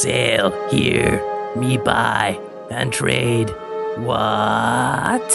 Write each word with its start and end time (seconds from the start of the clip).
Sail 0.00 0.50
here, 0.70 1.22
me 1.54 1.76
buy, 1.76 2.40
and 2.70 2.90
trade. 2.90 3.50
What? 3.98 5.30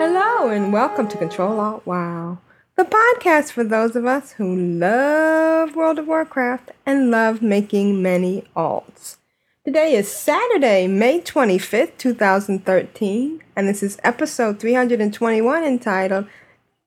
Hello 0.00 0.48
and 0.48 0.72
welcome 0.72 1.06
to 1.06 1.16
Control 1.16 1.60
Alt 1.60 1.86
Wow, 1.86 2.38
the 2.74 2.82
podcast 2.82 3.52
for 3.52 3.62
those 3.62 3.94
of 3.94 4.04
us 4.04 4.32
who 4.32 4.56
love 4.56 5.76
World 5.76 6.00
of 6.00 6.08
Warcraft 6.08 6.72
and 6.84 7.12
love 7.12 7.40
making 7.40 8.02
many 8.02 8.42
alts. 8.56 9.18
Today 9.64 9.94
is 9.94 10.10
Saturday, 10.10 10.88
May 10.88 11.20
25th, 11.20 11.98
2013, 11.98 13.44
and 13.54 13.68
this 13.68 13.80
is 13.80 13.96
episode 14.02 14.58
321 14.58 15.62
entitled 15.62 16.26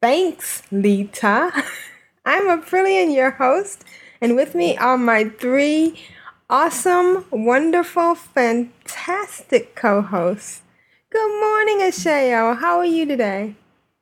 Thanks, 0.02 0.62
Leeta. 0.74 1.54
I'm 2.30 2.46
Aprillian, 2.46 3.12
your 3.12 3.32
host, 3.32 3.84
and 4.22 4.36
with 4.36 4.54
me 4.54 4.78
are 4.78 5.00
my 5.00 5.24
three 5.24 6.00
awesome, 6.48 7.26
wonderful, 7.32 8.14
fantastic 8.14 9.76
co 9.76 10.04
hosts. 10.04 10.62
Good 11.10 11.42
morning, 11.42 11.80
Ashayo. 11.80 12.56
How 12.60 12.78
are 12.78 12.86
you 12.86 13.08
today? 13.08 13.56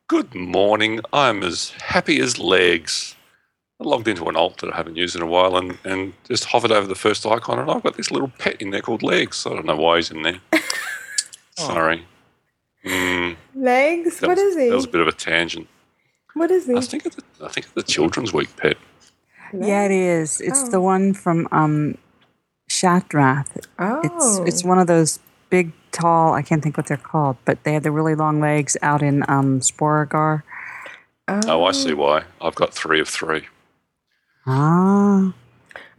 Good 0.08 0.34
morning. 0.34 1.00
I'm 1.10 1.42
as 1.42 1.70
happy 1.80 2.20
as 2.20 2.38
legs. 2.38 3.16
I 3.80 3.84
logged 3.84 4.08
into 4.08 4.28
an 4.28 4.36
alt 4.36 4.58
that 4.58 4.74
I 4.74 4.76
haven't 4.76 4.96
used 4.96 5.16
in 5.16 5.22
a 5.22 5.26
while 5.26 5.56
and, 5.56 5.78
and 5.82 6.12
just 6.24 6.44
hovered 6.44 6.70
over 6.70 6.86
the 6.86 6.94
first 6.94 7.24
icon, 7.24 7.58
and 7.58 7.70
I've 7.70 7.82
got 7.82 7.96
this 7.96 8.10
little 8.10 8.30
pet 8.38 8.60
in 8.60 8.72
there 8.72 8.82
called 8.82 9.02
Legs. 9.02 9.46
I 9.46 9.54
don't 9.54 9.64
know 9.64 9.76
why 9.76 9.96
he's 9.96 10.10
in 10.10 10.20
there. 10.20 10.40
Sorry. 11.56 12.04
Mm, 12.84 13.36
Legs? 13.54 14.20
that 14.20 14.28
What 14.28 14.36
was, 14.36 14.54
is 14.54 14.56
he? 14.58 14.68
That 14.68 14.74
was 14.74 14.84
a 14.84 14.88
bit 14.88 15.00
of 15.00 15.08
a 15.08 15.12
tangent. 15.12 15.66
What 16.38 16.50
is 16.50 16.66
he? 16.66 16.74
I 16.76 16.80
think 16.80 17.04
of 17.06 17.16
the, 17.16 17.22
I 17.44 17.48
think 17.48 17.66
of 17.66 17.74
the 17.74 17.82
Children's 17.82 18.32
Week 18.32 18.54
pet. 18.56 18.76
Yeah, 19.52 19.84
it 19.84 19.90
is. 19.90 20.40
It's 20.40 20.64
Oh. 20.64 20.70
the 20.70 20.80
one 20.80 21.14
from 21.14 21.48
um, 21.52 21.98
Shattrath. 22.70 23.66
Oh. 23.78 24.00
It's 24.04 24.38
it's 24.48 24.64
one 24.64 24.78
of 24.78 24.86
those 24.86 25.18
big, 25.50 25.72
tall. 25.90 26.34
I 26.34 26.42
can't 26.42 26.62
think 26.62 26.76
what 26.76 26.86
they're 26.86 26.96
called, 26.96 27.36
but 27.44 27.64
they 27.64 27.72
have 27.72 27.82
the 27.82 27.90
really 27.90 28.14
long 28.14 28.40
legs 28.40 28.76
out 28.82 29.02
in 29.02 29.24
um, 29.28 29.60
Sporeggar. 29.60 30.42
Oh, 31.28 31.64
I 31.64 31.72
see 31.72 31.92
why. 31.94 32.24
I've 32.40 32.54
got 32.54 32.72
three 32.72 33.00
of 33.00 33.08
three. 33.08 33.46
Ah. 34.46 35.34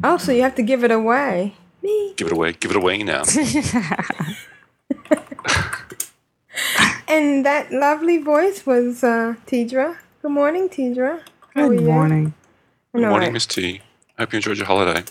Oh, 0.04 0.18
so 0.18 0.32
you 0.32 0.42
have 0.44 0.56
to 0.56 0.64
give 0.64 0.84
it 0.84 0.92
away. 0.92 1.56
Me. 1.84 2.14
Give 2.18 2.28
it 2.28 2.34
away. 2.34 2.54
Give 2.54 2.72
it 2.72 2.78
away 2.78 3.04
now. 3.04 3.24
And 7.08 7.44
that 7.46 7.72
lovely 7.72 8.18
voice 8.20 8.66
was 8.68 9.04
uh, 9.04 9.34
Tedrah. 9.48 9.98
Good 10.22 10.32
morning, 10.32 10.70
Tedrah. 10.70 11.22
How 11.56 11.64
are 11.64 11.70
Good 11.70 11.82
you? 11.82 11.88
morning. 11.88 12.34
I 12.94 13.00
Good 13.00 13.08
morning, 13.10 13.30
I- 13.30 13.32
Miss 13.32 13.46
T. 13.46 13.82
Hope 14.18 14.34
you 14.34 14.38
enjoyed 14.38 14.58
your 14.58 14.66
holiday. 14.66 15.04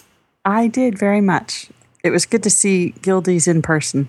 I 0.44 0.66
did 0.66 0.98
very 0.98 1.20
much. 1.20 1.68
It 2.04 2.10
was 2.10 2.26
good 2.26 2.42
to 2.42 2.50
see 2.50 2.94
Gildies 3.00 3.48
in 3.48 3.62
person. 3.62 4.08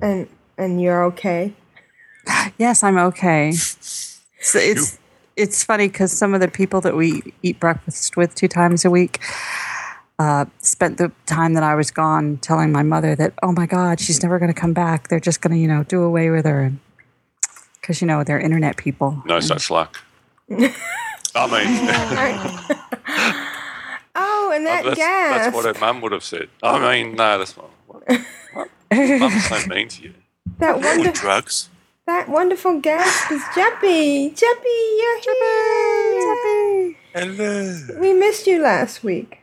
And 0.00 0.28
and 0.58 0.80
you're 0.80 1.04
okay. 1.04 1.54
Yes, 2.58 2.82
I'm 2.82 2.98
okay. 2.98 3.52
So 3.52 4.58
it's 4.58 4.98
it's 5.36 5.64
funny 5.64 5.88
because 5.88 6.12
some 6.12 6.34
of 6.34 6.40
the 6.40 6.48
people 6.48 6.80
that 6.82 6.96
we 6.96 7.22
eat 7.42 7.58
breakfast 7.60 8.16
with 8.16 8.34
two 8.34 8.48
times 8.48 8.84
a 8.84 8.90
week 8.90 9.20
uh, 10.18 10.44
spent 10.58 10.98
the 10.98 11.10
time 11.26 11.54
that 11.54 11.62
I 11.62 11.74
was 11.74 11.90
gone 11.90 12.38
telling 12.38 12.70
my 12.72 12.82
mother 12.82 13.14
that 13.16 13.34
oh 13.42 13.52
my 13.52 13.66
God, 13.66 14.00
she's 14.00 14.22
never 14.22 14.38
going 14.38 14.52
to 14.52 14.60
come 14.60 14.72
back. 14.72 15.08
They're 15.08 15.20
just 15.20 15.40
going 15.40 15.54
to 15.54 15.58
you 15.60 15.68
know 15.68 15.84
do 15.84 16.02
away 16.02 16.30
with 16.30 16.44
her, 16.44 16.62
and 16.62 16.80
because 17.82 18.00
you 18.00 18.06
know 18.06 18.24
they're 18.24 18.40
internet 18.40 18.76
people. 18.78 19.22
No 19.26 19.40
such 19.40 19.70
luck. 19.70 19.98
I 20.50 21.46
mean, 21.46 21.66
Oh, 24.14 24.52
and 24.54 24.66
that 24.66 24.84
that's, 24.84 24.96
gas. 24.96 25.44
that's 25.44 25.54
what 25.56 25.64
her 25.64 25.80
mum 25.80 26.00
would 26.02 26.12
have 26.12 26.22
said. 26.24 26.48
I 26.62 26.78
mean, 26.78 27.14
no, 27.16 27.38
that's 27.38 27.56
not. 27.56 27.70
What, 27.86 28.02
what? 28.52 28.68
Mum's 28.92 29.46
so 29.48 29.66
mean 29.68 29.88
to 29.88 30.02
you. 30.02 30.14
that 30.58 30.78
wonder 30.80 31.10
drugs. 31.12 31.70
that 32.06 32.28
wonderful 32.28 32.78
guest 32.80 33.30
is 33.30 33.40
Jeppy. 33.54 34.30
Jeppy, 34.34 34.98
you're 34.98 35.20
here. 35.20 36.96
Hello. 37.14 38.00
We 38.00 38.12
missed 38.12 38.46
you 38.46 38.60
last 38.60 39.02
week. 39.02 39.38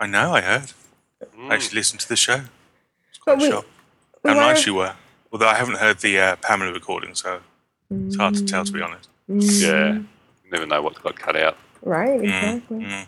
I 0.00 0.06
know, 0.06 0.32
I 0.32 0.40
heard. 0.40 0.72
Mm. 1.38 1.50
I 1.50 1.54
actually 1.54 1.76
listened 1.76 2.00
to 2.00 2.08
the 2.08 2.16
show. 2.16 2.40
But 3.26 3.38
we, 3.38 3.50
Shocked. 3.50 3.68
we 4.24 4.30
How 4.30 4.36
were- 4.36 4.42
nice 4.42 4.66
you 4.66 4.74
were. 4.74 4.94
Although 5.32 5.48
I 5.48 5.54
haven't 5.54 5.76
heard 5.78 5.98
the 5.98 6.18
uh, 6.18 6.36
Pamela 6.36 6.72
recording, 6.72 7.14
so 7.14 7.40
it's 8.06 8.16
hard 8.16 8.34
to 8.34 8.44
tell, 8.44 8.64
to 8.64 8.72
be 8.72 8.82
honest. 8.82 9.08
Yeah. 9.28 9.94
You 9.94 10.50
never 10.50 10.66
know 10.66 10.82
what 10.82 11.02
got 11.02 11.16
cut 11.18 11.36
out. 11.36 11.56
Right, 11.82 12.20
Mm, 12.20 12.24
exactly. 12.24 12.78
mm. 12.78 13.06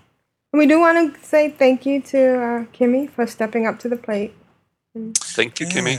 And 0.53 0.59
we 0.59 0.67
do 0.67 0.79
want 0.81 1.15
to 1.15 1.21
say 1.25 1.51
thank 1.51 1.85
you 1.87 2.01
to 2.03 2.19
uh, 2.43 2.65
Kimmy 2.77 3.09
for 3.11 3.27
stepping 3.27 3.67
up 3.67 3.79
to 3.81 3.89
the 3.89 3.97
plate. 3.97 4.35
Thank 5.37 5.59
you, 5.61 5.67
Kimmy. 5.67 5.95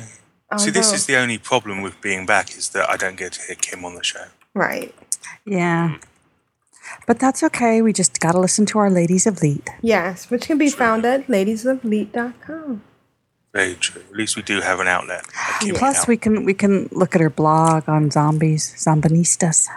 Yeah. 0.51 0.57
See, 0.57 0.72
this 0.72 0.88
Although- 0.88 0.95
is 0.95 1.06
the 1.06 1.18
only 1.18 1.38
problem 1.38 1.81
with 1.81 2.00
being 2.01 2.25
back 2.25 2.56
is 2.57 2.69
that 2.69 2.90
I 2.90 2.95
don't 2.97 3.18
get 3.18 3.34
to 3.34 3.41
hear 3.45 3.56
Kim 3.56 3.84
on 3.85 3.95
the 3.95 4.03
show. 4.03 4.25
right. 4.53 4.94
Yeah, 5.45 5.97
but 7.07 7.19
that's 7.19 7.41
okay. 7.44 7.81
We 7.81 7.91
just 7.94 8.19
got 8.19 8.31
to 8.34 8.40
listen 8.40 8.66
to 8.68 8.79
our 8.79 8.90
ladies 8.90 9.25
of 9.28 9.41
Leet. 9.41 9.68
Yes, 9.81 10.29
which 10.29 10.45
can 10.47 10.57
be 10.57 10.69
found 10.69 11.03
at 11.06 11.28
ladiesofleet.com. 11.28 12.81
Very 13.56 13.76
true. 13.76 14.02
At 14.10 14.18
least 14.18 14.36
we 14.36 14.42
do 14.42 14.60
have 14.60 14.82
an 14.82 14.88
outlet. 14.90 15.24
Plus, 15.62 16.00
now. 16.00 16.04
we 16.10 16.18
can 16.18 16.44
we 16.44 16.54
can 16.54 16.90
look 16.92 17.16
at 17.16 17.22
her 17.22 17.30
blog 17.30 17.88
on 17.88 18.12
zombies, 18.12 18.76
zombinistas. 18.76 19.70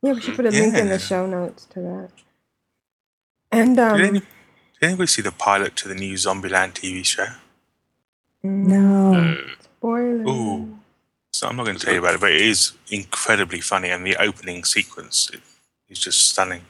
Yeah, 0.00 0.12
we 0.12 0.20
should 0.20 0.36
put 0.36 0.46
a 0.46 0.50
link 0.50 0.76
in 0.76 0.88
the 0.88 1.00
show 1.00 1.26
notes 1.26 1.64
to 1.72 1.80
that. 1.80 2.10
And 3.50 3.80
um, 3.80 3.98
Did, 3.98 4.06
any, 4.06 4.20
did 4.20 4.82
anybody 4.82 5.08
see 5.08 5.22
the 5.22 5.32
pilot 5.32 5.74
to 5.76 5.88
the 5.88 5.96
new 5.96 6.14
Zombieland 6.14 6.74
TV 6.74 7.04
show? 7.04 7.26
No, 8.44 9.38
spoiler. 9.60 10.28
Ooh. 10.28 10.78
So 11.32 11.48
I'm 11.48 11.56
not 11.56 11.64
going 11.64 11.76
to 11.76 11.84
tell 11.84 11.94
you 11.94 11.98
about 11.98 12.14
it, 12.14 12.20
but 12.20 12.30
it 12.30 12.42
is 12.42 12.74
incredibly 12.90 13.60
funny, 13.60 13.90
and 13.90 14.06
the 14.06 14.14
opening 14.22 14.62
sequence 14.62 15.32
is 15.88 15.98
just 15.98 16.28
stunning. 16.28 16.62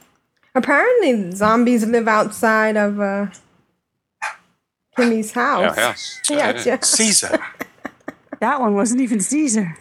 Apparently, 0.55 1.31
zombies 1.33 1.85
live 1.85 2.07
outside 2.07 2.77
of 2.77 2.99
uh, 2.99 3.27
Kimmy's 4.95 5.31
house. 5.31 5.77
Our 5.77 5.83
house. 5.87 6.21
Yes, 6.29 6.65
Yeah. 6.65 6.73
yes. 6.73 6.89
Caesar. 6.89 7.39
that 8.39 8.59
one 8.61 8.73
wasn't 8.75 9.01
even 9.01 9.19
Caesar. 9.19 9.77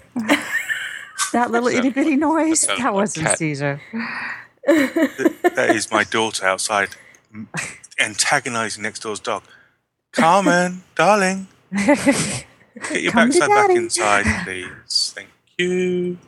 that 1.33 1.51
little 1.51 1.69
itty 1.69 1.91
bitty 1.91 2.17
noise, 2.17 2.63
that 2.63 2.79
that 2.79 2.95
wasn't 2.95 3.27
cat. 3.27 3.39
Caesar. 3.39 3.81
that 4.67 5.71
is 5.75 5.91
my 5.91 6.05
daughter 6.05 6.47
outside 6.47 6.91
antagonizing 7.99 8.83
next 8.83 9.01
door's 9.03 9.21
dog. 9.21 9.43
Carmen, 10.13 10.83
darling, 10.95 11.49
get 11.73 12.47
your 13.03 13.13
Come 13.13 13.31
backside 13.31 13.49
back 13.49 13.71
inside, 13.71 14.45
please. 14.45 15.13
Thank 15.15 15.29
you. 15.59 16.19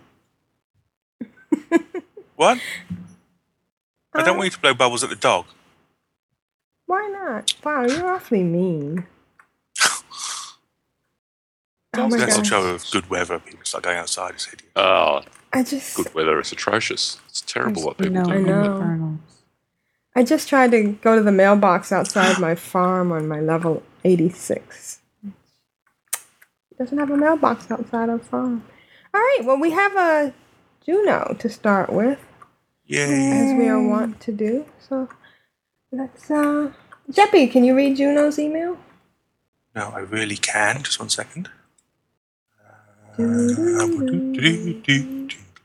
what? 2.35 2.59
I 4.13 4.23
don't 4.23 4.29
uh, 4.31 4.39
want 4.39 4.45
you 4.47 4.51
to 4.51 4.61
blow 4.61 4.75
bubbles 4.75 5.05
at 5.05 5.11
the 5.11 5.17
dog. 5.17 5.47
Why 6.87 7.09
not? 7.09 7.55
Wow, 7.65 7.85
you're 7.87 8.07
awfully 8.15 8.43
mean. 8.43 9.07
Oh 11.99 12.09
my 12.09 12.19
That's 12.19 12.35
a 12.35 12.39
gosh. 12.39 12.49
show 12.49 12.63
of 12.67 12.85
good 12.91 13.09
weather. 13.09 13.39
People 13.39 13.65
start 13.65 13.85
going 13.85 13.97
outside. 13.97 14.35
It's 14.35 14.45
hideous. 14.45 14.71
Oh, 14.77 15.23
I 15.53 15.63
just, 15.63 15.97
good 15.97 16.15
weather. 16.15 16.39
It's 16.39 16.53
atrocious. 16.53 17.19
It's 17.29 17.41
terrible 17.41 17.85
what 17.85 17.97
people 17.97 18.13
no 18.23 18.31
I 18.31 18.37
do. 18.37 18.45
know. 18.45 18.65
infernals. 18.65 19.21
I 20.15 20.23
just 20.23 20.49
tried 20.49 20.71
to 20.73 20.93
go 21.03 21.17
to 21.17 21.23
the 21.23 21.33
mailbox 21.33 21.93
outside 21.93 22.39
my 22.39 22.55
farm 22.55 23.13
on 23.13 23.27
my 23.29 23.41
level 23.41 23.83
86. 24.05 25.01
It 25.25 26.79
doesn't 26.79 26.99
have 26.99 27.11
a 27.11 27.17
mailbox 27.17 27.71
outside 27.71 28.11
our 28.11 28.19
farm. 28.19 28.65
All 29.15 29.21
right, 29.21 29.41
well, 29.45 29.59
we 29.59 29.71
have 29.71 29.97
a 29.97 30.35
Juno 30.85 31.35
to 31.39 31.49
start 31.49 31.91
with, 31.91 32.19
Yay. 32.87 33.03
as 33.55 33.59
we 33.59 33.69
are 33.69 33.83
wont 33.83 34.21
to 34.21 34.33
do. 34.33 34.67
So 34.79 35.09
let's, 35.97 36.31
uh, 36.31 36.73
Jeppy, 37.11 37.51
can 37.51 37.65
you 37.65 37.75
read 37.77 37.97
Juno's 37.97 38.39
email? 38.39 38.79
No, 39.75 39.93
I 39.95 40.01
really 40.01 40.37
can. 40.37 40.83
Just 40.83 40.99
one 40.99 41.09
second. 41.11 41.49
Uh, 43.19 43.23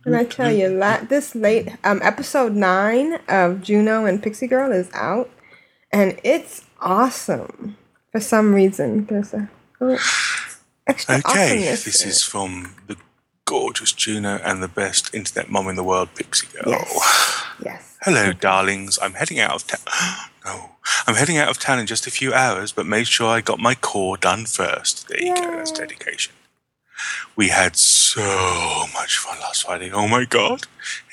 And 0.04 0.16
I 0.16 0.24
tell 0.24 0.52
you, 0.52 0.70
la- 0.70 1.02
this 1.04 1.36
late 1.36 1.70
um, 1.84 2.00
episode 2.02 2.54
nine 2.56 3.20
of 3.28 3.62
Juno 3.62 4.06
and 4.06 4.22
Pixie 4.22 4.48
Girl 4.48 4.72
is 4.72 4.90
out, 4.94 5.30
and 5.92 6.20
it's 6.24 6.66
awesome. 6.80 7.78
For 8.12 8.20
some 8.20 8.54
reason, 8.54 9.06
there's 9.06 9.34
a 9.34 9.50
extra 10.88 11.16
Okay, 11.18 11.24
awesomeness 11.26 11.84
this 11.86 12.06
is 12.06 12.24
from 12.24 12.76
the 12.88 12.98
gorgeous 13.46 13.92
Juno 13.94 14.40
and 14.44 14.64
the 14.64 14.68
best 14.68 15.14
internet 15.14 15.50
mom 15.52 15.68
in 15.68 15.76
the 15.76 15.84
world, 15.84 16.10
Pixie 16.16 16.48
Girl. 16.48 16.72
Yes. 16.72 17.44
Yes. 17.64 17.91
Hello, 18.04 18.34
darlings. 18.34 18.98
I'm 19.00 19.14
heading 19.14 19.40
out 19.40 19.52
of 19.52 19.68
town. 19.68 20.32
no, 20.46 20.72
I'm 21.06 21.14
heading 21.14 21.38
out 21.38 21.50
of 21.50 21.60
town 21.60 21.78
in 21.78 21.86
just 21.86 22.08
a 22.08 22.12
few 22.12 22.34
hours, 22.34 22.72
but 22.72 22.88
made 22.88 23.08
sure 23.08 23.28
I 23.28 23.42
got 23.42 23.60
my 23.60 23.76
core 23.76 24.18
done 24.18 24.48
first. 24.48 25.08
There 25.08 25.22
you 25.22 25.36
go. 25.36 25.56
That's 25.56 25.72
dedication. 25.72 26.34
We 27.36 27.50
had 27.50 27.76
so 27.76 28.88
much 28.92 29.20
fun 29.20 29.40
last 29.40 29.66
Friday. 29.68 29.92
Oh 29.92 30.08
my 30.08 30.26
god! 30.26 30.64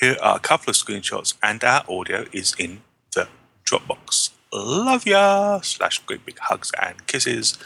Here 0.00 0.16
are 0.22 0.36
a 0.36 0.40
couple 0.40 0.70
of 0.70 0.76
screenshots, 0.76 1.34
and 1.42 1.62
our 1.62 1.84
audio 1.90 2.24
is 2.32 2.54
in 2.58 2.80
the 3.14 3.28
Dropbox. 3.66 4.30
Love 4.50 5.04
ya! 5.04 5.60
Slash 5.60 5.98
great 6.06 6.24
big 6.24 6.38
hugs 6.38 6.72
and 6.82 7.06
kisses, 7.06 7.58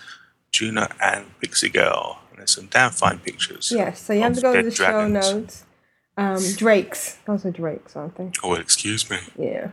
Juno 0.50 0.88
and 1.00 1.26
Pixie 1.38 1.68
Girl. 1.68 2.18
And 2.30 2.40
there's 2.40 2.56
some 2.56 2.66
damn 2.66 2.90
fine 2.90 3.20
pictures. 3.20 3.70
Yes. 3.70 4.02
So 4.02 4.14
you 4.14 4.22
have 4.22 4.34
to 4.34 4.40
go 4.40 4.52
to 4.52 4.62
the 4.64 4.70
show 4.72 5.06
notes. 5.06 5.64
Um, 6.22 6.42
Drake's. 6.56 7.18
Those 7.26 7.44
are 7.46 7.50
Drake's, 7.50 7.96
aren't 7.96 8.16
they? 8.16 8.30
Oh, 8.42 8.54
excuse 8.54 9.08
me. 9.10 9.18
Yeah. 9.38 9.68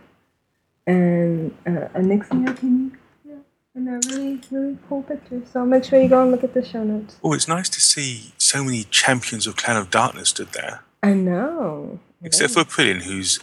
And 0.87 1.55
uh, 1.67 1.87
a 1.93 2.01
Nixon 2.01 2.45
Yakini. 2.45 2.91
Yeah. 3.23 3.35
And 3.75 3.87
they're 3.87 3.99
really, 4.09 4.41
really 4.51 4.77
cool 4.87 5.03
pictures. 5.03 5.47
So 5.51 5.65
make 5.65 5.83
sure 5.83 6.01
you 6.01 6.09
go 6.09 6.21
and 6.21 6.31
look 6.31 6.43
at 6.43 6.53
the 6.53 6.65
show 6.65 6.83
notes. 6.83 7.17
Oh, 7.23 7.33
it's 7.33 7.47
nice 7.47 7.69
to 7.69 7.81
see 7.81 8.33
so 8.37 8.63
many 8.63 8.83
champions 8.85 9.45
of 9.47 9.55
Clan 9.55 9.77
of 9.77 9.89
Darkness 9.89 10.29
stood 10.29 10.49
there. 10.53 10.81
I 11.03 11.13
know. 11.13 11.99
Except 12.21 12.53
for 12.53 12.63
Prillian, 12.63 13.01
who's 13.03 13.39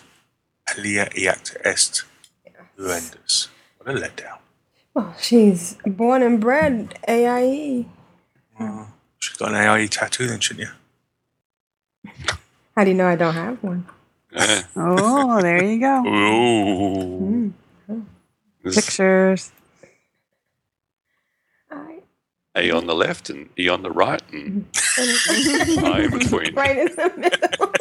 Alea 0.76 1.06
Iacta 1.10 1.56
Est. 1.64 2.04
Horrendous. 2.78 3.48
What 3.78 3.96
a 3.96 3.98
letdown. 3.98 4.38
Well, 4.94 5.14
she's 5.20 5.76
born 5.86 6.22
and 6.22 6.40
bred 6.40 6.98
AIE. 7.08 7.86
She's 9.18 9.36
got 9.36 9.50
an 9.50 9.56
AIE 9.56 9.86
tattoo 9.86 10.26
then, 10.26 10.40
shouldn't 10.40 10.68
you? 10.68 10.74
How 12.76 12.84
do 12.84 12.90
you 12.90 12.96
know 12.96 13.06
I 13.06 13.16
don't 13.16 13.34
have 13.34 13.62
one? 13.62 13.86
Yeah. 14.32 14.62
Oh, 14.76 15.40
there 15.40 15.64
you 15.64 15.80
go. 15.80 16.04
Ooh. 16.06 17.52
Hmm. 17.86 18.00
There's 18.62 18.76
Pictures. 18.76 19.52
A 22.56 22.70
on 22.70 22.86
the 22.86 22.94
left 22.94 23.28
and 23.28 23.50
E 23.58 23.68
on 23.68 23.82
the 23.82 23.90
right, 23.90 24.22
and 24.32 24.72
mm-hmm. 24.72 25.84
I 25.84 26.04
in 26.04 26.10
between. 26.10 26.54
right 26.56 26.78
in 26.78 26.86
the 26.86 27.12
middle. 27.18 27.72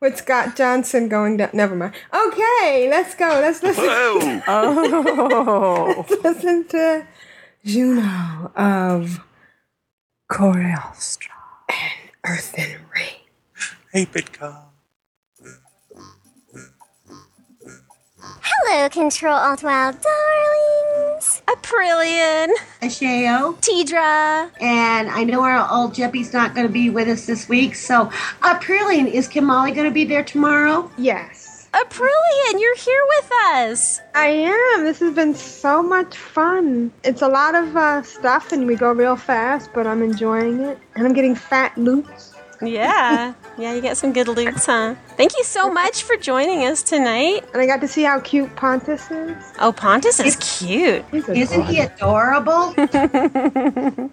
With 0.00 0.16
Scott 0.18 0.56
Johnson 0.56 1.08
going 1.08 1.36
down. 1.36 1.50
Never 1.52 1.76
mind. 1.76 1.94
Okay, 2.12 2.88
let's 2.90 3.14
go. 3.14 3.28
Let's 3.28 3.62
listen. 3.62 3.84
Whoa! 3.84 4.42
Oh, 4.48 6.04
Let's 6.08 6.24
listen 6.24 6.66
to 6.68 7.06
Juno 7.64 8.50
of 8.56 9.20
Coriostra. 10.28 11.30
Earth 12.26 12.54
and 12.58 12.80
Rain. 12.94 13.20
Hey, 13.92 14.06
Bidcar. 14.06 14.64
Hello, 18.20 18.88
Control 18.88 19.34
Alt 19.34 19.62
Wow 19.62 19.92
darlings. 19.92 21.42
Aprillian, 21.46 22.48
Ashayo. 22.82 23.56
Tedrah. 23.60 24.50
And 24.60 25.08
I 25.08 25.22
know 25.24 25.42
our 25.42 25.70
old 25.70 25.94
Jeppy's 25.94 26.32
not 26.32 26.54
going 26.54 26.66
to 26.66 26.72
be 26.72 26.90
with 26.90 27.06
us 27.08 27.26
this 27.26 27.48
week. 27.48 27.76
So, 27.76 28.06
Aprillian, 28.42 29.06
is 29.06 29.28
Kimali 29.28 29.72
going 29.74 29.86
to 29.86 29.94
be 29.94 30.04
there 30.04 30.24
tomorrow? 30.24 30.90
Yes. 30.98 31.45
Aprillian, 31.76 32.58
you're 32.58 32.76
here 32.76 33.02
with 33.18 33.30
us. 33.52 34.00
I 34.14 34.28
am. 34.28 34.84
This 34.84 34.98
has 35.00 35.14
been 35.14 35.34
so 35.34 35.82
much 35.82 36.16
fun. 36.16 36.90
It's 37.04 37.20
a 37.20 37.28
lot 37.28 37.54
of 37.54 37.76
uh, 37.76 38.02
stuff 38.02 38.50
and 38.50 38.66
we 38.66 38.76
go 38.76 38.92
real 38.92 39.14
fast, 39.14 39.68
but 39.74 39.86
I'm 39.86 40.02
enjoying 40.02 40.60
it. 40.60 40.78
And 40.94 41.06
I'm 41.06 41.12
getting 41.12 41.34
fat 41.34 41.76
loots. 41.76 42.32
Yeah. 42.62 43.34
Yeah, 43.58 43.72
you 43.72 43.80
get 43.80 43.96
some 43.96 44.12
good 44.12 44.28
loots, 44.28 44.66
huh? 44.66 44.96
Thank 45.16 45.34
you 45.38 45.42
so 45.42 45.72
much 45.72 46.02
for 46.02 46.14
joining 46.18 46.66
us 46.66 46.82
tonight. 46.82 47.42
And 47.54 47.62
I 47.62 47.64
got 47.64 47.80
to 47.80 47.88
see 47.88 48.02
how 48.02 48.20
cute 48.20 48.54
Pontus 48.54 49.10
is. 49.10 49.34
Oh, 49.58 49.72
Pontus 49.72 50.20
is 50.20 50.36
cute. 50.36 51.02
He's 51.10 51.26
Isn't 51.26 51.64
he 51.64 51.80
adorable? 51.80 52.74
and 52.76 54.10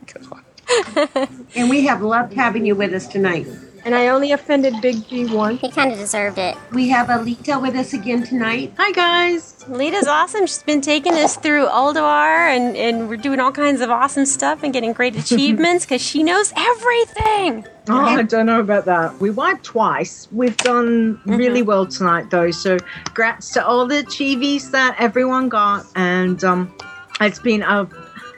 we 1.70 1.86
have 1.86 2.02
loved 2.02 2.34
having 2.34 2.66
you 2.66 2.74
with 2.74 2.94
us 2.94 3.06
tonight. 3.06 3.46
And 3.86 3.94
I 3.94 4.08
only 4.08 4.32
offended 4.32 4.76
Big 4.82 5.08
G 5.08 5.26
once. 5.26 5.60
He 5.60 5.70
kind 5.70 5.92
of 5.92 5.98
deserved 5.98 6.38
it. 6.38 6.56
We 6.72 6.88
have 6.90 7.08
Alita 7.08 7.62
with 7.62 7.76
us 7.76 7.94
again 7.94 8.24
tonight. 8.24 8.74
Hi 8.78 8.92
guys. 8.92 9.64
Alita's 9.68 10.08
awesome. 10.08 10.46
She's 10.46 10.64
been 10.64 10.82
taking 10.82 11.14
us 11.14 11.36
through 11.36 11.68
Ulduar 11.68 12.56
and, 12.56 12.78
and 12.78 13.10
we're 13.10 13.18
doing 13.18 13.40
all 13.40 13.52
kinds 13.52 13.82
of 13.82 13.90
awesome 13.90 14.26
stuff 14.26 14.64
and 14.64 14.72
getting 14.72 14.94
great 14.94 15.16
achievements 15.18 15.86
because 15.86 16.02
she 16.02 16.24
knows 16.24 16.54
everything. 16.56 17.66
Oh, 17.90 18.00
I 18.00 18.24
don't 18.24 18.46
know 18.46 18.62
about 18.62 18.86
that. 18.86 19.20
We 19.20 19.30
wiped 19.30 19.66
twice. 19.66 20.30
We've 20.32 20.56
done 20.56 21.20
really 21.26 21.62
well 21.62 21.86
tonight, 21.86 22.30
though. 22.30 22.52
So, 22.52 22.78
grats 23.10 23.52
to 23.54 23.66
all 23.66 23.86
the 23.86 24.04
achievies 24.04 24.72
that 24.72 24.96
everyone 25.00 25.50
got, 25.50 25.86
and 25.96 26.42
um, 26.46 26.74
it's 27.20 27.40
been 27.40 27.62
a 27.62 27.88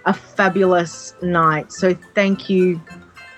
a 0.05 0.13
fabulous 0.13 1.13
night. 1.21 1.71
So, 1.71 1.93
thank 2.15 2.49
you, 2.49 2.81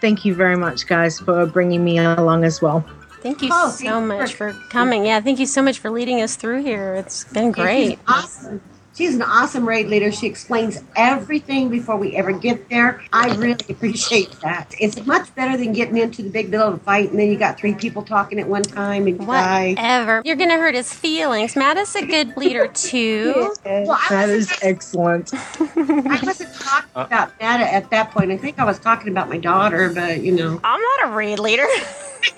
thank 0.01 0.25
you 0.25 0.33
very 0.35 0.55
much, 0.55 0.88
guys, 0.88 1.19
for 1.19 1.45
bringing 1.45 1.83
me 1.83 1.97
along 1.99 2.44
as 2.44 2.61
well. 2.61 2.85
Thank 3.21 3.41
you 3.41 3.49
Oh, 3.51 3.69
so 3.71 3.83
thank 3.85 4.05
much 4.07 4.33
for- 4.35 4.53
for 4.53 4.59
coming. 4.69 5.05
Yeah, 5.05 5.19
thank 5.21 5.39
you 5.39 5.45
so 5.47 5.61
much 5.61 5.79
for 5.79 5.89
leading 5.89 6.21
us 6.21 6.35
through 6.35 6.61
here. 6.63 6.94
It's 6.95 7.23
been 7.25 7.51
great. 7.51 7.99
Awesome. 8.07 8.61
She's 8.97 9.13
an 9.13 9.21
awesome 9.21 9.67
raid 9.67 9.89
leader. 9.89 10.11
She 10.11 10.25
explains 10.25 10.83
everything 10.95 11.69
before 11.69 11.97
we 11.97 12.15
ever 12.15 12.31
get 12.31 12.67
there. 12.67 13.03
I 13.13 13.35
really 13.35 13.63
appreciate 13.69 14.31
that. 14.41 14.73
It's 14.79 15.05
much 15.05 15.35
better 15.35 15.55
than 15.55 15.71
getting 15.73 15.97
into 15.97 16.23
the 16.23 16.31
big 16.31 16.49
middle 16.49 16.69
of 16.69 16.73
a 16.73 16.77
fight 16.79 17.11
and 17.11 17.19
then 17.19 17.29
you 17.29 17.38
got 17.38 17.59
three 17.59 17.75
people 17.75 18.01
talking 18.01 18.39
at 18.39 18.47
one 18.47 18.63
time 18.63 19.05
and 19.05 19.21
you 19.21 19.27
die. 19.27 19.75
Whatever. 19.75 20.23
You're 20.25 20.35
gonna 20.35 20.57
hurt 20.57 20.73
his 20.73 20.91
feelings. 20.91 21.55
Matt 21.55 21.77
is 21.77 21.95
a 21.95 22.07
good 22.07 22.35
leader 22.38 22.67
too. 22.73 23.53
Well, 23.63 23.99
I 24.09 24.25
is 24.25 24.51
excellent. 24.63 25.31
I 25.59 26.19
wasn't 26.23 26.55
talking 26.55 26.89
uh, 26.95 27.05
about 27.05 27.39
Matt 27.39 27.61
at 27.61 27.91
that 27.91 28.09
point. 28.09 28.31
I 28.31 28.38
think 28.38 28.57
I 28.57 28.63
was 28.63 28.79
talking 28.79 29.09
about 29.09 29.29
my 29.29 29.38
daughter, 29.38 29.94
but 29.94 30.21
you 30.21 30.31
know. 30.31 30.59
I'm 30.63 30.81
not 30.81 31.09
a 31.09 31.11
raid 31.15 31.38
leader. 31.38 31.67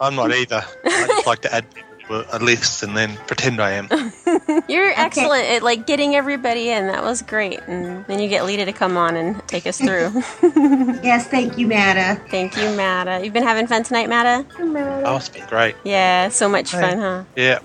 I'm 0.00 0.14
not 0.14 0.32
either. 0.32 0.64
I 0.84 1.06
just 1.08 1.26
like 1.26 1.40
to 1.40 1.52
add 1.52 1.68
people 1.74 1.88
to 1.90 1.93
a 2.10 2.38
list 2.38 2.82
and 2.82 2.96
then 2.96 3.16
pretend 3.26 3.60
I 3.60 3.72
am. 3.72 3.88
You're 4.68 4.92
excellent 4.96 5.44
at 5.46 5.62
like 5.62 5.86
getting 5.86 6.14
everybody 6.14 6.70
in. 6.70 6.86
That 6.88 7.02
was 7.02 7.22
great. 7.22 7.60
And 7.66 8.04
then 8.06 8.18
you 8.20 8.28
get 8.28 8.44
Leeta 8.44 8.64
to 8.66 8.72
come 8.72 8.96
on 8.96 9.16
and 9.16 9.46
take 9.48 9.66
us 9.66 9.78
through. 9.78 10.12
yes, 11.02 11.26
thank 11.26 11.56
you, 11.58 11.66
Matta. 11.66 12.20
Thank 12.30 12.56
you, 12.56 12.70
Matta. 12.76 13.24
You've 13.24 13.32
been 13.34 13.42
having 13.42 13.66
fun 13.66 13.82
tonight, 13.82 14.08
Matta? 14.08 14.46
Oh, 15.06 15.16
it's 15.16 15.28
been 15.28 15.46
great. 15.46 15.76
Yeah, 15.84 16.28
so 16.28 16.48
much 16.48 16.70
Hey. 16.72 16.80
fun, 16.80 16.98
huh? 16.98 17.24
Yeah. 17.36 17.58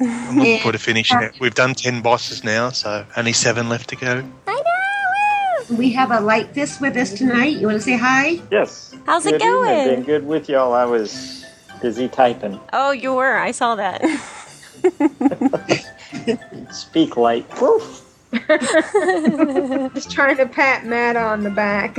I'm 0.00 0.36
looking 0.38 0.58
forward 0.60 0.72
to 0.72 0.78
finishing 0.90 1.22
it. 1.22 1.34
We've 1.40 1.54
done 1.54 1.74
10 1.74 2.02
bosses 2.02 2.44
now, 2.44 2.70
so 2.70 3.06
only 3.16 3.32
seven 3.32 3.68
left 3.68 3.88
to 3.90 3.96
go. 3.96 4.22
I 4.46 4.52
know! 4.54 5.76
We 5.76 5.90
have 5.92 6.10
a 6.10 6.20
light 6.20 6.54
fist 6.54 6.80
with 6.80 6.96
us 6.96 7.12
tonight. 7.14 7.56
You 7.56 7.66
want 7.66 7.78
to 7.78 7.82
say 7.82 7.96
hi? 7.96 8.40
Yes. 8.52 8.94
How's 9.06 9.26
it 9.26 9.32
Good 9.32 9.42
evening. 9.42 9.50
going? 9.62 9.88
Been 9.96 10.02
good 10.04 10.26
with 10.26 10.48
y'all. 10.48 10.72
I 10.74 10.84
was 10.84 11.35
busy 11.80 12.08
typing. 12.08 12.60
Oh, 12.72 12.90
you 12.90 13.14
were. 13.14 13.36
I 13.36 13.50
saw 13.50 13.74
that. 13.76 14.02
Speak 16.70 17.16
light. 17.16 17.46
Woof. 17.60 18.02
Just 19.94 20.10
trying 20.10 20.36
to 20.36 20.46
pat 20.46 20.84
Matt 20.84 21.16
on 21.16 21.42
the 21.42 21.50
back. 21.50 21.96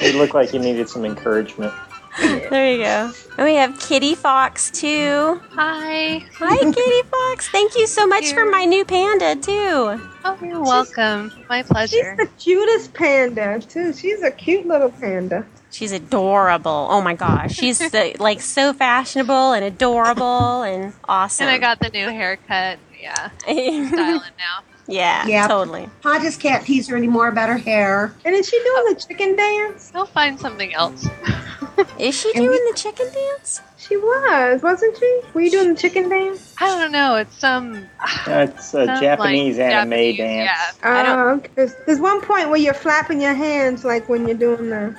It 0.00 0.14
looked 0.14 0.34
like 0.34 0.52
you 0.54 0.58
needed 0.60 0.88
some 0.88 1.04
encouragement. 1.04 1.72
there 2.18 2.72
you 2.72 2.78
go. 2.78 3.12
And 3.36 3.46
we 3.46 3.54
have 3.54 3.78
Kitty 3.78 4.14
Fox 4.14 4.70
too. 4.70 5.40
Hi. 5.50 6.24
Hi, 6.38 6.56
Kitty 6.58 7.08
Fox. 7.08 7.48
Thank 7.50 7.76
you 7.76 7.86
so 7.86 8.06
much 8.06 8.32
for 8.32 8.46
my 8.46 8.64
new 8.64 8.84
panda 8.84 9.36
too. 9.36 10.00
Oh, 10.24 10.38
you're 10.42 10.62
welcome. 10.62 11.32
My 11.48 11.62
pleasure. 11.62 11.96
She's 11.96 12.16
the 12.16 12.28
cutest 12.38 12.94
panda, 12.94 13.60
too. 13.60 13.92
She's 13.92 14.22
a 14.22 14.30
cute 14.30 14.66
little 14.66 14.90
panda. 14.90 15.46
She's 15.70 15.92
adorable. 15.92 16.88
Oh 16.90 17.00
my 17.00 17.14
gosh, 17.14 17.54
she's 17.54 17.78
so, 17.90 18.12
like 18.18 18.40
so 18.40 18.72
fashionable 18.72 19.52
and 19.52 19.64
adorable 19.64 20.62
and 20.62 20.92
awesome. 21.08 21.44
And 21.46 21.50
I 21.54 21.58
got 21.58 21.78
the 21.80 21.88
new 21.90 22.08
haircut. 22.08 22.78
Yeah. 23.00 23.30
Styling 23.40 23.92
now. 23.94 24.64
Yeah, 24.86 25.24
Yeah. 25.26 25.46
totally. 25.46 25.88
Pontus 26.02 26.36
can't 26.36 26.64
tease 26.66 26.88
her 26.88 26.96
anymore 26.96 27.28
about 27.28 27.48
her 27.48 27.56
hair. 27.58 28.14
And 28.24 28.34
is 28.34 28.48
she 28.48 28.58
doing 28.58 28.94
the 28.94 29.00
chicken 29.08 29.36
dance? 29.36 29.90
He'll 29.92 30.04
find 30.06 30.38
something 30.40 30.74
else. 30.74 31.06
Is 31.98 32.14
she 32.18 32.32
doing 32.34 32.64
the 32.70 32.74
chicken 32.76 33.06
dance? 33.12 33.60
She 33.76 33.96
was, 33.96 34.62
wasn't 34.62 34.96
she? 34.98 35.20
Were 35.34 35.40
you 35.40 35.50
doing 35.50 35.74
the 35.74 35.80
chicken 35.80 36.08
dance? 36.08 36.54
I 36.58 36.66
don't 36.78 36.92
know. 36.92 37.16
It's 37.16 37.42
um, 37.44 37.88
some. 38.24 38.42
It's 38.42 38.74
a 38.74 38.86
Sounds 38.86 39.00
Japanese 39.00 39.58
like 39.58 39.66
anime 39.72 39.90
Japanese, 39.90 40.16
dance. 40.18 40.78
yeah. 40.82 41.14
Oh, 41.16 41.28
okay. 41.36 41.50
There's, 41.56 41.74
there's 41.86 42.00
one 42.00 42.20
point 42.20 42.50
where 42.50 42.58
you're 42.60 42.74
flapping 42.74 43.20
your 43.20 43.34
hands 43.34 43.84
like 43.84 44.08
when 44.08 44.26
you're 44.28 44.36
doing 44.36 44.68
the. 44.70 44.96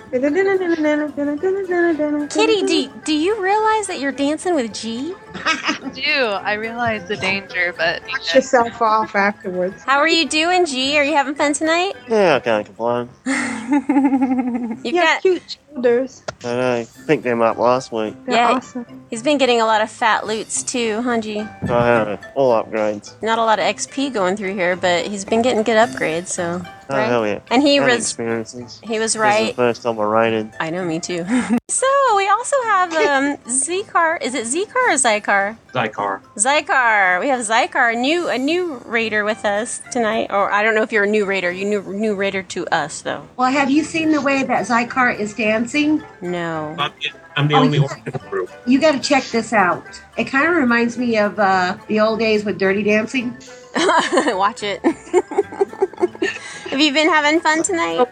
Kitty, 2.29 2.61
do, 2.63 3.01
do 3.05 3.13
you 3.13 3.41
realize 3.41 3.87
that 3.87 3.99
you're 3.99 4.11
dancing 4.11 4.55
with 4.55 4.73
G? 4.73 5.13
I 5.35 5.91
do. 5.93 6.25
I 6.25 6.53
realize 6.53 7.07
the 7.07 7.17
danger, 7.17 7.73
but 7.77 8.01
you 8.07 8.13
Wash 8.13 8.35
yourself 8.35 8.81
off 8.81 9.15
afterwards. 9.15 9.83
How 9.83 9.99
are 9.99 10.07
you 10.07 10.27
doing, 10.27 10.65
G? 10.65 10.97
Are 10.97 11.03
you 11.03 11.13
having 11.13 11.35
fun 11.35 11.53
tonight? 11.53 11.93
Yeah, 12.09 12.35
I 12.35 12.39
can't 12.39 12.65
complain. 12.65 13.09
You've 14.83 14.95
Yeah, 14.95 15.01
got 15.05 15.21
cute 15.21 15.57
shoulders. 15.73 16.23
I 16.43 16.47
know. 16.47 16.85
Picked 17.07 17.23
them 17.23 17.41
up 17.41 17.57
last 17.57 17.91
week. 17.91 18.15
They're 18.25 18.35
Yeah. 18.35 18.51
awesome. 18.53 18.85
He's 19.09 19.23
been 19.23 19.37
getting 19.37 19.61
a 19.61 19.65
lot 19.65 19.81
of 19.81 19.89
fat 19.89 20.25
loots 20.25 20.63
too, 20.63 21.01
huh, 21.01 21.19
G? 21.19 21.39
I 21.39 21.45
have 21.65 22.25
all 22.35 22.51
upgrades. 22.63 23.13
Not 23.21 23.37
a 23.39 23.43
lot 23.43 23.59
of 23.59 23.65
XP 23.65 24.09
going 24.09 24.35
through 24.37 24.53
here, 24.53 24.75
but 24.75 25.05
he's 25.05 25.25
been 25.25 25.41
getting 25.41 25.63
good 25.63 25.77
upgrades. 25.77 26.27
So, 26.27 26.61
Oh, 26.93 26.97
right? 26.97 27.07
hell 27.07 27.25
yeah. 27.27 27.39
And 27.49 27.61
he 27.61 27.77
And 27.77 27.85
was 27.87 27.95
experiences. 28.01 28.79
he 28.83 28.99
was 28.99 29.13
This 29.13 29.15
is 29.15 29.21
right. 29.21 29.47
the 29.47 29.53
first 29.53 29.83
time 29.83 29.99
I 29.99 30.03
raided. 30.03 30.51
I 30.59 30.69
know, 30.69 30.83
me 30.85 30.99
too. 30.99 31.25
so 31.69 31.87
we 32.15 32.27
also 32.29 32.55
have 32.63 32.93
um, 32.93 33.37
Zikar. 33.47 34.21
Is 34.21 34.33
it 34.35 34.45
Zikar 34.45 34.75
or 34.75 34.93
Zykar? 34.95 35.57
Zycar. 35.73 36.21
Zykar. 36.35 37.19
We 37.19 37.27
have 37.29 37.39
Zykar, 37.41 37.93
a 37.93 37.97
new 37.97 38.27
a 38.29 38.37
new 38.37 38.81
raider 38.85 39.23
with 39.23 39.45
us 39.45 39.81
tonight. 39.91 40.27
Or 40.31 40.51
I 40.51 40.63
don't 40.63 40.75
know 40.75 40.83
if 40.83 40.91
you're 40.91 41.05
a 41.05 41.09
new 41.09 41.25
raider. 41.25 41.51
You 41.51 41.65
new 41.65 41.81
new 41.81 42.15
raider 42.15 42.43
to 42.43 42.67
us 42.67 43.01
though. 43.01 43.27
Well, 43.37 43.51
have 43.51 43.71
you 43.71 43.83
seen 43.83 44.11
the 44.11 44.21
way 44.21 44.43
that 44.43 44.67
Zykar 44.67 45.17
is 45.17 45.33
dancing? 45.33 46.03
No. 46.21 46.75
I'm 47.37 47.47
the 47.47 47.55
Oh, 47.55 47.59
only 47.59 47.79
one 47.79 47.97
in 48.05 48.11
the 48.11 48.19
group. 48.19 48.49
You 48.67 48.79
got 48.81 48.91
to 48.91 48.99
check 48.99 49.23
this 49.25 49.53
out. 49.53 50.01
It 50.17 50.25
kind 50.25 50.47
of 50.49 50.55
reminds 50.55 50.97
me 50.97 51.17
of 51.17 51.39
uh, 51.39 51.77
the 51.87 52.01
old 52.01 52.19
days 52.19 52.43
with 52.43 52.57
Dirty 52.59 52.83
Dancing. 52.83 53.33
Watch 54.37 54.63
it. 54.63 54.81
have 56.69 56.79
you 56.79 56.93
been 56.93 57.09
having 57.09 57.39
fun 57.39 57.63
tonight? 57.63 58.07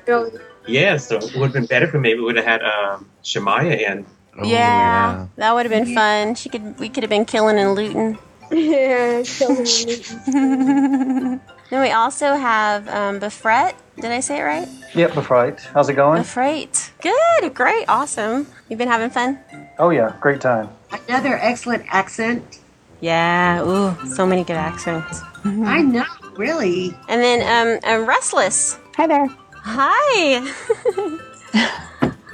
Yeah, 0.67 0.97
so 0.97 1.17
it 1.17 1.35
would 1.35 1.45
have 1.47 1.53
been 1.53 1.65
better 1.65 1.85
if 1.87 1.93
maybe 1.93 1.99
we 1.99 2.01
maybe 2.01 2.21
would 2.21 2.35
have 2.37 2.45
had 2.45 2.61
um, 2.63 3.09
Shemaya 3.23 3.79
in. 3.79 4.05
yeah, 4.43 5.27
that 5.35 5.53
would 5.53 5.65
have 5.65 5.71
been 5.71 5.93
fun. 5.95 6.35
She 6.35 6.49
could 6.49 6.79
we 6.79 6.89
could 6.89 7.03
have 7.03 7.09
been 7.09 7.25
killing 7.25 7.57
and 7.57 7.73
looting. 7.75 8.17
Yeah, 8.51 9.21
killing 9.23 9.57
and 9.57 9.85
looting. 9.85 11.41
Then 11.69 11.81
we 11.81 11.91
also 11.91 12.33
have 12.33 12.87
um, 12.87 13.19
Befret. 13.19 13.75
Did 13.97 14.11
I 14.11 14.21
say 14.21 14.39
it 14.39 14.43
right? 14.43 14.67
Yep, 14.95 15.13
that's 15.13 15.29
right. 15.29 15.59
How's 15.71 15.87
it 15.87 15.93
going? 15.93 16.23
Befret. 16.23 16.89
Good, 16.99 17.53
great, 17.53 17.85
awesome. 17.87 18.47
You've 18.67 18.79
been 18.79 18.87
having 18.87 19.11
fun? 19.11 19.37
Oh 19.77 19.91
yeah, 19.91 20.15
great 20.19 20.41
time. 20.41 20.69
Another 21.07 21.37
excellent 21.37 21.85
accent. 21.89 22.59
Yeah, 23.01 23.61
ooh, 23.61 23.95
so 24.07 24.25
many 24.25 24.43
good 24.43 24.57
accents. 24.57 25.21
I 25.45 25.81
know, 25.81 26.05
really. 26.35 26.95
And 27.07 27.21
then 27.21 27.81
um, 27.83 27.91
um 28.01 28.07
Restless. 28.07 28.77
Hi 28.95 29.07
there. 29.07 29.27
Hi. 29.51 30.39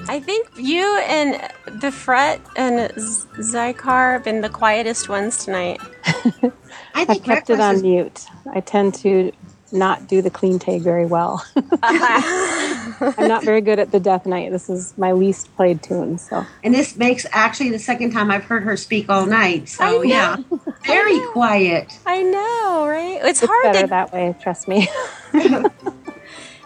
I 0.07 0.19
think 0.19 0.49
you 0.57 0.97
and 1.07 1.51
the 1.81 1.91
Fret 1.91 2.39
and 2.55 2.91
Z- 2.99 3.27
Zykar 3.39 4.13
have 4.13 4.23
been 4.23 4.41
the 4.41 4.49
quietest 4.49 5.09
ones 5.09 5.43
tonight. 5.43 5.81
I 6.05 6.51
I've 6.93 7.23
kept 7.23 7.49
it 7.49 7.59
on 7.59 7.81
mute. 7.81 8.25
I 8.53 8.61
tend 8.61 8.93
to 8.95 9.31
not 9.71 10.07
do 10.07 10.21
the 10.21 10.29
clean 10.29 10.59
take 10.59 10.81
very 10.81 11.05
well. 11.05 11.45
I'm 11.83 13.27
not 13.27 13.43
very 13.43 13.61
good 13.61 13.79
at 13.79 13.91
the 13.91 13.99
Death 13.99 14.25
Knight. 14.25 14.51
This 14.51 14.69
is 14.69 14.97
my 14.97 15.11
least 15.11 15.53
played 15.55 15.81
tune, 15.81 16.17
so 16.17 16.45
And 16.63 16.73
this 16.73 16.95
makes 16.95 17.25
actually 17.31 17.71
the 17.71 17.79
second 17.79 18.11
time 18.11 18.31
I've 18.31 18.43
heard 18.43 18.63
her 18.63 18.77
speak 18.77 19.09
all 19.09 19.25
night. 19.25 19.69
So, 19.69 20.03
yeah, 20.03 20.37
very 20.85 21.19
quiet. 21.31 21.99
I 22.05 22.21
know, 22.21 22.85
right? 22.87 23.19
It's, 23.23 23.41
it's 23.41 23.49
hard 23.49 23.63
better 23.63 23.81
to 23.81 23.87
that 23.87 24.13
way. 24.13 24.35
Trust 24.41 24.67
me. 24.67 24.87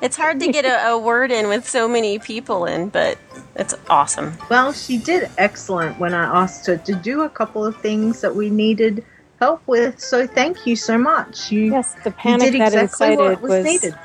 it's 0.01 0.17
hard 0.17 0.39
to 0.41 0.51
get 0.51 0.65
a, 0.65 0.89
a 0.89 0.97
word 0.97 1.31
in 1.31 1.47
with 1.47 1.67
so 1.67 1.87
many 1.87 2.19
people 2.19 2.65
in, 2.65 2.89
but 2.89 3.17
it's 3.55 3.73
awesome. 3.89 4.37
Well, 4.49 4.73
she 4.73 4.97
did 4.97 5.29
excellent 5.37 5.99
when 5.99 6.13
I 6.13 6.43
asked 6.43 6.67
her 6.67 6.77
to 6.77 6.95
do 6.95 7.21
a 7.21 7.29
couple 7.29 7.65
of 7.65 7.75
things 7.77 8.21
that 8.21 8.35
we 8.35 8.49
needed 8.49 9.05
help 9.39 9.61
with. 9.67 9.99
So 9.99 10.27
thank 10.27 10.65
you 10.67 10.75
so 10.75 10.97
much. 10.97 11.51
You, 11.51 11.71
yes, 11.71 11.95
the 12.03 12.11
panic 12.11 12.51
did 12.51 12.59
that 12.59 12.73
exactly 12.73 13.11
what 13.11 13.19
incited 13.25 13.41
was, 13.41 13.49
was 13.49 13.65
needed. 13.65 13.95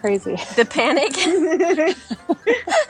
crazy. 0.00 0.36
The 0.56 0.64
panic. 0.64 1.12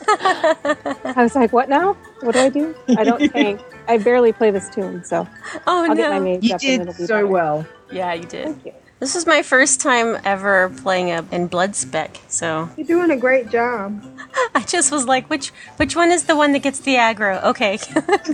I 0.08 1.14
was 1.22 1.34
like, 1.34 1.52
"What 1.52 1.68
now? 1.68 1.94
What 2.20 2.32
do 2.32 2.40
I 2.40 2.48
do? 2.50 2.74
I 2.96 3.04
don't 3.04 3.26
think 3.32 3.60
I 3.88 3.98
barely 3.98 4.32
play 4.32 4.50
this 4.50 4.68
tune, 4.70 5.04
so 5.04 5.28
Oh 5.66 5.86
I'll 5.86 5.94
no! 5.94 5.94
get 5.96 6.10
my 6.10 6.18
mage 6.20 6.44
You 6.44 6.50
up 6.50 6.60
did 6.60 6.80
it'll 6.82 6.94
so 6.94 7.26
better. 7.26 7.26
well. 7.26 7.66
Yeah, 7.90 8.14
you 8.14 8.24
did. 8.24 8.56
This 9.00 9.16
is 9.16 9.26
my 9.26 9.42
first 9.42 9.80
time 9.80 10.18
ever 10.24 10.68
playing 10.82 11.10
a, 11.10 11.24
in 11.32 11.46
Blood 11.46 11.74
Spec, 11.74 12.20
so 12.28 12.68
You're 12.76 12.86
doing 12.86 13.10
a 13.10 13.16
great 13.16 13.48
job. 13.48 14.04
I 14.54 14.60
just 14.60 14.92
was 14.92 15.06
like, 15.06 15.30
which 15.30 15.48
which 15.78 15.96
one 15.96 16.10
is 16.10 16.24
the 16.24 16.36
one 16.36 16.52
that 16.52 16.58
gets 16.58 16.80
the 16.80 16.96
aggro? 16.96 17.42
Okay, 17.42 17.78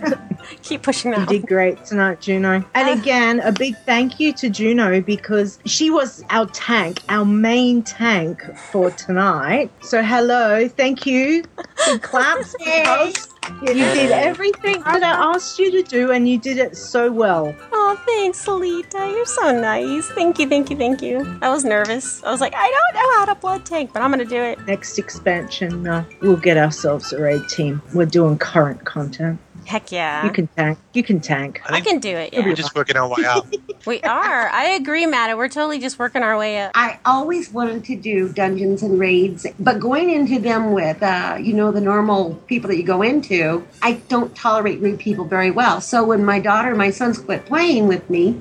keep 0.62 0.82
pushing 0.82 1.12
that. 1.12 1.20
You 1.20 1.38
did 1.38 1.46
great 1.46 1.84
tonight, 1.84 2.20
Juno. 2.20 2.64
And 2.74 2.88
ah. 2.88 3.00
again, 3.00 3.38
a 3.40 3.52
big 3.52 3.76
thank 3.86 4.18
you 4.18 4.32
to 4.32 4.50
Juno 4.50 5.00
because 5.00 5.60
she 5.66 5.88
was 5.88 6.24
our 6.30 6.46
tank, 6.46 6.98
our 7.08 7.24
main 7.24 7.84
tank 7.84 8.42
for 8.56 8.90
tonight. 8.90 9.70
So 9.82 10.02
hello, 10.02 10.66
thank 10.66 11.06
you. 11.06 11.44
Big 11.86 12.02
claps 12.02 12.56
because 12.58 13.28
you 13.62 13.74
did 13.74 14.10
everything 14.10 14.80
that 14.82 15.02
I 15.02 15.34
asked 15.34 15.58
you 15.58 15.70
to 15.72 15.82
do 15.82 16.12
and 16.12 16.28
you 16.28 16.38
did 16.38 16.58
it 16.58 16.76
so 16.76 17.10
well. 17.10 17.54
Oh, 17.72 18.02
thanks, 18.06 18.44
Salita. 18.44 19.10
You're 19.10 19.26
so 19.26 19.58
nice. 19.58 20.08
Thank 20.08 20.38
you, 20.38 20.48
thank 20.48 20.70
you, 20.70 20.76
thank 20.76 21.02
you. 21.02 21.38
I 21.42 21.50
was 21.50 21.64
nervous. 21.64 22.22
I 22.24 22.30
was 22.30 22.40
like, 22.40 22.54
I 22.54 22.70
don't 22.70 23.02
know 23.02 23.12
how 23.18 23.24
to 23.26 23.34
blood 23.36 23.64
tank, 23.64 23.90
but 23.92 24.02
I'm 24.02 24.10
gonna 24.10 24.24
do 24.24 24.42
it. 24.42 24.58
Next 24.66 24.98
expansion, 24.98 25.86
uh, 25.86 26.04
we'll 26.20 26.36
get 26.36 26.56
ourselves 26.56 27.12
a 27.12 27.20
raid 27.20 27.48
team. 27.48 27.82
We're 27.94 28.06
doing 28.06 28.38
current 28.38 28.84
content. 28.84 29.38
Heck 29.66 29.90
yeah. 29.90 30.24
You 30.24 30.30
can 30.30 30.46
tank. 30.46 30.78
You 30.92 31.02
can 31.02 31.20
tank. 31.20 31.60
I 31.66 31.80
can 31.80 31.98
do 31.98 32.16
it. 32.16 32.32
Yeah. 32.32 32.44
We're 32.44 32.54
just 32.54 32.76
working 32.76 32.96
our 32.96 33.08
way 33.08 33.24
up. 33.24 33.46
we 33.86 34.00
are. 34.02 34.48
I 34.48 34.76
agree, 34.80 35.06
Matta. 35.06 35.36
We're 35.36 35.48
totally 35.48 35.80
just 35.80 35.98
working 35.98 36.22
our 36.22 36.38
way 36.38 36.60
up. 36.60 36.70
I 36.76 37.00
always 37.04 37.52
wanted 37.52 37.84
to 37.86 37.96
do 37.96 38.28
dungeons 38.28 38.84
and 38.84 38.98
raids, 38.98 39.44
but 39.58 39.80
going 39.80 40.10
into 40.10 40.38
them 40.38 40.72
with, 40.72 41.02
uh, 41.02 41.38
you 41.40 41.52
know, 41.52 41.72
the 41.72 41.80
normal 41.80 42.36
people 42.46 42.68
that 42.68 42.76
you 42.76 42.84
go 42.84 43.02
into, 43.02 43.66
I 43.82 43.94
don't 44.08 44.34
tolerate 44.36 44.80
rude 44.80 45.00
people 45.00 45.24
very 45.24 45.50
well. 45.50 45.80
So 45.80 46.04
when 46.04 46.24
my 46.24 46.38
daughter 46.38 46.68
and 46.68 46.78
my 46.78 46.90
sons 46.90 47.18
quit 47.18 47.44
playing 47.44 47.88
with 47.88 48.08
me, 48.08 48.40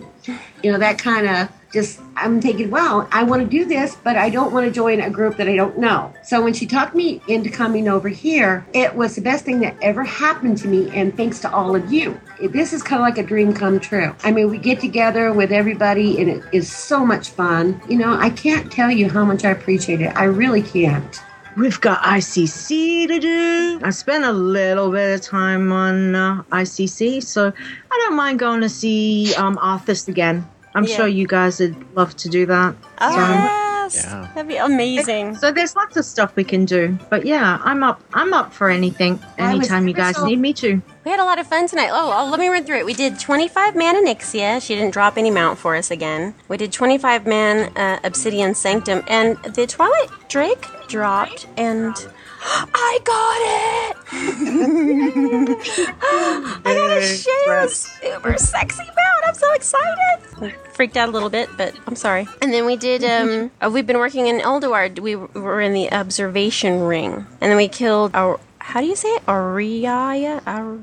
you 0.63 0.71
know, 0.71 0.77
that 0.77 0.99
kind 0.99 1.27
of 1.27 1.49
just, 1.75 1.99
I'm 2.15 2.41
thinking, 2.41 2.71
well, 2.71 3.07
I 3.11 3.23
want 3.23 3.43
to 3.43 3.47
do 3.47 3.65
this, 3.65 3.95
but 3.95 4.15
I 4.15 4.29
don't 4.29 4.53
want 4.53 4.65
to 4.65 4.71
join 4.71 5.01
a 5.01 5.09
group 5.09 5.35
that 5.35 5.47
I 5.49 5.55
don't 5.57 5.77
know. 5.77 6.11
So 6.23 6.41
when 6.41 6.53
she 6.53 6.65
talked 6.65 6.95
me 6.95 7.21
into 7.27 7.49
coming 7.49 7.89
over 7.89 8.07
here, 8.07 8.65
it 8.73 8.95
was 8.95 9.15
the 9.15 9.21
best 9.21 9.43
thing 9.43 9.59
that 9.59 9.75
ever 9.81 10.03
happened 10.03 10.57
to 10.59 10.67
me, 10.69 10.89
and 10.95 11.15
thanks 11.15 11.39
to 11.41 11.51
all 11.51 11.75
of 11.75 11.91
you. 11.91 12.19
This 12.49 12.71
is 12.71 12.81
kind 12.81 13.01
of 13.01 13.05
like 13.05 13.17
a 13.17 13.27
dream 13.27 13.53
come 13.53 13.79
true. 13.79 14.15
I 14.23 14.31
mean, 14.31 14.49
we 14.49 14.57
get 14.57 14.79
together 14.79 15.33
with 15.33 15.51
everybody, 15.51 16.19
and 16.21 16.29
it 16.29 16.43
is 16.53 16.71
so 16.71 17.05
much 17.05 17.29
fun. 17.29 17.81
You 17.89 17.97
know, 17.97 18.17
I 18.17 18.29
can't 18.29 18.71
tell 18.71 18.89
you 18.89 19.09
how 19.09 19.25
much 19.25 19.43
I 19.43 19.51
appreciate 19.51 19.99
it. 19.99 20.15
I 20.15 20.23
really 20.23 20.61
can't. 20.61 21.21
We've 21.57 21.79
got 21.79 22.01
ICC 22.03 23.07
to 23.07 23.19
do. 23.19 23.79
I 23.83 23.89
spent 23.89 24.25
a 24.25 24.31
little 24.31 24.91
bit 24.91 25.13
of 25.15 25.21
time 25.21 25.71
on 25.71 26.15
uh, 26.15 26.43
ICC, 26.51 27.23
so 27.23 27.51
I 27.91 27.97
don't 28.03 28.15
mind 28.15 28.39
going 28.39 28.61
to 28.61 28.69
see 28.69 29.33
um, 29.35 29.57
Arthas 29.57 30.07
again. 30.07 30.45
I'm 30.75 30.83
Yeah. 30.83 30.95
sure 30.95 31.07
you 31.07 31.25
guys 31.25 31.59
would 31.59 31.75
love 31.95 32.15
to 32.17 32.29
do 32.29 32.45
that. 32.45 32.75
Oh, 33.01 33.11
So- 33.11 33.17
yes. 33.17 34.01
Yeah. 34.03 34.27
That'd 34.33 34.47
be 34.47 34.57
amazing. 34.57 35.35
So 35.37 35.51
there's 35.51 35.75
lots 35.75 35.95
of 35.95 36.05
stuff 36.05 36.31
we 36.35 36.43
can 36.43 36.65
do. 36.65 36.97
But 37.09 37.25
yeah, 37.25 37.59
I'm 37.63 37.83
up. 37.83 38.01
I'm 38.13 38.33
up 38.33 38.51
for 38.51 38.69
anything. 38.69 39.19
Anytime 39.37 39.87
you 39.87 39.93
guys 39.93 40.15
so- 40.15 40.25
need 40.25 40.39
me 40.39 40.53
to. 40.53 40.81
We 41.05 41.11
had 41.11 41.19
a 41.19 41.23
lot 41.23 41.37
of 41.39 41.45
fun 41.47 41.67
tonight. 41.67 41.91
Oh, 41.93 42.11
oh, 42.17 42.29
let 42.29 42.39
me 42.39 42.47
run 42.47 42.63
through 42.65 42.77
it. 42.79 42.85
We 42.85 42.95
did 42.95 43.19
25 43.19 43.75
man 43.75 43.95
Onyxia. 43.95 44.59
She 44.61 44.73
didn't 44.75 44.91
drop 44.91 45.17
any 45.17 45.29
mount 45.29 45.59
for 45.59 45.75
us 45.75 45.91
again. 45.91 46.33
We 46.47 46.57
did 46.57 46.71
25 46.71 47.27
man 47.27 47.71
uh, 47.77 47.99
Obsidian 48.03 48.55
Sanctum. 48.55 49.03
And 49.07 49.37
the 49.43 49.67
Twilight 49.67 50.09
Drake 50.29 50.65
dropped, 50.87 51.45
and 51.55 51.95
I 52.73 52.99
got 53.03 53.41
it! 53.41 53.97
I 56.65 56.73
got 56.73 56.97
a 56.97 57.01
share 57.01 57.67
super 57.67 58.37
sexy 58.37 58.83
mount. 58.83 59.25
I'm 59.27 59.33
so 59.33 59.51
excited. 59.53 60.53
Freaked 60.73 60.97
out 60.97 61.09
a 61.09 61.11
little 61.11 61.29
bit, 61.29 61.49
but 61.57 61.73
I'm 61.87 61.95
sorry. 61.95 62.27
And 62.41 62.53
then 62.53 62.65
we 62.65 62.75
did, 62.75 63.03
um, 63.03 63.51
uh, 63.61 63.69
we've 63.69 63.87
been 63.87 63.97
working 63.97 64.27
in 64.27 64.39
Ulduar. 64.39 64.99
We 64.99 65.15
were 65.15 65.61
in 65.61 65.73
the 65.73 65.91
observation 65.91 66.81
ring. 66.81 67.13
And 67.41 67.51
then 67.51 67.57
we 67.57 67.67
killed 67.67 68.11
our, 68.13 68.39
how 68.59 68.81
do 68.81 68.87
you 68.87 68.95
say 68.95 69.09
it? 69.09 69.25
Auriaya? 69.25 70.41
Ar- 70.45 70.79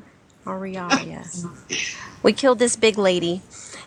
Auriaya. 0.47 1.97
we 2.23 2.33
killed 2.33 2.59
this 2.59 2.77
big 2.77 2.99
lady. 2.99 3.43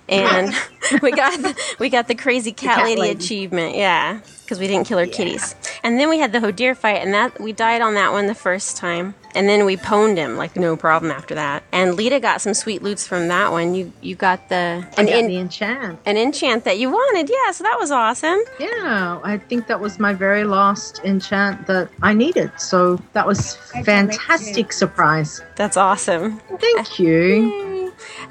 And 0.07 0.53
we 1.01 1.12
got 1.12 1.41
the, 1.41 1.55
we 1.79 1.89
got 1.89 2.07
the 2.07 2.15
crazy 2.15 2.51
cat, 2.51 2.77
cat 2.77 2.85
lady, 2.85 3.01
lady. 3.01 3.19
achievement. 3.19 3.75
Yeah, 3.75 4.19
because 4.43 4.59
we 4.59 4.67
didn't 4.67 4.85
kill 4.88 5.00
her 5.00 5.07
kitties. 5.07 5.55
And 5.83 6.00
then 6.00 6.09
we 6.09 6.19
had 6.19 6.31
the 6.31 6.39
Hodir 6.39 6.75
fight, 6.77 6.97
and 7.03 7.13
that 7.13 7.39
we 7.41 7.51
died 7.53 7.81
on 7.81 7.95
that 7.95 8.12
one 8.12 8.27
the 8.27 8.35
first 8.35 8.77
time. 8.77 9.15
And 9.33 9.50
then 9.50 9.65
we 9.65 9.75
pwned 9.75 10.15
him 10.15 10.38
like 10.38 10.55
no 10.55 10.77
problem 10.77 11.12
after 11.12 11.35
that. 11.35 11.63
And 11.74 11.97
Leeta 11.97 12.21
got 12.21 12.39
some 12.39 12.53
sweet 12.53 12.81
loots 12.83 13.05
from 13.05 13.27
that 13.29 13.51
one. 13.51 13.74
You 13.75 13.91
you 14.01 14.15
got 14.15 14.47
the 14.50 14.85
I 14.97 15.01
an 15.01 15.05
got 15.07 15.15
in- 15.15 15.27
the 15.27 15.38
enchant. 15.38 16.00
an 16.05 16.17
enchant 16.17 16.63
that 16.65 16.77
you 16.77 16.89
wanted. 16.91 17.29
Yeah, 17.29 17.51
so 17.51 17.63
that 17.63 17.77
was 17.79 17.89
awesome. 17.91 18.39
Yeah, 18.59 19.19
I 19.24 19.38
think 19.39 19.65
that 19.67 19.79
was 19.79 20.00
my 20.00 20.13
very 20.13 20.43
last 20.43 21.01
enchant 21.03 21.65
that 21.67 21.89
I 22.03 22.13
needed. 22.13 22.51
So 22.59 23.01
that 23.13 23.25
was 23.25 23.55
fantastic 23.83 24.71
surprise. 24.71 25.41
That's 25.55 25.77
awesome. 25.77 26.39
Thank 26.59 27.00
you. 27.00 27.75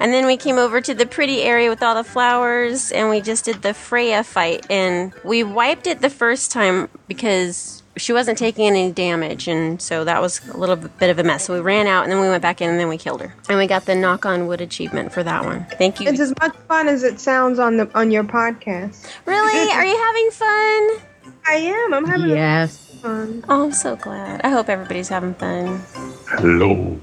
And 0.01 0.13
then 0.13 0.27
we 0.27 0.37
came 0.37 0.57
over 0.59 0.81
to 0.81 0.95
the 0.95 1.07
pretty 1.07 1.43
area 1.43 1.69
with 1.71 1.83
all 1.83 1.95
the 1.95 2.05
flowers 2.05 2.91
and 2.93 3.11
we 3.11 3.21
just 3.21 3.45
did 3.45 3.63
the 3.63 3.75
Freya 3.75 4.25
fight. 4.25 4.67
And 4.71 5.13
we 5.25 5.43
wiped 5.43 5.87
it 5.87 6.01
the 6.01 6.11
first 6.11 6.51
time 6.51 6.89
because 7.09 7.83
she 7.97 8.13
wasn't 8.13 8.37
taking 8.39 8.67
any 8.67 8.91
damage. 8.91 9.47
And 9.47 9.81
so 9.81 10.05
that 10.05 10.21
was 10.21 10.47
a 10.49 10.57
little 10.57 10.77
bit 10.77 11.11
of 11.11 11.19
a 11.19 11.23
mess. 11.23 11.45
So 11.45 11.55
we 11.55 11.61
ran 11.61 11.87
out 11.87 12.03
and 12.05 12.13
then 12.13 12.21
we 12.21 12.29
went 12.29 12.43
back 12.43 12.61
in 12.61 12.69
and 12.71 12.79
then 12.81 12.89
we 12.89 12.99
killed 12.99 13.21
her. 13.21 13.35
And 13.49 13.57
we 13.59 13.67
got 13.67 13.85
the 13.87 13.95
knock 13.95 14.27
on 14.27 14.47
wood 14.49 14.61
achievement 14.61 15.13
for 15.13 15.23
that 15.23 15.45
one. 15.45 15.67
Thank 15.79 16.01
you. 16.01 16.09
It's 16.09 16.21
as 16.21 16.35
much 16.41 16.57
fun 16.69 16.89
as 16.89 17.03
it 17.05 17.21
sounds 17.21 17.59
on 17.59 17.77
the 17.77 17.89
on 17.97 18.11
your 18.11 18.25
podcast. 18.25 19.07
Really? 19.27 19.71
Are 19.73 19.85
you 19.87 19.97
having 19.97 20.31
fun? 20.33 21.09
I 21.47 21.55
am. 21.57 21.95
I'm 21.95 22.05
having 22.07 22.31
Yes. 22.31 22.77
fun. 23.01 23.45
Oh, 23.49 23.65
I'm 23.67 23.73
so 23.73 23.97
glad. 23.97 24.41
I 24.43 24.49
hope 24.49 24.69
everybody's 24.69 25.09
having 25.09 25.35
fun. 25.35 25.81
Hello. 26.27 26.99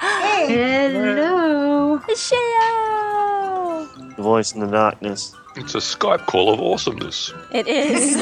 Hello. 0.00 1.98
Sheo! 2.10 3.86
The 4.16 4.22
voice 4.22 4.52
in 4.52 4.60
the 4.60 4.66
darkness. 4.66 5.34
It's 5.56 5.74
a 5.74 5.78
Skype 5.78 6.26
call 6.26 6.52
of 6.52 6.60
awesomeness. 6.60 7.32
It 7.52 7.66
is. 7.66 8.14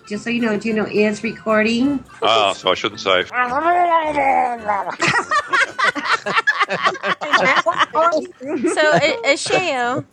Just 0.08 0.24
so 0.24 0.30
you 0.30 0.40
know, 0.42 0.58
Juno 0.58 0.84
is 0.86 1.22
recording. 1.22 2.04
Ah, 2.22 2.52
so 2.52 2.70
I 2.70 2.74
shouldn't 2.74 3.00
say. 3.00 3.24
so 3.28 3.34
a, 8.94 9.34
Sheo, 9.36 10.04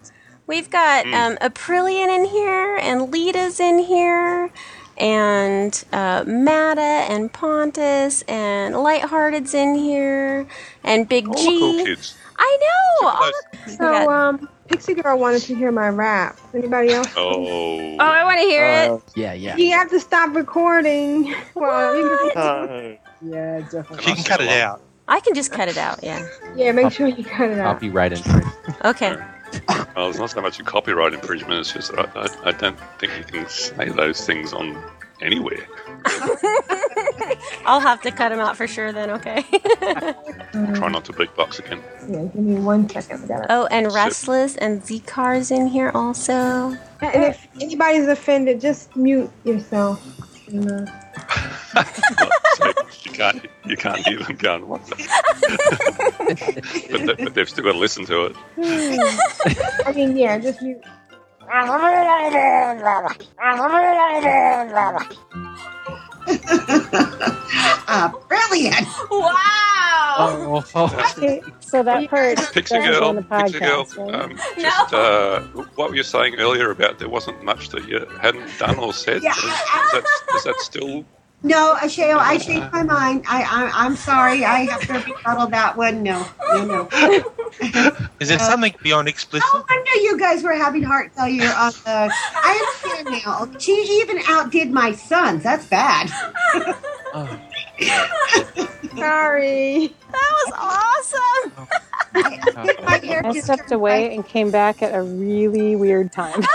we've 0.47 0.69
got 0.69 1.05
um, 1.07 1.37
Aprillian 1.37 2.13
in 2.13 2.25
here, 2.25 2.77
and 2.77 3.11
Leeta's 3.11 3.59
in 3.59 3.79
here, 3.79 4.51
and 5.01 5.83
uh, 5.91 6.23
Matta 6.27 6.81
and 7.11 7.31
Pontus, 7.33 8.21
and 8.23 8.75
Lighthearted's 8.75 9.53
in 9.53 9.75
here, 9.75 10.45
and 10.83 11.09
Big 11.09 11.27
All 11.27 11.33
the 11.33 11.39
G. 11.39 11.59
cool 11.59 11.85
kids. 11.85 12.15
I 12.37 12.57
know. 13.01 13.07
all 13.09 13.31
the- 13.65 13.71
So, 13.71 14.09
um, 14.11 14.49
Pixie 14.67 14.93
Girl 14.93 15.17
wanted 15.19 15.41
to 15.43 15.55
hear 15.55 15.71
my 15.71 15.89
rap. 15.89 16.39
Anybody 16.53 16.93
else? 16.93 17.07
Oh. 17.17 17.45
Oh, 17.45 17.97
I 17.99 18.23
want 18.23 18.39
to 18.39 18.45
hear 18.45 18.65
Uh, 18.65 18.95
it. 18.95 19.01
Yeah, 19.15 19.33
yeah. 19.33 19.57
You 19.57 19.71
have 19.73 19.89
to 19.89 19.99
stop 19.99 20.33
recording. 20.35 21.33
Well, 21.55 21.97
you 21.97 22.31
can- 22.33 22.41
Oh, 22.41 22.97
Yeah, 23.21 23.59
definitely. 23.61 24.03
She 24.05 24.13
can 24.15 24.23
cut 24.23 24.41
it 24.41 24.49
out. 24.49 24.81
I 25.07 25.19
can 25.19 25.33
just 25.35 25.51
cut 25.51 25.67
it 25.67 25.77
out. 25.77 25.99
Yeah. 26.03 26.25
yeah, 26.55 26.71
make 26.71 26.91
sure 26.93 27.05
you 27.07 27.23
cut 27.25 27.49
it 27.49 27.59
out. 27.59 27.73
Copyright 27.75 28.13
infringement. 28.13 28.55
Okay. 28.85 29.17
Well, 29.95 30.09
it's 30.09 30.19
not 30.19 30.29
so 30.29 30.41
much 30.41 30.59
a 30.59 30.63
copyright 30.63 31.13
infringement, 31.13 31.59
it's 31.59 31.73
just 31.73 31.93
that 31.95 32.15
I, 32.15 32.21
I, 32.21 32.49
I 32.49 32.51
don't 32.53 32.79
think 32.99 33.17
you 33.17 33.23
can 33.23 33.49
say 33.49 33.89
those 33.89 34.25
things 34.25 34.53
on 34.53 34.81
anywhere. 35.21 35.67
I'll 37.65 37.79
have 37.79 38.01
to 38.01 38.11
cut 38.11 38.29
them 38.29 38.39
out 38.39 38.57
for 38.57 38.67
sure. 38.67 38.91
Then, 38.91 39.11
okay. 39.11 39.43
Try 40.73 40.89
not 40.89 41.05
to 41.05 41.13
beatbox 41.13 41.59
again. 41.59 41.81
Yeah, 42.09 42.23
give 42.23 42.35
me 42.35 42.55
one 42.55 42.89
second. 42.89 43.29
Oh, 43.49 43.67
and 43.67 43.91
Restless 43.93 44.55
and 44.57 44.81
Zcar's 44.81 45.51
in 45.51 45.67
here 45.67 45.91
also. 45.93 46.75
And 47.01 47.23
if 47.23 47.47
anybody's 47.59 48.07
offended, 48.07 48.61
just 48.61 48.95
mute 48.95 49.29
yourself. 49.43 50.01
You 50.51 50.59
know. 50.59 50.85
So 52.91 52.99
you 53.09 53.11
can't 53.11 53.45
you 53.65 53.77
can't 53.77 53.99
hear 53.99 54.19
them 54.19 54.35
going 54.35 54.67
what 54.67 54.85
the 54.87 54.95
but, 56.91 57.05
they, 57.05 57.23
but 57.23 57.33
they've 57.33 57.49
still 57.49 57.63
got 57.63 57.73
to 57.73 57.77
listen 57.77 58.05
to 58.05 58.25
it. 58.25 58.35
I 59.85 59.93
mean, 59.93 60.17
yeah, 60.17 60.37
just 60.37 60.61
mute. 60.61 60.83
Ah, 67.93 68.13
brilliant! 68.27 68.87
Wow. 69.09 69.33
Oh, 70.17 70.63
Okay, 71.17 71.41
so 71.59 71.83
that 71.83 72.09
part 72.09 72.37
Pixie 72.53 72.75
girl, 72.75 73.03
on 73.03 73.15
the 73.15 73.21
Pixie 73.23 73.59
girl. 73.59 73.87
Um, 73.97 74.37
just 74.57 74.93
uh, 74.93 75.41
what 75.75 75.89
were 75.89 75.95
you 75.95 76.03
saying 76.03 76.35
earlier 76.35 76.71
about 76.71 76.99
there 76.99 77.09
wasn't 77.09 77.43
much 77.43 77.69
that 77.69 77.87
you 77.87 78.05
hadn't 78.21 78.49
done 78.59 78.77
or 78.77 78.93
said? 78.93 79.23
Yeah, 79.23 79.31
Is, 79.31 79.37
is 79.43 79.43
that, 79.43 80.05
is 80.35 80.43
that 80.43 80.55
still? 80.59 81.05
No, 81.43 81.75
Ashayo, 81.81 82.17
I 82.17 82.35
uh, 82.35 82.39
changed 82.39 82.71
my 82.71 82.83
mind. 82.83 83.23
I, 83.27 83.41
I 83.41 83.85
I'm 83.85 83.95
sorry. 83.95 84.45
I 84.45 84.65
have 84.65 84.81
to 84.81 84.93
rebuttal 85.11 85.47
that 85.47 85.75
one. 85.75 86.03
No, 86.03 86.25
no, 86.53 86.65
no. 86.65 86.89
Is 88.19 88.29
there 88.29 88.37
something 88.37 88.73
beyond 88.83 89.07
explicit? 89.07 89.47
No 89.53 89.65
wonder 89.67 89.91
you 89.95 90.19
guys 90.19 90.43
were 90.43 90.53
having 90.53 90.83
heart 90.83 91.11
failure 91.15 91.51
on 91.57 91.71
the. 91.83 92.13
I 92.15 92.85
understand 92.93 93.25
now. 93.25 93.59
She 93.59 93.71
even 94.01 94.19
outdid 94.27 94.71
my 94.71 94.91
sons. 94.91 95.41
That's 95.43 95.65
bad. 95.65 96.11
Uh, 97.13 97.37
Sorry. 98.97 99.93
That 100.11 100.31
was 100.45 100.53
awesome. 100.57 101.67
My 102.85 102.97
hair 102.97 103.25
I 103.25 103.31
just 103.33 103.45
stepped 103.45 103.69
turned 103.69 103.71
away 103.73 104.13
and 104.15 104.27
came 104.27 104.51
back 104.51 104.81
at 104.81 104.93
a 104.93 105.01
really 105.01 105.75
weird 105.75 106.11
time. 106.11 106.41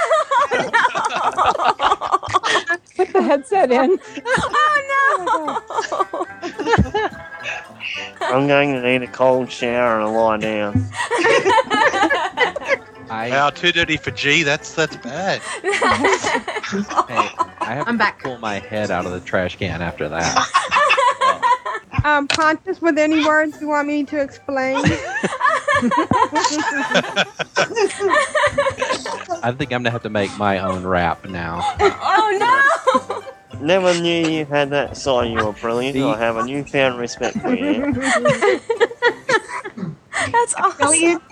Put 2.97 3.13
the 3.13 3.23
headset 3.23 3.71
in. 3.71 3.99
Oh 4.27 5.63
no. 6.13 6.27
I'm 8.21 8.47
going 8.47 8.73
to 8.75 8.83
need 8.83 9.03
a 9.03 9.07
cold 9.07 9.51
shower 9.51 10.01
and 10.01 10.09
a 10.09 10.11
lie 10.11 10.37
down. 10.39 10.89
I, 13.09 13.31
Wow, 13.31 13.51
too 13.51 13.73
dirty 13.73 13.97
for 13.97 14.11
G. 14.11 14.43
That's 14.43 14.75
that's 14.75 14.97
bad. 14.97 15.41
hey, 15.63 15.69
I 17.61 17.75
have 17.75 17.87
I'm 17.89 17.95
to 17.95 17.99
back. 17.99 18.23
pull 18.23 18.39
my 18.39 18.59
head 18.59 18.91
out 18.91 19.07
of 19.07 19.13
the 19.13 19.21
trash 19.21 19.57
can 19.57 19.83
after 19.83 20.09
that. 20.09 20.47
Um, 22.05 22.29
Pontus, 22.29 22.81
were 22.81 22.93
there 22.93 23.03
any 23.05 23.25
words 23.25 23.61
you 23.61 23.67
want 23.67 23.89
me 23.89 24.05
to 24.05 24.21
explain? 24.21 24.77
I 29.43 29.53
think 29.57 29.73
I'm 29.73 29.83
gonna 29.83 29.91
have 29.91 30.03
to 30.05 30.11
make 30.11 30.37
my 30.39 30.59
own 30.61 30.87
rap 30.87 31.25
now. 31.29 31.63
oh 31.81 32.37
no. 32.39 33.61
Never 33.61 33.93
knew 34.01 34.29
you 34.29 34.45
had 34.45 34.71
that 34.71 34.97
side. 34.97 35.31
You 35.33 35.45
were 35.47 35.53
brilliant. 35.53 35.97
I 35.97 36.17
have 36.19 36.37
a 36.37 36.45
newfound 36.47 36.99
respect 37.01 37.39
for 37.39 37.53
you. 37.55 37.93
That's 40.33 40.55
awesome. 40.55 40.77
Brilliant. 40.79 41.23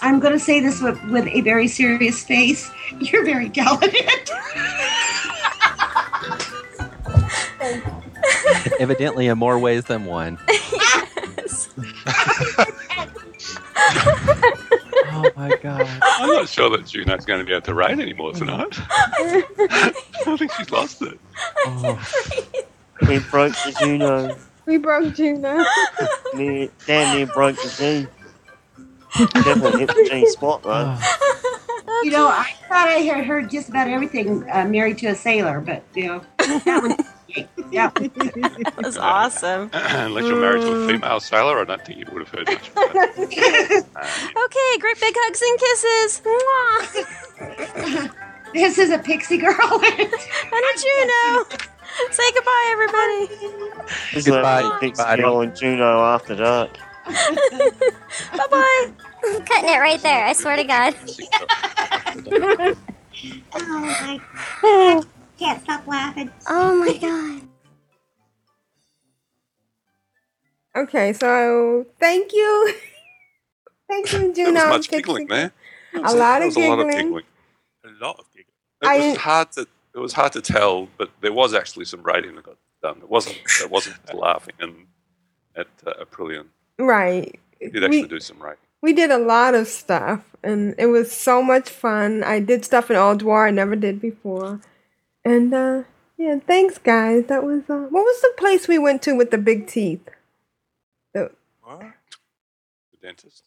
I'm 0.00 0.20
going 0.20 0.32
to 0.32 0.38
say 0.38 0.60
this 0.60 0.80
with, 0.82 1.02
with 1.10 1.26
a 1.28 1.40
very 1.40 1.68
serious 1.68 2.22
face. 2.24 2.70
You're 3.00 3.24
very 3.24 3.48
talented. 3.50 3.94
Evidently, 8.80 9.26
in 9.26 9.38
more 9.38 9.58
ways 9.58 9.84
than 9.84 10.04
one. 10.06 10.38
yes. 10.48 11.68
Oh 15.16 15.30
my 15.36 15.50
god. 15.62 15.86
I'm 16.02 16.30
not 16.30 16.48
sure 16.48 16.68
that 16.70 16.86
Juno's 16.86 17.24
going 17.24 17.38
to 17.38 17.44
be 17.46 17.52
able 17.52 17.62
to 17.66 17.74
rain 17.74 18.00
anymore 18.00 18.32
tonight. 18.32 18.78
I 18.80 20.36
think 20.38 20.52
she's 20.52 20.70
lost 20.70 21.02
it. 21.02 21.18
Oh, 21.66 21.98
We 23.08 23.18
broke 23.20 23.52
the 23.52 23.76
Juno. 23.78 24.36
we 24.66 24.78
broke 24.78 25.14
Juno. 25.14 25.64
Damn 26.86 27.16
near 27.16 27.26
broke 27.26 27.56
the 27.56 28.06
G. 28.08 28.23
Definitely 29.18 29.80
hit 29.80 29.88
the 29.88 30.08
G 30.10 30.26
spot 30.26 30.62
though. 30.62 30.96
You 32.02 32.10
know, 32.10 32.26
I 32.28 32.52
thought 32.68 32.88
I 32.88 32.98
had 33.00 33.24
heard 33.24 33.48
just 33.50 33.68
about 33.68 33.88
everything 33.88 34.48
uh, 34.50 34.64
married 34.66 34.98
to 34.98 35.06
a 35.06 35.14
sailor, 35.14 35.60
but, 35.60 35.82
you 35.94 36.06
know, 36.06 36.20
that 36.38 36.82
one. 36.82 36.96
Yeah. 37.72 37.90
That 37.98 38.74
was 38.82 38.98
awesome. 38.98 39.70
Unless 39.72 40.24
you're 40.24 40.40
married 40.40 40.62
to 40.62 40.72
a 40.72 40.86
female 40.88 41.20
sailor, 41.20 41.60
I 41.60 41.64
don't 41.64 41.84
think 41.84 41.98
you 41.98 42.06
would 42.12 42.26
have 42.26 42.28
heard 42.28 42.46
much. 42.48 42.70
About 42.70 42.92
that. 42.92 43.86
Okay, 44.44 44.78
great 44.80 45.00
big 45.00 45.14
hugs 45.16 45.42
and 45.42 45.58
kisses. 45.60 46.20
Mwah. 46.26 48.14
This 48.54 48.78
is 48.78 48.90
a 48.90 48.98
pixie 48.98 49.38
girl. 49.38 49.56
And 49.58 49.82
a 49.82 50.74
Juno. 50.78 51.44
Say 52.12 52.32
goodbye, 52.34 52.68
everybody. 52.70 53.26
This 54.12 54.26
Goodbye, 54.26 54.60
is 54.60 54.66
like 54.68 54.80
Pixie. 54.80 55.16
Girl 55.16 55.40
and 55.40 55.56
Juno 55.56 56.04
after 56.04 56.36
dark. 56.36 56.78
Bye 57.04 58.46
bye. 58.50 58.90
Cutting 59.46 59.68
it 59.70 59.78
right 59.78 60.00
there. 60.02 60.24
I 60.26 60.32
swear 60.32 60.56
to 60.56 60.64
God. 60.64 60.94
oh 63.54 63.80
my 63.80 64.20
I 64.62 65.02
can't 65.38 65.62
stop 65.62 65.86
laughing. 65.86 66.30
Oh 66.48 66.76
my 66.76 66.96
God. 66.98 67.42
Okay, 70.76 71.12
so 71.12 71.86
thank 72.00 72.32
you. 72.32 72.74
Thank 73.88 74.12
you, 74.14 74.32
There 74.32 74.46
Juno. 74.46 74.60
was 74.60 74.68
much 74.70 74.88
giggling 74.88 75.26
there. 75.28 75.52
a 75.94 75.98
lot 76.00 76.38
There 76.38 76.48
of 76.48 76.56
was 76.56 76.56
a 76.56 76.68
lot 76.68 76.78
of 76.80 76.86
giggling. 76.86 77.02
giggling. 77.04 77.24
A 77.84 78.04
lot 78.04 78.18
of 78.18 78.24
giggling. 78.32 78.46
It 78.82 78.88
I- 78.88 79.08
was 79.10 79.16
hard 79.18 79.52
to 79.52 79.66
it 79.94 79.98
was 79.98 80.12
hard 80.14 80.32
to 80.32 80.40
tell, 80.40 80.88
but 80.98 81.10
there 81.20 81.32
was 81.34 81.52
actually 81.54 81.84
some 81.84 82.02
writing 82.02 82.34
that 82.34 82.44
got 82.44 82.56
done. 82.82 82.96
It 82.98 83.08
wasn't 83.10 83.36
it 83.60 83.70
wasn't 83.70 83.96
laughing 84.14 84.54
and 84.58 84.86
at 85.54 85.68
uh, 85.86 85.92
Aprillian. 86.02 86.46
Right. 86.78 87.38
He 87.60 87.68
did 87.68 87.84
actually 87.84 88.02
We- 88.02 88.08
do 88.08 88.20
some 88.20 88.42
rating. 88.42 88.58
We 88.84 88.92
did 88.92 89.10
a 89.10 89.16
lot 89.16 89.54
of 89.54 89.66
stuff, 89.66 90.36
and 90.42 90.74
it 90.76 90.88
was 90.88 91.10
so 91.10 91.42
much 91.42 91.70
fun. 91.70 92.22
I 92.22 92.38
did 92.38 92.66
stuff 92.66 92.90
in 92.90 92.96
Ulduar 92.96 93.48
I 93.48 93.50
never 93.50 93.76
did 93.76 93.98
before, 93.98 94.60
and 95.24 95.54
uh, 95.54 95.84
yeah, 96.18 96.38
thanks, 96.46 96.76
guys. 96.76 97.24
That 97.28 97.44
was 97.44 97.62
uh, 97.70 97.86
what 97.88 98.02
was 98.04 98.20
the 98.20 98.34
place 98.36 98.68
we 98.68 98.76
went 98.76 99.00
to 99.04 99.14
with 99.14 99.30
the 99.30 99.38
big 99.38 99.66
teeth? 99.66 100.06
The, 101.14 101.30
The 102.92 102.98
dentist. 103.00 103.44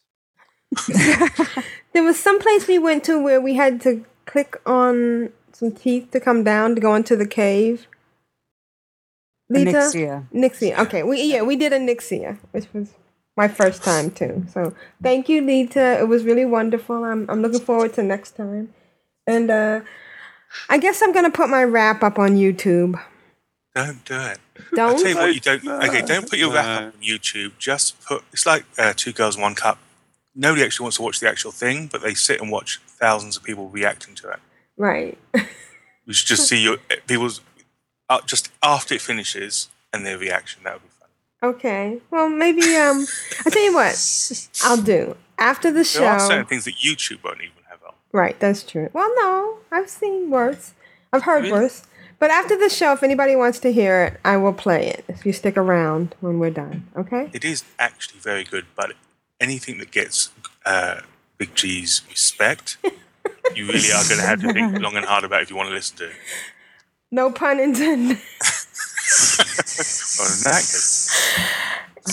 there 1.92 2.02
was 2.02 2.18
some 2.18 2.40
place 2.40 2.66
we 2.66 2.80
went 2.80 3.04
to 3.04 3.22
where 3.22 3.40
we 3.40 3.54
had 3.54 3.80
to 3.82 4.04
click 4.26 4.60
on 4.66 5.30
some 5.52 5.70
teeth 5.70 6.10
to 6.10 6.18
come 6.18 6.42
down 6.42 6.74
to 6.74 6.80
go 6.80 6.96
into 6.96 7.14
the 7.14 7.28
cave. 7.28 7.86
Leeta? 9.48 9.70
Nixia. 9.70 10.26
Nixia. 10.34 10.78
Okay. 10.80 11.04
We 11.04 11.22
yeah, 11.22 11.42
we 11.42 11.54
did 11.54 11.72
Onyxia, 11.72 12.38
which 12.50 12.66
was 12.74 12.94
my 13.38 13.48
first 13.48 13.82
time 13.82 14.10
too. 14.10 14.44
So 14.52 14.74
thank 15.02 15.28
you, 15.30 15.40
Leeta. 15.40 16.00
It 16.00 16.08
was 16.08 16.24
really 16.24 16.44
wonderful. 16.44 17.04
I'm 17.04 17.24
I'm 17.30 17.40
looking 17.40 17.60
forward 17.60 17.94
to 17.94 18.02
next 18.02 18.32
time. 18.36 18.74
And 19.26 19.50
uh 19.50 19.80
I 20.68 20.76
guess 20.78 21.00
I'm 21.02 21.12
gonna 21.14 21.30
put 21.30 21.48
my 21.48 21.64
wrap 21.64 22.02
up 22.02 22.18
on 22.18 22.36
YouTube. 22.36 23.00
Don't 23.74 24.04
do 24.04 24.20
it. 24.32 24.38
Don't? 24.74 24.90
I'll 24.90 24.98
tell 24.98 25.10
you 25.10 25.16
what, 25.16 25.34
you 25.34 25.40
don't. 25.40 25.66
Okay, 25.86 26.02
don't 26.02 26.28
put 26.28 26.38
your 26.38 26.52
wrap 26.52 26.66
up 26.66 26.94
on 26.94 27.00
YouTube. 27.00 27.52
Just 27.58 28.00
put. 28.04 28.24
It's 28.32 28.44
like 28.44 28.64
uh, 28.76 28.92
Two 28.96 29.12
Girls, 29.12 29.38
One 29.38 29.54
Cup. 29.54 29.78
Nobody 30.34 30.64
actually 30.64 30.84
wants 30.84 30.96
to 30.96 31.02
watch 31.02 31.20
the 31.20 31.28
actual 31.28 31.52
thing, 31.52 31.88
but 31.90 32.02
they 32.02 32.14
sit 32.14 32.40
and 32.40 32.50
watch 32.50 32.80
thousands 32.86 33.36
of 33.36 33.44
people 33.44 33.68
reacting 33.68 34.14
to 34.16 34.30
it. 34.30 34.40
Right. 34.76 35.16
You 36.06 36.14
should 36.14 36.28
just 36.28 36.48
see 36.48 36.62
your 36.62 36.78
people's 37.06 37.40
uh, 38.08 38.20
just 38.24 38.50
after 38.62 38.94
it 38.94 39.02
finishes 39.02 39.68
and 39.92 40.06
their 40.06 40.16
reaction. 40.16 40.62
That 40.64 40.74
would 40.74 40.82
be 40.82 40.87
fun. 40.87 40.87
Okay. 41.42 42.00
Well 42.10 42.28
maybe 42.28 42.62
um 42.76 43.06
I 43.46 43.50
tell 43.50 43.62
you 43.62 43.74
what 43.74 44.48
I'll 44.64 44.82
do. 44.82 45.16
After 45.38 45.70
the 45.70 45.84
show. 45.84 46.00
There 46.00 46.10
are 46.10 46.20
certain 46.20 46.46
things 46.46 46.64
that 46.64 46.74
YouTube 46.74 47.22
won't 47.22 47.40
even 47.40 47.62
have 47.70 47.82
on. 47.86 47.94
Right, 48.12 48.38
that's 48.40 48.62
true. 48.62 48.90
Well 48.92 49.12
no, 49.16 49.58
I've 49.70 49.88
seen 49.88 50.30
worse. 50.30 50.74
I've 51.12 51.22
heard 51.22 51.50
worse. 51.50 51.84
But 52.18 52.30
after 52.30 52.56
the 52.56 52.68
show, 52.68 52.92
if 52.92 53.02
anybody 53.02 53.36
wants 53.36 53.60
to 53.60 53.72
hear 53.72 54.02
it, 54.02 54.20
I 54.24 54.36
will 54.36 54.52
play 54.52 54.88
it 54.88 55.04
if 55.06 55.24
you 55.24 55.32
stick 55.32 55.56
around 55.56 56.16
when 56.20 56.40
we're 56.40 56.50
done. 56.50 56.88
Okay? 56.96 57.30
It 57.32 57.44
is 57.44 57.62
actually 57.78 58.18
very 58.18 58.42
good, 58.42 58.66
but 58.74 58.94
anything 59.40 59.78
that 59.78 59.92
gets 59.92 60.30
uh, 60.66 61.02
Big 61.38 61.54
G's 61.54 62.02
respect, 62.10 62.78
you 63.54 63.66
really 63.66 63.92
are 63.92 64.02
going 64.08 64.20
to 64.20 64.26
have 64.26 64.40
to 64.40 64.52
think 64.52 64.78
long 64.80 64.96
and 64.96 65.06
hard 65.06 65.22
about 65.22 65.42
if 65.42 65.50
you 65.50 65.54
want 65.56 65.68
to 65.68 65.74
listen 65.74 65.96
to 65.98 66.06
it. 66.06 66.16
No 67.12 67.30
pun 67.30 67.60
intended. 67.60 68.18
Well, 70.18 70.28
in 70.32 70.42
that 70.44 70.60
case, 70.60 71.38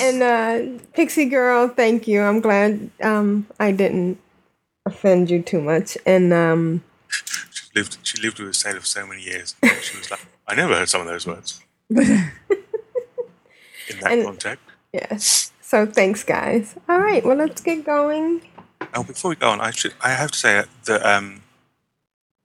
And 0.01 0.21
uh, 0.23 0.79
Pixie 0.93 1.25
Girl, 1.25 1.67
thank 1.69 2.07
you. 2.07 2.21
I'm 2.21 2.39
glad 2.41 2.89
um, 3.01 3.47
I 3.59 3.71
didn't 3.71 4.19
offend 4.85 5.29
you 5.31 5.41
too 5.41 5.61
much. 5.61 5.97
And 6.05 6.31
um, 6.33 6.83
she 7.09 7.65
lived, 7.75 7.97
she 8.03 8.21
lived 8.21 8.39
with 8.39 8.49
a 8.49 8.53
sailor 8.53 8.79
for 8.81 8.85
so 8.85 9.07
many 9.07 9.21
years. 9.23 9.55
She 9.81 9.97
was 9.97 10.11
like, 10.11 10.25
I 10.47 10.55
never 10.55 10.75
heard 10.75 10.89
some 10.89 11.01
of 11.01 11.07
those 11.07 11.25
words 11.25 11.61
in 11.89 11.99
that 14.01 14.11
And- 14.11 14.25
context. 14.25 14.63
yes. 14.93 15.51
So 15.61 15.85
thanks, 15.87 16.23
guys. 16.23 16.75
All 16.87 16.99
right. 16.99 17.25
Well, 17.25 17.37
let's 17.37 17.61
get 17.61 17.83
going. 17.85 18.41
Oh, 18.93 19.03
before 19.03 19.29
we 19.29 19.35
go 19.35 19.49
on, 19.49 19.59
I 19.61 19.71
should 19.71 19.93
I 20.01 20.09
have 20.09 20.29
to 20.31 20.37
say 20.37 20.63
that 20.85 21.03
um, 21.05 21.41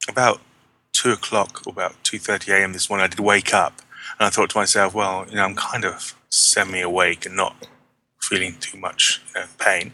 about 0.08 0.40
two 0.92 1.12
o'clock 1.12 1.62
or 1.66 1.70
about 1.72 2.02
two 2.02 2.18
thirty 2.18 2.50
a.m. 2.50 2.72
this 2.72 2.88
morning, 2.88 3.04
I 3.04 3.08
did 3.08 3.20
wake 3.20 3.52
up 3.52 3.82
and 4.18 4.26
I 4.26 4.30
thought 4.30 4.50
to 4.50 4.58
myself, 4.58 4.94
well, 4.94 5.26
you 5.28 5.36
know, 5.36 5.44
I'm 5.44 5.54
kind 5.56 5.84
of 5.84 6.14
semi-awake 6.30 7.26
and 7.26 7.36
not 7.36 7.56
feeling 8.20 8.56
too 8.60 8.78
much 8.78 9.20
you 9.34 9.40
know, 9.40 9.46
pain. 9.58 9.92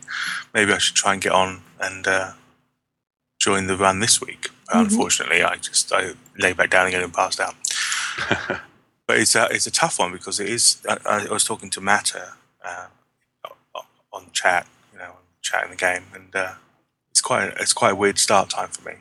Maybe 0.52 0.72
I 0.72 0.78
should 0.78 0.96
try 0.96 1.12
and 1.12 1.22
get 1.22 1.32
on 1.32 1.62
and 1.80 2.06
uh, 2.06 2.32
join 3.38 3.66
the 3.66 3.76
run 3.76 4.00
this 4.00 4.20
week. 4.20 4.48
But 4.66 4.74
Mhm. 4.76 4.80
Unfortunately, 4.90 5.42
I 5.42 5.56
just 5.56 5.92
I 5.92 6.12
lay 6.38 6.52
back 6.52 6.70
down 6.70 6.86
again 6.86 7.02
and 7.02 7.14
passed 7.14 7.40
out. 7.40 7.54
but 9.06 9.18
it's 9.18 9.34
a 9.34 9.46
it's 9.50 9.66
a 9.66 9.70
tough 9.70 9.98
one 9.98 10.12
because 10.12 10.40
it 10.40 10.48
is. 10.48 10.78
I, 10.88 10.98
I 11.28 11.32
was 11.32 11.44
talking 11.44 11.70
to 11.70 11.80
Matter 11.80 12.32
uh, 12.64 12.86
on 14.12 14.30
chat, 14.32 14.66
you 14.92 14.98
know, 14.98 15.12
chat 15.42 15.64
in 15.64 15.70
the 15.70 15.76
game, 15.76 16.04
and 16.14 16.34
uh, 16.34 16.54
it's 17.10 17.20
quite 17.20 17.44
a, 17.44 17.62
it's 17.62 17.72
quite 17.72 17.92
a 17.92 17.96
weird 17.96 18.18
start 18.18 18.50
time 18.50 18.68
for 18.70 18.88
me. 18.88 18.96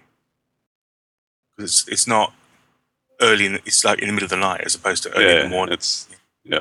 It's 1.58 1.88
it's 1.88 2.06
not 2.06 2.34
early. 3.22 3.46
In, 3.48 3.54
the- 3.54 3.62
it's 3.66 3.84
like 3.86 4.00
in 4.00 4.08
the 4.08 4.14
middle 4.14 4.26
of 4.26 4.30
the 4.32 4.38
night 4.38 4.62
as 4.62 4.76
opposed 4.76 5.04
to 5.04 5.16
early 5.16 5.36
in 5.38 5.44
the 5.44 5.50
morning. 5.50 5.74
It's 5.74 6.08
yeah. 6.44 6.60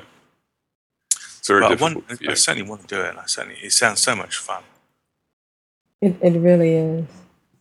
It's 1.38 1.48
very 1.48 1.60
But 1.60 1.66
I, 1.66 1.68
difficult. 1.74 1.94
want, 2.08 2.18
for. 2.22 2.30
I 2.30 2.34
certainly 2.34 2.68
want 2.68 2.80
to 2.88 2.94
do 2.94 3.00
it. 3.02 3.10
And 3.10 3.18
I 3.18 3.26
certainly 3.26 3.58
it 3.62 3.72
sounds 3.72 4.00
so 4.00 4.16
much 4.16 4.36
fun. 4.38 4.62
It, 6.00 6.16
it 6.22 6.38
really 6.38 6.72
is. 6.74 7.04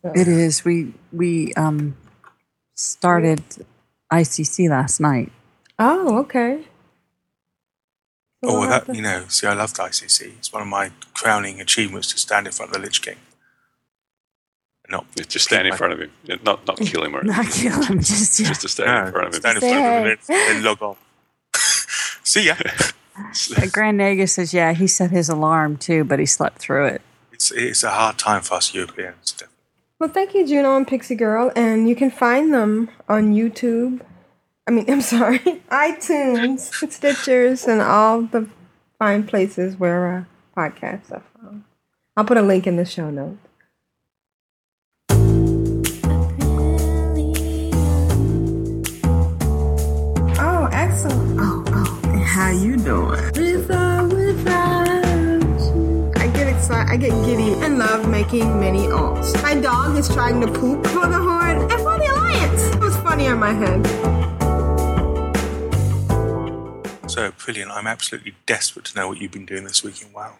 So- 0.01 0.11
It 0.15 0.27
is. 0.27 0.63
We 0.65 0.93
we 1.11 1.53
um 1.55 1.95
started 2.75 3.43
ICC 4.11 4.69
last 4.69 4.99
night. 4.99 5.31
Oh, 5.79 6.17
okay. 6.19 6.65
Oh, 8.45 8.59
well, 8.59 8.59
Well, 8.67 8.69
that 8.85 8.95
you 8.95 9.01
know, 9.01 9.25
see, 9.29 9.47
I 9.47 9.53
loved 9.53 9.77
ICC. 9.77 10.37
It's 10.37 10.51
one 10.51 10.61
of 10.61 10.67
my 10.67 10.91
crowning 11.13 11.61
achievements 11.61 12.11
to 12.11 12.17
stand 12.17 12.45
in 12.45 12.53
front 12.53 12.71
of 12.71 12.73
the 12.75 12.81
Lich 12.85 13.01
King. 13.01 13.15
And 14.85 14.91
Not 14.91 15.05
just 15.15 15.45
stand 15.45 15.67
in 15.67 15.73
front 15.75 15.93
of 15.93 15.99
him, 15.99 16.11
not 16.43 16.65
not 16.67 16.77
kill 16.89 17.03
him 17.03 17.15
or 17.15 17.23
Not 17.23 17.47
kill 17.47 17.81
him, 17.83 17.99
just 17.99 18.39
yeah. 18.39 18.47
just 18.47 18.61
to 18.61 18.69
stand 18.69 18.87
No, 18.89 19.05
in 19.07 19.11
front 19.11 19.27
of 19.27 19.33
him. 19.33 19.39
stand 19.39 19.55
in 19.57 19.61
front 19.61 19.75
of 19.75 19.93
him 19.93 20.11
and 20.11 20.19
then, 20.27 20.53
then 20.55 20.63
log 20.63 20.81
off. 20.81 20.97
see 22.23 22.45
ya. 22.47 22.55
Uh, 23.15 23.67
Grand 23.71 23.99
Nagus 23.99 24.29
says, 24.29 24.55
yeah, 24.55 24.73
he 24.73 24.87
set 24.87 25.11
his 25.11 25.29
alarm 25.29 25.77
too, 25.77 26.03
but 26.03 26.17
he 26.17 26.25
slept 26.25 26.57
through 26.57 26.87
it. 26.87 27.01
It's 27.31 27.51
it's 27.51 27.83
a 27.83 27.91
hard 27.91 28.17
time 28.17 28.41
for 28.41 28.55
us 28.55 28.73
Europeans. 28.73 29.35
Well, 29.99 30.09
thank 30.09 30.33
you, 30.33 30.47
Juno 30.47 30.75
and 30.75 30.87
Pixie 30.87 31.13
Girl, 31.13 31.51
and 31.55 31.87
you 31.87 31.95
can 31.95 32.09
find 32.09 32.51
them 32.51 32.89
on 33.07 33.35
YouTube. 33.35 34.01
I 34.67 34.71
mean, 34.71 34.89
I'm 34.89 35.01
sorry, 35.01 35.37
iTunes, 35.69 36.71
Stitchers, 36.89 37.67
and 37.67 37.83
all 37.83 38.23
the 38.23 38.49
fine 38.97 39.27
places 39.27 39.77
where 39.77 40.07
uh, 40.17 40.23
podcasts 40.59 41.11
are 41.11 41.21
found. 41.39 41.65
I'll 42.17 42.25
put 42.25 42.37
a 42.37 42.41
link 42.41 42.65
in 42.65 42.77
the 42.77 42.85
show 42.85 43.11
notes. 43.11 43.42
How 52.53 52.59
you 52.63 52.77
doing? 52.77 53.19
I 56.15 56.27
get 56.27 56.47
excited, 56.47 56.91
I 56.91 56.97
get 56.97 57.11
giddy 57.25 57.53
and 57.65 57.79
love 57.79 58.07
making 58.07 58.59
many 58.59 58.81
alts. 58.87 59.41
My 59.41 59.55
dog 59.55 59.97
is 59.97 60.07
trying 60.07 60.39
to 60.41 60.47
poop 60.47 60.85
for 60.87 61.07
the 61.07 61.17
Horde 61.19 61.57
and 61.57 61.71
for 61.71 61.97
the 61.97 62.05
Alliance. 62.11 62.63
It 62.75 62.79
was 62.79 62.95
funny 62.97 63.27
on 63.27 63.39
my 63.39 63.53
head. 63.53 63.83
So 67.09 67.31
brilliant! 67.31 67.71
I'm 67.71 67.87
absolutely 67.87 68.35
desperate 68.45 68.85
to 68.85 68.95
know 68.97 69.07
what 69.07 69.19
you've 69.19 69.31
been 69.31 69.45
doing 69.45 69.63
this 69.65 69.83
week 69.83 70.01
in 70.01 70.11
WoW. 70.13 70.37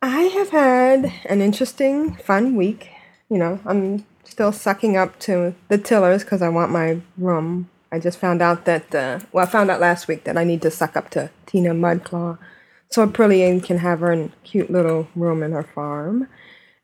I 0.00 0.22
have 0.22 0.50
had 0.50 1.12
an 1.26 1.40
interesting, 1.40 2.14
fun 2.14 2.56
week. 2.56 2.90
You 3.28 3.38
know, 3.38 3.60
I'm 3.64 4.04
still 4.24 4.52
sucking 4.52 4.96
up 4.96 5.18
to 5.20 5.54
the 5.68 5.78
tillers 5.78 6.24
because 6.24 6.42
I 6.42 6.48
want 6.48 6.70
my 6.72 7.00
room. 7.16 7.68
I 7.92 7.98
just 7.98 8.18
found 8.18 8.40
out 8.40 8.64
that, 8.64 8.94
uh, 8.94 9.20
well, 9.32 9.46
I 9.46 9.48
found 9.48 9.70
out 9.70 9.78
last 9.78 10.08
week 10.08 10.24
that 10.24 10.38
I 10.38 10.44
need 10.44 10.62
to 10.62 10.70
suck 10.70 10.96
up 10.96 11.10
to 11.10 11.30
Tina 11.44 11.70
Mudclaw 11.70 12.38
so 12.90 13.06
Aprillian 13.06 13.62
can 13.62 13.78
have 13.78 14.00
her 14.00 14.30
cute 14.44 14.70
little 14.70 15.08
room 15.14 15.42
in 15.42 15.52
her 15.52 15.62
farm. 15.62 16.26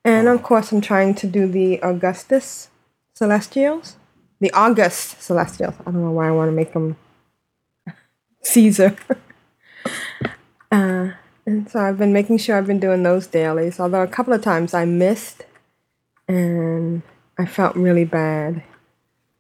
And 0.05 0.29
of 0.29 0.43
course, 0.43 0.71
I'm 0.71 0.83
trying 0.83 1.15
to 1.17 1.27
do 1.27 1.47
the 1.47 1.79
Augustus 1.83 2.69
Celestials. 3.15 3.97
The 4.41 4.53
August 4.53 5.21
Celestials. 5.23 5.75
I 5.81 5.91
don't 5.91 6.05
know 6.05 6.13
why 6.13 6.29
I 6.29 6.33
want 6.33 6.49
to 6.49 6.55
make 6.55 6.75
them 6.75 6.97
Caesar. 8.43 8.97
uh, 10.71 11.11
and 11.47 11.71
so 11.71 11.81
I've 11.81 11.99
been 11.99 12.13
making 12.13 12.39
sure 12.39 12.57
I've 12.57 12.67
been 12.67 12.81
doing 12.81 13.03
those 13.03 13.27
dailies, 13.27 13.81
although 13.81 14.03
a 14.03 14.07
couple 14.07 14.35
of 14.35 14.43
times 14.43 14.75
I 14.75 14.85
missed 14.85 15.45
and 16.29 17.03
I 17.39 17.47
felt 17.47 17.75
really 17.77 18.05
bad. 18.05 18.63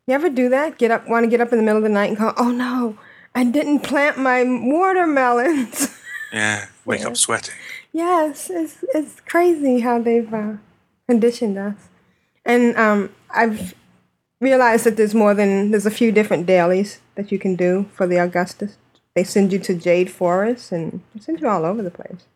You 0.08 0.14
ever 0.14 0.30
do 0.30 0.48
that? 0.48 0.78
Get 0.78 0.90
up, 0.90 1.06
want 1.06 1.24
to 1.24 1.28
get 1.30 1.42
up 1.42 1.52
in 1.52 1.58
the 1.58 1.62
middle 1.62 1.76
of 1.76 1.82
the 1.82 1.90
night 1.90 2.08
and 2.08 2.16
go, 2.16 2.32
oh 2.38 2.50
no, 2.50 2.98
I 3.34 3.44
didn't 3.44 3.80
plant 3.80 4.18
my 4.18 4.42
watermelons. 4.42 5.94
Yeah, 6.30 6.66
wake 6.84 7.00
Yeah. 7.00 7.08
up 7.08 7.16
sweating. 7.16 7.54
yes, 7.90 8.50
it's, 8.50 8.84
it's 8.94 9.18
crazy 9.20 9.80
how 9.80 9.98
they've 9.98 10.32
uh, 10.32 10.54
conditioned 11.08 11.56
us. 11.56 11.88
And 12.44 12.76
um, 12.76 13.14
I've 13.30 13.74
realized 14.38 14.84
that 14.84 14.98
there's 14.98 15.14
more 15.14 15.32
than, 15.32 15.70
there's 15.70 15.86
a 15.86 15.90
few 15.90 16.12
different 16.12 16.44
dailies 16.44 17.00
that 17.14 17.32
you 17.32 17.38
can 17.38 17.56
do 17.56 17.86
for 17.94 18.06
the 18.06 18.18
Augustus. 18.18 18.76
They 19.14 19.24
send 19.24 19.54
you 19.54 19.58
to 19.60 19.74
Jade 19.74 20.10
Forest 20.10 20.70
and 20.72 21.00
they 21.14 21.20
send 21.20 21.40
you 21.40 21.48
all 21.48 21.64
over 21.64 21.82
the 21.82 21.90
place. 21.90 22.26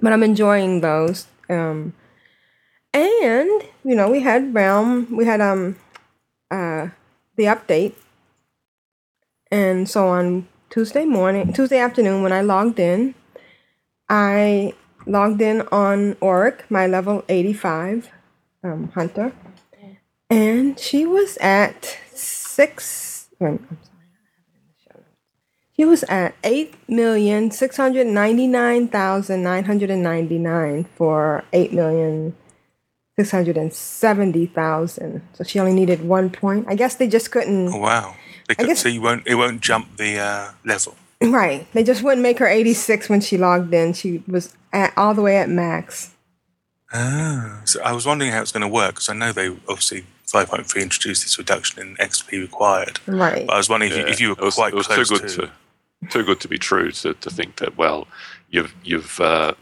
But 0.00 0.12
I'm 0.12 0.24
enjoying 0.24 0.80
those. 0.80 1.28
Um, 1.48 1.94
And 2.92 3.50
you 3.84 3.94
know, 3.94 4.10
we 4.10 4.20
had 4.20 4.52
realm, 4.52 5.14
we 5.16 5.24
had 5.26 5.40
um, 5.40 5.76
uh, 6.54 6.82
the 7.36 7.44
update, 7.54 7.94
and 9.50 9.88
so 9.88 10.06
on 10.06 10.46
Tuesday 10.70 11.04
morning, 11.04 11.52
Tuesday 11.52 11.78
afternoon, 11.78 12.22
when 12.22 12.32
I 12.32 12.42
logged 12.42 12.78
in, 12.78 13.14
I 14.08 14.74
logged 15.06 15.42
in 15.42 15.62
on 15.72 16.14
Oric, 16.22 16.60
my 16.70 16.86
level 16.86 17.24
eighty-five 17.28 18.08
um, 18.62 18.90
hunter, 18.94 19.32
and 20.30 20.78
she 20.78 21.04
was 21.06 21.36
at 21.38 21.98
six. 22.14 23.28
I'm 23.40 23.58
sorry, 24.86 25.04
She 25.76 25.84
was 25.84 26.04
at 26.04 26.34
eight 26.44 26.74
million 26.88 27.50
six 27.50 27.76
hundred 27.76 28.06
ninety 28.06 28.46
nine 28.46 28.86
thousand 28.88 29.42
nine 29.42 29.64
hundred 29.64 29.90
and 29.90 30.02
ninety 30.02 30.38
nine 30.38 30.84
for 30.96 31.42
eight 31.52 31.72
million 31.72 32.36
six 33.18 33.30
hundred 33.30 33.56
and 33.56 33.72
seventy 33.72 34.46
thousand. 34.46 35.22
So 35.34 35.44
she 35.44 35.58
only 35.58 35.72
needed 35.74 36.02
one 36.02 36.30
point. 36.30 36.66
I 36.68 36.74
guess 36.74 36.96
they 36.96 37.08
just 37.08 37.30
couldn't. 37.30 37.68
Oh 37.68 37.78
wow! 37.78 38.14
They 38.48 38.52
I 38.52 38.54
could, 38.54 38.66
guess- 38.68 38.82
so 38.82 38.88
you 38.88 39.00
won't 39.00 39.26
it 39.26 39.36
won't 39.36 39.60
jump 39.60 39.96
the 39.96 40.18
uh, 40.18 40.50
level. 40.64 40.96
Right. 41.22 41.66
They 41.72 41.84
just 41.84 42.02
wouldn't 42.02 42.22
make 42.22 42.38
her 42.38 42.48
eighty 42.48 42.74
six 42.74 43.08
when 43.08 43.20
she 43.20 43.38
logged 43.38 43.72
in. 43.72 43.92
She 43.92 44.22
was 44.26 44.54
at 44.72 44.92
all 44.96 45.14
the 45.14 45.22
way 45.22 45.36
at 45.38 45.48
max. 45.48 46.10
Ah, 46.92 47.62
so 47.64 47.82
I 47.82 47.92
was 47.92 48.06
wondering 48.06 48.30
how 48.30 48.40
it's 48.42 48.52
going 48.52 48.60
to 48.62 48.68
work 48.68 48.94
because 48.94 49.08
I 49.08 49.14
know 49.14 49.32
they 49.32 49.48
obviously 49.48 50.04
5.3 50.28 50.80
introduced 50.80 51.22
this 51.24 51.36
reduction 51.38 51.80
in 51.80 51.96
XP 51.96 52.40
required. 52.40 53.00
Right. 53.06 53.46
But 53.46 53.54
I 53.54 53.56
was 53.56 53.68
wondering 53.68 53.90
if, 53.90 53.98
you, 53.98 54.06
if 54.06 54.20
you 54.20 54.28
were 54.28 54.36
it 54.38 54.44
was, 54.44 54.54
quite 54.54 54.72
it 54.72 54.76
was 54.76 54.86
close 54.86 55.08
too 55.08 55.18
good 55.18 55.28
to. 55.28 55.36
to, 55.46 55.50
too 56.10 56.22
good 56.22 56.40
to 56.40 56.48
be 56.48 56.58
true 56.58 56.92
to, 56.92 57.14
to 57.14 57.30
think 57.30 57.56
that 57.56 57.78
well 57.78 58.06
you've 58.50 58.74
you've 58.84 59.18
uh, 59.20 59.54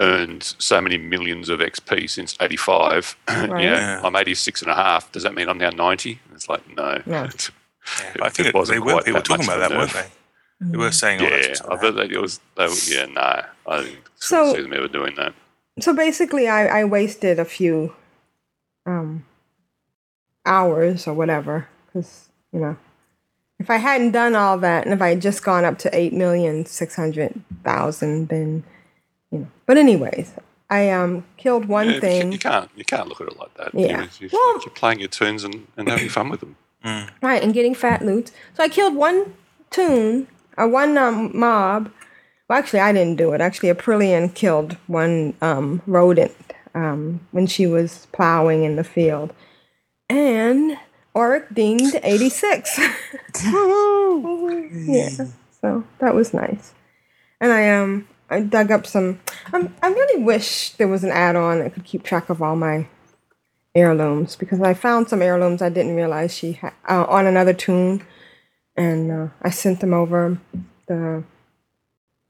earned 0.00 0.42
so 0.58 0.80
many 0.80 0.96
millions 0.98 1.48
of 1.48 1.58
XP 1.60 2.08
since 2.08 2.36
85 2.40 3.16
Right. 3.28 3.64
yeah 3.64 4.00
I'm 4.04 4.14
86 4.16 4.62
and 4.62 4.70
a 4.70 4.74
half 4.74 5.10
does 5.12 5.22
that 5.24 5.34
mean 5.34 5.48
I'm 5.48 5.58
now 5.58 5.70
90 5.70 6.18
it's 6.34 6.48
like 6.48 6.62
no 6.76 7.02
No. 7.06 7.24
It- 7.34 7.50
But 8.14 8.22
I 8.22 8.28
think 8.28 8.46
it 8.48 8.50
it, 8.50 8.54
wasn't 8.54 8.76
they 8.76 8.80
were 8.80 8.92
quite 8.92 9.04
people 9.06 9.20
that 9.20 9.24
talking 9.26 9.46
much 9.46 9.56
about 9.56 9.70
that, 9.70 9.78
weren't 9.78 9.90
nerf. 9.90 9.94
they? 10.60 10.66
They 10.70 10.76
were 10.76 10.92
saying, 10.92 11.20
"Oh, 11.22 11.24
yeah 11.24 11.42
that's 11.46 11.60
I 11.62 11.76
bet 11.76 11.94
that 11.94 12.10
it 12.12 12.20
was 12.20 12.38
they, 12.56 12.66
were- 12.66 12.74
yeah 12.86 13.06
no 13.06 13.42
I 13.66 13.82
didn't 13.82 13.98
So- 14.16 14.52
see 14.54 14.60
them 14.62 14.72
ever 14.74 14.88
doing 14.88 15.14
that 15.16 15.32
So 15.80 15.94
basically, 15.94 16.48
I, 16.48 16.80
I 16.80 16.84
wasted 16.84 17.38
a 17.38 17.44
few 17.44 17.94
um, 18.86 19.24
hours 20.44 21.06
or 21.06 21.14
whatever. 21.14 21.68
Because, 21.86 22.28
you 22.52 22.58
know, 22.60 22.76
if 23.60 23.70
I 23.70 23.76
hadn't 23.76 24.10
done 24.12 24.34
all 24.34 24.58
that 24.58 24.84
and 24.84 24.92
if 24.92 25.00
I 25.00 25.10
had 25.10 25.22
just 25.22 25.44
gone 25.44 25.64
up 25.64 25.78
to 25.78 25.90
8,600,000, 25.90 28.28
then, 28.28 28.64
you 29.30 29.38
know. 29.40 29.48
But, 29.66 29.76
anyways, 29.76 30.32
I 30.70 30.90
um 30.90 31.24
killed 31.36 31.66
one 31.66 31.90
Yeah, 31.90 32.00
thing. 32.00 32.32
You 32.32 32.38
can't 32.38 32.70
you 32.76 32.84
can't 32.84 33.08
look 33.08 33.20
at 33.20 33.28
it 33.28 33.38
like 33.38 33.54
that 33.54 33.74
Yeah. 33.74 34.06
you, 34.20 34.26
are 34.28 34.60
you're 34.60 34.74
playing 34.74 35.00
your 35.00 35.08
turns 35.08 35.44
and, 35.44 35.66
and 35.76 35.88
having 35.88 36.08
fun 36.08 36.28
with 36.28 36.40
them 36.40 36.56
Right, 37.22 37.42
and 37.42 37.52
getting 37.52 37.74
fat 37.74 38.04
loot. 38.04 38.30
So 38.54 38.62
I 38.62 38.68
killed 38.68 38.94
one 38.94 39.34
tune, 39.70 40.28
or 40.56 40.68
one 40.68 40.96
um, 40.96 41.36
mob. 41.36 41.90
Well, 42.48 42.58
actually, 42.58 42.80
I 42.80 42.92
didn't 42.92 43.16
do 43.16 43.32
it. 43.32 43.40
Actually, 43.40 43.70
Aprillian 43.74 44.32
killed 44.34 44.76
one 44.86 45.34
um, 45.42 45.82
rodent 45.86 46.34
um, 46.74 47.20
when 47.32 47.46
she 47.46 47.66
was 47.66 48.06
plowing 48.12 48.64
in 48.64 48.76
the 48.76 48.84
field. 48.84 49.34
And 50.08 50.78
Oric 51.14 51.52
dinged 51.52 51.96
86. 52.02 52.78
yeah, 54.88 55.08
so 55.60 55.84
that 55.98 56.14
was 56.14 56.32
nice. 56.32 56.72
And 57.40 57.52
I 57.52 57.68
um 57.70 58.08
I 58.30 58.40
dug 58.40 58.70
up 58.70 58.86
some. 58.86 59.20
Um, 59.52 59.74
I 59.82 59.88
really 59.88 60.22
wish 60.22 60.70
there 60.72 60.88
was 60.88 61.04
an 61.04 61.10
add-on 61.10 61.60
that 61.60 61.74
could 61.74 61.84
keep 61.84 62.02
track 62.02 62.28
of 62.28 62.42
all 62.42 62.56
my 62.56 62.86
heirlooms 63.74 64.36
because 64.36 64.60
I 64.60 64.74
found 64.74 65.08
some 65.08 65.22
heirlooms 65.22 65.62
I 65.62 65.68
didn't 65.68 65.96
realize 65.96 66.34
she 66.34 66.52
had 66.52 66.72
uh, 66.88 67.04
on 67.08 67.26
another 67.26 67.54
tune, 67.54 68.04
and 68.76 69.10
uh, 69.10 69.28
I 69.42 69.50
sent 69.50 69.80
them 69.80 69.94
over. 69.94 70.38
The 70.86 71.24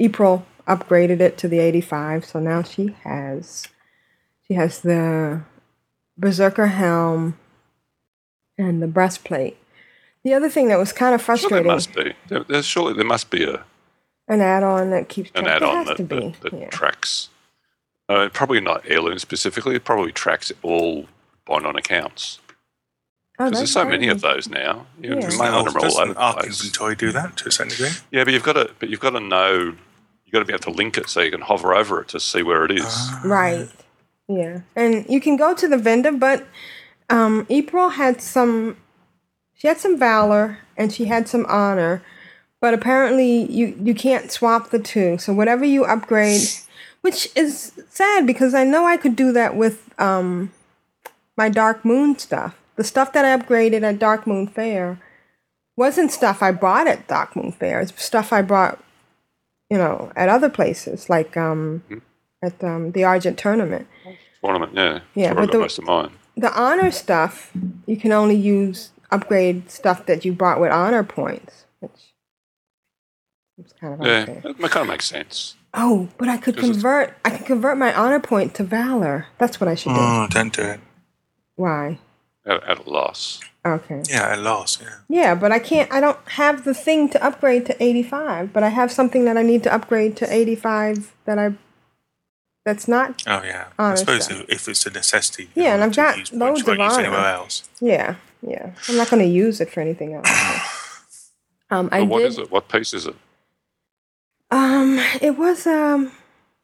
April 0.01 0.47
upgraded 0.67 1.21
it 1.21 1.39
to 1.39 1.49
the 1.49 1.59
85, 1.59 2.25
so 2.25 2.39
now 2.39 2.63
she 2.63 2.95
has 3.05 3.67
she 4.47 4.55
has 4.55 4.81
the 4.81 5.43
Berserker 6.17 6.67
helm 6.69 7.39
and 8.57 8.83
the 8.83 8.89
breastplate. 8.89 9.57
The 10.25 10.35
other 10.35 10.51
thing 10.51 10.69
that 10.69 10.79
was 10.79 10.93
kind 10.93 11.15
of 11.15 11.23
Sure, 11.23 11.49
there 11.49 11.63
must 11.63 11.95
be. 11.95 12.13
There, 12.29 12.63
surely 12.63 12.95
there 12.95 13.05
must 13.05 13.31
be 13.31 13.45
a 13.45 13.65
an 14.29 14.41
add-on 14.41 14.91
that 14.91 15.09
keeps 15.09 15.31
an 15.35 15.45
track. 15.45 15.61
There 15.61 15.69
add-on 15.69 15.87
has 15.87 15.97
that, 15.97 16.09
that, 16.09 16.41
that 16.43 16.53
yeah. 16.53 16.69
tracks. 16.69 17.29
Uh, 18.09 18.29
probably 18.33 18.61
not 18.61 18.83
heirloom 18.87 19.19
specifically. 19.19 19.75
It 19.77 19.85
probably 19.85 20.13
tracks 20.13 20.51
all 20.63 21.07
bind-on 21.47 21.77
accounts. 21.77 22.39
Oh, 23.41 23.45
Because 23.47 23.59
there's 23.61 23.73
so 23.73 23.85
many 23.85 24.09
of 24.09 24.21
those 24.21 24.49
now. 24.49 24.87
You, 25.01 25.11
Yeah. 25.11 25.15
you 25.17 25.21
Doesn't 25.23 25.39
may 25.39 25.45
not 25.51 25.67
Arc- 25.67 25.75
them 25.75 25.83
all 25.85 26.07
the 26.07 26.15
Arc. 26.21 26.47
Inventory 26.47 26.97
do 26.97 27.13
that 27.13 27.37
to 27.39 27.49
a 27.49 27.51
certain 27.53 27.71
degree? 27.71 27.91
Yeah, 28.11 28.25
but 28.25 28.33
you've 28.33 28.43
got 28.43 28.55
to, 28.55 28.71
but 28.79 28.89
you've 28.89 29.01
got 29.01 29.11
to 29.11 29.21
know. 29.21 29.75
You've 30.25 30.33
got 30.33 30.41
to 30.41 30.45
be 30.45 30.53
able 30.53 30.65
to 30.65 30.71
link 30.71 30.99
it 30.99 31.09
so 31.09 31.21
you 31.21 31.31
can 31.31 31.41
hover 31.41 31.75
over 31.75 32.03
it 32.03 32.09
to 32.09 32.21
see 32.21 32.43
where 32.43 32.65
it 32.65 32.71
is. 32.73 32.85
Ah. 32.87 33.23
Right. 33.25 33.69
Yeah. 34.29 34.61
And 34.77 35.07
you 35.09 35.21
can 35.23 35.37
go 35.37 35.55
to 35.55 35.67
the 35.69 35.79
vendor, 35.79 36.13
but 36.13 36.47
um, 37.09 37.47
April 37.49 37.91
had 37.91 38.21
some, 38.21 38.77
she 39.55 39.69
had 39.69 39.79
some 39.79 39.99
valor 39.99 40.59
and 40.77 40.93
she 40.93 41.07
had 41.07 41.29
some 41.29 41.47
honor, 41.47 42.03
but 42.61 42.75
apparently 42.75 43.51
you, 43.51 43.77
you 43.83 43.95
can't 43.95 44.31
swap 44.31 44.71
the 44.71 44.79
two. 44.79 45.19
So 45.19 45.33
whatever 45.33 45.65
you 45.65 45.85
upgrade, 45.85 46.43
which 47.01 47.29
is 47.37 47.73
sad 47.89 48.27
because 48.27 48.55
I 48.55 48.65
know 48.65 48.85
I 48.87 48.97
could 48.97 49.17
do 49.17 49.33
that 49.33 49.55
with 49.57 49.89
um, 50.01 50.53
my 51.37 51.49
Dark 51.49 51.85
Moon 51.85 52.19
stuff. 52.19 52.57
The 52.77 52.85
stuff 52.85 53.13
that 53.13 53.25
I 53.25 53.37
upgraded 53.37 53.83
at 53.83 53.99
Dark 53.99 54.27
Moon 54.27 54.47
Fair 54.47 55.01
wasn't 55.77 56.11
stuff 56.13 56.43
I 56.43 56.53
bought 56.53 56.87
at 56.87 57.07
Dark 57.09 57.35
Moon 57.37 57.53
Fair. 57.53 57.81
It's 57.81 58.03
stuff 58.03 58.33
I 58.33 58.43
bought, 58.43 58.83
you 59.71 59.79
know, 59.79 60.13
at 60.17 60.29
other 60.29 60.49
places 60.49 61.09
like 61.11 61.37
um, 61.37 61.83
at 62.43 62.63
um, 62.63 62.93
the 62.93 63.05
Argent 63.05 63.39
tournament. 63.39 63.87
Tournament, 64.45 64.73
yeah. 64.75 65.01
Yeah, 65.15 65.35
That's 65.35 65.37
where 65.37 65.43
I 65.43 65.47
but 65.47 65.53
the- 65.53 65.59
most 65.59 65.79
of 65.79 65.85
mine. 65.85 66.11
The 66.37 66.53
honor 66.57 66.93
stuff, 66.93 67.51
you 67.87 67.97
can 67.97 68.13
only 68.13 68.37
use 68.37 68.91
upgrade 69.11 69.73
stuff 69.73 70.07
that 70.07 70.25
you 70.25 70.33
bought 70.33 70.61
with 70.61 70.71
honor 70.71 71.03
points, 71.03 71.65
which 71.81 72.08
is 73.65 73.73
kind 73.81 73.95
of 74.01 74.07
Yeah, 74.07 74.21
unfair. 74.21 74.41
that 74.53 74.71
kind 74.71 74.83
of 74.83 74.89
makes 74.89 75.07
sense. 75.07 75.57
Oh, 75.75 76.09
but 76.19 76.29
I 76.29 76.37
could 76.39 76.57
convert. 76.57 77.15
I 77.25 77.31
could 77.31 77.47
convert 77.47 77.77
my 77.79 77.95
honor 77.95 78.21
point 78.21 78.55
to 78.55 78.65
valor. 78.65 79.27
That's 79.39 79.61
what 79.61 79.69
I 79.69 79.75
should 79.75 79.91
do. 79.91 79.97
Oh, 79.99 80.27
don't 80.31 80.53
do 80.55 80.63
it. 80.63 80.81
Why? 81.57 81.99
At, 82.47 82.63
at 82.65 82.87
a 82.87 82.91
loss. 82.91 83.41
Okay. 83.67 84.03
Yeah, 84.09 84.31
at 84.33 84.39
last, 84.39 84.81
yeah. 84.81 84.95
Yeah, 85.09 85.35
but 85.35 85.53
I 85.53 85.59
can't. 85.59 85.93
I 85.93 86.01
don't 86.01 86.19
have 86.31 86.65
the 86.65 86.73
thing 86.73 87.09
to 87.11 87.23
upgrade 87.23 87.67
to 87.67 87.83
eighty-five. 87.83 88.53
But 88.53 88.63
I 88.63 88.71
have 88.71 88.91
something 88.91 89.25
that 89.27 89.37
I 89.37 89.43
need 89.43 89.63
to 89.65 89.75
upgrade 89.75 90.17
to 90.19 90.33
eighty-five. 90.33 91.13
That 91.27 91.39
I. 91.39 91.53
That's 92.65 92.89
not. 92.89 93.23
Oh, 93.27 93.43
yeah. 93.45 93.69
I 93.79 93.85
Honor 93.85 93.97
suppose 93.97 94.25
stuff. 94.25 94.41
if, 94.49 94.51
if 94.51 94.69
it's 94.69 94.87
a 94.87 94.91
necessity. 94.91 95.49
Yeah, 95.55 95.75
and 95.75 95.83
I've 95.85 95.93
to 95.93 95.97
got 95.97 96.19
use 96.19 96.33
loads 96.33 96.63
points, 96.63 96.67
you 96.67 96.73
of 96.73 96.79
won't 96.79 96.91
use 96.91 96.99
honor. 96.99 97.07
anywhere 97.07 97.35
else. 97.35 97.69
Yeah, 97.81 98.15
yeah. 98.47 98.71
I'm 98.89 98.97
not 98.97 99.11
going 99.11 99.23
to 99.23 99.29
use 99.29 99.61
it 99.61 99.71
for 99.71 99.81
anything 99.81 100.15
else. 100.15 100.29
Um, 101.71 101.91
I 101.93 102.01
But 102.01 102.09
what 102.09 102.19
did. 102.21 102.29
is 102.29 102.39
it? 102.39 102.51
What 102.51 102.69
piece 102.71 102.95
is 102.95 103.05
it? 103.07 103.15
Um, 104.51 104.99
it 105.21 105.37
was 105.37 105.67
um, 105.67 106.13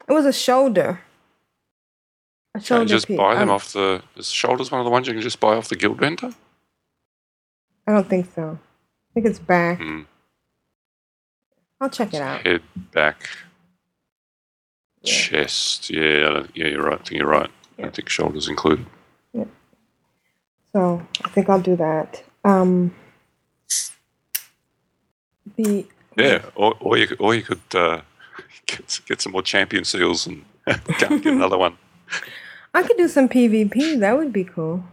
it 0.08 0.12
was 0.12 0.24
a 0.26 0.32
shoulder. 0.32 1.00
A 2.54 2.60
Can 2.60 2.82
you 2.82 2.86
just 2.86 3.08
piece. 3.08 3.16
buy 3.16 3.34
them 3.34 3.48
Um, 3.48 3.54
off 3.54 3.72
the. 3.72 4.02
Is 4.16 4.30
shoulders 4.30 4.70
one 4.70 4.80
of 4.80 4.84
the 4.84 4.90
ones 4.90 5.06
you 5.06 5.12
can 5.12 5.22
just 5.22 5.40
buy 5.40 5.54
off 5.56 5.68
the 5.68 5.76
guild 5.76 5.98
vendor? 5.98 6.32
I 7.86 7.92
don't 7.92 8.08
think 8.08 8.32
so. 8.34 8.58
I 8.58 9.14
think 9.14 9.26
it's 9.26 9.38
back. 9.38 9.78
Hmm. 9.78 10.02
I'll 11.80 11.90
check 11.90 12.14
it 12.14 12.22
out. 12.22 12.46
Head, 12.46 12.62
back, 12.92 13.28
chest. 15.02 15.90
Yeah, 15.90 16.44
yeah, 16.54 16.68
you're 16.68 16.82
right. 16.84 16.98
I 17.00 17.02
think 17.04 17.18
you're 17.18 17.26
right. 17.28 17.50
I 17.82 17.90
think 17.90 18.08
shoulders 18.08 18.48
included. 18.48 18.86
So 20.72 21.06
I 21.24 21.28
think 21.28 21.48
I'll 21.48 21.60
do 21.60 21.76
that. 21.76 22.24
Um, 22.44 22.94
the 25.56 25.86
Yeah, 26.16 26.44
or, 26.54 26.74
or 26.80 26.96
you 26.96 27.08
could, 27.08 27.20
or 27.20 27.34
you 27.34 27.42
could 27.42 27.60
uh, 27.74 28.00
get, 28.66 29.00
get 29.06 29.20
some 29.20 29.32
more 29.32 29.42
champion 29.42 29.84
seals 29.84 30.26
and 30.26 30.44
and 30.66 30.84
get 30.86 31.26
another 31.26 31.58
one. 31.58 31.76
I 32.72 32.82
could 32.82 32.96
do 32.96 33.08
some 33.08 33.28
PvP. 33.28 34.00
That 34.00 34.16
would 34.16 34.32
be 34.32 34.44
cool. 34.44 34.84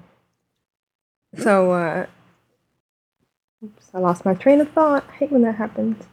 So, 1.37 1.71
uh, 1.71 2.05
oops, 3.63 3.89
I 3.93 3.99
lost 3.99 4.25
my 4.25 4.33
train 4.33 4.61
of 4.61 4.71
thought. 4.71 5.05
I 5.09 5.13
hate 5.13 5.31
when 5.31 5.43
that 5.43 5.55
happens. 5.55 6.03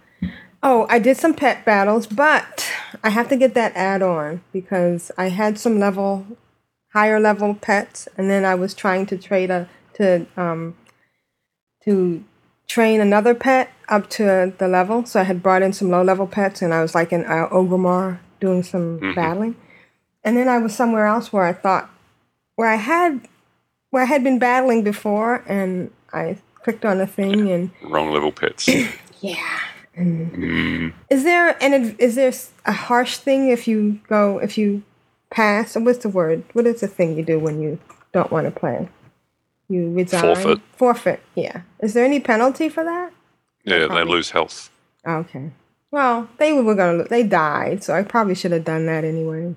Oh, 0.62 0.86
I 0.88 0.98
did 0.98 1.16
some 1.16 1.34
pet 1.34 1.64
battles, 1.64 2.06
but 2.06 2.68
I 3.02 3.10
have 3.10 3.28
to 3.28 3.36
get 3.36 3.54
that 3.54 3.72
add 3.76 4.02
on 4.02 4.42
because 4.52 5.10
I 5.18 5.28
had 5.28 5.58
some 5.58 5.78
level, 5.78 6.26
higher 6.92 7.20
level 7.20 7.54
pets, 7.54 8.08
and 8.16 8.30
then 8.30 8.44
I 8.44 8.54
was 8.54 8.74
trying 8.74 9.06
to 9.06 9.16
trade 9.16 9.50
a 9.50 9.68
to 9.94 10.26
um 10.36 10.76
to 11.84 12.24
train 12.68 13.00
another 13.00 13.35
pet 13.35 13.70
up 13.88 14.09
to 14.11 14.52
the 14.59 14.68
level. 14.68 15.04
So 15.07 15.20
I 15.20 15.24
had 15.24 15.42
brought 15.42 15.62
in 15.62 15.72
some 15.72 15.90
low 15.90 16.02
level 16.02 16.26
pets, 16.26 16.62
and 16.62 16.72
I 16.72 16.83
was 16.83 16.94
like 16.94 17.12
in 17.12 17.24
uh, 17.24 17.48
Orgrimmar 17.50 18.18
doing 18.40 18.62
some 18.62 19.00
Mhm. 19.00 19.14
battling. 19.14 19.57
And 20.24 20.37
then 20.37 20.48
I 20.48 20.59
was 20.59 20.74
somewhere 20.76 21.07
else 21.07 21.33
where 21.33 21.44
I 21.44 21.52
thought 21.52 21.90
where 22.57 22.68
I 22.68 22.76
had 22.76 23.26
where 23.90 24.02
I 24.02 24.07
had 24.07 24.22
been 24.22 24.38
battling 24.38 24.83
before, 24.85 25.42
and 25.48 25.90
I 26.12 26.37
clicked 26.62 26.85
on 26.85 27.00
a 27.00 27.07
thing, 27.07 27.50
and 27.50 27.70
Wrong 27.83 28.11
level 28.12 28.31
pets. 28.33 28.68
yeah. 29.20 29.61
And 29.96 30.33
Mm. 30.33 30.92
is 31.11 31.24
there 31.24 31.57
an 31.62 31.96
is 31.98 32.14
there 32.16 32.33
a 32.66 32.72
harsh 32.72 33.16
thing 33.16 33.48
if 33.48 33.66
you 33.66 33.98
go 34.09 34.38
if 34.38 34.59
you 34.59 34.83
pass? 35.31 35.74
What's 35.76 35.98
the 36.00 36.09
word? 36.11 36.44
What 36.52 36.66
is 36.66 36.81
the 36.83 36.87
thing 36.87 37.16
you 37.16 37.24
do 37.24 37.38
when 37.38 37.61
you 37.62 37.78
don't 38.12 38.31
want 38.31 38.44
to 38.44 38.50
play? 38.50 38.88
You 39.68 39.92
resign. 39.92 40.20
Forfeit. 40.20 40.61
Forfeit. 40.76 41.20
Yeah. 41.35 41.62
Is 41.81 41.94
there 41.94 42.04
any 42.04 42.20
penalty 42.20 42.68
for 42.68 42.85
that? 42.85 43.12
Yeah, 43.64 43.87
they 43.87 44.04
lose 44.04 44.31
health. 44.31 44.70
Okay. 45.07 45.50
Well, 45.90 46.28
they 46.38 46.52
were 46.61 46.74
gonna. 46.74 47.04
They 47.04 47.22
died, 47.22 47.85
so 47.85 47.94
I 47.94 48.02
probably 48.02 48.35
should 48.35 48.52
have 48.52 48.64
done 48.64 48.87
that 48.87 49.04
anyways. 49.04 49.57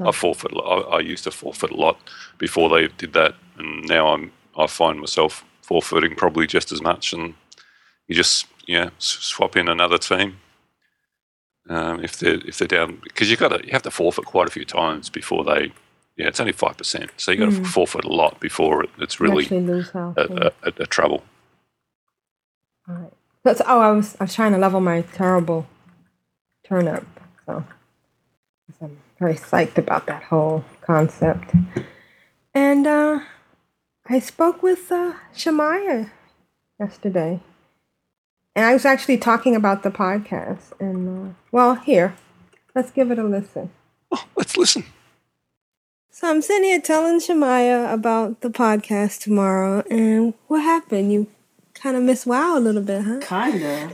I 0.00 0.12
forfeit. 0.12 0.52
I, 0.54 0.58
I 0.58 1.00
used 1.00 1.24
to 1.24 1.30
forfeit 1.30 1.70
a 1.70 1.76
lot 1.76 1.98
before 2.38 2.68
they 2.68 2.88
did 2.88 3.12
that, 3.14 3.34
and 3.56 3.86
now 3.88 4.08
I'm. 4.08 4.32
I 4.56 4.66
find 4.66 5.00
myself 5.00 5.44
forfeiting 5.62 6.16
probably 6.16 6.46
just 6.46 6.72
as 6.72 6.82
much, 6.82 7.12
and 7.12 7.34
you 8.06 8.14
just 8.14 8.46
yeah 8.66 8.90
swap 8.98 9.56
in 9.56 9.68
another 9.68 9.98
team 9.98 10.36
um, 11.68 12.02
if 12.02 12.18
they're 12.18 12.40
if 12.46 12.58
they're 12.58 12.68
down 12.68 12.98
because 13.02 13.30
you 13.30 13.36
got 13.36 13.48
to 13.48 13.64
you 13.64 13.72
have 13.72 13.82
to 13.82 13.90
forfeit 13.90 14.24
quite 14.24 14.48
a 14.48 14.50
few 14.50 14.64
times 14.64 15.08
before 15.08 15.44
they. 15.44 15.72
Yeah, 16.18 16.26
it's 16.26 16.40
only 16.40 16.52
five 16.52 16.76
percent, 16.76 17.12
so 17.16 17.30
you 17.30 17.38
got 17.38 17.52
to 17.52 17.60
Mm. 17.60 17.66
forfeit 17.66 18.04
a 18.04 18.12
lot 18.12 18.40
before 18.40 18.82
it, 18.82 18.90
it's 18.98 19.20
really 19.20 19.46
a, 19.46 19.60
yeah. 19.60 20.12
a, 20.16 20.50
a, 20.64 20.72
a 20.80 20.86
trouble. 20.86 21.22
That's 23.44 23.62
oh, 23.66 23.80
I 23.80 23.92
was 23.92 24.16
I 24.20 24.24
was 24.24 24.34
trying 24.34 24.52
to 24.52 24.58
level 24.58 24.80
my 24.80 25.02
terrible 25.02 25.66
turnip, 26.66 27.06
so 27.46 27.64
I'm 28.82 28.98
very 29.20 29.34
psyched 29.34 29.78
about 29.78 30.06
that 30.06 30.24
whole 30.24 30.64
concept. 30.80 31.52
And 32.52 32.86
uh, 32.86 33.20
I 34.08 34.18
spoke 34.18 34.62
with 34.62 34.90
uh, 34.90 35.12
Shemaya 35.34 36.10
yesterday, 36.80 37.40
and 38.56 38.64
I 38.66 38.72
was 38.72 38.84
actually 38.84 39.18
talking 39.18 39.54
about 39.54 39.82
the 39.84 39.90
podcast. 39.90 40.72
And 40.80 41.00
uh, 41.08 41.32
well, 41.52 41.74
here, 41.76 42.16
let's 42.74 42.90
give 42.90 43.12
it 43.12 43.18
a 43.20 43.24
listen. 43.24 43.70
let's 44.36 44.56
listen. 44.56 44.84
So 46.18 46.28
I'm 46.28 46.42
sitting 46.42 46.64
here 46.64 46.80
telling 46.80 47.20
Shemaya 47.20 47.92
about 47.92 48.40
the 48.40 48.48
podcast 48.50 49.20
tomorrow, 49.20 49.84
and 49.88 50.34
what 50.48 50.62
happened? 50.62 51.12
You 51.12 51.28
kind 51.74 51.96
of 51.96 52.02
miss 52.02 52.26
WoW 52.26 52.58
a 52.58 52.60
little 52.60 52.82
bit, 52.82 53.02
huh? 53.02 53.20
Kinda. 53.20 53.92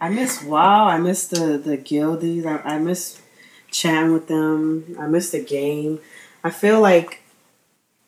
I 0.00 0.08
miss 0.08 0.42
WoW. 0.42 0.86
I 0.88 0.98
miss 0.98 1.28
the 1.28 1.56
the 1.56 1.76
guildies. 1.76 2.44
I, 2.44 2.74
I 2.74 2.78
miss 2.78 3.20
chatting 3.70 4.12
with 4.12 4.26
them. 4.26 4.96
I 4.98 5.06
miss 5.06 5.30
the 5.30 5.40
game. 5.40 6.00
I 6.42 6.50
feel 6.50 6.80
like 6.80 7.22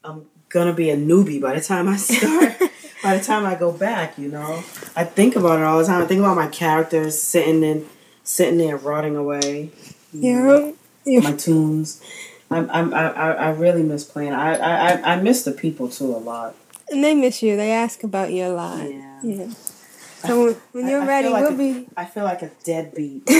I'm 0.02 0.26
gonna 0.48 0.72
be 0.74 0.90
a 0.90 0.96
newbie 0.96 1.40
by 1.40 1.54
the 1.54 1.60
time 1.60 1.86
I 1.86 1.96
start. 2.08 2.58
by 3.04 3.16
the 3.16 3.22
time 3.22 3.46
I 3.46 3.54
go 3.54 3.70
back, 3.70 4.18
you 4.18 4.28
know, 4.28 4.64
I 4.96 5.04
think 5.04 5.36
about 5.36 5.60
it 5.60 5.64
all 5.64 5.78
the 5.78 5.84
time. 5.84 6.02
I 6.02 6.06
think 6.06 6.18
about 6.18 6.34
my 6.34 6.48
characters 6.48 7.22
sitting 7.22 7.62
in, 7.62 7.86
sitting 8.24 8.58
there 8.58 8.76
rotting 8.76 9.14
away. 9.14 9.70
you 10.12 10.20
Yeah. 10.22 10.42
know, 10.42 10.76
Yeah. 11.04 11.20
My 11.20 11.32
toons. 11.36 12.02
I'm, 12.50 12.70
I'm, 12.70 12.94
I, 12.94 13.10
I 13.12 13.30
I 13.32 13.50
really 13.50 13.82
miss 13.82 14.04
playing. 14.04 14.32
I, 14.32 14.56
I, 14.56 14.92
I- 14.92 15.12
I 15.14 15.20
miss 15.20 15.44
the 15.44 15.52
people 15.52 15.88
too 15.88 16.14
a 16.14 16.18
lot. 16.18 16.54
And 16.90 17.04
they 17.04 17.14
miss 17.14 17.42
you. 17.42 17.56
They 17.56 17.70
ask 17.72 18.02
about 18.02 18.32
you 18.32 18.44
a 18.46 18.54
lot. 18.54 18.82
Yeah. 19.22 19.50
So 20.26 20.44
when, 20.44 20.54
when 20.72 20.88
you're 20.88 21.00
I- 21.02 21.04
I 21.04 21.08
ready, 21.08 21.28
like 21.28 21.42
we'll 21.44 21.54
a- 21.54 21.56
be. 21.56 21.86
I 21.96 22.04
feel 22.06 22.24
like 22.24 22.42
a 22.42 22.50
deadbeat. 22.64 23.28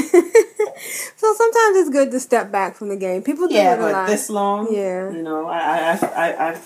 So 1.17 1.35
sometimes 1.35 1.77
it's 1.79 1.91
good 1.91 2.13
to 2.13 2.21
step 2.21 2.53
back 2.53 2.77
from 2.77 2.89
the 2.89 2.97
game. 2.97 3.23
People 3.25 3.49
do 3.49 3.55
Yeah, 3.55 3.73
it 3.75 3.79
a 3.79 3.83
but 3.83 3.93
lot. 3.93 4.07
this 4.07 4.31
long, 4.31 4.73
Yeah. 4.73 5.11
you 5.11 5.23
know, 5.23 5.49
I, 5.49 5.59
I, 5.59 5.91
I, 5.91 5.97
I, 6.07 6.51
I, 6.53 6.61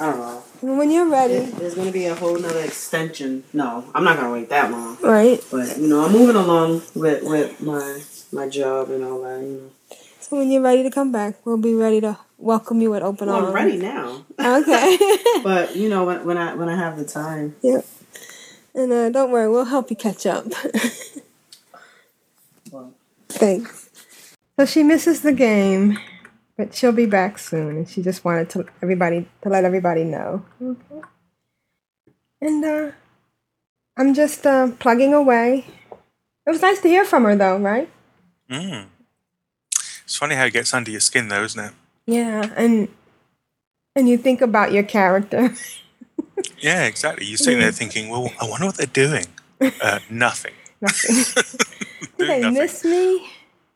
I 0.00 0.10
don't 0.10 0.18
know. 0.18 0.42
When 0.76 0.90
you're 0.90 1.08
ready, 1.08 1.34
There- 1.38 1.50
There's 1.60 1.74
gonna 1.76 1.92
be 1.92 2.06
a 2.06 2.16
whole 2.16 2.36
nother 2.36 2.58
extension. 2.60 3.44
No, 3.52 3.84
I'm 3.94 4.02
not 4.02 4.16
gonna 4.16 4.32
wait 4.32 4.48
that 4.48 4.72
long. 4.72 4.98
Right. 5.00 5.40
But 5.52 5.78
you 5.78 5.86
know, 5.86 6.04
I'm 6.04 6.10
moving 6.12 6.34
along 6.34 6.82
with 6.96 7.22
with 7.22 7.60
my 7.60 8.00
my 8.32 8.48
job 8.48 8.90
and 8.90 9.04
all 9.04 9.22
that. 9.22 9.40
You 9.42 9.46
know, 9.62 9.70
so 10.24 10.38
when 10.38 10.50
you're 10.50 10.62
ready 10.62 10.82
to 10.82 10.90
come 10.90 11.12
back, 11.12 11.44
we'll 11.44 11.58
be 11.58 11.74
ready 11.74 12.00
to 12.00 12.18
welcome 12.38 12.80
you 12.80 12.90
with 12.90 13.02
open 13.02 13.28
well, 13.28 13.36
arms. 13.36 13.48
I'm 13.48 13.54
ready 13.54 13.76
now. 13.76 14.24
Okay. 14.38 14.98
but 15.44 15.76
you 15.76 15.90
know, 15.90 16.04
when, 16.04 16.24
when 16.24 16.38
I 16.38 16.54
when 16.54 16.70
I 16.70 16.76
have 16.76 16.96
the 16.96 17.04
time. 17.04 17.56
Yep. 17.62 17.84
And 18.74 18.90
uh, 18.90 19.10
don't 19.10 19.30
worry, 19.30 19.50
we'll 19.50 19.66
help 19.66 19.90
you 19.90 19.96
catch 19.96 20.24
up. 20.24 20.46
Thanks. 23.28 23.90
So 24.58 24.64
she 24.64 24.82
misses 24.82 25.20
the 25.20 25.32
game, 25.32 25.98
but 26.56 26.74
she'll 26.74 26.92
be 26.92 27.06
back 27.06 27.38
soon, 27.38 27.76
and 27.76 27.88
she 27.88 28.02
just 28.02 28.24
wanted 28.24 28.48
to 28.50 28.66
everybody 28.82 29.28
to 29.42 29.48
let 29.50 29.64
everybody 29.64 30.04
know. 30.04 30.44
Okay. 30.62 31.06
And 32.40 32.64
uh, 32.64 32.92
I'm 33.96 34.14
just 34.14 34.46
uh, 34.46 34.68
plugging 34.78 35.12
away. 35.12 35.66
It 36.46 36.50
was 36.50 36.62
nice 36.62 36.80
to 36.80 36.88
hear 36.88 37.04
from 37.04 37.24
her, 37.24 37.36
though, 37.36 37.58
right? 37.58 37.90
Mm. 38.50 38.86
It's 40.04 40.16
funny 40.16 40.34
how 40.34 40.44
it 40.44 40.52
gets 40.52 40.72
under 40.74 40.90
your 40.90 41.00
skin, 41.00 41.28
though, 41.28 41.42
isn't 41.44 41.64
it? 41.64 41.72
Yeah, 42.06 42.50
and 42.56 42.88
and 43.96 44.08
you 44.08 44.18
think 44.18 44.40
about 44.40 44.72
your 44.72 44.82
character. 44.82 45.54
Yeah, 46.58 46.84
exactly. 46.84 47.26
You're 47.26 47.36
sitting 47.36 47.60
there 47.60 47.72
thinking, 47.82 48.08
well, 48.08 48.30
I 48.40 48.48
wonder 48.48 48.66
what 48.66 48.76
they're 48.76 48.86
doing. 48.86 49.26
Uh, 49.60 50.00
nothing. 50.10 50.54
Nothing. 50.80 51.44
Do 52.18 52.26
they 52.26 52.50
miss 52.50 52.84
me? 52.84 53.28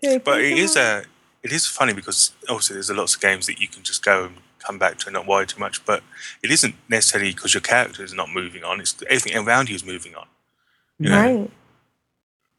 They 0.03 0.19
But 0.19 0.41
it 0.41 0.59
is 0.59 0.77
a, 0.77 1.05
it 1.43 1.53
is 1.53 1.67
funny 1.67 1.93
because 1.93 2.33
obviously 2.49 2.75
there's 2.75 2.91
a 2.91 2.95
lots 2.95 3.15
of 3.15 3.21
games 3.21 3.47
that 3.47 3.61
you 3.61 3.69
can 3.69 3.83
just 3.83 4.05
go 4.05 4.25
and 4.27 4.37
come 4.59 4.79
back 4.79 4.99
to 4.99 5.07
and 5.07 5.15
not 5.15 5.27
worry 5.27 5.47
too 5.47 5.59
much. 5.61 5.85
But 5.85 6.03
it 6.43 6.51
isn't 6.51 6.75
necessarily 6.89 7.33
because 7.33 7.55
your 7.55 7.61
character 7.61 8.03
is 8.05 8.13
not 8.13 8.33
moving 8.33 8.65
on. 8.65 8.81
It's 8.81 8.97
everything 9.09 9.37
around 9.37 9.69
you 9.69 9.75
is 9.75 9.85
moving 9.85 10.15
on. 10.15 10.27
You 10.99 11.11
know? 11.11 11.41
Right. 11.41 11.51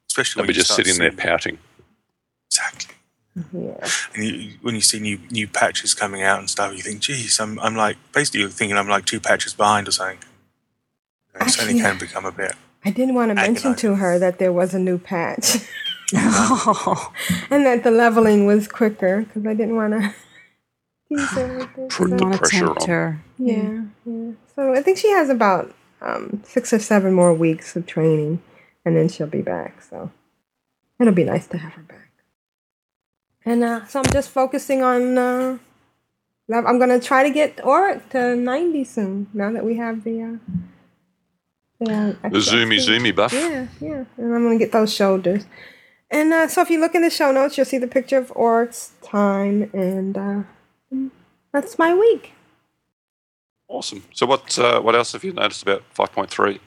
Especially 0.10 0.39
They'll 0.39 0.43
when 0.43 0.47
be 0.47 0.53
you 0.53 0.62
just 0.62 0.75
sitting 0.75 0.97
there 0.97 1.12
pouting. 1.12 1.58
Exactly. 2.49 2.95
Yeah. 3.54 3.88
And 4.15 4.24
you, 4.24 4.52
when 4.62 4.76
you 4.76 4.82
see 4.82 5.00
new 5.00 5.20
new 5.30 5.48
patches 5.48 5.94
coming 5.94 6.24
out 6.24 6.39
and 6.39 6.50
stuff, 6.50 6.76
you 6.76 6.82
think, 6.82 7.00
geez, 7.00 7.39
I'm, 7.39 7.60
I'm 7.60 7.76
like, 7.76 7.98
basically 8.13 8.42
you're 8.42 8.50
thinking 8.50 8.78
I'm 8.78 8.88
like 8.88 9.06
two 9.06 9.20
patches 9.20 9.54
behind 9.54 9.88
or 9.88 9.92
something. 9.92 10.18
You 11.34 11.39
know, 11.39 11.46
It 11.46 11.50
certainly 11.52 11.80
can 11.82 11.98
become 11.98 12.26
a 12.26 12.32
bit. 12.32 12.54
I 12.84 12.92
didn't 12.92 13.15
want 13.15 13.30
to 13.30 13.36
mention 13.36 13.76
to 13.76 13.96
her 13.96 14.20
that 14.20 14.39
there 14.39 14.54
was 14.54 14.74
a 14.74 14.80
new 14.80 14.98
patch. 14.98 15.58
and 16.13 17.65
that 17.65 17.82
the 17.84 17.92
leveling 17.92 18.46
was 18.46 18.68
quicker 18.68 19.22
because 19.22 19.46
I 19.46 19.54
didn't 19.54 19.76
want 19.76 19.94
to 19.94 20.13
tease 21.08 21.30
her 21.32 21.58
with 21.60 21.76
this. 21.76 21.96
Put 21.98 22.18
the 22.18 22.38
pressure 22.38 22.65
tempt 22.65 22.82
on. 22.84 22.88
her. 22.89 23.22
Yeah, 23.38 23.82
yeah. 24.06 24.32
So 24.56 24.74
I 24.74 24.82
think 24.82 24.98
she 24.98 25.10
has 25.12 25.30
about 25.30 25.74
um, 26.02 26.42
six 26.46 26.74
or 26.74 26.80
seven 26.80 27.13
more 27.13 27.34
weeks 27.34 27.76
of 27.76 27.86
training, 27.86 28.42
and 28.86 28.96
then 28.96 29.08
she'll 29.08 29.28
be 29.28 29.42
back. 29.42 29.82
So 29.82 30.12
it'll 31.00 31.13
be 31.13 31.24
nice 31.26 31.48
to 31.48 31.58
have 31.58 31.74
her 31.74 31.84
back. 31.84 32.09
And 33.49 33.63
uh, 33.63 33.85
so 33.88 33.99
I'm 33.99 34.12
just 34.12 34.29
focusing 34.29 34.83
on. 34.83 35.17
Uh, 35.17 35.57
lev- 36.47 36.65
I'm 36.67 36.77
gonna 36.77 36.99
try 36.99 37.23
to 37.23 37.31
get 37.31 37.57
Oric 37.57 38.07
to 38.09 38.35
90 38.35 38.83
soon. 38.83 39.27
Now 39.33 39.51
that 39.51 39.65
we 39.65 39.75
have 39.77 40.03
the. 40.03 40.21
Uh, 40.21 40.55
the, 41.79 42.17
uh, 42.23 42.29
The 42.29 42.38
zoomy 42.39 42.77
zoomy 42.77 43.15
buff. 43.15 43.33
Yeah, 43.33 43.65
yeah. 43.81 44.03
And 44.17 44.35
I'm 44.35 44.43
gonna 44.43 44.59
get 44.59 44.71
those 44.71 44.93
shoulders. 44.93 45.47
And 46.12 46.31
uh, 46.31 46.47
so 46.47 46.62
if 46.62 46.69
you 46.69 46.79
look 46.79 46.93
in 46.93 47.01
the 47.01 47.09
show 47.09 47.31
notes, 47.31 47.57
you'll 47.57 47.65
see 47.65 47.79
the 47.79 47.88
picture 47.88 48.19
of 48.19 48.27
Oric's 48.35 48.91
time, 49.01 49.69
and 49.73 50.15
uh, 50.15 50.43
that's 51.51 51.79
my 51.79 51.95
week. 51.95 52.33
Awesome. 53.67 54.03
So 54.13 54.27
what 54.27 54.59
uh, 54.59 54.79
what 54.81 54.93
else 54.93 55.13
have 55.13 55.23
you 55.23 55.33
noticed 55.33 55.63
about 55.63 55.83
5.3 55.95 56.59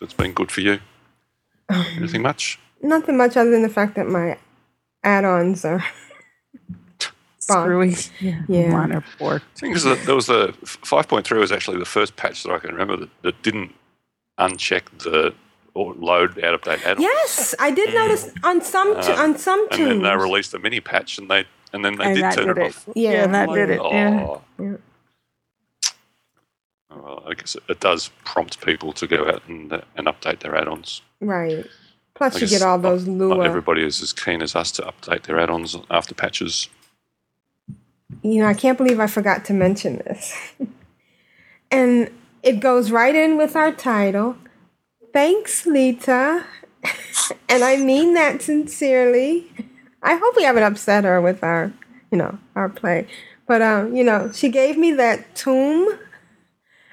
that's 0.00 0.14
been 0.14 0.32
good 0.32 0.50
for 0.50 0.62
you? 0.62 0.80
Anything 1.70 2.22
much? 2.22 2.58
Nothing 2.82 3.18
much 3.18 3.36
other 3.36 3.50
than 3.50 3.62
the 3.62 3.68
fact 3.68 3.96
that 3.96 4.06
my 4.06 4.38
add-ons 5.04 5.64
are 5.64 5.84
Screwy. 7.52 7.94
Yeah. 8.20 8.42
Yeah. 8.48 8.70
Minor 8.72 9.04
port. 9.18 9.42
I 9.56 9.58
think 9.60 9.78
that 9.80 10.02
there 10.06 10.14
was 10.14 10.28
a 10.28 10.48
5.3 10.64 11.38
was 11.38 11.52
actually 11.52 11.78
the 11.78 11.84
first 11.84 12.16
patch 12.16 12.42
that 12.44 12.52
I 12.52 12.58
can 12.58 12.70
remember 12.72 12.96
that, 12.96 13.10
that 13.22 13.42
didn't 13.42 13.74
uncheck 14.38 14.84
the 15.02 15.34
or 15.74 15.94
load 15.94 16.42
out 16.44 16.52
of 16.54 16.62
date 16.62 16.80
add-ons. 16.84 17.00
Yes, 17.00 17.54
I 17.58 17.70
did 17.70 17.94
notice 17.94 18.30
on 18.44 18.60
some 18.60 18.94
tu- 19.02 19.12
Um, 19.12 19.18
on 19.20 19.38
some 19.38 19.66
and 19.70 19.80
then 19.90 20.02
they 20.02 20.16
released 20.16 20.52
a 20.54 20.58
mini 20.58 20.80
patch 20.80 21.16
and 21.18 21.30
they 21.30 21.44
and 21.72 21.82
then 21.84 21.96
they 21.96 22.04
And 22.04 22.14
did 22.16 22.32
turn 22.32 22.46
did 22.48 22.58
it, 22.58 22.60
it. 22.60 22.66
off. 22.66 22.88
Yeah, 22.94 23.10
Yeah, 23.12 23.24
and 23.24 23.34
that 23.34 23.48
Like, 23.48 23.56
did 23.56 23.70
it. 23.70 23.80
Yeah. 23.82 24.26
oh. 24.28 24.42
Yeah. 24.58 24.76
Well, 26.90 27.22
I 27.26 27.34
guess 27.34 27.54
it, 27.54 27.62
it 27.68 27.80
does 27.80 28.10
prompt 28.24 28.60
people 28.64 28.92
to 28.94 29.06
go 29.06 29.26
out 29.28 29.42
and, 29.48 29.72
uh, 29.72 29.80
and 29.96 30.06
update 30.06 30.40
their 30.40 30.54
add-ons. 30.54 31.00
Right. 31.20 31.64
Plus, 32.14 32.40
you 32.42 32.46
get 32.48 32.60
all 32.62 32.78
those 32.78 33.06
Not 33.06 33.40
everybody 33.46 33.82
is 33.82 34.02
as 34.02 34.12
keen 34.12 34.42
as 34.42 34.54
us 34.54 34.70
to 34.72 34.82
update 34.82 35.22
their 35.22 35.40
add-ons 35.40 35.74
after 35.90 36.14
patches. 36.14 36.68
You 38.22 38.42
know, 38.42 38.46
I 38.46 38.54
can't 38.54 38.78
believe 38.78 39.00
I 39.00 39.06
forgot 39.06 39.44
to 39.46 39.52
mention 39.52 39.98
this. 39.98 40.52
and 41.70 42.10
it 42.42 42.60
goes 42.60 42.90
right 42.90 43.14
in 43.14 43.36
with 43.36 43.56
our 43.56 43.72
title. 43.72 44.36
Thanks, 45.12 45.64
Leeta. 45.66 46.44
and 47.48 47.64
I 47.64 47.76
mean 47.76 48.14
that 48.14 48.42
sincerely. 48.42 49.50
I 50.02 50.16
hope 50.16 50.36
we 50.36 50.44
haven't 50.44 50.64
upset 50.64 51.04
her 51.04 51.20
with 51.20 51.42
our, 51.44 51.72
you 52.10 52.18
know, 52.18 52.38
our 52.56 52.68
play. 52.68 53.06
But 53.46 53.62
um, 53.62 53.94
you 53.94 54.04
know, 54.04 54.30
she 54.32 54.48
gave 54.48 54.78
me 54.78 54.92
that 54.92 55.34
tomb, 55.34 55.98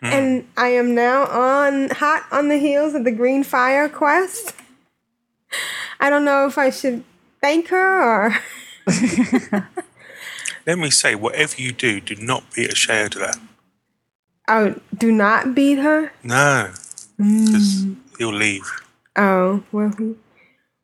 and 0.02 0.48
I 0.58 0.70
am 0.70 0.96
now 0.96 1.26
on 1.26 1.90
hot 1.90 2.26
on 2.32 2.50
the 2.50 2.58
heels 2.58 2.96
of 2.96 3.04
the 3.04 3.12
Green 3.12 3.44
Fire 3.44 3.88
quest. 3.88 4.56
I 6.00 6.10
don't 6.10 6.26
know 6.26 6.46
if 6.48 6.58
I 6.58 6.70
should 6.70 7.04
thank 7.42 7.70
her 7.70 8.04
or. 8.04 9.70
Let 10.68 10.78
me 10.78 10.90
say, 10.90 11.16
whatever 11.16 11.56
you 11.62 11.72
do, 11.72 12.00
do 12.00 12.16
not 12.16 12.44
beat 12.56 12.72
a 12.72 12.76
shade 12.76 13.16
of 13.16 13.22
that. 13.22 13.38
Oh, 14.48 14.76
do 14.98 15.12
not 15.12 15.54
beat 15.56 15.78
her. 15.80 16.12
No, 16.24 16.72
Mm. 17.20 17.98
he'll 18.18 18.34
leave. 18.34 18.64
Oh 19.16 19.64
well, 19.72 19.94
he- 19.98 20.16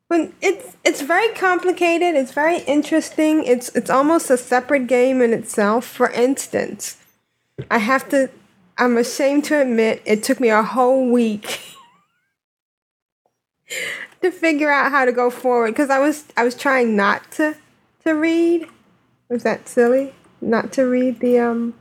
but 0.08 0.30
it's 0.40 0.76
it's 0.84 1.00
very 1.00 1.34
complicated. 1.34 2.14
It's 2.14 2.32
very 2.32 2.58
interesting. 2.60 3.42
It's 3.44 3.70
it's 3.70 3.90
almost 3.90 4.30
a 4.30 4.36
separate 4.36 4.86
game 4.86 5.20
in 5.22 5.32
itself. 5.32 5.86
For 5.86 6.10
instance, 6.10 6.98
I 7.70 7.78
have 7.78 8.08
to. 8.10 8.30
I'm 8.78 8.96
ashamed 8.98 9.44
to 9.46 9.60
admit 9.60 10.02
it 10.04 10.22
took 10.22 10.38
me 10.38 10.50
a 10.50 10.62
whole 10.62 11.10
week 11.10 11.60
to 14.22 14.30
figure 14.30 14.70
out 14.70 14.90
how 14.90 15.04
to 15.04 15.12
go 15.12 15.30
forward 15.30 15.72
because 15.72 15.90
I 15.90 15.98
was 15.98 16.24
I 16.36 16.44
was 16.44 16.54
trying 16.54 16.94
not 16.94 17.30
to 17.32 17.56
to 18.04 18.12
read. 18.14 18.68
Was 19.28 19.42
that 19.42 19.68
silly? 19.68 20.14
Not 20.40 20.72
to 20.74 20.82
read 20.82 21.20
the 21.20 21.38
um 21.38 21.74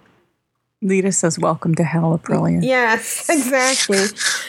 Leeta 0.83 1.13
says, 1.13 1.39
"Welcome 1.39 1.73
to 1.75 1.83
hell, 1.83 2.17
Aprillian." 2.17 2.63
Yes, 2.63 3.29
exactly. 3.29 3.99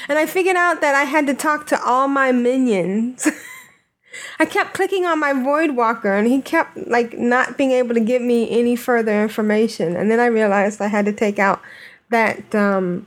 and 0.08 0.18
I 0.18 0.26
figured 0.26 0.56
out 0.56 0.80
that 0.80 0.94
I 0.94 1.04
had 1.04 1.26
to 1.28 1.34
talk 1.34 1.66
to 1.68 1.82
all 1.84 2.08
my 2.08 2.32
minions. 2.32 3.28
I 4.38 4.46
kept 4.46 4.72
clicking 4.74 5.04
on 5.04 5.20
my 5.20 5.32
Void 5.34 5.72
Walker 5.76 6.12
and 6.14 6.26
he 6.26 6.40
kept 6.40 6.76
like 6.88 7.18
not 7.18 7.58
being 7.58 7.72
able 7.72 7.94
to 7.94 8.00
give 8.00 8.22
me 8.22 8.48
any 8.50 8.74
further 8.76 9.22
information. 9.22 9.94
And 9.96 10.10
then 10.10 10.20
I 10.20 10.26
realized 10.26 10.80
I 10.80 10.86
had 10.88 11.04
to 11.06 11.12
take 11.12 11.38
out 11.38 11.60
that 12.10 12.54
um 12.54 13.06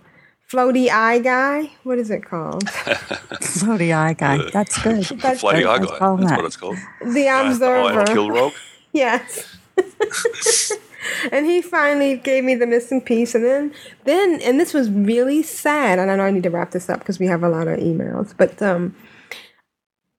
floaty 0.51 0.89
eye 0.89 1.19
guy. 1.19 1.71
What 1.83 1.97
is 1.99 2.09
it 2.11 2.25
called? 2.25 2.65
Floaty 2.65 3.95
eye 3.95 4.13
guy. 4.13 4.49
That's 4.51 4.81
good. 4.81 5.03
That's- 5.19 5.41
Floaty 5.41 5.65
eye 5.67 5.79
guy. 5.79 5.97
call 5.97 6.15
him 6.15 6.21
That's 6.21 6.31
that. 6.31 6.37
what 6.37 6.45
it's 6.45 6.57
called. 6.57 6.77
The 7.03 7.27
Observer. 7.27 7.99
Eye 7.99 8.01
of 8.03 8.07
Kilrogg. 8.09 8.53
Yes. 8.91 9.55
and 11.31 11.45
he 11.45 11.61
finally 11.61 12.17
gave 12.17 12.43
me 12.43 12.55
the 12.55 12.67
missing 12.67 13.01
piece 13.01 13.35
and 13.35 13.43
then 13.43 13.73
then 14.05 14.39
and 14.41 14.59
this 14.59 14.73
was 14.73 14.89
really 14.89 15.41
sad 15.41 15.99
and 15.99 16.11
I 16.11 16.15
know 16.15 16.23
I 16.23 16.31
need 16.31 16.43
to 16.43 16.49
wrap 16.49 16.71
this 16.71 16.89
up 16.89 16.99
because 16.99 17.19
we 17.19 17.27
have 17.27 17.43
a 17.43 17.49
lot 17.49 17.67
of 17.67 17.79
emails 17.79 18.33
but 18.37 18.61
um 18.61 18.95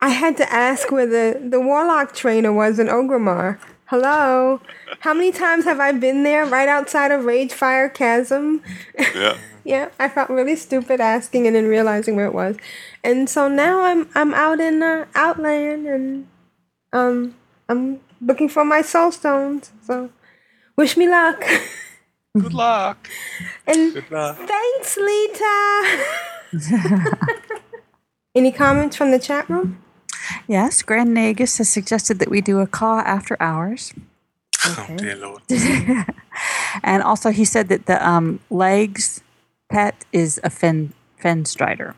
I 0.00 0.08
had 0.10 0.36
to 0.38 0.52
ask 0.52 0.90
where 0.90 1.06
the 1.06 1.40
the 1.48 1.60
warlock 1.60 2.14
trainer 2.14 2.52
was 2.52 2.78
in 2.78 2.86
Orgrimmar. 2.86 3.58
Hello. 3.86 4.60
How 5.00 5.12
many 5.12 5.32
times 5.32 5.64
have 5.64 5.80
I 5.80 5.92
been 5.92 6.22
there 6.22 6.46
right 6.46 6.68
outside 6.68 7.10
of 7.10 7.22
Ragefire 7.24 7.92
Chasm? 7.92 8.62
Yeah. 8.98 9.36
Yeah, 9.62 9.90
I 9.98 10.08
felt 10.08 10.30
really 10.30 10.56
stupid 10.56 11.02
asking 11.02 11.46
and 11.46 11.54
then 11.54 11.66
realizing 11.66 12.16
where 12.16 12.24
it 12.24 12.32
was. 12.32 12.56
And 13.04 13.28
so 13.28 13.46
now 13.46 13.82
I'm 13.82 14.08
I'm 14.14 14.32
out 14.32 14.58
in 14.58 14.82
uh, 14.82 15.04
Outland 15.14 15.86
and 15.86 16.26
um 16.94 17.34
I'm 17.68 18.00
looking 18.20 18.48
for 18.48 18.64
my 18.64 18.82
soul 18.82 19.12
stones. 19.12 19.72
So 19.82 20.10
wish 20.76 20.96
me 20.96 21.08
luck. 21.08 21.44
Good 22.38 22.54
luck. 22.54 23.08
And 23.66 23.94
Good 23.94 24.10
luck. 24.10 24.36
thanks, 24.36 24.96
Leeta. 24.98 26.04
Any 28.34 28.52
comments 28.52 28.96
from 28.96 29.10
the 29.10 29.18
chat 29.18 29.48
room? 29.48 29.82
Yes, 30.46 30.82
Grand 30.82 31.16
Nagus 31.16 31.58
has 31.58 31.68
suggested 31.68 32.18
that 32.18 32.28
we 32.30 32.40
do 32.40 32.58
a 32.60 32.66
call 32.66 32.98
after 33.00 33.36
hours. 33.40 33.92
Oh 34.66 34.86
dear 34.96 35.16
lord. 35.16 35.42
and 36.82 37.02
also, 37.02 37.30
he 37.30 37.44
said 37.44 37.68
that 37.68 37.86
the 37.86 38.06
um, 38.06 38.40
legs 38.50 39.22
pet 39.70 40.04
is 40.12 40.40
a 40.44 40.50
fen 40.50 40.92
fen 41.16 41.44
strider. 41.44 41.94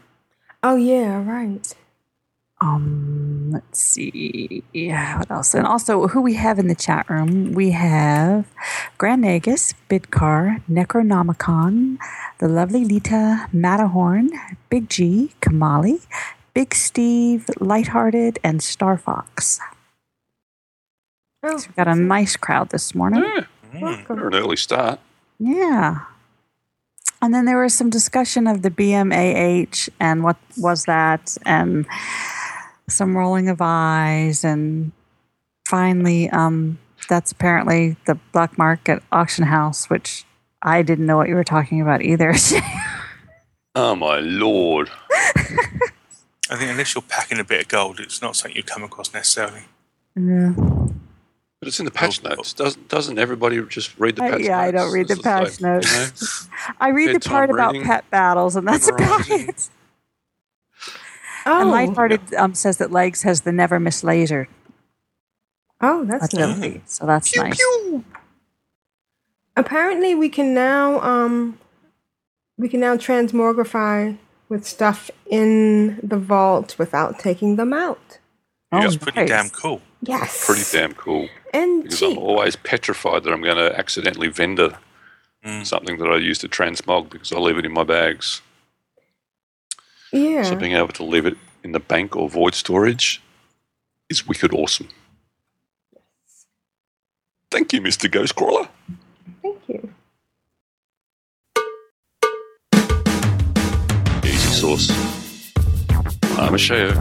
Oh 0.62 0.76
yeah, 0.76 1.22
right. 1.24 1.74
Um, 2.62 3.50
let's 3.50 3.80
see. 3.80 4.62
Yeah, 4.72 5.18
what 5.18 5.30
else? 5.32 5.52
And 5.52 5.66
also, 5.66 6.06
who 6.06 6.20
we 6.22 6.34
have 6.34 6.60
in 6.60 6.68
the 6.68 6.76
chat 6.76 7.10
room? 7.10 7.52
We 7.52 7.72
have 7.72 8.46
Grand 8.98 9.24
Nagus, 9.24 9.74
Bidcar, 9.90 10.62
Necronomicon, 10.70 11.98
the 12.38 12.46
lovely 12.46 12.84
Leeta 12.84 13.48
Matterhorn, 13.52 14.30
Big 14.70 14.88
G, 14.88 15.32
Kamali, 15.40 16.06
Big 16.54 16.72
Steve, 16.72 17.50
Lighthearted, 17.58 18.38
and 18.44 18.62
Star 18.62 18.96
Fox. 18.96 19.58
Oh, 21.42 21.56
So 21.56 21.66
we've 21.66 21.76
got 21.76 21.88
a 21.88 21.96
nice 21.96 22.36
crowd 22.36 22.70
this 22.70 22.94
morning. 22.94 23.24
Yeah. 23.74 24.04
We're 24.08 24.28
an 24.28 24.34
early 24.34 24.56
start. 24.56 25.00
Yeah. 25.40 26.02
And 27.20 27.34
then 27.34 27.44
there 27.44 27.60
was 27.60 27.74
some 27.74 27.90
discussion 27.90 28.46
of 28.46 28.62
the 28.62 28.70
BMAH 28.70 29.88
and 29.98 30.22
what 30.22 30.36
was 30.56 30.84
that, 30.84 31.36
and 31.46 31.86
some 32.92 33.16
rolling 33.16 33.48
of 33.48 33.58
eyes, 33.60 34.44
and 34.44 34.92
finally, 35.66 36.28
um, 36.30 36.78
that's 37.08 37.32
apparently 37.32 37.96
the 38.06 38.14
black 38.32 38.56
market 38.58 39.02
auction 39.10 39.44
house, 39.44 39.90
which 39.90 40.24
I 40.62 40.82
didn't 40.82 41.06
know 41.06 41.16
what 41.16 41.28
you 41.28 41.34
were 41.34 41.44
talking 41.44 41.80
about 41.80 42.02
either. 42.02 42.34
Oh 43.74 43.94
my 43.94 44.18
lord. 44.18 44.90
I 45.14 46.56
think 46.56 46.70
unless 46.70 46.94
you're 46.94 47.00
packing 47.00 47.38
a 47.38 47.44
bit 47.44 47.62
of 47.62 47.68
gold, 47.68 48.00
it's 48.00 48.20
not 48.20 48.36
something 48.36 48.54
you 48.54 48.62
come 48.62 48.82
across 48.82 49.14
necessarily. 49.14 49.62
yeah. 50.14 50.52
But 50.56 51.68
it's 51.68 51.78
in 51.78 51.86
the 51.86 51.90
patch 51.90 52.22
notes. 52.22 52.52
Doesn't 52.52 52.88
doesn't 52.88 53.18
everybody 53.18 53.62
just 53.68 53.98
read 53.98 54.16
the 54.16 54.24
I- 54.24 54.30
patch 54.32 54.40
yeah, 54.42 54.58
I 54.58 54.72
don't 54.72 54.92
read 54.92 55.08
the 55.08 55.14
It's 55.14 55.24
like, 55.24 55.44
patch 55.46 55.60
notes. 55.62 55.90
you 55.90 56.50
know, 56.68 56.74
I 56.80 56.88
read 56.90 57.08
the 57.08 57.12
Bedtime 57.14 57.30
part 57.32 57.50
about 57.50 57.72
reading, 57.72 57.86
pet 57.86 58.10
battles, 58.10 58.56
and 58.56 58.68
that's 58.68 58.88
about 58.88 59.30
it. 59.30 59.70
And 61.44 61.68
Oh. 61.68 61.70
Lighthearted 61.70 62.34
um, 62.34 62.54
says 62.54 62.76
that 62.78 62.90
Legs 62.92 63.22
has 63.22 63.42
the 63.42 63.52
never 63.52 63.78
miss 63.80 64.04
laser. 64.04 64.48
Oh, 65.80 66.04
that's 66.04 66.32
nice. 66.34 66.80
so 66.86 67.06
that's 67.06 67.34
nice. 67.36 67.60
Apparently, 69.56 70.14
we 70.14 70.28
can 70.28 70.54
now 70.54 71.00
um, 71.00 71.58
we 72.56 72.68
can 72.68 72.80
now 72.80 72.96
transmogrify 72.96 74.16
with 74.48 74.66
stuff 74.66 75.10
in 75.26 75.98
the 76.02 76.16
vault 76.18 76.76
without 76.78 77.18
taking 77.18 77.56
them 77.56 77.72
out. 77.72 78.18
That's 78.70 78.94
Yep. 78.94 79.02
pretty 79.02 79.26
damn 79.26 79.50
cool. 79.50 79.82
Yes. 80.02 80.46
Pretty 80.46 80.64
damn 80.70 80.94
cool. 80.94 81.28
And 81.52 81.82
Because 81.82 81.98
cheap. 82.00 82.12
I'm 82.16 82.18
always 82.22 82.56
petrified 82.56 83.24
that 83.24 83.32
I'm 83.32 83.42
going 83.42 83.56
to 83.56 83.78
accidentally 83.78 84.28
vendor 84.28 84.78
something 85.64 85.98
that 85.98 86.08
I 86.08 86.16
use 86.16 86.38
to 86.38 86.48
transmog 86.48 87.10
because 87.10 87.32
I 87.32 87.38
leave 87.38 87.58
it 87.58 87.66
in 87.66 87.72
my 87.72 87.84
bags. 87.84 88.40
Yeah. 90.12 90.42
So 90.42 90.56
being 90.56 90.74
able 90.74 90.88
to 90.88 91.04
leave 91.04 91.26
it 91.26 91.36
in 91.64 91.72
the 91.72 91.80
bank 91.80 92.14
or 92.16 92.28
void 92.28 92.54
storage 92.54 93.22
is 94.08 94.26
wicked 94.26 94.52
awesome. 94.52 94.88
Thank 97.50 97.72
you, 97.72 97.80
Mr. 97.80 98.10
Ghostcrawler. 98.10 98.68
Thank 99.42 99.58
you. 99.68 99.94
Easy 104.24 104.52
sauce. 104.52 104.90
I'm 106.38 106.54
Ashayo. 106.54 106.96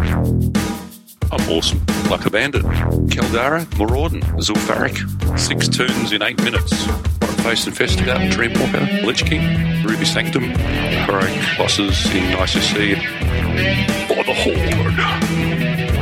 I'm 1.31 1.49
awesome. 1.49 1.81
Like 2.09 2.25
a 2.25 2.29
bandit. 2.29 2.63
Keldara, 2.63 3.65
Maraudon, 3.77 4.21
Zul'Farrak. 4.39 5.39
Six 5.39 5.69
turns 5.69 6.11
in 6.11 6.21
eight 6.21 6.41
minutes. 6.43 6.85
Face 7.43 7.65
Investigator, 7.67 8.19
Dreamwalker, 8.29 9.03
Lich 9.03 9.25
King, 9.25 9.83
Ruby 9.83 10.05
Sanctum, 10.05 10.43
Heroic 10.43 11.33
Bosses 11.57 12.05
in 12.13 12.23
ICC. 12.37 12.95
For 14.07 14.23
the 14.23 14.33
Horde. 14.33 16.01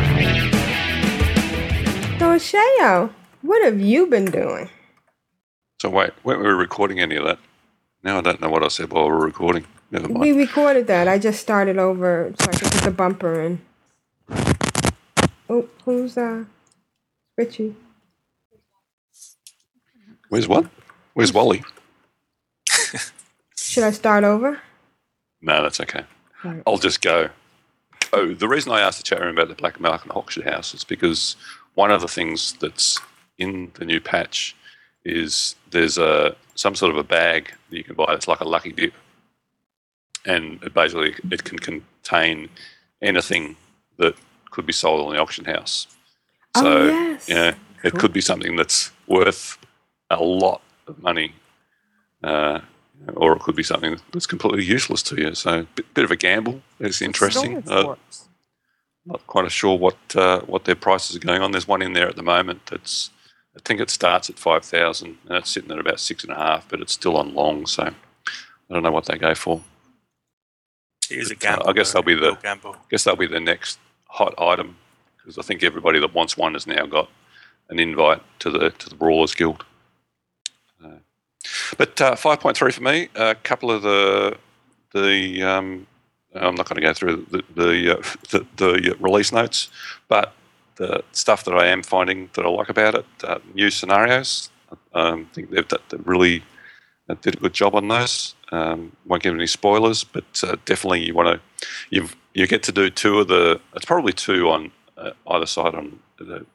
Dorsheo, 2.20 3.12
what 3.42 3.64
have 3.64 3.80
you 3.80 4.08
been 4.08 4.26
doing? 4.26 4.70
So 5.82 5.90
wait, 5.90 6.12
weren't 6.24 6.42
we 6.42 6.50
recording 6.50 7.00
any 7.00 7.16
of 7.16 7.24
that? 7.24 7.40
Now 8.04 8.18
I 8.18 8.22
don't 8.22 8.42
know 8.42 8.50
what 8.50 8.64
I 8.64 8.68
said 8.68 8.92
while 8.92 9.06
we 9.06 9.12
were 9.12 9.26
recording. 9.26 9.66
Never 9.92 10.10
mind. 10.10 10.20
We 10.20 10.34
recorded 10.34 10.88
that. 10.88 11.08
I 11.08 11.18
just 11.18 11.40
started 11.40 11.78
over 11.78 12.34
so 12.40 12.46
I 12.50 12.52
could 12.52 12.72
put 12.72 12.82
the 12.82 12.92
bumper 12.92 13.42
in. 13.42 13.62
Oh, 15.50 15.68
who's 15.86 16.18
uh 16.18 16.44
Richie? 17.38 17.76
Where's 20.28 20.48
what? 20.48 20.66
Where's 21.20 21.34
Wally? 21.34 21.66
Should 23.58 23.84
I 23.84 23.92
start 23.92 24.24
over? 24.24 24.58
No, 25.42 25.62
that's 25.62 25.82
okay. 25.82 26.06
Right. 26.46 26.64
I'll 26.66 26.78
just 26.78 27.02
go. 27.02 27.28
Oh, 28.14 28.34
the 28.34 28.48
reason 28.48 28.72
I 28.72 28.80
asked 28.80 29.00
the 29.00 29.04
chat 29.04 29.20
room 29.20 29.38
about 29.38 29.50
the 29.50 29.56
Black 29.56 29.82
Market 29.82 30.12
Auction 30.16 30.44
House 30.44 30.74
is 30.74 30.86
because 30.86 31.36
one 31.74 31.92
of 31.92 32.00
the 32.00 32.08
things 32.08 32.54
that's 32.54 33.02
in 33.38 33.70
the 33.74 33.84
new 33.84 34.00
patch 34.00 34.56
is 35.04 35.58
there's 35.72 35.98
a 35.98 36.38
some 36.56 36.74
sort 36.74 36.94
of 36.94 36.98
a 36.98 37.04
bag 37.04 37.52
that 37.70 37.76
you 37.76 37.84
can 37.84 37.96
buy 37.96 38.06
that's 38.08 38.30
like 38.30 38.40
a 38.40 38.48
lucky 38.48 38.72
dip, 38.72 38.94
and 40.26 40.64
it 40.64 40.74
basically 40.74 41.16
it 41.30 41.44
can 41.44 41.60
contain 41.60 42.48
anything 43.02 43.58
that 43.98 44.16
could 44.52 44.66
be 44.66 44.72
sold 44.72 45.06
on 45.06 45.14
the 45.14 45.20
auction 45.20 45.44
house. 45.44 45.86
Oh, 46.56 46.62
So 46.62 46.86
yes. 46.86 47.28
yeah, 47.28 47.56
it 47.84 47.96
could 47.96 48.14
be 48.14 48.22
something 48.22 48.56
that's 48.56 48.94
worth 49.06 49.58
a 50.10 50.24
lot 50.24 50.62
of 50.90 51.02
money, 51.02 51.34
uh, 52.24 52.60
or 53.16 53.34
it 53.36 53.40
could 53.42 53.56
be 53.56 53.64
something 53.64 53.98
that's 54.12 54.28
completely 54.28 54.64
useless 54.64 55.02
to 55.04 55.16
you. 55.22 55.34
So, 55.36 55.66
bit, 55.76 55.94
bit 55.94 56.04
of 56.06 56.12
a 56.12 56.16
gamble. 56.16 56.62
It's 56.80 57.02
interesting. 57.02 57.64
Uh, 57.68 57.96
not 59.06 59.26
quite 59.28 59.52
sure 59.52 59.78
what 59.78 59.98
uh, 60.16 60.42
what 60.42 60.66
their 60.66 60.76
prices 60.76 61.16
are 61.16 61.20
going 61.20 61.42
on. 61.42 61.52
There's 61.52 61.68
one 61.68 61.82
in 61.82 61.94
there 61.94 62.08
at 62.08 62.16
the 62.16 62.24
moment 62.24 62.66
that's 62.68 63.10
I 63.56 63.60
think 63.66 63.80
it 63.80 63.90
starts 63.90 64.30
at 64.30 64.38
five 64.38 64.64
thousand 64.66 65.18
and 65.28 65.38
it's 65.38 65.50
sitting 65.50 65.72
at 65.72 65.80
about 65.80 66.00
six 66.00 66.24
and 66.24 66.34
a 66.34 66.36
half, 66.36 66.68
but 66.70 66.82
it's 66.82 66.94
still 66.94 67.18
on 67.18 67.34
long. 67.34 67.66
So 67.66 67.84
I 67.84 68.74
don't 68.74 68.84
know 68.84 68.92
what 68.92 69.06
they 69.06 69.18
go 69.18 69.34
for. 69.34 69.64
It 71.10 71.18
is 71.18 71.32
a 71.32 71.36
But, 71.36 71.46
uh, 71.46 71.56
gamble. 71.56 71.70
I 71.70 71.74
guess 71.74 71.92
though, 71.94 72.02
they'll 72.02 72.06
be 72.06 72.14
the 72.16 72.22
real 72.22 72.36
gamble. 72.44 72.76
guess 72.90 73.04
they'll 73.04 73.16
be 73.16 73.28
the 73.28 73.40
next 73.40 73.80
hot 74.06 74.36
item 74.40 74.76
because 75.18 75.38
I 75.38 75.42
think 75.42 75.64
everybody 75.64 76.00
that 76.00 76.14
wants 76.14 76.38
one 76.38 76.54
has 76.54 76.68
now 76.68 76.86
got 76.86 77.10
an 77.70 77.80
invite 77.80 78.22
to 78.40 78.52
the 78.52 78.70
to 78.72 78.90
the 78.90 78.96
Brawlers 78.96 79.34
Guild. 79.34 79.66
But 81.78 82.00
uh, 82.02 82.16
five 82.16 82.40
point 82.40 82.58
three 82.58 82.72
for 82.72 82.82
me. 82.82 83.10
A 83.16 83.36
couple 83.36 83.72
of 83.72 83.82
the 83.82 84.38
the 84.94 85.44
um, 85.44 85.88
I'm 86.36 86.56
not 86.56 86.68
going 86.70 86.76
to 86.76 86.82
go 86.82 86.94
through 86.94 87.26
the 87.32 87.44
the, 87.56 87.98
uh, 87.98 88.04
the 88.30 88.46
the 88.58 88.96
release 89.00 89.32
notes, 89.32 89.70
but 90.08 90.34
the 90.76 91.04
stuff 91.12 91.44
that 91.46 91.54
I 91.54 91.68
am 91.68 91.84
finding 91.84 92.30
that 92.34 92.46
I 92.46 92.50
like 92.50 92.70
about 92.70 92.96
it, 92.96 93.06
uh, 93.24 93.40
new 93.54 93.70
scenarios. 93.70 94.50
Um, 94.94 95.28
I 95.30 95.34
think 95.34 95.50
they've, 95.50 95.68
they've 95.68 96.08
really 96.08 96.44
uh, 97.10 97.16
did 97.22 97.36
a 97.36 97.40
good 97.40 97.54
job 97.54 97.76
on 97.76 97.88
those. 97.88 98.36
Um, 98.52 98.96
won't 99.06 99.24
give 99.24 99.34
any 99.34 99.48
spoilers, 99.48 100.04
but 100.04 100.44
uh, 100.44 100.56
definitely 100.66 101.06
you 101.06 101.14
want 101.14 101.42
to 101.60 101.68
you 101.90 102.08
you 102.34 102.48
get 102.48 102.64
to 102.64 102.72
do 102.72 102.90
two 102.90 103.20
of 103.20 103.28
the. 103.28 103.60
It's 103.76 103.86
probably 103.86 104.14
two 104.14 104.50
on 104.50 104.72
uh, 104.98 105.12
either 105.28 105.46
side 105.46 105.76
on 105.76 106.00
the 106.18 106.46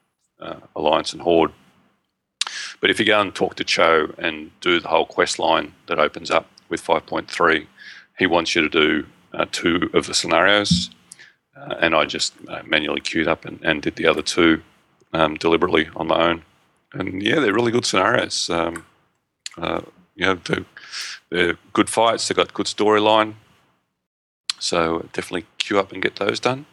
Alliance 0.77 1.13
and 1.13 1.23
Horde. 1.23 1.53
But 2.81 2.91
if 2.91 2.99
you 2.99 3.07
go 3.07 3.21
and 3.21 3.35
talk 3.35 3.55
to 3.57 3.65
Cho 3.65 4.15
and 4.19 4.51
do 4.61 4.81
the 4.81 4.89
whole 4.89 5.07
quest 5.07 5.39
line 5.39 5.73
that 5.87 5.99
opens 5.99 6.31
up 6.31 6.49
with 6.69 6.85
5.3, 6.85 7.67
he 8.19 8.27
wants 8.27 8.55
you 8.55 8.63
to 8.63 8.69
do 8.69 9.07
uh, 9.33 9.47
two 9.51 9.91
of 9.95 10.07
the 10.07 10.15
scenarios. 10.15 10.91
Uh, 11.57 11.75
and 11.81 11.95
I 11.95 12.05
just 12.05 12.35
uh, 12.49 12.63
manually 12.67 13.01
queued 13.01 13.29
up 13.29 13.45
and, 13.45 13.61
and 13.63 13.83
did 13.83 13.97
the 13.97 14.07
other 14.07 14.23
two 14.23 14.63
um, 15.13 15.37
deliberately 15.37 15.89
on 15.97 16.09
my 16.09 16.29
own. 16.29 16.43
And 16.93 17.23
yeah, 17.23 17.41
they're 17.41 17.55
really 17.55 17.73
good 17.73 17.87
scenarios. 17.87 18.51
Um, 18.51 18.85
uh, 19.57 19.83
you 20.15 20.27
know, 20.27 20.35
they're, 20.35 20.65
they're 21.31 21.59
good 21.73 21.91
fights, 21.91 22.29
they've 22.29 22.37
got 22.37 22.55
good 22.55 22.67
storyline. 22.67 23.35
So 24.59 25.09
definitely 25.13 25.47
queue 25.59 25.79
up 25.79 25.93
and 25.93 26.03
get 26.03 26.17
those 26.17 26.41
done. 26.41 26.67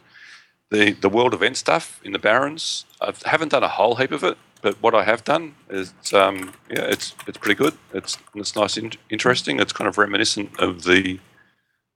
The 0.70 0.91
the 0.91 1.10
world 1.10 1.34
event 1.34 1.58
stuff 1.58 1.99
in 2.04 2.14
the 2.14 2.20
Barrens, 2.20 2.86
I 3.02 3.14
haven't 3.26 3.49
done 3.49 3.64
a 3.64 3.68
whole 3.68 3.95
heap 3.95 4.12
of 4.12 4.24
it, 4.24 4.38
but 4.62 4.82
what 4.82 4.93
I 4.93 5.03
have 5.03 5.24
done 5.24 5.55
is 5.70 5.93
um, 6.14 6.53
yeah, 6.70 6.84
it's 6.84 7.16
it's 7.28 7.38
pretty 7.38 7.55
good. 7.55 7.78
It's 7.93 8.18
it's 8.36 8.55
nice 8.55 8.78
and 8.78 8.95
interesting. 9.09 9.59
It's 9.59 9.74
kind 9.74 9.88
of 9.88 9.97
reminiscent 9.97 10.59
of 10.59 10.84
the 10.84 11.20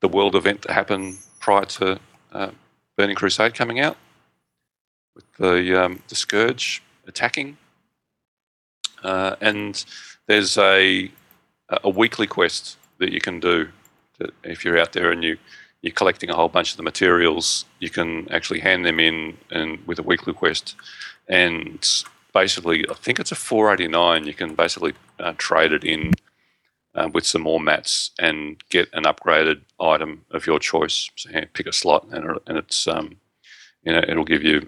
the 0.02 0.08
world 0.08 0.36
event 0.36 0.64
that 0.64 0.72
happened 0.72 1.18
prior 1.40 1.66
to 1.66 2.00
uh, 2.32 2.52
Burning 2.98 3.16
Crusade 3.16 3.54
coming 3.54 3.80
out, 3.80 3.98
with 5.16 5.26
the 5.38 5.84
um, 5.84 6.02
the 6.08 6.16
scourge 6.16 6.82
attacking, 7.08 7.58
uh, 9.04 9.36
and 9.42 9.86
there's 10.28 10.58
a 10.58 11.12
a 11.84 11.90
weekly 11.90 12.28
quest 12.28 12.78
that 13.00 13.12
you 13.12 13.22
can 13.22 13.40
do. 13.40 13.70
If 14.44 14.64
you're 14.64 14.80
out 14.80 14.94
there 14.94 15.12
and 15.12 15.24
you 15.24 15.38
you're 15.82 15.94
collecting 15.94 16.30
a 16.30 16.36
whole 16.36 16.50
bunch 16.50 16.72
of 16.72 16.78
the 16.78 16.84
materials, 16.84 17.66
you 17.80 17.90
can 17.90 18.28
actually 18.32 18.60
hand 18.60 18.86
them 18.86 19.00
in 19.00 19.38
and 19.52 19.86
with 19.86 20.00
a 20.00 20.04
weekly 20.04 20.34
quest, 20.34 20.76
and 21.28 22.04
basically, 22.36 22.86
I 22.90 22.94
think 22.94 23.20
it's 23.20 23.32
a 23.32 23.36
489. 23.36 24.28
You 24.28 24.34
can 24.34 24.54
basically 24.54 24.94
uh, 25.20 25.34
trade 25.38 25.72
it 25.72 25.86
in 25.86 26.12
uh, 26.94 27.10
with 27.12 27.26
some 27.26 27.42
more 27.42 27.62
mats 27.62 28.12
and 28.20 28.62
get 28.70 28.90
an 28.94 29.06
upgraded 29.06 29.62
item 29.80 30.26
of 30.32 30.46
your 30.46 30.60
choice. 30.60 31.10
So 31.16 31.30
pick 31.54 31.66
a 31.66 31.74
slot, 31.74 32.06
and, 32.12 32.38
and 32.46 32.58
it's 32.58 32.88
um, 32.88 33.16
you 33.84 33.94
know 33.94 34.04
it'll 34.08 34.26
give 34.26 34.44
you 34.44 34.68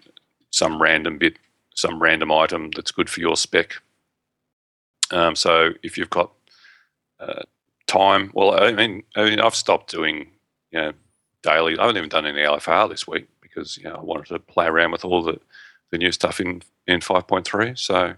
some 0.50 0.82
random 0.82 1.18
bit, 1.18 1.38
some 1.76 2.02
random 2.02 2.32
item 2.32 2.72
that's 2.72 2.92
good 2.92 3.10
for 3.10 3.20
your 3.20 3.36
spec. 3.36 3.74
Um, 5.12 5.36
so 5.36 5.72
if 5.84 5.98
you've 5.98 6.10
got 6.10 6.32
uh, 7.20 7.44
time, 7.86 8.32
well, 8.34 8.52
I 8.64 8.72
mean, 8.72 9.04
I 9.16 9.26
mean, 9.26 9.40
I've 9.42 9.56
stopped 9.56 9.92
doing 9.92 10.28
you 10.72 10.80
know 10.80 10.94
daily. 11.44 11.78
I 11.78 11.82
haven't 11.82 11.98
even 11.98 12.10
done 12.10 12.26
any 12.26 12.40
LFR 12.40 12.90
this 12.90 13.06
week 13.08 13.28
because 13.42 13.78
you 13.78 13.84
know 13.84 13.96
I 13.96 14.02
wanted 14.02 14.28
to 14.28 14.40
play 14.40 14.68
around 14.68 14.92
with 14.92 15.04
all 15.04 15.22
the 15.22 15.40
the 15.92 15.98
new 15.98 16.12
stuff 16.12 16.40
in 16.40 16.62
in 16.88 17.00
5.3. 17.02 17.78
So 17.78 18.16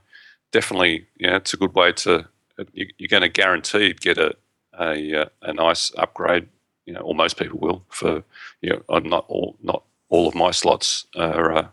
definitely, 0.52 1.08
yeah, 1.18 1.38
it's 1.38 1.54
a 1.54 1.58
good 1.58 1.74
way 1.74 1.92
to 1.94 2.28
you, 2.74 2.88
you're 2.98 3.08
going 3.08 3.22
to 3.22 3.30
guaranteed 3.30 4.02
get 4.02 4.18
a 4.18 4.36
a, 4.80 5.22
uh, 5.22 5.26
a 5.42 5.54
nice 5.54 5.92
upgrade. 5.98 6.48
You 6.86 6.94
know, 6.94 7.02
or 7.02 7.14
most 7.14 7.38
people 7.38 7.60
will 7.60 7.84
for 7.90 8.24
you 8.62 8.72
know, 8.72 9.00
not 9.00 9.26
all 9.28 9.56
not 9.62 9.84
all 10.10 10.28
of 10.28 10.36
my 10.36 10.52
slots 10.52 11.06
are 11.16 11.52
uh, 11.52 11.68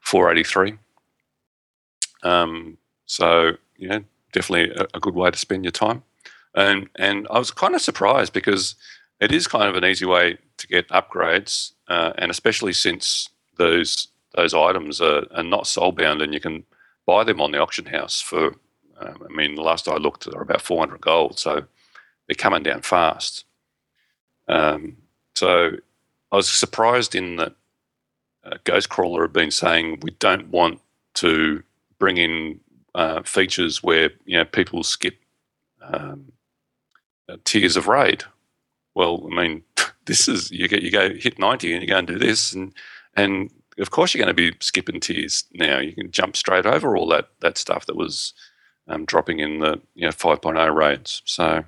483. 0.00 0.78
Um, 2.22 2.78
so 3.06 3.52
yeah, 3.78 4.00
definitely 4.32 4.74
a, 4.74 4.86
a 4.94 5.00
good 5.00 5.14
way 5.14 5.30
to 5.30 5.38
spend 5.38 5.64
your 5.64 5.72
time. 5.72 6.02
And 6.54 6.88
and 6.96 7.26
I 7.30 7.38
was 7.38 7.50
kind 7.50 7.74
of 7.74 7.80
surprised 7.80 8.32
because 8.32 8.74
it 9.20 9.32
is 9.32 9.46
kind 9.46 9.68
of 9.68 9.76
an 9.76 9.84
easy 9.84 10.06
way 10.06 10.38
to 10.56 10.66
get 10.66 10.88
upgrades, 10.88 11.72
uh, 11.88 12.12
and 12.18 12.30
especially 12.30 12.72
since 12.72 13.28
those 13.56 14.08
those 14.34 14.54
items 14.54 15.00
are, 15.00 15.26
are 15.32 15.42
not 15.42 15.66
soul 15.66 15.92
bound, 15.92 16.22
and 16.22 16.32
you 16.32 16.40
can 16.40 16.64
buy 17.06 17.24
them 17.24 17.40
on 17.40 17.52
the 17.52 17.58
auction 17.58 17.86
house 17.86 18.20
for. 18.20 18.54
Um, 18.98 19.22
I 19.30 19.32
mean, 19.34 19.54
the 19.54 19.62
last 19.62 19.88
I 19.88 19.96
looked, 19.96 20.30
they're 20.30 20.42
about 20.42 20.60
four 20.60 20.78
hundred 20.78 21.00
gold, 21.00 21.38
so 21.38 21.64
they're 22.26 22.34
coming 22.36 22.62
down 22.62 22.82
fast. 22.82 23.44
Um, 24.46 24.98
so 25.34 25.70
I 26.30 26.36
was 26.36 26.50
surprised 26.50 27.14
in 27.14 27.36
that 27.36 27.54
uh, 28.44 28.56
Ghostcrawler 28.64 29.22
had 29.22 29.32
been 29.32 29.50
saying 29.50 30.00
we 30.02 30.10
don't 30.12 30.48
want 30.48 30.80
to 31.14 31.62
bring 31.98 32.18
in 32.18 32.60
uh, 32.94 33.22
features 33.22 33.82
where 33.82 34.10
you 34.24 34.36
know 34.36 34.44
people 34.44 34.82
skip 34.82 35.16
um, 35.82 36.32
uh, 37.28 37.36
tiers 37.44 37.76
of 37.76 37.88
raid. 37.88 38.24
Well, 38.94 39.26
I 39.30 39.34
mean, 39.34 39.62
this 40.04 40.28
is 40.28 40.50
you 40.50 40.68
get 40.68 40.82
you 40.82 40.90
go 40.90 41.14
hit 41.14 41.38
ninety 41.38 41.72
and 41.72 41.82
you 41.82 41.88
go 41.88 41.98
and 41.98 42.06
do 42.06 42.18
this, 42.18 42.52
and 42.52 42.72
and 43.16 43.50
of 43.80 43.90
course 43.90 44.14
you're 44.14 44.24
going 44.24 44.34
to 44.34 44.50
be 44.52 44.56
skipping 44.60 45.00
tiers 45.00 45.44
now. 45.54 45.78
You 45.78 45.92
can 45.92 46.10
jump 46.10 46.36
straight 46.36 46.66
over 46.66 46.96
all 46.96 47.08
that 47.08 47.28
that 47.40 47.58
stuff 47.58 47.86
that 47.86 47.96
was 47.96 48.34
um, 48.88 49.04
dropping 49.04 49.40
in 49.40 49.60
the 49.60 49.80
you 49.94 50.06
know 50.06 50.12
5.0 50.12 50.74
raids. 50.74 51.22
So, 51.24 51.64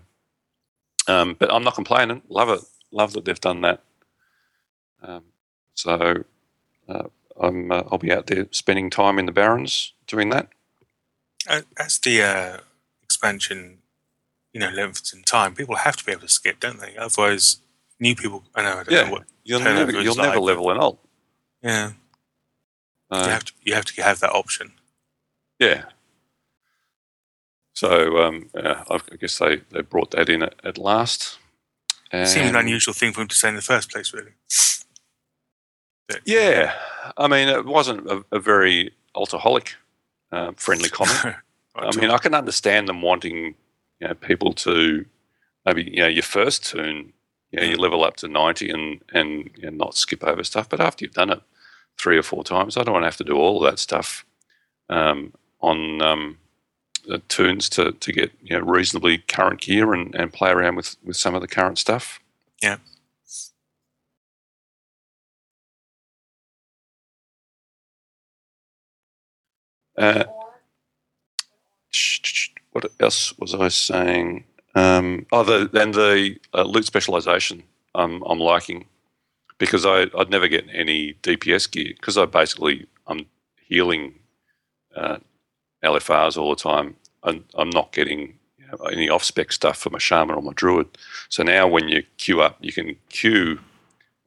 um, 1.09 1.37
but 1.39 1.53
I'm 1.53 1.65
not 1.65 1.75
complaining. 1.75 2.23
Love 2.29 2.49
it. 2.51 2.61
Love 2.91 3.13
that 3.15 3.25
they've 3.25 3.41
done 3.41 3.63
that. 3.63 3.83
Um, 5.03 5.25
so 5.75 6.25
uh, 6.89 7.05
I'm 7.41 7.73
uh, 7.73 7.83
I'll 7.91 7.99
be 7.99 8.13
out 8.13 8.27
there 8.27 8.47
spending 8.51 8.91
time 8.91 9.19
in 9.19 9.27
the 9.27 9.33
Barrens 9.33 9.95
doing 10.07 10.31
that. 10.31 10.49
As 11.77 11.99
the 11.99 12.23
uh, 12.23 12.59
expansion, 13.03 13.79
you 14.53 14.61
know, 14.61 14.71
lengthens 14.71 15.13
in 15.13 15.23
time, 15.23 15.55
people 15.55 15.77
have 15.77 15.97
to 15.97 16.05
be 16.05 16.13
able 16.13 16.23
to 16.23 16.29
skip, 16.29 16.61
don't 16.61 16.79
they? 16.79 16.97
Otherwise, 16.97 17.59
new 17.99 18.15
people. 18.15 18.45
I 18.55 18.63
know. 18.63 18.79
I 18.79 18.83
don't 18.85 18.91
Yeah, 18.91 19.05
know 19.07 19.13
what 19.13 19.25
you'll 19.45 19.61
never 19.61 19.91
you'll 19.93 20.15
never 20.15 20.39
level 20.41 20.71
an 20.71 20.79
alt. 20.79 21.01
Yeah, 21.63 21.93
Uh, 23.13 23.25
you 23.25 23.31
have 23.31 23.45
to. 23.45 23.53
You 23.63 23.75
have 23.75 23.85
to 23.85 24.03
have 24.03 24.21
that 24.21 24.33
option. 24.33 24.73
Yeah. 25.59 25.85
So 27.75 28.23
um, 28.23 28.49
yeah, 28.55 28.85
I 28.89 29.01
guess 29.21 29.39
they, 29.39 29.61
they 29.71 29.83
brought 29.83 30.13
that 30.13 30.29
in 30.29 30.43
at, 30.43 30.55
at 30.65 30.79
last. 30.79 31.39
It 32.11 32.27
seems 32.27 32.51
an 32.51 32.57
unusual 32.57 32.95
thing 32.95 33.13
for 33.13 33.23
him 33.23 33.29
to 33.29 33.35
say 33.35 33.49
in 33.49 33.57
the 33.57 33.63
first 33.63 33.91
place, 33.91 34.13
really. 34.13 34.33
Yeah, 36.27 36.75
I 37.17 37.27
mean, 37.27 37.49
it 37.49 37.65
wasn't 37.65 38.07
a, 38.07 38.23
a 38.33 38.39
very 38.39 38.93
altaholic 39.17 39.75
uh, 40.31 40.53
friendly 40.57 40.89
comment. 40.91 41.37
I 41.75 41.97
mean, 41.97 42.11
I 42.11 42.19
can 42.19 42.35
understand 42.35 42.89
them 42.89 43.01
wanting 43.01 43.55
you 44.01 44.09
know 44.09 44.15
people 44.15 44.53
to 44.55 45.05
maybe 45.67 45.85
you 45.85 46.03
know 46.03 46.09
your 46.09 46.23
first 46.23 46.65
toon, 46.65 47.13
you 47.51 47.61
know, 47.61 47.67
you 47.67 47.77
level 47.77 48.05
up 48.05 48.17
to 48.17 48.29
ninety 48.29 48.71
and 48.71 49.03
and 49.13 49.51
you 49.57 49.71
know, 49.71 49.85
not 49.85 49.97
skip 49.97 50.25
over 50.25 50.45
stuff. 50.45 50.69
But 50.69 50.81
after 50.81 51.05
you've 51.05 51.15
done 51.15 51.31
it 51.31 51.43
three 51.99 52.18
or 52.18 52.22
four 52.22 52.45
times, 52.45 52.76
I 52.76 52.82
don't 52.82 52.93
want 52.95 53.03
to 53.05 53.09
have 53.09 53.16
to 53.18 53.24
do 53.24 53.36
all 53.36 53.64
of 53.64 53.70
that 53.70 53.78
stuff 53.78 54.24
um, 54.88 55.32
on 55.61 56.03
um, 56.03 56.38
the 57.07 57.18
toons 57.28 57.68
to 57.70 57.93
to 57.93 58.12
get 58.12 58.32
you 58.43 58.59
know 58.59 58.64
reasonably 58.64 59.18
current 59.18 59.61
gear 59.61 59.93
and, 59.95 60.14
and 60.14 60.32
play 60.32 60.51
around 60.51 60.76
with 60.76 60.97
with 61.05 61.16
some 61.16 61.34
of 61.34 61.40
the 61.40 61.49
current 61.49 61.78
stuff. 61.78 62.20
Yeah. 62.62 62.76
Uh, 69.97 70.24
what 72.72 72.86
else 72.99 73.36
was 73.38 73.55
I 73.55 73.68
saying? 73.68 74.45
Um, 74.74 75.26
oh, 75.32 75.45
the, 75.45 75.80
and 75.80 75.93
the 75.93 76.36
uh, 76.55 76.62
loot 76.62 76.86
specialization 76.86 77.62
I'm, 77.95 78.22
I'm 78.22 78.38
liking 78.38 78.86
because 79.63 79.87
I, 79.87 80.07
I'd 80.19 80.29
never 80.29 80.49
get 80.49 80.67
any 80.73 81.15
DPS 81.23 81.71
gear 81.71 81.93
because 81.95 82.19
I 82.19 82.25
basically 82.27 82.85
I'm 83.07 83.27
healing 83.65 84.15
uh, 84.97 85.19
LFRs 85.85 86.37
all 86.37 86.51
the 86.51 86.61
time. 86.61 86.97
I'm, 87.23 87.45
I'm 87.55 87.71
not 87.71 87.93
getting 87.93 88.35
you 88.59 88.67
know, 88.67 88.85
any 88.87 89.09
off 89.09 89.23
spec 89.23 89.53
stuff 89.53 89.79
for 89.79 89.91
my 89.91 90.01
shaman 90.01 90.35
or 90.35 90.43
my 90.43 90.53
druid. 90.55 90.89
So 91.29 91.45
now 91.45 91.69
when 91.69 91.87
you 91.87 92.03
queue 92.19 92.41
up, 92.43 92.57
you 92.61 92.73
can 92.73 92.97
queue 93.09 93.61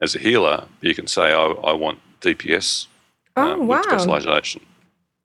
as 0.02 0.16
a 0.16 0.20
healer, 0.20 0.64
but 0.80 0.88
you 0.88 0.96
can 0.96 1.08
say, 1.08 1.34
I, 1.34 1.44
I 1.44 1.74
want 1.74 2.00
DPS 2.22 2.88
Oh, 3.36 3.52
um, 3.52 3.68
with 3.68 3.68
wow. 3.68 3.82
specialization. 3.82 4.62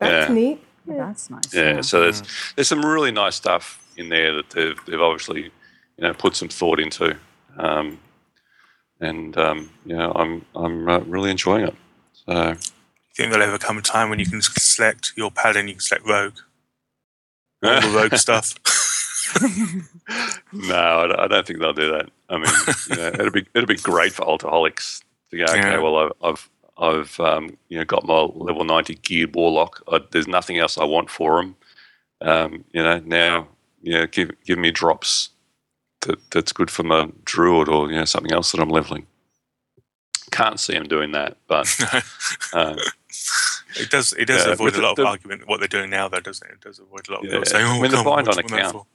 That's 0.00 0.28
yeah. 0.28 0.34
neat. 0.34 0.64
That's 0.88 1.30
nice. 1.30 1.54
Yeah, 1.54 1.82
so 1.82 2.00
there's 2.00 2.24
there's 2.56 2.66
some 2.66 2.84
really 2.84 3.12
nice 3.12 3.36
stuff 3.36 3.80
in 3.96 4.08
there 4.08 4.34
that 4.34 4.50
they've 4.50 4.84
they've 4.86 5.00
obviously 5.00 5.42
you 5.44 5.50
know 6.00 6.12
put 6.14 6.34
some 6.34 6.48
thought 6.48 6.80
into, 6.80 7.16
um, 7.58 8.00
and 9.00 9.36
um, 9.36 9.70
you 9.84 9.96
know 9.96 10.12
I'm 10.12 10.44
I'm 10.54 10.88
uh, 10.88 10.98
really 11.00 11.30
enjoying 11.30 11.66
it. 11.68 11.74
So 12.26 12.32
You 12.50 12.54
think 13.16 13.32
there'll 13.32 13.42
ever 13.46 13.58
come 13.58 13.78
a 13.78 13.82
time 13.82 14.10
when 14.10 14.18
you 14.18 14.26
can 14.26 14.40
select 14.42 15.12
your 15.16 15.30
paladin, 15.30 15.68
you 15.68 15.74
can 15.74 15.80
select 15.80 16.06
rogue? 16.06 16.36
All 17.64 17.80
the 17.80 17.88
rogue 17.88 18.14
stuff. 18.26 18.54
no, 20.52 21.06
I 21.18 21.26
don't- 21.28 21.46
think 21.46 21.60
they'll 21.60 21.72
do 21.72 21.90
that. 21.92 22.10
I 22.28 22.36
mean, 22.38 22.52
you 22.90 22.96
know, 22.96 23.08
it'll 23.08 23.30
be 23.30 23.46
it'd 23.54 23.68
be 23.68 23.76
great 23.76 24.12
for 24.12 24.24
altaholics 24.24 25.02
to 25.30 25.36
go. 25.38 25.44
Okay, 25.44 25.58
Yeah. 25.58 25.78
well 25.78 25.96
I've 25.96 26.12
I've, 26.22 26.50
I've 26.78 27.20
um, 27.20 27.56
you 27.68 27.78
know 27.78 27.84
got 27.84 28.04
my 28.06 28.20
level 28.20 28.64
ninety 28.64 28.94
geared 28.96 29.34
warlock. 29.34 29.82
I, 29.90 30.00
there's 30.10 30.28
nothing 30.28 30.58
else 30.58 30.78
I 30.78 30.84
want 30.84 31.10
for 31.10 31.40
him. 31.40 31.56
Um, 32.20 32.64
you 32.72 32.82
know 32.82 32.98
now, 33.04 33.48
you 33.82 33.92
know, 33.94 34.06
give 34.06 34.30
give 34.44 34.58
me 34.58 34.70
drops 34.70 35.30
that 36.02 36.18
that's 36.30 36.52
good 36.52 36.70
for 36.70 36.82
my 36.82 37.10
druid 37.24 37.68
or 37.68 37.90
you 37.90 37.96
know 37.98 38.04
something 38.04 38.32
else 38.32 38.52
that 38.52 38.60
I'm 38.60 38.70
leveling. 38.70 39.06
Can't 40.30 40.60
see 40.60 40.74
him 40.74 40.86
doing 40.86 41.12
that, 41.12 41.36
but 41.48 41.66
um, 42.52 42.76
It 43.76 43.88
does. 43.90 44.12
It 44.14 44.24
does 44.26 44.46
Yeah, 44.46 44.52
avoid 44.52 44.74
a 44.74 44.76
the- 44.76 44.82
lot 44.82 44.90
of 44.90 44.96
the- 44.96 45.06
argument. 45.06 45.46
What 45.46 45.58
they're 45.60 45.68
doing 45.68 45.90
now, 45.90 46.08
though, 46.08 46.18
doesn't 46.20 46.46
it? 46.48 46.54
It 46.54 46.60
does 46.60 46.78
avoid 46.80 47.08
a 47.08 47.12
lot 47.12 47.18
of 47.20 47.26
Yeah, 47.26 47.30
people 47.32 47.46
saying, 47.46 47.66
"Oh, 47.66 47.70
I 47.78 47.80
mean, 47.82 47.90
the 47.92 48.02
bind 48.02 48.26
what's 48.26 48.38
on 48.38 48.44
account. 48.44 48.72
for?" 48.72 48.86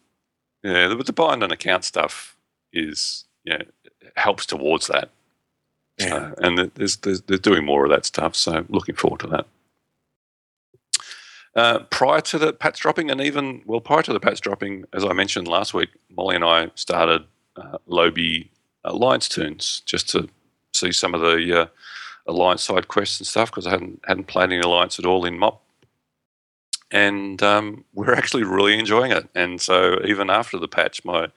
Yeah, 0.64 0.88
the, 0.88 0.95
the 0.97 1.14
bind 1.14 1.43
on 1.43 1.51
account 1.51 1.86
stuff 1.86 2.36
is 2.74 3.26
yeah 3.45 3.62
helps 4.18 4.45
towards 4.45 4.88
that. 4.88 5.10
Yeah. 5.97 6.08
So, 6.10 6.34
and 6.39 6.72
there's, 6.76 6.97
there's 6.97 7.22
they're 7.22 7.38
doing 7.38 7.66
more 7.66 7.86
of 7.86 7.91
that 7.91 8.06
stuff. 8.06 8.36
So 8.36 8.66
looking 8.70 8.95
forward 8.95 9.22
to 9.22 9.28
that. 9.28 9.45
Uh, 11.56 11.80
prior 11.89 12.20
to 12.20 12.38
the 12.38 12.53
patch 12.53 12.80
dropping, 12.80 13.10
and 13.10 13.22
even 13.22 13.62
well, 13.66 13.80
prior 13.80 14.03
to 14.03 14.14
the 14.14 14.20
patch 14.20 14.41
dropping, 14.41 14.86
as 14.93 15.06
I 15.06 15.14
mentioned 15.14 15.47
last 15.47 15.74
week, 15.74 15.89
Molly 16.16 16.36
and 16.36 16.43
I 16.43 16.72
started 16.76 17.24
uh, 17.56 17.78
lowbie 17.88 18.49
Alliance 18.84 19.30
toons 19.30 19.82
just 19.86 20.10
to 20.10 20.28
see 20.74 20.91
some 20.91 21.16
of 21.16 21.22
the 21.22 21.62
uh, 21.62 21.66
Alliance 22.28 22.64
side 22.64 22.88
quests 22.88 23.20
and 23.20 23.28
stuff 23.28 23.51
because 23.51 23.66
I 23.66 23.72
hadn't 23.72 24.01
hadn't 24.06 24.28
played 24.28 24.51
any 24.51 24.60
Alliance 24.60 24.99
at 24.99 25.06
all 25.06 25.26
in 25.26 25.39
MOP 25.39 25.62
and 26.91 27.41
um, 27.43 27.84
we're 27.93 28.14
actually 28.14 28.43
really 28.43 28.78
enjoying 28.78 29.12
it. 29.12 29.28
And 29.36 29.62
so 29.62 29.99
even 30.06 30.30
after 30.30 30.58
the 30.58 30.68
patch, 30.68 31.03
my 31.03 31.28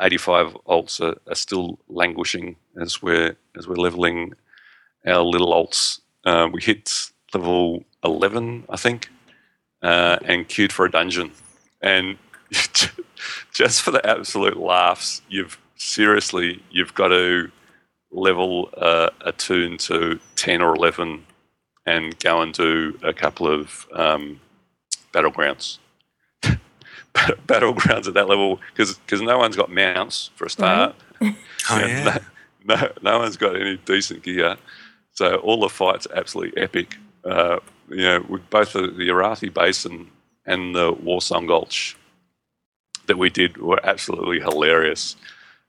85 0.00 0.54
alts 0.66 1.00
are, 1.00 1.18
are 1.30 1.34
still 1.34 1.78
languishing 1.88 2.56
as 2.80 3.02
we're 3.02 3.36
as 3.56 3.68
we're 3.68 3.74
leveling 3.76 4.34
our 5.06 5.22
little 5.22 5.52
alts. 5.52 6.00
Um, 6.24 6.52
we 6.52 6.62
hit 6.62 7.10
level 7.34 7.84
11, 8.04 8.64
I 8.68 8.76
think, 8.76 9.08
uh, 9.82 10.18
and 10.24 10.48
queued 10.48 10.72
for 10.72 10.86
a 10.86 10.90
dungeon. 10.90 11.32
And 11.80 12.18
just 13.52 13.82
for 13.82 13.90
the 13.90 14.04
absolute 14.06 14.56
laughs, 14.56 15.22
you've 15.28 15.58
seriously 15.76 16.62
you've 16.70 16.94
got 16.94 17.08
to 17.08 17.50
level 18.12 18.70
uh, 18.76 19.10
a 19.22 19.32
toon 19.32 19.78
to 19.78 20.20
10 20.36 20.62
or 20.62 20.74
11 20.74 21.24
and 21.86 22.18
go 22.20 22.40
and 22.40 22.52
do 22.52 22.98
a 23.02 23.12
couple 23.12 23.48
of 23.48 23.86
um, 23.94 24.40
battlegrounds. 25.12 25.78
Battlegrounds 27.14 28.08
at 28.08 28.14
that 28.14 28.28
level 28.28 28.60
because 28.74 28.98
no 29.20 29.38
one's 29.38 29.56
got 29.56 29.70
mounts 29.70 30.30
for 30.36 30.46
a 30.46 30.50
start. 30.50 30.94
Oh, 31.70 31.78
Yeah, 31.78 32.18
No, 32.64 32.74
no, 32.74 32.92
no 33.02 33.18
one's 33.20 33.36
got 33.36 33.54
any 33.54 33.76
decent 33.76 34.24
gear. 34.24 34.56
So 35.12 35.36
all 35.36 35.60
the 35.60 35.68
fights 35.68 36.08
are 36.08 36.16
absolutely 36.16 36.60
epic. 36.60 36.96
Uh, 37.24 37.60
you 37.92 38.02
know, 38.02 38.24
with 38.28 38.48
both 38.50 38.72
the, 38.72 38.80
Arathi 38.80 39.52
Basin 39.52 40.10
and 40.46 40.74
the 40.74 40.92
Warsong 40.94 41.46
Gulch 41.46 41.96
that 43.06 43.18
we 43.18 43.30
did 43.30 43.56
were 43.58 43.80
absolutely 43.84 44.40
hilarious. 44.40 45.16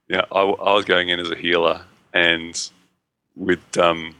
Yeah, 0.07 0.25
I, 0.31 0.41
I 0.41 0.73
was 0.73 0.85
going 0.85 1.09
in 1.09 1.19
as 1.19 1.31
a 1.31 1.35
healer, 1.35 1.81
and 2.13 2.69
with 3.35 3.77
um, 3.77 4.15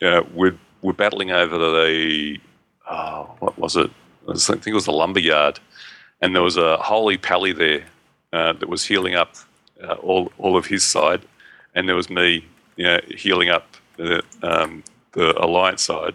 yeah, 0.00 0.20
we're 0.32 0.56
we're 0.82 0.92
battling 0.92 1.30
over 1.30 1.56
the 1.56 2.38
oh, 2.90 3.34
what 3.38 3.58
was 3.58 3.76
it? 3.76 3.90
I 4.28 4.32
I 4.32 4.36
think 4.36 4.66
it 4.68 4.74
was 4.74 4.86
the 4.86 4.92
lumber 4.92 5.20
yard, 5.20 5.60
and 6.20 6.34
there 6.34 6.42
was 6.42 6.56
a 6.56 6.76
holy 6.78 7.16
pally 7.16 7.52
there 7.52 7.84
uh, 8.32 8.52
that 8.54 8.68
was 8.68 8.84
healing 8.84 9.14
up 9.14 9.34
uh, 9.82 9.94
all 9.94 10.32
all 10.38 10.56
of 10.56 10.66
his 10.66 10.84
side, 10.84 11.22
and 11.74 11.88
there 11.88 11.96
was 11.96 12.10
me, 12.10 12.46
you 12.76 12.84
know, 12.84 13.00
healing 13.08 13.48
up 13.48 13.76
the 13.96 14.22
um, 14.42 14.82
the 15.12 15.38
alliance 15.42 15.82
side, 15.82 16.14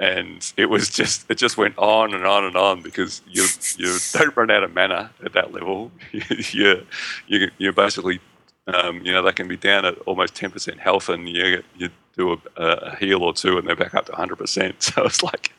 and 0.00 0.52
it 0.56 0.66
was 0.66 0.88
just 0.88 1.30
it 1.30 1.36
just 1.36 1.58
went 1.58 1.76
on 1.78 2.14
and 2.14 2.26
on 2.26 2.44
and 2.44 2.56
on 2.56 2.82
because 2.82 3.20
you 3.28 3.46
you 3.76 3.98
don't 4.14 4.34
run 4.34 4.50
out 4.50 4.64
of 4.64 4.74
mana 4.74 5.10
at 5.24 5.34
that 5.34 5.52
level. 5.52 5.92
you 6.12 6.84
you 7.28 7.50
you're 7.58 7.72
basically 7.72 8.18
um, 8.66 9.02
you 9.04 9.12
know 9.12 9.22
they 9.22 9.32
can 9.32 9.46
be 9.46 9.58
down 9.58 9.84
at 9.84 9.98
almost 10.06 10.34
ten 10.34 10.50
percent 10.50 10.80
health, 10.80 11.08
and 11.10 11.28
you 11.28 11.62
you 11.76 11.90
do 12.16 12.32
a, 12.32 12.38
a 12.56 12.96
heal 12.96 13.22
or 13.22 13.34
two, 13.34 13.58
and 13.58 13.68
they're 13.68 13.76
back 13.76 13.94
up 13.94 14.06
to 14.06 14.12
hundred 14.12 14.36
percent. 14.36 14.74
So 14.80 15.04
it's 15.04 15.22
like 15.22 15.52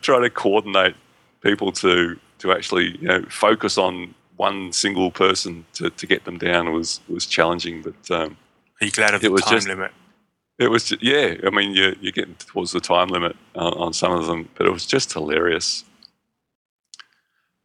trying 0.00 0.22
to 0.22 0.30
coordinate 0.30 0.96
people 1.40 1.70
to 1.72 2.18
to 2.40 2.52
actually 2.52 2.98
you 2.98 3.06
know 3.08 3.22
focus 3.28 3.78
on 3.78 4.14
one 4.36 4.72
single 4.72 5.12
person 5.12 5.64
to, 5.74 5.90
to 5.90 6.06
get 6.06 6.24
them 6.24 6.36
down 6.36 6.72
was 6.72 7.00
was 7.08 7.26
challenging. 7.26 7.82
But 7.82 8.10
um, 8.10 8.36
Are 8.80 8.86
you 8.86 8.90
glad 8.90 9.14
of 9.14 9.20
the 9.20 9.28
time 9.28 9.54
just- 9.54 9.68
limit? 9.68 9.92
It 10.62 10.70
was 10.70 10.84
ju- 10.84 10.98
yeah. 11.00 11.34
I 11.46 11.50
mean, 11.50 11.72
you're 11.74 11.94
you're 12.00 12.12
getting 12.12 12.34
towards 12.36 12.72
the 12.72 12.80
time 12.80 13.08
limit 13.08 13.36
on, 13.54 13.72
on 13.74 13.92
some 13.92 14.12
of 14.12 14.26
them, 14.26 14.48
but 14.56 14.66
it 14.66 14.72
was 14.72 14.86
just 14.86 15.12
hilarious. 15.12 15.84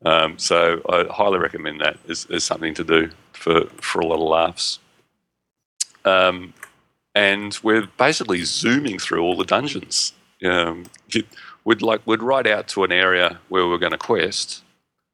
Um, 0.06 0.38
so 0.38 0.82
I 0.90 1.06
highly 1.12 1.40
recommend 1.40 1.82
that 1.82 1.98
as, 2.08 2.28
as 2.32 2.44
something 2.44 2.74
to 2.76 2.84
do 2.84 3.10
for 3.34 3.66
for 3.82 4.00
a 4.00 4.06
lot 4.06 4.16
of 4.16 4.22
laughs. 4.30 4.80
Um, 6.06 6.54
and 7.16 7.58
we're 7.64 7.88
basically 7.98 8.44
zooming 8.44 9.00
through 9.00 9.22
all 9.24 9.36
the 9.36 9.44
dungeons. 9.46 10.14
Um, 10.44 10.86
you- 11.10 11.24
we'd 11.66 11.82
like 11.82 12.02
we'd 12.06 12.22
ride 12.22 12.48
out 12.48 12.68
to 12.70 12.84
an 12.84 12.92
area 12.92 13.40
where 13.50 13.68
we're 13.68 13.78
going 13.80 13.92
to 13.92 13.98
quest, 13.98 14.64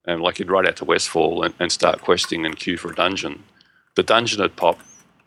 and 0.05 0.21
like 0.21 0.37
you'd 0.39 0.51
ride 0.51 0.67
out 0.67 0.75
to 0.77 0.85
Westfall 0.85 1.43
and, 1.43 1.53
and 1.59 1.71
start 1.71 2.01
questing 2.01 2.45
and 2.45 2.57
queue 2.57 2.77
for 2.77 2.91
a 2.91 2.95
dungeon. 2.95 3.43
The 3.95 4.03
dungeon 4.03 4.41
would 4.41 4.55
pop. 4.55 4.79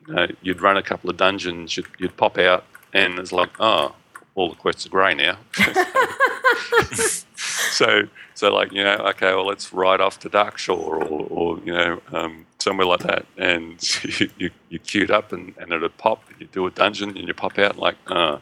You 0.06 0.14
know, 0.14 0.26
you'd 0.42 0.60
run 0.60 0.76
a 0.76 0.82
couple 0.82 1.10
of 1.10 1.16
dungeons. 1.16 1.76
You'd, 1.76 1.86
you'd 1.98 2.16
pop 2.16 2.38
out, 2.38 2.64
and 2.92 3.18
it's 3.18 3.32
like, 3.32 3.50
oh, 3.60 3.94
all 4.34 4.50
the 4.50 4.56
quests 4.56 4.86
are 4.86 4.90
grey 4.90 5.14
now. 5.14 5.38
so, 7.36 8.02
so 8.34 8.54
like 8.54 8.72
you 8.72 8.84
know, 8.84 8.96
okay, 8.96 9.34
well, 9.34 9.46
let's 9.46 9.72
ride 9.72 10.00
off 10.00 10.20
to 10.20 10.30
Darkshore 10.30 10.78
or, 10.78 11.26
or 11.30 11.58
you 11.64 11.72
know, 11.72 12.00
um, 12.12 12.46
somewhere 12.58 12.86
like 12.86 13.00
that, 13.00 13.26
and 13.36 13.82
you, 14.20 14.30
you 14.38 14.50
you 14.68 14.78
queued 14.78 15.10
up, 15.10 15.32
and, 15.32 15.54
and 15.58 15.72
it'd 15.72 15.96
pop. 15.98 16.22
You 16.38 16.46
do 16.46 16.66
a 16.66 16.70
dungeon, 16.70 17.16
and 17.16 17.26
you 17.26 17.34
pop 17.34 17.58
out, 17.58 17.78
like, 17.78 17.96
uh, 18.08 18.38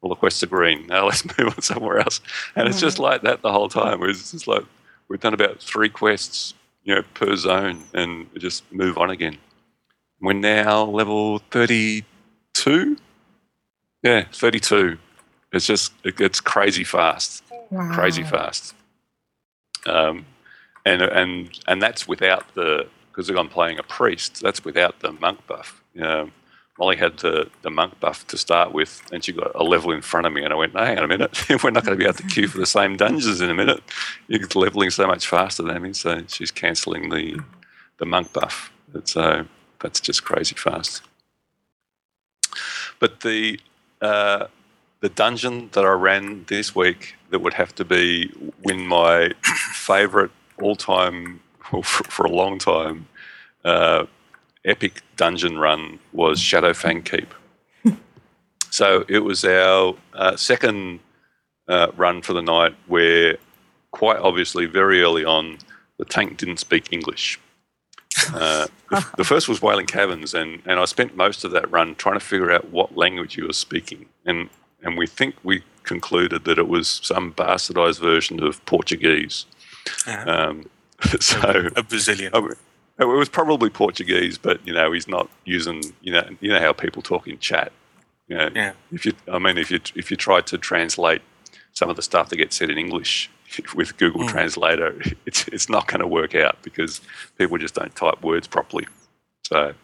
all 0.00 0.08
the 0.08 0.16
quests 0.16 0.42
are 0.42 0.48
green. 0.48 0.86
Now 0.86 1.06
let's 1.08 1.24
move 1.24 1.54
on 1.54 1.62
somewhere 1.62 1.98
else. 1.98 2.20
And 2.54 2.68
it's 2.68 2.80
just 2.80 2.98
like 2.98 3.22
that 3.22 3.42
the 3.42 3.52
whole 3.52 3.68
time. 3.68 4.02
It's 4.04 4.32
just 4.32 4.46
like 4.46 4.64
we've 5.08 5.20
done 5.20 5.34
about 5.34 5.60
three 5.60 5.88
quests, 5.88 6.54
you 6.84 6.94
know, 6.94 7.02
per 7.14 7.34
zone, 7.36 7.82
and 7.94 8.26
we 8.32 8.40
just 8.40 8.70
move 8.72 8.98
on 8.98 9.10
again. 9.10 9.38
We're 10.22 10.34
now 10.34 10.84
level 10.84 11.40
thirty-two. 11.50 12.96
Yeah, 14.04 14.24
thirty-two. 14.32 14.98
It's 15.52 15.66
just 15.66 15.92
it 16.04 16.16
gets 16.16 16.40
crazy 16.40 16.84
fast, 16.84 17.42
crazy 17.92 18.22
fast. 18.22 18.74
Um, 19.84 20.24
and 20.86 21.02
and 21.02 21.58
and 21.66 21.82
that's 21.82 22.06
without 22.06 22.54
the 22.54 22.86
because 23.10 23.28
I'm 23.28 23.48
playing 23.48 23.80
a 23.80 23.82
priest. 23.82 24.40
That's 24.40 24.64
without 24.64 25.00
the 25.00 25.12
monk 25.12 25.44
buff. 25.48 25.82
You 25.92 26.02
know, 26.02 26.30
Molly 26.78 26.96
had 26.96 27.18
the, 27.18 27.50
the 27.62 27.70
monk 27.70 28.00
buff 28.00 28.26
to 28.28 28.38
start 28.38 28.72
with, 28.72 29.02
and 29.12 29.22
she 29.22 29.32
got 29.32 29.52
a 29.54 29.62
level 29.62 29.92
in 29.92 30.00
front 30.00 30.26
of 30.26 30.32
me, 30.32 30.42
and 30.42 30.52
I 30.52 30.56
went, 30.56 30.72
no, 30.72 30.84
"Hang 30.84 30.98
on 30.98 31.04
a 31.04 31.08
minute, 31.08 31.36
we're 31.62 31.70
not 31.70 31.84
going 31.84 31.98
to 31.98 32.02
be 32.02 32.08
able 32.08 32.18
to 32.18 32.26
queue 32.28 32.48
for 32.48 32.58
the 32.58 32.66
same 32.66 32.96
dungeons 32.96 33.40
in 33.40 33.50
a 33.50 33.54
minute. 33.54 33.82
You're 34.28 34.46
leveling 34.54 34.90
so 34.90 35.06
much 35.06 35.26
faster 35.26 35.64
than 35.64 35.82
me." 35.82 35.92
So 35.92 36.22
she's 36.28 36.52
cancelling 36.52 37.10
the 37.10 37.40
the 37.98 38.06
monk 38.06 38.32
buff. 38.32 38.72
So 39.04 39.46
that's 39.82 40.00
just 40.00 40.24
crazy 40.24 40.54
fast. 40.54 41.02
But 42.98 43.20
the 43.20 43.60
uh, 44.00 44.46
the 45.00 45.08
dungeon 45.08 45.68
that 45.72 45.84
I 45.84 45.90
ran 45.90 46.44
this 46.48 46.74
week 46.74 47.16
that 47.30 47.40
would 47.40 47.54
have 47.54 47.74
to 47.74 47.84
be 47.84 48.32
win 48.64 48.86
my 48.86 49.32
favourite 49.42 50.30
all 50.60 50.76
time 50.76 51.40
well, 51.72 51.82
for, 51.82 52.04
for 52.04 52.24
a 52.24 52.30
long 52.30 52.58
time 52.58 53.06
uh, 53.64 54.06
epic 54.64 55.02
dungeon 55.16 55.58
run 55.58 55.98
was 56.12 56.38
Shadowfang 56.40 57.04
Keep. 57.04 57.34
so 58.70 59.04
it 59.08 59.20
was 59.20 59.44
our 59.44 59.96
uh, 60.14 60.36
second 60.36 61.00
uh, 61.68 61.88
run 61.96 62.22
for 62.22 62.32
the 62.32 62.42
night 62.42 62.74
where 62.86 63.36
quite 63.90 64.18
obviously 64.18 64.66
very 64.66 65.02
early 65.02 65.24
on 65.24 65.58
the 65.98 66.04
tank 66.04 66.36
didn't 66.36 66.58
speak 66.58 66.92
English. 66.92 67.38
Uh, 68.34 68.66
the, 68.90 69.06
the 69.18 69.24
first 69.24 69.48
was 69.48 69.62
Wailing 69.62 69.86
Caverns, 69.86 70.34
and, 70.34 70.62
and 70.66 70.78
I 70.78 70.84
spent 70.84 71.16
most 71.16 71.44
of 71.44 71.50
that 71.52 71.70
run 71.70 71.94
trying 71.94 72.14
to 72.18 72.24
figure 72.24 72.50
out 72.52 72.70
what 72.70 72.96
language 72.96 73.34
he 73.34 73.42
was 73.42 73.56
speaking. 73.58 74.06
And, 74.26 74.48
and 74.82 74.96
we 74.98 75.06
think 75.06 75.36
we 75.42 75.62
concluded 75.84 76.44
that 76.44 76.58
it 76.58 76.68
was 76.68 77.00
some 77.02 77.32
bastardized 77.32 78.00
version 78.00 78.42
of 78.42 78.64
Portuguese. 78.66 79.46
Um, 80.06 80.68
so 81.20 81.68
a 81.76 81.82
Brazilian. 81.82 82.32
it 82.98 83.04
was 83.04 83.28
probably 83.28 83.70
Portuguese, 83.70 84.38
but 84.38 84.64
you 84.66 84.72
know 84.72 84.92
he's 84.92 85.08
not 85.08 85.28
using 85.44 85.82
you 86.02 86.12
know 86.12 86.28
you 86.40 86.48
know 86.50 86.60
how 86.60 86.72
people 86.72 87.02
talk 87.02 87.26
in 87.26 87.38
chat. 87.38 87.72
You 88.28 88.36
know, 88.36 88.50
Yeah. 88.54 88.72
if 88.92 89.04
you 89.04 89.12
I 89.32 89.38
mean 89.40 89.58
if 89.58 89.70
you 89.72 89.80
if 89.96 90.10
you 90.12 90.16
tried 90.16 90.46
to 90.48 90.58
translate 90.58 91.22
some 91.72 91.90
of 91.90 91.96
the 91.96 92.02
stuff 92.02 92.28
that 92.28 92.36
gets 92.36 92.54
said 92.56 92.70
in 92.70 92.78
English 92.78 93.28
with 93.74 93.96
Google 93.98 94.22
Mm. 94.22 94.28
Translator, 94.28 95.00
it's 95.26 95.48
it's 95.48 95.68
not 95.68 95.86
going 95.86 96.00
to 96.00 96.06
work 96.06 96.34
out 96.34 96.62
because 96.62 97.00
people 97.38 97.58
just 97.58 97.74
don't 97.74 97.94
type 97.94 98.22
words 98.22 98.46
properly. 98.48 98.86
So, 99.44 99.74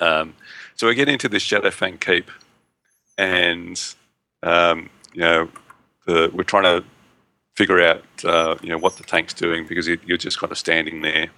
um, 0.00 0.34
so 0.76 0.86
we 0.86 0.94
get 0.94 1.08
into 1.08 1.28
this 1.28 1.44
Shadowfang 1.44 2.00
Keep, 2.00 2.30
and 3.16 3.80
um, 4.42 4.90
you 5.12 5.20
know 5.20 5.48
the, 6.06 6.30
we're 6.32 6.44
trying 6.44 6.64
to 6.64 6.84
figure 7.56 7.82
out 7.82 8.04
uh, 8.24 8.56
you 8.62 8.68
know 8.68 8.78
what 8.78 8.96
the 8.96 9.04
tank's 9.04 9.34
doing 9.34 9.66
because 9.66 9.88
you- 9.88 10.00
you're 10.06 10.16
just 10.16 10.38
kind 10.38 10.52
of 10.52 10.58
standing 10.58 11.02
there, 11.02 11.28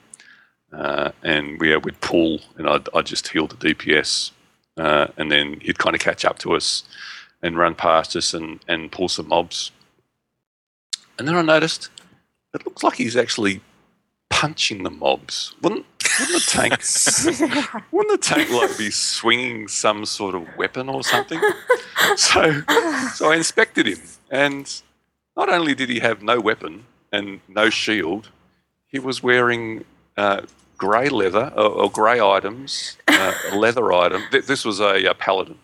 uh, 0.73 1.11
and 1.23 1.59
we 1.61 1.75
would 1.77 2.01
pull, 2.01 2.41
and 2.57 2.69
I'd, 2.69 2.89
I'd 2.95 3.07
just 3.07 3.29
heal 3.29 3.47
the 3.47 3.57
DPS, 3.57 4.33
uh, 4.77 5.07
and 5.17 5.31
then 5.33 5.61
he'd 5.61 5.79
kind 5.79 5.95
of 5.97 6.01
catch 6.03 6.25
up 6.25 6.39
to 6.41 6.55
us 6.55 6.85
and 7.43 7.57
run 7.57 7.75
past 7.75 8.15
us 8.17 8.35
and, 8.35 8.61
and 8.69 8.93
pull 8.93 9.09
some 9.09 9.29
mobs. 9.29 9.71
And 11.21 11.29
then 11.29 11.37
I 11.37 11.43
noticed 11.43 11.91
it 12.55 12.65
looks 12.65 12.83
like 12.83 12.95
he's 12.95 13.15
actually 13.15 13.61
punching 14.31 14.85
the 14.85 14.91
mobs. 14.91 15.55
Wouldn't, 15.61 15.85
wouldn't 16.19 16.43
the 16.43 16.47
tank 16.49 17.83
wouldn't 17.93 18.21
the 18.23 18.27
tank 18.27 18.49
like 18.51 18.79
be 18.79 18.91
swinging 18.91 19.69
some 19.69 20.07
sort 20.07 20.35
of 20.35 20.47
weapon 20.57 20.89
or 20.89 21.03
something? 21.05 21.39
So, 22.17 22.63
so 23.13 23.31
I 23.31 23.37
inspected 23.37 23.87
him, 23.87 23.99
and 24.31 24.81
not 25.37 25.51
only 25.51 25.75
did 25.75 25.91
he 25.91 26.01
have 26.01 26.23
no 26.23 26.41
weapon 26.41 26.85
and 27.13 27.41
no 27.49 27.69
shield, 27.69 28.31
he 28.87 28.99
was 28.99 29.23
wearing 29.23 29.85
uh, 30.17 30.41
grey 30.79 31.11
leather 31.11 31.53
or, 31.55 31.67
or 31.69 31.91
grey 31.91 32.19
items, 32.19 32.97
uh, 33.09 33.35
leather 33.55 33.93
item. 33.93 34.23
Th- 34.31 34.47
This 34.47 34.65
was 34.65 34.81
a, 34.81 35.05
a 35.05 35.13
paladin. 35.15 35.59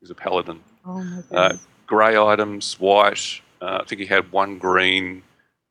He 0.00 0.02
was 0.02 0.10
a 0.10 0.14
paladin. 0.14 0.60
Oh 0.84 1.02
my 1.02 1.22
Uh, 1.36 1.56
grey 1.86 2.14
items, 2.18 2.78
white. 2.78 3.40
Uh, 3.60 3.78
I 3.82 3.84
think 3.84 4.00
he 4.00 4.06
had 4.06 4.30
one 4.32 4.58
green 4.58 5.22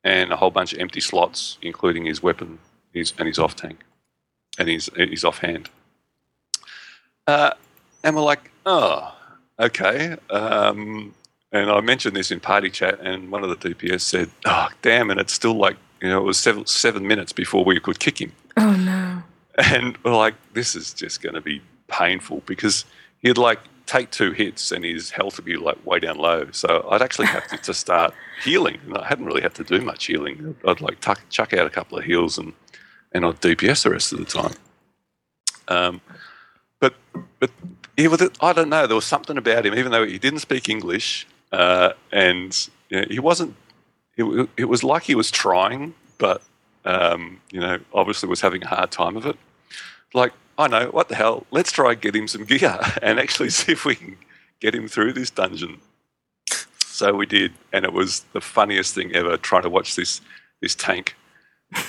and 0.04 0.32
a 0.32 0.36
whole 0.36 0.50
bunch 0.50 0.72
of 0.72 0.78
empty 0.78 1.00
slots, 1.00 1.58
including 1.62 2.04
his 2.04 2.22
weapon, 2.22 2.58
his 2.92 3.12
and 3.18 3.26
his 3.26 3.38
off 3.38 3.56
tank, 3.56 3.84
and 4.58 4.68
his 4.68 4.90
his 4.96 5.24
offhand. 5.24 5.70
Uh, 7.26 7.50
and 8.02 8.16
we're 8.16 8.22
like, 8.22 8.50
oh, 8.64 9.14
okay. 9.58 10.16
Um, 10.30 11.14
and 11.52 11.70
I 11.70 11.80
mentioned 11.80 12.16
this 12.16 12.30
in 12.30 12.40
party 12.40 12.70
chat, 12.70 13.00
and 13.00 13.30
one 13.30 13.42
of 13.42 13.50
the 13.50 13.56
DPS 13.56 14.02
said, 14.02 14.30
"Oh, 14.44 14.68
damn!" 14.82 15.10
And 15.10 15.18
it's 15.18 15.32
still 15.32 15.54
like 15.54 15.76
you 16.00 16.08
know, 16.08 16.18
it 16.18 16.24
was 16.24 16.38
seven 16.38 16.66
seven 16.66 17.06
minutes 17.06 17.32
before 17.32 17.64
we 17.64 17.80
could 17.80 17.98
kick 17.98 18.20
him. 18.20 18.32
Oh 18.56 18.74
no. 18.74 19.22
And 19.58 19.96
we're 20.04 20.14
like, 20.14 20.34
this 20.52 20.76
is 20.76 20.92
just 20.94 21.20
going 21.20 21.34
to 21.34 21.40
be 21.40 21.60
painful 21.88 22.42
because 22.46 22.84
he'd 23.18 23.38
like 23.38 23.58
take 23.88 24.10
two 24.10 24.32
hits 24.32 24.70
and 24.70 24.84
his 24.84 25.10
health 25.10 25.38
would 25.38 25.46
be 25.46 25.56
like 25.56 25.84
way 25.84 25.98
down 25.98 26.18
low. 26.18 26.50
So 26.52 26.86
I'd 26.90 27.02
actually 27.02 27.26
have 27.28 27.48
to, 27.48 27.56
to 27.56 27.74
start 27.74 28.14
healing. 28.44 28.78
And 28.86 28.98
I 28.98 29.06
hadn't 29.06 29.24
really 29.24 29.40
had 29.40 29.54
to 29.54 29.64
do 29.64 29.80
much 29.80 30.04
healing. 30.06 30.54
I'd 30.66 30.80
like 30.80 31.00
tuck, 31.00 31.20
chuck 31.30 31.54
out 31.54 31.66
a 31.66 31.70
couple 31.70 31.98
of 31.98 32.04
heals 32.04 32.38
and, 32.38 32.52
and 33.12 33.24
I'd 33.24 33.40
DPS 33.40 33.84
the 33.84 33.90
rest 33.90 34.12
of 34.12 34.18
the 34.18 34.26
time. 34.26 34.54
Um, 35.68 36.00
but 36.80 36.94
but 37.40 37.50
he 37.96 38.06
was, 38.08 38.22
I 38.40 38.52
don't 38.52 38.68
know, 38.68 38.86
there 38.86 38.94
was 38.94 39.06
something 39.06 39.36
about 39.36 39.66
him, 39.66 39.74
even 39.74 39.90
though 39.90 40.06
he 40.06 40.18
didn't 40.18 40.40
speak 40.40 40.68
English 40.68 41.26
uh, 41.50 41.92
and 42.12 42.68
you 42.90 43.00
know, 43.00 43.06
he 43.10 43.18
wasn't, 43.18 43.56
it, 44.16 44.48
it 44.56 44.64
was 44.66 44.84
like 44.84 45.04
he 45.04 45.14
was 45.14 45.30
trying, 45.30 45.94
but 46.18 46.42
um, 46.84 47.40
you 47.50 47.60
know, 47.60 47.78
obviously 47.92 48.28
was 48.28 48.40
having 48.40 48.62
a 48.62 48.66
hard 48.66 48.90
time 48.90 49.16
of 49.16 49.26
it. 49.26 49.36
Like, 50.14 50.32
I 50.58 50.66
know, 50.66 50.86
what 50.86 51.08
the 51.08 51.14
hell? 51.14 51.46
Let's 51.52 51.70
try 51.70 51.92
and 51.92 52.00
get 52.00 52.16
him 52.16 52.26
some 52.26 52.44
gear 52.44 52.78
and 53.02 53.18
actually 53.20 53.50
see 53.50 53.72
if 53.72 53.84
we 53.84 53.94
can 53.94 54.18
get 54.60 54.74
him 54.74 54.88
through 54.88 55.12
this 55.12 55.30
dungeon. 55.30 55.80
So 56.78 57.14
we 57.14 57.26
did, 57.26 57.52
and 57.72 57.84
it 57.84 57.92
was 57.92 58.24
the 58.32 58.40
funniest 58.40 58.94
thing 58.94 59.14
ever 59.14 59.36
trying 59.36 59.62
to 59.62 59.70
watch 59.70 59.94
this 59.94 60.20
this 60.60 60.74
tank 60.74 61.14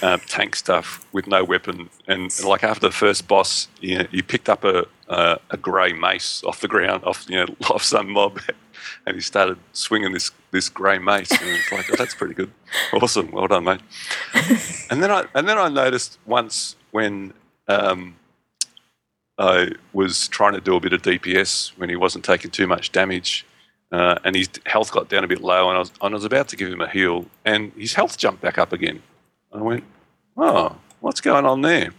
um, 0.04 0.20
tank 0.28 0.56
stuff 0.56 1.06
with 1.14 1.26
no 1.26 1.44
weapon. 1.44 1.90
And, 2.08 2.32
and 2.32 2.44
like 2.44 2.64
after 2.64 2.88
the 2.88 2.94
first 2.94 3.28
boss, 3.28 3.68
you 3.82 3.98
know, 3.98 4.06
he 4.12 4.22
picked 4.22 4.50
up 4.50 4.64
a 4.64 4.86
a, 5.08 5.40
a 5.50 5.58
grey 5.58 5.94
mace 5.94 6.44
off 6.44 6.62
the 6.62 6.68
ground, 6.68 7.04
off 7.06 7.26
you 7.28 7.38
know, 7.38 7.48
off 7.72 7.84
some 7.84 8.12
mob, 8.12 8.40
and 9.08 9.16
he 9.16 9.22
started 9.22 9.58
swinging 9.74 10.14
this 10.14 10.30
this 10.52 10.70
grey 10.70 11.00
mace. 11.00 11.32
And 11.32 11.50
it's 11.50 11.72
like, 11.72 11.92
oh, 11.92 11.96
that's 11.96 12.14
pretty 12.14 12.36
good, 12.36 12.52
awesome, 12.94 13.32
well 13.32 13.48
done, 13.48 13.64
mate. 13.64 13.82
and 14.92 15.02
then 15.02 15.10
I 15.10 15.26
and 15.34 15.50
then 15.50 15.58
I 15.58 15.70
noticed 15.70 16.20
once 16.28 16.76
when 16.92 17.34
um, 17.68 18.16
I 19.40 19.72
was 19.94 20.28
trying 20.28 20.54
to 20.54 20.62
do 20.62 20.76
a 20.76 20.80
bit 20.82 20.92
of 20.92 21.02
DPS 21.02 21.70
when 21.78 21.90
he 21.90 21.96
wasn't 21.96 22.26
taking 22.26 22.52
too 22.52 22.68
much 22.68 22.92
damage. 22.92 23.46
Uh, 23.92 24.20
and 24.24 24.36
his 24.36 24.50
health 24.66 24.92
got 24.92 25.10
down 25.10 25.24
a 25.24 25.28
bit 25.28 25.42
low, 25.42 25.70
and 25.70 25.78
I, 25.78 25.80
was, 25.80 25.92
and 26.02 26.14
I 26.14 26.16
was 26.16 26.26
about 26.26 26.48
to 26.50 26.56
give 26.56 26.72
him 26.72 26.82
a 26.82 26.90
heal, 26.90 27.26
and 27.44 27.72
his 27.74 27.94
health 27.94 28.20
jumped 28.20 28.42
back 28.42 28.60
up 28.60 28.72
again. 28.72 29.02
I 29.52 29.62
went, 29.62 29.84
"Oh, 30.38 30.76
what's 31.00 31.22
going 31.22 31.46
on 31.46 31.62
there?" 31.62 31.90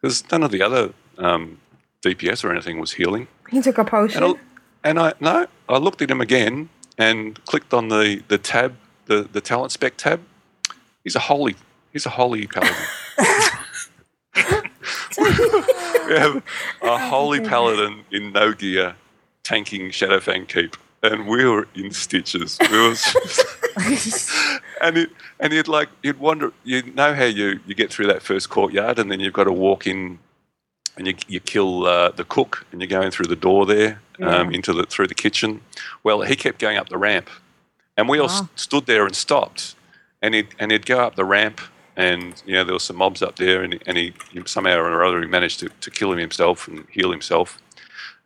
Because 0.00 0.28
none 0.32 0.42
of 0.42 0.50
the 0.50 0.62
other 0.62 0.92
um, 1.16 1.60
DPS 2.02 2.42
or 2.42 2.50
anything 2.50 2.80
was 2.80 2.92
healing. 2.92 3.28
He 3.50 3.60
took 3.60 3.78
a 3.78 3.84
potion. 3.84 4.20
And 4.24 4.34
I, 4.34 4.88
and 4.88 4.98
I 4.98 5.12
no, 5.20 5.46
I 5.68 5.78
looked 5.78 6.02
at 6.02 6.10
him 6.10 6.20
again 6.20 6.70
and 6.96 7.44
clicked 7.44 7.72
on 7.72 7.88
the, 7.88 8.22
the 8.26 8.38
tab, 8.38 8.74
the, 9.06 9.28
the 9.32 9.40
talent 9.40 9.70
spec 9.70 9.96
tab. 9.96 10.20
He's 11.04 11.14
a 11.14 11.20
holy, 11.20 11.54
he's 11.92 12.06
a 12.06 12.10
holy 12.10 12.48
paladin. 12.48 12.74
we 16.14 16.14
have 16.16 16.42
a 16.82 16.98
holy 16.98 17.40
paladin 17.40 18.04
in 18.10 18.32
no 18.32 18.52
gear 18.52 18.94
tanking 19.42 19.90
Shadowfang 19.90 20.48
Keep, 20.48 20.76
and 21.02 21.26
we 21.26 21.44
were 21.44 21.68
in 21.74 21.90
stitches. 21.90 22.58
We 22.60 22.78
were 22.78 22.94
and 24.82 24.98
it, 24.98 25.10
and 25.40 25.52
you'd 25.52 25.68
like 25.68 25.88
you'd 26.02 26.18
wonder, 26.18 26.52
you 26.64 26.82
know 26.94 27.14
how 27.14 27.24
you 27.24 27.60
you 27.66 27.74
get 27.74 27.90
through 27.92 28.06
that 28.08 28.22
first 28.22 28.50
courtyard, 28.50 28.98
and 28.98 29.10
then 29.10 29.20
you've 29.20 29.32
got 29.32 29.44
to 29.44 29.52
walk 29.52 29.86
in, 29.86 30.18
and 30.96 31.06
you 31.06 31.14
you 31.28 31.40
kill 31.40 31.86
uh, 31.86 32.10
the 32.10 32.24
cook, 32.24 32.66
and 32.72 32.80
you're 32.80 32.88
going 32.88 33.10
through 33.10 33.26
the 33.26 33.36
door 33.36 33.66
there 33.66 34.00
um, 34.20 34.50
Yeah. 34.50 34.56
into 34.56 34.72
the 34.72 34.84
through 34.84 35.06
the 35.08 35.14
kitchen. 35.14 35.60
Well, 36.02 36.22
he 36.22 36.36
kept 36.36 36.58
going 36.58 36.76
up 36.76 36.88
the 36.88 36.98
ramp, 36.98 37.30
and 37.96 38.08
we 38.08 38.18
all 38.18 38.30
s- 38.30 38.42
stood 38.56 38.86
there 38.86 39.06
and 39.06 39.14
stopped, 39.14 39.74
and 40.20 40.34
he'd 40.34 40.48
and 40.58 40.72
he'd 40.72 40.86
go 40.86 41.00
up 41.00 41.14
the 41.16 41.24
ramp, 41.24 41.60
and 41.98 42.40
you 42.46 42.54
know 42.54 42.64
there 42.64 42.72
were 42.72 42.78
some 42.78 42.96
mobs 42.96 43.22
up 43.22 43.36
there, 43.36 43.62
and 43.62 43.82
and 43.84 43.98
he 43.98 44.14
somehow 44.46 44.78
or 44.78 45.04
other 45.04 45.20
he 45.20 45.26
managed 45.26 45.58
to, 45.60 45.68
to 45.80 45.90
kill 45.90 46.12
him 46.12 46.18
himself 46.18 46.66
and 46.68 46.86
heal 46.90 47.10
himself, 47.10 47.60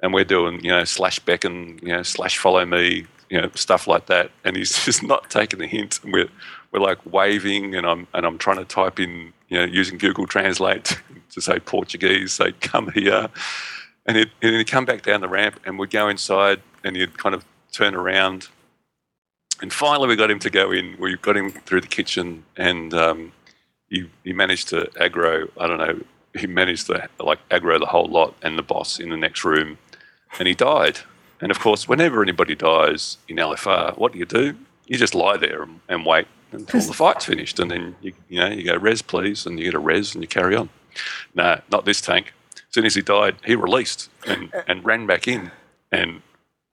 and 0.01 0.13
we're 0.13 0.25
doing 0.25 0.63
you 0.63 0.71
know 0.71 0.85
slash 0.85 1.19
beckon, 1.19 1.81
you 1.83 1.89
know 1.89 2.03
slash 2.03 2.39
follow 2.39 2.65
me, 2.67 3.07
you 3.31 3.41
know 3.41 3.51
stuff 3.55 3.89
like 3.89 4.07
that, 4.07 4.31
and 4.45 4.57
he's 4.57 4.85
just 4.85 5.03
not 5.03 5.31
taking 5.31 5.59
the 5.59 5.67
hint, 5.67 5.99
and 6.05 6.13
we're 6.13 6.29
we're 6.71 6.81
like 6.81 6.99
waving, 7.11 7.75
and 7.75 7.87
I'm 7.87 8.07
and 8.13 8.27
I'm 8.27 8.39
trying 8.39 8.59
to 8.59 8.67
type 8.67 9.01
in 9.01 9.33
you 9.49 9.59
know 9.59 9.65
using 9.65 9.97
Google 9.97 10.27
Translate 10.27 11.01
to 11.31 11.41
say 11.41 11.59
Portuguese, 11.59 12.35
say 12.35 12.53
come 12.61 12.93
here, 12.93 13.31
and 14.05 14.19
he'd, 14.19 14.31
and 14.43 14.55
he'd 14.55 14.71
come 14.71 14.85
back 14.85 15.01
down 15.01 15.23
the 15.23 15.29
ramp, 15.29 15.59
and 15.65 15.79
we'd 15.79 15.91
go 15.91 16.09
inside, 16.11 16.61
and 16.85 16.95
he'd 16.95 17.17
kind 17.17 17.35
of 17.35 17.45
turn 17.73 17.95
around. 17.95 18.49
And 19.63 19.73
finally, 19.73 20.09
we 20.09 20.17
got 20.17 20.31
him 20.31 20.41
to 20.41 20.51
go 20.51 20.73
in. 20.73 20.97
We 20.99 21.17
got 21.17 21.37
him 21.37 21.53
through 21.53 21.83
the 21.83 21.87
kitchen, 21.87 22.45
and 22.57 22.93
um, 22.93 23.33
he, 23.93 24.11
he 24.25 24.33
managed 24.33 24.69
to 24.69 24.87
aggro. 24.97 25.51
I 25.61 25.67
don't 25.67 25.79
know. 25.79 26.01
He 26.35 26.47
managed 26.47 26.87
to 26.87 27.09
like 27.21 27.47
aggro 27.51 27.79
the 27.79 27.87
whole 27.87 28.07
lot 28.07 28.35
and 28.43 28.59
the 28.59 28.63
boss 28.63 28.99
in 28.99 29.11
the 29.11 29.19
next 29.19 29.45
room, 29.45 29.77
and 30.39 30.49
he 30.49 30.55
died. 30.55 31.01
And 31.43 31.51
of 31.51 31.61
course, 31.61 31.87
whenever 31.87 32.23
anybody 32.23 32.55
dies 32.55 33.19
in 33.29 33.37
LFR, 33.37 33.99
what 33.99 34.13
do 34.13 34.19
you 34.19 34.25
do? 34.25 34.57
You 34.87 34.97
just 34.97 35.15
lie 35.15 35.37
there 35.37 35.63
and, 35.63 35.81
and 35.91 36.07
wait 36.07 36.27
until 36.53 36.81
the 36.81 36.95
fight's 36.95 37.27
finished, 37.27 37.61
and 37.61 37.71
then 37.71 37.95
you 38.01 38.15
you 38.31 38.41
know 38.41 38.49
you 38.49 38.65
go 38.65 38.77
res 38.77 39.03
please, 39.03 39.45
and 39.45 39.59
you 39.59 39.67
get 39.67 39.75
a 39.75 39.79
res, 39.79 40.15
and 40.15 40.25
you 40.25 40.29
carry 40.29 40.57
on. 40.57 40.71
No, 41.35 41.61
not 41.71 41.85
this 41.85 42.01
tank. 42.01 42.33
As 42.57 42.63
soon 42.71 42.87
as 42.87 42.95
he 42.95 43.03
died, 43.03 43.37
he 43.45 43.55
released 43.55 44.09
and, 44.27 44.51
and 44.67 44.83
ran 44.83 45.07
back 45.07 45.29
in 45.29 45.51
and 45.91 46.23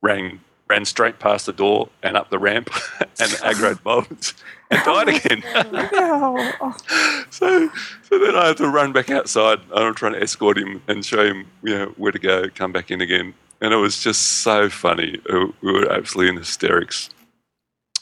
ran 0.01 0.39
ran 0.69 0.85
straight 0.85 1.19
past 1.19 1.45
the 1.45 1.53
door 1.53 1.89
and 2.03 2.15
up 2.15 2.29
the 2.29 2.39
ramp 2.39 2.69
and 3.01 3.31
aggroed 3.41 3.83
mobs 3.83 4.35
and 4.69 4.83
died 4.83 5.09
again. 5.09 5.41
so 7.31 7.69
so 8.03 8.19
then 8.19 8.35
I 8.35 8.47
had 8.47 8.57
to 8.57 8.67
run 8.67 8.93
back 8.93 9.09
outside. 9.09 9.59
I'm 9.73 9.95
trying 9.95 10.13
to 10.13 10.21
escort 10.21 10.57
him 10.57 10.81
and 10.87 11.03
show 11.03 11.25
him 11.25 11.47
you 11.63 11.77
know 11.77 11.85
where 11.97 12.11
to 12.11 12.19
go, 12.19 12.49
come 12.49 12.71
back 12.71 12.91
in 12.91 13.01
again. 13.01 13.33
And 13.61 13.73
it 13.73 13.77
was 13.77 14.01
just 14.01 14.21
so 14.41 14.69
funny. 14.69 15.19
We 15.61 15.73
were 15.73 15.91
absolutely 15.91 16.29
in 16.29 16.37
hysterics. 16.37 17.09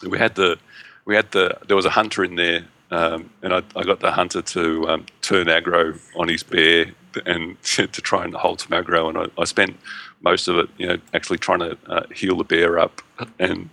We 0.07 0.19
had 0.19 0.35
the 0.35 0.57
we 1.05 1.15
had 1.15 1.31
the 1.31 1.57
there 1.67 1.75
was 1.75 1.85
a 1.85 1.89
hunter 1.89 2.23
in 2.23 2.35
there 2.35 2.65
um, 2.91 3.29
and 3.41 3.53
I, 3.53 3.63
I 3.75 3.83
got 3.83 3.99
the 3.99 4.11
hunter 4.11 4.41
to 4.41 4.89
um, 4.89 5.05
turn 5.21 5.47
aggro 5.47 5.99
on 6.15 6.29
his 6.29 6.43
bear 6.43 6.87
and 7.25 7.61
to, 7.63 7.87
try 7.87 8.23
and 8.23 8.33
hold 8.33 8.61
some 8.61 8.71
aggro. 8.71 9.09
And 9.09 9.17
I, 9.17 9.41
I 9.41 9.45
spent 9.45 9.77
most 10.21 10.47
of 10.47 10.57
it, 10.57 10.69
you 10.77 10.87
know, 10.87 10.97
actually 11.13 11.37
trying 11.37 11.59
to 11.59 11.77
uh, 11.87 12.03
heal 12.13 12.37
the 12.37 12.43
bear 12.43 12.79
up. 12.79 13.01
And 13.39 13.69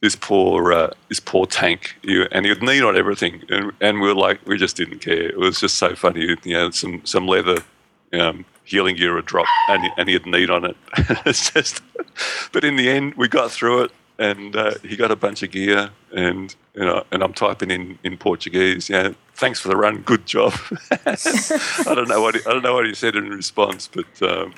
this 0.00 0.16
poor 0.16 0.72
uh, 0.72 0.90
this 1.08 1.20
poor 1.20 1.46
tank, 1.46 1.96
you, 2.02 2.26
and 2.30 2.44
he 2.44 2.50
would 2.50 2.62
knee 2.62 2.82
on 2.82 2.96
everything, 2.96 3.42
and, 3.48 3.72
and 3.80 4.00
we 4.00 4.08
were 4.08 4.14
like, 4.14 4.46
we 4.46 4.56
just 4.56 4.76
didn't 4.76 5.00
care. 5.00 5.28
It 5.28 5.38
was 5.38 5.60
just 5.60 5.76
so 5.76 5.94
funny, 5.94 6.36
you 6.44 6.52
know, 6.52 6.70
some 6.70 7.04
some 7.04 7.26
leather. 7.26 7.58
Um, 8.12 8.44
healing 8.66 8.96
gear 8.96 9.14
would 9.14 9.24
drop 9.24 9.46
and, 9.68 9.90
and 9.96 10.08
he 10.08 10.12
had 10.14 10.26
need 10.26 10.50
on 10.50 10.64
it. 10.64 10.76
it's 11.24 11.50
just, 11.50 11.82
but 12.52 12.64
in 12.64 12.76
the 12.76 12.90
end, 12.90 13.14
we 13.14 13.28
got 13.28 13.50
through 13.50 13.84
it, 13.84 13.92
and 14.18 14.54
uh, 14.56 14.74
he 14.82 14.96
got 14.96 15.10
a 15.10 15.16
bunch 15.16 15.42
of 15.42 15.50
gear, 15.50 15.90
and 16.14 16.54
you 16.74 16.84
know, 16.84 17.04
and 17.10 17.22
I'm 17.22 17.32
typing 17.32 17.70
in 17.70 17.98
in 18.02 18.16
Portuguese. 18.16 18.88
Yeah, 18.88 19.12
thanks 19.34 19.60
for 19.60 19.68
the 19.68 19.76
run, 19.76 20.02
good 20.02 20.26
job. 20.26 20.54
I 20.90 21.94
don't 21.94 22.08
know 22.08 22.20
what 22.20 22.34
he, 22.34 22.40
I 22.46 22.52
don't 22.52 22.62
know 22.62 22.74
what 22.74 22.86
he 22.86 22.94
said 22.94 23.16
in 23.16 23.30
response, 23.30 23.88
but 23.88 24.22
um, 24.22 24.54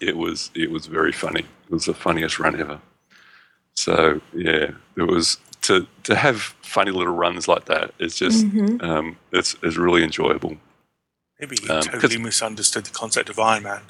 it 0.00 0.16
was 0.16 0.50
it 0.54 0.70
was 0.70 0.86
very 0.86 1.12
funny. 1.12 1.40
It 1.40 1.70
was 1.70 1.84
the 1.86 1.94
funniest 1.94 2.38
run 2.38 2.58
ever. 2.60 2.80
So 3.74 4.20
yeah, 4.34 4.70
it 4.96 5.02
was 5.02 5.38
to 5.62 5.86
to 6.04 6.14
have 6.16 6.40
funny 6.62 6.90
little 6.90 7.14
runs 7.14 7.46
like 7.48 7.66
that. 7.66 7.92
It's 7.98 8.16
just 8.16 8.46
Mhm. 8.46 8.82
um, 8.82 9.16
it's 9.32 9.56
it's 9.62 9.76
really 9.76 10.02
enjoyable. 10.02 10.56
Maybe 11.38 11.56
he 11.62 11.68
Um, 11.68 11.82
totally 11.82 12.18
misunderstood 12.18 12.84
the 12.84 12.90
concept 12.90 13.28
of 13.30 13.38
Iron 13.38 13.62
Man. 13.62 13.82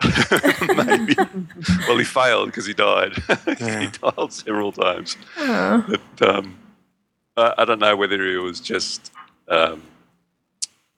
Maybe. 0.76 1.14
well, 1.86 1.96
he 1.98 2.04
failed 2.04 2.46
because 2.46 2.66
he 2.66 2.74
died. 2.74 3.12
he 3.58 3.86
died 3.86 4.32
several 4.32 4.72
times. 4.72 5.16
Oh. 5.38 5.84
But 5.88 6.28
um, 6.28 6.56
I, 7.36 7.54
I 7.58 7.64
don't 7.64 7.78
know 7.78 7.94
whether 7.94 8.26
he 8.26 8.34
was 8.36 8.58
just, 8.60 9.12
um, 9.48 9.82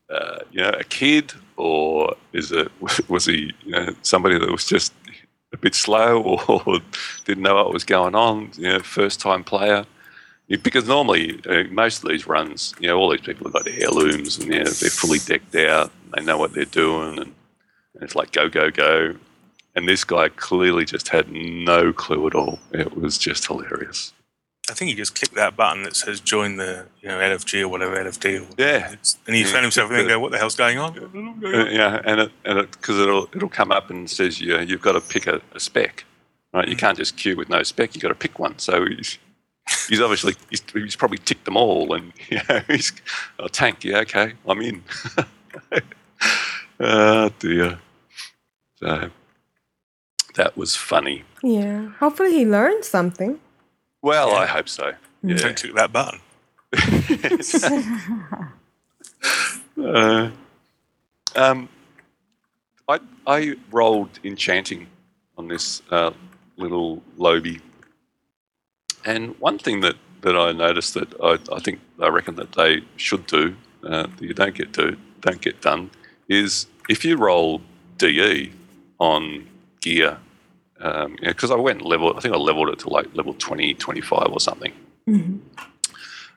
uh, 0.09 0.39
you 0.53 0.63
know, 0.63 0.71
a 0.71 0.85
kid 0.85 1.33
or 1.57 2.15
is 2.33 2.53
it 2.53 2.71
was 3.09 3.27
he 3.27 3.53
you 3.65 3.73
know, 3.73 3.95
somebody 4.03 4.39
that 4.39 4.51
was 4.51 4.65
just 4.65 4.93
a 5.53 5.57
bit 5.57 5.75
slow 5.75 6.23
or 6.49 6.81
didn't 7.25 7.43
know 7.43 7.55
what 7.55 7.73
was 7.73 7.85
going 7.85 8.15
on? 8.15 8.51
You 8.55 8.69
know, 8.69 8.79
first 8.81 9.21
time 9.21 9.45
player. 9.45 9.87
Because 10.49 10.87
normally, 10.87 11.41
uh, 11.49 11.65
most 11.71 12.05
of 12.05 12.11
these 12.11 12.27
runs, 12.27 12.75
you 12.79 12.87
know, 12.87 12.99
all 12.99 13.11
these 13.11 13.23
people 13.23 13.47
have 13.47 13.55
got 13.55 13.67
heirlooms 13.67 14.37
and 14.39 14.53
you 14.53 14.59
know, 14.59 14.71
they're 14.71 14.91
fully 14.91 15.19
decked 15.19 15.55
out. 15.55 15.91
They 16.15 16.23
know 16.23 16.37
what 16.37 16.53
they're 16.53 16.67
doing, 16.67 17.19
and, 17.19 17.35
and 17.95 18.03
it's 18.03 18.15
like 18.15 18.33
go, 18.33 18.51
go, 18.51 18.71
go. 18.71 19.15
And 19.75 19.89
this 19.89 20.05
guy 20.05 20.29
clearly 20.29 20.85
just 20.85 21.09
had 21.09 21.33
no 21.33 21.95
clue 21.95 22.27
at 22.27 22.35
all. 22.35 22.59
It 22.73 22.95
was 22.95 23.17
just 23.17 23.47
hilarious. 23.47 24.13
I 24.71 24.73
think 24.73 24.89
he 24.89 24.95
just 24.95 25.15
clicked 25.15 25.35
that 25.35 25.57
button 25.57 25.83
that 25.83 25.95
says 25.95 26.21
join 26.21 26.57
the 26.57 26.87
you 27.03 27.09
know 27.09 27.19
LFG 27.19 27.61
or 27.63 27.69
whatever 27.69 27.97
LFD. 27.97 28.41
Or 28.41 28.47
Yeah. 28.57 28.95
And 29.27 29.37
he 29.37 29.43
Yeah, 29.43 29.49
found 29.49 29.63
himself 29.65 29.91
there 29.91 29.99
and 29.99 30.09
go, 30.09 30.19
what 30.19 30.33
the 30.33 30.39
hell's 30.39 30.57
going 30.57 30.79
on? 30.79 30.99
Uh, 31.45 31.67
yeah, 31.71 32.01
and 32.05 32.21
it 32.23 32.33
and 32.47 32.71
because 32.71 32.99
it'll 32.99 33.29
it'll 33.35 33.51
come 33.51 33.71
up 33.71 33.91
and 33.91 34.09
says 34.09 34.41
you 34.41 34.59
you've 34.61 34.81
got 34.81 34.93
to 34.93 35.01
pick 35.03 35.27
a, 35.27 35.43
a 35.55 35.61
spec, 35.61 36.05
right? 36.55 36.67
You 36.67 36.77
can't 36.77 36.97
just 36.97 37.17
queue 37.19 37.37
with 37.37 37.51
no 37.51 37.63
spec. 37.63 37.95
You've 37.95 38.03
got 38.03 38.09
to 38.09 38.15
pick 38.15 38.39
one. 38.39 38.59
So 38.59 38.87
he's 38.87 39.19
he's 39.89 40.01
obviously 40.01 40.35
he's, 40.49 40.63
he's 40.73 40.97
probably 40.97 41.19
ticked 41.19 41.45
them 41.45 41.59
all, 41.59 41.93
and 41.93 42.13
you 42.31 42.41
know 42.49 42.61
he's 42.67 42.91
a 43.39 43.51
tank. 43.51 43.85
Yeah, 43.85 43.99
okay, 43.99 44.33
I'm 44.49 44.63
in. 44.63 44.83
oh 46.81 47.29
dear. 47.39 47.79
So 48.77 49.11
that 50.37 50.57
was 50.57 50.75
funny. 50.75 51.25
Yeah. 51.43 51.91
Hopefully 52.01 52.33
he 52.33 52.47
learned 52.47 52.85
something. 52.87 53.41
Well, 54.05 54.35
I 54.35 54.45
hope 54.45 54.69
so. 54.69 54.93
Yeah. 55.23 55.37
Don't 55.37 55.57
click 55.57 55.75
that 55.75 55.93
button. 55.93 56.21
Uh, 59.77 60.31
um, 61.35 61.69
I 62.89 63.01
I 63.27 63.57
rolled 63.73 64.21
enchanting 64.23 64.87
on 65.37 65.49
this 65.49 65.83
uh, 65.91 66.13
little 66.57 67.03
lowbie, 67.19 67.61
and 69.05 69.35
one 69.41 69.59
thing 69.59 69.81
that, 69.81 69.97
that 70.21 70.37
I 70.37 70.53
noticed 70.53 70.95
that 70.95 71.13
I, 71.21 71.39
I 71.53 71.59
think 71.59 71.81
I 72.01 72.09
reckon 72.09 72.37
that 72.37 72.53
they 72.53 72.83
should 72.97 73.27
do 73.27 73.57
uh, 73.83 74.07
that 74.17 74.21
you 74.21 74.35
don't 74.35 74.55
get 74.55 74.71
do 74.73 74.97
don't 75.23 75.41
get 75.41 75.61
done 75.61 75.91
is 76.29 76.67
if 76.89 77.05
you 77.05 77.17
roll 77.17 77.61
DE 77.99 78.53
on 79.01 79.49
gear. 79.81 80.19
Because 80.79 81.51
I 81.51 81.57
went 81.57 81.83
level. 81.83 82.15
I 82.17 82.21
think 82.21 82.35
I 82.35 82.39
leveled 82.39 82.69
it 82.71 82.79
to 82.81 82.89
like 82.91 83.15
level 83.15 83.35
20, 83.35 83.75
25 83.75 84.29
or 84.33 84.41
something 84.41 84.73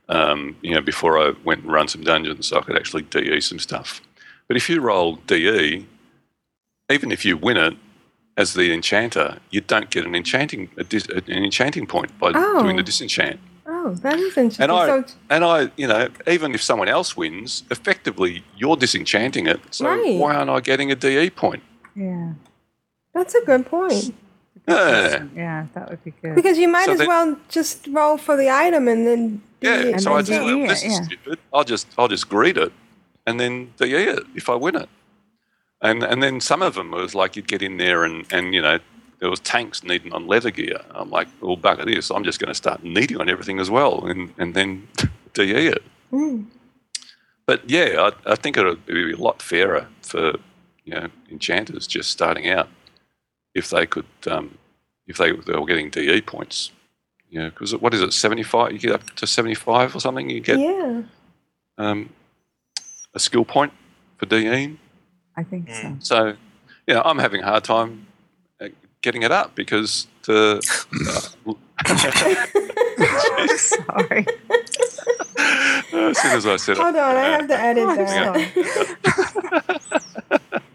um, 0.10 0.56
you 0.62 0.74
know, 0.74 0.82
before 0.82 1.18
I 1.20 1.34
went 1.44 1.64
and 1.64 1.72
run 1.72 1.88
some 1.88 2.02
dungeons, 2.04 2.48
so 2.48 2.58
I 2.58 2.62
could 2.62 2.78
actually 2.78 3.04
DE 3.04 3.42
some 3.42 3.60
stuff. 3.60 4.02
But 4.48 4.56
if 4.58 4.70
you 4.70 4.80
roll 4.82 5.16
DE, 5.28 5.86
even 6.90 7.12
if 7.12 7.26
you 7.26 7.36
win 7.38 7.58
it 7.58 7.76
as 8.38 8.54
the 8.54 8.72
enchanter, 8.74 9.40
you 9.52 9.62
don't 9.62 9.90
get 9.90 10.06
an 10.06 10.16
enchanting 10.16 10.70
a 10.78 10.84
dis, 10.84 11.06
an 11.08 11.24
enchanting 11.44 11.88
point 11.88 12.18
by 12.20 12.32
Oh. 12.34 12.62
doing 12.64 12.78
the 12.78 12.84
disenchant. 12.84 13.40
Oh, 13.66 13.94
that 13.96 14.18
is 14.20 14.38
interesting. 14.38 14.64
And 14.64 14.72
I 14.72 14.88
so, 14.88 15.06
and 15.30 15.44
I, 15.44 15.72
you 15.76 15.88
know, 15.88 16.08
even 16.26 16.54
if 16.56 16.62
someone 16.62 16.88
else 16.88 17.18
wins, 17.18 17.64
effectively 17.70 18.44
you're 18.56 18.78
disenchanting 18.78 19.48
it. 19.48 19.60
So 19.72 19.86
Right. 19.88 20.18
why 20.18 20.36
aren't 20.36 20.50
I 20.50 20.62
getting 20.62 20.92
a 20.92 20.96
DE 20.96 21.30
point? 21.32 21.64
Yeah. 21.96 22.34
that's 23.14 23.34
a 23.36 23.42
good 23.46 23.66
point. 23.66 24.14
Yeah. 24.68 25.24
Yeah, 25.36 25.66
that 25.74 25.90
would 25.90 26.04
be 26.04 26.14
good. 26.22 26.36
Because 26.36 26.58
you 26.58 26.68
might 26.68 26.86
So 26.86 26.92
as 26.94 26.98
then- 27.00 27.08
well 27.08 27.38
just 27.50 27.88
roll 27.88 28.18
for 28.18 28.36
the 28.36 28.50
item 28.50 28.88
and 28.88 29.08
then 29.08 29.42
Yeah, 29.62 29.80
it. 29.82 30.02
so 30.02 30.14
I 30.14 30.18
and 30.20 30.28
just 30.28 30.40
then 30.40 30.46
well, 30.46 30.56
do 30.62 30.68
this 30.68 30.84
it. 30.84 30.88
is 30.88 31.06
stupid. 31.06 31.40
I'll 31.54 31.64
just 31.64 31.88
I'll 31.98 32.08
just 32.10 32.28
greet 32.30 32.58
it 32.58 32.72
and 33.26 33.40
then 33.40 33.72
DE 33.78 33.94
it 33.96 34.24
if 34.36 34.50
I 34.50 34.56
win 34.56 34.76
it. 34.76 34.90
And 35.82 36.04
and 36.04 36.22
then 36.22 36.42
some 36.42 36.62
of 36.62 36.74
them 36.76 36.92
was 36.92 37.16
like 37.16 37.36
you'd 37.36 37.48
get 37.48 37.62
in 37.62 37.78
there 37.78 38.04
and 38.04 38.26
and 38.32 38.54
you 38.54 38.62
know 38.62 38.80
there 39.20 39.30
was 39.30 39.40
tanks 39.40 39.84
needing 39.84 40.14
on 40.14 40.28
leather 40.28 40.52
gear. 40.52 40.80
I'm 40.92 41.10
like, 41.10 41.28
well, 41.42 41.58
bugger 41.58 41.86
this. 41.86 42.12
I'm 42.12 42.24
just 42.24 42.40
going 42.40 42.50
to 42.50 42.54
start 42.56 42.84
needing 42.84 43.18
on 43.20 43.30
everything 43.30 43.60
as 43.60 43.70
well, 43.70 44.06
and 44.06 44.34
and 44.38 44.54
then 44.54 44.88
DE 45.34 45.68
it. 45.68 45.84
Mm. 46.12 46.46
But 47.46 47.68
yeah, 47.70 48.10
I, 48.26 48.32
I 48.34 48.36
think 48.36 48.58
it 48.58 48.66
would 48.66 48.86
be 48.86 49.14
a 49.14 49.18
lot 49.18 49.42
fairer 49.42 49.88
for 50.02 50.34
you 50.86 50.94
know 50.94 51.08
enchanters 51.32 51.88
just 51.88 52.12
starting 52.12 52.48
out 52.50 52.68
if 53.58 53.70
they 53.72 53.86
could 53.86 54.06
um, 54.28 54.58
if 55.08 55.18
they, 55.18 55.32
they 55.32 55.54
were 55.54 55.66
getting 55.66 55.90
DE 55.90 56.22
points. 56.22 56.72
You 57.30 57.40
know, 57.40 57.50
because 57.50 57.76
what 57.76 57.94
is 57.94 58.02
it, 58.02 58.14
seventy 58.14 58.44
five? 58.44 58.72
You 58.72 58.80
get 58.80 58.94
up 58.94 59.10
to 59.16 59.28
seventy 59.28 59.56
five 59.56 59.94
or 59.96 60.00
something. 60.00 60.30
You 60.30 60.40
get 60.40 60.60
yeah. 60.60 61.02
um, 61.78 62.10
a 63.14 63.20
skill 63.20 63.44
point 63.44 63.74
for 64.18 64.28
DE. 64.28 64.78
I 65.36 65.44
think 65.44 65.70
so. 65.70 65.96
So, 66.00 66.34
you 66.88 66.94
know, 66.94 67.02
I'm 67.04 67.20
having 67.20 67.42
a 67.42 67.46
hard 67.46 67.64
time 67.64 68.08
uh, 68.62 68.70
getting 69.02 69.24
it 69.24 69.32
up 69.32 69.56
because 69.56 70.08
the. 70.24 70.62
Sorry. 73.58 74.26
as 75.94 76.18
soon 76.18 76.32
as 76.32 76.46
I 76.46 76.56
said 76.56 76.78
it. 76.78 76.82
Hold 76.82 76.96
on, 76.96 77.16
I 77.16 77.28
uh, 77.28 77.32
have 77.32 77.48
to 77.48 77.60
edit 77.60 77.88
that. 80.42 80.64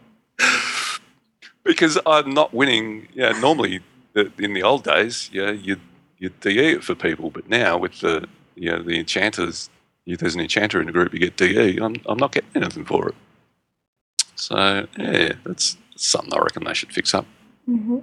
because 1.65 1.99
I'm 2.07 2.31
not 2.31 2.53
winning. 2.53 3.09
Yeah, 3.15 3.33
normally 3.41 3.81
in 4.15 4.53
the 4.53 4.63
old 4.63 4.85
days, 4.85 5.31
yeah, 5.33 5.51
you 5.51 5.77
you 6.19 6.31
DE 6.41 6.73
it 6.75 6.85
for 6.85 6.95
people, 6.95 7.31
but 7.31 7.49
now 7.49 7.79
with 7.79 8.01
the 8.01 8.29
you 8.55 8.71
know 8.71 8.83
the 8.83 8.99
enchanters, 8.99 9.71
if 10.07 10.21
there's 10.21 10.35
an 10.35 10.41
enchanter 10.41 10.81
in 10.81 10.87
the 10.87 10.93
group, 10.93 11.13
you 11.13 11.19
get 11.19 11.37
DE. 11.37 11.79
I'm 11.79 11.97
I'm 12.07 12.19
not 12.19 12.33
getting 12.33 12.51
anything 12.55 12.85
for 12.85 13.09
it. 13.09 13.15
So 14.35 14.87
yeah, 14.99 15.33
that's 15.45 15.77
something 15.97 16.33
I 16.35 16.39
reckon 16.39 16.65
they 16.65 16.75
should 16.75 16.93
fix 16.93 17.15
up. 17.15 17.27
Mm-hmm. 17.69 17.99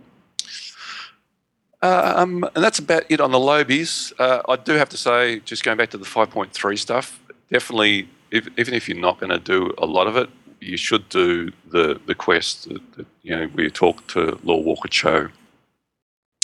Um, 1.82 2.44
and 2.56 2.64
that's 2.64 2.80
about 2.80 3.04
it 3.10 3.22
on 3.22 3.32
the 3.32 3.40
lowbies. 3.40 4.12
Uh, 4.20 4.42
I 4.50 4.58
do 4.58 4.74
have 4.74 4.90
to 4.90 4.98
say, 4.98 5.40
just 5.40 5.64
going 5.64 5.78
back 5.78 5.90
to 5.92 5.98
the 5.98 6.06
5.3 6.06 6.78
stuff, 6.78 7.22
definitely, 7.52 8.10
if, 8.32 8.48
even 8.58 8.74
if 8.74 8.90
you're 8.90 8.98
not 8.98 9.20
going 9.20 9.30
to 9.30 9.40
do 9.40 9.74
a 9.78 9.86
lot 9.86 10.08
of 10.08 10.18
it, 10.18 10.30
you 10.60 10.78
should 10.78 11.08
do 11.10 11.52
the 11.72 12.00
the 12.06 12.16
quest 12.16 12.70
that, 12.70 12.94
that 12.94 13.06
you 13.22 13.36
know 13.36 13.48
where 13.48 13.66
you 13.66 13.70
talk 13.70 14.08
to 14.08 14.40
Lorewalker 14.44 14.90
Cho, 14.90 15.30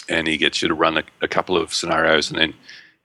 and 0.10 0.28
he 0.28 0.38
gets 0.38 0.62
you 0.62 0.68
to 0.68 0.74
run 0.74 0.98
a, 0.98 1.04
a 1.22 1.28
couple 1.28 1.58
of 1.58 1.74
scenarios, 1.74 2.30
and 2.30 2.40
then 2.40 2.54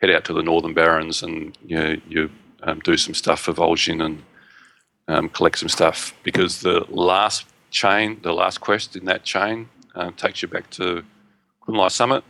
head 0.01 0.11
out 0.11 0.25
to 0.25 0.33
the 0.33 0.43
Northern 0.43 0.75
Barrens, 0.75 1.23
and 1.23 1.57
you 1.67 1.77
know, 1.77 1.97
you 2.09 2.31
um, 2.63 2.81
do 2.81 2.97
some 2.97 3.15
stuff 3.15 3.41
for 3.41 3.53
Vol'jin 3.53 4.05
and 4.05 4.23
um, 5.09 5.29
collect 5.29 5.59
some 5.59 5.69
stuff 5.69 6.15
because 6.23 6.61
the 6.61 6.85
last 6.89 7.47
chain, 7.71 8.21
the 8.23 8.33
last 8.33 8.61
quest 8.61 8.97
in 8.97 9.05
that 9.07 9.25
chain, 9.25 9.69
uh, 9.95 10.11
takes 10.17 10.43
you 10.43 10.49
back 10.49 10.71
to 10.71 11.05
Kunlai 11.67 11.91
Summit, 11.91 12.25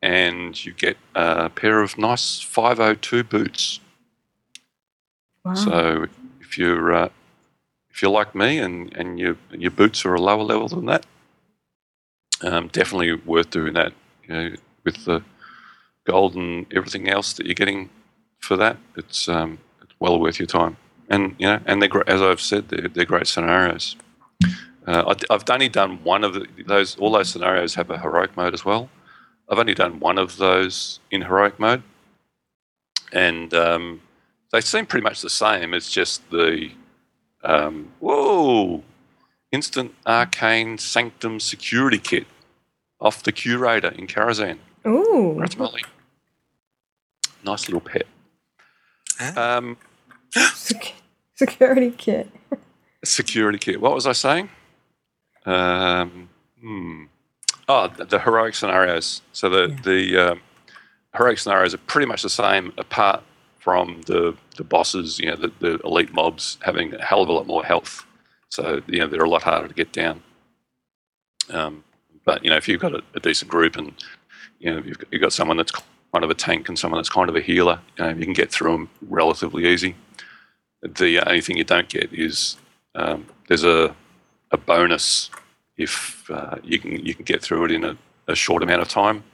and 0.00 0.64
you 0.64 0.72
get 0.72 0.96
a 1.14 1.48
pair 1.50 1.82
of 1.82 1.98
nice 1.98 2.40
502 2.40 3.24
boots. 3.24 3.80
Wow. 5.44 5.54
So 5.54 6.06
if 6.40 6.58
you're 6.58 6.92
uh, 6.92 7.08
if 7.92 8.00
you're 8.00 8.10
like 8.10 8.34
me 8.34 8.58
and, 8.58 8.92
and 8.96 9.18
your 9.18 9.36
your 9.50 9.70
boots 9.70 10.04
are 10.04 10.14
a 10.14 10.20
lower 10.20 10.42
level 10.42 10.68
than 10.68 10.86
that, 10.86 11.06
um, 12.42 12.68
definitely 12.68 13.14
worth 13.14 13.50
doing 13.50 13.74
that. 13.74 13.92
You 14.26 14.34
know, 14.34 14.50
with 14.84 15.04
the 15.04 15.22
gold 16.06 16.34
and 16.34 16.66
everything 16.72 17.08
else 17.08 17.34
that 17.34 17.46
you're 17.46 17.54
getting 17.54 17.90
for 18.38 18.56
that, 18.56 18.78
it's 18.96 19.28
um, 19.28 19.58
it's 19.82 19.92
well 20.00 20.18
worth 20.18 20.38
your 20.38 20.46
time. 20.46 20.76
And 21.08 21.34
you 21.38 21.46
know, 21.46 21.60
and 21.66 21.82
they're 21.82 22.08
as 22.08 22.22
I've 22.22 22.40
said, 22.40 22.68
they're, 22.68 22.88
they're 22.88 23.04
great 23.04 23.26
scenarios. 23.26 23.96
Uh, 24.84 25.14
I, 25.30 25.34
have 25.34 25.48
only 25.48 25.68
done 25.68 26.02
one 26.02 26.24
of 26.24 26.34
the, 26.34 26.46
those. 26.66 26.96
All 26.96 27.12
those 27.12 27.28
scenarios 27.28 27.74
have 27.74 27.90
a 27.90 27.98
heroic 27.98 28.36
mode 28.36 28.54
as 28.54 28.64
well. 28.64 28.88
I've 29.48 29.58
only 29.58 29.74
done 29.74 30.00
one 30.00 30.18
of 30.18 30.38
those 30.38 30.98
in 31.10 31.22
heroic 31.22 31.60
mode, 31.60 31.82
and 33.12 33.52
um, 33.52 34.00
they 34.50 34.60
seem 34.60 34.86
pretty 34.86 35.04
much 35.04 35.20
the 35.20 35.30
same. 35.30 35.74
It's 35.74 35.90
just 35.90 36.28
the 36.30 36.70
um, 37.44 37.92
whoa, 38.00 38.82
instant 39.50 39.94
arcane 40.06 40.78
sanctum 40.78 41.40
security 41.40 41.98
kit 41.98 42.26
off 43.00 43.22
the 43.22 43.32
curator 43.32 43.88
in 43.88 44.06
Karazhan. 44.06 44.58
Ooh. 44.86 45.36
That's 45.40 45.56
Molly. 45.56 45.82
Nice 47.44 47.68
little 47.68 47.80
pet. 47.80 48.06
Um, 49.36 49.76
Sec- 50.54 50.94
security 51.34 51.90
kit. 51.90 52.30
security 53.04 53.58
kit. 53.58 53.80
What 53.80 53.94
was 53.94 54.06
I 54.06 54.12
saying? 54.12 54.48
Um, 55.44 56.28
hmm. 56.60 57.04
Oh, 57.68 57.88
the, 57.88 58.04
the 58.04 58.18
heroic 58.20 58.54
scenarios. 58.54 59.22
So 59.32 59.48
the 59.48 59.76
the 59.84 60.16
um, 60.32 60.40
heroic 61.16 61.38
scenarios 61.38 61.74
are 61.74 61.78
pretty 61.78 62.06
much 62.06 62.22
the 62.22 62.30
same, 62.30 62.72
apart 62.78 63.22
from 63.62 64.02
the 64.06 64.36
the 64.56 64.64
bosses. 64.64 65.18
You 65.18 65.30
know, 65.30 65.36
the, 65.36 65.52
the 65.60 65.78
elite 65.84 66.12
mobs 66.12 66.58
having 66.62 66.94
a 66.94 67.02
hell 67.02 67.22
of 67.22 67.28
a 67.28 67.32
lot 67.32 67.46
more 67.46 67.64
health. 67.64 68.04
So 68.48 68.82
you 68.86 68.98
know 68.98 69.06
they're 69.06 69.24
a 69.24 69.28
lot 69.30 69.42
harder 69.42 69.68
to 69.68 69.74
get 69.74 69.92
down. 69.92 70.22
Um, 71.50 71.84
but 72.24 72.44
you 72.44 72.50
know, 72.50 72.56
if 72.56 72.68
you've 72.68 72.80
got 72.80 72.94
a, 72.94 73.02
a 73.14 73.20
decent 73.20 73.50
group 73.50 73.76
and 73.76 73.92
you 74.58 74.70
know 74.70 74.82
you've 74.84 74.98
got, 74.98 75.12
you've 75.12 75.22
got 75.22 75.32
someone 75.32 75.56
that's 75.56 75.72
kind 76.12 76.24
of 76.24 76.30
a 76.30 76.34
tank 76.34 76.68
and 76.68 76.78
someone 76.78 76.98
that's 76.98 77.08
kind 77.08 77.30
of 77.30 77.36
a 77.36 77.40
healer, 77.40 77.80
you 77.96 78.04
know, 78.04 78.10
you 78.10 78.24
can 78.24 78.34
get 78.34 78.50
through 78.50 78.72
them 78.72 78.90
relatively 79.08 79.66
easy. 79.66 79.96
The 80.82 81.20
only 81.20 81.40
thing 81.40 81.56
you 81.56 81.64
don't 81.64 81.88
get 81.88 82.12
is 82.12 82.56
um, 82.94 83.26
there's 83.48 83.64
a 83.64 83.94
a 84.50 84.58
bonus 84.58 85.30
if 85.76 86.30
uh, 86.30 86.56
you 86.62 86.78
can 86.78 87.04
you 87.06 87.14
can 87.14 87.24
get 87.24 87.42
through 87.42 87.64
it 87.66 87.70
in 87.70 87.84
a, 87.84 87.96
a 88.28 88.34
short 88.34 88.62
amount 88.62 88.82
of 88.82 88.88
time, 88.88 89.24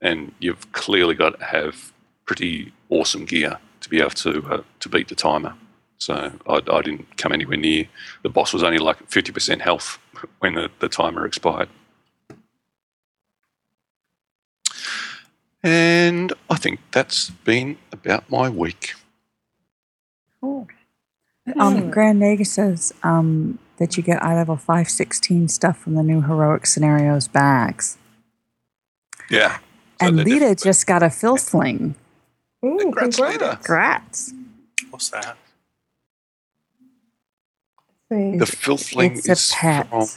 and 0.00 0.32
you've 0.40 0.72
clearly 0.72 1.14
got 1.14 1.38
to 1.38 1.44
have 1.44 1.92
pretty 2.24 2.72
awesome 2.90 3.24
gear 3.24 3.58
to 3.80 3.88
be 3.88 4.00
able 4.00 4.10
to 4.10 4.44
uh, 4.50 4.62
to 4.80 4.88
beat 4.88 5.08
the 5.08 5.14
timer. 5.14 5.54
So 5.98 6.32
I, 6.46 6.54
I 6.54 6.82
didn't 6.82 7.16
come 7.16 7.32
anywhere 7.32 7.56
near. 7.56 7.88
The 8.22 8.28
boss 8.28 8.52
was 8.52 8.62
only 8.62 8.78
like 8.78 9.08
fifty 9.08 9.32
percent 9.32 9.62
health 9.62 9.98
when 10.40 10.54
the, 10.54 10.70
the 10.78 10.88
timer 10.88 11.26
expired. 11.26 11.68
And 15.62 16.32
I 16.48 16.56
think 16.56 16.80
that's 16.92 17.30
been 17.30 17.78
about 17.92 18.30
my 18.30 18.48
week. 18.48 18.94
Cool. 20.40 20.68
Um, 21.58 21.90
Grand 21.90 22.20
Nagus 22.22 22.46
says 22.48 22.94
um, 23.02 23.58
that 23.78 23.96
you 23.96 24.02
get 24.02 24.22
eye 24.22 24.36
level 24.36 24.56
516 24.56 25.48
stuff 25.48 25.78
from 25.78 25.94
the 25.94 26.02
new 26.02 26.22
heroic 26.22 26.66
scenarios 26.66 27.26
bags. 27.26 27.96
Yeah. 29.30 29.58
and 30.00 30.18
Leeta 30.18 30.62
just 30.62 30.86
got 30.86 31.02
a 31.02 31.10
filthling. 31.10 31.94
Ooh, 32.64 32.76
congrats, 32.80 33.18
Leeta. 33.18 33.56
Congrats. 33.62 34.32
What's 34.90 35.10
that? 35.10 35.36
The 38.10 38.46
filthling 38.46 39.16
It's 39.18 39.28
a 39.28 39.32
is 39.32 39.52
pet. 39.54 39.88
from. 39.88 40.08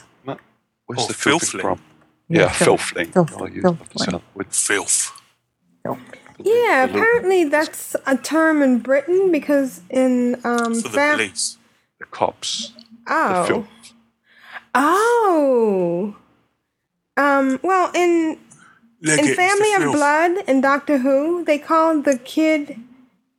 Where's 0.86 1.00
Oh, 1.02 1.06
the 1.06 1.14
filthling 1.14 1.40
filthling. 1.40 1.62
from? 1.62 1.82
Yeah, 2.28 2.40
Yeah, 2.42 2.48
filth- 2.52 2.80
filthling. 2.80 3.12
filth- 3.12 3.32
I'll 3.36 3.48
use 3.48 3.62
filthling. 3.62 4.22
with 4.34 4.54
Filth. 4.54 5.12
Yeah, 6.38 6.84
apparently 6.84 7.44
that's 7.44 7.94
a 8.06 8.16
term 8.16 8.62
in 8.62 8.78
Britain 8.80 9.30
because 9.30 9.82
in 9.90 10.40
um 10.44 10.74
For 10.74 10.88
the 10.88 10.88
fam- 10.90 11.16
police. 11.16 11.58
the 12.00 12.06
cops. 12.06 12.72
Oh. 13.06 13.44
filth. 13.46 13.68
Oh. 14.74 16.16
Um, 17.16 17.60
well, 17.62 17.90
in 17.94 18.38
Leg 19.02 19.18
in 19.18 19.26
it, 19.26 19.36
Family 19.36 19.70
the 19.78 19.86
of. 19.86 19.92
Blood 19.92 20.44
and 20.46 20.62
Doctor 20.62 20.98
Who, 20.98 21.44
they 21.44 21.58
called 21.58 22.04
the 22.04 22.18
kid 22.18 22.78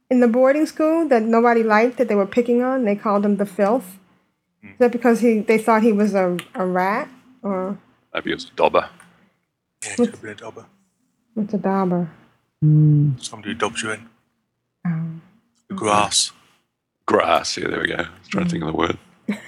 in 0.09 0.19
the 0.19 0.27
boarding 0.27 0.65
school 0.65 1.07
that 1.07 1.23
nobody 1.23 1.63
liked 1.63 1.97
that 1.97 2.07
they 2.09 2.15
were 2.15 2.27
picking 2.27 2.61
on. 2.61 2.83
They 2.83 2.95
called 2.95 3.25
him 3.25 3.37
the 3.37 3.45
filth. 3.45 3.97
Is 4.61 4.77
that 4.79 4.91
because 4.91 5.19
he 5.19 5.39
they 5.39 5.57
thought 5.57 5.83
he 5.83 5.91
was 5.91 6.13
a, 6.13 6.37
a 6.55 6.65
rat 6.65 7.09
or 7.41 7.77
Maybe 8.13 8.31
it's 8.31 8.45
a 8.45 8.51
dobber. 8.55 8.89
Yeah, 9.85 9.93
it 9.97 10.13
could 10.13 10.29
a 10.29 10.35
dobber. 10.35 10.65
what's 11.33 11.53
a 11.53 11.57
dauber? 11.57 12.09
Hmm. 12.61 13.17
Somebody 13.17 13.53
dobs 13.55 13.81
you 13.83 13.91
in. 13.91 14.09
Oh. 14.87 15.75
Grass. 15.75 16.31
Grass. 17.05 17.57
Yeah, 17.57 17.67
there 17.67 17.81
we 17.81 17.87
go. 17.87 17.95
I 17.95 18.01
was 18.19 18.27
trying 18.29 18.45
to 18.45 18.49
think 18.51 18.63
of 18.63 18.67
the 18.71 18.77
word. 18.77 18.97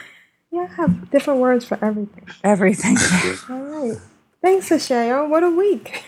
Yeah, 0.52 0.68
I 0.72 0.76
have 0.76 1.12
different 1.12 1.42
words 1.42 1.66
for 1.66 1.78
everything. 1.84 2.26
Everything. 2.42 2.96
All 3.50 3.62
right. 3.62 3.98
Thanks, 4.46 4.70
Ashayo. 4.70 5.28
What 5.28 5.44
a 5.44 5.50
week. 5.50 6.04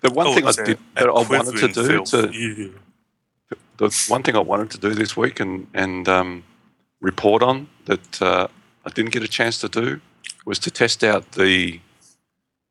The 0.00 0.10
one 0.10 0.28
Oh, 0.28 0.34
thing 0.34 0.46
I 0.46 0.52
did 0.52 0.78
a 0.78 1.00
that 1.00 1.08
I 1.08 1.12
wanted 1.12 1.56
to 1.64 1.68
do 1.68 2.04
to 2.12 2.18
You- 2.32 2.74
the 3.76 3.88
one 4.08 4.22
thing 4.22 4.34
I 4.34 4.44
wanted 4.52 4.70
to 4.70 4.78
do 4.86 4.90
this 5.02 5.12
week 5.16 5.36
and 5.44 5.66
and 5.74 6.08
um, 6.08 6.30
report 7.10 7.42
on 7.42 7.56
that 7.84 8.22
uh, 8.22 8.46
I 8.86 8.90
didn't 8.96 9.12
get 9.16 9.22
a 9.22 9.32
chance 9.38 9.56
to 9.64 9.68
do 9.68 10.00
was 10.46 10.58
to 10.60 10.70
test 10.70 11.04
out 11.04 11.22
the 11.32 11.80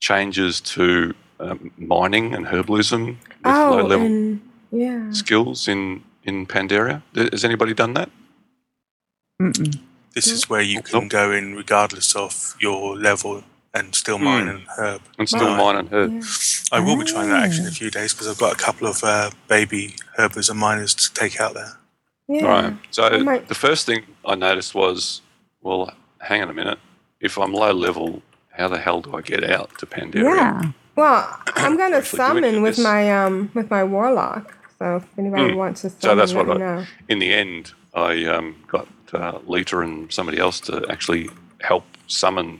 changes 0.07 0.59
to 0.75 1.13
um, 1.39 1.71
mining 1.77 2.33
and 2.35 2.47
herbalism 2.47 3.03
with 3.43 3.55
low 3.73 3.79
Oh, 3.81 3.87
level 3.93 4.05
and 4.07 4.41
yeah. 4.71 5.11
skills 5.11 5.67
in 5.67 5.81
in 6.23 6.47
Pandaria. 6.47 6.97
Has 7.33 7.43
anybody 7.45 7.73
done 7.75 7.93
that? 7.99 8.09
This 10.15 10.27
is 10.35 10.49
where 10.49 10.61
you 10.73 10.81
can 10.81 11.07
go 11.09 11.31
in 11.31 11.55
regardless 11.55 12.15
of 12.15 12.55
your 12.59 12.97
level 13.09 13.43
and 13.75 13.93
still 13.93 14.17
mine 14.17 14.43
Hmm. 14.43 14.49
and 14.49 14.61
herb. 14.77 15.01
And 15.19 15.27
still 15.27 15.45
Right. 15.47 15.57
mine 15.57 15.75
and 15.75 15.89
herb. 15.91 16.23
I 16.71 16.79
will 16.79 16.95
be 16.97 17.03
trying 17.03 17.29
that 17.29 17.43
actually 17.43 17.63
in 17.67 17.67
a 17.69 17.75
few 17.75 17.91
days 17.91 18.13
because 18.13 18.27
I've 18.27 18.37
got 18.39 18.53
a 18.53 18.55
couple 18.57 18.87
of 18.87 19.03
uh, 19.03 19.29
baby 19.47 19.95
herbers 20.17 20.49
and 20.49 20.57
miners 20.59 20.93
to 20.95 21.13
take 21.13 21.39
out 21.39 21.53
there. 21.53 21.73
Yeah. 22.27 22.45
Right. 22.45 22.73
So 22.91 23.01
might- 23.19 23.47
the 23.49 23.55
first 23.55 23.85
thing 23.85 24.03
I 24.25 24.35
noticed 24.35 24.73
was, 24.73 25.21
well, 25.61 25.93
hang 26.21 26.41
on 26.41 26.49
a 26.49 26.53
minute. 26.53 26.79
If 27.19 27.37
I'm 27.37 27.53
low 27.53 27.71
level, 27.73 28.21
how 28.57 28.67
the 28.69 28.79
hell 28.79 29.01
do 29.01 29.15
I 29.15 29.21
get 29.21 29.43
out 29.43 29.69
to 29.79 29.85
Pandaria? 29.85 30.23
Yeah. 30.35 30.61
Well, 30.95 31.39
I'm 31.55 31.75
gonna 31.81 32.03
summon 32.03 32.61
with 32.61 32.79
my 32.79 33.11
um 33.11 33.51
with 33.53 33.69
my 33.69 33.83
warlock. 33.83 34.53
So 34.79 34.97
if 34.97 35.03
anybody 35.19 35.51
Hmm. 35.51 35.57
wants 35.57 35.81
to 35.81 35.89
summon, 35.89 36.01
So 36.01 36.15
that's 36.15 36.33
let 36.33 36.47
what 36.47 36.57
me 36.57 36.63
I, 36.63 36.75
know. 36.77 36.85
in 37.09 37.19
the 37.19 37.33
end, 37.33 37.73
I 37.93 38.25
um, 38.25 38.55
got 38.67 38.87
uh, 39.13 39.39
Leeta 39.47 39.79
and 39.83 40.11
somebody 40.11 40.37
else 40.39 40.59
to 40.61 40.83
actually 40.89 41.29
help 41.61 41.85
summon 42.07 42.59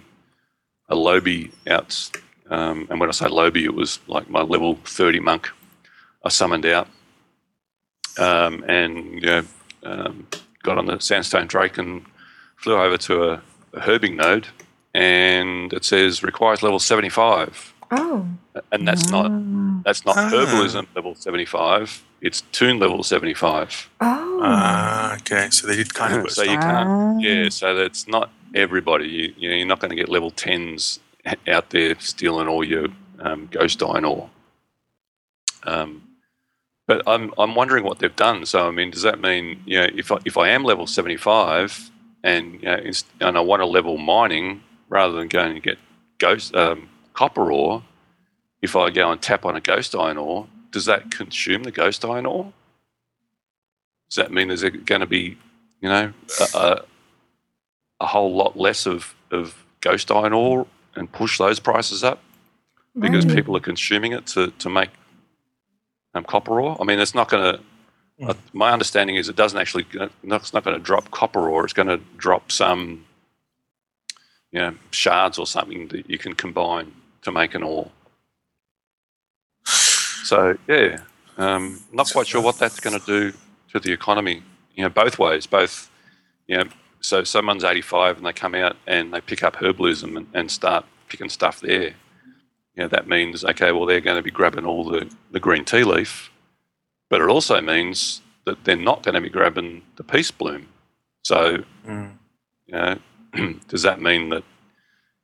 a 0.89 0.95
lowbie 0.95 1.51
out. 1.67 2.09
Um, 2.49 2.88
and 2.89 2.99
when 2.99 3.09
I 3.09 3.11
say 3.11 3.25
lowbie, 3.27 3.63
it 3.65 3.73
was 3.73 3.99
like 4.07 4.29
my 4.29 4.41
level 4.41 4.75
30 4.86 5.19
monk 5.19 5.49
I 6.23 6.29
summoned 6.29 6.65
out. 6.65 6.88
Um, 8.17 8.63
and, 8.67 9.15
you 9.15 9.21
know, 9.21 9.43
um, 9.83 10.27
got 10.63 10.77
on 10.77 10.86
the 10.86 10.99
Sandstone 10.99 11.47
Drake 11.47 11.77
and 11.77 12.05
flew 12.57 12.75
over 12.75 12.97
to 12.97 13.23
a, 13.31 13.33
a 13.73 13.79
herbing 13.81 14.15
node. 14.15 14.47
And 14.93 15.73
it 15.73 15.83
says 15.83 16.23
requires 16.23 16.63
level 16.63 16.79
75 16.79 17.73
Oh. 17.91 18.25
and 18.71 18.88
that's 18.88 19.09
not 19.11 19.29
that's 19.83 20.03
not 20.07 20.17
Ah. 20.17 20.29
herbalism 20.33 20.88
level 20.95 21.13
75 21.13 22.03
it's 22.19 22.41
toon 22.51 22.79
level 22.79 23.03
75 23.03 23.89
Oh. 24.01 24.39
Ah, 24.41 25.13
okay. 25.17 25.49
So 25.51 25.67
they 25.67 25.75
did 25.75 25.93
kind 25.93 26.15
of 26.15 26.23
put 26.23 26.31
so 26.38 26.41
you 26.41 26.57
can't 26.57 27.21
yeah 27.21 27.49
so 27.49 27.75
that's 27.75 28.07
not 28.07 28.31
everybody. 28.55 29.07
You, 29.07 29.33
you 29.37 29.49
know, 29.49 29.55
you're 29.55 29.67
not 29.67 29.79
going 29.79 29.89
to 29.89 29.95
get 29.95 30.09
level 30.09 30.31
10s 30.31 30.99
out 31.47 31.69
there 31.69 31.99
stealing 31.99 32.47
all 32.47 32.63
your 32.63 32.87
um, 33.19 33.47
ghost 33.51 33.81
iron 33.83 34.05
ore. 34.05 34.29
Um, 35.63 36.03
but 36.87 37.01
I'm, 37.07 37.33
I'm 37.37 37.55
wondering 37.55 37.83
what 37.83 37.99
they've 37.99 38.15
done. 38.15 38.45
So 38.45 38.67
i 38.67 38.71
mean 38.71 38.91
does 38.91 39.01
that 39.01 39.19
mean 39.19 39.63
you 39.65 39.79
know 39.79 39.87
if 39.95 40.11
I, 40.11 40.17
if 40.25 40.37
I 40.37 40.49
am 40.49 40.63
level 40.63 40.85
75 40.85 41.89
and 42.23 42.53
you 42.53 42.67
know, 42.67 42.79
and 43.21 43.37
i 43.37 43.41
want 43.41 43.61
to 43.61 43.65
level 43.65 43.97
mining 43.97 44.61
rather 44.89 45.13
than 45.13 45.27
going 45.27 45.53
and 45.53 45.63
get 45.63 45.79
ghost 46.19 46.53
um, 46.55 46.89
copper 47.13 47.51
ore 47.51 47.83
if 48.65 48.75
I 48.75 48.89
go 48.89 49.11
and 49.11 49.21
tap 49.21 49.45
on 49.45 49.55
a 49.55 49.61
ghost 49.61 49.95
iron 49.95 50.17
ore, 50.17 50.47
does 50.71 50.85
that 50.85 51.11
consume 51.11 51.63
the 51.63 51.71
ghost 51.71 52.03
iron 52.03 52.25
ore? 52.25 52.51
Does 54.09 54.15
that 54.17 54.31
mean 54.31 54.47
there's 54.47 54.63
going 54.63 55.01
to 55.01 55.05
be, 55.05 55.37
you 55.81 55.89
know, 55.89 56.13
a, 56.39 56.57
a, 56.57 56.81
a 57.99 58.05
whole 58.07 58.35
lot 58.35 58.57
less 58.57 58.85
of, 58.85 59.15
of 59.31 59.65
ghost 59.81 60.11
iron 60.11 60.33
ore 60.33 60.67
and 60.95 61.11
push 61.11 61.37
those 61.37 61.59
prices 61.59 62.03
up 62.03 62.21
because 62.99 63.25
Right. 63.25 63.35
people 63.35 63.55
are 63.57 63.61
consuming 63.61 64.13
it 64.13 64.25
to, 64.27 64.51
to 64.51 64.69
make 64.69 64.89
um, 66.13 66.23
copper 66.23 66.59
ore? 66.59 66.77
I 66.79 66.83
mean, 66.85 66.99
it's 66.99 67.13
not 67.15 67.29
going 67.29 67.55
to. 67.55 67.61
Uh, 68.25 68.33
my 68.53 68.71
understanding 68.71 69.17
is 69.17 69.27
it 69.27 69.35
doesn't 69.35 69.59
actually. 69.59 69.85
It's 69.93 70.53
not 70.53 70.63
going 70.63 70.77
to 70.77 70.81
drop 70.83 71.11
copper 71.11 71.49
ore. 71.49 71.65
It's 71.65 71.73
going 71.73 71.89
to 71.89 71.99
drop 72.15 72.51
some, 72.51 73.05
you 74.51 74.59
know, 74.59 74.75
shards 74.91 75.37
or 75.37 75.45
something 75.45 75.89
that 75.89 76.09
you 76.09 76.17
can 76.17 76.33
combine 76.33 76.93
to 77.23 77.31
make 77.33 77.53
an 77.55 77.63
ore. 77.63 77.91
So 79.65 80.57
yeah, 80.67 81.01
um, 81.37 81.81
not 81.91 82.09
quite 82.11 82.27
sure 82.27 82.41
what 82.41 82.57
that's 82.57 82.79
going 82.79 82.97
to 82.97 83.05
do 83.05 83.37
to 83.73 83.79
the 83.79 83.91
economy. 83.91 84.41
You 84.75 84.83
know, 84.83 84.89
both 84.89 85.19
ways. 85.19 85.45
Both, 85.45 85.91
you 86.47 86.57
know, 86.57 86.63
so 87.05 87.23
someone's 87.23 87.63
85 87.63 88.17
and 88.17 88.25
they 88.25 88.33
come 88.33 88.55
out 88.55 88.77
and 88.87 89.13
they 89.13 89.21
pick 89.21 89.43
up 89.43 89.57
herbalism 89.57 90.17
and, 90.17 90.27
and 90.33 90.51
start 90.51 90.85
picking 91.09 91.29
stuff 91.29 91.61
there. 91.61 91.93
You 92.75 92.83
know, 92.83 92.87
that 92.89 93.07
means 93.07 93.45
okay, 93.45 93.71
well 93.71 93.85
they're 93.85 94.01
going 94.01 94.17
to 94.17 94.23
be 94.23 94.31
grabbing 94.31 94.65
all 94.65 94.83
the, 94.85 95.09
the 95.31 95.39
green 95.39 95.65
tea 95.65 95.83
leaf, 95.83 96.31
but 97.09 97.21
it 97.21 97.29
also 97.29 97.61
means 97.61 98.21
that 98.45 98.63
they're 98.65 98.75
not 98.75 99.03
going 99.03 99.15
to 99.15 99.21
be 99.21 99.29
grabbing 99.29 99.83
the 99.97 100.03
peace 100.03 100.31
bloom. 100.31 100.67
So, 101.23 101.63
Mm. 101.87 102.17
you 102.67 102.73
know, 102.75 102.99
does 103.67 103.83
that 103.83 104.01
mean 104.01 104.29
that 104.29 104.43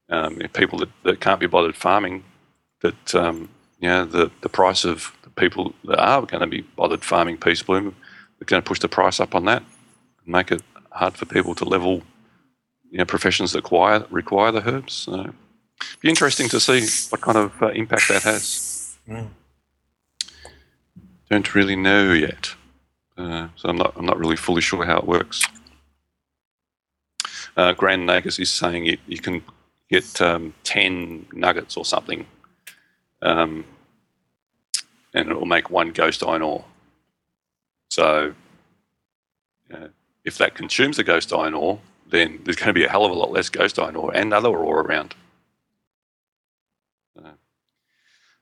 um, 0.09 0.38
people 0.53 0.79
that, 0.79 0.89
that 1.03 1.21
can't 1.21 1.39
be 1.39 1.47
bothered 1.47 1.75
farming, 1.75 2.23
that 2.82 3.15
um, 3.15 3.49
you 3.79 3.89
know 3.89 4.05
the, 4.05 4.32
the 4.41 4.49
price 4.49 4.86
of 4.86 5.15
the 5.23 5.29
people 5.32 5.73
that 5.86 5.99
are 5.99 6.21
going 6.23 6.41
to 6.41 6.47
be 6.47 6.61
bothered 6.61 7.03
farming 7.03 7.38
peace 7.38 7.63
bloom, 7.63 7.95
they're 8.39 8.45
going 8.45 8.61
to 8.61 8.67
push 8.67 8.79
the 8.79 8.89
price 8.89 9.19
up 9.19 9.36
on 9.36 9.45
that 9.45 9.61
and 9.61 10.27
make 10.27 10.51
it 10.51 10.61
hard 10.92 11.16
for 11.16 11.26
people 11.26 11.56
to 11.56 11.66
level 11.66 12.04
you 12.89 12.98
know 12.98 13.06
professions 13.06 13.54
that 13.54 13.60
require 13.60 14.06
require 14.10 14.52
the 14.52 14.68
herbs. 14.70 14.94
So, 14.94 15.34
be 16.02 16.10
interesting 16.10 16.50
to 16.50 16.60
see 16.60 16.86
what 17.10 17.22
kind 17.22 17.38
of 17.38 17.62
uh, 17.62 17.68
impact 17.70 18.08
that 18.10 18.24
has. 18.24 18.98
Mm. 19.08 19.30
Don't 21.30 21.56
really 21.56 21.78
know 21.78 22.12
yet, 22.12 22.54
uh, 23.18 23.48
so 23.56 23.70
I'm 23.70 23.78
not 23.78 23.94
I'm 23.96 24.06
not 24.06 24.20
really 24.20 24.36
fully 24.36 24.62
sure 24.62 24.86
how 24.86 24.98
it 25.00 25.08
works. 25.08 25.44
Uh, 27.58 27.74
Grand 27.74 28.08
Nagus 28.08 28.39
is 28.39 28.50
saying 28.50 28.86
you, 28.86 28.98
you 29.08 29.18
can 29.18 29.44
get 29.89 30.22
um, 30.22 30.54
10 30.64 31.28
nuggets 31.34 31.76
or 31.76 31.84
something, 31.84 32.26
um, 33.22 33.66
and 35.14 35.30
it 35.30 35.38
will 35.38 35.46
make 35.46 35.70
one 35.70 35.92
ghost 35.92 36.24
iron 36.24 36.42
ore. 36.42 36.64
So, 37.89 38.34
uh, 39.74 39.88
if 40.24 40.38
that 40.38 40.55
consumes 40.55 40.97
the 40.97 41.03
ghost 41.03 41.34
iron 41.34 41.53
ore, 41.53 41.80
then 42.07 42.39
there's 42.43 42.57
going 42.57 42.67
to 42.67 42.74
be 42.74 42.84
a 42.84 42.89
hell 42.89 43.05
of 43.05 43.11
a 43.11 43.15
lot 43.15 43.32
less 43.32 43.49
ghost 43.49 43.80
iron 43.80 43.95
ore 43.95 44.15
and 44.15 44.34
other 44.34 44.49
ore 44.49 44.82
around. 44.82 45.15
Uh, 47.17 47.32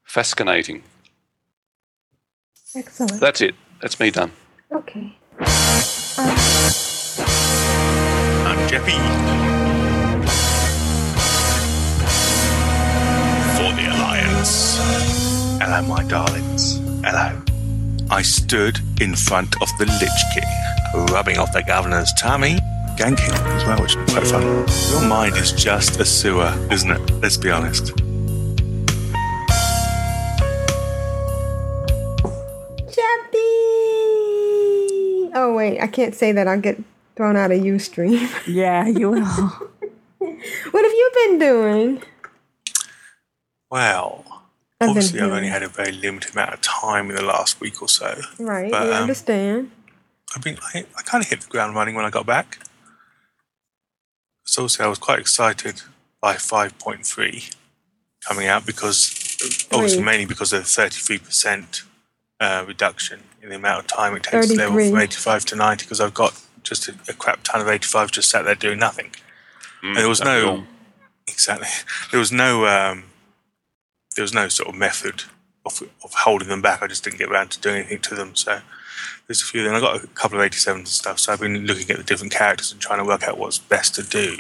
fascinating. 0.04 0.84
Excellent. 2.76 3.20
That's 3.20 3.42
it. 3.42 3.56
That's 3.82 4.00
me 4.00 4.12
done. 4.12 4.32
Okay. 4.72 5.16
I'm 8.46 8.58
Jeppy. 8.68 8.98
For 13.56 13.72
the 13.74 13.88
Alliance. 13.90 14.78
Hello, 15.62 15.82
my 15.88 16.04
darlings. 16.04 16.78
Hello. 17.04 17.42
I 18.12 18.22
stood 18.22 18.80
in 19.02 19.16
front 19.16 19.56
of 19.62 19.70
the 19.78 19.86
Lich 19.86 20.24
King, 20.34 20.50
rubbing 20.94 21.38
off 21.38 21.52
the 21.54 21.64
governor's 21.64 22.12
tummy, 22.14 22.58
ganking 22.98 23.34
as 23.56 23.66
well, 23.66 23.82
which 23.82 23.96
is 23.96 24.12
quite 24.14 24.28
fun. 24.28 24.66
Your 24.92 25.08
mind 25.08 25.38
is 25.38 25.52
just 25.52 26.00
a 26.00 26.06
sewer, 26.06 26.54
isn't 26.72 26.92
it? 26.92 27.12
Let's 27.22 27.38
be 27.38 27.52
honest. 27.52 27.94
Chappy! 33.20 35.32
Oh, 35.36 35.54
wait, 35.56 35.80
I 35.80 35.88
can't 35.88 36.16
say 36.16 36.32
that. 36.32 36.48
I'll 36.48 36.60
get 36.60 36.82
thrown 37.16 37.36
out 37.36 37.52
of 37.52 37.60
Ustream. 37.62 38.28
Yeah, 38.48 38.88
you 38.88 39.12
will. 39.12 39.22
what 39.26 40.86
have 40.86 40.94
you 40.94 41.12
been 41.26 41.40
doing? 41.40 42.04
Well, 43.70 44.26
I've 44.82 44.90
obviously, 44.90 45.22
I've 45.22 45.32
only 45.32 45.50
had 45.50 45.62
a 45.64 45.68
very 45.68 45.92
limited 45.92 46.34
amount 46.34 46.54
of 46.54 46.62
time 46.62 47.10
in 47.10 47.16
the 47.16 47.24
last 47.24 47.62
week 47.62 47.82
or 47.82 47.88
so. 47.88 48.20
Right, 48.40 48.72
But, 48.72 48.88
we 48.88 48.94
um, 48.94 49.02
understand. 49.04 49.72
I've 50.36 50.44
been, 50.44 50.58
I, 50.74 50.86
I 50.98 51.02
kind 51.04 51.24
of 51.24 51.30
hit 51.30 51.42
the 51.42 51.50
ground 51.50 51.76
running 51.76 51.96
when 51.96 52.06
I 52.06 52.10
got 52.10 52.26
back. 52.26 52.60
So 54.46 54.64
obviously, 54.64 54.86
I 54.86 54.90
was 54.90 55.00
quite 55.00 55.20
excited 55.20 55.82
by 56.22 56.36
5.3 56.36 57.56
coming 58.28 58.48
out 58.48 58.66
because, 58.66 59.68
obviously, 59.72 59.98
Three. 59.98 60.06
mainly 60.06 60.26
because 60.26 60.54
of 60.54 60.62
the 60.62 60.68
33% 60.68 61.84
uh, 62.40 62.66
reduction 62.68 63.22
in 63.42 63.50
the 63.50 63.56
amount 63.56 63.80
of 63.82 63.88
time 63.88 64.16
it 64.16 64.24
takes 64.24 64.48
to 64.48 64.56
level 64.56 64.74
from 64.74 64.98
85 64.98 65.46
to 65.46 65.56
90 65.56 65.86
because 65.86 66.02
I've 66.02 66.14
got 66.14 66.40
just 66.64 66.88
a, 66.88 66.96
a 67.10 67.14
crap 67.14 67.44
ton 67.44 67.62
of 67.62 67.68
85 67.68 68.12
just 68.12 68.30
sat 68.30 68.46
there 68.46 68.56
doing 68.56 68.80
nothing. 68.80 69.12
and 69.82 69.98
there 69.98 70.10
was 70.10 70.24
no, 70.24 70.50
all. 70.50 70.64
exactly, 71.28 71.68
there 72.12 72.20
was 72.20 72.32
no, 72.32 72.66
um, 72.66 73.06
there 74.16 74.24
was 74.24 74.34
no 74.34 74.48
sort 74.50 74.70
of 74.70 74.76
method 74.76 75.24
of, 75.66 75.82
of 76.04 76.14
holding 76.14 76.50
them 76.50 76.62
back. 76.62 76.82
I 76.82 76.88
just 76.88 77.04
didn't 77.04 77.20
get 77.20 77.30
around 77.30 77.52
to 77.52 77.60
doing 77.60 77.78
anything 77.78 78.00
to 78.00 78.16
them. 78.16 78.36
So 78.36 78.62
there's 79.28 79.42
a 79.42 79.46
few. 79.46 79.64
Then 79.64 79.76
I 79.76 79.80
got 79.80 80.04
a 80.04 80.08
couple 80.08 80.40
of 80.40 80.52
87s 80.52 80.76
and 80.76 80.88
stuff. 80.88 81.20
So 81.20 81.34
I've 81.34 81.40
been 81.40 81.66
looking 81.66 81.90
at 81.92 81.98
the 81.98 82.04
different 82.04 82.34
characters 82.34 82.72
and 82.72 82.82
trying 82.82 83.00
to 83.00 83.06
work 83.06 83.24
out 83.24 83.38
what's 83.38 83.58
best 83.58 83.96
to 83.96 84.04
do. 84.04 84.38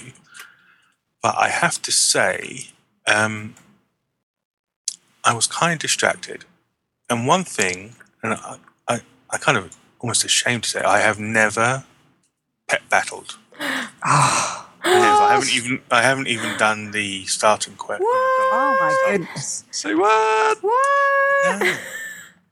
But 1.22 1.36
I 1.38 1.49
have 1.49 1.82
to 1.84 1.91
say, 1.91 2.70
um, 3.05 3.55
I 5.24 5.34
was 5.34 5.47
kind 5.47 5.74
of 5.74 5.80
distracted. 5.80 6.45
And 7.10 7.28
one 7.28 7.43
thing, 7.43 7.95
and 8.24 8.34
I, 8.34 8.57
I, 8.88 9.01
I 9.30 9.38
kind 9.38 9.57
of 9.57 9.76
almost 9.99 10.24
ashamed 10.24 10.64
to 10.64 10.70
say, 10.70 10.82
I 10.82 10.99
have 10.99 11.20
never 11.20 11.84
pet 12.68 12.82
battled. 12.89 13.38
Never. 14.86 14.95
I 14.95 15.34
haven't 15.34 15.53
even 15.53 15.82
I 15.91 16.01
haven't 16.01 16.28
even 16.28 16.57
done 16.57 16.91
the 16.91 17.26
starting 17.26 17.76
quest. 17.76 18.01
Oh 18.01 18.78
my 18.80 19.12
goodness. 19.12 19.66
Say 19.72 19.93
what? 19.93 20.57
What? 20.64 21.78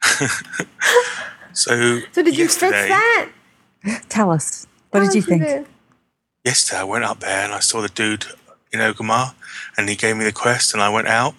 So, 1.57 2.01
So 2.11 2.21
did 2.21 2.37
you 2.37 2.47
fix 2.47 2.59
that? 2.59 3.29
Tell 4.09 4.31
us. 4.31 4.67
What 4.91 4.99
did 5.01 5.15
you 5.15 5.21
think? 5.21 5.67
yesterday 6.45 6.79
I 6.81 6.83
went 6.83 7.03
up 7.03 7.19
there 7.19 7.43
and 7.43 7.51
I 7.51 7.59
saw 7.59 7.81
the 7.81 7.89
dude 7.89 8.25
in 8.71 8.79
Orgrimmar 8.79 9.33
and 9.75 9.89
he 9.89 9.95
gave 9.95 10.15
me 10.15 10.23
the 10.23 10.31
quest 10.31 10.73
and 10.73 10.81
I 10.81 10.89
went 10.89 11.07
out 11.07 11.33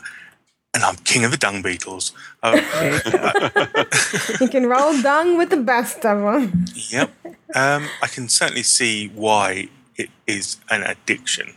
and 0.74 0.82
I'm 0.84 0.96
king 0.96 1.24
of 1.24 1.30
the 1.30 1.36
dung 1.36 1.62
beetles. 1.62 2.12
Oh, 2.42 2.54
You 4.40 4.48
can 4.48 4.66
roll 4.66 5.00
dung 5.00 5.38
with 5.38 5.50
the 5.50 5.56
best 5.56 6.04
of 6.04 6.18
them. 6.20 6.64
yep. 6.74 7.10
Um, 7.54 7.88
I 8.02 8.08
can 8.08 8.28
certainly 8.28 8.64
see 8.64 9.06
why 9.14 9.68
it 9.96 10.10
is 10.26 10.58
an 10.68 10.82
addiction 10.82 11.54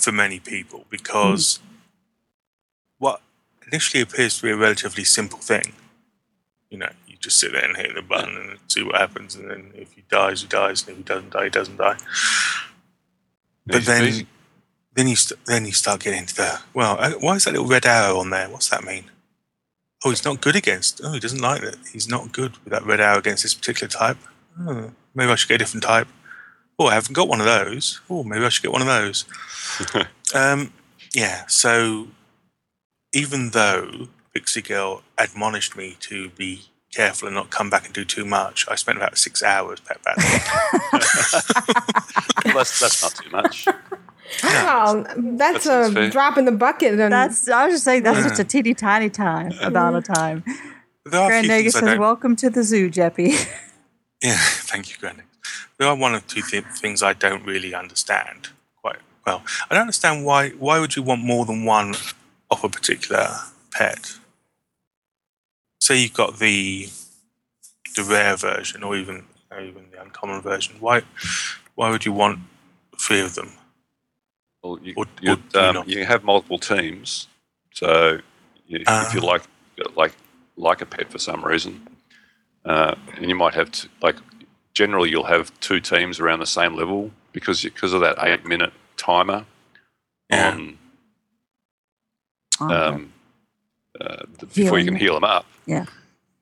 for 0.00 0.12
many 0.12 0.38
people 0.38 0.84
because 0.88 1.58
what 2.98 3.20
initially 3.66 4.02
appears 4.02 4.36
to 4.38 4.42
be 4.44 4.50
a 4.50 4.56
relatively 4.56 5.04
simple 5.04 5.38
thing, 5.40 5.72
you 6.70 6.78
know, 6.78 6.90
you 7.06 7.07
just 7.20 7.38
sit 7.38 7.52
there 7.52 7.64
and 7.64 7.76
hit 7.76 7.94
the 7.94 8.02
button 8.02 8.36
and 8.36 8.58
see 8.68 8.82
what 8.82 8.96
happens, 8.96 9.34
and 9.34 9.50
then 9.50 9.70
if 9.74 9.92
he 9.92 10.04
dies, 10.10 10.42
he 10.42 10.48
dies, 10.48 10.82
and 10.82 10.90
if 10.90 10.96
he 10.98 11.02
doesn't 11.04 11.30
die, 11.30 11.44
he 11.44 11.50
doesn't 11.50 11.76
die. 11.76 11.96
But 13.66 13.84
then, 13.84 14.26
then 14.94 15.08
you 15.08 15.16
st- 15.16 15.44
then 15.46 15.66
you 15.66 15.72
start 15.72 16.00
getting 16.00 16.20
into 16.20 16.34
the 16.34 16.60
well. 16.74 16.96
uh, 16.98 17.12
Why 17.20 17.36
is 17.36 17.44
that 17.44 17.52
little 17.52 17.66
red 17.68 17.84
arrow 17.86 18.18
on 18.18 18.30
there? 18.30 18.48
What's 18.48 18.68
that 18.70 18.84
mean? 18.84 19.04
Oh, 20.04 20.10
he's 20.10 20.24
not 20.24 20.40
good 20.40 20.56
against. 20.56 21.00
Oh, 21.02 21.12
he 21.12 21.20
doesn't 21.20 21.40
like 21.40 21.60
that. 21.62 21.76
He's 21.92 22.08
not 22.08 22.32
good 22.32 22.52
with 22.64 22.72
that 22.72 22.86
red 22.86 23.00
arrow 23.00 23.18
against 23.18 23.42
this 23.42 23.54
particular 23.54 23.88
type. 23.88 24.16
Oh, 24.60 24.92
maybe 25.14 25.30
I 25.30 25.34
should 25.34 25.48
get 25.48 25.56
a 25.56 25.58
different 25.58 25.82
type. 25.84 26.08
Oh, 26.78 26.86
I 26.86 26.94
haven't 26.94 27.14
got 27.14 27.28
one 27.28 27.40
of 27.40 27.46
those. 27.46 28.00
Oh, 28.08 28.22
maybe 28.22 28.44
I 28.44 28.48
should 28.48 28.62
get 28.62 28.72
one 28.72 28.82
of 28.82 28.86
those. 28.86 29.24
um, 30.34 30.72
yeah. 31.12 31.44
So 31.48 32.08
even 33.12 33.50
though 33.50 34.06
Pixie 34.32 34.62
Girl 34.62 35.02
admonished 35.18 35.76
me 35.76 35.96
to 36.00 36.30
be 36.30 36.62
careful 36.94 37.28
and 37.28 37.34
not 37.34 37.50
come 37.50 37.70
back 37.70 37.84
and 37.86 37.94
do 37.94 38.04
too 38.04 38.24
much, 38.24 38.66
I 38.68 38.74
spent 38.74 38.98
about 38.98 39.16
six 39.18 39.42
hours 39.42 39.80
pet 39.80 39.98
battling. 40.04 40.40
Well, 42.44 42.54
that's, 42.54 42.80
that's 42.80 43.02
not 43.02 43.14
too 43.14 43.30
much. 43.30 43.66
Oh, 44.44 45.04
that's, 45.16 45.64
That's 45.64 45.66
a 45.66 45.92
fair. 45.92 46.10
drop 46.10 46.36
in 46.38 46.44
the 46.44 46.52
bucket. 46.52 46.98
And 47.00 47.12
That's 47.12 47.48
I 47.48 47.64
was 47.66 47.74
just 47.76 47.84
saying 47.84 48.02
that's 48.02 48.22
just 48.26 48.38
a 48.40 48.44
teeny 48.44 48.74
tiny 48.74 49.08
time 49.10 49.52
amount 49.62 49.96
of 49.96 50.04
time. 50.04 50.44
There 51.04 51.18
are 51.20 51.26
a 51.26 51.28
Grand 51.28 51.46
few 51.46 51.54
Nagus 51.54 51.62
things 51.72 51.76
I 51.76 51.80
says, 51.80 51.98
"Welcome 51.98 52.36
to 52.36 52.50
the 52.50 52.62
zoo, 52.62 52.90
Jeppy." 52.90 53.34
Yeah, 54.22 54.36
thank 54.36 54.90
you, 54.90 54.96
Granny. 54.98 55.22
There 55.78 55.86
are 55.86 55.94
one 55.96 56.12
or 56.12 56.18
two 56.20 56.42
th- 56.42 56.64
things 56.64 57.04
I 57.04 57.12
don't 57.12 57.44
really 57.46 57.72
understand 57.72 58.48
quite 58.82 58.96
well. 59.24 59.44
I 59.70 59.74
don't 59.74 59.82
understand 59.82 60.24
why. 60.26 60.50
Why 60.50 60.80
would 60.80 60.96
you 60.96 61.04
want 61.04 61.22
more 61.22 61.46
than 61.46 61.64
one 61.64 61.94
of 62.50 62.64
a 62.64 62.68
particular 62.68 63.28
pet? 63.70 64.18
Say 65.80 66.02
you've 66.02 66.14
got 66.14 66.38
the 66.38 66.88
the 67.96 68.02
rare 68.04 68.36
version, 68.36 68.82
or 68.82 68.96
even 68.96 69.24
or 69.50 69.60
even 69.60 69.84
the 69.90 70.00
uncommon 70.02 70.40
version. 70.42 70.76
Why 70.80 71.02
why 71.74 71.90
would 71.90 72.04
you 72.04 72.12
want 72.12 72.40
three 73.00 73.20
of 73.20 73.34
them? 73.34 73.52
Well, 74.62 74.78
you, 74.82 74.94
Or- 74.96 75.06
you, 75.20 75.36
or 75.54 75.60
um, 75.60 75.84
you 75.86 76.04
have 76.04 76.24
multiple 76.24 76.58
teams, 76.58 77.28
so 77.72 78.18
you, 78.66 78.80
if 78.86 79.14
you 79.14 79.20
Ah. 79.20 79.24
like 79.24 79.42
like 79.96 80.12
like 80.56 80.80
a 80.82 80.86
pet 80.86 81.10
for 81.10 81.18
some 81.18 81.44
reason, 81.44 81.86
uh, 82.64 82.96
and 83.16 83.28
you 83.28 83.36
might 83.36 83.54
have 83.54 83.70
t- 83.70 83.88
like 84.02 84.16
generally 84.74 85.10
you'll 85.10 85.24
have 85.24 85.58
two 85.60 85.80
teams 85.80 86.18
around 86.20 86.40
the 86.40 86.46
same 86.46 86.74
level 86.74 87.12
because 87.32 87.62
because 87.62 87.92
of 87.92 88.00
that 88.00 88.16
eight 88.20 88.44
minute 88.44 88.72
timer 88.96 89.46
Yeah. 90.30 90.50
on 90.54 90.78
Oh, 92.60 92.68
um, 92.68 93.12
uh, 94.00 94.24
before 94.54 94.78
you 94.78 94.84
can 94.84 94.96
heal 94.96 95.14
them 95.14 95.24
up. 95.24 95.46
Yeah. 95.66 95.86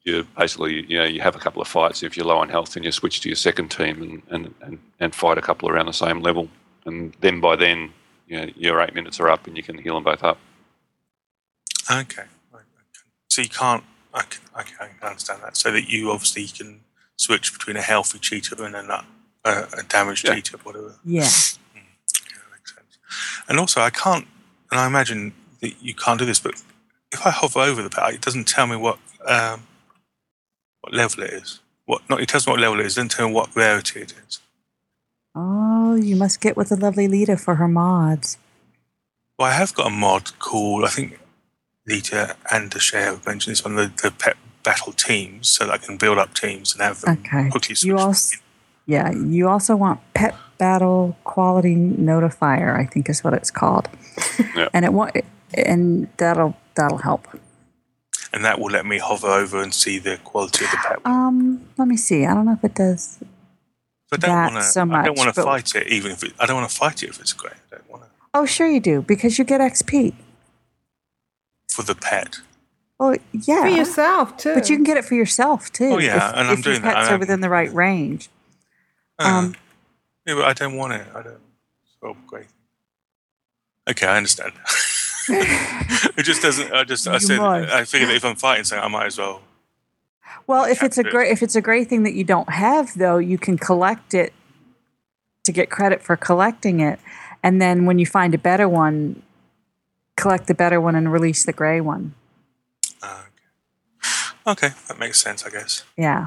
you 0.04 0.26
basically 0.36 0.84
you 0.86 0.98
know 0.98 1.04
you 1.04 1.20
have 1.20 1.36
a 1.36 1.38
couple 1.38 1.62
of 1.62 1.68
fights. 1.68 2.02
If 2.02 2.16
you're 2.16 2.26
low 2.26 2.38
on 2.38 2.48
health, 2.48 2.74
then 2.74 2.82
you 2.82 2.92
switch 2.92 3.20
to 3.20 3.28
your 3.28 3.36
second 3.36 3.70
team 3.70 4.02
and 4.02 4.22
and, 4.30 4.54
and, 4.62 4.78
and 5.00 5.14
fight 5.14 5.38
a 5.38 5.42
couple 5.42 5.68
around 5.68 5.86
the 5.86 5.92
same 5.92 6.20
level, 6.20 6.48
and 6.84 7.14
then 7.20 7.40
by 7.40 7.56
then 7.56 7.92
you 8.26 8.40
know, 8.40 8.52
your 8.56 8.80
eight 8.80 8.94
minutes 8.94 9.20
are 9.20 9.28
up 9.28 9.46
and 9.46 9.56
you 9.56 9.62
can 9.62 9.78
heal 9.78 9.94
them 9.94 10.04
both 10.04 10.22
up. 10.22 10.38
Okay. 11.90 12.24
So 13.28 13.42
you 13.42 13.48
can't. 13.48 13.84
I 14.14 14.22
can, 14.22 14.42
I 14.54 14.62
can 14.62 14.88
understand 15.02 15.42
that. 15.42 15.56
So 15.56 15.70
that 15.72 15.90
you 15.90 16.10
obviously 16.10 16.46
can 16.46 16.80
switch 17.16 17.52
between 17.52 17.76
a 17.76 17.82
healthy 17.82 18.18
cheetah 18.18 18.62
and 18.64 18.74
a, 18.74 18.82
nut, 18.82 19.04
uh, 19.44 19.66
a 19.78 19.82
damaged 19.82 20.24
cheetah, 20.24 20.56
whatever. 20.62 20.94
Yeah. 21.04 21.20
makes 21.20 22.74
sense. 22.74 22.98
And 23.46 23.58
also, 23.58 23.82
I 23.82 23.90
can't. 23.90 24.26
And 24.70 24.80
I 24.80 24.86
imagine 24.86 25.34
that 25.60 25.82
you 25.82 25.94
can't 25.94 26.18
do 26.18 26.24
this, 26.24 26.40
but 26.40 26.62
if 27.12 27.26
I 27.26 27.30
hover 27.30 27.60
over 27.60 27.82
the 27.82 27.90
pet, 27.90 28.14
it 28.14 28.20
doesn't 28.20 28.46
tell 28.48 28.66
me 28.66 28.76
what 28.76 28.98
um, 29.26 29.66
what 30.80 30.92
level 30.94 31.24
it 31.24 31.32
is. 31.32 31.60
What 31.86 32.02
not? 32.08 32.20
It 32.20 32.28
tells 32.28 32.46
me 32.46 32.52
what 32.52 32.60
level 32.60 32.80
it 32.80 32.86
is. 32.86 32.94
It 32.94 33.00
doesn't 33.00 33.10
tell 33.12 33.28
me 33.28 33.34
what 33.34 33.54
rarity 33.56 34.00
it 34.00 34.14
is. 34.26 34.40
Oh, 35.34 35.94
you 35.94 36.16
must 36.16 36.40
get 36.40 36.56
with 36.56 36.70
the 36.70 36.76
lovely 36.76 37.06
Leeta 37.08 37.38
for 37.38 37.56
her 37.56 37.68
mods. 37.68 38.38
Well, 39.38 39.48
I 39.48 39.52
have 39.54 39.74
got 39.74 39.88
a 39.88 39.90
mod 39.90 40.38
called 40.38 40.84
I 40.84 40.88
think 40.88 41.18
Leeta 41.88 42.36
and 42.50 42.70
Deshay 42.70 43.04
have 43.04 43.26
mentioned 43.26 43.52
this 43.52 43.64
one, 43.64 43.76
the, 43.76 43.92
the 44.02 44.10
pet 44.10 44.36
battle 44.62 44.92
teams, 44.92 45.48
so 45.48 45.66
that 45.66 45.72
I 45.74 45.78
can 45.78 45.96
build 45.98 46.18
up 46.18 46.34
teams 46.34 46.72
and 46.72 46.82
have 46.82 47.02
them 47.02 47.18
Okay. 47.24 47.50
quickly 47.50 47.74
switch. 47.74 47.86
You 47.86 47.98
also, 47.98 48.36
yeah, 48.86 49.12
you 49.12 49.48
also 49.48 49.76
want 49.76 50.00
Pet 50.14 50.34
Battle 50.58 51.16
Quality 51.24 51.74
Notifier, 51.76 52.74
I 52.76 52.86
think 52.86 53.08
is 53.10 53.22
what 53.22 53.34
it's 53.34 53.50
called, 53.50 53.88
Yeah. 54.56 54.68
and 54.72 54.84
it 54.84 54.92
wa- 54.92 55.10
and 55.54 56.08
that'll 56.16 56.56
that'll 56.76 56.98
help. 56.98 57.26
and 58.32 58.44
that 58.44 58.58
will 58.60 58.70
let 58.70 58.84
me 58.86 58.98
hover 58.98 59.28
over 59.28 59.62
and 59.62 59.72
see 59.74 59.98
the 59.98 60.18
quality 60.18 60.64
of 60.64 60.70
the 60.70 60.76
pet. 60.78 60.98
Um, 61.04 61.66
let 61.78 61.88
me 61.88 61.96
see. 61.96 62.26
I 62.26 62.34
don't 62.34 62.44
know 62.46 62.52
if 62.52 62.64
it 62.64 62.74
does. 62.74 63.18
But 64.10 64.22
I 64.22 64.26
don't 64.28 64.36
that 64.36 64.52
want 64.52 64.64
to. 64.64 64.70
so 64.70 64.82
I 64.92 65.04
don't 65.04 65.18
want 65.18 65.34
to 65.34 65.42
fight 65.42 65.74
it, 65.74 65.86
even 65.88 66.12
if 66.12 66.22
it, 66.22 66.32
I 66.38 66.46
don't 66.46 66.56
want 66.56 66.70
to 66.70 66.76
fight 66.76 67.02
it 67.02 67.08
if 67.10 67.20
it's 67.20 67.32
great. 67.32 67.54
I 67.72 67.76
don't 67.76 67.90
want 67.90 68.02
to 68.04 68.08
Oh, 68.34 68.44
sure 68.46 68.68
you 68.68 68.80
do 68.80 69.02
because 69.02 69.38
you 69.38 69.44
get 69.44 69.60
XP. 69.60 70.14
for 71.70 71.82
the 71.82 71.94
pet. 71.94 72.36
Oh, 73.00 73.16
yeah, 73.32 73.62
For 73.62 73.68
yourself 73.68 74.36
too. 74.36 74.54
But 74.54 74.70
you 74.70 74.76
can 74.76 74.84
get 74.84 74.96
it 74.96 75.04
for 75.04 75.14
yourself 75.14 75.70
too. 75.72 75.90
Oh, 75.92 75.98
yeah, 75.98 76.30
if, 76.30 76.36
and 76.36 76.48
I'm 76.48 76.58
if 76.58 76.64
your 76.64 76.74
doing 76.74 76.82
that. 76.82 76.94
pets 76.94 77.08
I 77.08 77.14
are 77.14 77.18
within 77.18 77.40
the 77.40 77.50
right 77.50 77.72
range. 77.72 78.28
Uh, 79.18 79.24
Um, 79.24 79.54
yeah, 80.26 80.34
but 80.34 80.44
I 80.44 80.52
don't 80.54 80.76
want 80.76 80.92
it. 80.94 81.06
I 81.14 81.22
don't. 81.22 81.40
Oh, 82.02 82.16
great. 82.26 82.46
Okay, 83.88 84.06
I 84.06 84.16
understand. 84.16 84.52
it 85.28 86.22
just 86.22 86.42
doesn't. 86.42 86.72
I 86.72 86.84
just. 86.84 87.06
I 87.08 87.18
said. 87.18 87.38
might. 87.38 87.68
I 87.68 87.84
figured 87.84 88.10
if 88.10 88.24
I'm 88.24 88.36
fighting 88.36 88.64
something, 88.64 88.84
I 88.84 88.88
might 88.88 89.06
as 89.06 89.18
well. 89.18 89.42
Well, 90.46 90.64
if 90.64 90.82
it's 90.82 90.98
a 90.98 91.02
great 91.02 91.32
if 91.32 91.42
it's 91.42 91.56
a 91.56 91.60
great 91.60 91.88
thing 91.88 92.04
that 92.04 92.14
you 92.14 92.24
don't 92.24 92.50
have 92.50 92.96
though, 92.96 93.18
you 93.18 93.38
can 93.38 93.58
collect 93.58 94.14
it 94.14 94.32
to 95.44 95.52
get 95.52 95.70
credit 95.70 96.02
for 96.02 96.16
collecting 96.16 96.80
it, 96.80 97.00
and 97.42 97.60
then 97.60 97.84
when 97.84 97.98
you 97.98 98.06
find 98.06 98.34
a 98.34 98.38
better 98.38 98.68
one, 98.68 99.22
collect 100.16 100.46
the 100.46 100.54
better 100.54 100.80
one 100.80 100.94
and 100.94 101.12
release 101.12 101.44
the 101.44 101.52
gray 101.52 101.80
one. 101.80 102.14
Ah, 103.02 103.26
okay, 104.46 104.70
that 104.88 104.98
makes 104.98 105.20
sense. 105.20 105.44
I 105.44 105.50
guess. 105.50 105.84
Yeah. 105.96 106.26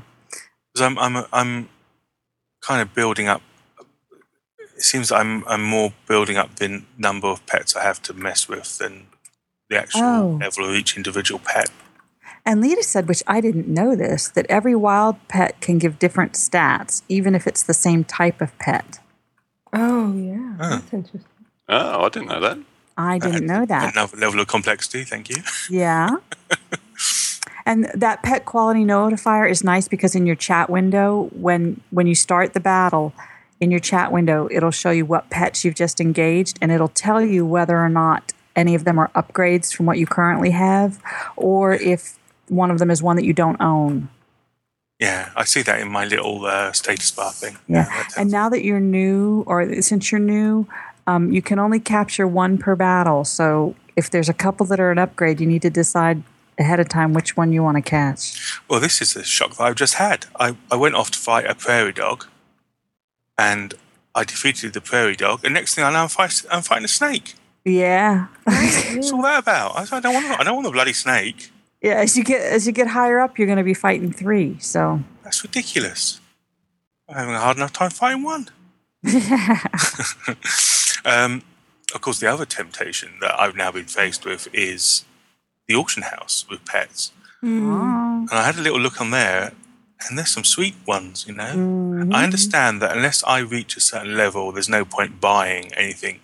Because 0.73 0.85
I'm. 0.85 0.99
I'm. 0.99 1.25
I'm 1.31 1.69
kind 2.61 2.81
of 2.81 2.93
building 2.93 3.27
up. 3.27 3.41
It 4.79 4.85
seems 4.85 5.11
I'm. 5.11 5.43
I'm 5.45 5.61
more 5.63 5.91
building 6.07 6.37
up 6.37 6.55
the 6.55 6.81
number 6.97 7.27
of 7.27 7.45
pets 7.45 7.75
I 7.75 7.83
have 7.83 8.01
to 8.03 8.13
mess 8.13 8.47
with 8.47 8.77
than 8.77 9.07
the 9.69 9.77
actual 9.77 10.01
Oh. 10.01 10.37
level 10.41 10.63
of 10.69 10.73
each 10.73 10.95
individual 10.95 11.41
pet. 11.43 11.69
And 12.45 12.61
Leeta 12.63 12.81
said, 12.83 13.07
which 13.09 13.21
I 13.27 13.41
didn't 13.41 13.67
know 13.67 13.93
this, 13.93 14.29
that 14.29 14.45
every 14.47 14.75
wild 14.75 15.17
pet 15.27 15.59
can 15.59 15.79
give 15.79 15.99
different 15.99 16.31
stats, 16.33 17.01
even 17.09 17.35
if 17.35 17.45
it's 17.45 17.61
the 17.61 17.73
same 17.73 18.05
type 18.05 18.39
of 18.41 18.57
pet. 18.57 18.99
Oh 19.73 20.13
yeah, 20.15 20.55
that's 20.57 20.93
interesting. 20.93 21.25
Oh, 21.67 22.05
I 22.05 22.09
didn't 22.09 22.29
know 22.29 22.39
that. 22.39 22.57
I 22.97 23.19
didn't 23.19 23.45
know 23.45 23.65
that. 23.65 23.93
Another 23.93 24.17
level 24.17 24.39
of 24.39 24.47
complexity. 24.47 25.03
Thank 25.03 25.29
you. 25.29 25.43
Yeah. 25.69 26.09
And 27.65 27.85
that 27.93 28.23
pet 28.23 28.45
quality 28.45 28.83
notifier 28.83 29.47
is 29.47 29.63
nice 29.63 29.87
because 29.87 30.15
in 30.15 30.25
your 30.25 30.35
chat 30.35 30.71
window, 30.71 31.29
when 31.33 31.81
when 31.91 32.07
you 32.07 32.15
start 32.15 32.53
the 32.53 32.59
battle, 32.59 33.13
in 33.59 33.71
your 33.71 33.79
chat 33.79 34.11
window, 34.11 34.47
it'll 34.51 34.71
show 34.71 34.91
you 34.91 35.05
what 35.05 35.29
pets 35.29 35.65
you've 35.65 35.75
just 35.75 35.99
engaged, 35.99 36.57
and 36.61 36.71
it'll 36.71 36.87
tell 36.87 37.21
you 37.21 37.45
whether 37.45 37.77
or 37.77 37.89
not 37.89 38.33
any 38.55 38.75
of 38.75 38.83
them 38.83 38.97
are 38.99 39.09
upgrades 39.15 39.73
from 39.73 39.85
what 39.85 39.97
you 39.97 40.05
currently 40.05 40.51
have, 40.51 41.01
or 41.35 41.73
if 41.73 42.17
one 42.47 42.71
of 42.71 42.79
them 42.79 42.89
is 42.89 43.01
one 43.01 43.15
that 43.15 43.25
you 43.25 43.33
don't 43.33 43.59
own. 43.61 44.09
Yeah, 44.99 45.29
I 45.35 45.45
see 45.45 45.61
that 45.61 45.79
in 45.79 45.89
my 45.89 46.05
little 46.05 46.45
uh, 46.45 46.73
status 46.73 47.11
bar 47.11 47.31
thing. 47.31 47.57
Yeah. 47.67 47.87
And 48.17 48.29
now 48.29 48.49
that 48.49 48.63
you're 48.63 48.81
new, 48.81 49.43
or 49.47 49.81
since 49.81 50.11
you're 50.11 50.19
new, 50.19 50.67
um, 51.07 51.31
you 51.31 51.41
can 51.41 51.57
only 51.57 51.79
capture 51.79 52.27
one 52.27 52.57
per 52.57 52.75
battle. 52.75 53.23
So 53.23 53.75
if 53.95 54.09
there's 54.09 54.29
a 54.29 54.33
couple 54.33 54.65
that 54.67 54.79
are 54.79 54.91
an 54.91 54.97
upgrade, 54.97 55.39
you 55.39 55.47
need 55.47 55.61
to 55.61 55.69
decide 55.69 56.23
ahead 56.57 56.79
of 56.81 56.89
time 56.89 57.13
which 57.13 57.37
one 57.37 57.53
you 57.53 57.63
want 57.63 57.77
to 57.77 57.81
catch. 57.81 58.59
Well, 58.69 58.81
this 58.81 59.01
is 59.01 59.13
the 59.13 59.23
shock 59.23 59.55
that 59.55 59.63
I've 59.63 59.75
just 59.75 59.93
had. 59.93 60.25
I, 60.37 60.57
I 60.69 60.75
went 60.75 60.95
off 60.95 61.11
to 61.11 61.19
fight 61.19 61.45
a 61.45 61.55
prairie 61.55 61.93
dog, 61.93 62.25
and 63.39 63.73
I 64.13 64.25
defeated 64.25 64.73
the 64.73 64.81
prairie 64.81 65.15
dog. 65.15 65.45
And 65.45 65.53
next 65.53 65.75
thing 65.75 65.85
I 65.85 65.91
know, 65.91 66.03
I'm, 66.03 66.09
fight, 66.09 66.43
I'm 66.51 66.61
fighting 66.61 66.83
a 66.85 66.89
snake. 66.89 67.35
Yeah. 67.63 68.27
What's 68.43 69.11
all 69.11 69.21
that 69.21 69.39
about? 69.39 69.77
I, 69.77 69.97
I 69.97 69.99
don't 70.01 70.13
want. 70.13 70.39
I 70.39 70.43
don't 70.43 70.55
want 70.55 70.67
a 70.67 70.71
bloody 70.71 70.93
snake. 70.93 71.51
Yeah, 71.81 71.95
as 71.95 72.17
you 72.17 72.23
get 72.25 72.41
as 72.41 72.67
you 72.67 72.73
get 72.73 72.87
higher 72.87 73.19
up, 73.19 73.37
you're 73.37 73.47
going 73.47 73.57
to 73.57 73.63
be 73.63 73.73
fighting 73.73 74.11
three. 74.11 74.57
So 74.59 75.01
That's 75.23 75.41
ridiculous. 75.43 76.19
I'm 77.07 77.15
having 77.15 77.35
a 77.35 77.39
hard 77.39 77.57
enough 77.57 77.71
time 77.71 77.91
fighting 77.91 78.23
one. 78.23 78.49
um, 81.05 81.41
of 81.95 82.01
course, 82.01 82.19
the 82.19 82.27
other 82.27 82.45
temptation 82.45 83.11
that 83.21 83.39
I've 83.39 83.55
now 83.55 83.71
been 83.71 83.85
faced 83.85 84.25
with 84.25 84.49
is 84.53 85.05
the 85.67 85.75
auction 85.75 86.03
house 86.03 86.45
with 86.49 86.65
pets. 86.65 87.13
And 87.41 88.29
I 88.31 88.43
had 88.43 88.57
a 88.57 88.61
little 88.61 88.79
look 88.79 88.99
on 88.99 89.11
there, 89.11 89.53
and 90.07 90.17
there's 90.17 90.31
some 90.31 90.43
sweet 90.43 90.75
ones, 90.87 91.25
you 91.27 91.33
know. 91.33 91.53
Mm-hmm. 91.55 92.13
I 92.13 92.23
understand 92.23 92.81
that 92.81 92.95
unless 92.95 93.23
I 93.23 93.39
reach 93.39 93.75
a 93.77 93.81
certain 93.81 94.15
level, 94.15 94.51
there's 94.51 94.69
no 94.69 94.85
point 94.85 95.19
buying 95.19 95.73
anything 95.73 96.19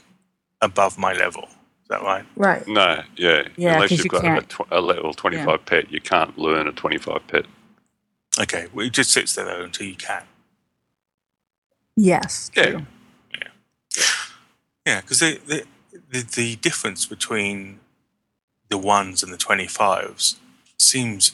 above 0.62 0.98
my 0.98 1.14
level. 1.14 1.44
Is 1.44 1.90
that 1.90 2.02
right? 2.02 2.26
Right. 2.36 2.66
No, 2.68 3.04
yeah. 3.16 3.48
Yeah, 3.58 3.74
Unless 3.76 3.90
'cause 3.90 3.98
you've 3.98 4.06
you 4.06 4.10
got 4.10 4.20
a, 4.24 4.28
can't- 4.28 4.50
tw- 4.50 4.72
a 4.72 4.82
level 4.82 5.14
25 5.14 5.66
pet, 5.66 5.92
you 5.92 6.02
can't 6.02 6.38
learn 6.38 6.68
a 6.68 6.72
25 6.72 7.28
pet. 7.28 7.46
Okay, 8.40 8.68
well, 8.74 8.86
it 8.86 8.92
just 8.94 9.12
sits 9.12 9.36
there 9.36 9.46
though 9.46 9.64
until 9.64 9.88
you 9.88 9.96
can. 9.96 10.24
yes, 11.96 12.52
Yeah. 12.56 12.82
Yeah, 14.86 15.02
because 15.02 15.20
the, 15.20 15.40
the 15.48 15.66
the 16.12 16.22
the 16.22 16.56
difference 16.58 17.06
between 17.08 17.80
the 18.70 18.78
ones 18.78 19.24
and 19.24 19.34
the 19.34 19.38
twenty 19.38 19.66
fives 19.68 20.36
seems 20.78 21.32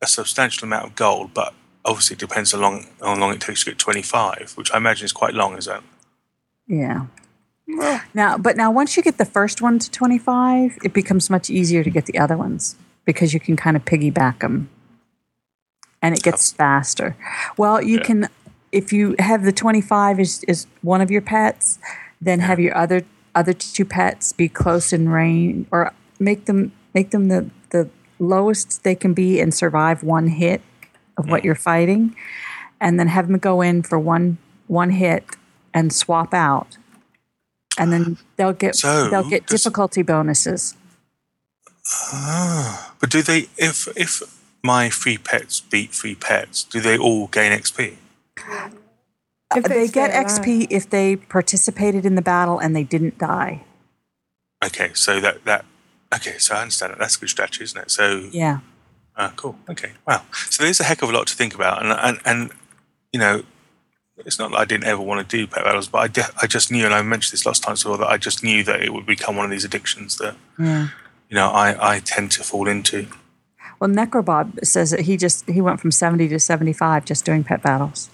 a 0.00 0.06
substantial 0.06 0.66
amount 0.66 0.86
of 0.86 0.94
gold, 0.94 1.34
but 1.34 1.52
obviously 1.84 2.14
it 2.14 2.20
depends 2.20 2.52
how 2.52 2.58
long 2.58 2.86
how 3.00 3.16
long 3.16 3.32
it 3.34 3.40
takes 3.40 3.64
to 3.64 3.70
get 3.70 3.78
twenty 3.78 4.02
five, 4.02 4.52
which 4.56 4.72
I 4.72 4.76
imagine 4.76 5.04
is 5.04 5.12
quite 5.12 5.34
long, 5.34 5.56
is 5.56 5.66
that? 5.66 5.82
yeah. 6.66 7.06
Now, 8.12 8.36
but 8.36 8.56
now 8.56 8.70
once 8.70 8.96
you 8.96 9.02
get 9.02 9.16
the 9.18 9.24
first 9.24 9.62
one 9.62 9.78
to 9.78 9.90
25, 9.90 10.78
it 10.84 10.92
becomes 10.92 11.30
much 11.30 11.48
easier 11.48 11.82
to 11.82 11.88
get 11.90 12.04
the 12.06 12.18
other 12.18 12.36
ones 12.36 12.76
because 13.06 13.32
you 13.32 13.40
can 13.40 13.56
kind 13.56 13.76
of 13.76 13.84
piggyback 13.84 14.40
them, 14.40 14.68
and 16.02 16.14
it 16.14 16.22
gets 16.22 16.52
faster. 16.52 17.16
Well, 17.56 17.82
you 17.82 17.96
Yeah. 17.98 18.02
can 18.04 18.28
if 18.72 18.92
you 18.92 19.14
have 19.18 19.44
the 19.44 19.52
25 19.52 20.20
is 20.20 20.44
is 20.48 20.66
one 20.82 21.00
of 21.00 21.10
your 21.10 21.22
pets, 21.22 21.78
then 22.20 22.40
have 22.40 22.60
your 22.60 22.76
other 22.76 23.04
other 23.34 23.52
two 23.54 23.84
pets 23.86 24.32
be 24.32 24.48
close 24.48 24.92
in 24.92 25.08
range 25.08 25.66
or 25.70 25.92
make 26.18 26.44
them 26.44 26.72
make 26.94 27.10
them 27.10 27.28
the 27.28 27.48
the 27.70 27.88
lowest 28.18 28.82
they 28.84 28.94
can 28.94 29.14
be 29.14 29.40
and 29.40 29.54
survive 29.54 30.02
one 30.02 30.28
hit 30.28 30.60
of 31.22 31.30
what 31.30 31.44
you're 31.44 31.54
fighting 31.54 32.14
and 32.80 32.98
then 32.98 33.08
have 33.08 33.26
them 33.28 33.38
go 33.38 33.60
in 33.62 33.82
for 33.82 33.98
one 33.98 34.38
one 34.66 34.90
hit 34.90 35.24
and 35.74 35.92
swap 35.92 36.32
out 36.34 36.76
and 37.78 37.92
then 37.92 38.18
they'll 38.36 38.52
get 38.52 38.74
So, 38.76 39.08
they'll 39.10 39.28
get 39.28 39.46
does- 39.46 39.62
difficulty 39.62 40.02
bonuses 40.02 40.76
Ah, 42.12 42.94
but 43.00 43.10
do 43.10 43.22
they 43.22 43.48
if 43.58 43.88
if 43.96 44.22
my 44.62 44.88
free 44.88 45.18
pets 45.18 45.60
beat 45.60 45.92
free 45.92 46.14
pets, 46.14 46.62
do 46.62 46.80
they 46.80 46.96
all 46.96 47.26
gain 47.26 47.50
XP? 47.50 47.96
Uh, 48.38 48.68
If 49.56 49.64
they 49.64 49.74
they 49.74 49.88
get 49.88 50.10
stay 50.10 50.18
alive. 50.18 50.26
xp 50.26 50.66
if 50.70 50.88
they 50.88 51.16
participated 51.16 52.06
in 52.06 52.14
the 52.14 52.22
battle 52.22 52.58
and 52.60 52.74
they 52.76 52.84
didn't 52.84 53.18
die 53.18 53.64
Okay, 54.64 54.90
so 54.94 55.20
that 55.20 55.44
that 55.44 55.64
okay, 56.14 56.38
so 56.38 56.54
I 56.54 56.62
understand 56.62 56.92
that. 56.92 56.98
That's 57.00 57.16
a 57.16 57.20
good 57.20 57.30
strategy, 57.30 57.64
isn't 57.64 57.80
it? 57.82 57.90
So 57.90 58.28
yeah 58.30 58.58
Ah, 59.22 59.32
cool. 59.36 59.56
Okay. 59.70 59.92
Wow. 60.06 60.22
So 60.50 60.62
there's 60.64 60.80
a 60.80 60.84
heck 60.84 61.02
of 61.02 61.10
a 61.10 61.12
lot 61.12 61.26
to 61.28 61.34
think 61.34 61.54
about, 61.54 61.82
and 61.82 61.92
and 61.92 62.18
and 62.24 62.50
you 63.12 63.20
know, 63.20 63.42
it's 64.18 64.38
not 64.38 64.50
that 64.50 64.58
I 64.58 64.64
didn't 64.64 64.84
ever 64.84 65.02
want 65.02 65.18
to 65.28 65.36
do 65.36 65.46
pet 65.46 65.64
battles, 65.64 65.88
but 65.88 65.98
I 65.98 66.08
de- 66.08 66.34
I 66.42 66.46
just 66.46 66.70
knew, 66.72 66.84
and 66.84 66.94
I 66.94 67.02
mentioned 67.02 67.32
this 67.32 67.46
last 67.46 67.62
time 67.62 67.74
as 67.74 67.84
well, 67.84 67.98
that 67.98 68.08
I 68.08 68.18
just 68.18 68.42
knew 68.42 68.62
that 68.64 68.82
it 68.82 68.92
would 68.92 69.06
become 69.06 69.36
one 69.36 69.44
of 69.44 69.50
these 69.50 69.64
addictions 69.64 70.16
that 70.18 70.34
yeah 70.58 70.88
you 71.28 71.36
know 71.36 71.48
I 71.50 71.94
I 71.94 72.00
tend 72.00 72.30
to 72.32 72.42
fall 72.42 72.68
into. 72.68 73.06
Well, 73.80 73.90
Necrobob 73.90 74.64
says 74.64 74.90
that 74.92 75.00
he 75.00 75.16
just 75.16 75.48
he 75.48 75.60
went 75.60 75.80
from 75.80 75.90
70 75.90 76.28
to 76.28 76.38
75 76.38 77.04
just 77.04 77.24
doing 77.24 77.42
pet 77.44 77.62
battles. 77.62 78.10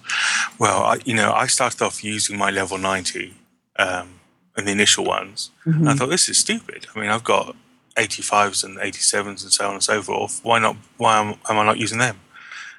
Well, 0.58 0.82
I, 0.92 0.98
you 1.04 1.14
know, 1.14 1.32
I 1.32 1.46
started 1.46 1.82
off 1.82 2.02
using 2.02 2.38
my 2.38 2.50
level 2.50 2.78
90 2.78 3.34
um, 3.78 4.20
in 4.56 4.64
the 4.64 4.72
initial 4.72 5.04
ones. 5.04 5.50
And 5.66 5.88
I 5.88 5.92
Mhm. 5.92 5.98
thought, 5.98 6.08
this 6.10 6.28
is 6.28 6.38
stupid. 6.38 6.86
I 6.94 7.00
mean, 7.00 7.10
I've 7.10 7.22
got 7.24 7.54
85s 7.98 8.64
and 8.64 8.78
87s 8.78 9.42
and 9.42 9.52
so 9.52 9.66
on 9.66 9.74
and 9.74 9.82
so 9.82 10.02
forth. 10.02 10.40
Why 10.42 10.58
not? 10.58 10.76
Why 10.96 11.18
am, 11.18 11.38
am 11.48 11.58
I 11.58 11.64
not 11.64 11.78
using 11.78 11.98
them? 11.98 12.20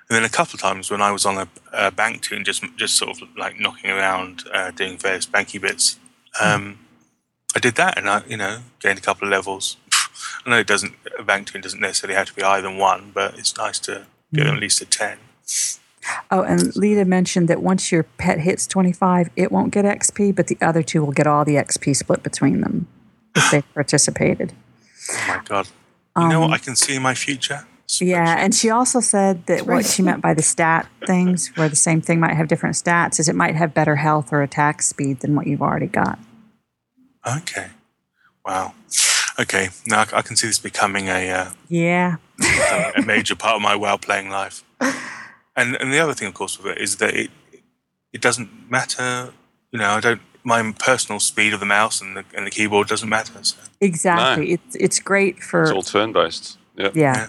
And 0.10 0.16
then 0.16 0.24
a 0.24 0.30
couple 0.30 0.56
of 0.56 0.62
times 0.62 0.90
when 0.90 1.02
I 1.02 1.12
was 1.12 1.26
on 1.26 1.38
a, 1.38 1.48
a 1.72 1.91
bank 1.91 2.24
toon, 2.24 2.44
just 2.44 2.64
just 2.78 2.96
sort 2.98 3.22
of 3.22 3.28
like 3.38 3.60
knocking 3.60 3.91
around, 3.91 4.44
uh, 4.54 4.72
doing 4.72 4.98
various 4.98 5.26
banky 5.26 5.62
bits, 5.62 6.00
um, 6.41 6.80
I 7.56 7.60
did 7.60 7.76
that, 7.76 7.98
and 7.98 8.10
I, 8.10 8.24
you 8.28 8.38
know, 8.38 8.60
gained 8.80 9.00
a 9.00 9.02
couple 9.02 9.28
of 9.28 9.32
levels. 9.32 9.78
I 10.46 10.50
know 10.50 10.60
it 10.60 10.68
doesn't 10.68 10.94
a 11.18 11.24
bank 11.24 11.48
toon 11.48 11.62
doesn't 11.62 11.80
necessarily 11.80 12.18
have 12.18 12.28
to 12.28 12.34
be 12.34 12.41
higher 12.41 12.62
than 12.62 12.78
one, 12.78 13.12
but 13.14 13.38
it's 13.38 13.56
nice 13.58 13.80
to 13.82 14.06
get 14.34 14.46
them 14.46 14.56
at 14.56 14.62
least 14.62 14.82
a 14.82 14.86
ten. 14.86 15.18
Oh, 16.32 16.44
and 16.44 16.74
Leeta 16.76 17.06
mentioned 17.06 17.48
that 17.50 17.62
once 17.62 17.91
your 17.91 18.04
pet 18.04 18.40
hits 18.40 18.66
25, 18.66 19.30
it 19.36 19.52
won't 19.52 19.72
get 19.72 19.86
XP, 19.86 20.36
but 20.36 20.48
the 20.48 20.58
other 20.62 20.82
two 20.82 21.04
will 21.04 21.12
get 21.12 21.28
all 21.28 21.46
the 21.46 21.56
XP 21.56 21.96
split 21.96 22.24
between 22.24 22.62
them 22.62 22.88
if 23.36 23.52
they 23.52 23.62
participated. 23.74 24.54
Oh 25.11 25.26
my 25.27 25.41
god! 25.45 25.68
You 26.18 26.27
know 26.30 26.44
Um, 26.44 26.49
what 26.52 26.60
I 26.61 26.64
can 26.64 26.76
see 26.76 26.95
in 26.95 27.02
my 27.02 27.14
future? 27.15 27.65
Yeah, 27.99 28.36
and 28.38 28.53
she 28.53 28.69
also 28.69 28.99
said 28.99 29.48
that 29.48 29.65
what 29.65 29.84
she 29.86 30.03
meant 30.03 30.22
by 30.22 30.36
the 30.36 30.44
stat 30.44 30.88
things, 31.07 31.48
where 31.56 31.68
the 31.69 31.76
same 31.76 32.02
thing 32.02 32.19
might 32.19 32.36
have 32.36 32.48
different 32.48 32.76
stats, 32.76 33.19
is 33.19 33.27
it 33.27 33.36
might 33.36 33.56
have 33.56 33.73
better 33.73 33.95
health 33.95 34.31
or 34.31 34.44
attack 34.44 34.84
speed 34.84 35.22
than 35.22 35.36
what 35.36 35.48
you've 35.48 35.61
already 35.64 35.88
got. 35.88 36.19
Okay. 37.26 37.68
Wow. 38.45 38.73
Okay. 39.40 39.69
Now 39.88 40.02
I 40.02 40.18
I 40.19 40.22
can 40.22 40.36
see 40.36 40.48
this 40.48 40.60
becoming 40.60 41.07
a 41.07 41.30
uh, 41.31 41.52
Yeah. 41.68 42.18
a 42.95 43.02
major 43.02 43.36
part 43.36 43.56
of 43.56 43.61
my 43.61 43.76
WoW 43.76 43.98
playing 43.98 44.30
life. 44.30 44.64
And 45.56 45.76
and 45.81 45.91
the 45.91 45.99
other 45.99 46.14
thing, 46.14 46.27
of 46.27 46.34
course, 46.36 46.57
with 46.57 46.68
it 46.77 46.81
is 46.81 46.98
that 46.98 47.14
it 47.15 47.31
it 48.14 48.22
doesn't 48.22 48.49
matter. 48.69 49.34
You 49.72 49.80
know, 49.80 49.90
I 49.98 49.99
don't. 49.99 50.22
My 50.50 50.74
personal 50.80 51.20
speed 51.20 51.54
of 51.54 51.60
the 51.60 51.66
mouse 51.66 52.02
and 52.02 52.18
the, 52.18 52.26
and 52.36 52.46
the 52.48 52.52
keyboard 52.52 52.88
doesn't 52.88 53.08
matter. 53.08 53.34
So. 53.44 53.58
Exactly. 53.80 54.54
It's 54.54 54.76
it's 54.76 55.00
great 55.00 55.40
for 55.40 55.64
It's 55.64 55.72
all 55.72 55.84
turn 55.84 56.12
based. 56.12 56.58
Yep. 56.76 56.96
yeah. 56.96 57.28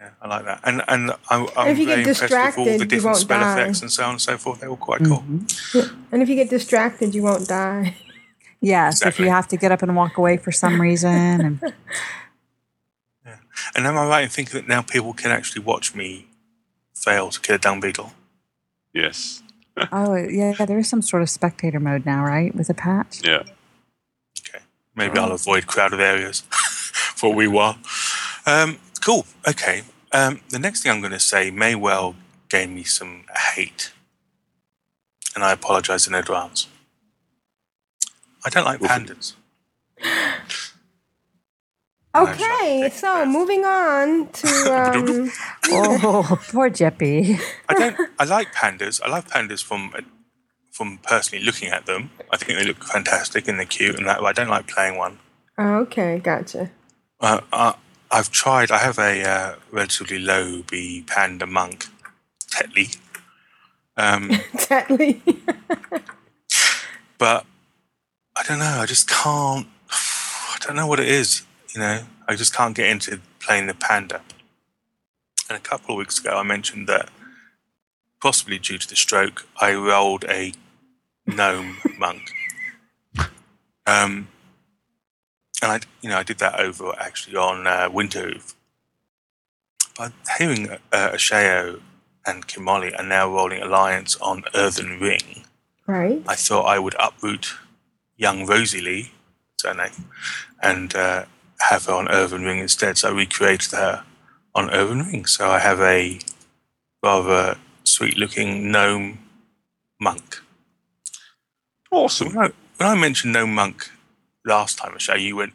Yeah, 0.00 0.10
I 0.22 0.28
like 0.28 0.44
that. 0.44 0.60
And 0.64 0.82
and 0.86 1.12
I'm, 1.30 1.48
I'm 1.56 1.68
if 1.68 1.78
you 1.78 1.86
very 1.86 2.04
get 2.04 2.20
impressed 2.20 2.58
with 2.58 2.58
all 2.58 2.64
distracted, 2.64 2.64
the 2.64 2.84
you 2.84 2.84
different 2.84 3.04
won't 3.04 3.16
spell 3.16 3.40
die. 3.40 3.60
effects 3.60 3.80
and 3.82 3.90
so 3.90 4.04
on 4.04 4.10
and 4.10 4.20
so 4.20 4.36
forth. 4.38 4.60
They're 4.60 4.68
all 4.68 4.76
quite 4.76 5.02
cool. 5.04 5.24
Mm-hmm. 5.26 6.04
And 6.12 6.22
if 6.22 6.28
you 6.28 6.36
get 6.36 6.50
distracted, 6.50 7.14
you 7.14 7.22
won't 7.22 7.48
die. 7.48 7.96
Yes, 8.60 9.02
if 9.04 9.18
you 9.18 9.28
have 9.28 9.48
to 9.48 9.56
get 9.56 9.72
up 9.72 9.82
and 9.82 9.94
walk 9.96 10.18
away 10.18 10.36
for 10.36 10.52
some 10.52 10.80
reason 10.80 11.40
and 11.46 11.60
And 13.74 13.86
am 13.86 13.98
I 13.98 14.06
right 14.06 14.24
in 14.24 14.28
thinking 14.28 14.54
that 14.54 14.68
now 14.68 14.82
people 14.82 15.12
can 15.12 15.30
actually 15.30 15.62
watch 15.62 15.94
me 15.94 16.26
fail 16.94 17.30
to 17.30 17.40
kill 17.40 17.56
a 17.56 17.58
dung 17.58 17.80
beetle? 17.80 18.12
Yes. 18.92 19.42
Oh 19.92 20.14
yeah, 20.16 20.52
there 20.64 20.78
is 20.78 20.88
some 20.88 21.02
sort 21.02 21.22
of 21.22 21.30
spectator 21.30 21.80
mode 21.80 22.04
now, 22.06 22.24
right? 22.24 22.54
With 22.54 22.70
a 22.70 22.74
patch. 22.74 23.20
Yeah. 23.24 23.42
Okay. 24.40 24.64
Maybe 24.94 25.18
I'll 25.18 25.32
avoid 25.32 25.66
crowded 25.66 26.00
areas 26.00 26.40
for 26.50 27.32
a 27.32 27.36
wee 27.36 27.46
while. 27.46 27.78
Um, 28.46 28.78
cool. 29.00 29.26
Okay. 29.46 29.82
Um, 30.12 30.40
the 30.48 30.58
next 30.58 30.82
thing 30.82 30.92
I'm 30.92 31.00
going 31.00 31.12
to 31.12 31.20
say 31.20 31.50
may 31.50 31.74
well 31.74 32.16
gain 32.48 32.74
me 32.74 32.82
some 32.82 33.24
hate, 33.54 33.92
and 35.34 35.44
I 35.44 35.52
apologize 35.52 36.06
in 36.06 36.14
advance. 36.14 36.66
I 38.44 38.50
don't 38.50 38.64
like 38.64 38.80
pandas. 38.80 39.34
Okay, 42.22 42.90
so 42.90 43.24
moving 43.26 43.64
on 43.64 44.28
to 44.28 44.48
um, 44.94 45.30
Oh, 45.70 46.38
poor 46.50 46.70
Jeppy. 46.70 47.40
I 47.68 47.74
don't. 47.74 47.96
I 48.18 48.24
like 48.24 48.52
pandas. 48.54 49.00
I 49.02 49.08
love 49.08 49.26
pandas 49.28 49.62
from 49.62 49.92
from 50.70 50.98
personally 51.02 51.44
looking 51.44 51.68
at 51.70 51.86
them. 51.86 52.10
I 52.30 52.36
think 52.36 52.58
they 52.58 52.64
look 52.64 52.84
fantastic 52.84 53.48
and 53.48 53.58
they're 53.58 53.66
cute 53.66 53.96
and 53.96 54.06
that. 54.08 54.18
But 54.20 54.26
I 54.26 54.32
don't 54.32 54.48
like 54.48 54.66
playing 54.68 54.96
one. 54.96 55.18
okay, 55.58 56.18
gotcha. 56.18 56.70
Uh, 57.20 57.40
uh, 57.52 57.72
I've 58.10 58.30
tried. 58.30 58.70
I 58.70 58.78
have 58.78 58.98
a 58.98 59.22
uh, 59.28 59.54
relatively 59.70 60.18
lowbie 60.18 61.06
panda 61.06 61.46
monk, 61.46 61.86
Tetley. 62.50 62.96
Um, 63.96 64.30
Tetley. 64.56 65.20
but 67.18 67.44
I 68.36 68.42
don't 68.44 68.60
know. 68.60 68.78
I 68.80 68.86
just 68.86 69.08
can't. 69.08 69.66
I 69.90 70.56
don't 70.60 70.76
know 70.76 70.86
what 70.86 71.00
it 71.00 71.08
is. 71.08 71.42
You 71.78 71.84
know, 71.84 72.00
I 72.26 72.34
just 72.34 72.52
can't 72.52 72.74
get 72.74 72.88
into 72.88 73.20
playing 73.38 73.68
the 73.68 73.74
panda. 73.74 74.20
And 75.48 75.56
a 75.56 75.60
couple 75.60 75.94
of 75.94 75.98
weeks 76.00 76.18
ago, 76.18 76.36
I 76.36 76.42
mentioned 76.42 76.88
that 76.88 77.08
possibly 78.20 78.58
due 78.58 78.78
to 78.78 78.88
the 78.88 78.96
stroke, 78.96 79.46
I 79.60 79.74
rolled 79.74 80.24
a 80.24 80.54
gnome 81.24 81.76
monk. 81.98 82.32
Um, 83.86 84.26
and 85.62 85.70
I, 85.70 85.80
you 86.00 86.08
know, 86.08 86.16
I 86.18 86.24
did 86.24 86.38
that 86.38 86.58
over 86.58 86.92
actually 86.98 87.36
on 87.36 87.64
uh, 87.68 87.88
Winterhoof. 87.88 88.56
But 89.96 90.12
hearing 90.36 90.70
uh, 90.70 91.10
Ashayo 91.10 91.80
and 92.26 92.48
Kimoli 92.48 92.92
are 92.98 93.04
now 93.04 93.32
rolling 93.32 93.62
Alliance 93.62 94.16
on 94.16 94.42
Earthen 94.52 94.98
Ring, 94.98 95.44
Right. 95.86 96.24
I 96.26 96.34
thought 96.34 96.64
I 96.64 96.80
would 96.80 96.96
uproot 96.98 97.54
young 98.16 98.46
Rosie 98.46 98.80
Lee, 98.80 99.12
surname, 99.60 100.06
and 100.60 100.92
uh, 100.96 101.26
have 101.60 101.86
her 101.86 101.92
on 101.92 102.08
Earthen 102.08 102.44
Ring 102.44 102.58
instead. 102.58 102.98
So 102.98 103.08
I 103.08 103.12
recreated 103.12 103.72
her 103.72 104.04
on 104.54 104.70
Earthen 104.70 105.06
Ring. 105.06 105.26
So 105.26 105.48
I 105.48 105.58
have 105.58 105.80
a 105.80 106.18
rather 107.02 107.58
sweet 107.84 108.16
looking 108.16 108.70
gnome 108.70 109.18
monk. 110.00 110.40
Awesome. 111.90 112.28
When 112.34 112.46
I, 112.46 112.52
when 112.76 112.88
I 112.88 112.94
mentioned 112.94 113.32
gnome 113.32 113.54
monk 113.54 113.90
last 114.44 114.78
time, 114.78 114.94
Michelle, 114.94 115.18
you 115.18 115.36
went. 115.36 115.52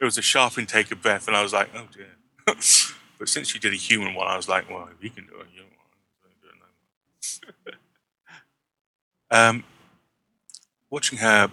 it 0.00 0.04
was 0.04 0.18
a 0.18 0.22
sharp 0.22 0.58
intake 0.58 0.90
of 0.92 1.02
breath, 1.02 1.26
and 1.26 1.36
I 1.36 1.42
was 1.42 1.52
like, 1.52 1.68
oh 1.74 1.86
dear. 1.92 2.06
but 2.46 3.28
since 3.28 3.54
you 3.54 3.60
did 3.60 3.72
a 3.72 3.76
human 3.76 4.14
one, 4.14 4.28
I 4.28 4.36
was 4.36 4.48
like, 4.48 4.70
well, 4.70 4.88
if 4.96 5.02
you 5.02 5.10
can 5.10 5.26
do 5.26 5.34
a 5.34 5.46
human 5.46 5.72
one, 5.76 5.88
I 6.22 6.28
can 6.28 6.38
do 6.42 6.48
a 6.48 6.54
gnome 9.38 9.50
one. 9.50 9.56
um, 9.60 9.64
watching 10.90 11.18
her 11.18 11.50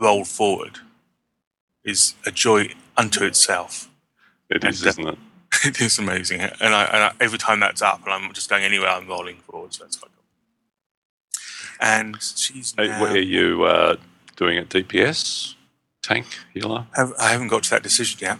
roll 0.00 0.24
forward 0.24 0.78
is 1.84 2.14
a 2.26 2.30
joy 2.30 2.70
unto 2.96 3.24
itself. 3.24 3.90
It 4.48 4.64
is, 4.64 4.84
isn't 4.84 5.08
it? 5.08 5.18
it 5.64 5.80
is 5.80 5.98
amazing, 5.98 6.40
and 6.40 6.74
I, 6.74 6.84
and 6.84 7.04
I 7.04 7.12
every 7.20 7.38
time 7.38 7.60
that's 7.60 7.82
up, 7.82 8.04
and 8.04 8.12
I'm 8.12 8.32
just 8.32 8.50
going 8.50 8.64
anywhere, 8.64 8.90
I'm 8.90 9.06
rolling 9.06 9.36
forward. 9.36 9.74
So 9.74 9.84
that's 9.84 9.96
quite 9.96 10.10
cool. 10.10 10.20
And 11.80 12.16
she's 12.20 12.74
Hey, 12.76 12.88
now, 12.88 13.00
what 13.00 13.12
are 13.12 13.20
you 13.20 13.64
uh, 13.64 13.96
doing 14.36 14.58
at 14.58 14.68
DPS? 14.68 15.54
Tank? 16.02 16.26
Healer? 16.54 16.86
I 16.96 17.30
haven't 17.30 17.48
got 17.48 17.62
to 17.64 17.70
that 17.70 17.82
decision 17.82 18.18
yet. 18.22 18.38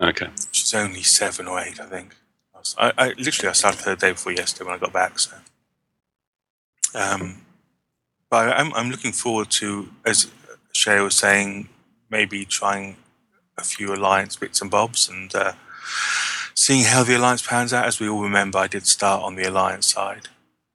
Okay. 0.00 0.28
She's 0.52 0.74
only 0.74 1.02
seven 1.02 1.46
or 1.46 1.60
eight, 1.60 1.80
I 1.80 1.86
think. 1.86 2.16
I, 2.54 2.88
I, 2.88 2.92
I 2.98 3.08
literally 3.18 3.48
I 3.48 3.52
started 3.52 3.80
her 3.82 3.94
the 3.94 4.00
day 4.00 4.12
before 4.12 4.32
yesterday 4.32 4.66
when 4.66 4.74
I 4.74 4.78
got 4.78 4.92
back. 4.92 5.18
So, 5.18 5.36
um, 6.94 7.42
but 8.30 8.48
I'm 8.48 8.72
I'm 8.74 8.90
looking 8.90 9.12
forward 9.12 9.50
to, 9.52 9.88
as 10.04 10.30
Shay 10.72 11.00
was 11.00 11.14
saying, 11.14 11.68
maybe 12.10 12.44
trying 12.44 12.96
a 13.56 13.64
few 13.64 13.94
alliance 13.94 14.36
bits 14.36 14.60
and 14.62 14.70
bobs 14.70 15.08
and 15.08 15.34
uh, 15.34 15.52
seeing 16.54 16.84
how 16.84 17.02
the 17.02 17.16
alliance 17.16 17.46
pans 17.46 17.72
out. 17.72 17.86
As 17.86 18.00
we 18.00 18.08
all 18.08 18.22
remember, 18.22 18.58
I 18.58 18.66
did 18.68 18.86
start 18.86 19.22
on 19.22 19.34
the 19.36 19.44
alliance 19.44 19.86
side. 19.86 20.28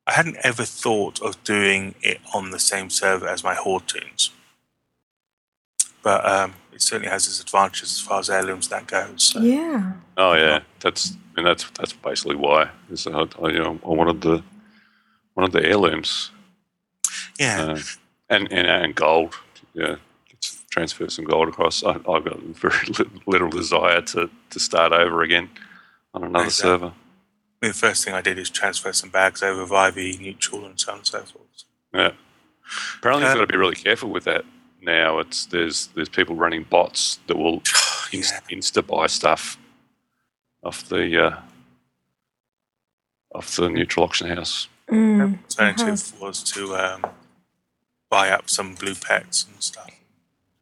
I 0.05 0.13
hadn't 0.13 0.37
ever 0.43 0.65
thought 0.65 1.21
of 1.21 1.41
doing 1.43 1.95
it 2.01 2.19
on 2.33 2.51
the 2.51 2.59
same 2.59 2.89
server 2.89 3.27
as 3.27 3.43
my 3.43 3.53
horde 3.53 3.87
toons, 3.87 4.31
but 6.01 6.27
um, 6.27 6.55
it 6.73 6.81
certainly 6.81 7.09
has 7.09 7.25
its 7.27 7.39
advantages 7.39 7.93
as 7.93 8.01
far 8.01 8.19
as 8.19 8.29
heirlooms 8.29 8.67
that 8.67 8.87
goes. 8.87 9.23
So. 9.23 9.39
Yeah. 9.39 9.93
Oh 10.17 10.33
yeah, 10.33 10.59
that's 10.81 11.15
and 11.37 11.45
that's 11.45 11.69
that's 11.71 11.93
basically 11.93 12.35
why. 12.35 12.69
Is 12.91 13.07
I, 13.07 13.25
I, 13.41 13.47
you 13.49 13.59
know, 13.59 13.79
I 13.85 13.89
wanted 13.89 14.21
the 14.21 14.43
wanted 15.35 15.53
the 15.53 15.65
heirlooms. 15.65 16.31
Yeah. 17.39 17.61
Uh, 17.73 17.79
and, 18.29 18.51
and 18.51 18.67
and 18.67 18.95
gold. 18.95 19.35
Yeah, 19.73 19.95
transfer 20.69 21.09
some 21.09 21.25
gold 21.25 21.49
across. 21.49 21.83
I, 21.83 21.91
I've 21.91 22.03
got 22.03 22.39
very 22.43 22.87
little, 23.25 23.49
desire 23.49 24.01
to 24.01 24.29
to 24.49 24.59
start 24.59 24.91
over 24.91 25.21
again 25.21 25.49
on 26.13 26.23
another 26.23 26.45
Exactly. 26.45 26.69
server. 26.69 26.85
I 26.93 27.65
mean, 27.65 27.71
the 27.71 27.77
first 27.77 28.03
thing 28.03 28.13
I 28.13 28.21
did 28.21 28.37
is 28.37 28.49
transfer 28.49 28.91
some 28.93 29.09
bags 29.09 29.41
over 29.41 29.65
via 29.65 29.91
the 29.91 30.17
neutral 30.17 30.65
and 30.65 30.79
so 30.79 30.91
on 30.91 30.97
and 30.99 31.07
so 31.07 31.19
forth. 31.23 31.63
Yeah. 31.93 32.11
Apparently, 32.99 33.25
Um, 33.25 33.29
you've 33.31 33.37
got 33.39 33.51
to 33.51 33.53
be 33.53 33.57
really 33.57 33.75
careful 33.75 34.09
with 34.09 34.23
that. 34.25 34.43
Now 34.81 35.19
it's 35.19 35.45
there's 35.45 35.87
there's 35.95 36.09
people 36.09 36.35
running 36.35 36.63
bots 36.63 37.19
that 37.27 37.37
will 37.37 37.61
inst- 38.11 38.43
insta 38.51 38.85
buy 38.85 39.07
stuff 39.07 39.57
off 40.63 40.87
the 40.89 41.25
uh, 41.27 41.39
off 43.33 43.55
the 43.55 43.69
neutral 43.69 44.05
auction 44.05 44.27
house. 44.27 44.67
Mm, 44.89 45.43
Alternative 45.43 46.21
was 46.21 46.43
to 46.43 46.75
um, 46.75 47.05
buy 48.09 48.29
up 48.29 48.49
some 48.49 48.75
blue 48.75 48.95
pets 48.95 49.45
and 49.45 49.61
stuff. 49.61 49.89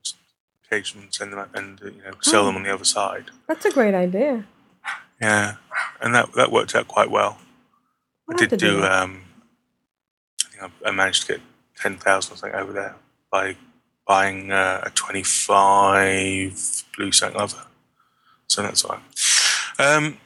Just 0.03 0.95
and 0.95 1.13
send 1.13 1.33
them 1.33 1.39
out 1.39 1.49
and 1.53 1.81
uh, 1.81 1.85
you 1.85 2.01
know 2.03 2.11
sell 2.21 2.45
them 2.45 2.55
on 2.55 2.63
the 2.63 2.73
other 2.73 2.85
side. 2.85 3.25
That's 3.47 3.65
a 3.65 3.71
great 3.71 3.93
idea. 3.93 4.45
Yeah, 5.21 5.55
and 6.01 6.15
that 6.15 6.31
that 6.33 6.51
worked 6.51 6.75
out 6.75 6.87
quite 6.87 7.11
well. 7.11 7.39
I'll 8.29 8.35
I 8.35 8.37
did 8.37 8.51
do 8.51 8.57
do. 8.57 8.83
Um, 8.83 9.23
I 10.45 10.49
think 10.49 10.63
I, 10.63 10.89
I 10.89 10.91
managed 10.91 11.27
to 11.27 11.33
get 11.33 11.41
ten 11.75 11.97
thousand 11.97 12.37
something 12.37 12.57
over 12.57 12.71
there 12.71 12.95
by 13.29 13.57
buying 14.07 14.51
uh, 14.51 14.81
a 14.83 14.89
twenty-five 14.91 16.83
blue 16.95 17.11
sack 17.11 17.35
lover. 17.35 17.65
So 18.47 18.61
that's 18.61 18.85
all 18.85 18.95
right. 18.95 19.95
Um, 19.95 20.17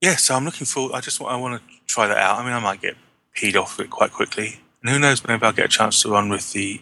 yeah, 0.00 0.16
so 0.16 0.34
I'm 0.36 0.44
looking 0.44 0.66
forward. 0.66 0.94
I 0.94 1.00
just 1.00 1.18
want 1.20 1.32
I 1.32 1.36
want 1.36 1.60
to 1.60 1.73
try 1.86 2.06
that 2.06 2.18
out. 2.18 2.38
I 2.38 2.44
mean, 2.44 2.52
I 2.52 2.60
might 2.60 2.80
get 2.80 2.96
peed 3.36 3.56
off 3.56 3.78
of 3.78 3.84
it 3.84 3.90
quite 3.90 4.12
quickly, 4.12 4.60
and 4.82 4.90
who 4.90 4.98
knows? 4.98 5.26
Maybe 5.26 5.42
I'll 5.44 5.52
get 5.52 5.66
a 5.66 5.68
chance 5.68 6.02
to 6.02 6.10
run 6.10 6.28
with 6.28 6.52
the 6.52 6.80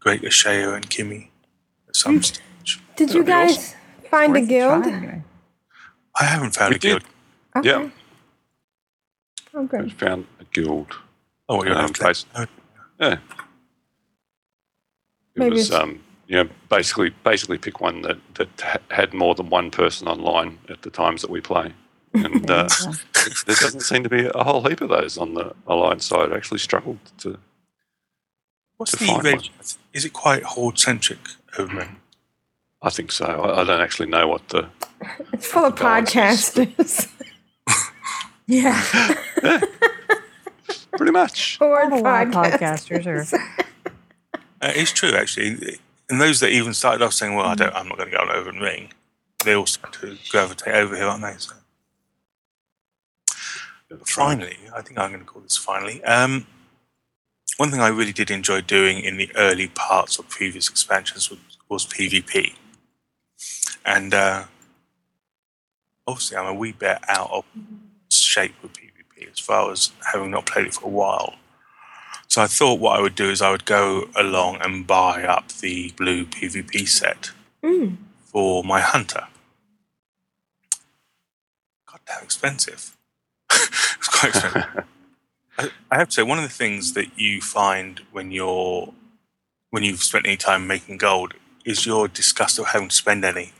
great 0.00 0.22
Ashayo 0.22 0.74
and 0.74 0.88
Kimmy 0.88 1.28
at 1.88 1.96
some 1.96 2.22
stage. 2.22 2.80
Did 2.96 3.12
you 3.14 3.22
That'd 3.24 3.26
be 3.26 3.54
guys 3.54 3.74
find 4.10 4.36
a 4.36 4.40
guild? 4.40 4.86
I 4.86 6.24
haven't 6.24 6.54
found 6.54 6.74
a 6.74 6.78
guild. 6.78 7.04
Okay. 7.56 7.68
Yeah, 7.68 7.90
Oh, 9.54 9.64
good. 9.64 9.84
we 9.84 9.90
found 9.90 10.26
a 10.40 10.44
guild. 10.52 10.94
Oh, 11.48 11.64
you're 11.64 11.76
um, 11.76 11.90
bas- 11.98 12.26
Yeah. 13.00 13.12
It 13.14 13.18
Maybe 15.36 15.54
was, 15.56 15.68
it's- 15.70 15.80
um, 15.80 16.00
you 16.26 16.36
know, 16.36 16.48
basically, 16.68 17.10
basically 17.24 17.56
pick 17.58 17.80
one 17.80 18.02
that, 18.02 18.18
that 18.34 18.82
had 18.90 19.14
more 19.14 19.34
than 19.34 19.48
one 19.48 19.70
person 19.70 20.06
online 20.08 20.58
at 20.68 20.82
the 20.82 20.90
times 20.90 21.22
that 21.22 21.30
we 21.30 21.40
play. 21.40 21.72
And 22.12 22.50
uh, 22.50 22.68
there 23.46 23.56
doesn't 23.56 23.80
seem 23.80 24.02
to 24.02 24.08
be 24.08 24.28
a 24.34 24.44
whole 24.44 24.62
heap 24.68 24.80
of 24.80 24.88
those 24.88 25.18
on 25.18 25.34
the 25.34 25.54
alliance 25.66 26.06
side. 26.06 26.32
I 26.32 26.36
actually 26.36 26.58
struggled 26.58 26.98
to. 27.18 27.38
What's 28.76 28.92
to 28.92 28.98
the 28.98 29.06
find 29.06 29.24
rate? 29.24 29.50
Is 29.92 30.04
it 30.04 30.12
quite 30.12 30.42
horde 30.42 30.78
centric 30.78 31.18
over 31.58 31.74
men? 31.74 31.96
I 32.80 32.90
think 32.90 33.10
so. 33.10 33.24
I, 33.26 33.62
I 33.62 33.64
don't 33.64 33.80
actually 33.80 34.08
know 34.08 34.28
what 34.28 34.48
the. 34.48 34.68
It's 35.32 35.46
full 35.46 35.64
of 35.64 35.74
podcasters. 35.74 37.10
Yeah. 38.50 38.82
yeah. 39.42 39.60
Pretty 40.96 41.12
much. 41.12 41.58
Horde 41.58 41.92
of 41.92 42.00
podcasters. 42.00 42.32
podcasters 42.32 43.32
are. 43.34 43.64
Uh, 44.62 44.72
it's 44.74 44.90
true, 44.90 45.12
actually. 45.14 45.78
And 46.08 46.18
those 46.18 46.40
that 46.40 46.48
even 46.48 46.72
started 46.72 47.04
off 47.04 47.12
saying, 47.12 47.34
"Well, 47.34 47.44
I 47.44 47.54
don't, 47.54 47.74
I'm 47.74 47.88
not 47.88 47.98
going 47.98 48.10
to 48.10 48.16
go 48.16 48.22
on 48.22 48.30
Earthen 48.30 48.58
Ring," 48.58 48.90
they 49.44 49.54
all 49.54 49.66
start 49.66 49.92
to 50.00 50.16
gravitate 50.30 50.74
over 50.74 50.96
here, 50.96 51.04
aren't 51.04 51.22
they? 51.22 51.34
So 51.36 51.54
finally, 54.04 54.56
I 54.74 54.82
think 54.82 54.98
I'm 54.98 55.10
going 55.10 55.20
to 55.20 55.26
call 55.26 55.42
this 55.42 55.56
finally. 55.56 56.02
Um, 56.04 56.46
one 57.56 57.70
thing 57.70 57.80
I 57.80 57.88
really 57.88 58.12
did 58.12 58.30
enjoy 58.30 58.60
doing 58.60 59.00
in 59.00 59.16
the 59.16 59.30
early 59.36 59.68
parts 59.68 60.18
of 60.18 60.28
previous 60.28 60.68
expansions 60.68 61.30
was, 61.30 61.38
was 61.68 61.86
PvP, 61.86 62.54
and 63.84 64.14
uh, 64.14 64.44
obviously, 66.06 66.36
I'm 66.36 66.46
a 66.46 66.54
wee 66.54 66.72
bit 66.72 66.98
out 67.08 67.30
of 67.30 67.44
shape 68.10 68.54
with 68.62 68.72
PvP 68.74 69.30
as 69.32 69.38
far 69.38 69.72
as 69.72 69.92
having 70.12 70.30
not 70.30 70.46
played 70.46 70.66
it 70.66 70.74
for 70.74 70.86
a 70.86 70.90
while. 70.90 71.34
So 72.28 72.42
I 72.42 72.46
thought 72.46 72.78
what 72.78 72.98
I 72.98 73.00
would 73.02 73.14
do 73.14 73.30
is 73.30 73.40
I 73.40 73.50
would 73.50 73.64
go 73.64 74.08
along 74.14 74.58
and 74.60 74.86
buy 74.86 75.24
up 75.24 75.48
the 75.48 75.92
blue 75.96 76.26
PvP 76.26 76.86
set 76.88 77.30
Mm. 77.62 77.96
for 78.24 78.62
my 78.62 78.80
hunter. 78.80 79.26
God 81.90 82.00
damn 82.06 82.22
expensive. 82.22 82.96
It's 83.68 84.08
quite 84.08 84.30
expensive. 84.34 84.84
I, 85.58 85.70
I 85.90 85.98
have 85.98 86.08
to 86.08 86.14
say, 86.14 86.22
one 86.22 86.38
of 86.38 86.44
the 86.44 86.50
things 86.50 86.92
that 86.94 87.18
you 87.18 87.40
find 87.40 88.00
when 88.12 88.30
you're 88.30 88.92
when 89.70 89.82
you've 89.82 90.02
spent 90.02 90.26
any 90.26 90.36
time 90.36 90.66
making 90.66 90.96
gold 90.98 91.34
is 91.64 91.84
your 91.84 92.08
disgust 92.08 92.58
of 92.58 92.66
having 92.68 92.88
to 92.88 92.94
spend 92.94 93.24
any. 93.24 93.52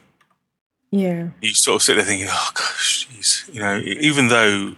Yeah. 0.90 1.28
You 1.42 1.52
sort 1.54 1.76
of 1.76 1.82
sit 1.82 1.96
there 1.96 2.04
thinking, 2.04 2.28
"Oh 2.30 2.50
gosh, 2.54 3.08
jeez," 3.08 3.52
you 3.52 3.60
know, 3.60 3.78
even 3.84 4.28
though 4.28 4.74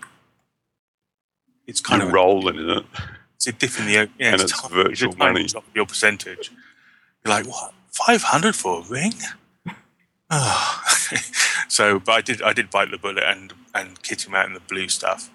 it's 1.66 1.80
kind 1.80 2.00
You're 2.00 2.08
of 2.08 2.14
rolling 2.14 2.56
isn't 2.56 2.70
it. 2.70 2.86
it's 3.36 3.46
a 3.46 3.52
dip 3.52 3.78
in 3.78 3.86
the 3.86 3.92
yeah, 3.92 4.00
And 4.18 4.34
it's, 4.40 4.44
it's 4.44 4.60
tiny, 4.60 4.74
virtual 4.74 5.12
a 5.12 5.16
tiny 5.16 5.32
money. 5.32 5.46
drop 5.46 5.66
of 5.68 5.76
your 5.76 5.86
percentage. 5.86 6.50
You're 7.24 7.34
like, 7.34 7.46
what? 7.46 7.72
Five 7.92 8.22
hundred 8.22 8.56
for 8.56 8.80
a 8.80 8.84
ring? 8.88 9.12
Oh. 10.30 10.82
so, 11.68 12.00
but 12.00 12.12
I 12.12 12.20
did 12.22 12.42
I 12.42 12.52
did 12.52 12.70
bite 12.70 12.90
the 12.90 12.98
bullet 12.98 13.22
and 13.24 13.52
and 13.74 14.02
kit 14.02 14.26
him 14.26 14.34
out 14.34 14.46
in 14.46 14.54
the 14.54 14.60
blue 14.60 14.88
stuff. 14.88 15.30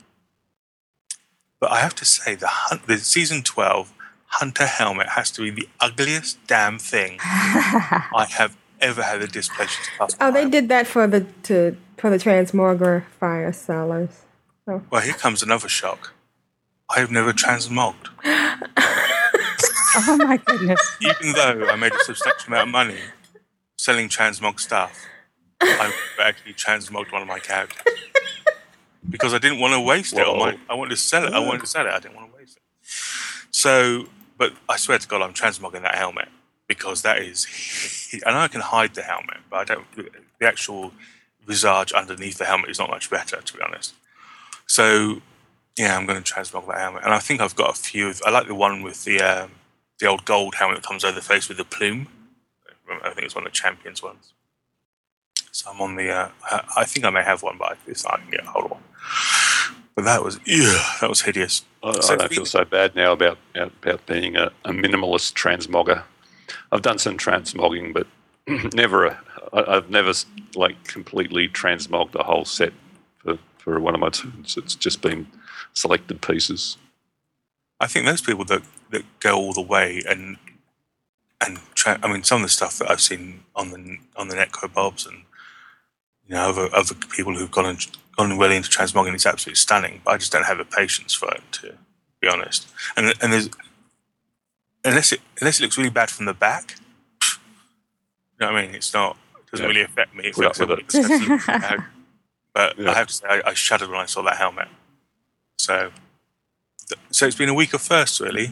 But 1.59 1.71
I 1.71 1.79
have 1.79 1.95
to 1.95 2.05
say, 2.05 2.35
the 2.35 2.47
hunt, 2.47 2.87
the 2.87 2.97
season 2.97 3.41
twelve 3.43 3.91
hunter 4.27 4.65
helmet 4.65 5.09
has 5.09 5.31
to 5.31 5.41
be 5.41 5.49
the 5.49 5.69
ugliest 5.79 6.37
damn 6.47 6.77
thing 6.77 7.17
I 7.23 8.25
have 8.31 8.57
ever 8.81 9.01
had 9.03 9.21
the 9.21 9.27
displeasure 9.27 9.81
to 9.83 9.91
custom. 9.97 10.17
Oh, 10.21 10.31
they 10.31 10.49
did 10.49 10.67
that 10.69 10.87
for 10.87 11.07
the 11.07 11.25
to 11.43 11.77
for 11.97 12.09
the 12.09 12.17
transmogrifier 12.17 13.53
sellers. 13.55 14.09
So 14.65 14.83
Well, 14.89 15.01
here 15.01 15.13
comes 15.13 15.41
another 15.43 15.69
shock. 15.69 16.11
I 16.89 16.99
have 16.99 17.11
never 17.11 17.33
transmogged. 17.33 18.09
Oh 19.97 20.17
my 20.17 20.35
goodness. 20.35 20.97
Even 20.99 21.31
though 21.31 21.67
I 21.69 21.77
made 21.77 21.93
a 21.93 21.99
substantial 21.99 22.47
amount 22.47 22.67
of 22.67 22.71
money 22.73 22.99
selling 23.77 24.09
transmog 24.09 24.59
stuff, 24.59 25.05
I 25.61 25.93
actually 26.19 26.53
transmogged 26.53 27.11
one 27.11 27.21
of 27.21 27.27
my 27.27 27.39
characters 27.39 27.93
because 29.09 29.33
I 29.33 29.37
didn't 29.37 29.59
want 29.59 29.73
to 29.73 29.79
waste 29.79 30.13
it. 30.13 30.25
My, 30.25 30.57
I 30.69 30.75
wanted 30.75 30.91
to 30.91 30.97
sell 30.97 31.25
it. 31.25 31.33
I 31.33 31.39
wanted 31.39 31.61
to 31.61 31.67
sell 31.67 31.85
it. 31.85 31.91
I 31.91 31.99
didn't 31.99 32.15
want 32.15 32.31
to 32.31 32.37
waste 32.37 32.57
it. 32.57 32.63
So, 33.51 34.07
but 34.37 34.53
I 34.67 34.77
swear 34.77 34.97
to 34.97 35.07
God, 35.07 35.21
I'm 35.21 35.33
transmogging 35.33 35.81
that 35.83 35.95
helmet 35.95 36.29
because 36.67 37.01
that 37.03 37.19
is. 37.19 37.47
I 38.25 38.31
know 38.31 38.39
I 38.39 38.47
can 38.47 38.61
hide 38.61 38.95
the 38.95 39.01
helmet, 39.01 39.37
but 39.49 39.57
I 39.57 39.63
don't. 39.63 39.85
The 40.39 40.47
actual 40.47 40.91
visage 41.45 41.91
underneath 41.93 42.37
the 42.37 42.45
helmet 42.45 42.69
is 42.69 42.79
not 42.79 42.89
much 42.89 43.09
better, 43.09 43.41
to 43.41 43.53
be 43.53 43.61
honest. 43.61 43.93
So, 44.67 45.21
yeah, 45.77 45.97
I'm 45.97 46.05
going 46.05 46.21
to 46.21 46.33
transmog 46.33 46.67
that 46.67 46.79
helmet, 46.79 47.03
and 47.03 47.13
I 47.13 47.19
think 47.19 47.41
I've 47.41 47.55
got 47.55 47.77
a 47.77 47.79
few. 47.79 48.09
Of, 48.09 48.21
I 48.25 48.31
like 48.31 48.47
the 48.47 48.55
one 48.55 48.81
with 48.81 49.03
the 49.03 49.21
um, 49.21 49.51
the 49.99 50.07
old 50.07 50.25
gold 50.25 50.55
helmet 50.55 50.81
that 50.81 50.87
comes 50.87 51.03
over 51.03 51.15
the 51.15 51.21
face 51.21 51.47
with 51.47 51.57
the 51.57 51.65
plume. 51.65 52.07
I 53.03 53.09
think 53.11 53.25
it's 53.25 53.35
one 53.35 53.45
of 53.45 53.51
the 53.51 53.55
champions 53.57 54.03
ones. 54.03 54.33
So 55.55 55.71
I'm 55.71 55.79
on 55.79 55.95
the. 55.95 56.09
Uh, 56.09 56.29
I 56.75 56.83
think 56.83 57.05
I 57.05 57.09
may 57.09 57.23
have 57.23 57.41
one, 57.41 57.57
but 57.57 57.77
it's 57.87 58.05
I 58.05 58.17
can 58.17 58.29
get 58.29 58.43
a 58.43 58.47
hold 58.47 58.65
of 58.65 58.71
one. 58.71 58.83
But 59.95 60.03
that 60.03 60.21
was 60.21 60.37
yeah, 60.45 60.83
that 60.99 61.09
was 61.09 61.21
hideous. 61.21 61.63
I, 61.81 61.97
So 62.01 62.13
I 62.13 62.17
don't 62.17 62.29
feel 62.33 62.45
so 62.45 62.65
bad 62.65 62.93
now 62.93 63.13
about 63.13 63.37
about 63.55 64.05
being 64.05 64.35
a, 64.35 64.51
a 64.65 64.71
minimalist 64.71 65.31
transmogger. 65.33 66.03
I've 66.73 66.81
done 66.81 66.97
some 66.97 67.17
transmogging, 67.17 67.93
but 67.93 68.05
never. 68.73 69.05
A, 69.05 69.23
I, 69.53 69.77
I've 69.77 69.89
never 69.89 70.11
like 70.55 70.83
completely 70.83 71.47
transmogged 71.47 72.15
a 72.15 72.23
whole 72.23 72.43
set 72.43 72.73
for, 73.19 73.37
for 73.57 73.79
one 73.79 73.93
of 73.93 74.01
my 74.01 74.09
toons. 74.09 74.57
It's 74.57 74.75
just 74.75 75.01
been 75.01 75.25
selected 75.71 76.21
pieces. 76.21 76.75
I 77.79 77.87
think 77.87 78.05
those 78.05 78.21
people 78.21 78.43
that, 78.45 78.63
that 78.89 79.05
go 79.21 79.37
all 79.37 79.53
the 79.53 79.61
way 79.61 80.01
and 80.05 80.35
and 81.39 81.59
tra- 81.75 81.99
I 82.03 82.11
mean 82.11 82.23
some 82.23 82.41
of 82.41 82.43
the 82.43 82.49
stuff 82.49 82.77
that 82.79 82.91
I've 82.91 82.99
seen 82.99 83.45
on 83.55 83.71
the 83.71 83.99
on 84.17 84.27
the 84.27 84.35
Necrobobs 84.35 85.07
and 85.07 85.21
you 86.27 86.35
know 86.35 86.49
other 86.49 86.69
other 86.73 86.95
people 86.95 87.35
who've 87.35 87.51
gone 87.51 87.65
and, 87.65 87.87
gone 88.17 88.37
well 88.37 88.51
into 88.51 88.69
transmogging 88.69 89.13
is 89.15 89.25
absolutely 89.25 89.55
stunning. 89.57 90.01
But 90.03 90.11
I 90.11 90.17
just 90.17 90.31
don't 90.31 90.45
have 90.45 90.57
the 90.57 90.65
patience 90.65 91.13
for 91.13 91.29
it 91.33 91.41
to 91.53 91.75
be 92.21 92.27
honest. 92.27 92.67
And 92.97 93.13
and 93.21 93.33
there's 93.33 93.49
unless 94.83 95.11
it 95.11 95.21
unless 95.39 95.59
it 95.59 95.63
looks 95.63 95.77
really 95.77 95.89
bad 95.89 96.09
from 96.09 96.25
the 96.25 96.33
back, 96.33 96.75
you 97.21 98.45
know 98.45 98.51
what 98.51 98.61
I 98.61 98.65
mean. 98.65 98.75
It's 98.75 98.93
not 98.93 99.17
it 99.37 99.51
doesn't 99.51 99.63
Yeah. 99.63 99.67
really 99.69 99.81
affect 99.81 100.15
me. 100.15 100.25
It 100.25 100.35
Put 100.35 100.45
up 100.45 100.59
with 100.59 100.69
it. 100.69 100.73
everybody 100.73 100.97
else 100.97 101.09
that's 101.09 101.29
looking 101.29 101.53
at 101.63 101.73
it. 101.73 101.79
But 102.53 102.79
I 102.87 102.93
have 102.93 103.07
to 103.07 103.13
say, 103.13 103.27
I, 103.29 103.41
I 103.47 103.53
shuddered 103.53 103.89
when 103.89 103.99
I 103.99 104.05
saw 104.05 104.21
that 104.23 104.37
helmet. 104.37 104.69
So, 105.57 105.91
so 107.11 107.25
it's 107.27 107.35
been 107.35 107.49
a 107.49 107.53
week 107.53 107.73
of 107.73 107.81
firsts, 107.81 108.21
really. 108.21 108.51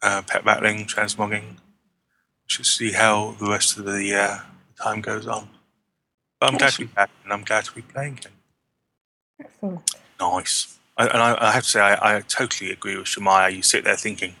Uh, 0.00 0.22
pet 0.22 0.44
battling, 0.44 0.86
transmogging. 0.86 1.56
Should 2.46 2.66
see 2.66 2.92
how 2.92 3.32
the 3.40 3.48
rest 3.50 3.76
of 3.78 3.84
the 3.84 4.14
uh, 4.14 4.38
time 4.80 5.00
goes 5.00 5.26
on. 5.26 5.48
But 6.42 6.50
I'm 6.50 6.58
glad 6.58 6.72
to 6.72 6.78
be 6.80 6.86
back, 6.86 7.10
and 7.22 7.32
I'm 7.32 7.44
glad 7.44 7.64
to 7.66 7.72
be 7.72 7.82
playing 7.82 8.14
again. 8.14 8.32
excellent. 9.38 9.94
Nice. 10.18 10.76
I, 10.96 11.06
and 11.06 11.18
I, 11.18 11.38
I 11.40 11.52
have 11.52 11.62
to 11.62 11.68
say, 11.68 11.80
I, 11.80 12.16
I 12.16 12.20
totally 12.22 12.72
agree 12.72 12.96
with 12.96 13.06
Shemaya. 13.06 13.54
You 13.54 13.62
sit 13.62 13.84
there 13.84 13.94
thinking, 13.94 14.34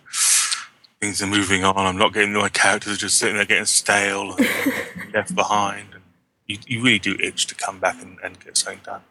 things 1.00 1.22
are 1.22 1.28
moving 1.28 1.62
on. 1.62 1.76
I'm 1.76 1.96
not 1.96 2.12
getting 2.12 2.32
my 2.32 2.48
characters 2.48 2.94
are 2.94 2.96
just 2.96 3.18
sitting 3.18 3.36
there 3.36 3.44
getting 3.44 3.66
stale 3.66 4.34
and 4.36 4.74
left 5.14 5.32
behind. 5.36 5.94
And 5.94 6.02
you, 6.48 6.58
you 6.66 6.82
really 6.82 6.98
do 6.98 7.16
itch 7.20 7.46
to 7.46 7.54
come 7.54 7.78
back 7.78 8.02
and, 8.02 8.18
and 8.24 8.40
get 8.40 8.56
something 8.56 8.80
done. 8.82 9.02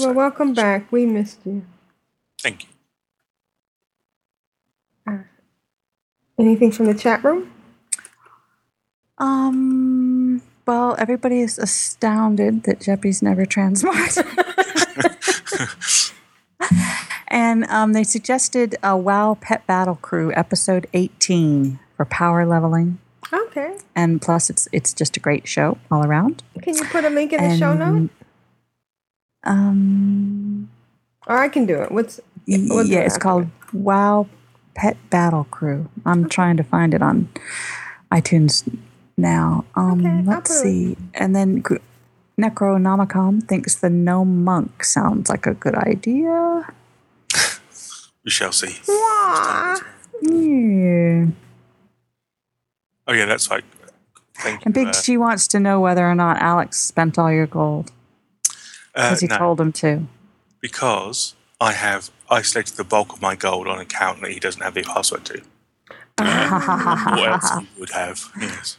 Well, 0.00 0.14
welcome 0.14 0.52
back. 0.52 0.90
We 0.90 1.06
missed 1.06 1.38
you. 1.46 1.64
Thank 2.40 2.66
you. 5.06 5.24
Anything 6.40 6.72
from 6.72 6.86
the 6.86 6.94
chat 6.94 7.22
room? 7.22 7.52
Um. 9.18 10.03
Well, 10.66 10.96
everybody 10.98 11.40
is 11.40 11.58
astounded 11.58 12.62
that 12.62 12.80
Jeppy's 12.80 13.22
never 13.22 13.44
transmogged. 13.44 14.24
and 17.28 17.64
um, 17.66 17.92
they 17.92 18.04
suggested 18.04 18.76
a 18.82 18.96
WoW 18.96 19.36
Pet 19.40 19.66
Battle 19.66 19.96
Crew 19.96 20.32
episode 20.34 20.86
18 20.94 21.78
for 21.96 22.06
power 22.06 22.46
leveling. 22.46 22.98
Okay. 23.32 23.76
And 23.94 24.22
plus 24.22 24.48
it's 24.48 24.68
it's 24.72 24.92
just 24.92 25.16
a 25.16 25.20
great 25.20 25.46
show 25.46 25.78
all 25.90 26.04
around. 26.04 26.42
Can 26.62 26.74
you 26.76 26.84
put 26.84 27.04
a 27.04 27.10
link 27.10 27.32
in 27.32 27.42
the 27.42 27.56
show 27.56 27.74
note? 27.74 28.10
Um, 29.44 30.70
Or 31.26 31.36
I 31.36 31.48
can 31.48 31.66
do 31.66 31.82
it. 31.82 31.92
What's 31.92 32.20
yeah, 32.46 32.58
what's 32.74 32.88
gonna 32.88 33.02
it's 33.02 33.18
called 33.18 33.48
Wow 33.72 34.28
Pet 34.74 34.96
Battle 35.10 35.44
Crew. 35.50 35.90
I'm 36.06 36.28
trying 36.28 36.56
to 36.56 36.62
find 36.62 36.94
it 36.94 37.02
on 37.02 37.28
iTunes 38.12 38.68
now. 39.16 39.64
Um, 39.74 40.24
let's 40.26 40.48
put 40.50 40.56
it- 40.56 40.62
see. 40.62 40.96
And 41.14 41.34
then 41.34 41.60
Gr- 41.60 41.76
Necronomicon 42.38 43.42
thinks 43.46 43.76
the 43.76 43.90
gnome 43.90 44.44
monk 44.44 44.82
sounds 44.84 45.28
like 45.30 45.46
a 45.46 45.54
good 45.54 45.74
idea. 45.76 46.66
We 48.24 48.30
shall 48.30 48.52
see. 48.52 48.78
Yeah. 50.22 51.26
Oh 53.06 53.12
yeah, 53.12 53.26
that's 53.26 53.50
right. 53.50 53.64
Thank 54.36 54.60
you. 54.60 54.62
And 54.64 54.74
Big 54.74 54.88
uh, 54.88 54.92
G 55.02 55.16
wants 55.18 55.46
to 55.48 55.60
know 55.60 55.78
whether 55.80 56.08
or 56.08 56.14
not 56.14 56.40
Alex 56.40 56.80
spent 56.80 57.18
all 57.18 57.30
your 57.30 57.46
gold 57.46 57.92
uh, 58.94 59.10
because 59.10 59.20
he 59.20 59.26
no, 59.26 59.36
told 59.36 59.60
him 59.60 59.72
to. 59.72 60.04
because 60.60 61.34
I 61.60 61.72
have 61.72 62.10
isolated 62.30 62.76
the 62.76 62.84
bulk 62.84 63.12
of 63.12 63.20
my 63.20 63.36
gold 63.36 63.68
on 63.68 63.76
an 63.76 63.82
account 63.82 64.22
that 64.22 64.30
he 64.30 64.40
doesn't 64.40 64.62
have 64.62 64.74
the 64.74 64.82
password 64.82 65.24
to. 65.26 65.42
What 66.18 67.28
else 67.28 67.50
he 67.58 67.80
would 67.80 67.90
have? 67.90 68.30
Yes. 68.40 68.78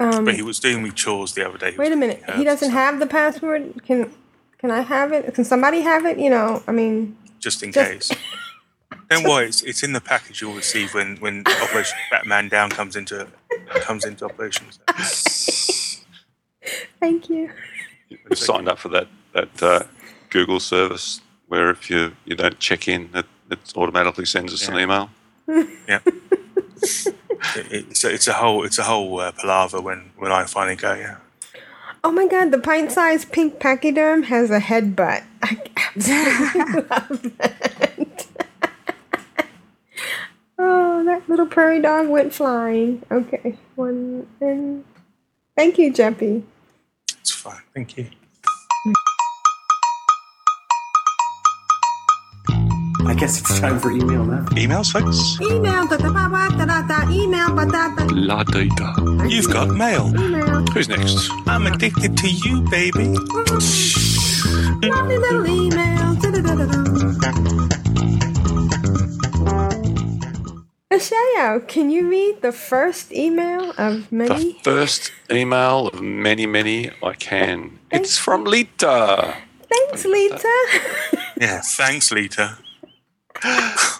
Um, 0.00 0.24
but 0.24 0.34
he 0.34 0.42
was 0.42 0.60
doing 0.60 0.82
me 0.82 0.90
chores 0.90 1.32
the 1.32 1.46
other 1.46 1.58
day. 1.58 1.74
Wait 1.76 1.92
a 1.92 1.96
minute. 1.96 2.22
He 2.36 2.44
doesn't 2.44 2.70
have 2.70 3.00
the 3.00 3.06
password. 3.06 3.82
Can 3.84 4.12
can 4.58 4.70
I 4.70 4.80
have 4.80 5.12
it? 5.12 5.32
Can 5.34 5.44
somebody 5.44 5.80
have 5.80 6.04
it? 6.06 6.18
You 6.18 6.30
know, 6.30 6.62
I 6.66 6.72
mean, 6.72 7.16
just 7.38 7.62
in 7.62 7.72
Just- 7.72 8.10
case. 8.10 8.18
Don't 9.10 9.24
worry, 9.24 9.46
it's, 9.46 9.62
it's 9.62 9.82
in 9.82 9.94
the 9.94 10.02
package 10.02 10.42
you'll 10.42 10.52
receive 10.54 10.92
when, 10.92 11.16
when 11.16 11.42
Operation 11.62 11.96
Batman 12.10 12.48
Down 12.48 12.68
comes 12.68 12.94
into 12.94 13.26
comes 13.80 14.04
into 14.04 14.26
operation. 14.26 14.66
thank 17.00 17.30
you. 17.30 17.50
I've 18.30 18.38
signed 18.38 18.68
up 18.68 18.78
for 18.78 18.88
that 18.90 19.08
that 19.32 19.62
uh, 19.62 19.84
Google 20.28 20.60
service 20.60 21.22
where 21.48 21.70
if 21.70 21.88
you, 21.90 22.12
you 22.26 22.36
don't 22.36 22.58
check 22.58 22.88
in, 22.88 23.08
it, 23.14 23.26
it 23.50 23.58
automatically 23.76 24.26
sends 24.26 24.52
us 24.52 24.68
an 24.68 24.78
email. 24.78 25.10
Yeah. 25.88 26.00
It- 27.56 27.86
it's, 27.90 28.04
a, 28.04 28.12
it's 28.14 28.26
a 28.28 28.32
whole 28.34 28.64
it's 28.64 28.78
a 28.78 28.82
whole 28.84 29.20
uh, 29.20 29.32
palaver 29.32 29.80
when, 29.80 30.10
when 30.16 30.32
I 30.32 30.44
finally 30.44 30.76
go. 30.76 30.94
Yeah. 30.94 31.16
Oh 32.04 32.12
my 32.12 32.26
god, 32.26 32.50
the 32.52 32.58
pint-sized 32.58 33.32
pink 33.32 33.58
pachyderm 33.58 34.24
has 34.24 34.50
a 34.50 34.60
headbutt. 34.60 35.24
I 35.42 35.60
absolutely 35.94 36.82
love 36.88 37.38
that. 37.38 38.26
oh, 40.58 41.04
that 41.04 41.28
little 41.28 41.46
prairie 41.46 41.80
dog 41.82 42.08
went 42.08 42.32
flying. 42.32 43.02
Okay, 43.10 43.56
one 43.74 44.26
and 44.40 44.84
thank 45.56 45.78
you, 45.78 45.92
Jeppy. 45.92 46.44
It's 47.20 47.32
fine. 47.32 47.62
Thank 47.74 47.96
you. 47.96 48.06
I 53.08 53.14
guess 53.14 53.40
it's 53.40 53.58
time 53.58 53.78
for 53.80 53.90
email 53.90 54.24
now. 54.24 54.44
Emails, 54.52 54.92
folks. 54.92 55.40
Email 55.40 55.86
da 55.88 55.96
da 55.96 56.10
ba 56.12 56.28
ba 56.28 56.48
da 56.58 56.64
da 56.66 56.82
da 56.86 57.10
email 57.10 57.50
ba 57.56 57.64
da 57.64 57.88
da 57.96 58.04
La 58.12 58.44
data. 58.44 58.92
You've 59.26 59.50
got 59.50 59.68
mail. 59.68 60.12
email. 60.14 60.62
Who's 60.72 60.88
next? 60.88 61.30
I'm 61.46 61.66
addicted 61.66 62.16
to 62.18 62.28
you, 62.28 62.60
baby. 62.68 63.08
Mm-hmm. 63.16 64.80
Lovely 64.88 65.18
little 65.18 65.46
email. 65.46 66.14
Da 66.20 66.30
da 66.30 66.40
da 66.42 66.54
da 66.54 66.66
da. 66.66 66.78
Ashayo, 70.92 71.66
can 71.68 71.90
you 71.90 72.08
read 72.08 72.42
the 72.42 72.52
first 72.52 73.12
email 73.12 73.72
of 73.78 74.10
many? 74.12 74.52
The 74.52 74.58
first 74.64 75.12
email 75.30 75.88
of 75.88 76.00
many, 76.02 76.46
many 76.46 76.90
I 77.02 77.14
can. 77.14 77.78
It's 77.90 78.18
from 78.18 78.44
Leeta. 78.44 79.34
Thanks, 79.68 80.04
Leeta. 80.04 80.56
Yeah. 81.40 81.60
Thanks, 81.64 82.10
Leeta. 82.10 82.58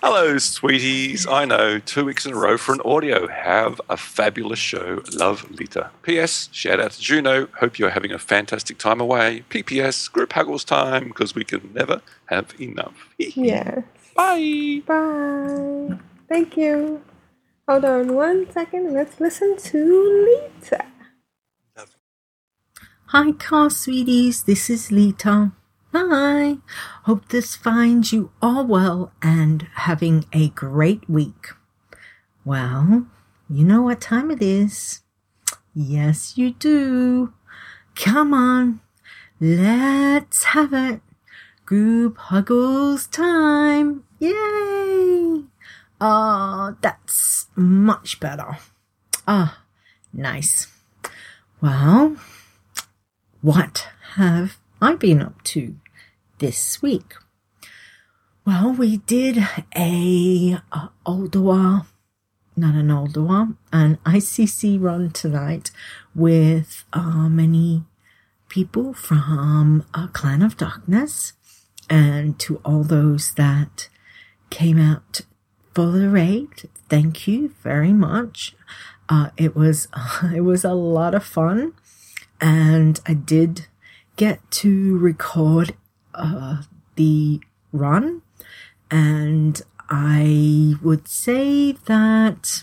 Hello, 0.03 0.37
sweeties. 0.39 1.25
I 1.27 1.45
know 1.45 1.79
two 1.79 2.05
weeks 2.05 2.27
in 2.27 2.33
a 2.33 2.37
row 2.37 2.59
for 2.59 2.73
an 2.73 2.81
audio. 2.85 3.29
Have 3.29 3.81
a 3.89 3.97
fabulous 3.97 4.59
show. 4.59 5.01
Love, 5.15 5.49
Leeta. 5.53 5.91
P.S. 6.03 6.49
Shout 6.51 6.81
out 6.81 6.91
to 6.93 7.01
Juno. 7.01 7.47
Hope 7.61 7.79
you're 7.79 7.91
having 7.91 8.11
a 8.11 8.19
fantastic 8.19 8.79
time 8.79 9.01
away. 9.01 9.45
P.P.S. 9.49 10.09
Group 10.09 10.33
Huggles 10.33 10.65
time 10.65 11.09
because 11.09 11.37
we 11.37 11.45
can 11.45 11.71
never 11.73 12.03
have 12.27 12.53
enough. 12.61 13.09
Yeah. 13.19 13.83
Bye. 14.17 14.83
Bye. 14.85 15.99
Thank 16.29 16.57
you. 16.57 17.03
Hold 17.69 17.85
on 17.85 18.15
one 18.17 18.51
second. 18.51 18.93
Let's 18.93 19.21
listen 19.21 19.57
to 19.57 19.79
Leeta. 20.27 20.85
Hi, 23.07 23.33
car 23.33 23.71
sweeties. 23.71 24.43
This 24.43 24.69
is 24.69 24.89
Leeta. 24.91 25.53
Hi. 25.95 26.57
Hope 27.09 27.29
this 27.29 27.57
finds 27.57 28.13
you 28.13 28.33
all 28.43 28.67
well 28.67 29.15
and 29.23 29.67
having 29.77 30.27
a 30.31 30.51
great 30.51 31.09
week. 31.09 31.53
Well, 32.45 33.07
you 33.49 33.65
know 33.65 33.81
what 33.81 34.03
time 34.03 34.31
it 34.31 34.43
is. 34.43 35.01
Yes, 35.75 36.37
you 36.37 36.51
do. 36.51 37.33
Come 37.95 38.35
on. 38.35 38.81
Let's 39.41 40.45
have 40.53 40.75
it. 40.75 41.01
Group 41.65 42.19
huggles 42.19 43.07
time. 43.07 44.05
Yay. 44.19 45.45
Oh, 46.03 46.77
that's 46.83 47.47
much 47.57 48.21
better. 48.21 48.59
Ah, 49.27 49.63
nice. 50.13 50.67
Well, 51.63 52.19
what 53.41 53.89
have 54.17 54.59
I 54.83 54.95
been 54.95 55.23
up 55.23 55.43
to 55.45 55.77
this 56.39 56.81
week? 56.83 57.15
Well, 58.47 58.73
we 58.73 58.99
did 58.99 59.39
a, 59.77 60.59
uh 60.73 60.89
Ulduar, 61.07 61.87
not 62.57 62.75
an 62.75 62.89
Ulduar, 62.89 63.57
an 63.73 63.99
ICC 64.07 64.81
run 64.81 65.11
tonight 65.11 65.71
with 66.15 66.85
uh, 66.93 67.29
many 67.29 67.85
people 68.49 68.95
from 68.95 69.85
uh, 69.93 70.07
Clan 70.09 70.43
of 70.43 70.57
Darkness, 70.57 71.35
and 71.91 72.39
to 72.41 72.61
all 72.65 72.83
those 72.83 73.35
that 73.35 73.89
came 74.51 74.79
out 74.81 75.21
for 75.75 75.87
the 75.87 76.09
raid, 76.09 76.69
thank 76.89 77.29
you 77.29 77.55
very 77.63 77.93
much. 77.93 78.55
Uh, 79.09 79.31
it 79.37 79.55
was 79.55 79.89
it 80.35 80.41
was 80.41 80.65
a 80.65 80.75
lot 80.75 81.15
of 81.15 81.25
fun, 81.25 81.75
and 82.41 83.01
I 83.07 83.15
did 83.15 83.67
get 84.17 84.51
to 84.51 84.99
record 84.99 85.75
uh, 86.19 86.63
the 86.97 87.41
run, 87.73 88.23
and 88.91 89.63
I 89.89 90.75
would 90.83 91.09
say 91.09 91.73
that 91.73 92.63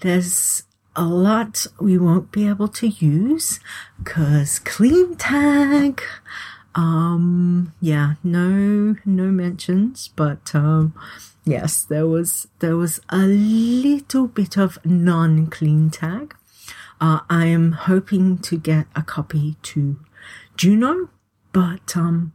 there's 0.00 0.64
a 0.96 1.04
lot 1.04 1.66
we 1.78 1.98
won't 1.98 2.32
be 2.32 2.48
able 2.48 2.68
to 2.68 2.88
use 2.88 3.60
because 3.98 4.58
clean 4.60 5.16
tag. 5.16 6.02
Um 6.74 7.72
yeah 7.80 8.14
no 8.22 8.96
no 9.04 9.24
mentions 9.30 10.08
but 10.08 10.54
um 10.54 10.94
yes 11.44 11.82
there 11.84 12.06
was 12.06 12.48
there 12.58 12.76
was 12.76 13.00
a 13.08 13.24
little 13.26 14.26
bit 14.26 14.58
of 14.58 14.78
non-clean 14.84 15.90
tag. 15.90 16.34
Uh, 16.98 17.20
i 17.28 17.44
am 17.44 17.72
hoping 17.72 18.38
to 18.38 18.56
get 18.56 18.86
a 18.94 19.02
copy 19.02 19.56
to 19.62 19.98
juno 20.56 21.10
but 21.52 21.94
um 21.96 22.32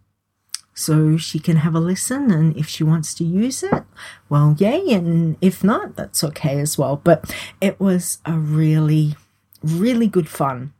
so 0.73 1.18
she 1.18 1.39
can 1.39 1.57
have 1.57 1.76
a 1.76 1.80
listen 1.80 2.31
and 2.31 2.56
if 2.57 2.68
she 2.68 2.84
wants 2.84 3.14
to 3.14 3.23
use 3.23 3.61
it 3.61 3.84
well 4.30 4.56
yay 4.57 4.91
and 4.91 5.38
if 5.41 5.64
not 5.64 5.95
that's 5.95 6.23
okay 6.23 6.60
as 6.60 6.77
well. 6.77 6.95
But 7.03 7.34
it 7.60 7.80
was 7.80 8.19
a 8.26 8.34
really 8.34 9.15
really 9.64 10.07
good 10.07 10.27
fun. 10.27 10.73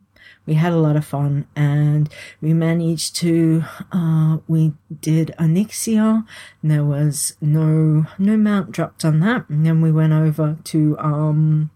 We 0.46 0.56
had 0.56 0.74
a 0.74 0.78
lot 0.78 0.96
of 0.96 1.06
fun 1.06 1.46
and 1.56 2.10
we 2.42 2.54
managed 2.54 3.16
to 3.18 3.64
uh 3.92 4.38
we 4.48 4.74
did 5.02 5.34
Onyxia 5.38 6.26
and 6.62 6.72
there 6.72 6.86
was 6.86 7.36
no 7.40 8.08
no 8.18 8.38
mount 8.38 8.72
dropped 8.72 9.06
on 9.06 9.20
that 9.20 9.48
and 9.50 9.66
then 9.66 9.82
we 9.82 9.92
went 9.92 10.14
over 10.14 10.58
to 10.66 10.98
um 11.00 11.70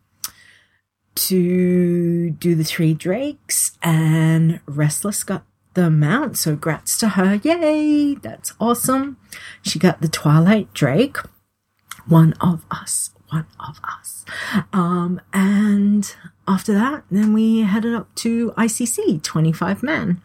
to 1.16 2.32
do 2.32 2.56
the 2.56 2.64
three 2.64 2.94
drakes 2.94 3.78
and 3.82 4.60
restless 4.66 5.24
got 5.24 5.46
the 5.76 5.92
mount 5.92 6.38
so 6.38 6.56
grats 6.56 6.98
to 7.00 7.10
her. 7.10 7.36
Yay! 7.36 8.16
That's 8.16 8.54
awesome. 8.60 9.18
She 9.62 9.78
got 9.78 10.02
the 10.02 10.08
twilight 10.08 10.74
drake. 10.74 11.18
One 12.08 12.34
of 12.42 12.66
us. 12.72 13.12
One 13.30 13.46
of 13.60 13.80
us. 13.84 14.26
Um 14.74 15.22
and 15.34 16.14
after 16.48 16.74
that 16.74 17.04
then 17.12 17.34
we 17.34 17.62
headed 17.62 17.94
up 17.94 18.14
to 18.16 18.52
icc 18.58 19.22
25 19.22 19.84
men. 19.84 20.22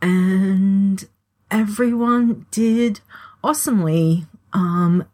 And 0.00 1.04
everyone 1.50 2.46
did 2.50 3.00
awesomely. 3.42 4.26
Um 4.52 5.06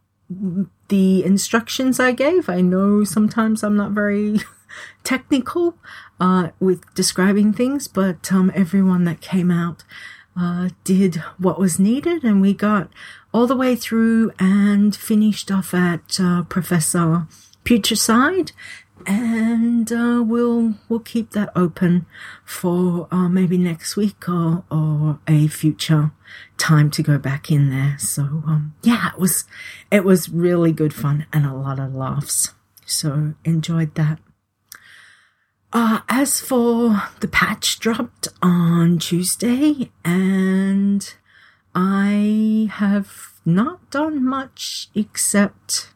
the 0.88 1.24
instructions 1.24 2.00
i 2.00 2.10
gave 2.12 2.48
i 2.48 2.60
know 2.60 3.04
sometimes 3.04 3.62
i'm 3.62 3.76
not 3.76 3.92
very 3.92 4.40
technical 5.04 5.76
uh, 6.20 6.48
with 6.60 6.82
describing 6.94 7.52
things, 7.52 7.88
but 7.88 8.32
um, 8.32 8.50
everyone 8.54 9.04
that 9.04 9.20
came 9.20 9.50
out 9.50 9.84
uh, 10.38 10.70
did 10.84 11.16
what 11.38 11.58
was 11.58 11.78
needed, 11.78 12.22
and 12.24 12.40
we 12.40 12.52
got 12.52 12.88
all 13.32 13.46
the 13.46 13.56
way 13.56 13.76
through 13.76 14.32
and 14.38 14.94
finished 14.94 15.50
off 15.50 15.74
at 15.74 16.18
uh, 16.20 16.42
Professor 16.44 17.26
Putricide, 17.64 18.52
and 19.06 19.92
uh, 19.92 20.22
we'll 20.24 20.74
we'll 20.88 21.00
keep 21.00 21.30
that 21.30 21.50
open 21.54 22.06
for 22.44 23.08
uh, 23.10 23.28
maybe 23.28 23.58
next 23.58 23.96
week 23.96 24.28
or 24.28 24.64
or 24.70 25.18
a 25.26 25.48
future 25.48 26.12
time 26.56 26.90
to 26.90 27.02
go 27.02 27.18
back 27.18 27.50
in 27.50 27.70
there. 27.70 27.96
So 27.98 28.22
um, 28.22 28.74
yeah, 28.82 29.10
it 29.12 29.18
was 29.18 29.44
it 29.90 30.04
was 30.04 30.28
really 30.28 30.72
good 30.72 30.94
fun 30.94 31.26
and 31.32 31.46
a 31.46 31.54
lot 31.54 31.78
of 31.78 31.94
laughs. 31.94 32.52
So 32.84 33.34
enjoyed 33.44 33.94
that. 33.96 34.18
Uh, 35.78 36.00
as 36.08 36.40
for 36.40 37.02
the 37.20 37.28
patch 37.28 37.78
dropped 37.78 38.28
on 38.40 38.98
Tuesday, 38.98 39.90
and 40.06 41.12
I 41.74 42.70
have 42.72 43.34
not 43.44 43.90
done 43.90 44.24
much 44.24 44.88
except 44.94 45.92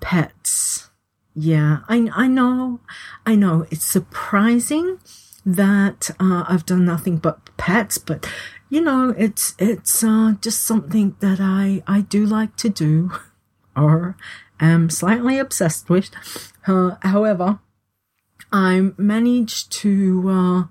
pets. 0.00 0.90
Yeah, 1.34 1.78
I, 1.88 2.10
I 2.14 2.26
know, 2.26 2.80
I 3.24 3.36
know 3.36 3.66
it's 3.70 3.86
surprising 3.86 4.98
that 5.46 6.10
uh, 6.20 6.44
I've 6.46 6.66
done 6.66 6.84
nothing 6.84 7.16
but 7.16 7.56
pets, 7.56 7.96
but 7.96 8.30
you 8.68 8.82
know, 8.82 9.14
it's 9.16 9.54
it's 9.58 10.04
uh, 10.04 10.34
just 10.42 10.62
something 10.62 11.16
that 11.20 11.38
I 11.40 11.82
I 11.86 12.02
do 12.02 12.26
like 12.26 12.54
to 12.56 12.68
do, 12.68 13.12
or 13.74 14.14
am 14.60 14.90
slightly 14.90 15.38
obsessed 15.38 15.88
with. 15.88 16.10
Uh, 16.66 16.96
however, 17.00 17.60
I 18.52 18.92
managed 18.96 19.72
to 19.72 20.28
uh, 20.28 20.64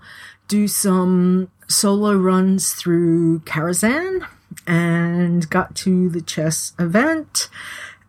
do 0.48 0.68
some 0.68 1.50
solo 1.68 2.16
runs 2.16 2.74
through 2.74 3.40
Karazhan 3.40 4.26
and 4.68 5.50
got 5.50 5.76
to 5.76 6.10
the 6.10 6.22
chess 6.22 6.74
event 6.80 7.50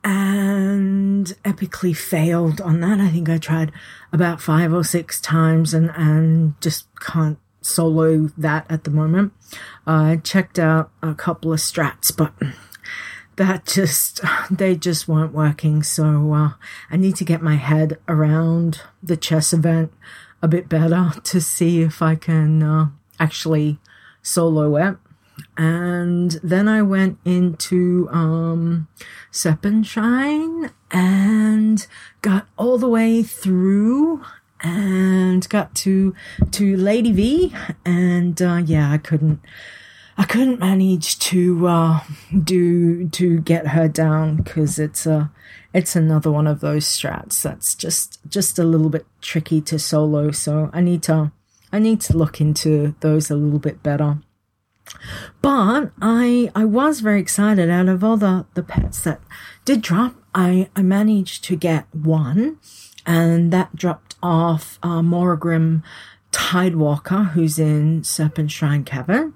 and 0.05 1.27
epically 1.45 1.97
failed 1.97 2.61
on 2.61 2.81
that. 2.81 3.01
I 3.01 3.09
think 3.09 3.29
I 3.29 3.39
tried 3.39 3.73
about 4.13 4.41
five 4.41 4.73
or 4.73 4.85
six 4.85 5.21
times 5.21 5.75
and, 5.75 5.91
and 5.97 6.61
just 6.61 6.87
can't 7.01 7.39
solo 7.61 8.29
that 8.39 8.67
at 8.71 8.85
the 8.85 8.91
moment. 8.91 9.33
I 9.87 10.21
checked 10.23 10.59
out 10.59 10.91
a 11.03 11.15
couple 11.15 11.53
of 11.53 11.59
strats, 11.59 12.17
but 12.17 12.33
that 13.37 13.67
just 13.67 14.21
they 14.51 14.75
just 14.75 15.09
weren't 15.09 15.33
working. 15.33 15.83
So 15.83 16.33
uh, 16.33 16.51
i 16.91 16.97
need 16.97 17.17
to 17.17 17.25
get 17.25 17.43
my 17.43 17.57
head 17.57 17.99
around 18.09 18.81
the 19.03 19.17
chess 19.17 19.53
event 19.53 19.93
a 20.43 20.49
bit 20.49 20.69
better 20.69 21.13
to 21.25 21.41
see 21.41 21.83
if 21.83 22.03
i 22.03 22.15
can 22.15 22.63
uh, 22.63 22.89
actually 23.19 23.79
solo 24.23 24.77
it. 24.77 24.97
And 25.57 26.33
then 26.43 26.69
i 26.69 26.83
went 26.83 27.19
into 27.25 28.09
um 28.11 28.89
Serpentshrine 29.31 30.71
and 30.91 31.87
got 32.23 32.49
all 32.57 32.79
the 32.79 32.89
way 32.89 33.23
through 33.23 34.25
and 34.61 35.47
got 35.51 35.75
to 35.75 36.15
to 36.53 36.77
lady 36.77 37.13
v. 37.13 37.55
And 37.85 38.41
uh, 38.41 38.63
yeah 38.65 38.91
i 38.91 38.99
couldn't 38.99 39.41
I 40.19 40.25
couldn't 40.25 40.61
manage 40.61 41.19
to 41.19 41.67
uh, 41.67 42.01
do 42.43 43.09
to 43.09 43.41
get 43.41 43.69
her 43.69 43.87
down 43.87 44.37
because 44.37 44.79
it's 44.79 45.07
a 45.07 45.31
it's 45.75 45.95
another 45.95 46.33
one 46.33 46.47
of 46.47 46.61
those 46.61 46.87
strats 46.87 47.43
that's 47.43 47.75
just 47.75 48.19
just 48.29 48.59
a 48.59 48.65
little 48.65 48.89
bit 48.89 49.07
tricky 49.21 49.61
to 49.63 49.79
solo. 49.79 50.31
So 50.31 50.71
I 50.73 50.81
need 50.81 51.03
to 51.05 51.33
I 51.73 51.79
need 51.79 52.01
to 52.03 52.17
look 52.17 52.41
into 52.41 52.95
those 53.01 53.31
a 53.31 53.37
little 53.37 53.59
bit 53.59 53.83
better. 53.83 54.19
But 55.43 55.93
I 56.01 56.51
I 56.55 56.65
was 56.65 57.01
very 57.01 57.21
excited 57.21 57.69
out 57.69 57.89
of 57.89 58.03
all 58.03 58.17
the, 58.17 58.47
the 58.55 58.63
pets 58.63 59.01
that 59.03 59.21
did 59.65 59.83
drop. 59.83 60.15
I, 60.35 60.69
I 60.77 60.83
managed 60.83 61.45
to 61.45 61.57
get 61.57 61.87
one, 61.95 62.59
and 63.07 63.53
that 63.53 63.75
dropped 63.75 64.17
off 64.23 64.79
uh, 64.83 65.01
Morgrim 65.01 65.83
Tidewalker, 66.31 67.33
who's 67.33 67.59
in 67.59 68.03
Serpentshrine 68.03 68.85
Cavern 68.85 69.35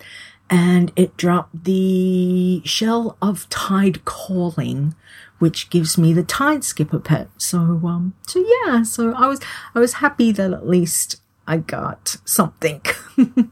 and 0.50 0.92
it 0.96 1.16
dropped 1.16 1.64
the 1.64 2.60
shell 2.64 3.16
of 3.22 3.48
tide 3.48 4.04
calling 4.04 4.94
which 5.38 5.70
gives 5.70 5.96
me 5.96 6.12
the 6.12 6.22
tide 6.22 6.62
skipper 6.64 6.98
pet. 6.98 7.28
So 7.38 7.58
um 7.58 8.14
so 8.26 8.44
yeah 8.66 8.82
so 8.82 9.14
i 9.14 9.26
was 9.26 9.40
i 9.74 9.78
was 9.78 9.94
happy 9.94 10.32
that 10.32 10.52
at 10.52 10.68
least 10.68 11.20
i 11.46 11.56
got 11.56 12.16
something. 12.24 12.82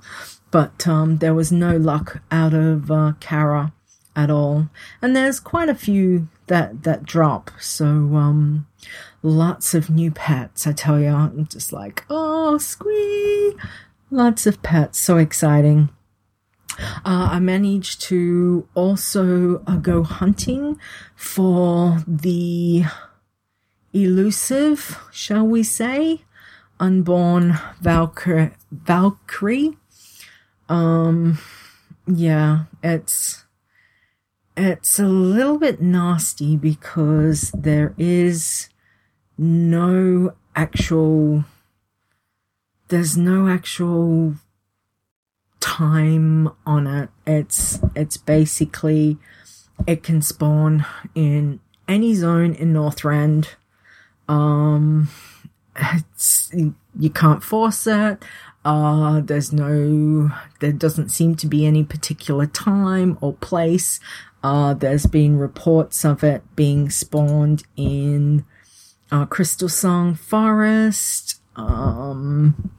But 0.50 0.88
um 0.88 1.18
there 1.18 1.34
was 1.34 1.52
no 1.52 1.76
luck 1.76 2.22
out 2.30 2.54
of 2.54 2.90
uh, 2.90 3.12
kara 3.20 3.72
at 4.16 4.30
all. 4.30 4.70
And 5.02 5.14
there's 5.14 5.40
quite 5.40 5.68
a 5.68 5.74
few 5.74 6.28
that 6.46 6.82
that 6.84 7.04
drop. 7.04 7.50
So 7.60 7.84
um 7.84 8.66
lots 9.22 9.74
of 9.74 9.90
new 9.90 10.10
pets 10.12 10.64
i 10.64 10.72
tell 10.72 11.00
you 11.00 11.08
i'm 11.08 11.46
just 11.46 11.72
like 11.72 12.04
oh 12.10 12.58
squee. 12.58 13.54
Lots 14.10 14.46
of 14.46 14.62
pets. 14.62 14.98
So 14.98 15.18
exciting 15.18 15.90
uh, 16.78 17.28
I 17.32 17.38
managed 17.38 18.00
to 18.02 18.68
also 18.74 19.62
uh, 19.66 19.76
go 19.76 20.02
hunting 20.02 20.78
for 21.16 22.04
the 22.06 22.84
elusive, 23.92 24.98
shall 25.10 25.46
we 25.46 25.62
say, 25.62 26.22
unborn 26.78 27.58
Valkyrie. 27.80 28.52
Valkyrie. 28.70 29.76
Um, 30.68 31.38
yeah, 32.06 32.64
it's 32.82 33.44
it's 34.56 34.98
a 34.98 35.06
little 35.06 35.58
bit 35.58 35.80
nasty 35.80 36.56
because 36.56 37.52
there 37.52 37.94
is 37.96 38.68
no 39.36 40.34
actual 40.56 41.44
there's 42.88 43.16
no 43.16 43.48
actual 43.48 44.34
time 45.68 46.50
on 46.64 46.86
it. 46.86 47.10
It's 47.26 47.78
it's 47.94 48.16
basically 48.16 49.18
it 49.86 50.02
can 50.02 50.22
spawn 50.22 50.86
in 51.14 51.60
any 51.86 52.14
zone 52.14 52.54
in 52.54 52.72
Northrend. 52.72 53.48
Um, 54.28 55.08
it's 55.76 56.50
you 56.98 57.10
can't 57.10 57.44
force 57.44 57.86
it. 57.86 58.24
Uh, 58.64 59.20
there's 59.20 59.52
no, 59.52 60.30
there 60.60 60.72
doesn't 60.72 61.10
seem 61.10 61.34
to 61.36 61.46
be 61.46 61.64
any 61.64 61.84
particular 61.84 62.46
time 62.46 63.16
or 63.20 63.32
place. 63.34 64.00
Uh, 64.42 64.74
there's 64.74 65.06
been 65.06 65.38
reports 65.38 66.04
of 66.04 66.24
it 66.24 66.42
being 66.56 66.90
spawned 66.90 67.62
in 67.76 68.44
uh, 69.10 69.26
Crystalsong 69.26 70.18
Forest. 70.18 71.40
Um, 71.56 72.72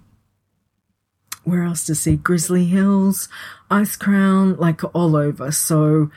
where 1.50 1.64
else 1.64 1.86
to 1.86 1.96
see? 1.96 2.16
Grizzly 2.16 2.66
Hills, 2.66 3.30
Icecrown, 3.70 4.58
like 4.58 4.84
all 4.96 5.16
over. 5.16 5.52
So, 5.52 6.12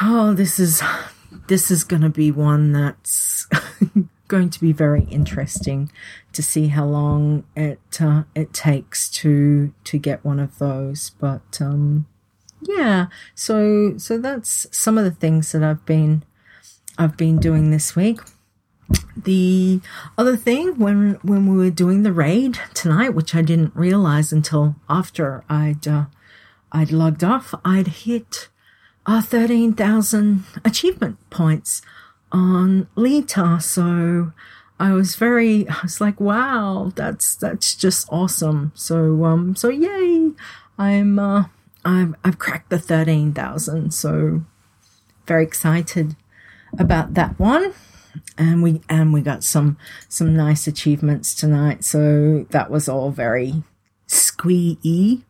oh, 0.00 0.32
this 0.34 0.58
is 0.58 0.82
this 1.48 1.70
is 1.70 1.84
going 1.84 2.02
to 2.02 2.10
be 2.10 2.30
one 2.30 2.72
that's 2.72 3.46
going 4.28 4.50
to 4.50 4.60
be 4.60 4.72
very 4.72 5.04
interesting 5.04 5.90
to 6.32 6.42
see 6.42 6.68
how 6.68 6.86
long 6.86 7.44
it 7.54 8.00
uh, 8.00 8.22
it 8.34 8.52
takes 8.52 9.10
to 9.10 9.72
to 9.84 9.98
get 9.98 10.24
one 10.24 10.40
of 10.40 10.58
those. 10.58 11.10
But 11.18 11.58
um, 11.60 12.06
yeah, 12.62 13.06
so 13.34 13.96
so 13.98 14.18
that's 14.18 14.66
some 14.76 14.98
of 14.98 15.04
the 15.04 15.10
things 15.10 15.52
that 15.52 15.62
I've 15.62 15.84
been 15.84 16.24
I've 16.98 17.16
been 17.16 17.38
doing 17.38 17.70
this 17.70 17.96
week. 17.96 18.20
The 19.16 19.80
other 20.18 20.36
thing, 20.36 20.78
when 20.78 21.18
when 21.22 21.46
we 21.46 21.56
were 21.56 21.70
doing 21.70 22.02
the 22.02 22.12
raid 22.12 22.58
tonight, 22.74 23.14
which 23.14 23.34
I 23.34 23.42
didn't 23.42 23.76
realize 23.76 24.32
until 24.32 24.74
after 24.88 25.44
I'd 25.48 25.86
uh, 25.86 26.06
I'd 26.72 26.90
logged 26.90 27.22
off, 27.22 27.54
I'd 27.64 27.86
hit 27.88 28.48
uh, 29.06 29.22
thirteen 29.22 29.74
thousand 29.74 30.44
achievement 30.64 31.18
points 31.30 31.82
on 32.32 32.88
Leeta. 32.96 33.60
So 33.62 34.32
I 34.80 34.92
was 34.92 35.14
very, 35.14 35.68
I 35.68 35.78
was 35.82 36.00
like, 36.00 36.18
wow, 36.20 36.90
that's 36.96 37.36
that's 37.36 37.76
just 37.76 38.08
awesome. 38.10 38.72
So 38.74 39.24
um, 39.24 39.54
so 39.54 39.68
yay! 39.68 40.32
I'm 40.78 41.18
uh, 41.18 41.44
I've 41.84 42.14
I've 42.24 42.38
cracked 42.38 42.70
the 42.70 42.78
thirteen 42.80 43.32
thousand. 43.32 43.92
So 43.94 44.42
very 45.26 45.44
excited 45.44 46.16
about 46.76 47.14
that 47.14 47.38
one 47.38 47.74
and 48.38 48.62
we 48.62 48.80
and 48.88 49.12
we 49.12 49.20
got 49.20 49.44
some 49.44 49.76
some 50.08 50.34
nice 50.34 50.66
achievements 50.66 51.34
tonight. 51.34 51.84
So 51.84 52.46
that 52.50 52.70
was 52.70 52.88
all 52.88 53.10
very 53.10 53.62
squee 54.06 55.24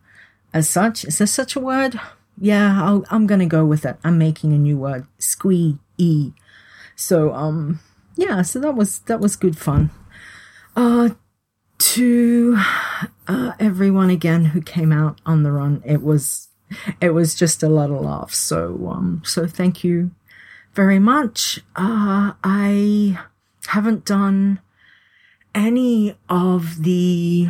as 0.53 0.69
such. 0.69 1.05
Is 1.05 1.17
there 1.17 1.27
such 1.27 1.55
a 1.55 1.59
word? 1.59 1.99
Yeah, 2.37 2.81
I'll, 2.83 3.05
I'm 3.09 3.27
gonna 3.27 3.45
go 3.45 3.65
with 3.65 3.85
it. 3.85 3.97
I'm 4.03 4.17
making 4.17 4.53
a 4.53 4.57
new 4.57 4.77
word, 4.77 5.05
squee 5.19 5.77
So 6.95 7.33
um, 7.33 7.79
yeah, 8.15 8.41
so 8.41 8.59
that 8.59 8.75
was 8.75 8.99
that 9.01 9.19
was 9.19 9.35
good 9.35 9.57
fun. 9.57 9.91
Uh, 10.75 11.09
to 11.79 12.57
uh, 13.27 13.51
everyone 13.59 14.09
again 14.09 14.45
who 14.45 14.61
came 14.61 14.91
out 14.91 15.19
on 15.25 15.43
the 15.43 15.51
run, 15.51 15.83
it 15.85 16.01
was 16.01 16.49
it 17.01 17.11
was 17.11 17.35
just 17.35 17.61
a 17.61 17.69
lot 17.69 17.91
of 17.91 18.01
laughs. 18.01 18.37
So 18.37 18.89
um, 18.91 19.21
so 19.25 19.47
thank 19.47 19.83
you 19.83 20.11
very 20.73 20.99
much. 20.99 21.59
Uh, 21.75 22.33
I 22.43 23.19
haven't 23.67 24.05
done 24.05 24.59
any 25.53 26.15
of 26.29 26.83
the 26.83 27.49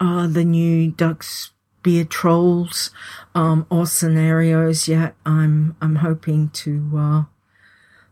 uh, 0.00 0.26
the 0.26 0.44
new 0.44 0.90
Ducks 0.90 1.50
Beard 1.82 2.10
Trolls 2.10 2.90
um, 3.34 3.66
or 3.70 3.86
scenarios 3.86 4.88
yet. 4.88 5.14
I'm 5.26 5.76
I'm 5.80 5.96
hoping 5.96 6.50
to 6.50 6.90
uh, 6.96 7.22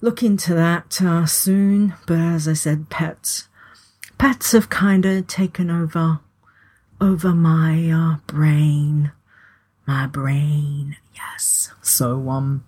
look 0.01 0.23
into 0.23 0.55
that 0.55 1.01
uh, 1.01 1.27
soon. 1.27 1.95
But 2.07 2.19
as 2.19 2.49
I 2.49 2.55
said, 2.55 2.91
pets 2.91 3.49
pets 4.19 4.53
have 4.53 4.69
kind 4.69 5.07
of 5.07 5.27
taken 5.27 5.71
over 5.71 6.21
over 7.01 7.33
my 7.33 7.91
uh, 7.91 8.17
brain, 8.27 9.13
my 9.87 10.07
brain. 10.07 10.97
Yes. 11.15 11.73
So 11.81 12.29
um, 12.29 12.65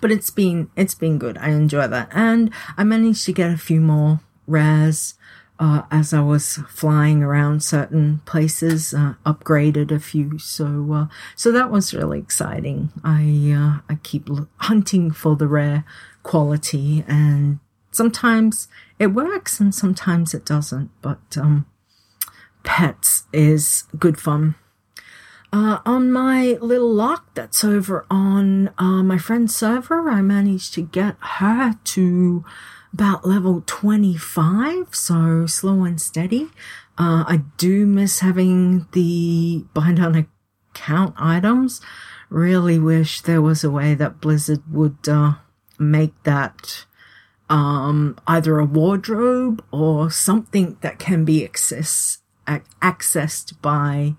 but 0.00 0.10
it's 0.10 0.30
been 0.30 0.70
it's 0.76 0.94
been 0.94 1.18
good. 1.18 1.38
I 1.38 1.50
enjoy 1.50 1.86
that, 1.88 2.08
and 2.12 2.50
I 2.76 2.84
managed 2.84 3.24
to 3.26 3.32
get 3.32 3.50
a 3.50 3.58
few 3.58 3.80
more 3.80 4.20
rares 4.46 5.14
uh, 5.58 5.82
as 5.90 6.12
I 6.12 6.20
was 6.20 6.56
flying 6.68 7.22
around 7.22 7.62
certain 7.62 8.20
places. 8.24 8.92
Uh, 8.92 9.14
upgraded 9.24 9.90
a 9.90 10.00
few, 10.00 10.38
so 10.38 10.92
uh, 10.92 11.06
so 11.36 11.52
that 11.52 11.70
was 11.70 11.94
really 11.94 12.18
exciting. 12.18 12.90
I 13.04 13.52
uh, 13.56 13.80
I 13.88 13.98
keep 14.02 14.28
hunting 14.56 15.10
for 15.10 15.36
the 15.36 15.46
rare 15.46 15.84
quality, 16.22 17.04
and 17.06 17.60
sometimes 17.92 18.68
it 18.98 19.08
works, 19.08 19.60
and 19.60 19.74
sometimes 19.74 20.34
it 20.34 20.44
doesn't. 20.44 20.90
But 21.00 21.36
um, 21.36 21.66
pets 22.64 23.24
is 23.32 23.84
good 23.98 24.18
fun. 24.18 24.56
Uh, 25.52 25.80
on 25.84 26.10
my 26.10 26.56
little 26.62 26.90
lock 26.92 27.34
that's 27.34 27.62
over 27.62 28.06
on 28.10 28.68
uh, 28.78 29.02
my 29.02 29.18
friend's 29.18 29.54
server, 29.54 30.08
I 30.08 30.22
managed 30.22 30.72
to 30.74 30.82
get 30.82 31.16
her 31.20 31.74
to 31.84 32.44
about 32.94 33.26
level 33.26 33.62
25, 33.66 34.94
so 34.94 35.46
slow 35.46 35.84
and 35.84 36.00
steady. 36.00 36.44
Uh, 36.98 37.24
I 37.26 37.42
do 37.58 37.86
miss 37.86 38.20
having 38.20 38.86
the 38.92 39.64
bind 39.74 40.00
on 40.00 40.26
account 40.74 41.14
items. 41.18 41.82
Really 42.30 42.78
wish 42.78 43.20
there 43.20 43.42
was 43.42 43.62
a 43.62 43.70
way 43.70 43.94
that 43.94 44.20
Blizzard 44.20 44.62
would 44.70 45.06
uh, 45.06 45.34
make 45.78 46.14
that 46.22 46.86
um, 47.50 48.18
either 48.26 48.58
a 48.58 48.64
wardrobe 48.64 49.62
or 49.70 50.10
something 50.10 50.78
that 50.80 50.98
can 50.98 51.26
be 51.26 51.44
access- 51.44 52.18
accessed 52.46 53.60
by 53.60 54.14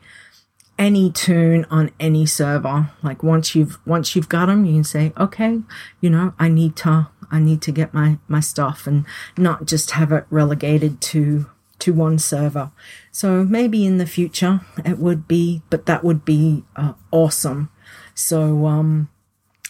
any 0.83 1.09
toon 1.09 1.65
on 1.71 1.89
any 1.97 2.25
server. 2.25 2.91
Like 3.01 3.23
once 3.23 3.55
you've 3.55 3.79
once 3.87 4.17
you've 4.17 4.27
got 4.27 4.47
them, 4.47 4.65
you 4.65 4.73
can 4.73 4.83
say, 4.83 5.13
okay, 5.17 5.61
you 6.01 6.09
know, 6.09 6.33
I 6.37 6.49
need 6.49 6.75
to 6.77 7.07
I 7.31 7.39
need 7.39 7.61
to 7.61 7.71
get 7.71 7.93
my 7.93 8.17
my 8.27 8.41
stuff 8.41 8.85
and 8.85 9.05
not 9.37 9.65
just 9.65 9.91
have 9.91 10.11
it 10.11 10.25
relegated 10.29 10.99
to 11.13 11.45
to 11.79 11.93
one 11.93 12.19
server. 12.19 12.71
So 13.13 13.45
maybe 13.45 13.85
in 13.85 13.97
the 13.97 14.05
future 14.05 14.59
it 14.83 14.99
would 14.99 15.25
be, 15.25 15.61
but 15.69 15.85
that 15.85 16.03
would 16.03 16.25
be 16.25 16.65
uh, 16.75 16.93
awesome. 17.11 17.69
So 18.13 18.67
um 18.67 19.07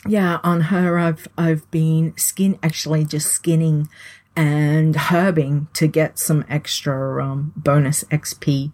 yeah, 0.07 0.39
on 0.43 0.61
her 0.61 0.97
I've 0.97 1.27
I've 1.37 1.69
been 1.69 2.17
skin 2.17 2.57
actually 2.63 3.05
just 3.05 3.27
skinning 3.27 3.87
and 4.35 4.95
herbing 4.95 5.71
to 5.73 5.85
get 5.85 6.17
some 6.17 6.43
extra 6.49 7.23
um, 7.23 7.53
bonus 7.55 8.03
XP 8.05 8.71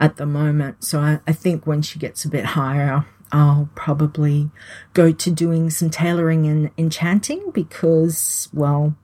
at 0.00 0.16
the 0.16 0.26
moment. 0.26 0.84
So 0.84 1.00
I, 1.00 1.20
I 1.26 1.32
think 1.32 1.66
when 1.66 1.82
she 1.82 1.98
gets 1.98 2.24
a 2.24 2.28
bit 2.28 2.44
higher, 2.44 3.06
I'll 3.32 3.68
probably 3.74 4.50
go 4.92 5.12
to 5.12 5.30
doing 5.30 5.70
some 5.70 5.90
tailoring 5.90 6.46
and 6.46 6.70
enchanting 6.78 7.50
because, 7.52 8.48
well, 8.52 8.96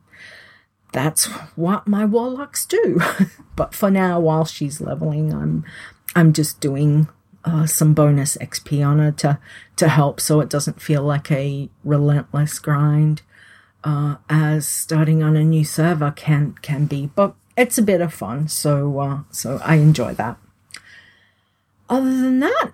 that's 0.93 1.27
what 1.57 1.87
my 1.87 2.05
warlocks 2.05 2.65
do. 2.67 3.01
but 3.57 3.75
for 3.75 3.91
now, 3.91 4.21
while 4.21 4.45
she's 4.45 4.81
leveling, 4.81 5.33
I'm 5.33 5.65
I'm 6.15 6.33
just 6.33 6.61
doing 6.61 7.09
uh, 7.45 7.67
some 7.67 7.95
bonus 7.95 8.37
XP 8.37 8.87
on 8.87 8.99
her 8.99 9.13
to 9.13 9.39
to 9.77 9.89
help, 9.89 10.21
so 10.21 10.41
it 10.41 10.49
doesn't 10.49 10.83
feel 10.83 11.03
like 11.03 11.31
a 11.31 11.69
relentless 11.85 12.59
grind, 12.59 13.23
uh, 13.85 14.17
as 14.29 14.67
starting 14.67 15.23
on 15.23 15.37
a 15.37 15.45
new 15.45 15.65
server 15.65 16.11
can 16.11 16.55
can 16.63 16.87
be. 16.87 17.11
But 17.15 17.35
it's 17.57 17.79
a 17.79 17.83
bit 17.83 18.01
of 18.01 18.13
fun, 18.13 18.49
so 18.49 18.99
uh, 18.99 19.21
so 19.31 19.61
I 19.65 19.77
enjoy 19.77 20.15
that. 20.15 20.39
Other 21.91 22.17
than 22.17 22.39
that, 22.39 22.71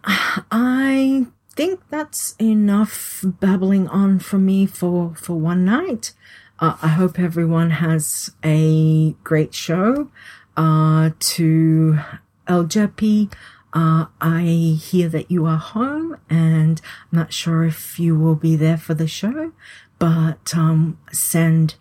I 0.50 1.26
think 1.54 1.80
that's 1.88 2.36
enough 2.38 3.24
babbling 3.24 3.88
on 3.88 4.18
from 4.18 4.44
me 4.44 4.66
for 4.66 5.14
for 5.14 5.40
one 5.40 5.64
night. 5.64 6.12
Uh, 6.60 6.76
I 6.82 6.88
hope 6.88 7.18
everyone 7.18 7.70
has 7.70 8.30
a 8.44 9.12
great 9.24 9.54
show. 9.54 10.10
Uh, 10.54 11.10
to 11.18 11.98
LJP, 12.46 13.32
uh, 13.72 14.06
I 14.20 14.78
hear 14.78 15.08
that 15.08 15.30
you 15.30 15.46
are 15.46 15.56
home, 15.58 16.18
and 16.28 16.80
I'm 17.10 17.18
not 17.18 17.32
sure 17.32 17.64
if 17.64 17.98
you 17.98 18.18
will 18.18 18.36
be 18.36 18.54
there 18.54 18.78
for 18.78 18.92
the 18.92 19.08
show, 19.08 19.52
but 19.98 20.54
um, 20.54 20.98
send 21.10 21.76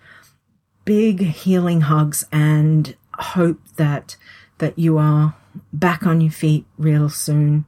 big 0.86 1.20
healing 1.20 1.82
hugs 1.82 2.26
and 2.32 2.96
hope 3.14 3.60
that 3.76 4.16
that 4.60 4.80
you 4.80 4.98
are 4.98 5.36
back 5.72 6.06
on 6.06 6.22
your 6.22 6.32
feet 6.32 6.66
real 6.78 7.10
soon. 7.10 7.66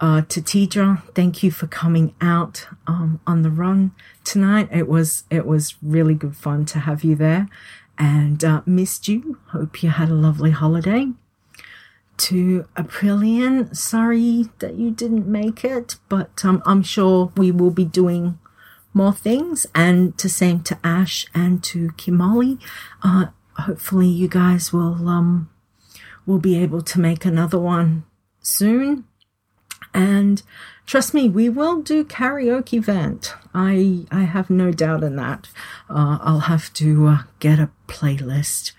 Uh, 0.00 0.22
thank 0.22 1.42
you 1.42 1.50
for 1.50 1.66
coming 1.66 2.14
out 2.22 2.66
um, 2.86 3.20
on 3.26 3.42
the 3.42 3.50
run 3.50 3.92
tonight. 4.24 4.66
It 4.72 4.88
was 4.88 5.24
it 5.30 5.46
was 5.46 5.74
really 5.82 6.14
good 6.14 6.36
fun 6.36 6.64
to 6.66 6.80
have 6.80 7.04
you 7.04 7.14
there, 7.14 7.48
and 7.98 8.42
uh, 8.42 8.62
missed 8.64 9.08
you. 9.08 9.38
Hope 9.48 9.82
you 9.82 9.90
had 9.90 10.08
a 10.08 10.14
lovely 10.14 10.52
holiday. 10.52 11.08
To 12.16 12.66
Aprillian, 12.76 13.76
sorry 13.76 14.48
that 14.58 14.74
you 14.74 14.90
didn't 14.90 15.26
make 15.26 15.64
it, 15.64 15.96
but 16.08 16.44
um, 16.44 16.62
I'm 16.64 16.82
sure 16.82 17.32
we 17.36 17.50
will 17.50 17.70
be 17.70 17.84
doing 17.84 18.38
more 18.94 19.12
things. 19.12 19.66
And 19.74 20.16
to 20.18 20.28
same 20.28 20.62
to 20.64 20.78
Ash 20.82 21.26
and 21.34 21.62
to 21.64 21.88
Kimali, 21.90 22.58
uh, 23.02 23.26
hopefully 23.58 24.08
you 24.08 24.28
guys 24.28 24.72
will 24.72 25.08
um 25.08 25.50
will 26.30 26.38
be 26.38 26.56
able 26.56 26.80
to 26.80 27.00
make 27.00 27.24
another 27.24 27.58
one 27.58 28.04
soon. 28.40 29.04
And 29.92 30.40
trust 30.86 31.12
me, 31.12 31.28
we 31.28 31.48
will 31.48 31.82
do 31.82 32.04
karaoke 32.04 32.74
event. 32.74 33.34
I 33.52 34.06
I 34.12 34.22
have 34.22 34.48
no 34.48 34.70
doubt 34.70 35.02
in 35.02 35.16
that. 35.16 35.48
Uh, 35.88 36.18
I'll 36.22 36.46
have 36.54 36.72
to 36.74 37.06
uh, 37.08 37.18
get 37.40 37.58
a 37.58 37.70
playlist. 37.88 38.72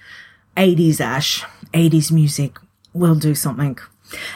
80s 0.55 1.01
Ash, 1.01 1.43
80s 1.73 2.11
music. 2.11 2.57
We'll 2.93 3.15
do 3.15 3.35
something. 3.35 3.77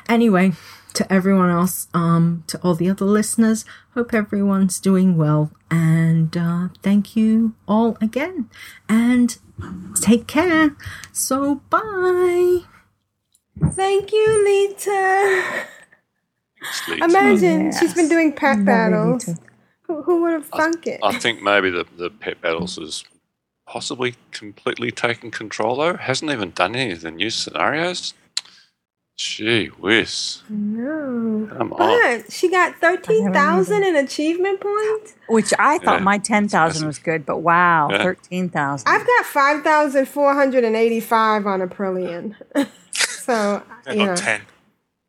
Anyway, 0.07 0.53
to 0.93 1.11
everyone 1.11 1.49
else, 1.49 1.87
um, 1.93 2.43
to 2.47 2.59
all 2.61 2.75
the 2.75 2.89
other 2.89 3.05
listeners, 3.05 3.65
hope 3.93 4.13
everyone's 4.13 4.79
doing 4.79 5.17
well. 5.17 5.51
And 5.71 6.35
uh, 6.35 6.69
thank 6.83 7.15
you 7.15 7.53
all 7.67 7.97
again. 8.01 8.49
And 8.87 9.37
take 10.01 10.27
care. 10.27 10.75
So 11.11 11.61
bye. 11.69 12.74
Thank 13.71 14.11
you, 14.11 14.43
Leeta. 14.45 15.65
Imagine 17.03 17.71
she's 17.77 17.93
been 17.93 18.09
doing 18.09 18.33
pet 18.33 18.65
battles. 18.65 19.29
Who, 19.83 20.01
who 20.01 20.21
would 20.23 20.33
have 20.33 20.47
thunk 20.47 20.87
it? 20.87 20.99
I 21.03 21.17
think 21.17 21.41
maybe 21.41 21.69
the, 21.69 21.85
the 21.97 22.09
pet 22.09 22.41
battles 22.41 22.77
is 22.77 23.05
possibly 23.67 24.15
completely 24.31 24.91
taken 24.91 25.31
control 25.31 25.77
though. 25.77 25.95
Hasn't 25.95 26.31
even 26.31 26.51
done 26.51 26.75
any 26.75 26.91
of 26.93 27.01
the 27.01 27.11
new 27.11 27.29
scenarios. 27.29 28.13
Gee 29.17 29.67
whiz. 29.67 30.41
No. 30.49 31.47
Come 31.57 31.71
on. 31.73 31.77
But 31.77 32.33
she 32.33 32.49
got 32.49 32.75
13,000 32.81 33.83
in 33.83 33.95
achievement 33.95 34.59
points. 34.59 35.13
Which 35.29 35.53
I 35.57 35.77
thought 35.77 35.99
Yeah, 35.99 36.03
my 36.03 36.17
10,000 36.17 36.85
was 36.85 36.99
good, 36.99 37.25
but 37.25 37.37
wow, 37.37 37.87
Yeah. 37.89 38.03
13,000. 38.03 38.85
I've 38.85 39.07
got 39.07 39.25
5,485 39.25 41.47
on 41.47 41.61
a 41.61 41.67
Aprillian. 41.67 42.35
so, 43.25 43.63
Yeah, 43.87 43.93
you 43.93 44.05
know. 44.05 44.15
10. 44.15 44.41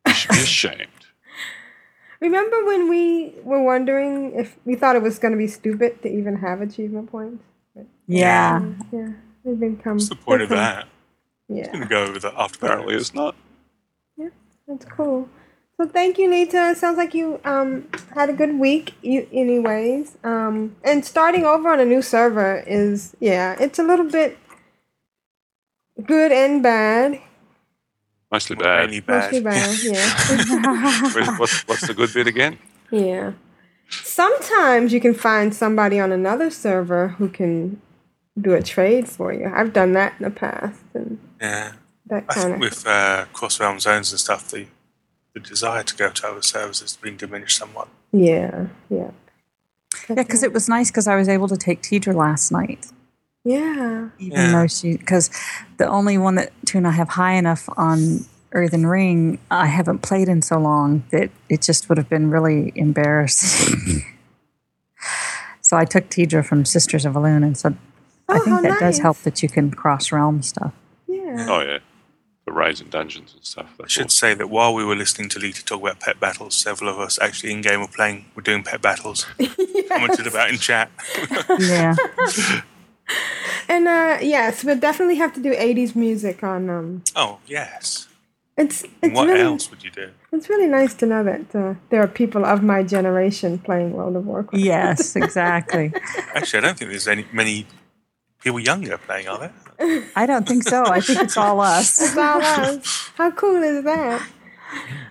You 0.07 0.13
should 0.15 0.31
be 0.31 0.39
ashamed. 0.39 0.87
Remember 2.21 2.65
when 2.65 2.89
we 2.89 3.35
were 3.43 3.63
wondering 3.63 4.33
if 4.35 4.57
we 4.65 4.75
thought 4.75 4.97
it 4.97 5.03
was 5.03 5.19
going 5.19 5.33
to 5.33 5.39
be 5.39 5.47
stupid 5.49 6.03
to 6.03 6.09
even 6.09 6.37
have 6.37 6.61
achievement 6.63 7.11
points? 7.11 7.45
But, 7.75 7.87
Yeah. 8.07 8.63
Yeah. 8.93 9.09
They've 9.45 9.59
become. 9.61 9.95
What's 9.95 10.09
the 10.09 10.17
point 10.17 10.43
of 10.43 10.49
come- 10.49 10.59
that? 10.59 10.89
Yeah. 11.49 11.61
It's 11.61 11.69
going 11.69 11.83
to 11.83 11.89
go 11.89 12.03
over 12.05 12.19
the 12.19 12.33
after 12.37 12.67
Apparently 12.67 12.97
it's 12.97 13.15
not. 13.15 13.37
Yeah, 14.17 14.31
that's 14.67 14.85
cool. 14.87 15.29
So 15.77 15.87
thank 15.87 16.19
you, 16.19 16.29
Leeta. 16.31 16.75
Sounds 16.75 16.97
like 16.97 17.13
you 17.15 17.39
um 17.45 17.87
had 18.15 18.31
a 18.31 18.33
good 18.33 18.59
week. 18.59 18.95
You, 19.03 19.29
anyways. 19.31 20.17
Um, 20.25 20.75
and 20.83 21.05
starting 21.05 21.45
over 21.45 21.69
on 21.71 21.79
a 21.79 21.85
new 21.85 22.01
server 22.03 22.65
is 22.67 23.15
yeah, 23.21 23.55
it's 23.61 23.79
a 23.79 23.83
little 23.85 24.07
bit 24.11 24.39
good 26.05 26.33
and 26.33 26.63
bad. 26.63 27.21
Mostly 28.33 28.57
bad. 28.57 28.91
Mostly 29.07 29.41
bad. 29.41 29.45
bad, 29.45 29.79
yeah. 29.83 31.13
Where's- 31.15 31.39
what's, 31.39 31.63
what's 31.69 31.87
the 31.87 31.95
good 31.95 32.13
bit 32.13 32.27
again? 32.27 32.59
yeah. 32.91 33.33
Sometimes 33.89 34.93
you 34.93 35.01
can 35.01 35.15
find 35.15 35.55
somebody 35.55 36.01
on 36.01 36.11
another 36.11 36.51
server 36.51 37.09
who 37.09 37.29
can 37.29 37.81
do 38.41 38.53
a 38.53 38.61
trade 38.63 39.09
for 39.09 39.33
you. 39.33 39.51
I've 39.55 39.73
done 39.73 39.93
that 39.93 40.15
in 40.19 40.25
the 40.25 40.31
past, 40.31 40.83
and 40.93 41.19
Yeah. 41.41 41.73
that 42.07 42.25
I 42.29 42.35
kind 42.35 42.45
think 42.45 42.55
of. 42.57 42.61
with 42.61 42.87
uh, 42.87 43.27
cross 43.33 43.61
realm 43.61 43.79
zones 43.79 44.11
and 44.13 44.19
stuff, 44.21 44.51
the 44.51 44.67
the 45.35 45.41
desire 45.41 45.83
to 45.83 45.95
go 45.97 46.09
to 46.11 46.27
other 46.29 46.43
servers 46.43 46.81
has 46.81 46.97
been 46.97 47.17
diminished 47.17 47.59
somewhat. 47.59 47.89
Yeah, 48.11 48.67
yeah, 48.89 49.11
Yeah, 50.09 50.15
because 50.17 50.43
it 50.43 50.53
was 50.53 50.67
nice 50.69 50.91
because 50.91 51.07
I 51.07 51.15
was 51.15 51.29
able 51.29 51.47
to 51.49 51.57
take 51.59 51.83
Tedrah 51.83 52.15
last 52.15 52.51
night. 52.51 52.87
Yeah. 53.47 54.09
even 54.19 54.39
Yeah. 54.39 54.51
though 54.53 54.67
she 54.67 54.97
because 54.97 55.31
the 55.77 55.87
only 55.87 56.19
one 56.19 56.35
that 56.35 56.53
toon 56.67 56.85
I 56.85 56.91
have 56.91 57.11
high 57.11 57.35
enough 57.35 57.69
on 57.77 58.25
Earthen 58.53 58.87
Ring 58.87 59.39
I 59.51 59.67
haven't 59.67 60.01
played 60.03 60.29
in 60.29 60.43
so 60.43 60.59
long 60.59 61.05
that 61.13 61.31
it 61.49 61.63
just 61.63 61.89
would 61.89 61.97
have 61.99 62.09
been 62.09 62.29
really 62.31 62.73
embarrassing. 62.75 64.03
so 65.61 65.77
I 65.77 65.85
took 65.85 66.09
Tedrah 66.09 66.45
from 66.45 66.65
Sisters 66.65 67.05
of 67.05 67.15
Elune 67.15 67.45
and 67.45 67.57
so 67.57 67.71
I 68.29 68.39
Oh, 68.39 68.39
think 68.41 68.57
how 68.57 68.63
that 68.63 68.81
does 68.81 68.99
help 68.99 69.19
that 69.19 69.43
you 69.43 69.49
can 69.49 69.71
cross 69.71 70.11
realm 70.11 70.43
stuff. 70.43 70.73
Yeah. 71.07 71.47
Oh, 71.49 71.61
yeah. 71.61 71.79
The 72.45 72.53
raids 72.53 72.81
and 72.81 72.91
dungeons 72.91 73.33
and 73.35 73.45
stuff. 73.45 73.67
I 73.83 73.87
should 73.87 74.11
say 74.11 74.35
that 74.35 74.49
while 74.51 74.75
we 74.75 74.85
were 74.85 74.97
listening 74.97 75.29
to 75.31 75.39
Leeta 75.39 75.65
talk 75.65 75.81
about 75.81 76.01
pet 76.01 76.19
battles, 76.19 76.55
several 76.57 76.91
of 76.91 76.99
us 76.99 77.19
actually 77.23 77.53
in 77.53 77.61
game 77.61 77.81
were 77.81 77.87
playing, 77.89 78.27
were 78.35 78.43
doing 78.43 78.63
pet 78.65 78.83
battles. 78.83 79.27
Commented 79.89 80.27
about 80.27 80.51
in 80.51 80.59
chat. 80.59 80.91
Yeah. 81.59 81.95
And 83.69 83.89
uh, 83.89 84.19
yes, 84.23 84.63
we'll 84.65 84.79
definitely 84.79 85.17
have 85.17 85.33
to 85.35 85.41
do 85.43 85.53
'80s 85.53 85.97
music 85.97 86.43
on. 86.45 86.71
Um, 86.71 87.03
Oh 87.17 87.39
yes. 87.47 88.07
it's 88.57 88.85
it's 89.03 89.15
what 89.15 89.27
really 89.27 89.41
else 89.41 89.71
would 89.71 89.83
you 89.85 89.91
do? 89.91 90.11
it's 90.33 90.49
really 90.49 90.67
nice 90.69 90.95
to 90.95 91.07
know 91.07 91.23
that 91.25 91.55
uh, 91.55 91.75
there 91.91 92.01
are 92.01 92.07
people 92.09 92.45
of 92.45 92.63
my 92.63 92.83
generation 92.83 93.59
playing 93.59 93.93
World 93.93 94.15
of 94.17 94.25
Warcraft. 94.27 94.65
Yes, 94.65 95.17
exactly. 95.25 95.93
Actually, 96.35 96.59
I 96.59 96.63
don't 96.63 96.79
think 96.79 96.91
there's 96.91 97.09
any 97.09 97.27
many 97.33 97.67
people 98.43 98.61
younger 98.61 98.97
playing, 98.99 99.27
are 99.29 99.39
there? 99.39 99.55
I 100.15 100.27
don't 100.27 100.47
think 100.47 100.63
so. 100.63 100.85
I 100.87 101.01
think 101.01 101.19
it's 101.23 101.37
all 101.37 101.61
us. 101.61 102.01
It's 102.05 102.17
all 102.17 102.41
us. 102.41 103.11
How 103.17 103.31
cool 103.33 103.63
is 103.63 103.83
that? 103.85 104.23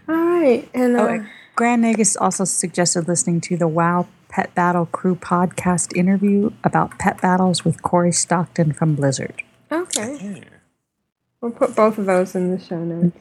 All 0.07 0.15
right, 0.15 0.67
and 0.73 0.95
uh, 0.95 1.01
Oh, 1.01 1.25
Grand 1.55 1.83
Nagus 1.83 2.15
also 2.19 2.45
suggested 2.45 3.07
listening 3.07 3.41
to 3.41 3.57
the 3.57 3.67
WoW 3.67 4.07
Pet 4.35 4.53
Battle 4.53 4.85
Crew 4.87 5.15
podcast 5.15 5.95
interview 5.95 6.51
about 6.61 6.99
pet 6.99 7.21
battles 7.21 7.63
with 7.63 7.81
Cory 7.81 8.11
Stockton 8.11 8.73
from 8.73 8.93
Blizzard. 8.93 9.41
okay, 9.71 10.43
we'll 11.39 11.51
put 11.51 11.73
both 11.73 11.97
of 11.97 12.05
those 12.05 12.35
in 12.35 12.51
the 12.51 12.59
show 12.59 12.83
notes. 12.83 13.17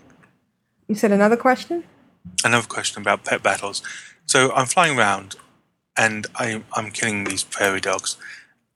You 0.89 0.97
said 0.97 1.13
another 1.13 1.37
question? 1.37 1.85
Another 2.43 2.67
question 2.67 3.01
about 3.01 3.25
pet 3.25 3.45
battles. 3.45 3.81
So 4.27 4.53
I'm 4.55 4.67
flying 4.67 4.99
around, 4.99 5.37
and 5.97 6.27
I, 6.35 6.65
I'm 6.73 6.91
killing 6.91 7.23
these 7.23 7.45
prairie 7.45 7.81
dogs, 7.81 8.17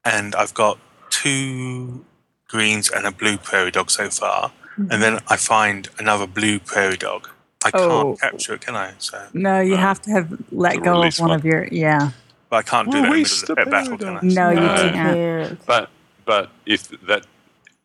and 0.04 0.36
I've 0.36 0.54
got 0.54 0.78
two 1.10 2.04
greens 2.46 2.88
and 2.88 3.04
a 3.04 3.10
blue 3.10 3.36
prairie 3.38 3.72
dog 3.72 3.90
so 3.90 4.10
far, 4.10 4.52
and 4.76 4.90
mm-hmm. 4.90 5.00
then 5.00 5.18
I 5.26 5.34
find 5.36 5.88
another 5.98 6.28
blue 6.28 6.60
prairie 6.60 6.98
dog. 6.98 7.30
I 7.64 7.72
can't 7.72 7.82
Oh. 7.90 8.16
capture 8.20 8.54
it, 8.54 8.60
can 8.60 8.76
I? 8.76 8.92
So, 8.98 9.26
No, 9.32 9.58
you 9.60 9.74
um, 9.74 9.80
have 9.80 10.00
to 10.02 10.12
have 10.12 10.38
let 10.52 10.80
go 10.84 11.02
of 11.02 11.18
one, 11.18 11.30
one. 11.30 11.36
of 11.36 11.44
your 11.44 11.66
yeah. 11.72 12.12
But 12.50 12.56
I 12.56 12.62
can't 12.62 12.90
do 12.90 13.02
that 13.02 13.12
in 13.12 13.22
the 13.22 13.32
of 13.34 13.40
the 13.48 13.56
pet 13.56 13.70
battle, 13.70 13.98
can 13.98 14.16
I? 14.16 14.20
No, 14.22 14.50
you 14.50 14.70
No. 14.70 14.92
can't. 14.92 15.66
But 15.66 15.90
but 16.24 16.50
if 16.66 16.88
that 17.06 17.26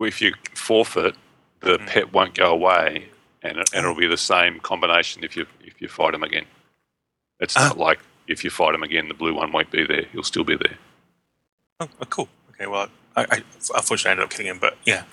if 0.02 0.22
you 0.22 0.34
forfeit, 0.56 1.16
the 1.62 1.78
Mm-hmm. 1.78 1.88
pet 1.88 2.14
won't 2.14 2.36
go 2.36 2.52
away, 2.52 3.08
and, 3.42 3.58
it, 3.60 3.70
and 3.74 3.86
it'll 3.86 3.96
be 3.96 4.08
the 4.08 4.18
same 4.18 4.60
combination 4.60 5.24
if 5.24 5.36
you 5.38 5.46
if 5.62 5.82
you 5.82 5.88
fight 5.88 6.14
him 6.14 6.24
again. 6.24 6.46
It's 7.40 7.56
Ah. 7.58 7.70
not 7.70 7.78
like 7.78 8.00
if 8.28 8.44
you 8.44 8.50
fight 8.50 8.76
him 8.76 8.84
again, 8.84 9.08
the 9.10 9.14
blue 9.14 9.34
one 9.34 9.52
won't 9.52 9.72
be 9.72 9.86
there. 9.86 10.06
He'll 10.12 10.24
still 10.24 10.44
be 10.46 10.56
there. 10.56 10.78
Oh, 11.80 11.90
oh, 12.02 12.06
cool. 12.06 12.30
Okay, 12.52 12.68
well, 12.68 12.90
I, 13.16 13.24
I 13.30 13.44
unfortunately 13.76 14.12
ended 14.12 14.24
up 14.26 14.30
killing 14.30 14.48
him, 14.48 14.60
but 14.60 14.78
yeah. 14.86 15.04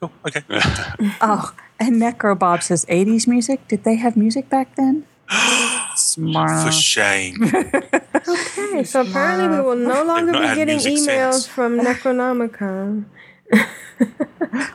Cool, 0.00 0.12
okay. 0.26 0.42
Oh, 1.20 1.52
and 1.80 2.00
Necrobob 2.02 2.62
says 2.62 2.84
80s 2.86 3.26
music. 3.28 3.66
Did 3.68 3.84
they 3.84 3.96
have 3.96 4.16
music 4.16 4.48
back 4.48 4.74
then? 4.76 5.06
tomorrow. 6.14 6.64
For 6.64 6.72
shame. 6.72 7.36
okay, 7.44 8.84
so 8.84 9.02
apparently 9.02 9.48
we 9.48 9.60
will 9.62 9.76
no 9.76 10.04
longer 10.04 10.32
be 10.32 10.54
getting 10.54 10.78
emails 10.78 11.32
sense. 11.32 11.46
from 11.46 11.78
Necronomicon. 11.78 13.04
That's 13.50 14.70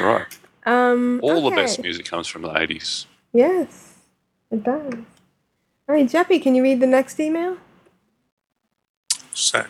right. 0.00 0.26
Um, 0.66 1.20
All 1.22 1.46
okay. 1.46 1.50
the 1.50 1.56
best 1.56 1.82
music 1.82 2.06
comes 2.06 2.26
from 2.26 2.42
the 2.42 2.50
80s. 2.50 3.06
Yes, 3.32 3.94
it 4.50 4.62
does. 4.62 4.94
All 5.88 5.94
right, 5.94 6.06
Jeppy, 6.06 6.42
can 6.42 6.54
you 6.54 6.62
read 6.62 6.80
the 6.80 6.86
next 6.86 7.18
email? 7.18 7.56
Set. 9.32 9.68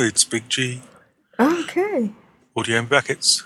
It's 0.00 0.24
Big 0.24 0.48
G. 0.48 0.80
Okay. 1.38 2.10
Audio 2.58 2.80
in 2.80 2.86
brackets. 2.86 3.44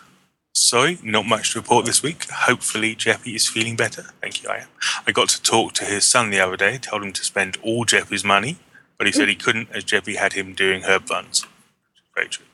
Sorry, 0.55 0.99
not 1.03 1.27
much 1.27 1.53
to 1.53 1.59
report 1.59 1.85
this 1.85 2.03
week. 2.03 2.25
Hopefully, 2.31 2.97
Jeppy 2.97 3.35
is 3.35 3.47
feeling 3.47 3.77
better. 3.77 4.07
Thank 4.23 4.43
you, 4.43 4.49
I 4.49 4.61
am. 4.61 4.69
I 5.07 5.13
got 5.13 5.29
to 5.29 5.43
talk 5.43 5.75
to 5.75 5.85
his 5.85 6.07
son 6.07 6.31
the 6.31 6.41
other 6.41 6.57
day, 6.57 6.79
told 6.79 7.03
him 7.03 7.13
to 7.13 7.23
spend 7.23 7.59
all 7.63 7.85
Jeppy's 7.85 8.25
money, 8.25 8.57
but 8.97 9.07
he 9.07 9.13
said 9.13 9.29
he 9.29 9.35
couldn't 9.35 9.69
as 9.71 9.85
Jeppy 9.85 10.17
had 10.17 10.33
him 10.33 10.55
doing 10.55 10.85
herb 10.85 11.11
runs. 11.11 11.45
Very 12.15 12.29
true. 12.29 12.47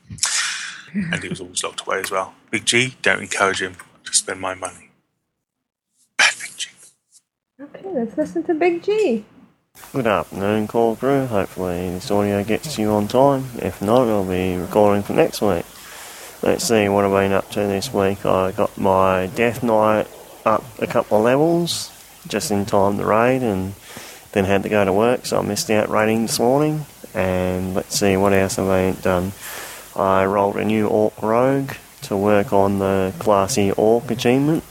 And 0.93 1.23
he 1.23 1.29
was 1.29 1.39
always 1.39 1.63
locked 1.63 1.87
away 1.87 2.01
as 2.01 2.11
well. 2.11 2.33
Big 2.51 2.65
G, 2.65 2.95
don't 3.01 3.21
encourage 3.21 3.61
him 3.61 3.77
to 4.03 4.13
spend 4.13 4.41
my 4.41 4.53
money. 4.53 4.89
Bad 6.17 6.33
Big 6.41 6.57
G. 6.57 6.71
Okay, 7.61 7.87
let's 7.87 8.17
listen 8.17 8.43
to 8.43 8.53
Big 8.53 8.83
G. 8.83 9.23
Good 9.93 10.07
afternoon, 10.07 10.67
call 10.67 10.97
crew. 10.97 11.25
Hopefully 11.25 11.89
this 11.91 12.11
audio 12.11 12.43
gets 12.43 12.75
to 12.75 12.81
you 12.81 12.89
on 12.89 13.07
time. 13.07 13.45
If 13.59 13.81
not, 13.81 14.09
I'll 14.09 14.25
be 14.25 14.57
recording 14.57 15.03
for 15.03 15.13
next 15.13 15.41
week. 15.41 15.63
Let's 16.41 16.63
see 16.63 16.87
what 16.87 17.03
I've 17.03 17.11
been 17.11 17.33
up 17.33 17.49
to 17.51 17.59
this 17.59 17.93
week. 17.93 18.25
I 18.25 18.51
got 18.51 18.77
my 18.77 19.27
Death 19.27 19.61
Knight 19.61 20.07
up 20.45 20.63
a 20.79 20.87
couple 20.87 21.17
of 21.17 21.23
levels, 21.23 21.91
just 22.27 22.49
in 22.49 22.65
time 22.65 22.97
to 22.97 23.05
raid, 23.05 23.43
and 23.43 23.73
then 24.31 24.45
had 24.45 24.63
to 24.63 24.69
go 24.69 24.85
to 24.85 24.93
work, 24.93 25.25
so 25.25 25.39
I 25.39 25.41
missed 25.41 25.69
out 25.69 25.89
raiding 25.89 26.23
this 26.23 26.39
morning. 26.39 26.85
And 27.13 27.73
let's 27.75 27.99
see 27.99 28.15
what 28.15 28.33
else 28.33 28.57
I've 28.57 29.01
done. 29.01 29.33
I 29.95 30.25
rolled 30.25 30.55
a 30.55 30.63
new 30.63 30.87
Orc 30.87 31.21
Rogue 31.21 31.71
to 32.03 32.15
work 32.15 32.53
on 32.53 32.79
the 32.79 33.13
classy 33.19 33.71
Orc 33.71 34.09
achievement 34.09 34.63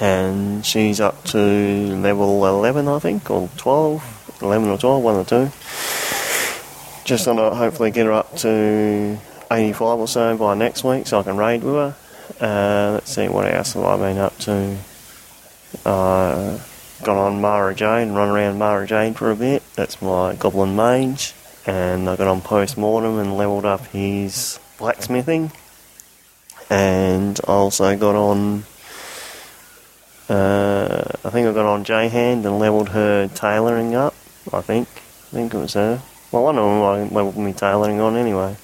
and 0.00 0.64
she's 0.64 1.00
up 1.00 1.22
to 1.24 1.38
level 1.38 2.46
11, 2.46 2.88
I 2.88 2.98
think, 2.98 3.30
or 3.30 3.48
12, 3.56 4.38
11 4.42 4.68
or 4.68 4.78
12, 4.78 5.02
one 5.02 5.14
or 5.16 5.24
two. 5.24 5.50
Just 7.04 7.26
gonna 7.26 7.54
hopefully 7.54 7.90
get 7.90 8.06
her 8.06 8.12
up 8.12 8.36
to 8.38 9.18
85 9.50 9.98
or 9.98 10.08
so 10.08 10.36
by 10.36 10.54
next 10.54 10.84
week 10.84 11.06
so 11.06 11.20
I 11.20 11.22
can 11.22 11.36
raid 11.36 11.62
with 11.62 11.74
her. 11.74 11.96
Uh, 12.40 12.92
let's 12.94 13.12
see, 13.12 13.28
what 13.28 13.52
else 13.52 13.72
have 13.72 13.84
I 13.84 13.96
been 13.96 14.18
up 14.18 14.38
to? 14.38 14.76
Uh, 15.84 16.58
got 17.02 17.16
on 17.16 17.40
Mara 17.40 17.74
and 17.74 18.16
run 18.16 18.28
around 18.28 18.58
Mara 18.58 18.86
Jade 18.86 19.16
for 19.16 19.30
a 19.30 19.36
bit. 19.36 19.62
That's 19.74 20.00
my 20.00 20.34
Goblin 20.36 20.76
Mage. 20.76 21.34
And 21.66 22.08
I 22.08 22.16
got 22.16 22.28
on 22.28 22.40
Post 22.40 22.78
Mortem 22.78 23.18
and 23.18 23.36
leveled 23.36 23.64
up 23.64 23.86
his 23.88 24.58
blacksmithing. 24.78 25.52
And 26.68 27.40
I 27.46 27.52
also 27.52 27.96
got 27.96 28.14
on 28.14 28.64
uh, 30.30 31.02
I 31.24 31.30
think 31.30 31.48
I 31.48 31.52
got 31.52 31.66
on 31.66 31.82
J 31.82 32.08
Hand 32.08 32.46
and 32.46 32.60
leveled 32.60 32.90
her 32.90 33.26
tailoring 33.26 33.96
up. 33.96 34.14
I 34.52 34.60
think. 34.60 34.86
I 34.88 35.34
think 35.34 35.52
it 35.52 35.58
was 35.58 35.74
her. 35.74 36.00
Well, 36.30 36.48
of 36.48 36.54
them 36.54 36.64
I 36.64 37.12
leveled 37.12 37.36
me 37.36 37.52
tailoring 37.52 38.00
on 38.00 38.16
anyway. 38.16 38.56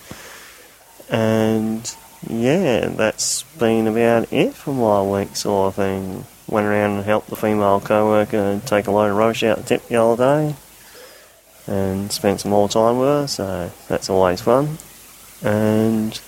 And 1.11 1.95
yeah, 2.29 2.89
that's 2.89 3.43
been 3.59 3.87
about 3.87 4.33
it 4.33 4.55
for 4.55 4.73
my 4.75 5.03
week 5.03 5.37
sort 5.37 5.69
of 5.69 5.75
thing. 5.77 6.25
Went 6.49 6.67
around 6.67 6.97
and 6.97 7.05
helped 7.05 7.29
the 7.29 7.37
female 7.37 7.81
co 7.81 8.09
worker 8.09 8.61
take 8.65 8.87
a 8.87 8.91
load 8.91 9.11
of 9.11 9.17
rubbish 9.17 9.43
out 9.43 9.59
the 9.59 9.65
tip 9.65 9.87
the 9.89 9.97
other 9.97 10.17
day. 10.51 10.57
And 11.67 12.13
spent 12.13 12.41
some 12.41 12.53
more 12.53 12.69
time 12.69 12.99
with 12.99 13.09
her, 13.09 13.27
so 13.27 13.73
that's 13.89 14.09
always 14.09 14.41
fun. 14.41 14.79
And 15.43 16.21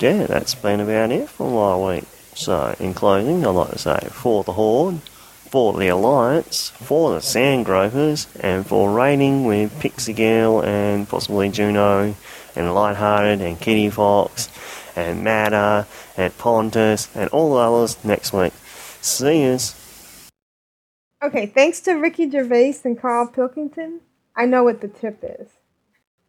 yeah, 0.00 0.26
that's 0.26 0.54
been 0.54 0.80
about 0.80 1.12
it 1.12 1.28
for 1.28 1.50
my 1.50 1.94
week. 1.94 2.04
So, 2.34 2.74
in 2.78 2.94
closing, 2.94 3.44
I'd 3.44 3.50
like 3.50 3.70
to 3.70 3.78
say 3.78 3.98
for 4.10 4.44
the 4.44 4.52
Horde, 4.52 5.00
for 5.50 5.72
the 5.72 5.88
Alliance, 5.88 6.70
for 6.70 7.14
the 7.14 7.20
Sandgropers, 7.20 8.28
and 8.40 8.66
for 8.66 8.92
raiding 8.92 9.44
with 9.44 9.78
Pixie 9.80 10.12
Girl 10.12 10.60
and 10.60 11.08
possibly 11.08 11.48
Juno, 11.48 12.14
and 12.58 12.74
Lighthearted, 12.74 13.40
and 13.40 13.58
Kitty 13.58 13.88
Fox, 13.88 14.50
and 14.96 15.24
Matter, 15.24 15.86
and 16.16 16.36
Pontus, 16.36 17.08
and 17.14 17.30
all 17.30 17.54
the 17.54 17.60
others 17.60 18.04
next 18.04 18.32
week. 18.32 18.52
See 19.00 19.44
yous. 19.44 19.74
Okay, 21.22 21.46
thanks 21.46 21.80
to 21.80 21.94
Ricky 21.94 22.30
Gervais 22.30 22.76
and 22.84 23.00
Carl 23.00 23.26
Pilkington, 23.28 24.00
I 24.36 24.46
know 24.46 24.62
what 24.62 24.80
the 24.80 24.88
tip 24.88 25.18
is. 25.22 25.48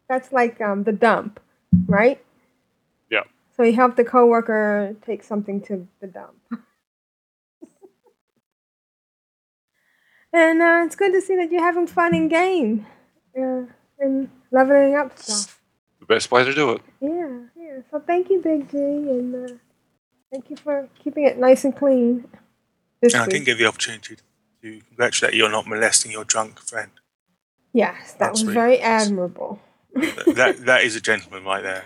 That's 0.07 0.31
like 0.31 0.60
um, 0.60 0.84
the 0.84 0.91
dump, 0.91 1.39
right? 1.85 2.19
Yeah. 3.11 3.26
So 3.56 3.61
he 3.64 3.73
helped 3.73 3.97
the 3.97 4.03
coworker 4.03 4.95
take 5.06 5.23
something 5.23 5.61
to 5.64 5.88
the 6.01 6.07
dump. 6.07 6.34
and 10.34 10.60
uh, 10.60 10.81
it's 10.85 10.95
good 10.95 11.14
to 11.14 11.22
see 11.22 11.35
that 11.35 11.51
you're 11.51 11.61
having 11.61 11.85
fun 11.85 12.15
in 12.15 12.27
game. 12.27 12.88
Yeah, 13.35 13.65
and 13.99 14.30
leveling 14.51 14.95
up 14.95 15.19
stuff. 15.19 15.59
The 16.10 16.15
best 16.15 16.31
way 16.31 16.44
to 16.44 16.53
do 16.56 16.72
it. 16.72 16.81
Yeah, 17.02 17.38
yeah. 17.56 17.81
So 17.91 17.99
thank 17.99 18.31
you, 18.31 18.41
Big 18.41 18.68
G, 18.72 18.77
and 18.77 19.36
uh, 19.36 19.53
thank 20.31 20.49
you 20.49 20.56
for 20.56 20.90
keeping 21.03 21.23
it 21.26 21.38
nice 21.38 21.64
and 21.64 21.76
clean. 21.76 22.27
This 22.99 23.14
And 23.14 23.22
I 23.22 23.26
week. 23.27 23.34
didn't 23.34 23.45
get 23.45 23.57
the 23.60 23.68
opportunity 23.68 24.15
to 24.64 24.81
congratulate 24.88 25.36
you 25.36 25.45
on 25.45 25.52
not 25.52 25.68
molesting 25.68 26.11
your 26.11 26.23
drunk 26.23 26.60
friend. 26.61 26.90
Yes, 27.73 28.14
that 28.14 28.31
was 28.31 28.40
sweet. 28.40 28.53
very 28.56 28.80
admirable. 28.80 29.60
That, 29.94 30.34
that, 30.36 30.57
that 30.65 30.84
is 30.84 30.95
a 30.95 31.02
gentleman 31.02 31.44
right 31.44 31.61
there. 31.61 31.86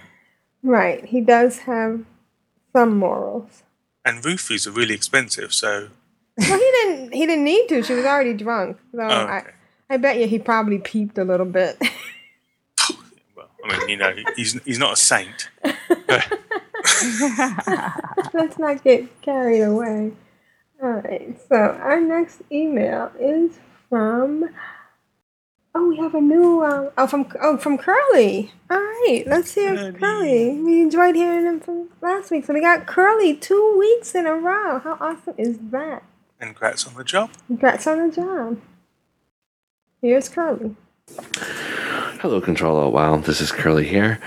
Right, 0.64 1.04
he 1.04 1.20
does 1.20 1.60
have 1.60 2.06
some 2.74 2.98
morals. 2.98 3.64
And 4.06 4.24
roofies 4.24 4.66
are 4.66 4.72
really 4.72 4.96
expensive, 4.96 5.54
so 5.54 5.90
Well, 6.38 6.60
he 6.60 6.72
didn't. 6.72 7.14
He 7.14 7.26
didn't 7.26 7.44
need 7.44 7.68
to. 7.68 7.84
She 7.84 7.94
was 7.94 8.06
already 8.06 8.34
drunk. 8.36 8.78
So 8.94 9.02
Oh, 9.02 9.06
I, 9.10 9.44
I 9.90 9.98
bet 9.98 10.18
you 10.18 10.28
he 10.28 10.40
probably 10.40 10.78
peeped 10.80 11.18
a 11.18 11.26
little 11.26 11.46
bit. 11.46 11.78
I 13.64 13.78
mean, 13.78 13.90
you 13.90 13.98
know, 13.98 14.14
he's 14.36 14.62
he's 14.64 14.80
not 14.80 14.94
a 14.94 14.96
saint. 14.96 15.50
Let's 18.34 18.60
not 18.60 18.84
get 18.84 19.22
carried 19.22 19.62
away. 19.62 20.12
All 20.82 20.90
right. 20.90 21.40
So 21.48 21.56
our 21.56 22.02
next 22.02 22.42
email 22.52 23.12
is 23.20 23.60
from. 23.90 24.50
Oh, 25.76 25.90
we 25.90 25.98
have 25.98 26.14
a 26.14 26.22
new. 26.22 26.64
Um, 26.64 26.90
oh, 26.98 27.08
from 27.08 27.28
oh 27.42 27.58
from 27.58 27.78
Curly. 27.78 28.52
All 28.70 28.78
right. 28.78 29.24
Let's 29.26 29.54
hear 29.54 29.94
Curly. 29.94 30.60
We 30.60 30.82
enjoyed 30.82 31.16
hearing 31.16 31.46
him 31.46 31.60
from 31.62 31.90
last 32.02 32.32
week, 32.32 32.46
so 32.46 32.54
we 32.54 32.62
got 32.62 32.86
Curly 32.86 33.36
two 33.36 33.76
weeks 33.80 34.14
in 34.14 34.28
a 34.28 34.36
row. 34.36 34.80
How 34.80 34.98
awesome 35.00 35.36
is 35.38 35.58
that? 35.72 36.04
And 36.40 36.50
congrats 36.50 36.86
on 36.86 36.96
the 36.96 37.04
job. 37.04 37.32
Congrats 37.48 37.88
on 37.88 38.10
the 38.10 38.16
job. 38.16 38.62
Here's 40.02 40.28
Curly. 40.28 40.76
Hello, 42.24 42.40
Controller. 42.40 42.88
Wow, 42.88 43.18
this 43.18 43.42
is 43.42 43.52
Curly 43.52 43.86
here. 43.86 44.18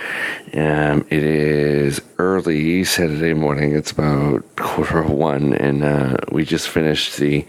Um, 0.52 1.06
it 1.08 1.22
is 1.22 2.02
early 2.18 2.84
Saturday 2.84 3.32
morning. 3.32 3.74
It's 3.74 3.90
about 3.90 4.44
quarter 4.54 4.98
of 4.98 5.10
one, 5.10 5.54
and 5.54 5.82
uh, 5.82 6.18
we 6.30 6.44
just 6.44 6.68
finished 6.68 7.16
the 7.16 7.46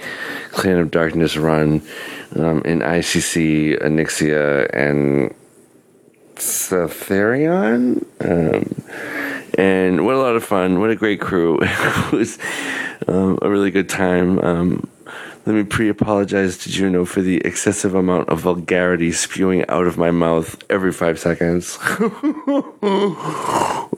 Clan 0.52 0.78
of 0.78 0.90
Darkness 0.90 1.36
run 1.36 1.82
um, 2.38 2.62
in 2.62 2.80
ICC, 2.80 3.84
Onyxia, 3.84 4.70
and 4.74 5.36
Sartharion. 6.36 8.06
Um, 8.22 9.52
and 9.58 10.06
what 10.06 10.16
a 10.16 10.20
lot 10.20 10.38
of 10.38 10.46
fun. 10.46 10.80
What 10.80 10.92
a 10.92 10.96
great 10.96 11.20
crew. 11.20 11.60
it 11.62 12.12
was 12.14 12.40
um, 13.10 13.38
a 13.42 13.50
really 13.50 13.70
good 13.70 13.90
time. 13.90 14.40
Let 15.48 15.56
me 15.56 15.64
pre 15.64 15.88
apologize 15.88 16.58
to 16.58 16.70
Juno 16.70 17.06
for 17.06 17.22
the 17.22 17.38
excessive 17.38 17.96
amount 17.96 18.28
of 18.28 18.42
vulgarity 18.42 19.14
spewing 19.14 19.64
out 19.70 19.88
of 19.88 19.98
my 19.98 20.12
mouth 20.12 20.62
every 20.70 20.92
five 20.92 21.18
seconds. 21.20 21.78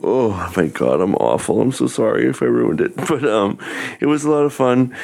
oh 0.03 0.53
my 0.55 0.67
god, 0.67 1.01
I'm 1.01 1.15
awful. 1.15 1.59
I'm 1.59 1.71
so 1.71 1.87
sorry 1.87 2.27
if 2.29 2.43
I 2.43 2.45
ruined 2.45 2.81
it. 2.81 2.95
But 3.09 3.25
um, 3.25 3.57
it 3.99 4.05
was 4.05 4.25
a 4.25 4.29
lot 4.29 4.45
of 4.45 4.53
fun. 4.53 4.95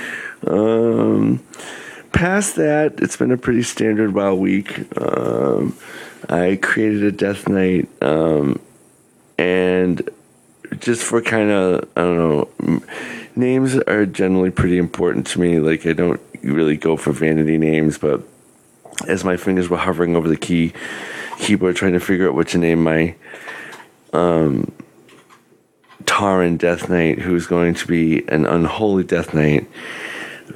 Um, 0.46 1.44
past 2.12 2.58
that, 2.58 3.00
it's 3.00 3.18
been 3.18 3.32
a 3.32 3.38
pretty 3.38 3.64
standard 3.64 4.14
WoW 4.14 4.36
week. 4.36 4.86
Um, 5.02 5.76
I 6.30 6.60
created 6.62 7.02
a 7.06 7.12
Death 7.12 7.50
Knight, 7.50 7.90
um, 8.04 8.60
and 9.40 10.08
just 10.78 11.02
for 11.02 11.24
kind 11.24 11.50
of, 11.50 11.90
I 11.96 12.02
don't 12.02 12.18
know, 12.20 12.48
names 13.36 13.76
are 13.76 14.06
generally 14.06 14.52
pretty 14.52 14.78
important 14.78 15.28
to 15.28 15.40
me. 15.40 15.60
Like, 15.60 15.86
I 15.86 15.94
don't 15.94 16.22
really 16.42 16.78
go 16.78 16.98
for 16.98 17.12
vanity 17.12 17.58
names, 17.58 17.98
but 17.98 18.22
as 19.08 19.24
my 19.24 19.38
fingers 19.38 19.70
were 19.70 19.78
hovering 19.78 20.16
over 20.16 20.28
the 20.28 20.38
key 20.38 20.74
keyboard 21.40 21.76
trying 21.76 21.94
to 21.94 22.00
figure 22.00 22.28
out 22.28 22.36
what 22.36 22.48
to 22.50 22.58
name 22.58 22.84
my 22.84 23.16
um, 24.14 24.72
Tauren 26.04 26.58
Death 26.58 26.90
Knight, 26.90 27.20
who's 27.20 27.48
going 27.48 27.74
to 27.76 27.88
be 27.88 28.28
an 28.30 28.46
unholy 28.46 29.04
Death 29.04 29.34
Knight, 29.34 29.68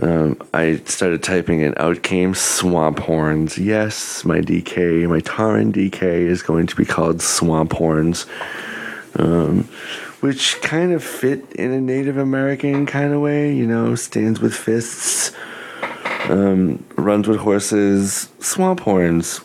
um, 0.02 0.38
I 0.54 0.78
started 0.86 1.24
typing 1.24 1.64
and 1.64 1.78
out 1.78 2.04
came 2.04 2.36
Swamp 2.36 3.00
Horns. 3.00 3.58
Yes, 3.58 4.24
my 4.24 4.40
DK, 4.40 5.10
my 5.10 5.20
Tauren 5.20 5.74
DK 5.74 6.04
is 6.04 6.44
going 6.44 6.68
to 6.68 6.76
be 6.76 6.86
called 6.86 7.22
Swamp 7.22 7.74
Horns, 7.74 8.26
um, 9.16 9.68
which 10.22 10.62
kind 10.62 10.92
of 10.92 11.04
fit 11.04 11.54
in 11.54 11.72
a 11.72 11.80
Native 11.80 12.18
American 12.18 12.86
kind 12.86 13.14
of 13.14 13.22
way, 13.22 13.54
you 13.54 13.66
know, 13.66 13.96
stands 13.96 14.40
with 14.40 14.54
fists, 14.54 15.32
um, 16.30 16.84
runs 16.96 17.28
with 17.28 17.40
horses, 17.40 18.30
Swamp 18.40 18.82
Horns. 18.82 19.42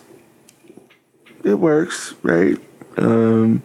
It 1.45 1.55
works, 1.55 2.15
right? 2.23 2.59
Um, 2.97 3.63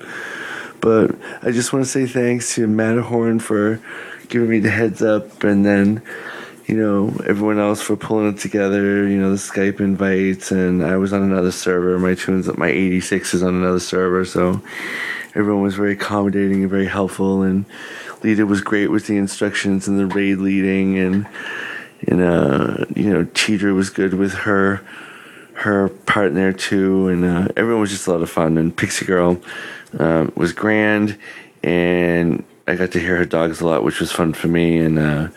but 0.81 1.15
I 1.41 1.51
just 1.51 1.73
want 1.73 1.85
to 1.85 1.91
say 1.91 2.05
thanks 2.05 2.55
to 2.55 2.67
Matterhorn 2.67 3.39
for 3.39 3.81
giving 4.29 4.49
me 4.49 4.59
the 4.59 4.69
heads 4.69 5.01
up, 5.01 5.43
and 5.43 5.65
then 5.65 6.01
you 6.67 6.77
know 6.77 7.15
everyone 7.25 7.59
else 7.59 7.81
for 7.81 7.95
pulling 7.95 8.29
it 8.29 8.37
together. 8.37 9.07
You 9.07 9.17
know 9.17 9.31
the 9.31 9.37
Skype 9.37 9.79
invites, 9.79 10.51
and 10.51 10.83
I 10.83 10.97
was 10.97 11.13
on 11.13 11.23
another 11.23 11.51
server. 11.51 11.97
My 11.99 12.15
toons, 12.15 12.55
my 12.57 12.69
86 12.69 13.33
is 13.33 13.43
on 13.43 13.55
another 13.55 13.79
server, 13.79 14.25
so 14.25 14.61
everyone 15.39 15.63
was 15.63 15.75
very 15.75 15.93
accommodating 15.93 16.61
and 16.61 16.69
very 16.69 16.85
helpful. 16.85 17.41
And 17.41 17.65
Leeta 18.21 18.45
was 18.45 18.61
great 18.61 18.91
with 18.91 19.07
the 19.07 19.17
instructions 19.17 19.87
and 19.87 19.97
the 19.97 20.05
raid 20.05 20.37
leading, 20.37 20.97
and 20.99 21.27
and 22.07 22.21
uh, 22.21 22.85
you 22.95 23.11
know 23.11 23.25
Teeter 23.33 23.73
was 23.73 23.89
good 23.89 24.13
with 24.13 24.33
her 24.33 24.81
her 25.53 25.89
part 25.89 26.27
in 26.27 26.33
there 26.35 26.53
too, 26.53 27.07
and 27.07 27.25
uh, 27.25 27.47
everyone 27.55 27.81
was 27.81 27.89
just 27.89 28.07
a 28.07 28.11
lot 28.11 28.21
of 28.21 28.29
fun. 28.29 28.57
And 28.57 28.75
Pixie 28.75 29.05
Girl 29.05 29.41
um, 29.97 30.31
was 30.35 30.53
grand, 30.53 31.17
and 31.63 32.43
I 32.67 32.75
got 32.75 32.91
to 32.91 32.99
hear 32.99 33.17
her 33.17 33.25
dogs 33.25 33.61
a 33.61 33.65
lot, 33.65 33.83
which 33.83 33.99
was 33.99 34.11
fun 34.11 34.33
for 34.33 34.47
me. 34.47 34.77
And 34.77 34.99
uh, 34.99 35.27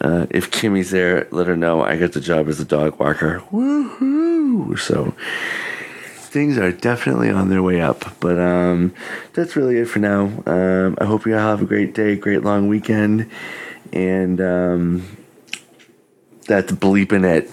uh, 0.00 0.26
if 0.30 0.50
Kimmy's 0.50 0.90
there, 0.90 1.26
let 1.30 1.46
her 1.46 1.56
know 1.56 1.82
I 1.82 1.96
got 1.96 2.12
the 2.12 2.20
job 2.20 2.48
as 2.48 2.60
a 2.60 2.64
dog 2.64 2.98
walker. 2.98 3.42
Woohoo! 3.52 4.78
So 4.78 5.14
things 6.32 6.56
are 6.56 6.72
definitely 6.72 7.30
on 7.30 7.50
their 7.50 7.62
way 7.62 7.80
up. 7.80 8.04
But 8.18 8.38
um, 8.38 8.94
that's 9.34 9.54
really 9.54 9.78
it 9.78 9.84
for 9.84 9.98
now. 9.98 10.42
Um, 10.46 10.96
I 10.98 11.04
hope 11.04 11.26
you 11.26 11.34
all 11.34 11.40
have 11.40 11.62
a 11.62 11.66
great 11.66 11.94
day, 11.94 12.16
great 12.16 12.42
long 12.42 12.68
weekend, 12.68 13.30
and 13.92 14.40
um, 14.40 15.16
that's 16.46 16.72
bleeping 16.72 17.24
it. 17.24 17.50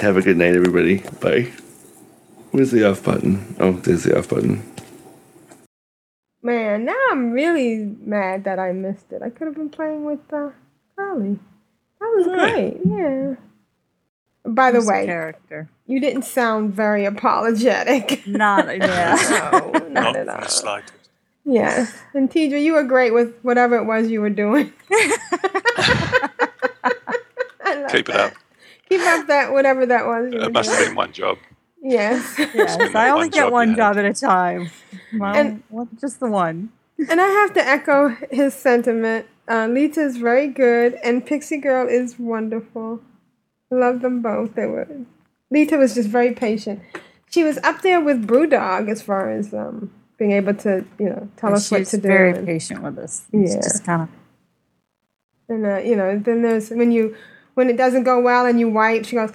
Have 0.00 0.16
a 0.16 0.22
good 0.22 0.36
night, 0.36 0.54
everybody. 0.54 0.98
Bye. 1.20 1.52
Where's 2.52 2.70
the 2.70 2.88
off 2.88 3.02
button? 3.02 3.56
Oh, 3.58 3.72
there's 3.72 4.04
the 4.04 4.16
off 4.16 4.28
button. 4.28 4.62
Man, 6.40 6.84
now 6.84 6.96
I'm 7.10 7.32
really 7.32 7.96
mad 8.00 8.44
that 8.44 8.58
I 8.58 8.72
missed 8.72 9.12
it. 9.12 9.22
I 9.22 9.30
could 9.30 9.46
have 9.46 9.56
been 9.56 9.70
playing 9.70 10.04
with 10.04 10.20
uh, 10.32 10.50
Carly. 10.94 11.38
That 12.00 12.12
was 12.16 12.26
great. 12.26 12.78
Yeah. 12.84 13.34
By 14.46 14.70
the 14.70 14.78
Who's 14.78 14.88
way, 14.88 15.06
character? 15.06 15.68
you 15.86 16.00
didn't 16.00 16.22
sound 16.24 16.74
very 16.74 17.04
apologetic. 17.06 18.26
Not 18.26 18.66
yeah. 18.76 19.16
no, 19.52 19.70
not 19.70 19.90
Not 19.90 20.16
at 20.16 20.20
in 20.22 20.26
the 20.26 20.38
all. 20.42 20.48
slightest. 20.48 20.92
Yes. 21.46 21.92
And 22.14 22.30
Tedrah, 22.30 22.62
you 22.62 22.72
were 22.74 22.84
great 22.84 23.12
with 23.12 23.34
whatever 23.42 23.76
it 23.76 23.84
was 23.84 24.08
you 24.10 24.20
were 24.20 24.30
doing. 24.30 24.72
I 27.66 27.74
love 27.76 27.90
Keep 27.90 28.08
it 28.08 28.16
up. 28.16 28.32
Keep 28.88 29.00
up 29.00 29.26
that 29.28 29.52
whatever 29.52 29.86
that 29.86 30.06
was 30.06 30.32
you 30.32 30.38
were 30.38 30.44
It 30.46 30.52
must 30.52 30.70
have 30.70 30.86
been 30.86 30.94
one 30.94 31.12
job. 31.12 31.38
Yes. 31.82 32.34
Yes, 32.38 32.94
I 32.94 33.10
only 33.10 33.24
one 33.26 33.30
get 33.30 33.40
job 33.40 33.52
one 33.52 33.76
job 33.76 33.96
at 33.98 34.04
a 34.04 34.14
time. 34.14 34.70
Well, 35.18 35.34
And- 35.34 35.62
one- 35.68 35.88
just 36.00 36.20
the 36.20 36.30
one. 36.30 36.70
And 37.10 37.20
I 37.20 37.26
have 37.26 37.52
to 37.54 37.66
echo 37.66 38.16
his 38.30 38.54
sentiment. 38.54 39.26
Uh, 39.48 39.66
Leeta 39.66 39.98
is 39.98 40.16
very 40.16 40.46
good, 40.46 40.94
and 41.02 41.26
Pixie 41.26 41.58
Girl 41.58 41.88
is 41.88 42.18
wonderful. 42.18 43.00
Love 43.80 44.00
them 44.02 44.22
both. 44.22 44.54
They 44.54 44.66
were. 44.66 44.86
Leeta 45.50 45.76
was 45.78 45.94
just 45.94 46.08
very 46.08 46.32
patient. 46.32 46.80
She 47.30 47.42
was 47.44 47.58
up 47.58 47.82
there 47.82 48.00
with 48.00 48.26
Brewdog 48.26 48.88
as 48.88 49.02
far 49.02 49.30
as 49.30 49.52
um, 49.52 49.90
being 50.18 50.32
able 50.32 50.54
to, 50.54 50.84
you 50.98 51.08
know, 51.10 51.28
tell 51.36 51.48
And 51.50 51.56
us 51.56 51.70
what 51.70 51.78
she's 51.78 51.90
to 51.90 51.96
do. 51.98 52.08
very 52.08 52.30
and- 52.32 52.46
patient 52.46 52.82
with 52.82 52.98
us. 52.98 53.24
It's 53.32 53.54
Yeah. 53.54 53.60
just 53.60 53.84
kind 53.84 54.02
of 54.02 54.08
And 55.48 55.66
uh, 55.66 55.78
you 55.78 55.96
know, 55.96 56.18
then 56.18 56.42
there's 56.42 56.70
when 56.70 56.90
you 56.92 57.16
when 57.54 57.68
it 57.70 57.76
doesn't 57.76 58.04
go 58.04 58.20
well 58.20 58.46
and 58.46 58.58
you 58.58 58.68
wipe, 58.68 59.04
she 59.04 59.16
goes, 59.16 59.30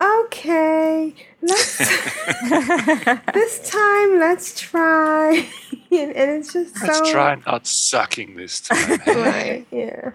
"Okay, 0.00 1.14
let's 1.40 1.78
this 3.32 3.70
time 3.70 4.18
let's 4.18 4.60
try." 4.60 5.48
and, 5.90 6.12
and 6.12 6.30
it's 6.38 6.52
just 6.52 6.80
Let's 6.82 6.98
so 6.98 7.10
try 7.12 7.36
not 7.46 7.66
sucking 7.66 8.36
this 8.36 8.60
time. 8.60 9.00
right. 9.06 9.66
Yeah. 9.70 10.10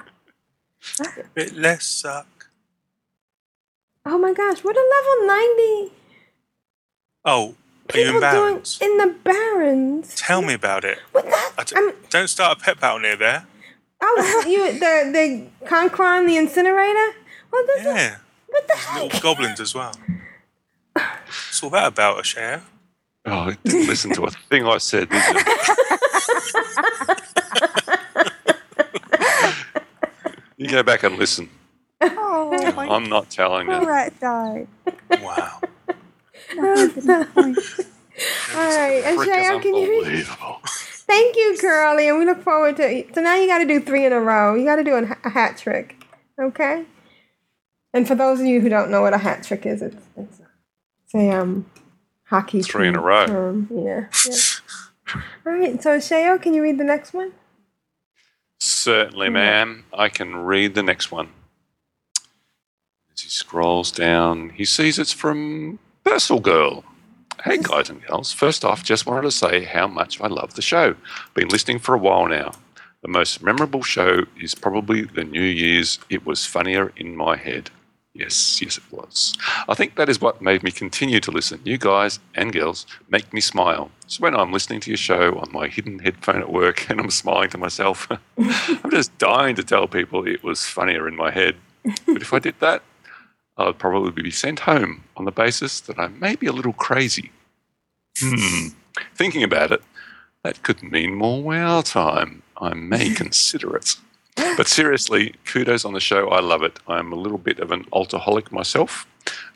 Bit 1.33 1.55
less 1.55 1.85
suck. 1.85 2.38
Oh 4.11 4.17
my 4.17 4.33
gosh, 4.33 4.63
what 4.63 4.75
a 4.75 4.85
level 4.95 5.27
ninety! 5.27 5.93
Oh, 7.25 7.55
Are 7.93 7.97
you 7.99 8.05
in 8.07 8.13
People 8.13 8.19
doing 8.21 8.21
Barrens? 8.21 8.79
in 8.81 8.97
the 8.97 9.15
Barrens. 9.23 10.15
Tell 10.15 10.41
me 10.41 10.53
about 10.55 10.83
it. 10.83 10.97
I 11.15 11.63
d- 11.63 11.75
don't 12.09 12.27
start 12.27 12.57
a 12.57 12.61
pet 12.61 12.79
battle 12.79 12.99
near 12.99 13.15
there. 13.15 13.45
Oh, 14.01 14.43
you 14.47 14.73
the 14.73 15.11
the 15.13 15.47
Concron, 15.67 16.25
the 16.25 16.37
incinerator. 16.37 17.15
Well, 17.51 17.63
this 17.67 17.83
Yeah. 17.85 18.15
what 18.47 18.67
the 18.67 18.73
There's 18.75 19.03
little 19.03 19.19
goblins 19.21 19.59
as 19.59 19.75
well. 19.75 19.93
What's 20.93 21.61
all 21.63 21.69
that 21.71 21.87
about, 21.87 22.19
a 22.19 22.23
share? 22.23 22.63
Oh, 23.25 23.49
it 23.49 23.61
didn't 23.63 23.87
listen 23.87 24.11
to 24.13 24.23
a 24.23 24.31
thing 24.31 24.65
I 24.65 24.77
said, 24.79 25.09
did 25.09 25.21
you? 25.35 25.41
You 30.57 30.67
go 30.67 30.83
back 30.83 31.03
and 31.03 31.17
listen. 31.17 31.49
Oh, 32.01 32.73
I'm 32.89 33.09
not 33.09 33.29
telling 33.29 33.67
you. 33.69 33.87
rat 33.87 34.19
died. 34.19 34.67
Wow. 35.21 35.61
All 38.55 38.75
right, 38.75 39.03
and 39.05 39.19
Freaking 39.19 39.25
Shayon, 39.25 39.61
can 39.61 39.75
you? 39.75 39.99
unbelievable. 40.01 40.59
Thank 40.63 41.35
you, 41.35 41.57
Curly, 41.59 42.07
and 42.09 42.19
we 42.19 42.25
look 42.25 42.43
forward 42.43 42.77
to. 42.77 43.05
So 43.13 43.21
now 43.21 43.35
you 43.35 43.47
got 43.47 43.59
to 43.59 43.65
do 43.65 43.79
three 43.79 44.05
in 44.05 44.13
a 44.13 44.19
row. 44.19 44.55
You 44.55 44.65
got 44.65 44.75
to 44.77 44.83
do 44.83 44.95
a, 44.95 45.17
a 45.25 45.29
hat 45.29 45.57
trick, 45.57 45.95
okay? 46.39 46.85
And 47.93 48.07
for 48.07 48.15
those 48.15 48.39
of 48.39 48.45
you 48.45 48.61
who 48.61 48.69
don't 48.69 48.91
know 48.91 49.01
what 49.01 49.13
a 49.13 49.17
hat 49.17 49.43
trick 49.43 49.65
is, 49.65 49.81
it's 49.81 49.95
it's, 50.15 50.39
it's 51.05 51.15
a 51.15 51.31
um 51.31 51.65
hockey 52.25 52.61
Three 52.61 52.87
in 52.87 52.95
a 52.95 53.01
row. 53.01 53.25
term. 53.25 53.67
Yeah. 53.71 54.07
yeah. 54.25 54.35
All 55.45 55.53
right, 55.53 55.81
so 55.81 55.97
Shayo, 55.97 56.41
can 56.41 56.53
you 56.53 56.61
read 56.61 56.77
the 56.77 56.83
next 56.83 57.13
one? 57.13 57.33
Certainly, 58.59 59.29
ma'am. 59.29 59.85
I 59.93 60.09
can 60.09 60.35
read 60.35 60.75
the 60.75 60.83
next 60.83 61.11
one. 61.11 61.29
As 63.19 63.23
he 63.23 63.29
scrolls 63.29 63.91
down, 63.91 64.51
he 64.51 64.63
sees 64.63 64.97
it's 64.97 65.11
from 65.11 65.77
Purcell 66.05 66.39
Girl. 66.39 66.85
Hey, 67.43 67.57
guys 67.57 67.89
and 67.89 68.01
girls. 68.07 68.31
First 68.31 68.63
off, 68.63 68.81
just 68.81 69.05
wanted 69.05 69.23
to 69.23 69.31
say 69.31 69.65
how 69.65 69.87
much 69.87 70.21
I 70.21 70.27
love 70.27 70.53
the 70.53 70.61
show. 70.61 70.95
Been 71.33 71.49
listening 71.49 71.79
for 71.79 71.93
a 71.93 71.97
while 71.97 72.29
now. 72.29 72.53
The 73.01 73.09
most 73.09 73.43
memorable 73.43 73.83
show 73.83 74.21
is 74.39 74.55
probably 74.55 75.01
the 75.01 75.25
New 75.25 75.43
Year's 75.43 75.99
It 76.09 76.25
Was 76.25 76.45
Funnier 76.45 76.93
in 76.95 77.17
My 77.17 77.35
Head. 77.35 77.71
Yes, 78.13 78.61
yes, 78.61 78.77
it 78.77 78.83
was. 78.89 79.33
I 79.67 79.73
think 79.73 79.95
that 79.95 80.07
is 80.07 80.21
what 80.21 80.41
made 80.41 80.63
me 80.63 80.71
continue 80.71 81.19
to 81.19 81.31
listen. 81.31 81.59
You 81.65 81.77
guys 81.77 82.21
and 82.35 82.53
girls 82.53 82.85
make 83.09 83.33
me 83.33 83.41
smile. 83.41 83.91
So 84.07 84.21
when 84.21 84.33
I'm 84.33 84.53
listening 84.53 84.79
to 84.79 84.91
your 84.91 84.97
show 84.97 85.37
on 85.39 85.51
my 85.51 85.67
hidden 85.67 85.99
headphone 85.99 86.39
at 86.39 86.53
work 86.53 86.85
and 86.89 87.01
I'm 87.01 87.11
smiling 87.11 87.49
to 87.49 87.57
myself, 87.57 88.07
I'm 88.37 88.91
just 88.91 89.17
dying 89.17 89.57
to 89.57 89.63
tell 89.63 89.89
people 89.89 90.25
it 90.25 90.41
was 90.41 90.65
funnier 90.65 91.05
in 91.05 91.17
my 91.17 91.31
head. 91.31 91.57
But 92.05 92.21
if 92.21 92.33
I 92.33 92.39
did 92.39 92.57
that, 92.61 92.81
I 93.59 93.65
would 93.65 93.77
probably 93.77 94.23
be 94.23 94.31
sent 94.31 94.61
home 94.61 95.03
on 95.17 95.25
the 95.25 95.31
basis 95.31 95.81
that 95.81 95.99
I 95.99 96.07
may 96.07 96.37
be 96.37 96.47
a 96.47 96.53
little 96.53 96.71
crazy. 96.71 97.31
Hmm. 98.17 98.69
Thinking 99.13 99.43
about 99.43 99.73
it, 99.73 99.81
that 100.43 100.63
could 100.63 100.81
mean 100.81 101.13
more 101.13 101.43
wow 101.43 101.81
time. 101.81 102.41
I 102.57 102.73
may 102.73 103.13
consider 103.23 103.75
it. 103.75 103.97
But 104.35 104.69
seriously, 104.69 105.35
kudos 105.45 105.83
on 105.83 105.91
the 105.91 105.99
show. 105.99 106.29
I 106.29 106.39
love 106.39 106.63
it. 106.63 106.79
I'm 106.87 107.11
a 107.11 107.15
little 107.17 107.37
bit 107.37 107.59
of 107.59 107.71
an 107.71 107.85
alcoholic 107.93 108.49
myself. 108.53 109.05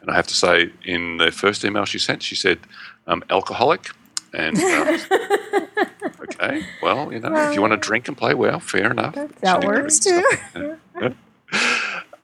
And 0.02 0.12
I 0.12 0.16
have 0.16 0.28
to 0.28 0.36
say, 0.36 0.72
in 0.84 1.18
the 1.18 1.32
first 1.32 1.64
email 1.64 1.86
she 1.86 2.00
sent, 2.00 2.22
she 2.22 2.36
said, 2.36 2.60
um, 3.08 3.24
alcoholic. 3.30 3.92
And 4.34 4.58
uh, 4.60 4.98
okay, 6.22 6.66
well, 6.82 7.14
you 7.14 7.20
know, 7.20 7.34
if 7.50 7.56
you 7.56 7.62
want 7.62 7.72
to 7.72 7.78
drink 7.78 8.10
and 8.10 8.18
play 8.18 8.34
well, 8.34 8.60
fair 8.60 8.92
enough. 8.92 9.16
That 9.40 9.64
works 9.64 10.00
too. 10.00 10.22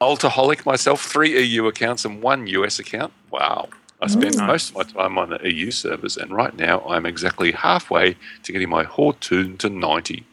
Altaholic 0.02 0.66
myself, 0.66 1.02
three 1.04 1.38
EU 1.44 1.68
accounts 1.68 2.06
and 2.06 2.22
one 2.22 2.48
US 2.48 2.80
account. 2.80 3.12
Wow. 3.32 3.70
I 4.02 4.08
spend 4.08 4.36
Mm. 4.36 4.48
most 4.48 4.70
of 4.70 4.76
my 4.78 4.84
time 4.84 5.18
on 5.18 5.30
the 5.32 5.40
EU 5.52 5.72
servers, 5.72 6.16
and 6.16 6.32
right 6.32 6.56
now 6.56 6.80
I'm 6.88 7.06
exactly 7.06 7.52
halfway 7.52 8.16
to 8.44 8.52
getting 8.54 8.70
my 8.70 8.84
Horde 8.84 9.20
to 9.22 9.70
90. 9.70 10.24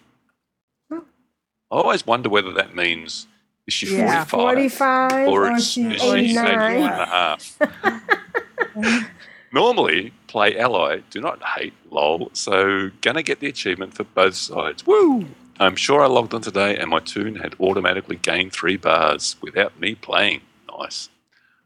I 0.93 1.01
always 1.73 2.07
wonder 2.07 2.29
whether 2.29 2.53
that 2.53 2.77
means 2.77 3.27
is 3.67 3.75
she 3.75 3.87
Yeah, 3.97 4.25
45 4.25 4.79
45 4.79 5.29
or 5.29 5.49
or 5.51 5.57
is, 5.57 5.69
she 5.69 5.83
is 5.83 6.01
she 6.01 6.09
89. 6.11 6.47
and 6.83 7.01
a 7.01 7.07
half? 7.07 7.59
Normally, 9.53 10.13
play 10.29 10.57
ally, 10.57 11.01
do 11.11 11.21
not 11.21 11.43
hate 11.43 11.73
lol, 11.91 12.31
so 12.35 12.91
gonna 13.01 13.25
get 13.25 13.41
the 13.41 13.49
achievement 13.49 13.95
for 13.95 14.05
both 14.05 14.37
sides. 14.37 14.87
Woo! 14.87 15.27
I'm 15.59 15.77
sure 15.77 16.03
I 16.03 16.07
logged 16.07 16.35
on 16.35 16.43
today 16.43 16.77
and 16.77 16.91
my 16.91 17.01
toon 17.01 17.37
had 17.37 17.55
automatically 17.59 18.17
gained 18.17 18.53
three 18.53 18.77
bars 18.77 19.37
without 19.41 19.79
me 19.81 19.95
playing. 19.95 20.43
Nice. 20.79 21.09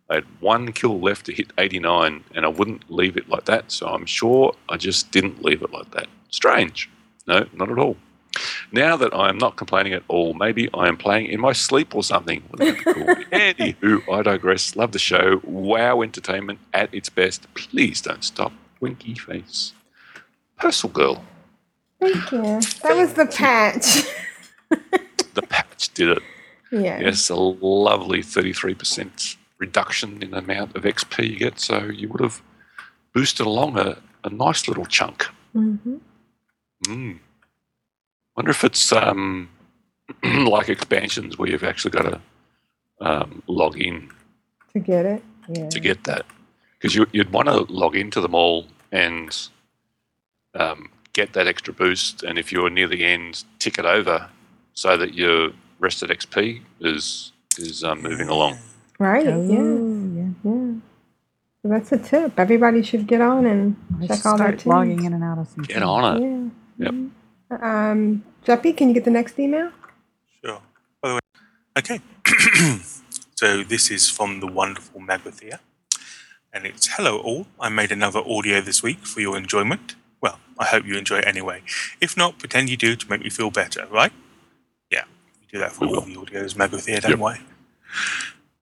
I 0.08 0.16
had 0.16 0.24
one 0.40 0.72
kill 0.72 1.00
left 1.00 1.26
to 1.26 1.32
hit 1.32 1.52
89 1.58 2.24
and 2.34 2.44
I 2.44 2.48
wouldn't 2.48 2.90
leave 2.90 3.16
it 3.16 3.28
like 3.28 3.46
that, 3.46 3.72
so 3.72 3.88
I'm 3.88 4.06
sure 4.06 4.54
I 4.68 4.76
just 4.76 5.10
didn't 5.10 5.44
leave 5.44 5.62
it 5.62 5.72
like 5.72 5.90
that. 5.92 6.06
Strange. 6.30 6.88
No, 7.26 7.46
not 7.52 7.70
at 7.70 7.78
all. 7.78 7.96
Now 8.72 8.96
that 8.96 9.12
I 9.12 9.28
am 9.28 9.38
not 9.38 9.56
complaining 9.56 9.92
at 9.92 10.04
all, 10.06 10.34
maybe 10.34 10.68
I 10.72 10.86
am 10.86 10.96
playing 10.96 11.26
in 11.26 11.40
my 11.40 11.52
sleep 11.52 11.94
or 11.94 12.04
something. 12.04 12.42
Be 12.56 12.72
cool? 12.72 12.94
Anywho, 13.32 14.02
I 14.12 14.22
digress. 14.22 14.76
Love 14.76 14.92
the 14.92 15.00
show. 15.00 15.40
Wow 15.42 16.02
entertainment 16.02 16.60
at 16.72 16.94
its 16.94 17.08
best. 17.08 17.52
Please 17.54 18.00
don't 18.00 18.22
stop. 18.22 18.52
Winky 18.80 19.14
face. 19.14 19.72
Purcell 20.58 20.90
Girl. 20.90 21.24
Thank 22.00 22.32
you. 22.32 22.42
That 22.82 22.96
was 22.96 23.14
the 23.14 23.26
patch. 23.26 24.04
The 25.34 25.42
patch 25.42 25.92
did 25.94 26.08
it. 26.08 26.22
yeah. 26.72 26.98
Yes, 27.00 27.28
a 27.30 27.36
lovely 27.36 28.18
33% 28.20 29.36
reduction 29.58 30.20
in 30.22 30.32
the 30.32 30.38
amount 30.38 30.74
of 30.74 30.82
XP 30.82 31.28
you 31.30 31.36
get. 31.36 31.60
So 31.60 31.84
you 31.84 32.08
would 32.08 32.20
have 32.20 32.42
boosted 33.14 33.46
along 33.46 33.78
a, 33.78 33.96
a 34.24 34.30
nice 34.30 34.66
little 34.66 34.86
chunk. 34.86 35.24
hmm 35.52 35.96
Mm. 36.88 37.18
Wonder 38.36 38.50
if 38.50 38.64
it's 38.64 38.90
um, 38.92 39.48
like 40.24 40.68
expansions 40.68 41.36
where 41.38 41.48
you've 41.48 41.62
actually 41.62 41.90
got 41.92 42.02
to 42.02 42.20
um, 43.00 43.42
log 43.46 43.78
in 43.78 44.10
To 44.72 44.80
get 44.80 45.04
it. 45.06 45.22
Yeah. 45.48 45.68
to 45.68 45.78
get 45.80 46.04
that. 46.04 46.24
Because 46.78 46.94
you, 46.96 47.06
you'd 47.12 47.30
want 47.32 47.46
to 47.48 47.60
log 47.72 47.94
into 47.94 48.20
them 48.20 48.34
all 48.34 48.66
and 48.90 49.36
um, 50.54 50.88
get 51.12 51.32
that 51.32 51.46
extra 51.46 51.72
boost. 51.72 52.22
And 52.22 52.38
if 52.38 52.52
you're 52.52 52.70
near 52.70 52.88
the 52.88 53.04
end, 53.04 53.44
tick 53.58 53.78
it 53.78 53.84
over 53.84 54.28
so 54.74 54.96
that 54.96 55.14
your 55.14 55.50
rested 55.78 56.10
XP 56.10 56.62
is 56.80 57.32
is 57.58 57.84
um, 57.84 58.02
moving 58.02 58.28
along. 58.28 58.58
Right. 58.98 59.26
Oh, 59.26 59.42
yeah. 59.42 60.30
yeah. 60.44 60.74
So 61.62 61.68
that's 61.68 61.92
a 61.92 61.98
tip. 61.98 62.38
Everybody 62.38 62.82
should 62.82 63.06
get 63.06 63.20
on 63.20 63.44
and 63.44 63.76
check 64.06 64.24
all 64.24 64.38
their 64.38 64.58
Start 64.58 64.66
logging 64.66 65.04
in 65.04 65.12
and 65.12 65.24
out 65.24 65.38
of 65.38 65.48
some. 65.48 65.64
Get 65.64 65.82
on 65.82 66.16
it. 66.16 66.50
Yeah. 66.78 66.86
Yep. 66.86 67.62
Um, 67.62 68.24
Jeppy, 68.46 68.76
can 68.76 68.88
you 68.88 68.94
get 68.94 69.04
the 69.04 69.10
next 69.10 69.38
email? 69.38 69.70
Sure. 70.42 70.60
By 71.02 71.08
the 71.08 71.14
way, 71.16 71.20
okay. 71.78 72.00
so 73.34 73.62
this 73.62 73.90
is 73.90 74.08
from 74.08 74.40
the 74.40 74.46
wonderful 74.46 75.00
Magathea. 75.00 75.58
And 76.52 76.66
it's 76.66 76.88
hello 76.96 77.18
all. 77.18 77.46
I 77.60 77.68
made 77.68 77.92
another 77.92 78.20
audio 78.20 78.60
this 78.60 78.82
week 78.82 79.06
for 79.06 79.20
your 79.20 79.36
enjoyment. 79.36 79.94
I 80.60 80.66
hope 80.66 80.84
you 80.84 80.96
enjoy 80.96 81.20
it 81.20 81.26
anyway. 81.26 81.62
If 82.02 82.18
not, 82.18 82.38
pretend 82.38 82.68
you 82.68 82.76
do 82.76 82.94
to 82.94 83.10
make 83.10 83.22
me 83.22 83.30
feel 83.30 83.50
better, 83.50 83.86
right? 83.90 84.12
Yeah, 84.92 85.04
you 85.40 85.48
do 85.50 85.58
that 85.58 85.72
for 85.72 85.86
all 85.86 86.02
the 86.02 86.14
audios, 86.14 86.54
Magathea, 86.54 87.00
don't 87.00 87.18
worry. 87.18 87.40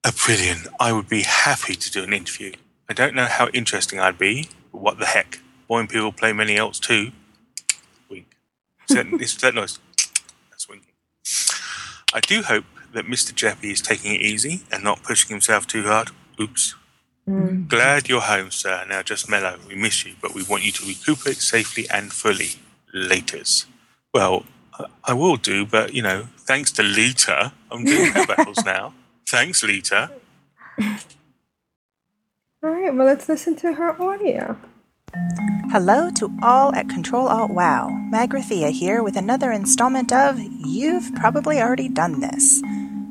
A 0.05 0.13
brilliant. 0.13 0.65
I 0.79 0.93
would 0.93 1.09
be 1.09 1.23
happy 1.23 1.75
to 1.75 1.91
do 1.91 2.03
an 2.03 2.13
interview. 2.13 2.53
I 2.87 2.93
don't 2.93 3.13
know 3.13 3.25
how 3.25 3.49
interesting 3.49 3.99
I'd 3.99 4.17
be, 4.17 4.49
but 4.71 4.81
what 4.81 4.97
the 4.97 5.05
heck? 5.05 5.41
Boring 5.67 5.87
people 5.87 6.13
play 6.13 6.31
many 6.31 6.55
else 6.55 6.79
too. 6.79 7.11
Wink. 8.09 8.27
Is 8.89 8.95
that, 8.95 9.05
is 9.21 9.37
that 9.37 9.53
noise? 9.53 9.77
That's 10.49 10.69
winking. 10.69 10.93
I 12.13 12.21
do 12.21 12.43
hope 12.43 12.63
that 12.93 13.05
Mr. 13.05 13.33
Jeppy 13.33 13.71
is 13.73 13.81
taking 13.81 14.15
it 14.15 14.21
easy 14.21 14.61
and 14.71 14.83
not 14.83 15.03
pushing 15.03 15.29
himself 15.29 15.67
too 15.67 15.83
hard. 15.83 16.11
Oops. 16.39 16.75
Mm. 17.29 17.67
Glad 17.67 18.09
you're 18.09 18.21
home, 18.21 18.49
sir. 18.49 18.85
Now 18.89 19.03
just 19.03 19.29
mellow. 19.29 19.57
We 19.67 19.75
miss 19.75 20.03
you, 20.05 20.15
but 20.21 20.33
we 20.33 20.41
want 20.43 20.63
you 20.63 20.71
to 20.71 20.85
recuperate 20.87 21.37
safely 21.37 21.87
and 21.89 22.11
fully. 22.11 22.51
Laters. 22.95 23.65
Well, 24.13 24.45
I- 24.79 24.85
I 25.11 25.13
will 25.13 25.35
do, 25.37 25.65
but 25.65 25.93
you 25.93 26.01
know, 26.01 26.27
thanks 26.39 26.71
to 26.73 26.81
Leeta, 26.83 27.51
I'm 27.71 27.83
doing 27.85 28.11
pet 28.13 28.27
battles 28.35 28.65
now. 28.65 28.93
Thanks, 29.27 29.61
Leeta. 29.63 30.09
All 32.63 32.71
right. 32.71 32.93
Well, 32.93 33.05
let's 33.05 33.29
listen 33.29 33.55
to 33.57 33.73
her 33.73 34.01
audio. 34.01 34.57
Hello 35.71 36.09
to 36.11 36.31
all 36.41 36.73
at 36.75 36.89
Control 36.89 37.27
Alt 37.27 37.51
Wow. 37.51 37.89
Magrathea 38.11 38.71
here 38.71 39.01
with 39.03 39.15
another 39.15 39.51
installment 39.51 40.11
of 40.11 40.39
You've 40.39 41.13
Probably 41.15 41.61
Already 41.61 41.89
Done 41.89 42.19
This. 42.21 42.61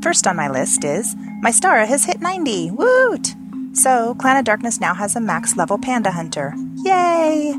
First 0.03 0.27
on 0.27 0.37
my 0.37 0.49
list 0.49 0.85
is 0.85 1.15
My 1.41 1.51
Stara 1.51 1.87
has 1.87 2.05
hit 2.05 2.21
90. 2.21 2.73
Woot! 2.73 3.35
So, 3.73 4.15
Clan 4.17 4.37
of 4.37 4.45
Darkness 4.45 4.81
now 4.81 4.95
has 4.95 5.15
a 5.15 5.21
max 5.21 5.57
level 5.57 5.79
Panda 5.79 6.11
Hunter. 6.11 6.55
Yay! 6.77 7.55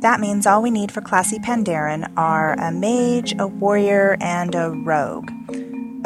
That 0.00 0.20
means 0.20 0.46
all 0.46 0.62
we 0.62 0.70
need 0.70 0.92
for 0.92 1.00
Classy 1.00 1.38
Pandaren 1.38 2.12
are 2.16 2.52
a 2.60 2.70
mage, 2.70 3.34
a 3.38 3.46
warrior, 3.46 4.16
and 4.20 4.54
a 4.54 4.70
rogue. 4.70 5.30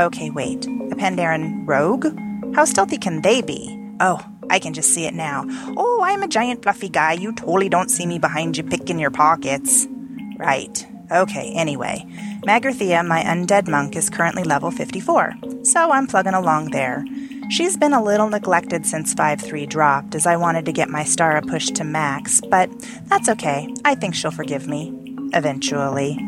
Okay, 0.00 0.30
wait. 0.30 0.66
A 0.66 0.94
Pandaren 0.96 1.66
rogue? 1.66 2.06
How 2.54 2.64
stealthy 2.64 2.96
can 2.98 3.22
they 3.22 3.42
be? 3.42 3.76
Oh, 4.00 4.24
I 4.48 4.58
can 4.58 4.72
just 4.72 4.94
see 4.94 5.04
it 5.04 5.14
now. 5.14 5.44
Oh, 5.76 5.88
Oh, 5.98 6.04
I'm 6.04 6.22
a 6.22 6.28
giant 6.28 6.62
fluffy 6.62 6.88
guy. 6.88 7.14
You 7.14 7.32
totally 7.32 7.68
don't 7.68 7.90
see 7.90 8.06
me 8.06 8.20
behind 8.20 8.56
you 8.56 8.62
picking 8.62 9.00
your 9.00 9.10
pockets. 9.10 9.88
Right. 10.36 10.86
Okay, 11.10 11.52
anyway. 11.56 12.06
Magrathea, 12.46 13.04
my 13.04 13.20
undead 13.24 13.66
monk, 13.66 13.96
is 13.96 14.08
currently 14.08 14.44
level 14.44 14.70
54, 14.70 15.34
so 15.64 15.90
I'm 15.90 16.06
plugging 16.06 16.34
along 16.34 16.70
there. 16.70 17.04
She's 17.50 17.78
been 17.78 17.94
a 17.94 18.02
little 18.02 18.28
neglected 18.28 18.84
since 18.84 19.14
5 19.14 19.40
3 19.40 19.64
dropped, 19.66 20.14
as 20.14 20.26
I 20.26 20.36
wanted 20.36 20.66
to 20.66 20.72
get 20.72 20.90
my 20.90 21.02
star 21.02 21.40
Stara 21.40 21.48
pushed 21.48 21.74
to 21.76 21.84
max, 21.84 22.40
but 22.42 22.70
that's 23.06 23.28
okay. 23.30 23.72
I 23.84 23.94
think 23.94 24.14
she'll 24.14 24.30
forgive 24.30 24.68
me. 24.68 24.92
Eventually. 25.32 26.18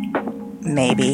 Maybe. 0.62 1.12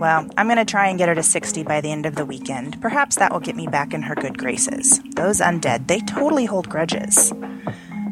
Well, 0.00 0.28
I'm 0.36 0.46
going 0.46 0.58
to 0.58 0.64
try 0.64 0.88
and 0.88 0.98
get 0.98 1.08
her 1.08 1.14
to 1.14 1.22
60 1.22 1.62
by 1.62 1.80
the 1.80 1.92
end 1.92 2.06
of 2.06 2.16
the 2.16 2.26
weekend. 2.26 2.80
Perhaps 2.80 3.16
that 3.16 3.32
will 3.32 3.40
get 3.40 3.54
me 3.54 3.68
back 3.68 3.94
in 3.94 4.02
her 4.02 4.16
good 4.16 4.36
graces. 4.36 5.00
Those 5.14 5.40
undead, 5.40 5.86
they 5.86 6.00
totally 6.00 6.44
hold 6.44 6.68
grudges. 6.68 7.32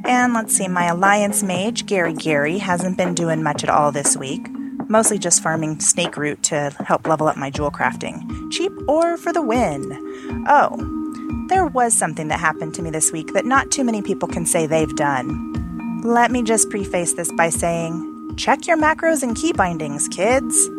And 0.05 0.33
let's 0.33 0.57
see, 0.57 0.69
my 0.69 0.87
alliance 0.87 1.43
mage, 1.43 1.87
Gary 1.87 2.15
Gary, 2.15 2.59
hasn't 2.59 2.97
been 2.97 3.15
doing 3.15 3.43
much 3.43 3.65
at 3.65 3.71
all 3.71 3.91
this 3.91 4.17
week. 4.17 4.47
Mostly 4.89 5.19
just 5.19 5.43
farming 5.43 5.81
snake 5.81 6.17
root 6.17 6.43
to 6.45 6.71
help 6.87 7.07
level 7.07 7.29
up 7.29 7.37
my 7.37 7.51
jewel 7.51 7.71
crafting. 7.71 8.51
Cheap 8.53 8.73
or 8.89 9.17
for 9.17 9.33
the 9.33 9.43
win. 9.43 10.45
Oh, 10.49 11.00
there 11.49 11.67
was 11.67 11.95
something 11.95 12.29
that 12.29 12.41
happened 12.41 12.75
to 12.75 12.83
me 12.83 12.91
this 12.91 13.13
week 13.13 13.33
that 13.35 13.45
not 13.45 13.71
too 13.71 13.85
many 13.85 14.03
people 14.03 14.29
can 14.29 14.47
say 14.47 14.67
they've 14.67 14.95
done. 14.97 16.03
Let 16.03 16.31
me 16.31 16.43
just 16.43 16.71
preface 16.71 17.13
this 17.13 17.31
by 17.33 17.51
saying 17.51 18.37
check 18.37 18.67
your 18.67 18.77
macros 18.77 19.23
and 19.23 19.37
key 19.37 19.53
bindings, 19.53 20.09
kids. 20.09 20.71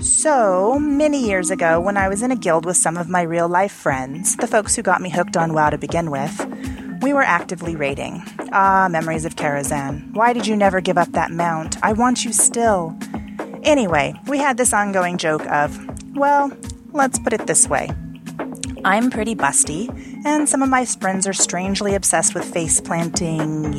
So, 0.00 0.78
many 0.78 1.24
years 1.24 1.50
ago, 1.50 1.80
when 1.80 1.96
I 1.96 2.08
was 2.08 2.22
in 2.22 2.30
a 2.30 2.36
guild 2.36 2.66
with 2.66 2.76
some 2.76 2.96
of 2.96 3.08
my 3.08 3.22
real 3.22 3.48
life 3.48 3.72
friends, 3.72 4.36
the 4.36 4.46
folks 4.46 4.76
who 4.76 4.82
got 4.82 5.00
me 5.00 5.08
hooked 5.08 5.36
on 5.36 5.54
WoW 5.54 5.70
to 5.70 5.78
begin 5.78 6.10
with, 6.10 6.46
we 7.02 7.12
were 7.12 7.22
actively 7.22 7.74
raiding. 7.74 8.22
Ah, 8.52 8.88
memories 8.90 9.24
of 9.24 9.36
Karazhan. 9.36 10.12
Why 10.12 10.32
did 10.32 10.46
you 10.46 10.56
never 10.56 10.80
give 10.80 10.98
up 10.98 11.12
that 11.12 11.30
mount? 11.30 11.82
I 11.82 11.92
want 11.92 12.24
you 12.24 12.32
still. 12.32 12.96
Anyway, 13.62 14.14
we 14.26 14.38
had 14.38 14.56
this 14.56 14.74
ongoing 14.74 15.16
joke 15.16 15.46
of, 15.46 15.78
well, 16.14 16.52
let's 16.92 17.18
put 17.18 17.32
it 17.32 17.46
this 17.46 17.66
way. 17.68 17.88
I'm 18.84 19.10
pretty 19.10 19.34
busty, 19.34 19.88
and 20.24 20.48
some 20.48 20.62
of 20.62 20.68
my 20.68 20.84
friends 20.84 21.26
are 21.26 21.32
strangely 21.32 21.94
obsessed 21.94 22.34
with 22.34 22.44
face 22.44 22.80
planting. 22.80 23.74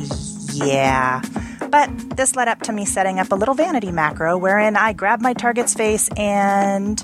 Yeah. 0.52 1.22
But 1.70 2.16
this 2.16 2.34
led 2.34 2.48
up 2.48 2.62
to 2.62 2.72
me 2.72 2.84
setting 2.84 3.18
up 3.18 3.30
a 3.30 3.34
little 3.34 3.54
vanity 3.54 3.92
macro 3.92 4.36
wherein 4.36 4.76
I 4.76 4.92
grab 4.92 5.20
my 5.20 5.32
target's 5.32 5.74
face 5.74 6.08
and. 6.16 7.02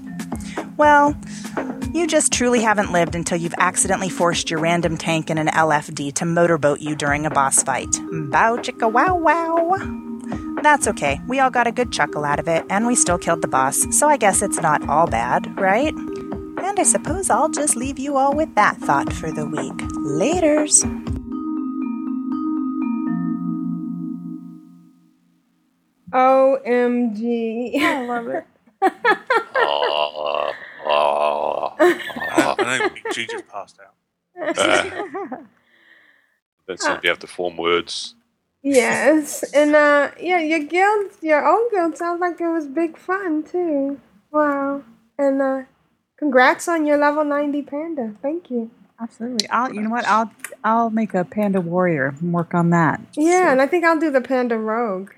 Well, 0.76 1.16
you 1.92 2.06
just 2.06 2.32
truly 2.32 2.62
haven't 2.62 2.90
lived 2.90 3.14
until 3.14 3.36
you've 3.38 3.54
accidentally 3.58 4.08
forced 4.08 4.50
your 4.50 4.60
random 4.60 4.96
tank 4.96 5.30
in 5.30 5.38
an 5.38 5.48
LFD 5.48 6.14
to 6.14 6.24
motorboat 6.24 6.80
you 6.80 6.96
during 6.96 7.26
a 7.26 7.30
boss 7.30 7.62
fight. 7.62 7.90
Bow 8.30 8.56
chicka 8.56 8.90
wow 8.90 9.14
wow. 9.14 9.76
That's 10.62 10.88
okay. 10.88 11.20
We 11.28 11.40
all 11.40 11.50
got 11.50 11.66
a 11.66 11.72
good 11.72 11.92
chuckle 11.92 12.24
out 12.24 12.40
of 12.40 12.48
it, 12.48 12.64
and 12.70 12.86
we 12.86 12.94
still 12.94 13.18
killed 13.18 13.42
the 13.42 13.48
boss, 13.48 13.86
so 13.96 14.08
I 14.08 14.16
guess 14.16 14.42
it's 14.42 14.60
not 14.60 14.88
all 14.88 15.06
bad, 15.06 15.60
right? 15.60 15.92
And 16.64 16.78
I 16.78 16.84
suppose 16.84 17.28
I'll 17.28 17.48
just 17.50 17.76
leave 17.76 17.98
you 17.98 18.16
all 18.16 18.34
with 18.34 18.54
that 18.54 18.76
thought 18.78 19.12
for 19.12 19.30
the 19.32 19.44
week. 19.46 19.76
Laters. 19.98 20.82
OMG. 26.12 27.76
I 27.80 28.06
love 28.06 28.28
it. 28.28 28.44
Oh, 29.54 30.52
oh, 30.86 31.76
I 31.78 32.78
know, 32.78 33.12
she 33.12 33.26
just 33.26 33.46
passed 33.46 33.78
out. 33.80 33.94
That's 36.66 36.84
if 36.86 37.04
you 37.04 37.08
have 37.10 37.20
to 37.20 37.28
form 37.28 37.56
words. 37.56 38.14
yes. 38.62 39.44
And 39.54 39.76
uh 39.76 40.10
yeah, 40.20 40.40
your 40.40 40.64
guild 40.64 41.12
your 41.20 41.46
own 41.46 41.70
guild 41.70 41.96
sounds 41.96 42.20
like 42.20 42.40
it 42.40 42.48
was 42.48 42.66
big 42.66 42.98
fun 42.98 43.44
too. 43.44 44.00
Wow. 44.32 44.82
And 45.16 45.40
uh 45.40 45.62
congrats 46.22 46.68
on 46.68 46.86
your 46.86 46.96
level 46.98 47.24
90 47.24 47.62
panda. 47.62 48.14
Thank 48.22 48.48
you. 48.48 48.70
Absolutely. 49.00 49.48
I'll. 49.48 49.74
You 49.74 49.80
know 49.82 49.90
what? 49.90 50.06
I'll. 50.06 50.30
I'll 50.62 50.90
make 50.90 51.12
a 51.14 51.24
panda 51.24 51.60
warrior 51.60 52.14
and 52.20 52.32
work 52.32 52.54
on 52.54 52.70
that. 52.70 53.00
Yeah, 53.16 53.50
and 53.50 53.60
I 53.60 53.66
think 53.66 53.84
I'll 53.84 53.98
do 53.98 54.12
the 54.12 54.20
panda 54.20 54.56
rogue. 54.56 55.10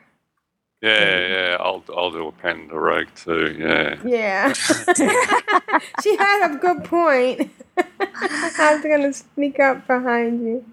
Yeah, 0.81 1.18
yeah. 1.28 1.56
I'll 1.60 1.85
I'll 1.94 2.10
do 2.10 2.26
a 2.28 2.32
panda 2.32 2.78
rogue 2.78 3.09
too. 3.14 3.55
Yeah. 3.59 4.01
Yeah. 4.02 4.52
she 6.02 6.16
had 6.16 6.51
a 6.51 6.56
good 6.56 6.85
point. 6.85 7.51
I 7.76 8.70
was 8.74 8.82
gonna 8.82 9.12
sneak 9.12 9.60
up 9.60 9.86
behind 9.86 10.43
you. 10.43 10.64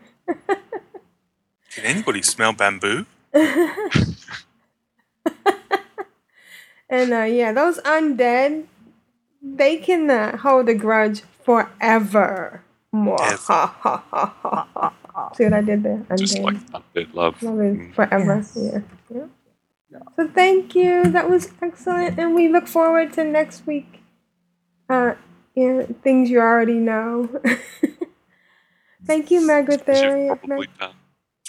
Can 1.75 1.83
anybody 1.83 2.21
smell 2.21 2.53
bamboo? 2.53 3.05
And 6.91 7.13
uh, 7.13 7.23
yeah, 7.23 7.53
those 7.53 7.79
undead, 7.79 8.65
they 9.41 9.77
can 9.77 10.09
uh, 10.09 10.37
hold 10.37 10.69
a 10.69 10.73
grudge 10.75 11.21
forever. 11.43 12.63
Ha, 12.93 13.37
ha, 13.37 13.65
ha, 13.79 14.33
ha. 14.73 14.93
See 15.35 15.43
what 15.45 15.53
I 15.53 15.61
did 15.61 15.83
there? 15.83 16.05
Undead. 16.09 16.17
Just 16.17 16.39
like 16.39 16.55
undead 16.71 17.13
love. 17.13 17.41
Love 17.41 17.61
is 17.61 17.95
forever. 17.95 18.43
Yeah. 18.55 18.79
yeah. 19.13 19.99
So 20.15 20.27
thank 20.27 20.75
you. 20.75 21.09
That 21.11 21.29
was 21.29 21.51
excellent, 21.61 22.19
and 22.19 22.35
we 22.35 22.47
look 22.47 22.67
forward 22.67 23.13
to 23.13 23.23
next 23.23 23.65
week. 23.65 24.01
Uh, 24.89 25.15
yeah, 25.55 25.83
things 26.03 26.29
you 26.29 26.39
already 26.39 26.75
know. 26.79 27.41
thank 29.05 29.31
you, 29.31 29.41
Magrathea. 29.41 30.37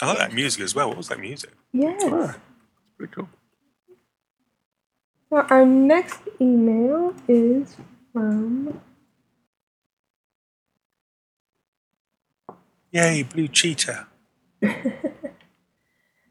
I 0.01 0.07
like 0.07 0.17
that 0.17 0.33
music 0.33 0.61
as 0.61 0.75
well. 0.75 0.89
What 0.89 0.97
was 0.97 1.07
that 1.09 1.19
music? 1.19 1.51
Yes. 1.71 2.35
Pretty 2.97 3.13
cool. 3.13 3.29
So 5.29 5.37
our 5.49 5.65
next 5.65 6.19
email 6.43 7.13
is 7.27 7.77
from 8.11 8.81
Yay, 12.91 13.23
blue 13.23 13.47
cheetah. 13.47 14.07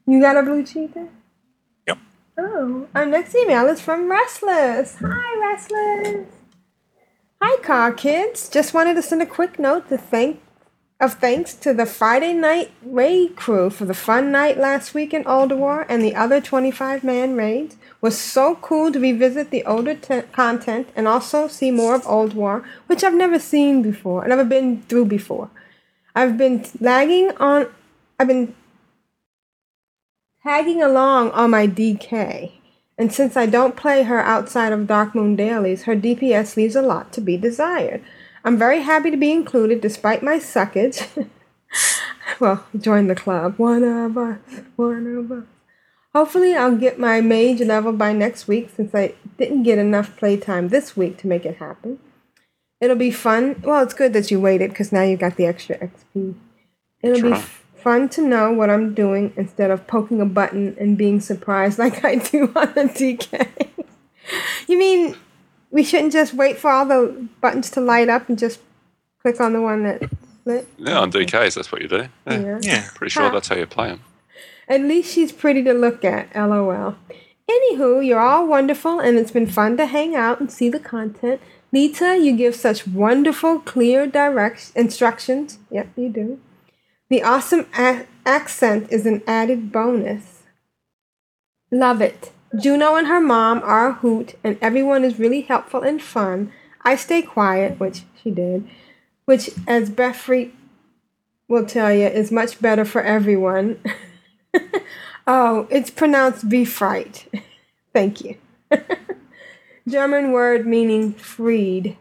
You 0.05 0.19
got 0.19 0.35
a 0.35 0.43
blue 0.43 0.63
cheetah? 0.65 1.07
Yep. 1.87 1.97
Oh, 2.37 2.87
our 2.93 3.05
next 3.05 3.33
email 3.35 3.67
is 3.67 3.79
from 3.79 4.11
Restless. 4.11 4.97
Hi, 4.99 5.49
Restless. 5.51 6.27
Hi, 7.41 7.61
car 7.63 7.93
kids. 7.93 8.49
Just 8.49 8.73
wanted 8.73 8.95
to 8.95 9.01
send 9.01 9.21
a 9.21 9.25
quick 9.25 9.57
note 9.57 9.87
to 9.89 9.97
thank 9.97 10.41
of 11.03 11.15
thanks 11.15 11.53
to 11.53 11.73
the 11.73 11.85
Friday 11.85 12.31
night 12.33 12.71
raid 12.81 13.35
crew 13.35 13.69
for 13.69 13.83
the 13.83 13.93
fun 13.93 14.31
night 14.31 14.57
last 14.57 14.93
week 14.93 15.13
in 15.13 15.25
Ulduar 15.25 15.85
and 15.89 16.01
the 16.01 16.15
other 16.15 16.39
25 16.39 17.03
man 17.03 17.35
raids. 17.35 17.75
Was 17.99 18.17
so 18.17 18.55
cool 18.55 18.89
to 18.91 18.99
revisit 18.99 19.49
the 19.49 19.65
older 19.65 19.95
te- 19.95 20.21
content 20.31 20.89
and 20.95 21.05
also 21.05 21.47
see 21.47 21.71
more 21.71 21.95
of 21.95 22.03
Ulduar, 22.03 22.63
which 22.87 23.03
I've 23.03 23.13
never 23.13 23.37
seen 23.37 23.81
before, 23.81 24.25
never 24.25 24.45
been 24.45 24.81
through 24.83 25.05
before. 25.05 25.49
I've 26.15 26.37
been 26.37 26.65
lagging 26.79 27.31
on. 27.37 27.67
I've 28.17 28.27
been 28.27 28.55
tagging 30.41 30.81
along 30.81 31.31
on 31.31 31.51
my 31.51 31.67
DK. 31.67 32.51
And 32.97 33.11
since 33.11 33.35
I 33.35 33.45
don't 33.45 33.75
play 33.75 34.03
her 34.03 34.21
outside 34.21 34.71
of 34.71 34.87
Darkmoon 34.87 35.35
dailies, 35.35 35.83
her 35.83 35.95
DPS 35.95 36.55
leaves 36.55 36.75
a 36.75 36.81
lot 36.81 37.11
to 37.13 37.21
be 37.21 37.35
desired. 37.35 38.03
I'm 38.43 38.57
very 38.57 38.81
happy 38.81 39.09
to 39.09 39.17
be 39.17 39.31
included 39.31 39.81
despite 39.81 40.21
my 40.21 40.37
suckage. 40.37 41.29
well, 42.39 42.65
join 42.77 43.07
the 43.07 43.15
club. 43.15 43.57
One 43.57 43.83
of 43.83 44.17
us. 44.17 44.39
One 44.75 45.07
of 45.17 45.31
us. 45.31 45.45
Hopefully, 46.13 46.55
I'll 46.55 46.77
get 46.77 46.99
my 46.99 47.21
mage 47.21 47.61
level 47.61 47.93
by 47.93 48.13
next 48.13 48.47
week 48.47 48.69
since 48.75 48.93
I 48.93 49.15
didn't 49.37 49.63
get 49.63 49.79
enough 49.79 50.15
playtime 50.17 50.69
this 50.69 50.95
week 50.95 51.17
to 51.19 51.27
make 51.27 51.45
it 51.45 51.57
happen. 51.57 51.99
It'll 52.79 52.97
be 52.97 53.11
fun. 53.11 53.61
Well, 53.63 53.81
it's 53.81 53.93
good 53.93 54.13
that 54.13 54.29
you 54.29 54.39
waited 54.39 54.71
because 54.71 54.91
now 54.91 55.03
you 55.03 55.17
got 55.17 55.37
the 55.37 55.45
extra 55.45 55.77
XP. 55.77 56.35
It'll 57.01 57.21
be 57.21 57.31
f- 57.31 57.63
fun 57.75 58.09
to 58.09 58.21
know 58.21 58.51
what 58.51 58.69
I'm 58.69 58.93
doing 58.93 59.33
instead 59.37 59.71
of 59.71 59.87
poking 59.87 60.21
a 60.21 60.25
button 60.25 60.75
and 60.79 60.97
being 60.97 61.19
surprised 61.19 61.79
like 61.83 62.03
I 62.03 62.15
do 62.15 62.51
on 62.55 62.73
the 62.73 62.83
DK. 62.83 63.69
you 64.67 64.77
mean 64.77 65.15
we 65.73 65.83
shouldn't 65.83 66.13
just 66.13 66.33
wait 66.33 66.57
for 66.57 66.71
all 66.71 66.85
the 66.85 67.27
buttons 67.41 67.69
to 67.71 67.81
light 67.81 68.07
up 68.07 68.29
and 68.29 68.37
just 68.39 68.59
click 69.21 69.41
on 69.41 69.51
the 69.53 69.61
one 69.61 69.83
that 69.83 70.03
lit? 70.45 70.67
Yeah, 70.77 70.99
on 70.99 71.11
DKs, 71.11 71.55
that's 71.55 71.71
what 71.71 71.81
you 71.81 71.87
do. 71.89 72.07
Yeah. 72.27 72.59
Yeah. 72.61 72.87
Pretty 72.95 73.09
sure 73.09 73.23
Huh. 73.23 73.31
that's 73.31 73.49
how 73.49 73.55
you 73.55 73.65
play 73.65 73.89
them. 73.89 74.01
At 74.69 74.81
least 74.81 75.13
she's 75.13 75.31
pretty 75.33 75.61
to 75.63 75.73
look 75.73 76.05
at, 76.05 76.33
lol. 76.35 76.95
Anywho, 77.49 78.05
you're 78.05 78.19
all 78.21 78.47
wonderful 78.47 78.99
and 79.01 79.17
it's 79.17 79.31
been 79.31 79.47
fun 79.47 79.75
to 79.77 79.85
hang 79.85 80.15
out 80.15 80.39
and 80.39 80.49
see 80.49 80.69
the 80.69 80.79
content. 80.79 81.41
Leeta, 81.73 82.15
you 82.23 82.37
give 82.37 82.55
such 82.55 82.87
wonderful, 82.87 83.59
clear 83.59 84.07
direct 84.07 84.71
instructions. 84.75 85.57
Yep, 85.71 85.87
you 85.97 86.09
do. 86.09 86.39
The 87.09 87.23
awesome 87.23 87.65
a- 87.77 88.05
accent 88.25 88.87
is 88.91 89.05
an 89.05 89.21
added 89.27 89.71
bonus. 89.71 90.43
Love 91.71 92.01
it. 92.01 92.31
Juno 92.59 92.95
and 92.95 93.07
her 93.07 93.19
mom 93.19 93.61
are 93.63 93.89
a 93.89 93.93
hoot, 93.93 94.35
and 94.43 94.57
everyone 94.61 95.03
is 95.03 95.19
really 95.19 95.41
helpful 95.41 95.81
and 95.81 96.01
fun. 96.01 96.51
I 96.83 96.95
stay 96.95 97.21
quiet, 97.21 97.79
which 97.79 98.03
she 98.21 98.29
did, 98.31 98.67
which, 99.25 99.49
as 99.67 99.89
Befrey 99.89 100.51
will 101.47 101.65
tell 101.65 101.93
you 101.93 102.05
is 102.05 102.31
much 102.31 102.61
better 102.61 102.85
for 102.85 103.01
everyone. 103.01 103.79
oh, 105.27 105.67
it's 105.69 105.89
pronounced 105.89 106.49
befreit. 106.49 107.25
Thank 107.93 108.21
you. 108.21 108.37
German 109.87 110.31
word 110.31 110.65
meaning 110.65 111.13
freed. 111.13 111.97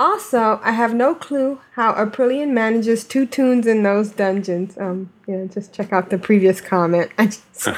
Also, 0.00 0.60
I 0.62 0.72
have 0.72 0.92
no 0.94 1.14
clue 1.14 1.60
how 1.74 1.92
Aprillian 1.92 2.50
manages 2.50 3.04
two 3.04 3.26
toons 3.26 3.66
in 3.66 3.82
those 3.82 4.10
dungeons. 4.10 4.76
Um, 4.76 5.12
yeah, 5.26 5.44
just 5.44 5.72
check 5.72 5.92
out 5.92 6.10
the 6.10 6.18
previous 6.18 6.60
comment. 6.60 7.10
I 7.16 7.26
just 7.26 7.68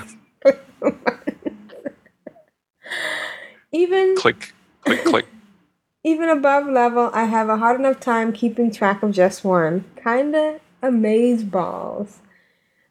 even 3.72 4.16
click, 4.16 4.55
click, 4.84 5.05
click. 5.05 5.26
even 6.05 6.28
above 6.28 6.66
level, 6.66 7.10
I 7.12 7.24
have 7.24 7.48
a 7.48 7.56
hard 7.56 7.80
enough 7.80 8.01
time 8.01 8.32
keeping 8.32 8.70
track 8.70 9.02
of 9.02 9.12
just 9.12 9.44
one. 9.44 9.84
Kinda 10.02 10.60
amaze 10.82 11.43
balls. 11.43 12.18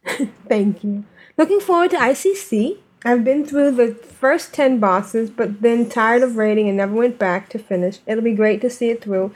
Thank 0.48 0.84
you. 0.84 1.06
Looking 1.38 1.60
forward 1.60 1.92
to 1.92 1.98
ICC. 1.98 2.78
I've 3.04 3.24
been 3.24 3.46
through 3.46 3.72
the 3.72 3.94
first 3.94 4.54
10 4.54 4.80
bosses, 4.80 5.30
but 5.30 5.62
then 5.62 5.88
tired 5.88 6.24
of 6.24 6.38
raiding 6.38 6.68
and 6.68 6.78
never 6.78 6.96
went 6.96 7.20
back 7.20 7.50
to 7.50 7.60
finish. 7.60 8.00
It'll 8.08 8.24
be 8.24 8.34
great 8.34 8.62
to 8.62 8.70
see 8.70 8.90
it 8.90 9.04
through, 9.04 9.32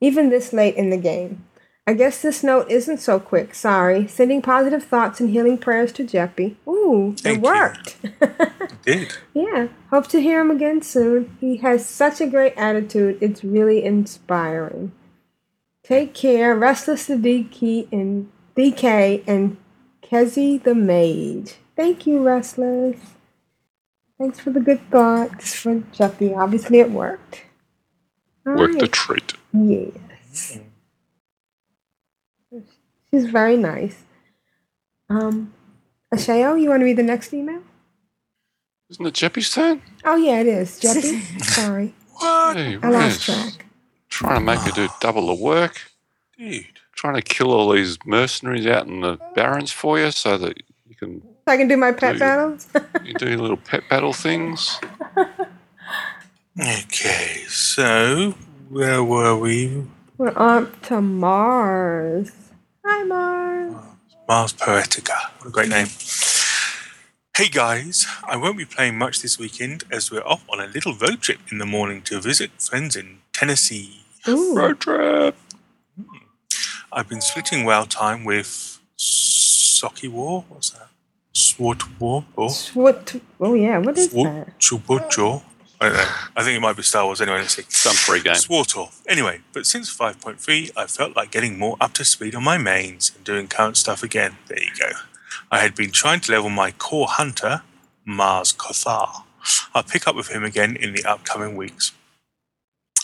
even 0.00 0.28
this 0.28 0.52
late 0.52 0.74
in 0.76 0.90
the 0.90 0.98
game. 0.98 1.46
I 1.88 1.94
guess 1.94 2.20
this 2.20 2.42
note 2.42 2.68
isn't 2.68 2.98
so 2.98 3.20
quick. 3.20 3.54
Sorry. 3.54 4.08
Sending 4.08 4.42
positive 4.42 4.82
thoughts 4.82 5.20
and 5.20 5.30
healing 5.30 5.56
prayers 5.56 5.92
to 5.92 6.04
Jeppy. 6.04 6.56
Ooh, 6.66 7.14
Thank 7.18 7.38
it 7.38 7.42
worked. 7.42 7.96
Did. 8.82 9.16
Yeah, 9.34 9.68
hope 9.90 10.08
to 10.08 10.20
hear 10.20 10.40
him 10.40 10.50
again 10.50 10.82
soon. 10.82 11.36
He 11.40 11.58
has 11.58 11.86
such 11.86 12.20
a 12.20 12.26
great 12.26 12.54
attitude. 12.56 13.18
It's 13.20 13.44
really 13.44 13.84
inspiring. 13.84 14.92
Take 15.84 16.12
care, 16.14 16.56
Restless 16.56 17.06
the 17.06 17.14
DK 17.14 17.86
and 17.92 18.32
DK 18.56 19.22
and 19.28 19.56
Kezi 20.02 20.60
the 20.60 20.74
Mage. 20.74 21.54
Thank 21.76 22.04
you, 22.06 22.20
Restless. 22.20 22.98
Thanks 24.18 24.40
for 24.40 24.50
the 24.50 24.60
good 24.60 24.80
thoughts 24.90 25.54
for 25.54 25.76
Jeppy. 25.92 26.36
Obviously, 26.36 26.80
it 26.80 26.90
worked. 26.90 27.42
Work 28.44 28.72
the 28.72 28.76
Alright. 28.76 28.92
treat. 28.92 29.34
Yes. 29.52 30.58
She's 33.10 33.26
very 33.26 33.56
nice. 33.56 34.02
Um, 35.08 35.52
Ashayo, 36.14 36.60
you 36.60 36.68
want 36.68 36.80
to 36.80 36.84
read 36.84 36.96
the 36.98 37.02
next 37.02 37.32
email? 37.32 37.62
Isn't 38.90 39.06
it 39.06 39.14
Jeppy's 39.14 39.52
turn? 39.52 39.82
Oh 40.04 40.16
yeah, 40.16 40.40
it 40.40 40.46
is. 40.46 40.80
Jeppy. 40.80 41.20
Sorry. 41.44 41.94
Hey, 42.20 42.78
I 42.82 42.88
lost 42.88 43.28
Rez. 43.28 43.38
track. 43.56 43.66
Trying 44.08 44.34
to 44.36 44.40
make 44.40 44.60
her 44.60 44.70
do 44.72 44.88
double 45.00 45.26
the 45.26 45.34
work. 45.42 45.80
Dude. 46.38 46.64
Trying 46.94 47.14
to 47.14 47.22
kill 47.22 47.52
all 47.52 47.70
these 47.72 47.98
mercenaries 48.06 48.66
out 48.66 48.86
in 48.86 49.00
the 49.00 49.18
barrens 49.34 49.70
for 49.72 49.98
you 49.98 50.10
so 50.10 50.38
that 50.38 50.56
you 50.88 50.94
can 50.94 51.20
So 51.20 51.28
I 51.48 51.56
can 51.56 51.68
do 51.68 51.76
my 51.76 51.92
pet 51.92 52.12
Do 52.12 52.14
you- 52.14 52.18
battles? 52.20 52.68
you 53.04 53.14
do 53.14 53.28
your 53.28 53.38
little 53.38 53.56
pet 53.58 53.82
battle 53.90 54.12
things. 54.12 54.80
Okay, 56.58 57.44
so 57.48 58.34
where 58.70 59.04
were 59.04 59.36
we? 59.36 59.84
We're 60.16 60.32
on 60.34 60.72
to 60.82 61.02
Mars. 61.02 62.32
Hi, 62.88 63.02
Mars. 63.02 63.74
Mars 64.28 64.52
Poetica. 64.52 65.16
What 65.38 65.48
a 65.48 65.50
great 65.50 65.68
name. 65.68 65.88
Hey 67.36 67.48
guys, 67.48 68.06
I 68.24 68.36
won't 68.36 68.56
be 68.56 68.64
playing 68.64 68.96
much 68.96 69.22
this 69.22 69.40
weekend 69.40 69.82
as 69.90 70.12
we're 70.12 70.22
off 70.22 70.44
on 70.48 70.60
a 70.60 70.68
little 70.68 70.94
road 70.94 71.20
trip 71.20 71.40
in 71.50 71.58
the 71.58 71.66
morning 71.66 72.00
to 72.02 72.20
visit 72.20 72.50
friends 72.62 72.94
in 72.94 73.18
Tennessee. 73.32 74.04
Road 74.56 74.78
trip. 74.78 75.34
Hmm. 75.96 76.18
I've 76.92 77.08
been 77.08 77.20
splitting 77.20 77.64
WoW 77.64 77.86
time 77.86 78.24
with 78.24 78.78
Socky 78.96 80.08
War. 80.08 80.44
What's 80.48 80.70
that? 80.70 80.88
Swart 81.32 82.00
War? 82.00 82.24
Oh 83.40 83.54
yeah, 83.54 83.78
what 83.78 83.98
is 83.98 84.10
that? 84.10 84.60
I 85.80 85.88
don't 85.88 85.96
know. 85.96 86.08
I 86.36 86.42
think 86.42 86.56
it 86.56 86.60
might 86.60 86.76
be 86.76 86.82
Star 86.82 87.04
Wars 87.04 87.20
anyway. 87.20 87.38
Let's 87.38 87.54
see. 87.56 87.64
Some 87.68 87.94
free 87.94 88.22
game. 88.22 88.34
SWTOR. 88.34 88.90
Anyway, 89.08 89.40
but 89.52 89.66
since 89.66 89.94
5.3, 89.94 90.70
I 90.76 90.86
felt 90.86 91.14
like 91.14 91.30
getting 91.30 91.58
more 91.58 91.76
up 91.80 91.92
to 91.94 92.04
speed 92.04 92.34
on 92.34 92.42
my 92.44 92.56
mains 92.56 93.12
and 93.14 93.24
doing 93.24 93.46
current 93.46 93.76
stuff 93.76 94.02
again. 94.02 94.38
There 94.48 94.58
you 94.62 94.70
go. 94.78 94.90
I 95.50 95.60
had 95.60 95.74
been 95.74 95.90
trying 95.90 96.20
to 96.20 96.32
level 96.32 96.48
my 96.50 96.70
core 96.72 97.08
hunter, 97.08 97.62
Mars 98.06 98.52
Kothar. 98.54 99.24
I'll 99.74 99.82
pick 99.82 100.08
up 100.08 100.16
with 100.16 100.28
him 100.28 100.44
again 100.44 100.76
in 100.76 100.92
the 100.94 101.04
upcoming 101.04 101.56
weeks. 101.56 101.92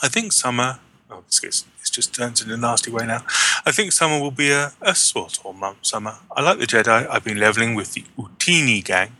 I 0.02 0.08
think 0.08 0.32
summer. 0.32 0.80
Oh, 1.10 1.22
this 1.26 1.40
gets, 1.40 1.62
this 1.78 1.90
just 1.90 2.14
turns 2.14 2.40
in 2.40 2.50
a 2.50 2.56
nasty 2.56 2.90
way 2.90 3.04
now. 3.06 3.22
I 3.66 3.70
think 3.70 3.92
summer 3.92 4.18
will 4.18 4.30
be 4.30 4.50
a, 4.50 4.72
a 4.80 4.92
SWTOR 4.92 5.54
month 5.54 5.78
summer. 5.82 6.14
I 6.34 6.40
like 6.40 6.58
the 6.58 6.66
Jedi. 6.66 7.06
I've 7.08 7.22
been 7.22 7.38
leveling 7.38 7.74
with 7.74 7.92
the 7.92 8.04
Utini 8.18 8.82
gang. 8.82 9.12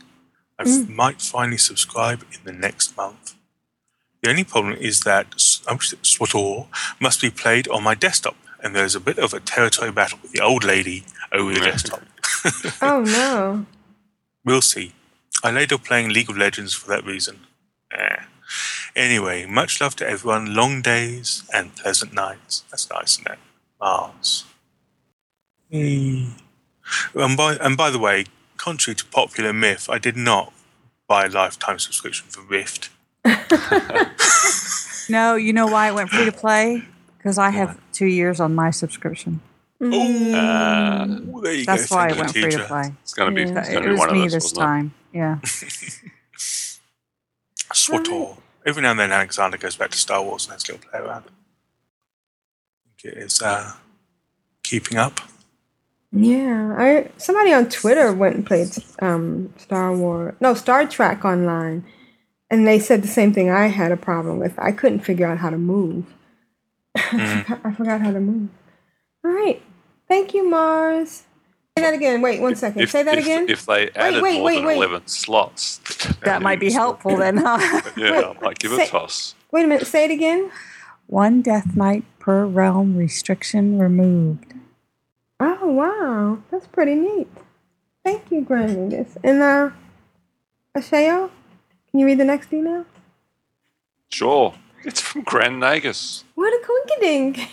I 0.59 0.65
Mm. 0.65 0.89
might 0.91 1.21
finally 1.21 1.59
subscribe 1.59 2.23
in 2.33 2.39
the 2.45 2.53
next 2.53 2.97
month. 2.97 3.35
The 4.23 4.31
only 4.31 4.45
problem 4.45 4.75
is 4.75 5.01
that 5.01 5.27
S- 5.35 5.63
um, 5.67 5.79
SWTOR 5.79 6.67
must 7.01 7.21
be 7.21 7.31
played 7.31 7.67
on 7.69 7.83
my 7.83 7.95
desktop, 7.95 8.37
and 8.63 8.75
there's 8.75 8.95
a 8.95 9.01
bit 9.01 9.19
of 9.19 9.35
a 9.35 9.41
territory 9.41 9.91
battle 9.91 10.19
with 10.23 10.33
the 10.33 10.41
old 10.41 10.65
lady 10.65 11.05
over 11.33 11.53
the 11.53 11.61
desktop. 11.61 12.03
Oh 12.83 13.01
no. 13.03 13.67
We'll 14.45 14.63
see. 14.63 14.93
I 15.45 15.53
laid 15.53 15.73
off 15.73 15.85
playing 15.85 16.09
League 16.09 16.29
of 16.29 16.37
Legends 16.37 16.75
for 16.75 16.89
that 16.89 17.05
reason. 17.05 17.41
Eh. 17.93 18.17
Anyway, 18.97 19.47
much 19.47 19.81
love 19.81 19.95
to 19.97 20.09
everyone. 20.09 20.55
Long 20.55 20.83
days 20.83 21.45
and 21.55 21.77
pleasant 21.77 22.13
nights. 22.13 22.65
That's 22.71 22.91
nice, 22.91 23.13
isn't 23.21 23.31
it? 23.31 23.39
Mars. 23.81 24.45
Hey. 25.71 26.27
And 27.15 27.37
by, 27.37 27.55
and 27.55 27.77
by 27.77 27.91
the 27.91 28.01
way, 28.01 28.27
contrary 28.57 28.97
to 28.97 29.05
popular 29.07 29.53
myth, 29.53 29.89
I 29.89 29.99
did 29.99 30.17
not 30.17 30.53
buy 31.07 31.27
a 31.27 31.31
lifetime 31.31 31.79
subscription 31.79 32.27
for 32.29 32.43
Rift. 32.43 32.91
No, 35.09 35.35
you 35.35 35.53
know 35.53 35.67
why 35.67 35.89
it 35.89 35.95
went 35.95 36.09
free 36.11 36.25
to 36.25 36.33
play? 36.33 36.83
Because 37.19 37.37
I 37.37 37.51
have 37.51 37.79
two 37.93 38.07
years 38.07 38.41
on 38.41 38.55
my 38.55 38.71
subscription. 38.71 39.41
Uh, 39.81 39.87
Ooh, 39.87 41.41
there 41.43 41.53
you 41.55 41.65
That's 41.67 41.89
go. 41.91 41.97
why 41.97 42.09
Thank 42.09 42.17
it 42.17 42.21
went 42.21 42.31
free 42.33 42.51
to 42.53 42.65
play. 42.65 42.93
It's 43.03 43.13
gonna 43.15 43.33
be- 43.33 43.43
Yeah. 43.43 43.59
it's 43.59 43.69
gonna 43.69 43.81
it 43.81 43.85
be 43.87 43.91
was 43.91 43.99
one 43.99 44.09
of 44.11 44.15
me 44.15 44.27
us, 44.27 44.33
this 44.33 44.45
wasn't 44.45 44.61
it? 44.61 44.65
time. 44.65 44.95
Yeah. 45.13 45.39
SWTOR. 47.73 48.39
Every 48.65 48.83
now 48.83 48.93
and 48.93 49.01
then, 49.01 49.11
Alexander 49.13 49.59
goes 49.59 49.77
back 49.77 49.91
to 49.91 49.99
Star 49.99 50.23
Wars 50.23 50.45
and 50.47 50.53
has 50.53 50.69
a 50.69 50.73
little 50.73 50.89
play 50.89 51.01
around. 51.01 51.25
I 51.25 53.03
think 53.03 53.17
it 53.17 53.23
is 53.23 53.43
uh, 53.43 53.73
keeping 54.63 54.99
up. 54.99 55.21
Yeah, 56.13 56.75
I 56.79 57.11
somebody 57.17 57.53
on 57.53 57.69
Twitter 57.69 58.13
went 58.13 58.37
and 58.37 58.47
played 58.47 58.69
um, 59.01 59.53
Star 59.59 59.95
Wars, 59.97 60.35
no 60.41 60.55
Star 60.55 60.87
Trek 60.87 61.25
online, 61.25 61.85
and 62.53 62.67
they 62.69 62.79
said 62.79 63.03
the 63.03 63.09
same 63.09 63.33
thing 63.33 63.51
I 63.51 63.67
had 63.67 63.91
a 63.91 63.97
problem 63.97 64.39
with. 64.39 64.57
I 64.59 64.71
couldn't 64.71 65.01
figure 65.01 65.27
out 65.27 65.39
how 65.39 65.51
to 65.51 65.59
move. 65.59 66.05
I 66.97 67.43
forgot- 67.45 67.61
I 67.65 67.73
forgot 67.73 68.01
how 68.03 68.13
to 68.13 68.21
move. 68.21 68.51
All 69.25 69.31
right, 69.33 69.61
thank 70.07 70.35
you, 70.35 70.49
Mars. 70.49 71.25
Say 71.79 71.85
that 71.85 71.95
again. 71.95 72.21
Wait 72.21 72.41
one 72.41 72.55
second. 72.55 72.83
If, 72.83 72.91
Say 72.91 73.03
that 73.03 73.17
if, 73.17 73.25
again. 73.25 73.47
If 73.49 73.65
they 73.65 73.89
added 73.97 74.23
wait, 74.23 74.35
more 74.35 74.45
wait, 74.45 74.57
than 74.57 74.67
wait. 74.67 74.77
11 74.77 75.07
slots, 75.07 75.79
That 76.23 76.43
might 76.43 76.61
be 76.61 76.71
helpful 76.71 77.17
then, 77.17 77.39
huh? 77.39 77.81
yeah, 77.97 78.33
I 78.39 78.45
might 78.45 78.59
give 78.59 78.73
it 78.73 78.77
say- 78.77 78.87
a 78.87 78.91
toss. 78.91 79.35
Wait 79.51 79.65
a 79.65 79.69
minute. 79.69 79.87
Say 79.87 80.05
it 80.05 80.11
again. 80.11 80.51
One 81.07 81.41
death 81.43 81.75
knight 81.75 82.05
per 82.19 82.45
realm 82.45 82.97
restriction 82.97 83.79
removed. 83.79 84.53
Oh 85.41 85.67
wow, 85.69 86.39
that's 86.51 86.67
pretty 86.67 86.95
neat. 86.95 87.29
Thank 88.05 88.31
you, 88.31 88.43
Grand 88.43 88.77
Nagus. 88.77 89.17
And 89.25 89.43
uh, 89.43 89.71
Ashayo, 90.77 91.31
can 91.93 92.01
you 92.01 92.07
read 92.07 92.19
the 92.19 92.25
next 92.25 92.53
email? 92.53 92.85
Sure. 94.11 94.55
It's 94.85 95.01
from 95.01 95.23
Grand 95.23 95.63
Nagus. 95.63 96.25
What 96.35 96.53
a 96.53 96.67
coinkydink. 96.67 97.49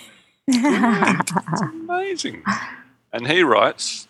It's 0.47 1.31
amazing. 1.61 2.43
And 3.13 3.27
he 3.27 3.43
writes, 3.43 4.07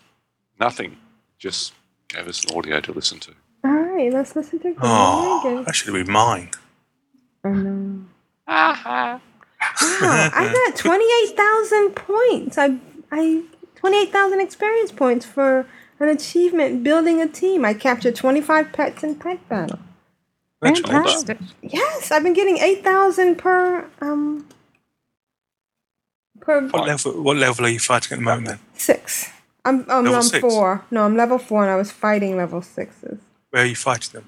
nothing. 0.58 0.96
Just 1.38 1.74
gave 2.08 2.26
us 2.26 2.42
an 2.44 2.56
audio 2.56 2.80
to 2.80 2.92
listen 2.92 3.18
to. 3.20 3.32
All 3.64 3.70
right, 3.72 4.10
let's 4.12 4.34
listen 4.34 4.58
to 4.60 4.74
Oh, 4.80 5.40
Grand 5.42 5.58
Nagus. 5.58 5.66
that 5.66 5.74
should 5.74 5.94
have 5.94 6.04
been 6.06 6.12
mine. 6.12 6.50
I 7.44 7.48
know. 7.50 8.00
Wow, 8.48 9.20
I 10.02 10.52
got 10.66 10.76
twenty-eight 10.76 11.36
thousand 11.36 11.94
points. 11.94 12.56
I, 12.58 12.78
I, 13.12 13.42
twenty-eight 13.76 14.10
thousand 14.12 14.40
experience 14.40 14.92
points 14.92 15.24
for 15.26 15.66
an 16.00 16.08
achievement 16.08 16.82
building 16.82 17.20
a 17.20 17.28
team. 17.28 17.64
I 17.64 17.74
captured 17.74 18.16
twenty-five 18.16 18.72
pets 18.72 19.02
in 19.04 19.14
pet 19.16 19.46
battle. 19.48 19.78
Fantastic. 20.62 21.38
Yes, 21.62 22.10
I've 22.10 22.22
been 22.22 22.34
getting 22.34 22.58
eight 22.58 22.84
thousand 22.84 23.36
per 23.36 23.88
um 24.00 24.46
per 26.40 26.68
What 26.68 26.86
level? 26.86 27.22
What 27.22 27.36
level 27.36 27.64
are 27.64 27.68
you 27.70 27.78
fighting 27.78 28.12
at 28.12 28.18
the 28.18 28.24
moment? 28.24 28.46
Then 28.46 28.58
six. 28.74 29.30
I'm 29.64 29.80
um, 29.90 30.04
Level 30.04 30.14
I'm 30.16 30.22
six? 30.22 30.40
four. 30.40 30.84
No, 30.90 31.04
I'm 31.04 31.16
level 31.16 31.38
four, 31.38 31.62
and 31.62 31.70
I 31.70 31.76
was 31.76 31.90
fighting 31.90 32.36
level 32.36 32.62
sixes. 32.62 33.18
where 33.50 33.62
are 33.62 33.66
you 33.66 33.76
fighting 33.76 34.12
them? 34.12 34.26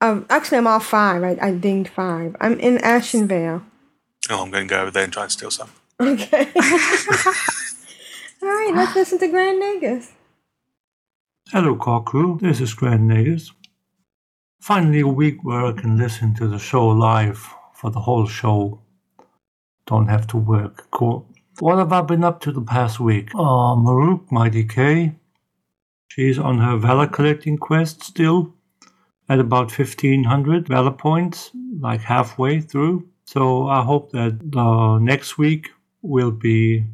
Um, 0.00 0.26
actually, 0.30 0.58
I'm 0.58 0.66
all 0.66 0.80
five. 0.80 1.22
I, 1.22 1.36
I 1.40 1.52
dinged 1.52 1.90
five. 1.90 2.36
I'm 2.40 2.58
in 2.60 2.78
Ashenvale. 2.78 3.62
Oh, 4.30 4.42
I'm 4.42 4.50
going 4.50 4.68
to 4.68 4.72
go 4.74 4.82
over 4.82 4.90
there 4.90 5.04
and 5.04 5.12
try 5.12 5.24
and 5.24 5.32
steal 5.32 5.50
some. 5.50 5.70
Okay. 6.00 6.48
All 8.42 8.48
right, 8.48 8.72
let's 8.74 8.94
listen 8.94 9.18
to 9.18 9.26
Grand 9.28 9.60
Nagus. 9.60 10.10
Hello, 11.50 11.74
car 11.76 12.02
crew. 12.02 12.38
This 12.40 12.60
is 12.60 12.74
Grand 12.74 13.10
Nagus. 13.10 13.50
Finally, 14.60 15.00
a 15.00 15.06
week 15.06 15.44
where 15.44 15.64
I 15.64 15.72
can 15.72 15.96
listen 15.96 16.34
to 16.34 16.48
the 16.48 16.58
show 16.58 16.88
live 16.88 17.54
for 17.72 17.90
the 17.90 18.00
whole 18.00 18.26
show. 18.26 18.82
Don't 19.86 20.08
have 20.08 20.26
to 20.28 20.36
work. 20.36 20.90
Cool. 20.90 21.26
What 21.60 21.78
have 21.78 21.92
I 21.92 22.02
been 22.02 22.24
up 22.24 22.40
to 22.42 22.52
the 22.52 22.60
past 22.60 23.00
week? 23.00 23.30
Uh, 23.34 23.74
Maruk, 23.76 24.30
my 24.30 24.50
DK. 24.50 25.14
She's 26.08 26.38
on 26.38 26.58
her 26.58 26.76
Valor 26.76 27.06
collecting 27.06 27.56
quest 27.56 28.02
still 28.02 28.52
at 29.28 29.38
about 29.38 29.76
1500 29.76 30.68
Valor 30.68 30.90
points, 30.90 31.50
like 31.80 32.00
halfway 32.00 32.60
through. 32.60 33.08
So 33.24 33.68
I 33.68 33.82
hope 33.82 34.10
that 34.12 34.38
the 34.40 34.98
next 34.98 35.38
week 35.38 35.68
will 36.02 36.30
be 36.30 36.84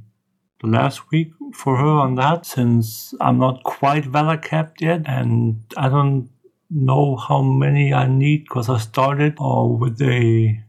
the 0.61 0.67
last 0.67 1.11
week 1.11 1.31
for 1.53 1.77
her 1.77 1.87
on 1.87 2.17
that 2.17 2.45
since 2.47 3.15
I'm 3.21 3.39
not 3.39 3.63
quite 3.65 4.05
Valor 4.05 4.37
capped 4.37 4.83
yet 4.83 5.03
and 5.07 5.63
I 5.77 5.89
don't 5.89 6.31
know 6.75 7.17
how 7.17 7.41
many 7.41 7.95
I 7.95 8.07
need 8.09 8.45
because 8.45 8.69
I 8.69 8.79
started 8.79 9.37
uh, 9.41 9.65
with 9.65 10.03
a 10.03 10.61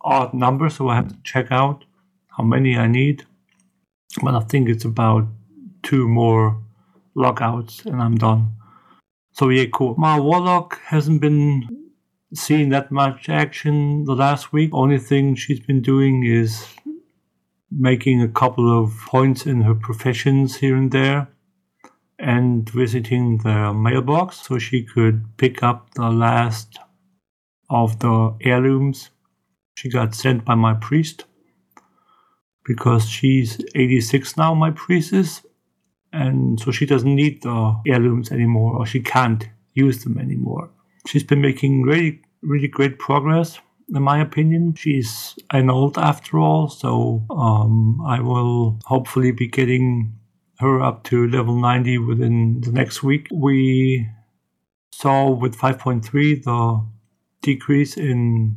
odd 0.00 0.34
number 0.34 0.68
so 0.68 0.88
I 0.88 0.96
have 0.96 1.08
to 1.08 1.16
check 1.22 1.52
out 1.52 1.84
how 2.36 2.42
many 2.42 2.76
I 2.76 2.86
need. 2.86 3.24
But 4.22 4.34
I 4.34 4.40
think 4.40 4.68
it's 4.68 4.84
about 4.84 5.28
two 5.82 6.08
more 6.08 6.62
logouts 7.14 7.84
and 7.84 8.00
I'm 8.00 8.16
done. 8.16 8.56
So 9.32 9.50
yeah 9.50 9.66
cool. 9.72 9.94
My 9.96 10.18
warlock 10.18 10.80
hasn't 10.86 11.20
been 11.20 11.68
seeing 12.34 12.70
that 12.70 12.90
much 12.90 13.28
action 13.28 14.04
the 14.04 14.14
last 14.14 14.52
week. 14.52 14.70
Only 14.72 14.98
thing 14.98 15.34
she's 15.34 15.60
been 15.60 15.82
doing 15.82 16.24
is 16.24 16.66
making 17.70 18.22
a 18.22 18.28
couple 18.28 18.82
of 18.82 18.92
points 19.06 19.46
in 19.46 19.62
her 19.62 19.74
professions 19.74 20.56
here 20.56 20.76
and 20.76 20.90
there 20.90 21.28
and 22.22 22.70
visiting 22.70 23.38
the 23.38 23.74
mailbox 23.74 24.46
so 24.46 24.56
she 24.58 24.84
could 24.84 25.24
pick 25.36 25.62
up 25.62 25.92
the 25.94 26.08
last 26.08 26.78
of 27.68 27.98
the 27.98 28.34
heirlooms 28.42 29.10
she 29.74 29.90
got 29.90 30.14
sent 30.14 30.44
by 30.44 30.54
my 30.54 30.74
priest 30.74 31.24
because 32.64 33.08
she's 33.08 33.60
86 33.74 34.36
now, 34.36 34.54
my 34.54 34.70
priestess, 34.70 35.44
and 36.12 36.60
so 36.60 36.70
she 36.70 36.86
doesn't 36.86 37.14
need 37.14 37.42
the 37.42 37.80
heirlooms 37.86 38.30
anymore 38.30 38.76
or 38.76 38.86
she 38.86 39.00
can't 39.00 39.48
use 39.74 40.04
them 40.04 40.16
anymore. 40.16 40.70
She's 41.08 41.24
been 41.24 41.40
making 41.40 41.82
really, 41.82 42.22
really 42.42 42.68
great 42.68 43.00
progress 43.00 43.58
in 43.92 44.02
my 44.02 44.20
opinion. 44.20 44.74
She's 44.74 45.34
an 45.50 45.70
old 45.70 45.98
after 45.98 46.38
all, 46.38 46.68
so 46.68 47.24
um, 47.30 48.00
I 48.06 48.20
will 48.20 48.78
hopefully 48.84 49.32
be 49.32 49.48
getting 49.48 50.12
her 50.62 50.80
up 50.80 51.04
to 51.04 51.28
level 51.28 51.56
90 51.56 51.98
within 51.98 52.60
the 52.62 52.72
next 52.72 53.02
week. 53.02 53.28
We 53.30 54.08
saw 54.92 55.30
with 55.30 55.56
5.3 55.56 56.42
the 56.42 56.86
decrease 57.42 57.96
in 57.96 58.56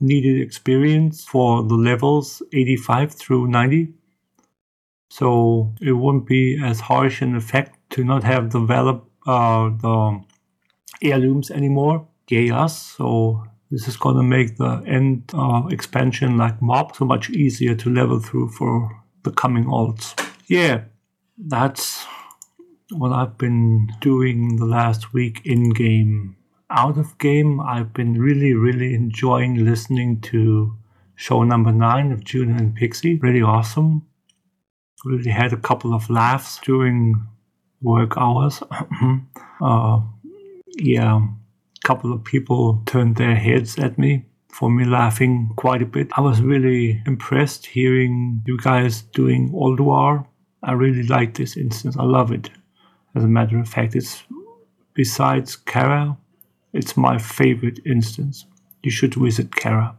needed 0.00 0.40
experience 0.40 1.24
for 1.24 1.62
the 1.64 1.74
levels 1.74 2.42
85 2.52 3.14
through 3.14 3.48
90. 3.48 3.88
So 5.10 5.74
it 5.80 5.92
won't 5.92 6.26
be 6.26 6.60
as 6.62 6.80
harsh 6.80 7.22
an 7.22 7.34
effect 7.34 7.78
to 7.90 8.04
not 8.04 8.22
have 8.24 8.52
valor, 8.52 9.00
uh, 9.26 9.70
the 9.70 10.20
heirlooms 11.02 11.50
anymore. 11.50 12.06
Yay 12.28 12.50
us! 12.50 12.94
So 12.96 13.44
this 13.70 13.88
is 13.88 13.96
gonna 13.96 14.22
make 14.22 14.56
the 14.56 14.82
end 14.86 15.30
uh, 15.34 15.62
expansion 15.70 16.36
like 16.36 16.60
mob 16.60 16.94
so 16.94 17.04
much 17.04 17.30
easier 17.30 17.74
to 17.74 17.90
level 17.90 18.20
through 18.20 18.50
for 18.50 19.02
the 19.22 19.30
coming 19.30 19.64
alts. 19.64 20.14
Yeah, 20.46 20.84
that's 21.38 22.04
what 22.90 23.12
I've 23.12 23.38
been 23.38 23.88
doing 24.00 24.56
the 24.56 24.64
last 24.64 25.12
week 25.12 25.40
in 25.44 25.70
game. 25.70 26.36
Out 26.70 26.98
of 26.98 27.16
game, 27.18 27.60
I've 27.60 27.92
been 27.92 28.20
really, 28.20 28.54
really 28.54 28.94
enjoying 28.94 29.64
listening 29.64 30.20
to 30.22 30.76
show 31.14 31.42
number 31.42 31.72
nine 31.72 32.12
of 32.12 32.24
June 32.24 32.56
and 32.56 32.74
Pixie. 32.74 33.16
Really 33.16 33.42
awesome. 33.42 34.06
Really 35.04 35.30
had 35.30 35.52
a 35.52 35.56
couple 35.56 35.94
of 35.94 36.10
laughs 36.10 36.58
during 36.62 37.14
work 37.80 38.16
hours. 38.16 38.62
uh, 39.62 40.00
yeah, 40.76 41.16
a 41.16 41.86
couple 41.86 42.12
of 42.12 42.24
people 42.24 42.82
turned 42.86 43.16
their 43.16 43.34
heads 43.34 43.78
at 43.78 43.98
me 43.98 44.26
for 44.48 44.70
me 44.70 44.84
laughing 44.84 45.50
quite 45.56 45.82
a 45.82 45.86
bit. 45.86 46.08
I 46.16 46.20
was 46.20 46.40
really 46.40 47.02
impressed 47.06 47.66
hearing 47.66 48.42
you 48.46 48.58
guys 48.58 49.02
doing 49.02 49.50
Ulduar. 49.52 50.26
I 50.62 50.72
really 50.72 51.04
like 51.04 51.34
this 51.34 51.56
instance. 51.56 51.96
I 51.96 52.04
love 52.04 52.32
it. 52.32 52.50
As 53.14 53.24
a 53.24 53.28
matter 53.28 53.58
of 53.58 53.68
fact, 53.68 53.94
it's 53.94 54.22
besides 54.94 55.56
Kara, 55.56 56.16
it's 56.72 56.96
my 56.96 57.18
favorite 57.18 57.80
instance. 57.86 58.44
You 58.82 58.90
should 58.90 59.14
visit 59.14 59.54
Kara 59.54 59.96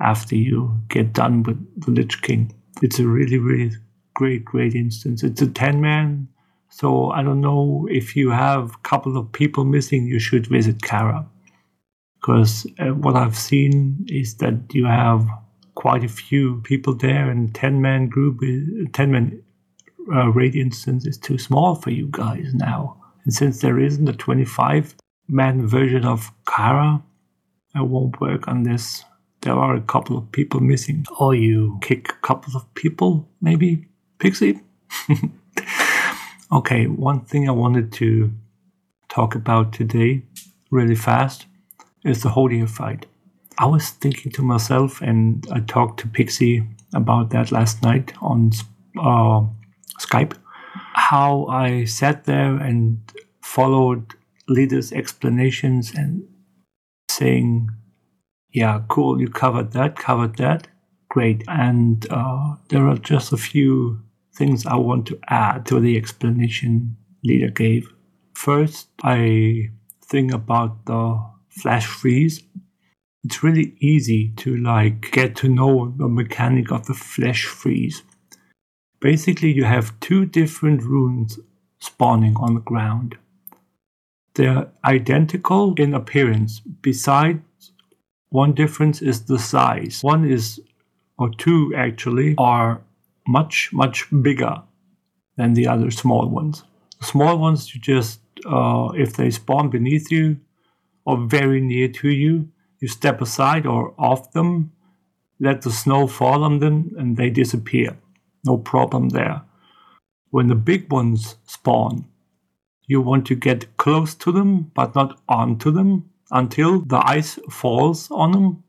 after 0.00 0.36
you 0.36 0.80
get 0.88 1.12
done 1.12 1.42
with 1.42 1.58
the 1.80 1.90
Lich 1.90 2.22
King. 2.22 2.54
It's 2.82 2.98
a 2.98 3.06
really, 3.06 3.38
really 3.38 3.76
great, 4.14 4.44
great 4.44 4.74
instance. 4.74 5.22
It's 5.22 5.42
a 5.42 5.46
10 5.46 5.80
man, 5.80 6.28
so 6.68 7.10
I 7.10 7.22
don't 7.22 7.40
know 7.40 7.86
if 7.90 8.16
you 8.16 8.30
have 8.30 8.74
a 8.74 8.78
couple 8.88 9.16
of 9.16 9.30
people 9.32 9.64
missing, 9.64 10.06
you 10.06 10.18
should 10.18 10.46
visit 10.46 10.82
Kara. 10.82 11.26
Because 12.20 12.66
uh, 12.78 12.94
what 12.94 13.16
I've 13.16 13.36
seen 13.36 14.06
is 14.08 14.36
that 14.36 14.54
you 14.72 14.86
have 14.86 15.26
quite 15.74 16.04
a 16.04 16.08
few 16.08 16.60
people 16.62 16.94
there, 16.94 17.30
and 17.30 17.54
10 17.54 17.82
man 17.82 18.08
group, 18.08 18.40
10 18.92 19.12
man 19.12 19.42
uh, 20.12 20.28
raid 20.28 20.54
instance 20.54 21.06
is 21.06 21.18
too 21.18 21.38
small 21.38 21.74
for 21.74 21.90
you 21.90 22.08
guys 22.10 22.52
now. 22.54 22.96
And 23.24 23.32
since 23.32 23.60
there 23.60 23.78
isn't 23.78 24.08
a 24.08 24.12
25 24.12 24.94
man 25.28 25.66
version 25.66 26.04
of 26.04 26.30
Kara, 26.46 27.02
it 27.74 27.86
won't 27.86 28.20
work 28.20 28.48
on 28.48 28.62
this. 28.62 29.04
there 29.40 29.54
are 29.54 29.76
a 29.76 29.80
couple 29.82 30.16
of 30.16 30.32
people 30.32 30.60
missing. 30.60 31.04
Or 31.18 31.34
you 31.34 31.78
kick 31.82 32.08
a 32.08 32.26
couple 32.26 32.56
of 32.56 32.72
people, 32.74 33.28
maybe? 33.40 33.86
Pixie? 34.18 34.60
okay, 36.52 36.86
one 36.86 37.20
thing 37.20 37.46
I 37.48 37.52
wanted 37.52 37.92
to 37.94 38.32
talk 39.08 39.34
about 39.34 39.72
today, 39.72 40.22
really 40.70 40.94
fast, 40.94 41.46
is 42.04 42.22
the 42.22 42.30
Hodir 42.30 42.68
fight. 42.68 43.06
I 43.58 43.66
was 43.66 43.90
thinking 43.90 44.32
to 44.32 44.42
myself, 44.42 45.00
and 45.02 45.46
I 45.52 45.60
talked 45.60 46.00
to 46.00 46.08
Pixie 46.08 46.66
about 46.94 47.30
that 47.30 47.52
last 47.52 47.82
night 47.82 48.12
on 48.22 48.50
uh, 48.98 49.42
Skype, 50.00 50.34
how 50.94 51.46
I 51.46 51.84
sat 51.84 52.24
there 52.24 52.56
and 52.56 52.98
followed 53.42 54.14
Leeta's 54.48 54.92
explanations 54.92 55.92
and 55.94 56.26
saying, 57.10 57.70
yeah, 58.52 58.82
cool, 58.88 59.20
you 59.20 59.28
covered 59.28 59.72
that, 59.72 59.96
covered 59.96 60.36
that, 60.36 60.68
great. 61.08 61.42
And 61.48 62.06
uh, 62.10 62.56
there 62.68 62.86
are 62.88 62.98
just 62.98 63.32
a 63.32 63.36
few 63.36 64.00
things 64.34 64.66
I 64.66 64.76
want 64.76 65.06
to 65.06 65.18
add 65.28 65.66
to 65.66 65.80
the 65.80 65.96
explanation 65.96 66.96
Leeta 67.24 67.50
gave. 67.54 67.88
First, 68.34 68.88
I 69.02 69.70
think 70.04 70.32
about 70.32 70.86
the 70.86 71.24
flash 71.48 71.86
freeze. 71.86 72.42
It's 73.24 73.42
really 73.42 73.74
easy 73.80 74.32
to 74.36 74.56
like 74.56 75.10
get 75.12 75.36
to 75.36 75.48
know 75.48 75.94
the 75.96 76.08
mechanic 76.08 76.70
of 76.70 76.86
the 76.86 76.94
flash 76.94 77.46
freeze. 77.46 78.02
Basically, 79.04 79.52
you 79.52 79.64
have 79.64 80.00
two 80.00 80.24
different 80.24 80.82
runes 80.82 81.38
spawning 81.78 82.36
on 82.38 82.54
the 82.54 82.60
ground. 82.60 83.18
They're 84.34 84.68
identical 84.82 85.74
in 85.74 85.92
appearance. 85.92 86.60
Besides, 86.80 87.72
one 88.30 88.54
difference 88.54 89.02
is 89.02 89.26
the 89.26 89.38
size. 89.38 90.00
One 90.02 90.24
is, 90.24 90.58
or 91.18 91.28
two 91.36 91.74
actually, 91.76 92.34
are 92.38 92.80
much, 93.28 93.68
much 93.74 94.08
bigger 94.22 94.62
than 95.36 95.52
the 95.52 95.68
other 95.68 95.90
small 95.90 96.26
ones. 96.26 96.64
The 96.98 97.04
small 97.04 97.36
ones, 97.36 97.74
you 97.74 97.82
just, 97.82 98.20
uh, 98.46 98.88
if 98.96 99.16
they 99.16 99.30
spawn 99.30 99.68
beneath 99.68 100.10
you 100.10 100.38
or 101.04 101.18
very 101.18 101.60
near 101.60 101.88
to 101.88 102.08
you, 102.08 102.48
you 102.80 102.88
step 102.88 103.20
aside 103.20 103.66
or 103.66 103.92
off 103.98 104.32
them, 104.32 104.72
let 105.38 105.60
the 105.60 105.72
snow 105.72 106.06
fall 106.06 106.42
on 106.42 106.60
them, 106.60 106.94
and 106.96 107.18
they 107.18 107.28
disappear. 107.28 107.98
No 108.44 108.58
problem 108.58 109.10
there. 109.10 109.42
When 110.30 110.48
the 110.48 110.54
big 110.54 110.90
ones 110.90 111.36
spawn, 111.46 112.06
you 112.86 113.00
want 113.00 113.26
to 113.26 113.34
get 113.34 113.76
close 113.76 114.14
to 114.16 114.32
them, 114.32 114.70
but 114.74 114.94
not 114.94 115.20
onto 115.28 115.70
them 115.70 116.10
until 116.30 116.80
the 116.80 117.02
ice 117.06 117.38
falls 117.50 118.10
on 118.10 118.32
them. 118.32 118.64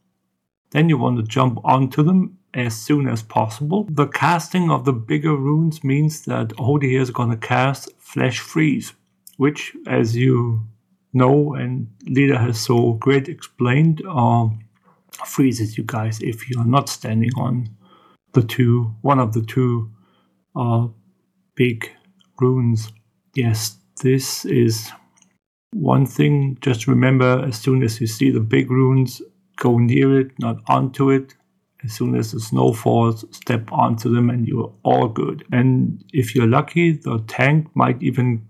Then 0.71 0.89
you 0.89 0.97
want 0.97 1.17
to 1.17 1.23
jump 1.23 1.59
onto 1.63 2.03
them 2.03 2.37
as 2.53 2.75
soon 2.75 3.07
as 3.07 3.23
possible. 3.23 3.87
The 3.89 4.07
casting 4.07 4.69
of 4.69 4.85
the 4.85 4.93
bigger 4.93 5.35
runes 5.35 5.83
means 5.83 6.23
that 6.25 6.49
Hodir 6.49 7.01
is 7.01 7.11
going 7.11 7.31
to 7.31 7.37
cast 7.37 7.89
Flash 7.97 8.39
Freeze, 8.39 8.93
which, 9.37 9.75
as 9.87 10.15
you 10.15 10.61
know, 11.13 11.53
and 11.53 11.87
Leeta 12.07 12.37
has 12.37 12.59
so 12.59 12.93
great 12.93 13.27
explained, 13.27 14.01
uh, 14.07 14.47
freezes 15.25 15.77
you 15.77 15.83
guys 15.83 16.21
if 16.21 16.49
you 16.49 16.59
are 16.59 16.65
not 16.65 16.89
standing 16.89 17.31
on 17.37 17.69
the 18.35 18.43
two, 18.43 18.93
one 19.01 19.19
of 19.19 19.33
the 19.33 19.41
two 19.41 19.89
uh, 20.55 20.87
big 21.55 21.89
runes. 22.39 22.91
Yes, 23.33 23.77
this 24.03 24.45
is 24.45 24.91
one 25.73 26.05
thing. 26.05 26.57
Just 26.61 26.87
remember 26.87 27.43
as 27.47 27.57
soon 27.57 27.81
as 27.81 27.99
you 27.99 28.07
see 28.07 28.29
the 28.29 28.39
big 28.39 28.69
runes, 28.69 29.21
go 29.57 29.77
near 29.79 30.19
it, 30.19 30.31
not 30.39 30.57
onto 30.67 31.09
it. 31.09 31.33
As 31.83 31.93
soon 31.93 32.15
as 32.15 32.31
the 32.31 32.39
snow 32.39 32.73
falls, 32.73 33.25
step 33.31 33.71
onto 33.71 34.13
them 34.13 34.29
and 34.29 34.47
you're 34.47 34.73
all 34.83 35.07
good. 35.07 35.45
And 35.51 36.03
if 36.13 36.33
you're 36.33 36.47
lucky, 36.47 36.93
the 36.93 37.23
tank 37.27 37.67
might 37.75 38.01
even 38.01 38.47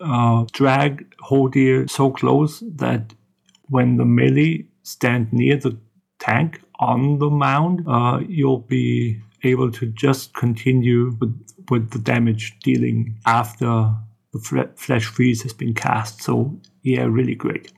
uh, 0.00 0.44
drag 0.52 1.14
Hodir 1.18 1.88
so 1.88 2.10
close 2.10 2.62
that 2.76 3.14
when 3.68 3.96
the 3.96 4.04
melee 4.04 4.66
stand 4.82 5.32
near 5.32 5.56
the 5.56 5.78
tank 6.24 6.60
on 6.80 7.18
the 7.18 7.30
mound, 7.30 7.84
uh, 7.86 8.20
you'll 8.26 8.66
be 8.78 9.20
able 9.42 9.70
to 9.70 9.86
just 9.86 10.34
continue 10.34 11.16
with, 11.20 11.34
with 11.70 11.90
the 11.90 11.98
damage 11.98 12.58
dealing 12.60 13.18
after 13.26 13.94
the 14.32 14.38
fle- 14.38 14.74
flesh 14.76 15.04
freeze 15.04 15.42
has 15.42 15.52
been 15.52 15.74
cast. 15.74 16.22
So 16.22 16.58
yeah, 16.82 17.04
really 17.04 17.34
great. 17.34 17.72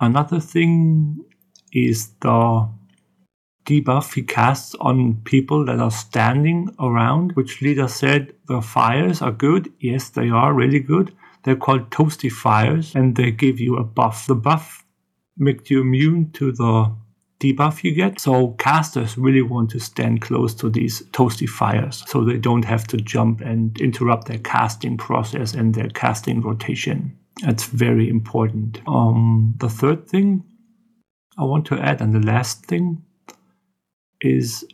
Another 0.00 0.40
thing 0.40 1.24
is 1.72 2.08
the 2.20 2.68
debuff 3.66 4.14
he 4.14 4.22
casts 4.22 4.74
on 4.80 5.20
people 5.24 5.64
that 5.66 5.78
are 5.78 5.90
standing 5.90 6.74
around, 6.78 7.32
which 7.32 7.60
Leeta 7.60 7.88
said 7.88 8.34
the 8.48 8.60
fires 8.60 9.22
are 9.22 9.32
good. 9.32 9.72
Yes, 9.80 10.10
they 10.10 10.28
are 10.30 10.52
really 10.52 10.80
good. 10.80 11.14
They're 11.44 11.56
called 11.56 11.90
toasty 11.90 12.30
fires 12.30 12.94
and 12.94 13.16
they 13.16 13.30
give 13.30 13.60
you 13.60 13.76
a 13.76 13.84
buff. 13.84 14.26
The 14.26 14.34
buff 14.34 14.84
makes 15.36 15.70
you 15.70 15.80
immune 15.80 16.32
to 16.32 16.52
the 16.52 16.94
debuff 17.40 17.82
you 17.82 17.92
get. 17.92 18.20
So 18.20 18.52
casters 18.58 19.18
really 19.18 19.42
want 19.42 19.70
to 19.70 19.80
stand 19.80 20.20
close 20.20 20.54
to 20.54 20.70
these 20.70 21.02
toasty 21.08 21.48
fires 21.48 22.04
so 22.06 22.22
they 22.22 22.36
don't 22.36 22.64
have 22.64 22.86
to 22.88 22.98
jump 22.98 23.40
and 23.40 23.78
interrupt 23.80 24.28
their 24.28 24.38
casting 24.38 24.96
process 24.96 25.54
and 25.54 25.74
their 25.74 25.88
casting 25.88 26.42
rotation. 26.42 27.16
That's 27.42 27.64
very 27.64 28.08
important. 28.08 28.80
Um, 28.86 29.54
the 29.58 29.70
third 29.70 30.06
thing 30.06 30.44
I 31.38 31.44
want 31.44 31.64
to 31.66 31.78
add, 31.78 32.02
and 32.02 32.14
the 32.14 32.20
last 32.20 32.66
thing, 32.66 33.02
is 34.20 34.64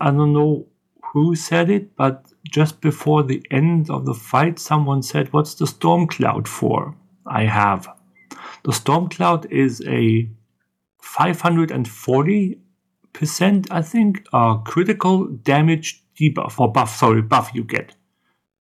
I 0.00 0.10
don't 0.10 0.32
know 0.32 0.66
who 1.12 1.34
said 1.34 1.70
it, 1.70 1.96
but 1.96 2.26
just 2.48 2.80
before 2.80 3.24
the 3.24 3.44
end 3.50 3.90
of 3.90 4.06
the 4.06 4.14
fight, 4.14 4.60
someone 4.60 5.02
said, 5.02 5.32
What's 5.32 5.54
the 5.54 5.66
storm 5.66 6.06
cloud 6.06 6.46
for? 6.46 6.94
I 7.26 7.44
have. 7.44 7.88
The 8.62 8.72
storm 8.72 9.08
cloud 9.08 9.50
is 9.50 9.82
a 9.86 10.28
540%, 11.02 13.66
I 13.70 13.82
think, 13.82 14.24
uh, 14.32 14.56
critical 14.58 15.26
damage 15.26 16.02
debuff, 16.18 16.58
or 16.58 16.72
buff, 16.72 16.96
sorry, 16.96 17.22
buff 17.22 17.50
you 17.54 17.64
get. 17.64 17.94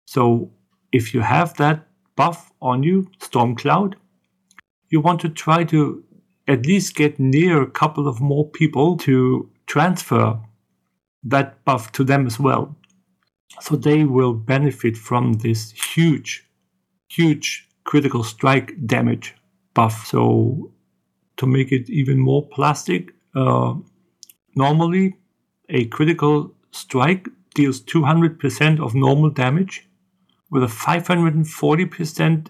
So 0.07 0.51
if 0.93 1.15
you 1.15 1.21
have 1.21 1.55
that 1.55 1.87
buff 2.17 2.53
on 2.61 2.83
you, 2.83 3.11
storm 3.21 3.57
cloud, 3.57 3.97
you 4.91 5.01
want 5.01 5.21
to 5.21 5.29
try 5.29 5.65
to 5.65 6.03
at 6.49 6.67
least 6.67 6.95
get 6.95 7.19
near 7.19 7.63
a 7.63 7.71
couple 7.71 8.07
of 8.07 8.21
more 8.21 8.49
people 8.49 8.97
to 8.99 9.51
transfer 9.67 10.39
that 11.25 11.65
buff 11.65 11.91
to 11.93 12.05
them 12.05 12.27
as 12.27 12.39
well. 12.39 12.77
So 13.61 13.75
they 13.75 14.05
will 14.05 14.33
benefit 14.33 14.97
from 14.97 15.35
this 15.35 15.73
huge, 15.73 16.49
huge 17.09 17.69
critical 17.85 18.23
strike 18.23 18.75
damage 18.87 19.35
buff. 19.75 20.07
So 20.07 20.73
to 21.37 21.47
make 21.47 21.73
it 21.73 21.89
even 21.91 22.19
more 22.19 22.47
plastic, 22.49 23.13
uh, 23.35 23.75
normally 24.55 25.17
a 25.69 25.85
critical 25.87 26.55
strike 26.71 27.29
deals 27.55 27.81
200% 27.81 28.81
of 28.81 28.95
normal 28.95 29.31
damage. 29.31 29.89
With 30.51 30.63
a 30.63 30.67
540% 30.67 32.47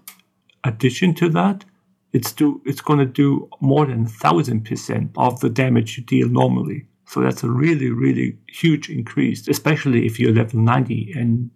addition 0.65 1.15
to 1.15 1.29
that, 1.31 1.65
it's 2.13 2.33
do 2.33 2.63
it's 2.65 2.81
going 2.81 2.99
to 2.99 3.05
do 3.05 3.49
more 3.61 3.87
than 3.87 4.07
thousand 4.07 4.65
percent 4.65 5.11
of 5.17 5.41
the 5.41 5.51
damage 5.51 5.99
you 5.99 6.05
deal 6.05 6.29
normally. 6.29 6.87
So 7.07 7.21
that's 7.21 7.43
a 7.43 7.51
really 7.51 7.91
really 7.91 8.39
huge 8.49 8.89
increase, 8.89 9.49
especially 9.49 10.07
if 10.07 10.19
you're 10.19 10.33
level 10.33 10.61
90 10.61 11.13
and 11.17 11.51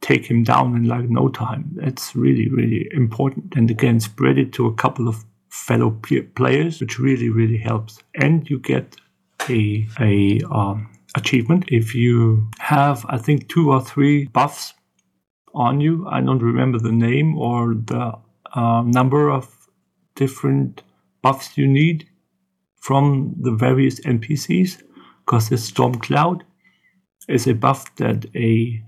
take 0.00 0.26
him 0.26 0.42
down 0.42 0.76
in 0.76 0.84
like 0.84 1.08
no 1.08 1.28
time. 1.28 1.70
That's 1.74 2.16
really 2.16 2.48
really 2.48 2.88
important. 2.92 3.54
And 3.54 3.70
again, 3.70 4.00
spread 4.00 4.38
it 4.38 4.52
to 4.54 4.66
a 4.66 4.74
couple 4.74 5.08
of 5.08 5.24
fellow 5.52 5.90
players, 6.34 6.80
which 6.80 6.98
really 6.98 7.28
really 7.28 7.58
helps. 7.58 8.02
And 8.14 8.48
you 8.48 8.58
get 8.58 8.96
a 9.48 9.86
a 10.00 10.40
um, 10.50 10.88
achievement 11.14 11.64
if 11.68 11.94
you 11.94 12.48
have 12.58 13.04
I 13.08 13.18
think 13.18 13.48
two 13.48 13.70
or 13.70 13.80
three 13.80 14.26
buffs 14.26 14.72
on 15.54 15.80
you. 15.80 16.06
I 16.08 16.20
don't 16.22 16.42
remember 16.42 16.78
the 16.78 16.92
name 16.92 17.36
or 17.38 17.74
the 17.74 18.14
uh, 18.54 18.82
number 18.82 19.30
of 19.30 19.68
different 20.14 20.82
buffs 21.20 21.56
you 21.58 21.66
need 21.66 22.08
from 22.80 23.34
the 23.38 23.52
various 23.52 24.00
NPCs 24.00 24.82
because 25.24 25.50
the 25.50 25.58
Storm 25.58 25.96
Cloud 25.96 26.44
is 27.28 27.46
a 27.46 27.54
buff 27.54 27.94
that 27.96 28.24
a 28.34 28.82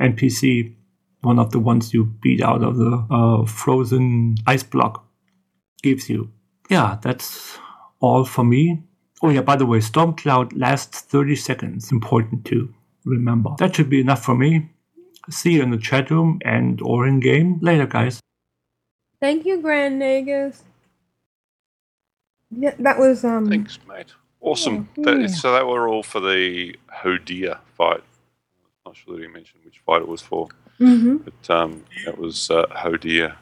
NPC, 0.00 0.74
one 1.20 1.38
of 1.38 1.50
the 1.50 1.58
ones 1.58 1.92
you 1.92 2.04
beat 2.04 2.40
out 2.40 2.62
of 2.62 2.76
the 2.76 3.06
uh, 3.10 3.44
frozen 3.46 4.36
ice 4.46 4.62
block, 4.62 5.06
gives 5.84 6.08
you. 6.10 6.30
Yeah, 6.70 6.98
that's 7.02 7.58
all 8.00 8.24
for 8.24 8.42
me. 8.44 8.82
Oh 9.22 9.28
yeah, 9.28 9.42
by 9.42 9.56
the 9.56 9.66
way, 9.66 9.80
Storm 9.80 10.14
Cloud 10.16 10.52
lasts 10.54 11.00
30 11.02 11.36
seconds. 11.36 11.92
Important 11.92 12.44
to 12.46 12.72
remember. 13.04 13.50
That 13.58 13.76
should 13.76 13.90
be 13.90 14.00
enough 14.00 14.24
for 14.24 14.34
me. 14.34 14.70
See 15.30 15.52
you 15.52 15.62
in 15.62 15.70
the 15.70 15.78
chat 15.78 16.10
room 16.10 16.40
and 16.44 16.80
or 16.82 17.06
in 17.06 17.20
game. 17.20 17.58
Later, 17.62 17.86
guys. 17.86 18.20
Thank 19.20 19.46
you, 19.46 19.60
Grand 19.60 20.00
Nagus. 20.02 20.62
Yeah, 22.50 22.74
that 22.78 22.98
was 22.98 23.24
um. 23.24 23.46
Thanks, 23.48 23.78
mate. 23.88 24.12
Awesome. 24.40 24.88
That 24.98 25.18
is, 25.18 25.40
so 25.40 25.52
that 25.52 25.66
were 25.66 25.88
all 25.88 26.02
for 26.02 26.20
the 26.20 26.76
Hodir 27.02 27.58
fight. 27.78 28.02
Not 28.84 28.96
sure 28.96 29.16
that 29.16 29.22
he 29.22 29.28
mentioned 29.28 29.62
which 29.64 29.78
fight 29.86 30.02
it 30.02 30.08
was 30.08 30.20
for, 30.20 30.48
Mhm. 30.78 31.24
but 31.24 31.50
um, 31.58 31.82
that 32.04 32.18
was 32.18 32.50
uh, 32.50 32.66
Hodir. 32.82 33.34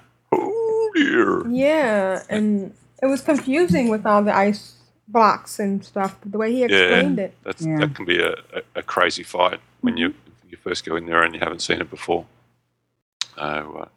Hodir. 0.95 1.47
Yeah, 1.51 2.23
and 2.29 2.75
it 3.03 3.07
was 3.07 3.21
confusing 3.21 3.89
with 3.89 4.07
all 4.07 4.23
the 4.23 4.35
ice 4.35 4.77
blocks 5.09 5.59
and 5.59 5.85
stuff. 5.85 6.17
But 6.23 6.33
the 6.33 6.39
way 6.39 6.53
he 6.53 6.65
explained 6.65 7.19
yeah, 7.19 7.25
it. 7.25 7.35
That's, 7.43 7.65
that 7.65 7.95
can 7.95 8.05
be 8.05 8.21
a, 8.21 8.33
a, 8.33 8.63
a 8.77 8.83
crazy 8.83 9.23
fight 9.23 9.61
when 9.81 9.97
you 9.97 10.15
you 10.49 10.57
first 10.57 10.85
go 10.85 10.97
in 10.97 11.07
there 11.07 11.23
and 11.23 11.35
you 11.35 11.41
haven't 11.41 11.63
seen 11.63 11.81
it 11.81 11.91
before. 11.91 12.27
So, 13.37 13.43
uh, 13.83 13.89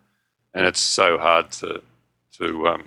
and 0.53 0.65
it's 0.65 0.79
so 0.79 1.17
hard 1.17 1.51
to 1.51 1.81
to 2.37 2.67
um, 2.67 2.83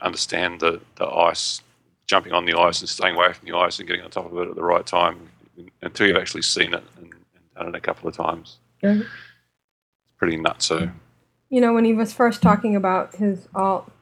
understand 0.00 0.60
the, 0.60 0.80
the 0.96 1.06
ice, 1.06 1.60
jumping 2.06 2.32
on 2.32 2.44
the 2.44 2.54
ice 2.54 2.80
and 2.80 2.88
staying 2.88 3.16
away 3.16 3.32
from 3.32 3.48
the 3.48 3.56
ice 3.56 3.78
and 3.78 3.88
getting 3.88 4.04
on 4.04 4.10
top 4.10 4.30
of 4.30 4.38
it 4.38 4.48
at 4.48 4.54
the 4.54 4.62
right 4.62 4.86
time 4.86 5.28
until 5.82 6.06
you've 6.06 6.16
actually 6.16 6.42
seen 6.42 6.72
it 6.74 6.84
and, 6.96 7.12
and 7.12 7.54
done 7.56 7.68
it 7.68 7.74
a 7.74 7.80
couple 7.80 8.08
of 8.08 8.16
times. 8.16 8.58
Yeah. 8.82 9.00
It's 9.00 10.12
pretty 10.18 10.36
nuts. 10.36 10.66
So 10.66 10.90
You 11.52 11.60
know, 11.60 11.74
when 11.74 11.84
he 11.84 11.92
was 11.92 12.14
first 12.14 12.40
talking 12.40 12.74
about 12.74 13.16
his 13.16 13.46
alt 13.54 13.92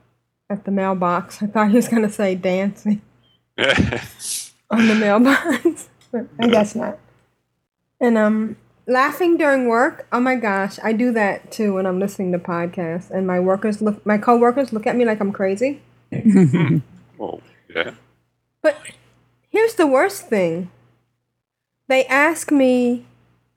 at 0.49 0.65
the 0.65 0.71
mailbox, 0.71 1.43
I 1.43 1.47
thought 1.47 1.71
he 1.71 1.77
was 1.77 1.89
going 1.89 2.03
to 2.03 2.09
say 2.09 2.37
dancing 2.37 3.03
on 3.59 4.87
the 4.87 4.95
mailbox, 4.95 5.89
but 6.13 6.27
I 6.39 6.47
guess 6.47 6.77
not. 6.77 7.01
And 8.01 8.17
um, 8.17 8.57
laughing 8.87 9.37
during 9.37 9.67
work. 9.67 10.07
Oh 10.13 10.21
my 10.21 10.37
gosh, 10.37 10.79
I 10.85 10.93
do 10.93 11.13
that 11.13 11.51
too 11.51 11.75
when 11.75 11.87
I'm 11.87 11.99
listening 11.99 12.31
to 12.31 12.39
podcasts, 12.39 13.11
and 13.11 13.27
my 13.27 13.41
workers 13.41 13.83
look, 13.83 14.07
my 14.07 14.17
coworkers 14.17 14.73
look 14.73 14.87
at 14.87 14.95
me 14.95 15.05
like 15.05 15.21
I'm 15.21 15.33
crazy. 15.33 15.83
well, 17.19 17.41
yeah. 17.75 17.95
But 18.63 18.77
here's 19.49 19.75
the 19.75 19.89
worst 19.89 20.29
thing. 20.29 20.71
They 21.89 22.05
ask 22.07 22.53
me, 22.53 23.07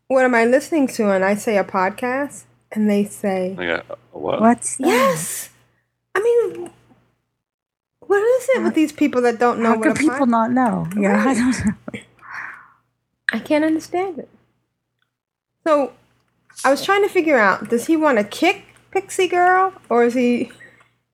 "What 0.08 0.26
am 0.26 0.34
I 0.34 0.46
listening 0.46 0.88
to?" 0.88 1.12
and 1.12 1.24
I 1.24 1.36
say 1.36 1.58
a 1.60 1.64
podcast, 1.64 2.46
and 2.74 2.90
they 2.90 3.06
say, 3.06 3.56
Yeah. 3.60 3.82
What? 4.12 4.42
What's 4.42 4.80
Yes. 4.80 5.50
I 6.16 6.20
mean, 6.22 6.70
what 8.02 8.22
is 8.22 8.50
it 8.56 8.64
with 8.64 8.76
these 8.76 8.92
people 8.92 9.22
that 9.22 9.40
don't 9.40 9.60
know 9.60 9.70
How 9.70 9.78
what 9.78 9.88
could 9.88 9.96
people 9.98 10.18
pod- 10.18 10.30
not 10.30 10.52
know? 10.52 10.88
Yeah, 10.96 11.24
I 11.28 11.34
don't 11.34 11.66
know. 11.66 12.02
I 13.32 13.40
can't 13.40 13.66
understand 13.66 14.20
it. 14.20 14.30
So, 15.66 15.94
I 16.64 16.70
was 16.70 16.84
trying 16.86 17.02
to 17.02 17.10
figure 17.10 17.38
out: 17.38 17.70
does 17.70 17.88
he 17.88 17.98
want 17.98 18.20
to 18.20 18.24
kick 18.24 18.66
Pixie 18.92 19.28
Girl, 19.28 19.74
or 19.90 20.04
is 20.04 20.14
he 20.14 20.52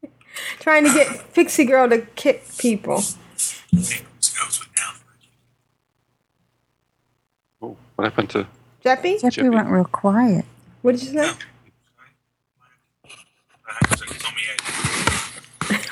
trying 0.60 0.84
to 0.84 0.92
get 0.92 1.34
Pixie 1.34 1.64
Girl 1.66 1.88
to 1.88 2.00
kick 2.16 2.44
people? 2.58 3.02
Oh, 7.62 7.78
what 7.96 8.04
happened 8.04 8.30
to? 8.32 8.48
Jeppy? 8.84 9.22
Jeffrey 9.22 9.50
went 9.50 9.70
real 9.70 9.86
quiet. 9.86 10.46
What 10.82 10.94
did 10.94 11.04
you 11.04 11.10
say? 11.10 11.32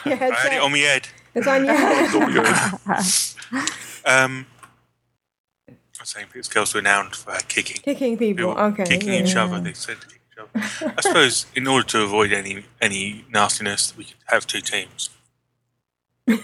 Your 0.05 0.13
I 0.13 0.15
had 0.15 0.29
it 0.29 0.33
headset. 0.33 0.61
on 0.61 0.71
my 0.71 0.77
head. 0.77 1.07
It's 1.35 1.47
on 1.47 1.65
your 1.65 1.75
head. 1.75 2.09
Um, 4.09 4.45
I 5.69 5.73
saying 6.05 6.27
Pix 6.31 6.47
girls 6.47 6.73
renowned 6.73 7.13
for 7.13 7.31
her 7.31 7.41
kicking. 7.49 7.81
Kicking 7.81 8.17
people. 8.17 8.51
People 8.53 8.63
Okay. 8.63 8.85
Kicking 8.85 9.11
each 9.13 9.33
yeah. 9.33 9.43
other. 9.43 9.59
They 9.59 9.73
said 9.73 9.99
to 9.99 10.07
kick 10.07 10.21
each 10.31 10.37
other. 10.39 10.93
I 10.97 11.01
suppose 11.01 11.45
in 11.53 11.67
order 11.67 11.85
to 11.89 12.03
avoid 12.03 12.31
any 12.31 12.63
any 12.79 13.25
nastiness, 13.29 13.93
we 13.97 14.05
could 14.05 14.15
have 14.27 14.47
two 14.47 14.61
teams. 14.61 15.09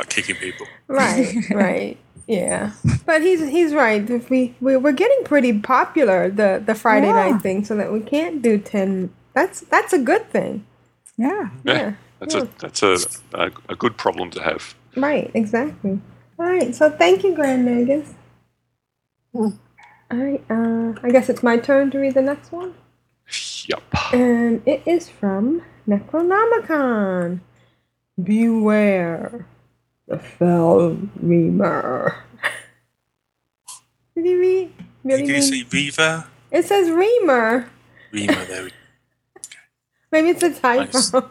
Start 0.00 0.08
kicking 0.08 0.36
people. 0.36 0.66
Right, 0.88 1.34
right. 1.50 1.98
Yeah. 2.26 2.72
But 3.04 3.20
he's 3.20 3.46
he's 3.48 3.74
right. 3.74 4.08
If 4.08 4.30
we, 4.30 4.54
we 4.58 4.78
we're 4.78 4.92
getting 4.92 5.24
pretty 5.24 5.58
popular 5.60 6.30
the 6.30 6.62
the 6.64 6.74
Friday 6.74 7.08
Yeah. 7.08 7.30
night 7.32 7.42
thing 7.42 7.64
so 7.66 7.76
that 7.76 7.92
we 7.92 8.00
can't 8.00 8.40
do 8.40 8.56
10 8.56 9.12
that's 9.34 9.60
that's 9.60 9.92
a 9.92 9.98
good 9.98 10.30
thing. 10.30 10.64
Yeah. 11.18 11.50
Yeah, 11.64 11.74
Yeah. 11.74 11.92
that's 12.18 12.34
Yeah. 12.34 12.42
a 12.42 12.48
that's 12.60 12.82
a, 12.82 12.96
a 13.34 13.50
a 13.68 13.76
good 13.76 13.98
problem 13.98 14.30
to 14.30 14.42
have. 14.42 14.74
Right, 14.96 15.30
exactly. 15.34 16.00
All 16.38 16.46
right. 16.46 16.74
So 16.74 16.88
thank 16.90 17.22
you, 17.22 17.34
Grand 17.34 17.68
Nagus. 17.68 18.14
All 19.34 19.52
right. 20.10 20.42
Uh, 20.48 20.94
I 21.02 21.10
guess 21.10 21.28
it's 21.28 21.42
my 21.42 21.58
turn 21.58 21.90
to 21.90 21.98
read 21.98 22.14
the 22.14 22.22
next 22.22 22.52
one. 22.52 22.72
Yup. 23.66 23.82
And 24.14 24.62
it 24.66 24.82
is 24.86 25.10
from 25.10 25.62
Necronomicon. 25.86 27.40
Beware 28.22 29.46
the 30.10 30.18
fell 30.18 30.98
reamer. 31.22 32.16
Did 34.16 34.26
he 34.26 34.34
read? 34.34 34.72
Really 35.04 35.22
Did 35.22 35.28
you 35.28 35.34
mean- 35.34 35.42
say 35.42 35.62
Viva? 35.62 36.26
It 36.50 36.64
says 36.66 36.90
reamer. 36.90 37.70
Rima, 38.12 38.44
there 38.48 38.64
we 38.64 38.72
Maybe 40.12 40.30
it's 40.30 40.42
a 40.42 40.52
typo. 40.52 41.30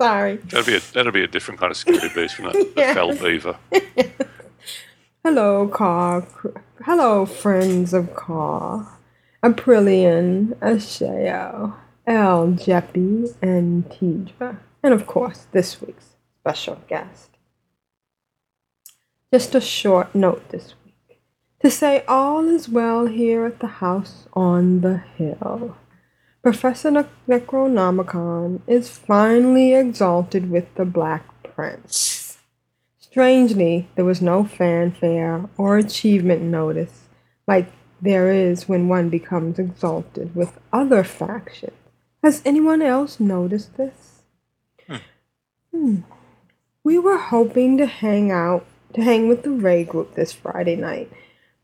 Sorry. 0.00 0.36
That'd 0.36 0.66
be 0.66 0.76
a 0.76 0.80
that'd 0.94 1.12
be 1.12 1.22
a 1.24 1.26
different 1.26 1.60
kind 1.60 1.70
of 1.70 1.76
security 1.76 2.08
beast, 2.14 2.38
wouldn't 2.38 2.56
it? 2.68 2.72
Yes. 2.76 2.94
Fell 2.94 3.14
beaver. 3.14 3.56
Hello, 5.24 5.68
Car. 5.68 6.26
Hello, 6.86 7.26
friends 7.26 7.92
of 7.92 8.14
Car. 8.16 8.88
Aprillian, 9.42 10.54
Ashayo, 10.56 11.74
El, 12.10 12.54
Jeppy, 12.54 13.36
and 13.40 13.88
Tedrah. 13.88 14.58
And 14.82 14.92
of 14.92 15.06
course, 15.06 15.46
this 15.52 15.80
week's 15.80 16.16
special 16.40 16.80
guest. 16.88 17.30
Just 19.32 19.54
a 19.54 19.60
short 19.60 20.12
note 20.12 20.48
this 20.48 20.74
week 20.84 21.20
to 21.60 21.70
say 21.70 22.02
all 22.08 22.48
is 22.48 22.68
well 22.68 23.06
here 23.06 23.44
at 23.44 23.60
the 23.60 23.78
house 23.78 24.26
on 24.32 24.80
the 24.80 25.04
hill. 25.16 25.76
Professor 26.42 26.90
Ne- 26.90 27.04
Necronomicon 27.28 28.62
is 28.66 28.90
finally 28.98 29.74
exalted 29.74 30.50
with 30.50 30.74
the 30.74 30.84
Black 30.84 31.24
Prince. 31.44 32.38
Strangely, 32.98 33.88
there 33.94 34.04
was 34.04 34.20
no 34.20 34.42
fanfare 34.42 35.48
or 35.56 35.78
achievement 35.78 36.42
notice 36.42 37.08
like 37.46 37.70
there 38.02 38.32
is 38.32 38.68
when 38.68 38.88
one 38.88 39.10
becomes 39.10 39.60
exalted 39.60 40.34
with 40.34 40.58
other 40.72 41.04
factions. 41.04 41.79
Has 42.22 42.42
anyone 42.44 42.82
else 42.82 43.18
noticed 43.18 43.76
this? 43.78 44.22
Hmm. 45.72 46.00
We 46.84 46.98
were 46.98 47.16
hoping 47.16 47.78
to 47.78 47.86
hang 47.86 48.30
out, 48.30 48.66
to 48.92 49.02
hang 49.02 49.26
with 49.26 49.42
the 49.42 49.50
Ray 49.50 49.84
group 49.84 50.14
this 50.14 50.32
Friday 50.32 50.76
night, 50.76 51.10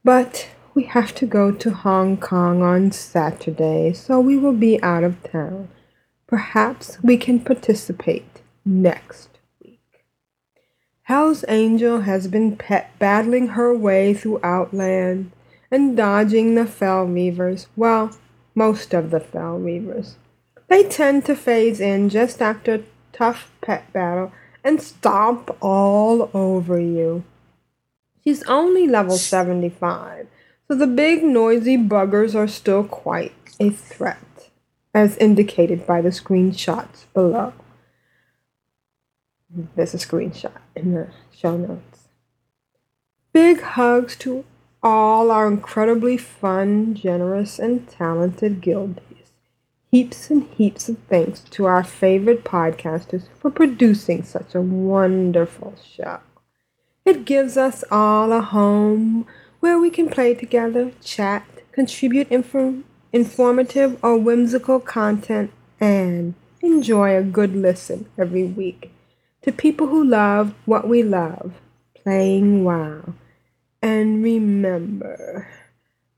but 0.03 0.49
we 0.75 0.85
have 0.85 1.15
to 1.17 1.27
go 1.27 1.53
to 1.53 1.71
Hong 1.71 2.17
Kong 2.17 2.63
on 2.63 2.91
Saturday, 2.93 3.93
so 3.93 4.19
we 4.19 4.39
will 4.39 4.55
be 4.55 4.83
out 4.83 5.05
of 5.05 5.23
town. 5.23 5.69
Perhaps 6.27 7.03
we 7.03 7.19
can 7.19 7.41
participate 7.41 8.41
next 8.65 9.39
week. 9.63 10.07
Hell's 11.03 11.45
Angel 11.49 12.01
has 12.03 12.29
been 12.29 12.57
pet 12.57 12.91
battling 12.99 13.49
her 13.49 13.77
way 13.77 14.15
through 14.15 14.41
Outland 14.43 15.33
and 15.71 15.97
dodging 15.97 16.55
the 16.55 16.67
Fell 16.67 17.07
Reavers. 17.07 17.67
Well, 17.77 18.17
most 18.55 18.95
of 18.95 19.11
the 19.11 19.21
Fell 19.21 19.59
Reavers. 19.59 20.15
They 20.69 20.85
tend 20.85 21.25
to 21.27 21.37
phase 21.37 21.81
in 21.81 22.09
just 22.09 22.43
after 22.43 22.75
a 22.75 22.83
tough 23.13 23.53
pet 23.61 23.93
battle 23.93 24.33
and 24.65 24.83
stomp 24.83 25.57
all 25.61 26.31
over 26.35 26.81
you. 26.81 27.25
She's 28.25 28.43
only 28.45 28.89
level 28.89 29.17
75, 29.17 30.27
so 30.67 30.75
the 30.75 30.89
big 30.89 31.23
noisy 31.23 31.77
buggers 31.77 32.35
are 32.35 32.49
still 32.49 32.83
quite 32.83 33.33
a 33.61 33.71
threat, 33.71 34.51
as 34.93 35.17
indicated 35.19 35.87
by 35.87 36.01
the 36.01 36.09
screenshots 36.09 37.05
below. 37.15 37.53
There's 39.77 39.95
a 39.95 39.99
screenshot 39.99 40.59
in 40.75 40.93
the 40.93 41.09
show 41.31 41.57
notes. 41.57 42.09
Big 43.33 43.61
hugs 43.61 44.17
to 44.17 44.45
all 44.83 45.31
our 45.31 45.47
incredibly 45.47 46.17
fun, 46.17 46.95
generous, 46.95 47.61
and 47.61 47.89
talented 47.89 48.61
guildies. 48.61 49.06
Heaps 49.97 50.31
and 50.31 50.47
heaps 50.59 50.91
of 50.91 50.99
thanks 51.09 51.41
to 51.41 51.65
our 51.65 51.83
favorite 51.83 52.45
podcasters 52.45 53.29
for 53.41 53.51
producing 53.51 54.25
such 54.25 54.55
a 54.55 54.61
wonderful 54.61 55.75
show. 55.83 56.21
It 57.07 57.25
gives 57.25 57.57
us 57.57 57.83
all 57.91 58.31
a 58.31 58.43
home 58.43 59.27
where 59.61 59.79
we 59.79 59.89
can 59.89 60.11
play 60.11 60.35
together, 60.35 60.93
chat, 61.03 61.47
contribute 61.73 62.31
info- 62.31 62.83
informative 63.11 63.99
or 64.05 64.19
whimsical 64.19 64.81
content, 64.81 65.51
and 65.81 66.35
enjoy 66.61 67.17
a 67.17 67.23
good 67.23 67.57
listen 67.57 68.05
every 68.19 68.45
week 68.45 68.93
to 69.41 69.51
people 69.51 69.87
who 69.87 70.05
love 70.05 70.53
what 70.67 70.87
we 70.87 71.03
love, 71.03 71.55
playing 71.95 72.65
WoW. 72.65 73.15
And 73.81 74.23
remember, 74.23 75.49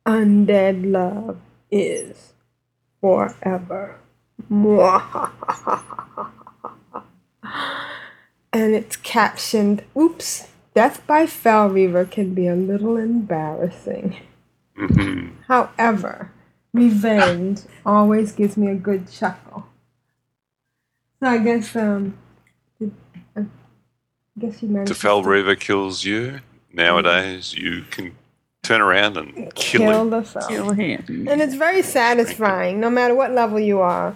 undead 0.04 0.90
love 0.90 1.38
is 1.70 2.32
forever. 3.00 3.96
and 8.52 8.74
it's 8.74 8.96
captioned, 8.96 9.84
oops, 9.96 10.48
death 10.74 11.06
by 11.06 11.26
Fell 11.26 11.68
Reaver 11.68 12.04
can 12.04 12.34
be 12.34 12.46
a 12.46 12.54
little 12.54 12.96
embarrassing. 12.96 14.16
Mm-hmm. 14.76 15.42
However, 15.48 16.30
revenge 16.72 17.60
always 17.84 18.32
gives 18.32 18.56
me 18.56 18.68
a 18.68 18.74
good 18.74 19.10
chuckle. 19.10 19.66
So 21.20 21.26
I 21.28 21.38
guess, 21.38 21.74
um, 21.74 22.16
I 22.80 23.44
guess 24.38 24.62
you 24.62 24.68
managed 24.68 24.92
If 24.92 24.98
Fell 24.98 25.22
Reaver 25.22 25.56
kills 25.56 26.04
you, 26.04 26.40
nowadays 26.72 27.52
you 27.54 27.82
can 27.90 28.16
turn 28.68 28.80
around 28.82 29.16
and 29.16 29.34
kill, 29.54 29.80
kill 29.80 30.02
him. 30.02 30.10
the 30.10 30.22
Fell. 30.22 30.70
And 30.70 31.40
it's 31.40 31.54
very 31.54 31.82
satisfying, 31.82 32.80
no 32.80 32.90
matter 32.90 33.14
what 33.14 33.32
level 33.32 33.58
you 33.58 33.80
are. 33.80 34.14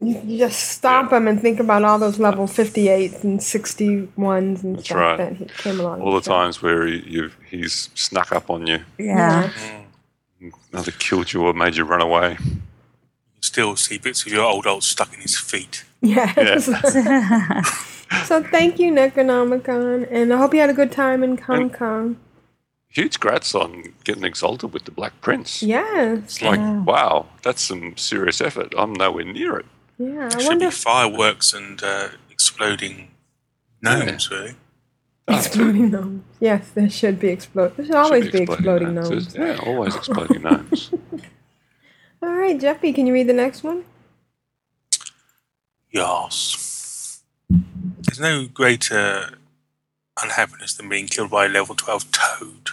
You, 0.00 0.20
you 0.24 0.38
just 0.38 0.60
stomp 0.70 1.12
him 1.12 1.28
and 1.28 1.40
think 1.40 1.60
about 1.60 1.84
all 1.84 1.98
those 1.98 2.18
level 2.18 2.46
58s 2.46 3.22
and 3.24 3.40
61s 3.40 4.62
and 4.64 4.76
That's 4.76 4.86
stuff 4.86 4.96
right. 4.96 5.16
that 5.18 5.36
he 5.36 5.44
came 5.46 5.80
along. 5.80 6.00
All 6.02 6.14
the 6.14 6.20
times 6.20 6.60
where 6.62 6.86
he, 6.86 7.02
you've, 7.06 7.36
he's 7.50 7.90
snuck 7.94 8.32
up 8.32 8.50
on 8.50 8.66
you, 8.66 8.80
Yeah. 8.98 9.50
either 10.72 10.90
killed 10.92 11.32
you 11.32 11.42
or 11.46 11.52
made 11.54 11.76
you 11.76 11.84
run 11.84 12.02
away. 12.02 12.36
You 12.40 13.40
still 13.40 13.76
see 13.76 13.98
bits 13.98 14.26
of 14.26 14.32
your 14.32 14.44
old 14.44 14.66
old 14.66 14.84
stuck 14.84 15.12
in 15.14 15.20
his 15.20 15.38
feet. 15.38 15.84
Yes. 16.02 16.66
so 18.26 18.42
thank 18.42 18.78
you, 18.78 18.92
Necronomicon, 18.92 20.06
and 20.10 20.32
I 20.32 20.36
hope 20.36 20.52
you 20.54 20.60
had 20.60 20.70
a 20.70 20.74
good 20.74 20.92
time 20.92 21.22
in 21.22 21.38
Hong 21.38 21.70
Kong. 21.70 22.16
Huge 22.94 23.18
grats 23.18 23.54
on 23.60 23.92
getting 24.04 24.22
exalted 24.22 24.72
with 24.72 24.84
the 24.84 24.92
Black 24.92 25.20
Prince. 25.20 25.64
Yeah. 25.64 26.12
It's 26.14 26.40
like, 26.40 26.60
wow, 26.86 27.26
that's 27.42 27.60
some 27.60 27.96
serious 27.96 28.40
effort. 28.40 28.72
I'm 28.78 28.92
nowhere 28.92 29.24
near 29.24 29.56
it. 29.58 29.66
Yeah, 29.98 30.26
I 30.32 30.38
Should 30.38 30.48
wonder 30.48 30.64
be 30.66 30.68
if 30.68 30.74
fireworks 30.74 31.52
and 31.52 31.82
uh, 31.82 32.08
exploding 32.30 33.10
gnomes, 33.82 34.30
really. 34.30 34.54
exploding 35.26 35.90
gnomes. 35.90 36.22
Yes, 36.38 36.70
there 36.70 36.88
should 36.88 37.18
be 37.18 37.28
explode. 37.28 37.76
There 37.76 37.84
should 37.86 37.94
always 37.96 38.30
be 38.30 38.42
exploding 38.42 38.94
gnomes. 38.94 39.34
Yeah, 39.34 39.58
always 39.64 39.96
exploding 39.96 40.42
gnomes. 40.42 40.90
All 42.22 42.32
right, 42.32 42.58
Jeppy, 42.58 42.94
can 42.94 43.06
you 43.06 43.12
read 43.12 43.28
the 43.28 43.32
next 43.32 43.64
one? 43.64 43.84
Yes. 45.90 47.22
There's 47.48 48.20
no 48.20 48.46
greater 48.46 49.38
unhappiness 50.22 50.74
than 50.74 50.88
being 50.88 51.06
killed 51.06 51.30
by 51.30 51.46
a 51.46 51.48
level 51.48 51.74
12 51.74 52.10
toad. 52.12 52.70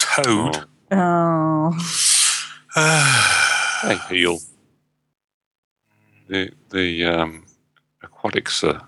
Toad. 0.00 0.64
Oh. 0.90 1.76
They 3.82 3.96
heal. 4.10 4.38
The 6.28 6.50
the 6.70 7.04
um, 7.06 7.46
aquatics 8.02 8.62
are, 8.62 8.86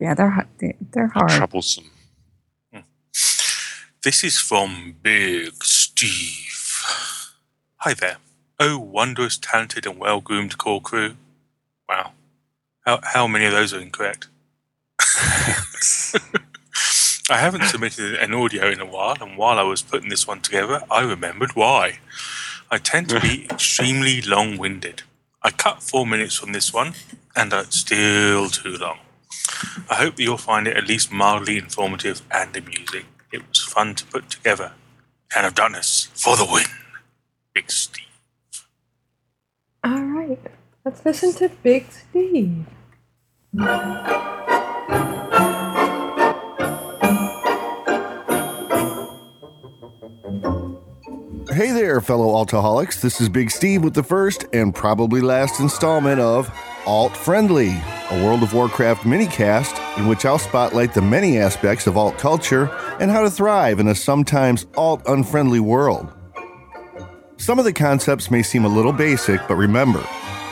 Yeah, 0.00 0.14
they're 0.14 0.46
they're 0.92 1.08
hard. 1.08 1.28
troublesome. 1.30 1.90
This 4.02 4.24
is 4.24 4.38
from 4.40 4.94
Big 5.02 5.62
Steve. 5.62 6.86
Hi 7.76 7.92
there. 7.92 8.16
Oh, 8.58 8.78
wondrous, 8.78 9.36
talented, 9.36 9.84
and 9.86 9.98
well 9.98 10.20
groomed 10.22 10.56
core 10.56 10.80
crew. 10.80 11.16
Wow. 11.88 12.12
How, 12.86 13.00
how 13.02 13.26
many 13.26 13.44
of 13.44 13.52
those 13.52 13.74
are 13.74 13.80
incorrect? 13.80 14.28
I 17.30 17.36
haven't 17.36 17.64
submitted 17.64 18.14
an 18.14 18.32
audio 18.32 18.70
in 18.70 18.80
a 18.80 18.86
while, 18.86 19.16
and 19.20 19.36
while 19.36 19.58
I 19.58 19.62
was 19.62 19.82
putting 19.82 20.08
this 20.08 20.26
one 20.26 20.40
together, 20.40 20.82
I 20.90 21.02
remembered 21.02 21.54
why. 21.54 21.98
I 22.70 22.78
tend 22.78 23.10
to 23.10 23.20
be 23.20 23.46
extremely 23.50 24.22
long 24.22 24.56
winded. 24.56 25.02
I 25.42 25.50
cut 25.50 25.82
four 25.82 26.06
minutes 26.06 26.36
from 26.36 26.52
this 26.52 26.72
one, 26.72 26.94
and 27.36 27.52
it's 27.52 27.80
still 27.80 28.48
too 28.48 28.76
long. 28.78 29.00
I 29.90 29.96
hope 29.96 30.16
that 30.16 30.22
you'll 30.22 30.38
find 30.38 30.66
it 30.66 30.76
at 30.76 30.88
least 30.88 31.12
mildly 31.12 31.58
informative 31.58 32.22
and 32.30 32.56
amusing. 32.56 33.04
It 33.30 33.46
was 33.46 33.62
fun 33.62 33.94
to 33.96 34.06
put 34.06 34.30
together. 34.30 34.72
And 35.36 35.44
I've 35.44 35.54
done 35.54 35.72
this 35.72 36.08
for 36.14 36.34
the 36.34 36.46
win. 36.50 36.64
Big 37.52 37.70
Steve. 37.70 38.04
All 39.84 40.02
right, 40.02 40.38
let's 40.84 41.04
listen 41.04 41.34
to 41.34 41.50
Big 41.62 41.86
Steve. 41.90 42.64
Hey 51.58 51.72
there, 51.72 52.00
fellow 52.00 52.28
Altaholics. 52.28 53.00
This 53.00 53.20
is 53.20 53.28
Big 53.28 53.50
Steve 53.50 53.82
with 53.82 53.94
the 53.94 54.04
first 54.04 54.44
and 54.52 54.72
probably 54.72 55.20
last 55.20 55.58
installment 55.58 56.20
of 56.20 56.48
Alt 56.86 57.16
Friendly, 57.16 57.82
a 58.10 58.24
World 58.24 58.44
of 58.44 58.54
Warcraft 58.54 59.02
minicast 59.02 59.98
in 59.98 60.06
which 60.06 60.24
I'll 60.24 60.38
spotlight 60.38 60.94
the 60.94 61.02
many 61.02 61.36
aspects 61.36 61.88
of 61.88 61.96
alt 61.96 62.16
culture 62.16 62.70
and 63.00 63.10
how 63.10 63.22
to 63.22 63.28
thrive 63.28 63.80
in 63.80 63.88
a 63.88 63.94
sometimes 63.96 64.66
alt 64.76 65.02
unfriendly 65.08 65.58
world. 65.58 66.06
Some 67.38 67.58
of 67.58 67.64
the 67.64 67.72
concepts 67.72 68.30
may 68.30 68.44
seem 68.44 68.64
a 68.64 68.68
little 68.68 68.92
basic, 68.92 69.40
but 69.48 69.56
remember, 69.56 70.06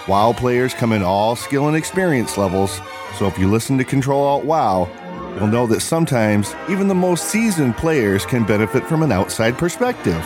WoW 0.08 0.32
players 0.32 0.74
come 0.74 0.90
in 0.90 1.04
all 1.04 1.36
skill 1.36 1.68
and 1.68 1.76
experience 1.76 2.36
levels, 2.36 2.80
so 3.16 3.28
if 3.28 3.38
you 3.38 3.48
listen 3.48 3.78
to 3.78 3.84
Control 3.84 4.24
Alt 4.24 4.44
WoW, 4.44 4.90
you'll 5.36 5.46
know 5.46 5.68
that 5.68 5.82
sometimes 5.82 6.56
even 6.68 6.88
the 6.88 6.96
most 6.96 7.26
seasoned 7.26 7.76
players 7.76 8.26
can 8.26 8.44
benefit 8.44 8.84
from 8.88 9.04
an 9.04 9.12
outside 9.12 9.56
perspective. 9.56 10.20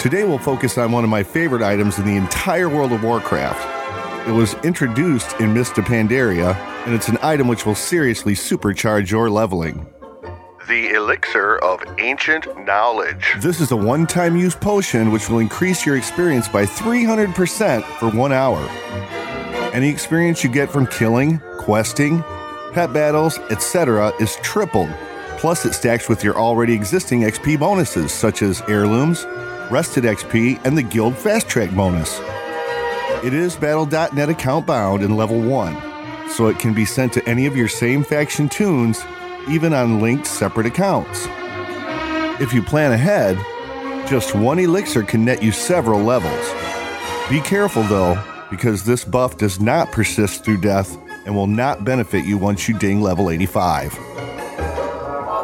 Today 0.00 0.24
we'll 0.24 0.38
focus 0.38 0.78
on 0.78 0.92
one 0.92 1.04
of 1.04 1.10
my 1.10 1.22
favorite 1.22 1.60
items 1.60 1.98
in 1.98 2.06
the 2.06 2.16
entire 2.16 2.70
World 2.70 2.90
of 2.92 3.02
Warcraft. 3.02 4.26
It 4.26 4.32
was 4.32 4.54
introduced 4.64 5.38
in 5.38 5.52
Mist 5.52 5.76
of 5.76 5.84
Pandaria, 5.84 6.56
and 6.86 6.94
it's 6.94 7.08
an 7.08 7.18
item 7.20 7.48
which 7.48 7.66
will 7.66 7.74
seriously 7.74 8.32
supercharge 8.32 9.10
your 9.10 9.28
leveling. 9.28 9.86
The 10.68 10.94
Elixir 10.94 11.58
of 11.58 11.82
Ancient 11.98 12.46
Knowledge. 12.64 13.34
This 13.40 13.60
is 13.60 13.72
a 13.72 13.76
one 13.76 14.06
time 14.06 14.38
use 14.38 14.54
potion 14.54 15.12
which 15.12 15.28
will 15.28 15.38
increase 15.38 15.84
your 15.84 15.98
experience 15.98 16.48
by 16.48 16.64
300% 16.64 17.82
for 17.98 18.08
one 18.08 18.32
hour. 18.32 18.66
Any 19.74 19.90
experience 19.90 20.42
you 20.42 20.48
get 20.48 20.70
from 20.70 20.86
killing, 20.86 21.42
questing, 21.58 22.24
pet 22.72 22.94
battles, 22.94 23.36
etc., 23.50 24.14
is 24.18 24.36
tripled. 24.36 24.88
Plus, 25.36 25.66
it 25.66 25.74
stacks 25.74 26.08
with 26.08 26.24
your 26.24 26.38
already 26.38 26.72
existing 26.72 27.20
XP 27.20 27.60
bonuses 27.60 28.12
such 28.12 28.40
as 28.40 28.62
heirlooms, 28.66 29.26
rested 29.70 30.04
XP, 30.04 30.64
and 30.64 30.76
the 30.76 30.82
Guild 30.82 31.16
Fast 31.16 31.48
Track 31.48 31.70
bonus. 31.70 32.20
It 33.24 33.34
is 33.34 33.56
Battle.net 33.56 34.28
account 34.28 34.66
bound 34.66 35.02
in 35.02 35.16
level 35.16 35.40
1, 35.40 36.30
so 36.30 36.48
it 36.48 36.58
can 36.58 36.74
be 36.74 36.84
sent 36.84 37.12
to 37.12 37.28
any 37.28 37.46
of 37.46 37.56
your 37.56 37.68
same 37.68 38.02
faction 38.02 38.48
toons, 38.48 39.04
even 39.48 39.72
on 39.72 40.00
linked 40.00 40.26
separate 40.26 40.66
accounts. 40.66 41.26
If 42.40 42.52
you 42.52 42.62
plan 42.62 42.92
ahead, 42.92 43.36
just 44.08 44.34
one 44.34 44.58
elixir 44.58 45.02
can 45.02 45.24
net 45.24 45.42
you 45.42 45.52
several 45.52 46.00
levels. 46.00 46.50
Be 47.28 47.40
careful 47.40 47.82
though, 47.84 48.22
because 48.50 48.84
this 48.84 49.04
buff 49.04 49.36
does 49.36 49.60
not 49.60 49.92
persist 49.92 50.44
through 50.44 50.60
death 50.60 50.96
and 51.26 51.36
will 51.36 51.46
not 51.46 51.84
benefit 51.84 52.24
you 52.24 52.38
once 52.38 52.68
you 52.68 52.76
ding 52.78 53.02
level 53.02 53.30
85. 53.30 53.96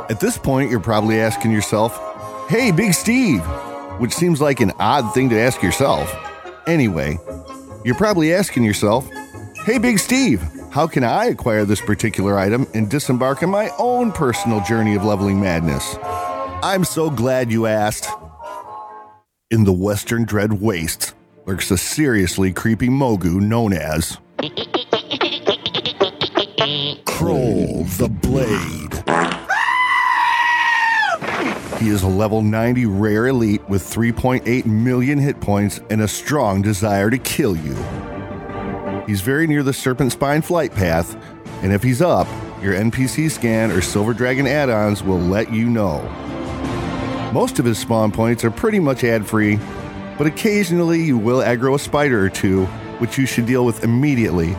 At 0.08 0.18
this 0.20 0.38
point, 0.38 0.70
you're 0.70 0.80
probably 0.80 1.20
asking 1.20 1.50
yourself, 1.50 2.00
Hey, 2.48 2.70
Big 2.70 2.94
Steve, 2.94 3.42
which 3.98 4.12
seems 4.12 4.40
like 4.40 4.60
an 4.60 4.72
odd 4.78 5.12
thing 5.14 5.28
to 5.30 5.38
ask 5.38 5.62
yourself. 5.62 6.14
Anyway, 6.66 7.18
you're 7.84 7.94
probably 7.94 8.32
asking 8.32 8.64
yourself, 8.64 9.08
Hey, 9.64 9.78
Big 9.78 9.98
Steve, 9.98 10.42
how 10.70 10.86
can 10.86 11.04
I 11.04 11.26
acquire 11.26 11.64
this 11.64 11.80
particular 11.80 12.38
item 12.38 12.66
and 12.74 12.90
disembark 12.90 13.42
on 13.42 13.50
my 13.50 13.70
own 13.78 14.12
personal 14.12 14.60
journey 14.62 14.94
of 14.94 15.04
leveling 15.04 15.40
madness? 15.40 15.96
I'm 16.62 16.84
so 16.84 17.10
glad 17.10 17.50
you 17.50 17.66
asked. 17.66 18.08
In 19.50 19.64
the 19.64 19.72
Western 19.72 20.24
Dread 20.24 20.54
Wastes 20.54 21.14
lurks 21.46 21.70
a 21.70 21.78
seriously 21.78 22.52
creepy 22.52 22.88
Mogu 22.88 23.40
known 23.40 23.72
as 23.72 24.18
Krol 27.06 27.86
the 27.96 28.08
Blade. 28.08 29.35
He 31.78 31.90
is 31.90 32.02
a 32.02 32.08
level 32.08 32.40
90 32.40 32.86
rare 32.86 33.26
elite 33.26 33.68
with 33.68 33.82
3.8 33.82 34.64
million 34.64 35.18
hit 35.18 35.40
points 35.40 35.80
and 35.90 36.00
a 36.00 36.08
strong 36.08 36.62
desire 36.62 37.10
to 37.10 37.18
kill 37.18 37.54
you. 37.54 37.74
He's 39.06 39.20
very 39.20 39.46
near 39.46 39.62
the 39.62 39.74
Serpent 39.74 40.12
Spine 40.12 40.40
flight 40.40 40.72
path, 40.74 41.16
and 41.62 41.74
if 41.74 41.82
he's 41.82 42.00
up, 42.00 42.26
your 42.62 42.74
NPC 42.74 43.30
scan 43.30 43.70
or 43.70 43.82
Silver 43.82 44.14
Dragon 44.14 44.46
add 44.46 44.70
ons 44.70 45.02
will 45.02 45.18
let 45.18 45.52
you 45.52 45.68
know. 45.68 46.00
Most 47.32 47.58
of 47.58 47.66
his 47.66 47.78
spawn 47.78 48.10
points 48.10 48.42
are 48.42 48.50
pretty 48.50 48.80
much 48.80 49.04
add 49.04 49.26
free, 49.26 49.58
but 50.16 50.26
occasionally 50.26 51.02
you 51.02 51.18
will 51.18 51.42
aggro 51.42 51.74
a 51.74 51.78
spider 51.78 52.24
or 52.24 52.30
two, 52.30 52.64
which 52.98 53.18
you 53.18 53.26
should 53.26 53.44
deal 53.44 53.66
with 53.66 53.84
immediately, 53.84 54.56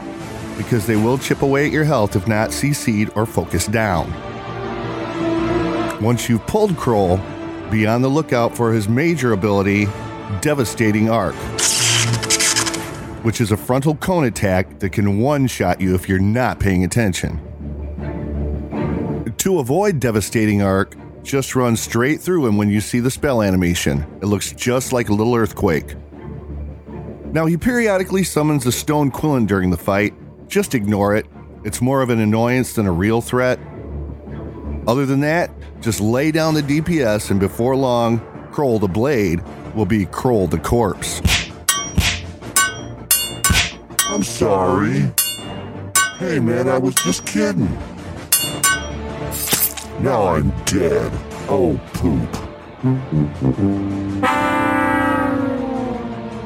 because 0.55 0.85
they 0.85 0.95
will 0.95 1.17
chip 1.17 1.41
away 1.41 1.65
at 1.65 1.71
your 1.71 1.83
health 1.83 2.15
if 2.15 2.27
not 2.27 2.51
CC'd 2.51 3.11
or 3.15 3.25
focused 3.25 3.71
down. 3.71 4.26
Once 6.01 6.30
you've 6.30 6.45
pulled 6.45 6.72
Krol, 6.74 7.19
be 7.72 7.88
on 7.88 8.03
the 8.03 8.08
lookout 8.08 8.56
for 8.56 8.72
his 8.72 8.88
major 8.88 9.32
ability, 9.32 9.88
Devastating 10.42 11.09
Arc, 11.09 11.34
which 13.24 13.42
is 13.42 13.51
a 13.51 13.58
frontal 13.58 13.95
cone 13.95 14.26
attack 14.26 14.77
that 14.77 14.92
can 14.92 15.19
one 15.19 15.48
shot 15.48 15.82
you 15.82 15.95
if 15.95 16.08
you're 16.08 16.19
not 16.19 16.59
paying 16.59 16.84
attention. 16.84 17.42
To 19.40 19.58
avoid 19.58 20.00
Devastating 20.00 20.61
Arc, 20.61 20.95
just 21.24 21.56
run 21.56 21.76
straight 21.76 22.22
through 22.22 22.45
him 22.45 22.58
when 22.58 22.69
you 22.69 22.80
see 22.80 23.00
the 23.00 23.09
spell 23.09 23.42
animation. 23.42 24.06
It 24.22 24.27
looks 24.27 24.51
just 24.51 24.93
like 24.93 25.09
a 25.09 25.14
little 25.14 25.34
earthquake. 25.34 25.95
Now, 27.32 27.48
he 27.48 27.58
periodically 27.58 28.24
summons 28.24 28.67
a 28.67 28.72
stone 28.72 29.09
quilen 29.09 29.48
during 29.48 29.72
the 29.72 29.77
fight. 29.77 30.14
Just 30.48 30.76
ignore 30.76 31.16
it. 31.16 31.26
It's 31.64 31.82
more 31.82 32.03
of 32.03 32.11
an 32.11 32.19
annoyance 32.19 32.74
than 32.74 32.85
a 32.85 32.92
real 32.92 33.19
threat. 33.19 33.59
Other 34.88 35.06
than 35.06 35.19
that, 35.19 35.51
just 35.82 35.99
lay 35.99 36.32
down 36.32 36.53
the 36.53 36.61
DPS, 36.64 37.30
and 37.30 37.41
before 37.41 37.75
long, 37.75 38.19
Krol 38.53 38.80
the 38.80 38.88
Blade 38.88 39.41
will 39.75 39.85
be 39.85 40.06
Krol 40.06 40.49
the 40.49 40.57
Corpse. 40.57 41.22
I'm 44.09 44.24
sorry. 44.24 45.11
Hey 46.17 46.40
man, 46.40 46.69
I 46.69 46.77
was 46.77 46.95
just 46.95 47.25
kidding. 47.25 47.69
Now 50.01 50.27
I'm 50.27 50.51
dead. 50.64 51.11
Oh, 51.49 51.77
poop. 51.93 52.30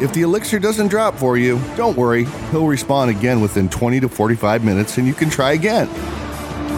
If 0.01 0.13
the 0.13 0.23
elixir 0.23 0.57
doesn't 0.57 0.87
drop 0.87 1.15
for 1.15 1.37
you, 1.37 1.61
don't 1.77 1.95
worry, 1.95 2.23
he'll 2.49 2.63
respawn 2.63 3.09
again 3.09 3.39
within 3.39 3.69
20 3.69 3.99
to 3.99 4.09
45 4.09 4.65
minutes 4.65 4.97
and 4.97 5.05
you 5.05 5.13
can 5.13 5.29
try 5.29 5.51
again. 5.51 5.87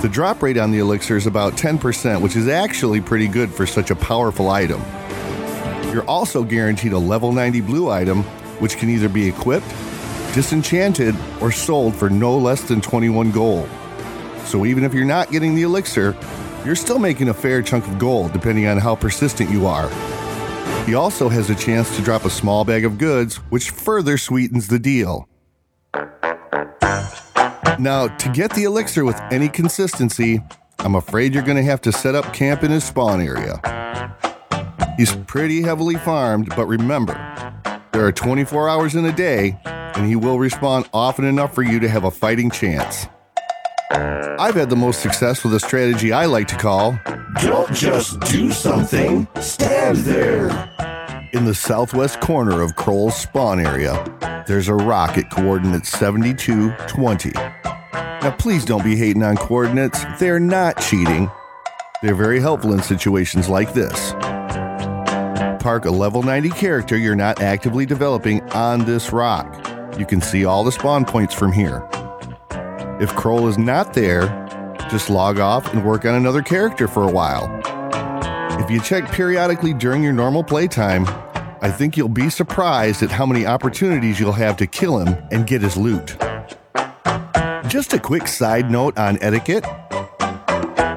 The 0.03 0.09
drop 0.09 0.43
rate 0.43 0.57
on 0.57 0.71
the 0.71 0.79
elixir 0.79 1.15
is 1.15 1.27
about 1.27 1.53
10%, 1.53 2.19
which 2.19 2.35
is 2.35 2.49
actually 2.49 2.99
pretty 2.99 3.29
good 3.29 3.49
for 3.49 3.65
such 3.65 3.89
a 3.89 3.95
powerful 3.95 4.49
item. 4.49 4.81
You're 5.93 6.03
also 6.07 6.43
guaranteed 6.43 6.91
a 6.91 6.97
level 6.97 7.31
90 7.31 7.61
blue 7.61 7.89
item, 7.89 8.23
which 8.59 8.75
can 8.75 8.89
either 8.89 9.07
be 9.07 9.25
equipped, 9.25 9.69
disenchanted, 10.33 11.15
or 11.39 11.53
sold 11.53 11.95
for 11.95 12.09
no 12.09 12.37
less 12.37 12.63
than 12.63 12.81
21 12.81 13.31
gold. 13.31 13.69
So 14.43 14.65
even 14.65 14.83
if 14.83 14.93
you're 14.93 15.05
not 15.05 15.31
getting 15.31 15.55
the 15.55 15.63
elixir, 15.63 16.17
you're 16.65 16.75
still 16.75 16.99
making 16.99 17.29
a 17.29 17.33
fair 17.33 17.61
chunk 17.61 17.87
of 17.87 17.97
gold 17.97 18.33
depending 18.33 18.67
on 18.67 18.79
how 18.79 18.97
persistent 18.97 19.49
you 19.51 19.67
are. 19.67 19.87
He 20.83 20.95
also 20.95 21.29
has 21.29 21.49
a 21.49 21.55
chance 21.55 21.95
to 21.95 22.01
drop 22.01 22.25
a 22.25 22.29
small 22.29 22.65
bag 22.65 22.83
of 22.83 22.97
goods, 22.97 23.37
which 23.51 23.69
further 23.69 24.17
sweetens 24.17 24.67
the 24.67 24.79
deal. 24.79 25.29
Now, 27.79 28.07
to 28.07 28.29
get 28.29 28.53
the 28.53 28.63
elixir 28.65 29.05
with 29.05 29.19
any 29.31 29.49
consistency, 29.49 30.41
I'm 30.79 30.95
afraid 30.95 31.33
you're 31.33 31.43
going 31.43 31.57
to 31.57 31.63
have 31.63 31.81
to 31.81 31.91
set 31.91 32.15
up 32.15 32.33
camp 32.33 32.63
in 32.63 32.71
his 32.71 32.83
spawn 32.83 33.21
area. 33.21 33.59
He's 34.97 35.15
pretty 35.15 35.61
heavily 35.61 35.95
farmed, 35.95 36.49
but 36.55 36.67
remember, 36.67 37.13
there 37.91 38.05
are 38.05 38.11
24 38.11 38.69
hours 38.69 38.95
in 38.95 39.05
a 39.05 39.11
day, 39.11 39.57
and 39.65 40.07
he 40.07 40.15
will 40.15 40.39
respond 40.39 40.89
often 40.93 41.25
enough 41.25 41.53
for 41.55 41.63
you 41.63 41.79
to 41.79 41.87
have 41.87 42.03
a 42.03 42.11
fighting 42.11 42.51
chance. 42.51 43.07
I've 43.91 44.55
had 44.55 44.69
the 44.69 44.75
most 44.75 45.01
success 45.01 45.43
with 45.43 45.53
a 45.53 45.59
strategy 45.59 46.11
I 46.11 46.25
like 46.25 46.47
to 46.49 46.57
call 46.57 46.99
Don't 47.41 47.71
just 47.73 48.19
do 48.21 48.51
something, 48.51 49.27
stand 49.39 49.97
there. 49.97 50.72
In 51.33 51.45
the 51.45 51.55
southwest 51.55 52.21
corner 52.21 52.61
of 52.61 52.75
Krol's 52.75 53.15
spawn 53.15 53.59
area. 53.59 54.05
there's 54.45 54.67
a 54.67 54.75
rock 54.75 55.17
at 55.17 55.31
coordinates 55.31 55.89
7220. 55.89 57.31
Now, 57.33 58.35
please 58.37 58.63
don't 58.63 58.83
be 58.83 58.95
hating 58.95 59.23
on 59.23 59.37
coordinates. 59.37 60.05
They're 60.19 60.39
not 60.39 60.79
cheating. 60.79 61.31
They're 62.03 62.13
very 62.13 62.39
helpful 62.39 62.71
in 62.73 62.83
situations 62.83 63.49
like 63.49 63.73
this. 63.73 64.11
Park 65.59 65.85
a 65.85 65.89
level 65.89 66.21
90 66.21 66.49
character 66.51 66.97
you're 66.97 67.15
not 67.15 67.41
actively 67.41 67.87
developing 67.87 68.43
on 68.51 68.85
this 68.85 69.11
rock. 69.11 69.47
You 69.97 70.05
can 70.05 70.21
see 70.21 70.45
all 70.45 70.63
the 70.63 70.71
spawn 70.71 71.03
points 71.03 71.33
from 71.33 71.51
here. 71.51 71.83
If 73.01 73.09
Krol 73.13 73.49
is 73.49 73.57
not 73.57 73.95
there, 73.95 74.27
just 74.91 75.09
log 75.09 75.39
off 75.39 75.73
and 75.73 75.83
work 75.83 76.05
on 76.05 76.13
another 76.13 76.43
character 76.43 76.87
for 76.87 77.01
a 77.01 77.11
while. 77.11 77.62
If 78.59 78.69
you 78.69 78.79
check 78.81 79.11
periodically 79.11 79.73
during 79.73 80.03
your 80.03 80.13
normal 80.13 80.43
playtime, 80.43 81.05
I 81.61 81.71
think 81.71 81.95
you'll 81.95 82.09
be 82.09 82.29
surprised 82.29 83.03
at 83.03 83.09
how 83.09 83.25
many 83.25 83.45
opportunities 83.45 84.19
you'll 84.19 84.33
have 84.33 84.57
to 84.57 84.67
kill 84.67 84.99
him 84.99 85.15
and 85.31 85.47
get 85.47 85.61
his 85.61 85.77
loot. 85.77 86.17
Just 87.67 87.93
a 87.93 87.99
quick 87.99 88.27
side 88.27 88.69
note 88.69 88.97
on 88.97 89.17
etiquette. 89.21 89.65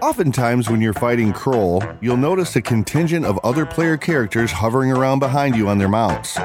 Oftentimes, 0.03 0.69
when 0.69 0.81
you're 0.81 0.93
fighting 0.93 1.33
Krol, 1.33 1.97
you'll 2.01 2.17
notice 2.17 2.55
a 2.57 2.63
contingent 2.63 3.25
of 3.25 3.39
other 3.43 3.65
player 3.65 3.97
characters 3.97 4.53
hovering 4.53 4.93
around 4.93 5.21
behind 5.21 5.57
you 5.57 5.69
on 5.69 5.79
their 5.79 5.89
mounts. 5.89 6.39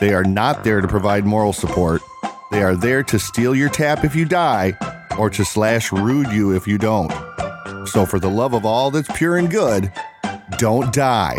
They 0.00 0.12
are 0.12 0.24
not 0.24 0.64
there 0.64 0.80
to 0.80 0.88
provide 0.88 1.24
moral 1.24 1.52
support, 1.52 2.02
they 2.50 2.62
are 2.62 2.76
there 2.76 3.02
to 3.04 3.18
steal 3.18 3.54
your 3.54 3.68
tap 3.68 4.04
if 4.04 4.14
you 4.14 4.24
die, 4.24 4.76
or 5.18 5.30
to 5.30 5.44
slash 5.44 5.92
rude 5.92 6.28
you 6.28 6.54
if 6.54 6.66
you 6.66 6.78
don't. 6.78 7.12
So, 7.86 8.04
for 8.04 8.18
the 8.18 8.30
love 8.30 8.52
of 8.52 8.66
all 8.66 8.90
that's 8.90 9.08
pure 9.16 9.36
and 9.36 9.50
good, 9.50 9.92
don't 10.58 10.92
die. 10.92 11.36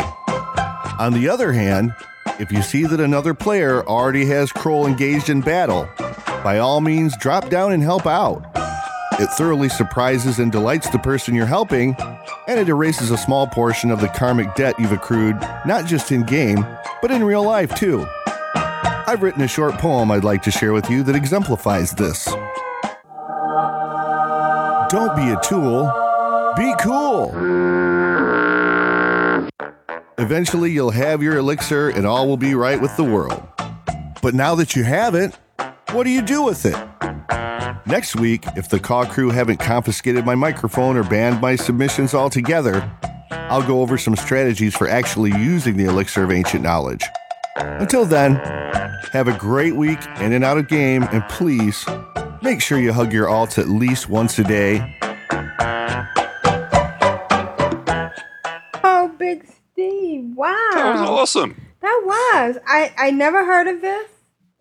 On 0.97 1.13
the 1.13 1.29
other 1.29 1.51
hand, 1.51 1.93
if 2.39 2.51
you 2.51 2.61
see 2.61 2.85
that 2.85 3.01
another 3.01 3.33
player 3.33 3.85
already 3.85 4.25
has 4.25 4.51
Krol 4.51 4.87
engaged 4.87 5.29
in 5.29 5.41
battle, 5.41 5.89
by 6.41 6.59
all 6.59 6.79
means 6.79 7.17
drop 7.17 7.49
down 7.49 7.73
and 7.73 7.83
help 7.83 8.07
out. 8.07 8.45
It 9.19 9.27
thoroughly 9.31 9.67
surprises 9.67 10.39
and 10.39 10.49
delights 10.49 10.89
the 10.89 10.99
person 10.99 11.35
you're 11.35 11.45
helping, 11.45 11.97
and 12.47 12.57
it 12.59 12.69
erases 12.69 13.11
a 13.11 13.17
small 13.17 13.45
portion 13.45 13.91
of 13.91 13.99
the 13.99 14.07
karmic 14.07 14.55
debt 14.55 14.79
you've 14.79 14.93
accrued, 14.93 15.35
not 15.65 15.85
just 15.85 16.13
in 16.13 16.23
game, 16.23 16.65
but 17.01 17.11
in 17.11 17.21
real 17.23 17.43
life 17.43 17.75
too. 17.75 18.07
I've 18.55 19.21
written 19.21 19.41
a 19.41 19.47
short 19.49 19.73
poem 19.75 20.11
I'd 20.11 20.23
like 20.23 20.43
to 20.43 20.51
share 20.51 20.71
with 20.71 20.89
you 20.89 21.03
that 21.03 21.15
exemplifies 21.15 21.91
this. 21.91 22.25
Don't 24.89 25.15
be 25.15 25.29
a 25.29 25.39
tool, 25.43 25.91
be 26.55 26.73
cool. 26.79 27.98
Eventually, 30.19 30.71
you'll 30.71 30.91
have 30.91 31.23
your 31.23 31.37
elixir 31.37 31.89
and 31.89 32.05
all 32.05 32.27
will 32.27 32.35
be 32.35 32.53
right 32.53 32.79
with 32.81 32.95
the 32.97 33.03
world. 33.05 33.41
But 34.21 34.33
now 34.33 34.53
that 34.55 34.75
you 34.75 34.83
have 34.83 35.15
it, 35.15 35.33
what 35.91 36.03
do 36.03 36.09
you 36.09 36.21
do 36.21 36.43
with 36.43 36.65
it? 36.65 36.75
Next 37.85 38.17
week, 38.17 38.43
if 38.57 38.67
the 38.67 38.81
Caw 38.81 39.05
crew 39.05 39.29
haven't 39.29 39.57
confiscated 39.57 40.25
my 40.25 40.35
microphone 40.35 40.97
or 40.97 41.03
banned 41.03 41.39
my 41.39 41.55
submissions 41.55 42.13
altogether, 42.13 42.91
I'll 43.31 43.65
go 43.65 43.81
over 43.81 43.97
some 43.97 44.17
strategies 44.17 44.75
for 44.75 44.89
actually 44.89 45.31
using 45.31 45.77
the 45.77 45.85
elixir 45.85 46.25
of 46.25 46.31
ancient 46.31 46.63
knowledge. 46.63 47.03
Until 47.55 48.03
then, 48.03 48.35
have 49.13 49.29
a 49.29 49.37
great 49.37 49.75
week 49.75 49.99
in 50.19 50.33
and 50.33 50.43
out 50.43 50.57
of 50.57 50.67
game, 50.67 51.03
and 51.13 51.23
please 51.29 51.85
make 52.41 52.61
sure 52.61 52.77
you 52.77 52.91
hug 52.91 53.13
your 53.13 53.27
alts 53.27 53.57
at 53.57 53.69
least 53.69 54.09
once 54.09 54.37
a 54.37 54.43
day. 54.43 54.97
Wow, 60.39 60.69
That 60.73 60.93
was 60.93 61.01
awesome. 61.01 61.59
That 61.81 62.01
was. 62.05 62.57
I 62.65 62.93
I 62.97 63.11
never 63.11 63.45
heard 63.45 63.67
of 63.67 63.81
this. 63.81 64.09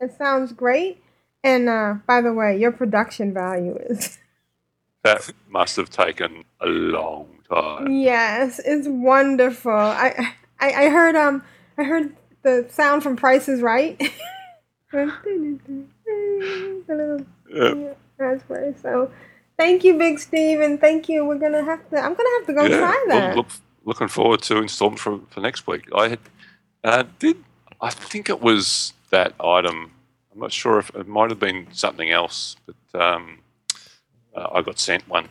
It 0.00 0.12
sounds 0.18 0.52
great. 0.52 1.00
And 1.44 1.68
uh, 1.68 1.94
by 2.04 2.20
the 2.20 2.32
way, 2.32 2.58
your 2.58 2.72
production 2.72 3.32
value 3.32 3.76
is 3.88 4.18
That 5.04 5.30
must 5.48 5.76
have 5.76 5.88
taken 5.88 6.44
a 6.60 6.66
long 6.66 7.28
time. 7.48 7.92
yes, 7.92 8.60
it's 8.64 8.88
wonderful. 8.88 9.70
I 9.70 10.34
I, 10.58 10.86
I 10.86 10.88
heard 10.88 11.14
um 11.14 11.44
I 11.78 11.84
heard 11.84 12.16
the 12.42 12.66
sound 12.68 13.04
from 13.04 13.14
Price 13.14 13.48
is 13.48 13.62
Right. 13.62 14.02
Yeah. 14.92 15.10
So 18.82 19.12
thank 19.56 19.84
you, 19.84 19.96
Big 19.96 20.18
Steve, 20.18 20.60
and 20.60 20.80
thank 20.80 21.08
you. 21.08 21.24
We're 21.24 21.38
gonna 21.38 21.64
have 21.64 21.88
to. 21.90 21.98
I'm 21.98 22.14
gonna 22.14 22.30
have 22.38 22.46
to 22.46 22.54
go 22.54 22.64
Yeah, 22.64 22.78
try 22.78 23.04
well, 23.06 23.20
that. 23.20 23.36
Look, 23.88 24.00
looking 24.00 24.08
forward 24.08 24.42
to 24.42 24.58
installment 24.58 25.00
for, 25.00 25.20
for 25.30 25.40
next 25.40 25.66
week. 25.66 25.88
I 25.94 26.08
had 26.08 26.18
uh, 26.84 27.04
did 27.18 27.42
I 27.80 27.90
think 27.90 28.28
it 28.28 28.40
was 28.40 28.92
that 29.10 29.34
item. 29.40 29.92
I'm 30.32 30.40
not 30.40 30.52
sure 30.52 30.78
if 30.78 30.90
it 30.94 31.06
might 31.08 31.30
have 31.30 31.40
been 31.40 31.66
something 31.72 32.10
else, 32.10 32.56
but 32.66 33.00
um, 33.00 33.38
uh, 34.34 34.48
I 34.54 34.62
got 34.62 34.78
sent 34.78 35.08
one 35.08 35.28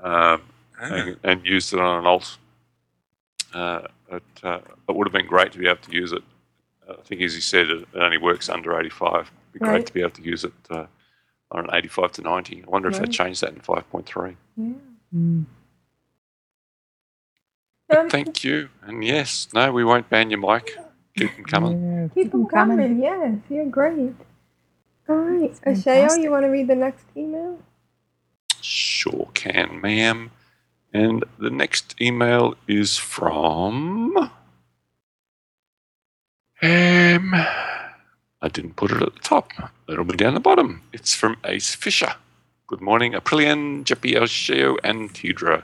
um, 0.00 0.42
and, 0.80 1.16
and 1.22 1.46
used 1.46 1.72
it 1.72 1.80
on 1.80 1.98
an 2.00 2.06
alt. 2.06 2.36
Uh, 3.54 3.82
it, 4.10 4.22
uh, 4.42 4.60
it 4.88 4.94
would 4.94 5.06
have 5.06 5.12
been 5.12 5.26
great 5.26 5.52
to 5.52 5.58
be 5.58 5.66
able 5.66 5.80
to 5.82 5.92
use 5.92 6.12
it. 6.12 6.22
Uh, 6.88 6.94
I 6.98 7.02
think, 7.02 7.22
as 7.22 7.34
you 7.34 7.40
said, 7.40 7.68
it, 7.70 7.88
it 7.94 7.98
only 7.98 8.18
works 8.18 8.48
under 8.48 8.78
85. 8.78 9.14
It'd 9.14 9.52
be 9.52 9.58
great 9.60 9.86
to 9.86 9.92
be 9.92 10.00
able 10.00 10.10
to 10.10 10.22
use 10.22 10.44
it 10.44 10.52
uh, 10.70 10.86
on 11.50 11.64
an 11.64 11.70
85 11.72 12.12
to 12.12 12.22
90. 12.22 12.64
I 12.66 12.70
wonder 12.70 12.88
if 12.88 12.94
they 12.94 13.00
Right. 13.00 13.10
changed 13.10 13.40
that 13.42 13.52
in 13.54 13.60
5.3. 13.60 14.36
Yeah. 14.56 14.72
But 17.88 18.10
thank 18.10 18.44
you. 18.44 18.70
And 18.82 19.04
yes, 19.04 19.48
no, 19.54 19.72
we 19.72 19.84
won't 19.84 20.10
ban 20.10 20.30
your 20.30 20.40
mic. 20.40 20.76
Keep 21.16 21.36
them 21.36 21.44
coming. 21.44 22.10
Keep 22.14 22.32
them 22.32 22.46
coming. 22.46 23.00
Yes, 23.02 23.38
you're 23.50 23.66
great. 23.66 24.14
All 25.08 25.16
right, 25.16 25.52
Ashayo, 25.66 26.22
you 26.22 26.30
want 26.30 26.44
to 26.44 26.48
read 26.48 26.68
the 26.68 26.74
next 26.74 27.06
email? 27.16 27.58
Sure 28.60 29.28
can, 29.34 29.80
ma'am. 29.80 30.30
And 30.92 31.24
the 31.38 31.50
next 31.50 31.96
email 32.00 32.54
is 32.68 32.98
from. 32.98 34.16
Um, 36.62 37.34
I 38.42 38.48
didn't 38.50 38.76
put 38.76 38.92
it 38.92 39.02
at 39.02 39.14
the 39.14 39.20
top. 39.20 39.50
It'll 39.88 40.04
be 40.04 40.16
down 40.16 40.34
the 40.34 40.40
bottom. 40.40 40.82
It's 40.92 41.14
from 41.14 41.36
Ace 41.44 41.74
Fisher. 41.74 42.14
Good 42.66 42.80
morning, 42.80 43.12
Aprillian, 43.12 43.84
Jeppy, 43.84 44.14
Elsheo, 44.14 44.76
and 44.84 45.12
Tedrah. 45.14 45.62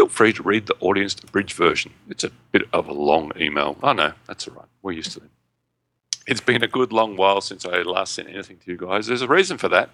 Feel 0.00 0.08
free 0.08 0.32
to 0.32 0.42
read 0.42 0.64
the 0.64 0.76
audience 0.80 1.14
abridged 1.22 1.52
version. 1.52 1.92
It's 2.08 2.24
a 2.24 2.30
bit 2.52 2.62
of 2.72 2.88
a 2.88 2.92
long 2.94 3.32
email. 3.38 3.76
Oh 3.82 3.92
no, 3.92 4.14
that's 4.26 4.48
all 4.48 4.54
right. 4.54 4.64
We're 4.80 4.92
used 4.92 5.12
to 5.12 5.20
them. 5.20 5.28
It's 6.26 6.40
been 6.40 6.62
a 6.62 6.68
good 6.68 6.90
long 6.90 7.16
while 7.16 7.42
since 7.42 7.66
I 7.66 7.82
last 7.82 8.14
sent 8.14 8.30
anything 8.30 8.56
to 8.64 8.70
you 8.70 8.78
guys. 8.78 9.08
There's 9.08 9.20
a 9.20 9.28
reason 9.28 9.58
for 9.58 9.68
that. 9.68 9.90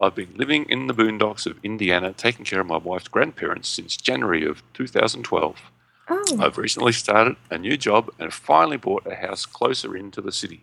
I've 0.00 0.14
been 0.14 0.32
living 0.34 0.64
in 0.70 0.86
the 0.86 0.94
boondocks 0.94 1.44
of 1.44 1.62
Indiana, 1.62 2.14
taking 2.14 2.46
care 2.46 2.60
of 2.60 2.68
my 2.68 2.78
wife's 2.78 3.08
grandparents 3.08 3.68
since 3.68 3.98
January 3.98 4.46
of 4.46 4.62
2012. 4.72 5.60
Oh. 6.08 6.38
I've 6.40 6.56
recently 6.56 6.92
started 6.92 7.36
a 7.50 7.58
new 7.58 7.76
job 7.76 8.08
and 8.18 8.32
finally 8.32 8.78
bought 8.78 9.06
a 9.06 9.14
house 9.14 9.44
closer 9.44 9.94
into 9.94 10.22
the 10.22 10.32
city. 10.32 10.62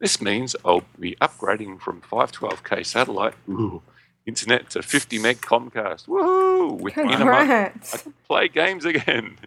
This 0.00 0.20
means 0.20 0.56
I'll 0.64 0.82
be 0.98 1.14
upgrading 1.20 1.80
from 1.80 2.00
512k 2.00 2.84
satellite 2.84 3.34
ooh, 3.48 3.82
internet 4.26 4.70
to 4.70 4.82
50 4.82 5.18
meg 5.18 5.40
Comcast. 5.40 6.06
Woohoo! 6.06 6.80
Within 6.80 7.10
a 7.10 7.24
month, 7.24 7.94
I 7.94 7.98
can 7.98 8.14
play 8.26 8.48
games 8.48 8.84
again. 8.84 9.38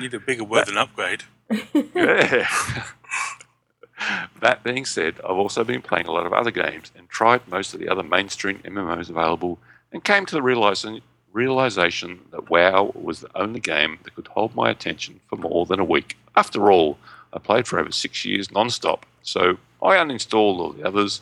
Need 0.00 0.14
a 0.14 0.20
bigger 0.20 0.44
word 0.44 0.66
than 0.66 0.76
upgrade. 0.76 1.24
Yeah. 1.72 2.48
that 4.40 4.62
being 4.62 4.84
said, 4.84 5.16
I've 5.24 5.36
also 5.36 5.64
been 5.64 5.82
playing 5.82 6.06
a 6.06 6.12
lot 6.12 6.26
of 6.26 6.32
other 6.32 6.50
games 6.50 6.92
and 6.96 7.08
tried 7.08 7.46
most 7.48 7.74
of 7.74 7.80
the 7.80 7.88
other 7.88 8.02
mainstream 8.02 8.58
MMOs 8.58 9.08
available 9.08 9.58
and 9.92 10.04
came 10.04 10.26
to 10.26 10.34
the 10.34 10.42
realization, 10.42 11.00
realization 11.32 12.20
that 12.30 12.50
WoW 12.50 12.92
was 12.94 13.20
the 13.20 13.30
only 13.34 13.60
game 13.60 13.98
that 14.04 14.14
could 14.14 14.26
hold 14.28 14.54
my 14.54 14.70
attention 14.70 15.20
for 15.28 15.36
more 15.36 15.66
than 15.66 15.80
a 15.80 15.84
week. 15.84 16.16
After 16.36 16.70
all, 16.70 16.98
I 17.32 17.38
played 17.38 17.66
for 17.66 17.78
over 17.78 17.92
six 17.92 18.24
years 18.24 18.50
non-stop, 18.50 19.06
so 19.22 19.58
I 19.82 19.96
uninstalled 19.96 20.58
all 20.58 20.72
the 20.72 20.86
others 20.86 21.20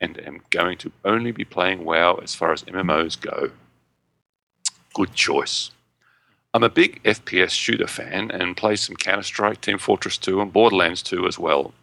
and 0.00 0.18
am 0.26 0.40
going 0.50 0.78
to 0.78 0.92
only 1.04 1.32
be 1.32 1.44
playing 1.44 1.84
WoW 1.84 2.16
as 2.16 2.34
far 2.34 2.52
as 2.52 2.62
MMOs 2.64 3.20
go. 3.20 3.50
Good 4.94 5.14
choice. 5.14 5.70
I'm 6.54 6.62
a 6.62 6.70
big 6.70 7.02
FPS 7.02 7.50
shooter 7.50 7.86
fan 7.86 8.30
and 8.30 8.56
play 8.56 8.76
some 8.76 8.96
Counter 8.96 9.22
Strike, 9.22 9.60
Team 9.60 9.78
Fortress 9.78 10.16
2, 10.18 10.40
and 10.40 10.52
Borderlands 10.52 11.02
2 11.02 11.26
as 11.26 11.38
well. 11.38 11.74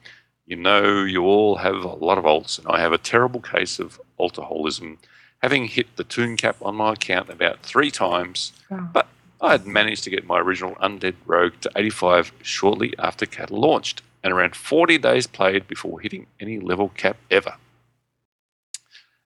You 0.45 0.55
know, 0.55 1.03
you 1.03 1.23
all 1.23 1.57
have 1.57 1.83
a 1.83 1.95
lot 1.95 2.17
of 2.17 2.23
alts, 2.23 2.57
and 2.57 2.67
I 2.67 2.79
have 2.79 2.91
a 2.91 2.97
terrible 2.97 3.41
case 3.41 3.79
of 3.79 3.99
alcoholism, 4.19 4.97
having 5.41 5.65
hit 5.65 5.95
the 5.95 6.03
toon 6.03 6.35
cap 6.37 6.57
on 6.61 6.75
my 6.75 6.93
account 6.93 7.29
about 7.29 7.61
three 7.63 7.91
times. 7.91 8.53
But 8.69 9.07
I 9.41 9.51
had 9.51 9.67
managed 9.67 10.03
to 10.05 10.09
get 10.09 10.25
my 10.25 10.39
original 10.39 10.75
Undead 10.75 11.15
Rogue 11.25 11.53
to 11.61 11.71
85 11.75 12.31
shortly 12.41 12.93
after 12.97 13.25
Cata 13.25 13.55
launched, 13.55 14.01
and 14.23 14.33
around 14.33 14.55
40 14.55 14.97
days 14.97 15.27
played 15.27 15.67
before 15.67 15.99
hitting 15.99 16.25
any 16.39 16.59
level 16.59 16.89
cap 16.89 17.17
ever. 17.29 17.55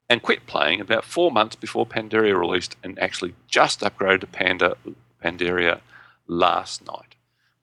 And 0.09 0.23
quit 0.23 0.47
playing 0.47 0.81
about 0.81 1.05
four 1.05 1.31
months 1.31 1.55
before 1.55 1.85
Pandaria 1.85 2.37
released, 2.37 2.75
and 2.83 2.97
actually 2.97 3.35
just 3.47 3.81
upgraded 3.81 4.21
to 4.21 4.27
Panda 4.27 4.75
Pandaria 5.23 5.81
last 6.27 6.85
night. 6.87 7.15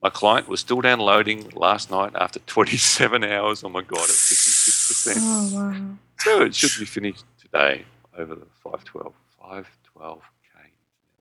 My 0.03 0.11
client 0.11 0.49
was 0.49 0.61
still 0.61 0.81
downloading 0.81 1.49
last 1.55 1.91
night 1.91 2.13
after 2.15 2.39
27 2.47 3.25
hours. 3.25 3.65
Oh 3.65 3.69
my 3.69 3.83
god, 3.83 3.99
at 3.99 4.11
56 4.11 5.17
6%. 5.17 5.17
Oh, 5.19 5.71
wow. 5.71 5.97
So 6.21 6.43
it 6.43 6.55
should 6.55 6.79
be 6.79 6.87
finished 6.87 7.25
today 7.41 7.85
over 8.17 8.35
the 8.35 8.47
512. 8.63 9.13
512k. 9.43 10.21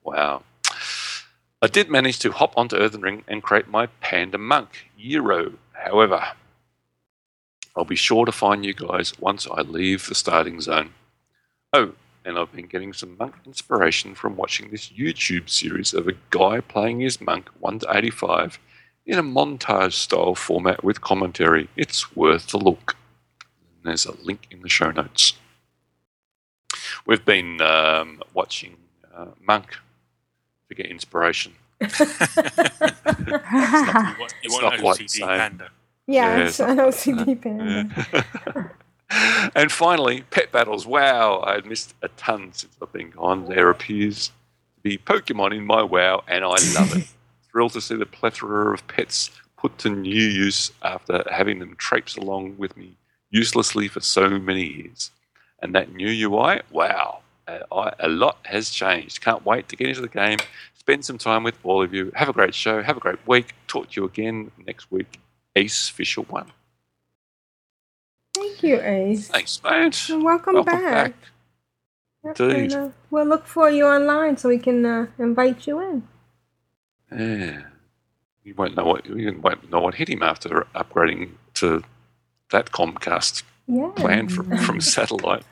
Wow. 0.04 0.44
I 1.62 1.68
did 1.68 1.90
manage 1.90 2.20
to 2.20 2.32
hop 2.32 2.54
onto 2.56 2.76
Earthen 2.76 3.02
Ring 3.02 3.24
and 3.28 3.42
create 3.42 3.68
my 3.68 3.88
Panda 4.02 4.38
Monk, 4.38 4.90
Euro. 4.98 5.54
However, 5.74 6.24
I'll 7.76 7.86
be 7.86 7.96
sure 7.96 8.26
to 8.26 8.32
find 8.32 8.64
you 8.64 8.74
guys 8.74 9.18
once 9.20 9.48
I 9.52 9.62
leave 9.62 10.08
the 10.08 10.16
starting 10.16 10.62
zone. 10.62 10.92
Oh, 11.76 11.92
and 12.24 12.40
I've 12.40 12.54
been 12.54 12.68
getting 12.68 12.94
some 12.94 13.18
monk 13.18 13.36
inspiration 13.46 14.16
from 14.16 14.38
watching 14.38 14.72
this 14.72 14.88
YouTube 14.90 15.50
series 15.50 15.94
of 15.94 16.08
a 16.08 16.14
guy 16.30 16.62
playing 16.62 17.02
his 17.02 17.20
monk 17.20 17.50
1 17.60 17.80
to 17.80 17.98
85 17.98 18.60
in 19.06 19.20
a 19.20 19.24
montage 19.24 19.92
style 19.92 20.36
format 20.36 20.86
with 20.86 21.02
commentary. 21.02 21.68
It's 21.76 22.16
worth 22.16 22.54
a 22.54 22.58
look. 22.58 22.96
And 23.42 23.90
there's 23.90 24.06
a 24.06 24.16
link 24.24 24.48
in 24.52 24.62
the 24.62 24.70
show 24.70 24.92
notes. 24.92 25.34
We've 27.06 27.26
been 27.26 27.60
um, 27.62 28.24
watching 28.34 28.78
uh, 29.14 29.26
Monk 29.46 29.76
to 30.70 30.76
get 30.76 30.86
inspiration. 30.86 31.52
it's 31.82 32.00
not, 32.00 32.10
You 34.18 34.28
it's 34.44 34.54
want 34.54 34.64
not 34.64 34.80
quite 34.80 34.98
the 35.00 35.04
OCD 35.04 35.10
same. 35.10 35.28
panda. 35.28 35.70
Yeah, 36.08 36.38
Yeah, 36.38 36.44
it's 36.46 36.60
an 36.62 36.78
OCD 36.78 37.42
panda. 37.42 38.72
and 39.10 39.72
finally, 39.72 40.22
pet 40.32 40.52
battles. 40.52 40.86
Wow, 40.86 41.44
I 41.46 41.54
had 41.54 41.66
missed 41.66 41.94
a 42.02 42.08
ton 42.10 42.54
since 42.54 42.76
I've 42.82 42.92
been 42.92 43.12
gone. 43.12 43.46
There 43.46 43.70
appears 43.70 44.28
to 44.28 44.82
be 44.82 44.98
Pokemon 44.98 45.56
in 45.56 45.66
my 45.66 45.84
WoW, 45.84 46.24
and 46.28 46.44
I 46.44 46.58
love 46.74 46.96
it. 46.96 47.08
Thrilled 47.52 47.74
to 47.74 47.82
see 47.82 47.96
the 47.96 48.06
plethora 48.06 48.74
of 48.74 48.88
pets 48.88 49.32
put 49.58 49.78
to 49.80 49.90
new 49.90 50.24
use 50.24 50.72
after 50.82 51.24
having 51.32 51.60
them 51.60 51.76
traipse 51.78 52.18
along 52.18 52.58
with 52.58 52.76
me 52.76 52.98
uselessly 53.30 53.88
for 53.88 54.00
so 54.00 54.30
many 54.30 54.66
years. 54.66 55.12
And 55.62 55.74
that 55.74 55.94
new 55.94 56.30
UI, 56.30 56.62
wow, 56.72 57.20
uh, 57.48 57.92
a 58.00 58.10
lot 58.10 58.38
has 58.44 58.70
changed. 58.70 59.22
Can't 59.22 59.46
wait 59.46 59.70
to 59.70 59.76
get 59.76 59.88
into 59.88 60.02
the 60.02 60.08
game, 60.08 60.40
spend 60.78 61.06
some 61.06 61.18
time 61.18 61.44
with 61.44 61.58
all 61.64 61.82
of 61.82 61.94
you. 61.94 62.12
Have 62.16 62.30
a 62.30 62.34
great 62.34 62.54
show. 62.54 62.84
Have 62.84 62.98
a 62.98 63.00
great 63.00 63.26
week. 63.28 63.54
Talk 63.68 63.92
to 63.92 64.02
you 64.02 64.06
again 64.06 64.52
next 64.66 64.92
week. 64.92 65.20
Ace 65.56 65.90
Fisher 65.90 66.22
1 66.22 66.52
you, 68.66 68.82
Ace. 68.82 69.28
Thanks, 69.30 69.62
mate. 69.64 70.10
And 70.10 70.24
welcome, 70.24 70.56
Welcome 70.56 70.74
back. 70.82 71.14
back. 71.14 71.14
Yep, 72.26 72.40
Indeed. 72.40 72.74
and, 72.74 72.74
uh, 72.74 72.90
we'll 73.12 73.26
look 73.26 73.46
for 73.46 73.70
you 73.70 73.86
online 73.86 74.38
so 74.38 74.50
we 74.50 74.58
can 74.58 74.86
uh, 74.86 75.08
invite 75.20 75.68
you 75.68 75.80
in. 75.80 76.08
Yeah. 77.12 77.62
You 78.44 78.54
won't 78.56 78.76
know 78.76 78.86
what 78.86 79.06
you 79.06 79.40
won't 79.42 79.70
know 79.72 79.80
what 79.80 79.96
hit 79.96 80.10
him 80.10 80.22
after 80.24 80.68
upgrading 80.76 81.32
to 81.56 81.84
that 82.52 82.72
Comcast 82.72 83.44
Yeah. 83.68 83.92
plan 83.96 84.28
from, 84.30 84.56
from 84.66 84.82
satellite. 84.82 85.44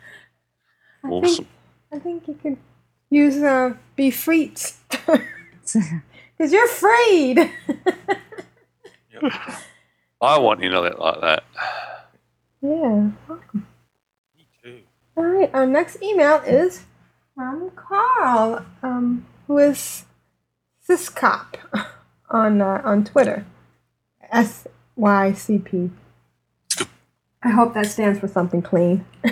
I 1.03 1.08
Awesome. 1.08 1.45
Think, 1.45 1.48
I 1.92 2.00
think 2.00 2.27
you 2.27 2.33
could 2.42 2.58
use 3.09 3.38
uh, 3.42 3.74
Be 3.95 4.11
Freets. 4.11 4.77
Because 6.35 6.51
you're 6.51 6.67
freed. 6.67 7.40
I 10.22 10.40
want 10.40 10.64
internet 10.64 11.00
like 11.00 11.22
that. 11.22 11.43
Yeah. 12.64 13.09
Welcome. 13.27 13.67
Me 14.38 14.48
too. 14.64 14.80
All 15.17 15.25
right. 15.25 15.53
Our 15.53 15.67
next 15.67 16.01
email 16.01 16.38
is 16.48 16.83
from 17.35 17.72
Carl, 17.75 18.66
um, 18.82 19.25
who 19.48 19.58
is 19.58 20.06
Syscop 20.88 21.58
on 22.30 22.61
uh, 22.61 22.82
on 22.85 23.03
Twitter. 23.03 23.45
S 24.32 24.66
Y 24.95 25.33
C 25.33 25.59
P. 25.59 25.92
I 27.43 27.50
hope 27.50 27.74
that 27.74 27.88
stands 27.88 28.19
for 28.19 28.30
something 28.30 28.61
clean. 28.61 29.06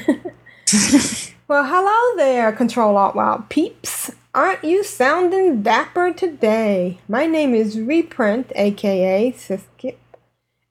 well, 1.48 1.64
hello 1.64 2.18
there, 2.18 2.52
Control 2.52 2.98
Alt 2.98 3.16
Wild 3.16 3.48
peeps. 3.48 4.12
Aren't 4.36 4.66
you 4.66 4.84
sounding 4.84 5.62
dapper 5.62 6.12
today? 6.12 7.00
My 7.08 7.28
name 7.28 7.54
is 7.54 7.80
Reprint, 7.80 8.52
aka 8.56 9.32
Siskip, 9.32 9.96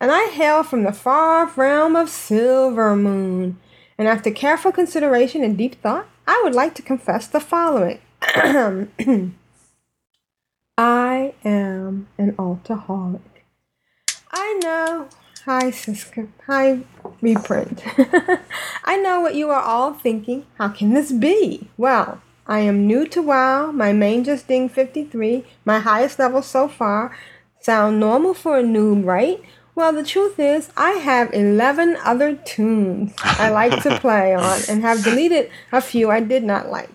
and 0.01 0.11
I 0.11 0.31
hail 0.31 0.63
from 0.63 0.83
the 0.83 0.93
far 0.93 1.47
realm 1.57 1.95
of 1.95 2.09
Silvermoon. 2.09 3.57
And 3.99 4.09
after 4.09 4.31
careful 4.31 4.73
consideration 4.73 5.45
and 5.45 5.59
deep 5.59 5.81
thought, 5.83 6.09
I 6.27 6.41
would 6.43 6.55
like 6.55 6.75
to 6.77 6.83
confess 6.83 7.27
the 7.27 7.41
following. 7.41 8.01
I 10.79 11.35
am 11.45 12.09
an 12.17 12.33
altaholic. 12.33 13.21
I 14.33 14.59
know. 14.63 15.09
Hi, 15.45 15.71
Siska. 15.71 16.29
Hi, 16.47 16.81
Reprint. 17.21 17.83
I 18.85 18.97
know 18.97 19.21
what 19.21 19.35
you 19.35 19.51
are 19.51 19.63
all 19.63 19.93
thinking. 19.93 20.47
How 20.57 20.69
can 20.69 20.95
this 20.95 21.13
be? 21.13 21.69
Well, 21.77 22.23
I 22.47 22.61
am 22.61 22.87
new 22.87 23.07
to 23.09 23.21
WoW. 23.21 23.71
My 23.73 23.93
main 23.93 24.25
just 24.25 24.49
dinged 24.49 24.75
53. 24.75 25.45
My 25.65 25.79
highest 25.79 26.19
level 26.19 26.41
so 26.41 26.69
far. 26.69 27.15
Sound 27.61 28.01
normal 28.01 28.33
for 28.33 28.59
a 28.59 28.63
noob, 28.63 29.05
right? 29.05 29.43
Well, 29.75 29.93
the 29.93 30.03
truth 30.03 30.39
is, 30.39 30.71
I 30.77 30.93
have 30.93 31.33
11 31.33 31.97
other 32.05 32.35
toons 32.35 33.13
I 33.23 33.51
like 33.51 33.83
to 33.83 33.99
play 34.01 34.35
on 34.35 34.61
and 34.69 34.83
have 34.83 35.05
deleted 35.05 35.51
a 35.73 35.81
few 35.81 36.11
I 36.11 36.21
did 36.21 36.45
not 36.45 36.69
like. 36.69 36.91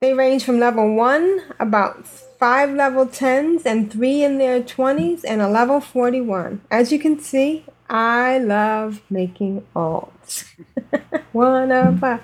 They 0.00 0.12
range 0.12 0.44
from 0.44 0.58
level 0.58 0.94
1, 0.94 1.54
about 1.60 2.06
5 2.06 2.74
level 2.74 3.06
10s, 3.06 3.64
and 3.64 3.90
3 3.90 4.24
in 4.24 4.38
their 4.38 4.60
20s, 4.60 5.24
and 5.26 5.40
a 5.40 5.48
level 5.48 5.80
41. 5.80 6.60
As 6.70 6.92
you 6.92 6.98
can 6.98 7.18
see, 7.18 7.64
I 7.88 8.38
love 8.38 9.00
making 9.08 9.66
alts. 9.74 10.44
One 11.32 11.72
of 11.72 12.04
us. 12.04 12.20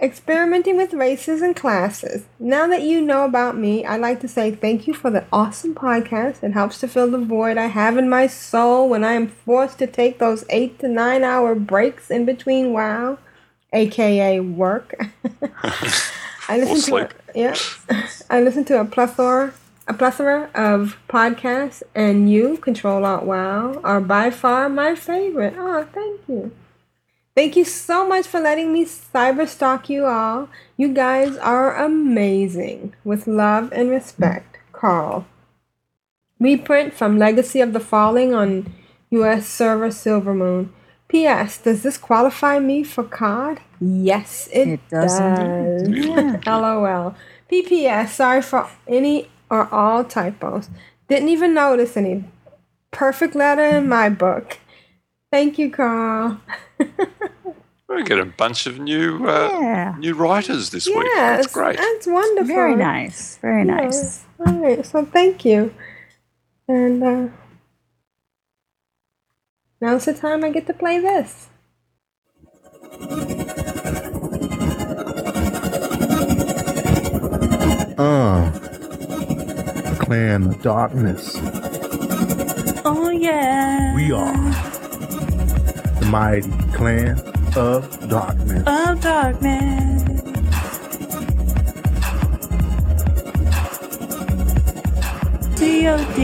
Experimenting 0.00 0.76
with 0.76 0.92
races 0.92 1.42
and 1.42 1.54
classes. 1.54 2.24
Now 2.38 2.66
that 2.68 2.82
you 2.82 3.00
know 3.00 3.24
about 3.24 3.56
me, 3.56 3.84
I'd 3.84 4.00
like 4.00 4.20
to 4.20 4.28
say 4.28 4.50
thank 4.50 4.86
you 4.86 4.94
for 4.94 5.10
the 5.10 5.24
awesome 5.32 5.74
podcast. 5.74 6.42
It 6.42 6.52
helps 6.52 6.80
to 6.80 6.88
fill 6.88 7.10
the 7.10 7.18
void 7.18 7.56
I 7.56 7.66
have 7.66 7.96
in 7.96 8.08
my 8.08 8.26
soul 8.26 8.88
when 8.88 9.04
I 9.04 9.12
am 9.12 9.28
forced 9.28 9.78
to 9.78 9.86
take 9.86 10.18
those 10.18 10.44
eight 10.50 10.78
to 10.80 10.88
nine 10.88 11.22
hour 11.24 11.54
breaks 11.54 12.10
in 12.10 12.24
between 12.24 12.72
WoW, 12.72 13.18
aka 13.72 14.40
work. 14.40 14.94
I 16.48 16.58
listen 16.58 16.90
to 16.90 16.96
a, 16.96 17.10
yeah, 17.34 17.56
I 18.28 18.40
listen 18.40 18.64
to 18.66 18.80
a 18.80 18.84
plethora 18.84 19.54
a 19.88 19.94
plethora 19.94 20.48
of 20.54 20.98
podcasts, 21.08 21.82
and 21.94 22.30
you, 22.30 22.56
Control 22.58 23.04
Alt 23.04 23.24
Wow, 23.24 23.80
are 23.82 24.00
by 24.00 24.30
far 24.30 24.68
my 24.68 24.94
favorite. 24.94 25.54
Oh, 25.56 25.86
thank 25.92 26.20
you. 26.28 26.52
Thank 27.34 27.56
you 27.56 27.64
so 27.64 28.06
much 28.06 28.26
for 28.26 28.40
letting 28.40 28.72
me 28.72 28.84
cyber 28.84 29.48
stalk 29.48 29.88
you 29.88 30.04
all. 30.04 30.48
You 30.76 30.92
guys 30.92 31.36
are 31.38 31.74
amazing. 31.82 32.94
With 33.04 33.26
love 33.26 33.72
and 33.72 33.90
respect, 33.90 34.58
Carl. 34.72 35.26
Reprint 36.38 36.92
from 36.92 37.18
Legacy 37.18 37.60
of 37.60 37.72
the 37.72 37.80
Falling 37.80 38.34
on 38.34 38.72
US 39.10 39.48
server 39.48 39.88
Silvermoon. 39.88 40.68
P.S. 41.08 41.58
Does 41.58 41.82
this 41.82 41.98
qualify 41.98 42.58
me 42.58 42.82
for 42.82 43.04
COD? 43.04 43.60
Yes, 43.80 44.48
it, 44.52 44.68
It 44.68 44.80
does 44.90 45.18
does. 45.18 46.46
LOL. 46.46 47.14
PPS. 47.52 48.08
Sorry 48.08 48.40
for 48.42 48.68
any 48.88 49.28
or 49.50 49.72
all 49.72 50.04
typos. 50.04 50.70
Didn't 51.08 51.28
even 51.28 51.52
notice 51.52 51.96
any. 51.96 52.24
Perfect 52.90 53.34
letter 53.34 53.64
in 53.64 53.88
my 53.88 54.08
book. 54.08 54.58
Thank 55.32 55.58
you, 55.58 55.70
Carl. 55.70 56.40
We 57.88 58.04
get 58.04 58.18
a 58.18 58.24
bunch 58.24 58.66
of 58.66 58.78
new 58.78 59.28
uh, 59.28 59.50
Yeah. 59.60 59.94
new 59.98 60.14
writers 60.14 60.70
this 60.70 60.86
week. 60.86 60.96
Yes, 61.14 61.42
That's 61.44 61.52
great. 61.52 61.76
That's 61.76 62.06
wonderful. 62.06 62.46
Very 62.46 62.74
nice. 62.74 63.36
Very 63.42 63.64
nice. 63.64 64.24
All 64.46 64.54
right. 64.54 64.84
So 64.86 65.04
thank 65.04 65.44
you. 65.44 65.74
And 66.68 67.04
uh, 67.04 67.28
now's 69.82 70.06
the 70.06 70.14
time 70.14 70.42
I 70.42 70.48
get 70.48 70.66
to 70.68 70.72
play 70.72 71.00
this. 71.00 71.50
Uh, 77.98 78.50
clan 80.00 80.44
of 80.44 80.62
darkness. 80.62 81.36
Oh 82.84 83.10
yeah. 83.10 83.94
We 83.94 84.10
are 84.12 84.32
the 84.32 84.71
mighty 86.12 86.50
clan 86.74 87.18
of 87.56 87.88
darkness. 88.10 88.64
Of 88.66 89.00
darkness. 89.00 90.02
D.O.D. 95.56 96.18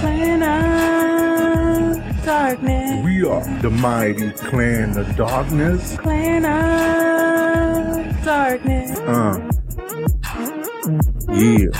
Clan 0.00 0.42
of 0.42 2.24
darkness. 2.24 3.04
We 3.04 3.24
are 3.24 3.62
the 3.62 3.70
mighty 3.70 4.30
clan 4.32 4.98
of 4.98 5.14
darkness. 5.14 5.96
Clan 5.96 6.44
of 6.44 8.24
darkness. 8.24 8.98
Uh, 8.98 9.38
yeah. 11.30 11.70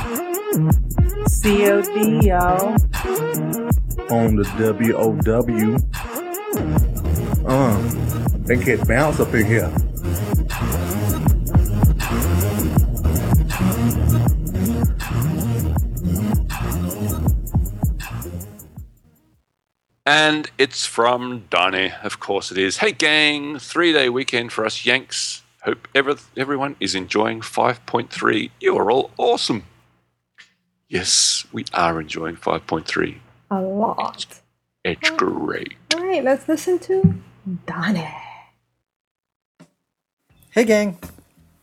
COD, 1.42 2.24
y'all. 2.24 3.81
On 4.10 4.36
the 4.36 4.44
WOW. 4.58 5.76
Uh, 7.46 7.76
they 8.46 8.56
get 8.56 8.86
bounce 8.86 9.20
up 9.20 9.34
in 9.34 9.46
here. 9.46 9.72
And 20.04 20.50
it's 20.58 20.84
from 20.84 21.44
Donny, 21.48 21.92
of 22.02 22.18
course 22.18 22.50
it 22.50 22.58
is. 22.58 22.78
Hey 22.78 22.92
gang, 22.92 23.58
three 23.58 23.92
day 23.92 24.08
weekend 24.08 24.52
for 24.52 24.66
us 24.66 24.84
Yanks. 24.84 25.42
Hope 25.62 25.86
ever, 25.94 26.16
everyone 26.36 26.74
is 26.80 26.96
enjoying 26.96 27.40
5.3. 27.40 28.50
You 28.58 28.76
are 28.78 28.90
all 28.90 29.12
awesome. 29.16 29.62
Yes, 30.88 31.46
we 31.52 31.64
are 31.72 32.00
enjoying 32.00 32.34
5.3. 32.36 33.18
A 33.52 33.60
lot. 33.60 34.40
It's 34.82 35.10
great. 35.10 35.74
All 35.94 36.02
right, 36.02 36.24
let's 36.24 36.48
listen 36.48 36.78
to 36.80 37.16
Donnie. 37.66 38.08
Hey, 40.52 40.64
gang. 40.64 40.98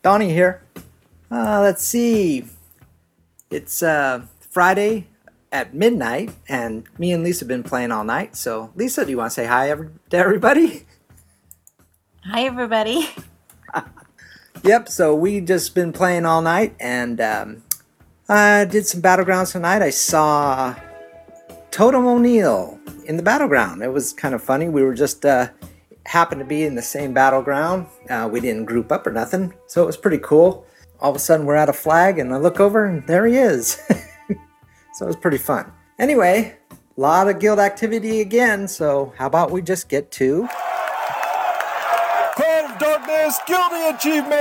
Donnie 0.03 0.31
here. 0.31 0.61
Uh, 1.31 1.61
let's 1.61 1.83
see. 1.83 2.45
It's 3.49 3.81
uh, 3.81 4.21
Friday 4.39 5.07
at 5.51 5.73
midnight, 5.73 6.29
and 6.47 6.83
me 6.99 7.11
and 7.11 7.23
Lisa 7.23 7.39
have 7.39 7.47
been 7.47 7.63
playing 7.63 7.91
all 7.91 8.03
night. 8.03 8.35
So, 8.35 8.71
Lisa, 8.75 9.03
do 9.03 9.09
you 9.09 9.17
want 9.17 9.31
to 9.31 9.33
say 9.33 9.47
hi 9.47 9.71
every- 9.71 9.89
to 10.11 10.17
everybody? 10.17 10.85
Hi, 12.25 12.43
everybody. 12.43 13.09
Yep, 14.61 14.89
so 14.89 15.15
we 15.15 15.39
just 15.39 15.73
been 15.73 15.93
playing 15.93 16.25
all 16.25 16.41
night, 16.41 16.75
and 16.81 17.21
um, 17.21 17.63
I 18.27 18.65
did 18.65 18.85
some 18.85 19.01
battlegrounds 19.01 19.53
tonight. 19.53 19.81
I 19.81 19.89
saw 19.89 20.75
Totem 21.71 22.05
O'Neill 22.05 22.79
in 23.05 23.17
the 23.17 23.23
battleground. 23.23 23.81
It 23.81 23.93
was 23.93 24.13
kind 24.13 24.33
of 24.33 24.43
funny. 24.43 24.69
We 24.69 24.83
were 24.83 24.93
just 24.93 25.25
uh, 25.25 25.49
happened 26.05 26.39
to 26.39 26.45
be 26.45 26.63
in 26.63 26.75
the 26.75 26.81
same 26.81 27.13
battleground. 27.13 27.87
Uh, 28.09 28.27
we 28.31 28.39
didn't 28.39 28.65
group 28.65 28.91
up 28.91 29.05
or 29.05 29.11
nothing, 29.11 29.53
so 29.67 29.83
it 29.83 29.85
was 29.85 29.97
pretty 29.97 30.17
cool. 30.19 30.65
All 30.99 31.11
of 31.11 31.15
a 31.15 31.19
sudden, 31.19 31.45
we're 31.45 31.55
at 31.55 31.69
a 31.69 31.73
flag, 31.73 32.19
and 32.19 32.33
I 32.33 32.37
look 32.37 32.59
over, 32.59 32.85
and 32.85 33.05
there 33.07 33.25
he 33.25 33.37
is. 33.37 33.81
so 34.93 35.05
it 35.05 35.07
was 35.07 35.15
pretty 35.15 35.37
fun. 35.37 35.71
Anyway, 35.97 36.57
a 36.71 36.75
lot 36.99 37.29
of 37.29 37.39
guild 37.39 37.59
activity 37.59 38.21
again. 38.21 38.67
So 38.67 39.13
how 39.17 39.27
about 39.27 39.51
we 39.51 39.61
just 39.61 39.87
get 39.87 40.11
to 40.11 40.49
Clan 42.35 42.71
of 42.71 42.77
Darkness 42.79 43.39
Guilty 43.47 43.85
Achievements! 43.95 44.39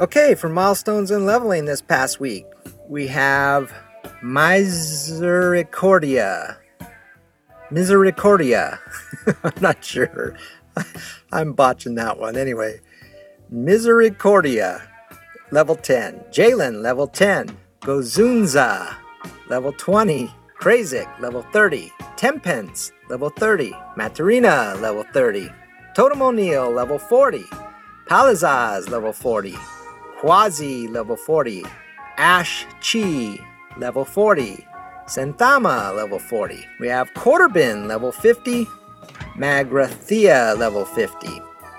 Okay, 0.00 0.34
for 0.34 0.48
milestones 0.48 1.10
and 1.10 1.24
leveling 1.24 1.64
this 1.64 1.80
past 1.80 2.20
week, 2.20 2.44
we 2.88 3.06
have 3.08 3.72
Misericordia. 4.22 6.56
Misericordia. 7.70 8.78
I'm 9.44 9.52
not 9.60 9.84
sure. 9.84 10.34
I'm 11.32 11.52
botching 11.52 11.96
that 11.96 12.18
one. 12.18 12.36
Anyway, 12.36 12.80
Misericordia, 13.50 14.88
level 15.50 15.74
10. 15.76 16.20
Jalen, 16.30 16.80
level 16.82 17.08
10. 17.08 17.56
Gozunza, 17.80 18.94
level 19.48 19.72
20. 19.72 20.30
Krazik, 20.60 21.08
level 21.20 21.42
30. 21.52 21.92
Tempence, 22.16 22.92
level 23.10 23.30
30. 23.30 23.72
Matarina, 23.96 24.80
level 24.80 25.04
30. 25.12 25.50
Totem 25.94 26.22
O'Neill, 26.22 26.70
level 26.70 26.98
40. 26.98 27.44
Palizaz, 28.06 28.88
level 28.88 29.12
40. 29.12 29.54
Quasi, 30.20 30.88
level 30.88 31.16
40. 31.16 31.64
Ash 32.18 32.66
Chi, 32.80 33.38
level 33.76 34.04
40. 34.04 34.66
Sentama, 35.06 35.94
level 35.94 36.18
40. 36.18 36.66
We 36.80 36.88
have 36.88 37.12
Quarterbin, 37.14 37.86
level 37.86 38.12
50. 38.12 38.66
Magrathea, 39.36 40.58
level 40.58 40.84
50. 40.84 41.28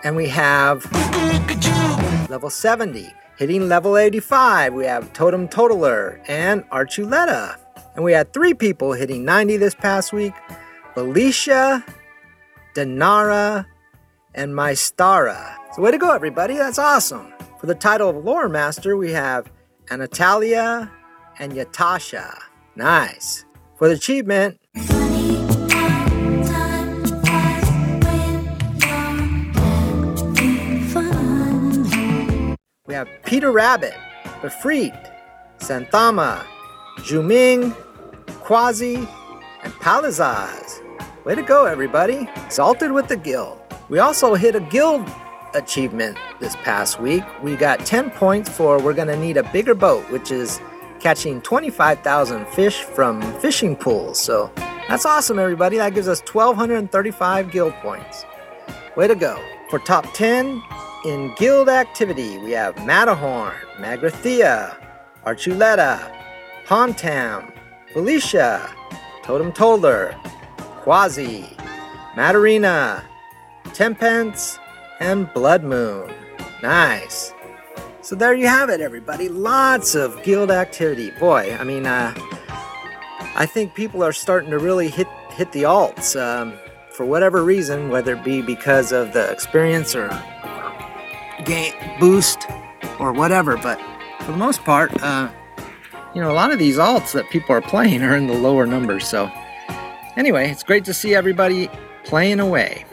And 0.03 0.15
we 0.15 0.29
have 0.29 0.85
level 2.29 2.49
70. 2.49 3.11
Hitting 3.37 3.67
level 3.67 3.97
85, 3.97 4.73
we 4.73 4.85
have 4.85 5.13
Totem 5.13 5.47
Totaler 5.47 6.19
and 6.27 6.63
Archuleta. 6.69 7.57
And 7.95 8.03
we 8.03 8.13
had 8.13 8.33
three 8.33 8.53
people 8.53 8.93
hitting 8.93 9.25
90 9.25 9.57
this 9.57 9.75
past 9.75 10.13
week 10.13 10.33
Felicia, 10.93 11.83
Denara, 12.75 13.65
and 14.33 14.53
Mystara. 14.53 15.55
So, 15.73 15.81
way 15.81 15.91
to 15.91 15.97
go, 15.97 16.11
everybody. 16.11 16.55
That's 16.55 16.79
awesome. 16.79 17.33
For 17.59 17.65
the 17.65 17.75
title 17.75 18.09
of 18.09 18.23
Lore 18.23 18.49
Master, 18.49 18.97
we 18.97 19.11
have 19.11 19.51
Anatalia 19.89 20.91
and 21.39 21.53
Yatasha. 21.53 22.37
Nice. 22.75 23.45
For 23.77 23.87
the 23.87 23.93
achievement, 23.95 24.59
we 32.85 32.93
have 32.93 33.07
Peter 33.25 33.51
Rabbit, 33.51 33.93
Befreet, 34.41 35.11
Santama, 35.59 36.43
Juming, 36.97 37.73
Quasi, 38.41 38.95
and 39.63 39.73
Palizaz. 39.73 40.81
Way 41.23 41.35
to 41.35 41.43
go, 41.43 41.65
everybody. 41.65 42.27
Exalted 42.45 42.91
with 42.91 43.07
the 43.07 43.17
guild. 43.17 43.59
We 43.89 43.99
also 43.99 44.35
hit 44.35 44.55
a 44.55 44.59
guild 44.59 45.07
achievement 45.53 46.17
this 46.39 46.55
past 46.57 46.99
week. 46.99 47.23
We 47.41 47.55
got 47.55 47.85
10 47.85 48.11
points 48.11 48.49
for 48.49 48.81
We're 48.81 48.93
Gonna 48.93 49.15
Need 49.15 49.37
a 49.37 49.43
Bigger 49.51 49.73
Boat, 49.73 50.09
which 50.11 50.31
is 50.31 50.59
catching 50.99 51.41
25,000 51.41 52.47
fish 52.47 52.81
from 52.81 53.21
fishing 53.39 53.75
pools. 53.75 54.19
So 54.19 54.51
that's 54.87 55.05
awesome, 55.05 55.39
everybody. 55.39 55.77
That 55.77 55.93
gives 55.93 56.07
us 56.07 56.21
1,235 56.21 57.51
guild 57.51 57.73
points. 57.75 58.25
Way 58.95 59.07
to 59.07 59.15
go. 59.15 59.39
For 59.69 59.79
top 59.79 60.05
10 60.13 60.61
in 61.05 61.33
guild 61.35 61.69
activity, 61.69 62.37
we 62.39 62.51
have 62.51 62.85
Matterhorn, 62.85 63.53
Magrathea, 63.77 64.75
Archuleta, 65.25 66.11
Pontam, 66.65 67.51
Felicia, 67.93 68.73
Totem 69.23 69.51
Toller, 69.51 70.15
Quasi, 70.83 71.45
Matarina, 72.15 73.03
Tempence, 73.73 74.57
and 74.99 75.31
Blood 75.33 75.63
Moon. 75.63 76.11
Nice. 76.61 77.33
So 78.01 78.15
there 78.15 78.33
you 78.33 78.47
have 78.47 78.69
it, 78.69 78.79
everybody. 78.79 79.29
Lots 79.29 79.93
of 79.95 80.23
guild 80.23 80.49
activity. 80.49 81.11
Boy, 81.19 81.55
I 81.59 81.63
mean, 81.63 81.85
uh, 81.85 82.13
I 83.35 83.45
think 83.45 83.75
people 83.75 84.03
are 84.03 84.13
starting 84.13 84.49
to 84.51 84.59
really 84.59 84.87
hit 84.89 85.07
hit 85.31 85.51
the 85.51 85.63
alts 85.63 86.19
um, 86.19 86.53
for 86.89 87.05
whatever 87.05 87.43
reason, 87.43 87.89
whether 87.89 88.15
it 88.15 88.23
be 88.23 88.41
because 88.41 88.91
of 88.91 89.13
the 89.13 89.29
experience 89.29 89.93
or 89.93 90.09
game 91.45 91.73
boost 91.99 92.47
or 92.99 93.11
whatever. 93.11 93.57
But 93.57 93.79
for 94.21 94.31
the 94.31 94.37
most 94.37 94.63
part, 94.63 94.91
uh, 95.03 95.29
you 96.15 96.21
know, 96.21 96.31
a 96.31 96.33
lot 96.33 96.51
of 96.51 96.57
these 96.57 96.77
alts 96.77 97.11
that 97.11 97.29
people 97.29 97.53
are 97.53 97.61
playing 97.61 98.01
are 98.03 98.15
in 98.15 98.27
the 98.27 98.33
lower 98.33 98.65
numbers. 98.65 99.07
So 99.07 99.29
anyway, 100.15 100.49
it's 100.49 100.63
great 100.63 100.85
to 100.85 100.93
see 100.93 101.13
everybody 101.13 101.69
playing 102.05 102.39
away. 102.39 102.85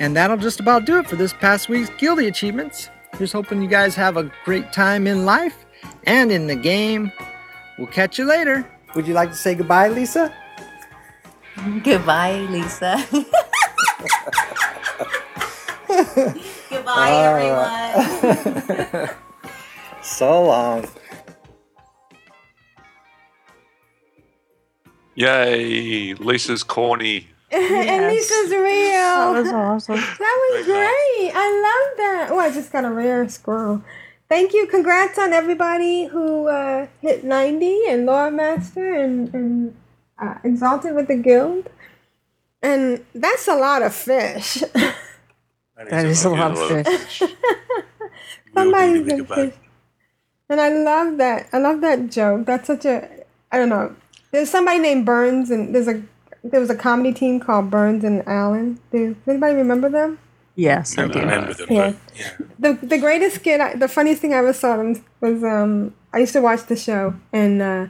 And 0.00 0.16
that'll 0.16 0.38
just 0.38 0.60
about 0.60 0.86
do 0.86 0.98
it 0.98 1.06
for 1.06 1.16
this 1.16 1.34
past 1.34 1.68
week's 1.68 1.90
Guilty 1.98 2.26
Achievements. 2.26 2.88
Just 3.18 3.34
hoping 3.34 3.60
you 3.60 3.68
guys 3.68 3.94
have 3.96 4.16
a 4.16 4.32
great 4.46 4.72
time 4.72 5.06
in 5.06 5.26
life 5.26 5.66
and 6.04 6.32
in 6.32 6.46
the 6.46 6.56
game. 6.56 7.12
We'll 7.76 7.86
catch 7.86 8.18
you 8.18 8.24
later. 8.24 8.66
Would 8.94 9.06
you 9.06 9.12
like 9.12 9.28
to 9.28 9.36
say 9.36 9.54
goodbye, 9.54 9.88
Lisa? 9.88 10.34
Goodbye, 11.84 12.46
Lisa. 12.48 13.06
Goodbye, 16.70 17.10
ah. 17.12 17.92
everyone. 18.88 19.10
so 20.02 20.44
long. 20.46 20.88
Yay, 25.14 26.14
Lisa's 26.14 26.62
corny. 26.62 27.28
And 27.52 28.06
Lisa's 28.06 28.50
real. 28.50 28.60
That 28.62 29.42
was 29.42 29.52
awesome. 29.52 29.96
That 30.18 30.50
was 30.52 30.66
great. 30.66 31.32
I 31.34 31.50
love 31.50 31.96
that. 31.98 32.28
Oh, 32.30 32.38
I 32.38 32.50
just 32.52 32.72
got 32.72 32.84
a 32.84 32.90
rare 32.90 33.28
squirrel. 33.28 33.82
Thank 34.28 34.52
you. 34.52 34.66
Congrats 34.66 35.18
on 35.18 35.32
everybody 35.32 36.06
who 36.06 36.46
uh, 36.48 36.86
hit 37.00 37.24
90 37.24 37.80
and 37.88 38.06
Lore 38.06 38.30
Master 38.30 38.94
and, 38.94 39.34
and 39.34 39.76
uh, 40.18 40.34
Exalted 40.44 40.94
with 40.94 41.08
the 41.08 41.16
Guild. 41.16 41.68
And 42.62 43.04
that's 43.14 43.48
a 43.48 43.56
lot 43.56 43.82
of 43.82 43.94
fish. 43.94 44.62
That 45.88 46.04
is 46.04 46.24
a 46.26 46.28
lot 46.28 46.52
of 46.52 46.84
fish. 46.84 47.22
Somebody's 48.54 49.10
a 49.10 49.24
fish. 49.24 49.54
And 50.50 50.60
I 50.60 50.68
love 50.68 51.16
that. 51.16 51.48
I 51.52 51.58
love 51.58 51.80
that 51.80 52.10
joke. 52.10 52.44
That's 52.44 52.66
such 52.66 52.84
a 52.84 53.08
I 53.50 53.58
don't 53.58 53.70
know. 53.70 53.96
There's 54.30 54.50
somebody 54.50 54.78
named 54.78 55.06
Burns 55.06 55.50
and 55.50 55.74
there's 55.74 55.88
a 55.88 56.02
there 56.42 56.60
was 56.60 56.70
a 56.70 56.74
comedy 56.76 57.12
team 57.12 57.40
called 57.40 57.70
Burns 57.70 58.04
and 58.04 58.26
Allen. 58.26 58.80
Do, 58.92 59.14
does 59.14 59.28
anybody 59.28 59.54
remember 59.54 59.88
them? 59.88 60.18
Yes, 60.56 60.96
I 60.98 61.04
I 61.04 61.08
do. 61.08 61.20
remember 61.20 61.54
them. 61.54 61.66
Yeah. 61.70 61.92
But 62.58 62.80
The 62.80 62.86
the 62.86 62.98
greatest 62.98 63.36
skit, 63.36 63.60
I, 63.60 63.74
the 63.74 63.88
funniest 63.88 64.20
thing 64.20 64.34
I 64.34 64.38
ever 64.38 64.52
saw 64.52 64.76
them 64.76 65.02
was 65.20 65.42
um 65.44 65.94
I 66.12 66.18
used 66.18 66.32
to 66.34 66.40
watch 66.40 66.66
the 66.66 66.76
show 66.76 67.14
and 67.32 67.62
uh, 67.62 67.86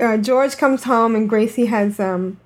uh 0.00 0.16
George 0.18 0.56
comes 0.56 0.84
home 0.84 1.14
and 1.14 1.28
Gracie 1.28 1.66
has 1.66 2.00
um 2.00 2.40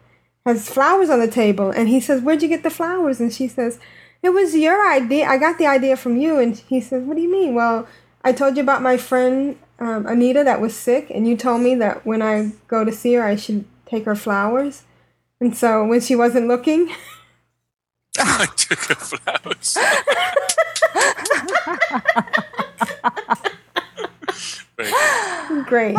has 0.45 0.69
flowers 0.69 1.11
on 1.11 1.21
the 1.21 1.29
table 1.29 1.71
and 1.71 1.89
he 1.89 2.01
says 2.01 2.23
where'd 2.23 2.43
you 2.43 2.49
get 2.49 2.63
the 2.63 2.71
flowers 2.71 3.21
and 3.21 3.33
she 3.33 3.49
says 3.49 3.79
it 4.23 4.31
was 4.31 4.55
your 4.55 4.79
idea 4.91 5.27
I 5.27 5.39
got 5.39 5.59
the 5.59 5.67
idea 5.67 5.97
from 5.97 6.17
you 6.17 6.39
and 6.39 6.57
he 6.57 6.81
says 6.81 7.03
what 7.05 7.17
do 7.17 7.23
you 7.23 7.31
mean 7.31 7.55
well 7.55 7.87
I 8.25 8.33
told 8.33 8.57
you 8.57 8.63
about 8.63 8.83
my 8.83 8.97
friend 8.97 9.57
um, 9.79 10.07
Anita 10.07 10.43
that 10.45 10.61
was 10.61 10.75
sick 10.75 11.11
and 11.11 11.27
you 11.29 11.37
told 11.37 11.63
me 11.63 11.75
that 11.77 12.05
when 12.05 12.23
I 12.23 12.53
go 12.67 12.85
to 12.85 12.93
see 12.93 13.15
her 13.15 13.23
I 13.25 13.37
should 13.37 13.65
take 13.87 14.05
her 14.05 14.17
flowers 14.17 14.83
and 15.41 15.57
so 15.57 15.85
when 15.87 16.01
she 16.01 16.15
wasn't 16.17 16.47
looking 16.49 16.89
I 18.21 18.47
took 18.57 18.79
her 18.81 18.95
flowers. 18.97 19.77
Very 24.77 24.93
great 25.65 25.95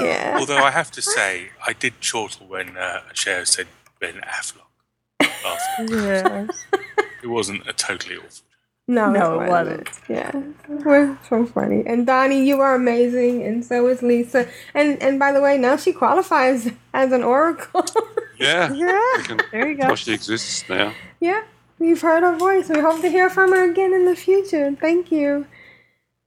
yeah 0.00 0.36
Although 0.38 0.58
I 0.58 0.70
have 0.70 0.90
to 0.92 1.02
say, 1.02 1.50
I 1.66 1.72
did 1.72 2.00
chortle 2.00 2.46
when 2.46 2.76
uh, 2.76 3.00
Cher 3.12 3.44
said 3.44 3.66
Ben 4.00 4.20
Affleck. 4.22 4.66
last 5.44 5.68
yeah 5.90 6.46
It 7.22 7.26
wasn't 7.28 7.66
a 7.68 7.72
totally 7.72 8.16
awful. 8.16 8.44
No, 8.90 9.10
No, 9.12 9.40
it 9.40 9.44
it 9.46 9.48
wasn't. 9.50 9.88
Yeah, 10.08 10.42
we're 10.68 11.16
so 11.28 11.46
funny. 11.46 11.84
And 11.86 12.06
Donnie, 12.06 12.44
you 12.44 12.60
are 12.60 12.74
amazing, 12.74 13.42
and 13.44 13.64
so 13.64 13.86
is 13.86 14.02
Lisa. 14.02 14.48
And 14.74 15.00
and 15.02 15.18
by 15.18 15.30
the 15.32 15.40
way, 15.40 15.58
now 15.58 15.76
she 15.76 15.92
qualifies 15.92 16.70
as 16.92 17.12
an 17.12 17.22
oracle. 17.22 17.84
Yeah. 18.38 18.72
Yeah. 18.84 19.22
Can, 19.24 19.38
There 19.52 19.68
you 19.70 19.76
go. 19.76 19.86
Well, 19.88 19.96
she 19.96 20.14
exists 20.14 20.66
now. 20.68 20.94
yeah, 21.20 21.42
we've 21.78 22.00
heard 22.00 22.22
her 22.22 22.34
voice. 22.36 22.70
We 22.70 22.80
hope 22.80 23.02
to 23.02 23.10
hear 23.10 23.28
from 23.28 23.52
her 23.52 23.70
again 23.70 23.92
in 23.92 24.06
the 24.06 24.16
future. 24.16 24.74
Thank 24.80 25.12
you. 25.12 25.46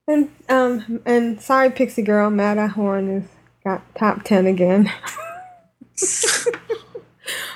And 0.06 0.30
um 0.48 1.00
and 1.04 1.40
sorry, 1.42 1.70
Pixie 1.70 2.02
Girl, 2.02 2.30
Matterhorn 2.30 3.08
has 3.20 3.28
got 3.64 3.82
top 3.96 4.22
ten 4.22 4.46
again. 4.46 4.84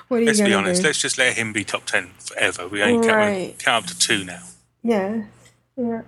what 0.09 0.17
are 0.17 0.20
you 0.20 0.27
Let's 0.27 0.41
be 0.41 0.53
honest. 0.55 0.81
do? 0.83 0.89
Let's 0.89 1.01
just 1.01 1.19
let 1.19 1.35
him 1.37 1.53
be 1.53 1.62
top 1.65 1.85
ten 1.87 2.11
forever. 2.19 2.67
We 2.69 2.83
only 2.83 3.07
count, 3.07 3.20
we 3.20 3.27
Right. 3.47 3.59
count 3.59 3.85
up 3.85 3.91
to 3.91 3.99
two 3.99 4.25
now. 4.25 4.43
Yeah. 4.89 5.25
Yeah. 5.76 6.02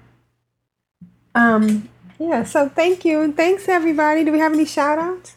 Um, 1.34 1.90
yeah, 2.18 2.44
so 2.44 2.70
thank 2.70 3.04
you. 3.04 3.20
And 3.20 3.36
thanks 3.36 3.68
everybody. 3.68 4.24
Do 4.24 4.32
we 4.32 4.38
have 4.38 4.54
any 4.54 4.64
shout 4.64 4.98
outs? 4.98 5.36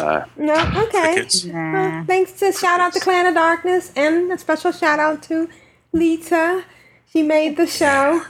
No. 0.00 0.24
No? 0.36 0.54
Okay. 0.84 1.14
Crickets. 1.14 1.44
Well, 1.44 2.04
thanks 2.06 2.32
to 2.40 2.52
shout 2.52 2.80
out 2.80 2.94
to 2.94 3.00
Clan 3.00 3.26
of 3.26 3.34
Darkness 3.34 3.92
and 3.94 4.32
a 4.32 4.38
special 4.38 4.72
shout 4.72 4.98
out 4.98 5.22
to 5.24 5.48
Leeta. 5.94 6.64
She 7.12 7.22
made 7.22 7.56
the 7.58 7.66
show. 7.66 8.22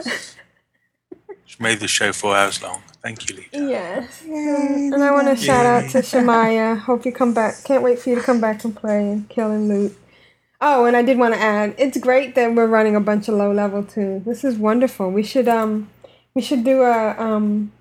She 1.46 1.56
made 1.62 1.80
the 1.80 1.88
show 1.88 2.12
four 2.12 2.36
hours 2.36 2.62
long. 2.62 2.82
Thank 3.02 3.28
you, 3.30 3.36
Lee. 3.36 3.48
Yes. 3.52 4.22
And 4.26 5.02
I 5.02 5.10
want 5.12 5.28
to 5.28 5.36
shout 5.36 5.64
out 5.64 5.90
to 5.90 5.98
Shamaya. 5.98 6.78
Hope 6.78 7.06
you 7.06 7.12
come 7.12 7.32
back. 7.32 7.64
Can't 7.64 7.82
wait 7.82 7.98
for 7.98 8.10
you 8.10 8.16
to 8.16 8.22
come 8.22 8.40
back 8.40 8.64
and 8.64 8.76
play 8.76 9.10
and 9.10 9.28
kill 9.28 9.50
and 9.50 9.68
loot. 9.68 9.96
Oh, 10.60 10.84
and 10.84 10.94
I 10.94 11.02
did 11.02 11.18
want 11.18 11.32
to 11.32 11.40
add, 11.40 11.74
it's 11.78 11.96
great 11.98 12.34
that 12.34 12.54
we're 12.54 12.66
running 12.66 12.94
a 12.94 13.00
bunch 13.00 13.28
of 13.28 13.34
low 13.34 13.50
level 13.50 13.82
toons. 13.82 14.26
This 14.26 14.44
is 14.44 14.58
wonderful. 14.58 15.10
We 15.10 15.22
should 15.22 15.48
um 15.48 15.88
we 16.34 16.42
should 16.42 16.64
do 16.64 16.82
a 16.82 17.14
um 17.18 17.72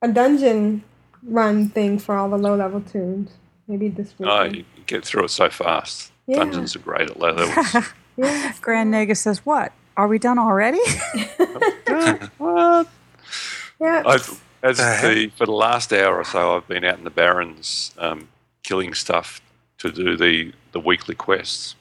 a 0.00 0.06
dungeon 0.08 0.84
run 1.24 1.68
thing 1.68 1.98
for 1.98 2.16
all 2.16 2.30
the 2.30 2.38
low 2.38 2.54
level 2.54 2.80
toons. 2.80 3.32
Maybe 3.66 3.88
this 3.88 4.16
week. 4.18 4.28
Oh, 4.30 4.44
you 4.44 4.64
get 4.86 5.04
through 5.04 5.24
it 5.24 5.30
so 5.30 5.50
fast. 5.50 6.12
Yeah. 6.28 6.36
Dungeons 6.38 6.76
are 6.76 6.80
great 6.80 7.10
at 7.10 7.18
low 7.18 7.32
levels. 7.32 7.86
Yeah. 8.18 8.54
Grand 8.62 8.94
Nagus 8.94 9.18
says, 9.18 9.44
"What? 9.44 9.72
Are 9.94 10.08
we 10.08 10.18
done 10.18 10.38
already?" 10.38 10.78
what? 12.38 12.88
Yeah. 13.80 14.02
I've, 14.06 14.42
as 14.62 14.78
the 14.78 15.30
for 15.36 15.46
the 15.46 15.52
last 15.52 15.92
hour 15.92 16.16
or 16.16 16.24
so, 16.24 16.56
I've 16.56 16.68
been 16.68 16.84
out 16.84 16.98
in 16.98 17.04
the 17.04 17.10
barrens 17.10 17.94
um, 17.98 18.28
killing 18.62 18.94
stuff 18.94 19.40
to 19.78 19.90
do 19.92 20.16
the 20.16 20.52
the 20.72 20.80
weekly 20.80 21.14
quests, 21.14 21.76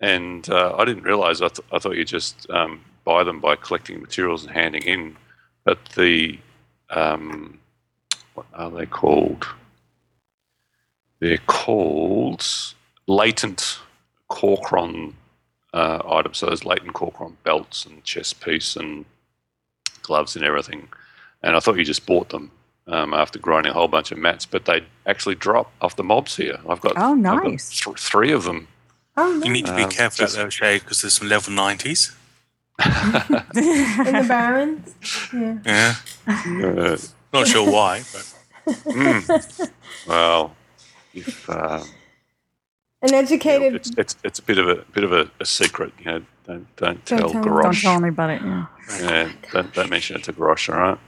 and 0.00 0.48
uh, 0.50 0.74
I 0.76 0.84
didn't 0.84 1.04
realise. 1.04 1.40
I, 1.40 1.48
th- 1.48 1.66
I 1.72 1.78
thought 1.78 1.96
you 1.96 2.04
just 2.04 2.48
um, 2.50 2.80
buy 3.04 3.24
them 3.24 3.40
by 3.40 3.56
collecting 3.56 4.00
materials 4.00 4.44
and 4.44 4.52
handing 4.52 4.82
in, 4.82 5.16
but 5.64 5.78
the 5.96 6.38
um, 6.90 7.58
what 8.34 8.46
are 8.54 8.70
they 8.70 8.86
called? 8.86 9.46
They're 11.20 11.38
called 11.46 12.44
latent 13.06 13.78
Kor'kron 14.30 15.14
uh, 15.72 16.02
items. 16.08 16.38
So 16.38 16.46
there's 16.46 16.64
latent 16.64 16.94
Kor'kron 16.94 17.34
belts 17.44 17.86
and 17.86 18.02
chest 18.04 18.40
piece 18.40 18.76
and 18.76 19.04
gloves 20.02 20.36
and 20.36 20.44
everything. 20.44 20.88
And 21.42 21.56
I 21.56 21.60
thought 21.60 21.76
you 21.76 21.84
just 21.84 22.06
bought 22.06 22.28
them 22.28 22.50
um, 22.86 23.12
after 23.14 23.38
grinding 23.38 23.70
a 23.70 23.74
whole 23.74 23.88
bunch 23.88 24.12
of 24.12 24.18
mats, 24.18 24.46
but 24.46 24.64
they 24.64 24.84
actually 25.06 25.34
drop 25.34 25.72
off 25.80 25.96
the 25.96 26.04
mobs 26.04 26.36
here. 26.36 26.58
I've 26.68 26.80
got, 26.80 26.92
Oh, 26.96 27.12
I've 27.14 27.22
got 27.22 27.44
nice. 27.44 27.80
th- 27.80 27.96
three 27.98 28.32
of 28.32 28.44
them. 28.44 28.68
Oh, 29.16 29.32
nice. 29.34 29.44
You 29.46 29.52
need 29.52 29.66
to 29.66 29.74
be 29.76 29.82
Um, 29.82 29.90
careful 29.90 30.22
out 30.24 30.26
just- 30.26 30.36
there, 30.36 30.50
Shay, 30.50 30.78
because 30.78 31.02
there's 31.02 31.14
some 31.14 31.28
level 31.28 31.52
90s. 31.52 32.14
In 32.84 34.14
the 34.14 34.24
Barrens. 34.28 34.94
Yeah. 35.32 35.94
Yeah. 36.46 36.72
Uh, 36.82 36.96
Not 37.32 37.46
sure 37.48 37.70
why, 37.70 37.98
but 38.12 38.34
mm. 38.86 39.70
Well, 40.08 40.54
if 41.14 41.48
um, 41.50 41.84
An 43.02 43.14
educated 43.14 43.74
it's, 43.74 43.90
it's 43.96 44.16
it's 44.24 44.38
a 44.38 44.42
bit 44.42 44.58
of 44.58 44.68
a 44.68 44.76
bit 44.92 45.04
of 45.04 45.12
a, 45.12 45.30
a 45.40 45.44
secret, 45.44 45.92
you 45.98 46.04
know. 46.06 46.22
Don't 46.46 46.76
don't 46.76 47.04
Don't 47.04 47.18
tell 47.20 47.30
tell- 47.30 47.42
Don't 47.44 47.74
tell 47.76 48.04
anybody. 48.04 48.44
Yeah. 48.44 48.66
Yeah, 49.00 49.32
don't, 49.52 49.72
don't 49.74 49.90
mention 49.90 50.16
it 50.16 50.24
to 50.24 50.32
Garrosh, 50.32 50.72
all 50.72 50.80
right? 50.80 50.98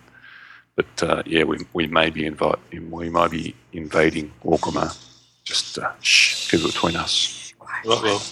But 0.76 1.02
uh, 1.02 1.22
yeah, 1.26 1.44
we, 1.44 1.58
we 1.72 1.86
may 1.86 2.10
be 2.10 2.26
invite 2.26 2.58
we 2.72 3.08
might 3.08 3.30
be 3.30 3.54
invading 3.72 4.32
Walkama. 4.44 4.96
Just 5.44 5.78
uh, 5.78 5.92
shh, 6.00 6.50
keep 6.50 6.60
it 6.60 6.66
between 6.66 6.96
us. 6.96 7.52
well, 7.84 8.02
well, 8.02 8.22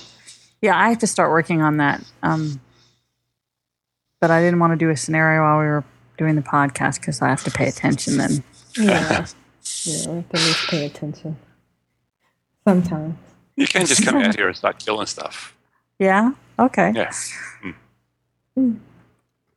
Yeah, 0.60 0.76
I 0.78 0.88
have 0.88 0.98
to 0.98 1.06
start 1.06 1.30
working 1.30 1.62
on 1.62 1.76
that. 1.76 2.02
Um, 2.22 2.60
but 4.20 4.30
I 4.30 4.40
didn't 4.40 4.60
want 4.60 4.72
to 4.72 4.76
do 4.76 4.90
a 4.90 4.96
scenario 4.96 5.42
while 5.42 5.58
we 5.58 5.66
were 5.66 5.84
doing 6.16 6.36
the 6.36 6.42
podcast 6.42 7.00
because 7.00 7.20
I 7.22 7.28
have 7.28 7.44
to 7.44 7.50
pay 7.50 7.68
attention 7.68 8.16
then. 8.16 8.44
Yeah. 8.78 9.26
yeah, 9.84 10.08
we 10.08 10.14
have 10.16 10.28
to 10.30 10.36
at 10.36 10.40
least 10.40 10.68
pay 10.68 10.86
attention. 10.86 11.36
Sometimes. 12.66 13.16
You 13.56 13.66
can 13.66 13.84
just 13.84 14.04
come 14.04 14.16
out 14.16 14.34
here 14.34 14.48
and 14.48 14.56
start 14.56 14.78
killing 14.78 15.06
stuff. 15.06 15.54
Yeah. 15.98 16.32
Okay. 16.58 16.92
Yeah. 16.94 17.10
Mm. 18.56 18.78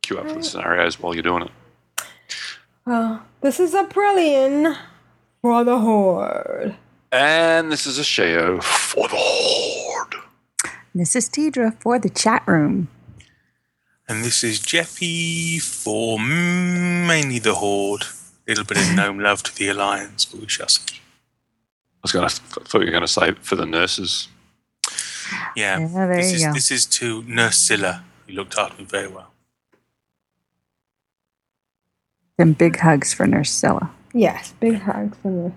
Queue 0.02 0.18
up 0.18 0.28
for 0.28 0.34
the 0.34 0.42
scenarios 0.42 1.00
while 1.00 1.14
you're 1.14 1.22
doing 1.22 1.44
it. 1.44 1.50
Well, 2.86 3.22
this 3.40 3.58
is 3.60 3.74
Aprillian 3.74 4.76
for 5.42 5.64
the 5.64 5.78
Horde. 5.78 6.76
And 7.12 7.72
this 7.72 7.86
is 7.86 7.98
a 7.98 8.04
show 8.04 8.60
for 8.60 9.08
the 9.08 9.16
Horde. 9.18 10.14
This 10.94 11.16
is 11.16 11.28
Tedrah 11.28 11.74
for 11.80 11.98
the 11.98 12.08
chat 12.10 12.42
room. 12.46 12.88
and 14.08 14.24
this 14.24 14.44
is 14.44 14.60
Jeppy 14.60 15.60
for 15.60 16.18
mainly 16.18 17.38
the 17.40 17.54
Horde. 17.54 18.04
A 18.46 18.50
little 18.52 18.64
bit 18.64 18.78
of 18.78 18.94
gnome 18.94 19.18
love 19.18 19.42
to 19.42 19.54
the 19.56 19.68
Alliance, 19.68 20.24
but 20.24 20.40
we 20.40 20.48
shall 20.48 20.68
see. 20.68 20.96
I 20.96 21.98
was 22.02 22.12
going 22.12 22.28
to 22.28 22.34
thought 22.36 22.80
you 22.80 22.86
were 22.86 22.92
going 22.92 23.00
to 23.02 23.08
say 23.08 23.32
for 23.32 23.56
the 23.56 23.66
nurses. 23.66 24.28
Yeah, 25.56 25.80
Yeah, 25.80 25.88
there 25.88 26.16
this 26.16 26.30
you 26.30 26.36
is 26.36 26.44
go. 26.44 26.52
this 26.52 26.70
is 26.70 26.86
to 26.86 27.22
Nurse 27.24 27.56
Scylla, 27.56 28.04
who 28.26 28.34
looked 28.34 28.56
after 28.56 28.78
me 28.80 28.84
very 28.84 29.08
well. 29.08 29.32
Then 32.38 32.52
big 32.52 32.78
hugs 32.78 33.14
for 33.14 33.26
Nurse 33.26 33.50
Stella. 33.50 33.90
Yes, 34.12 34.52
big 34.60 34.80
hugs 34.80 35.16
for 35.22 35.30
this. 35.30 35.52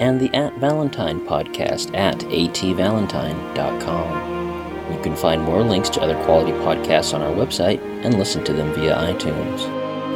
and 0.00 0.20
the 0.20 0.32
At 0.34 0.54
Valentine 0.58 1.20
podcast 1.26 1.94
at 1.96 2.18
atvalentine.com. 2.18 4.92
You 4.92 5.00
can 5.02 5.16
find 5.16 5.42
more 5.42 5.62
links 5.62 5.88
to 5.90 6.00
other 6.00 6.16
quality 6.24 6.52
podcasts 6.52 7.14
on 7.14 7.22
our 7.22 7.32
website 7.32 7.80
and 8.04 8.18
listen 8.18 8.42
to 8.44 8.52
them 8.52 8.72
via 8.74 8.96
iTunes. 8.96 9.62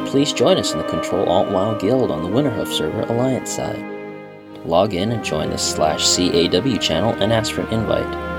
Please 0.09 0.33
join 0.33 0.59
us 0.59 0.73
in 0.73 0.78
the 0.78 0.85
Control 0.85 1.26
Alt 1.28 1.51
WoW 1.51 1.75
Guild 1.78 2.10
on 2.10 2.23
the 2.23 2.28
Winterhoof 2.28 2.73
server 2.73 3.02
Alliance 3.02 3.51
side. 3.51 3.85
Log 4.65 4.94
in 4.94 5.12
and 5.12 5.25
join 5.25 5.51
the 5.51 5.59
slash 5.59 6.17
CAW 6.17 6.78
channel 6.78 7.12
and 7.23 7.33
ask 7.33 7.52
for 7.55 7.62
an 7.62 7.73
invite. 7.73 8.36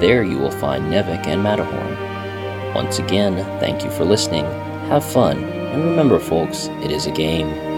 There 0.00 0.22
you 0.24 0.38
will 0.38 0.50
find 0.50 0.92
Nevik 0.92 1.26
and 1.26 1.42
Matterhorn. 1.42 2.74
Once 2.74 2.98
again, 2.98 3.36
thank 3.60 3.84
you 3.84 3.90
for 3.90 4.04
listening, 4.04 4.44
have 4.88 5.04
fun, 5.04 5.42
and 5.42 5.84
remember 5.84 6.18
folks, 6.18 6.66
it 6.82 6.90
is 6.90 7.06
a 7.06 7.12
game. 7.12 7.73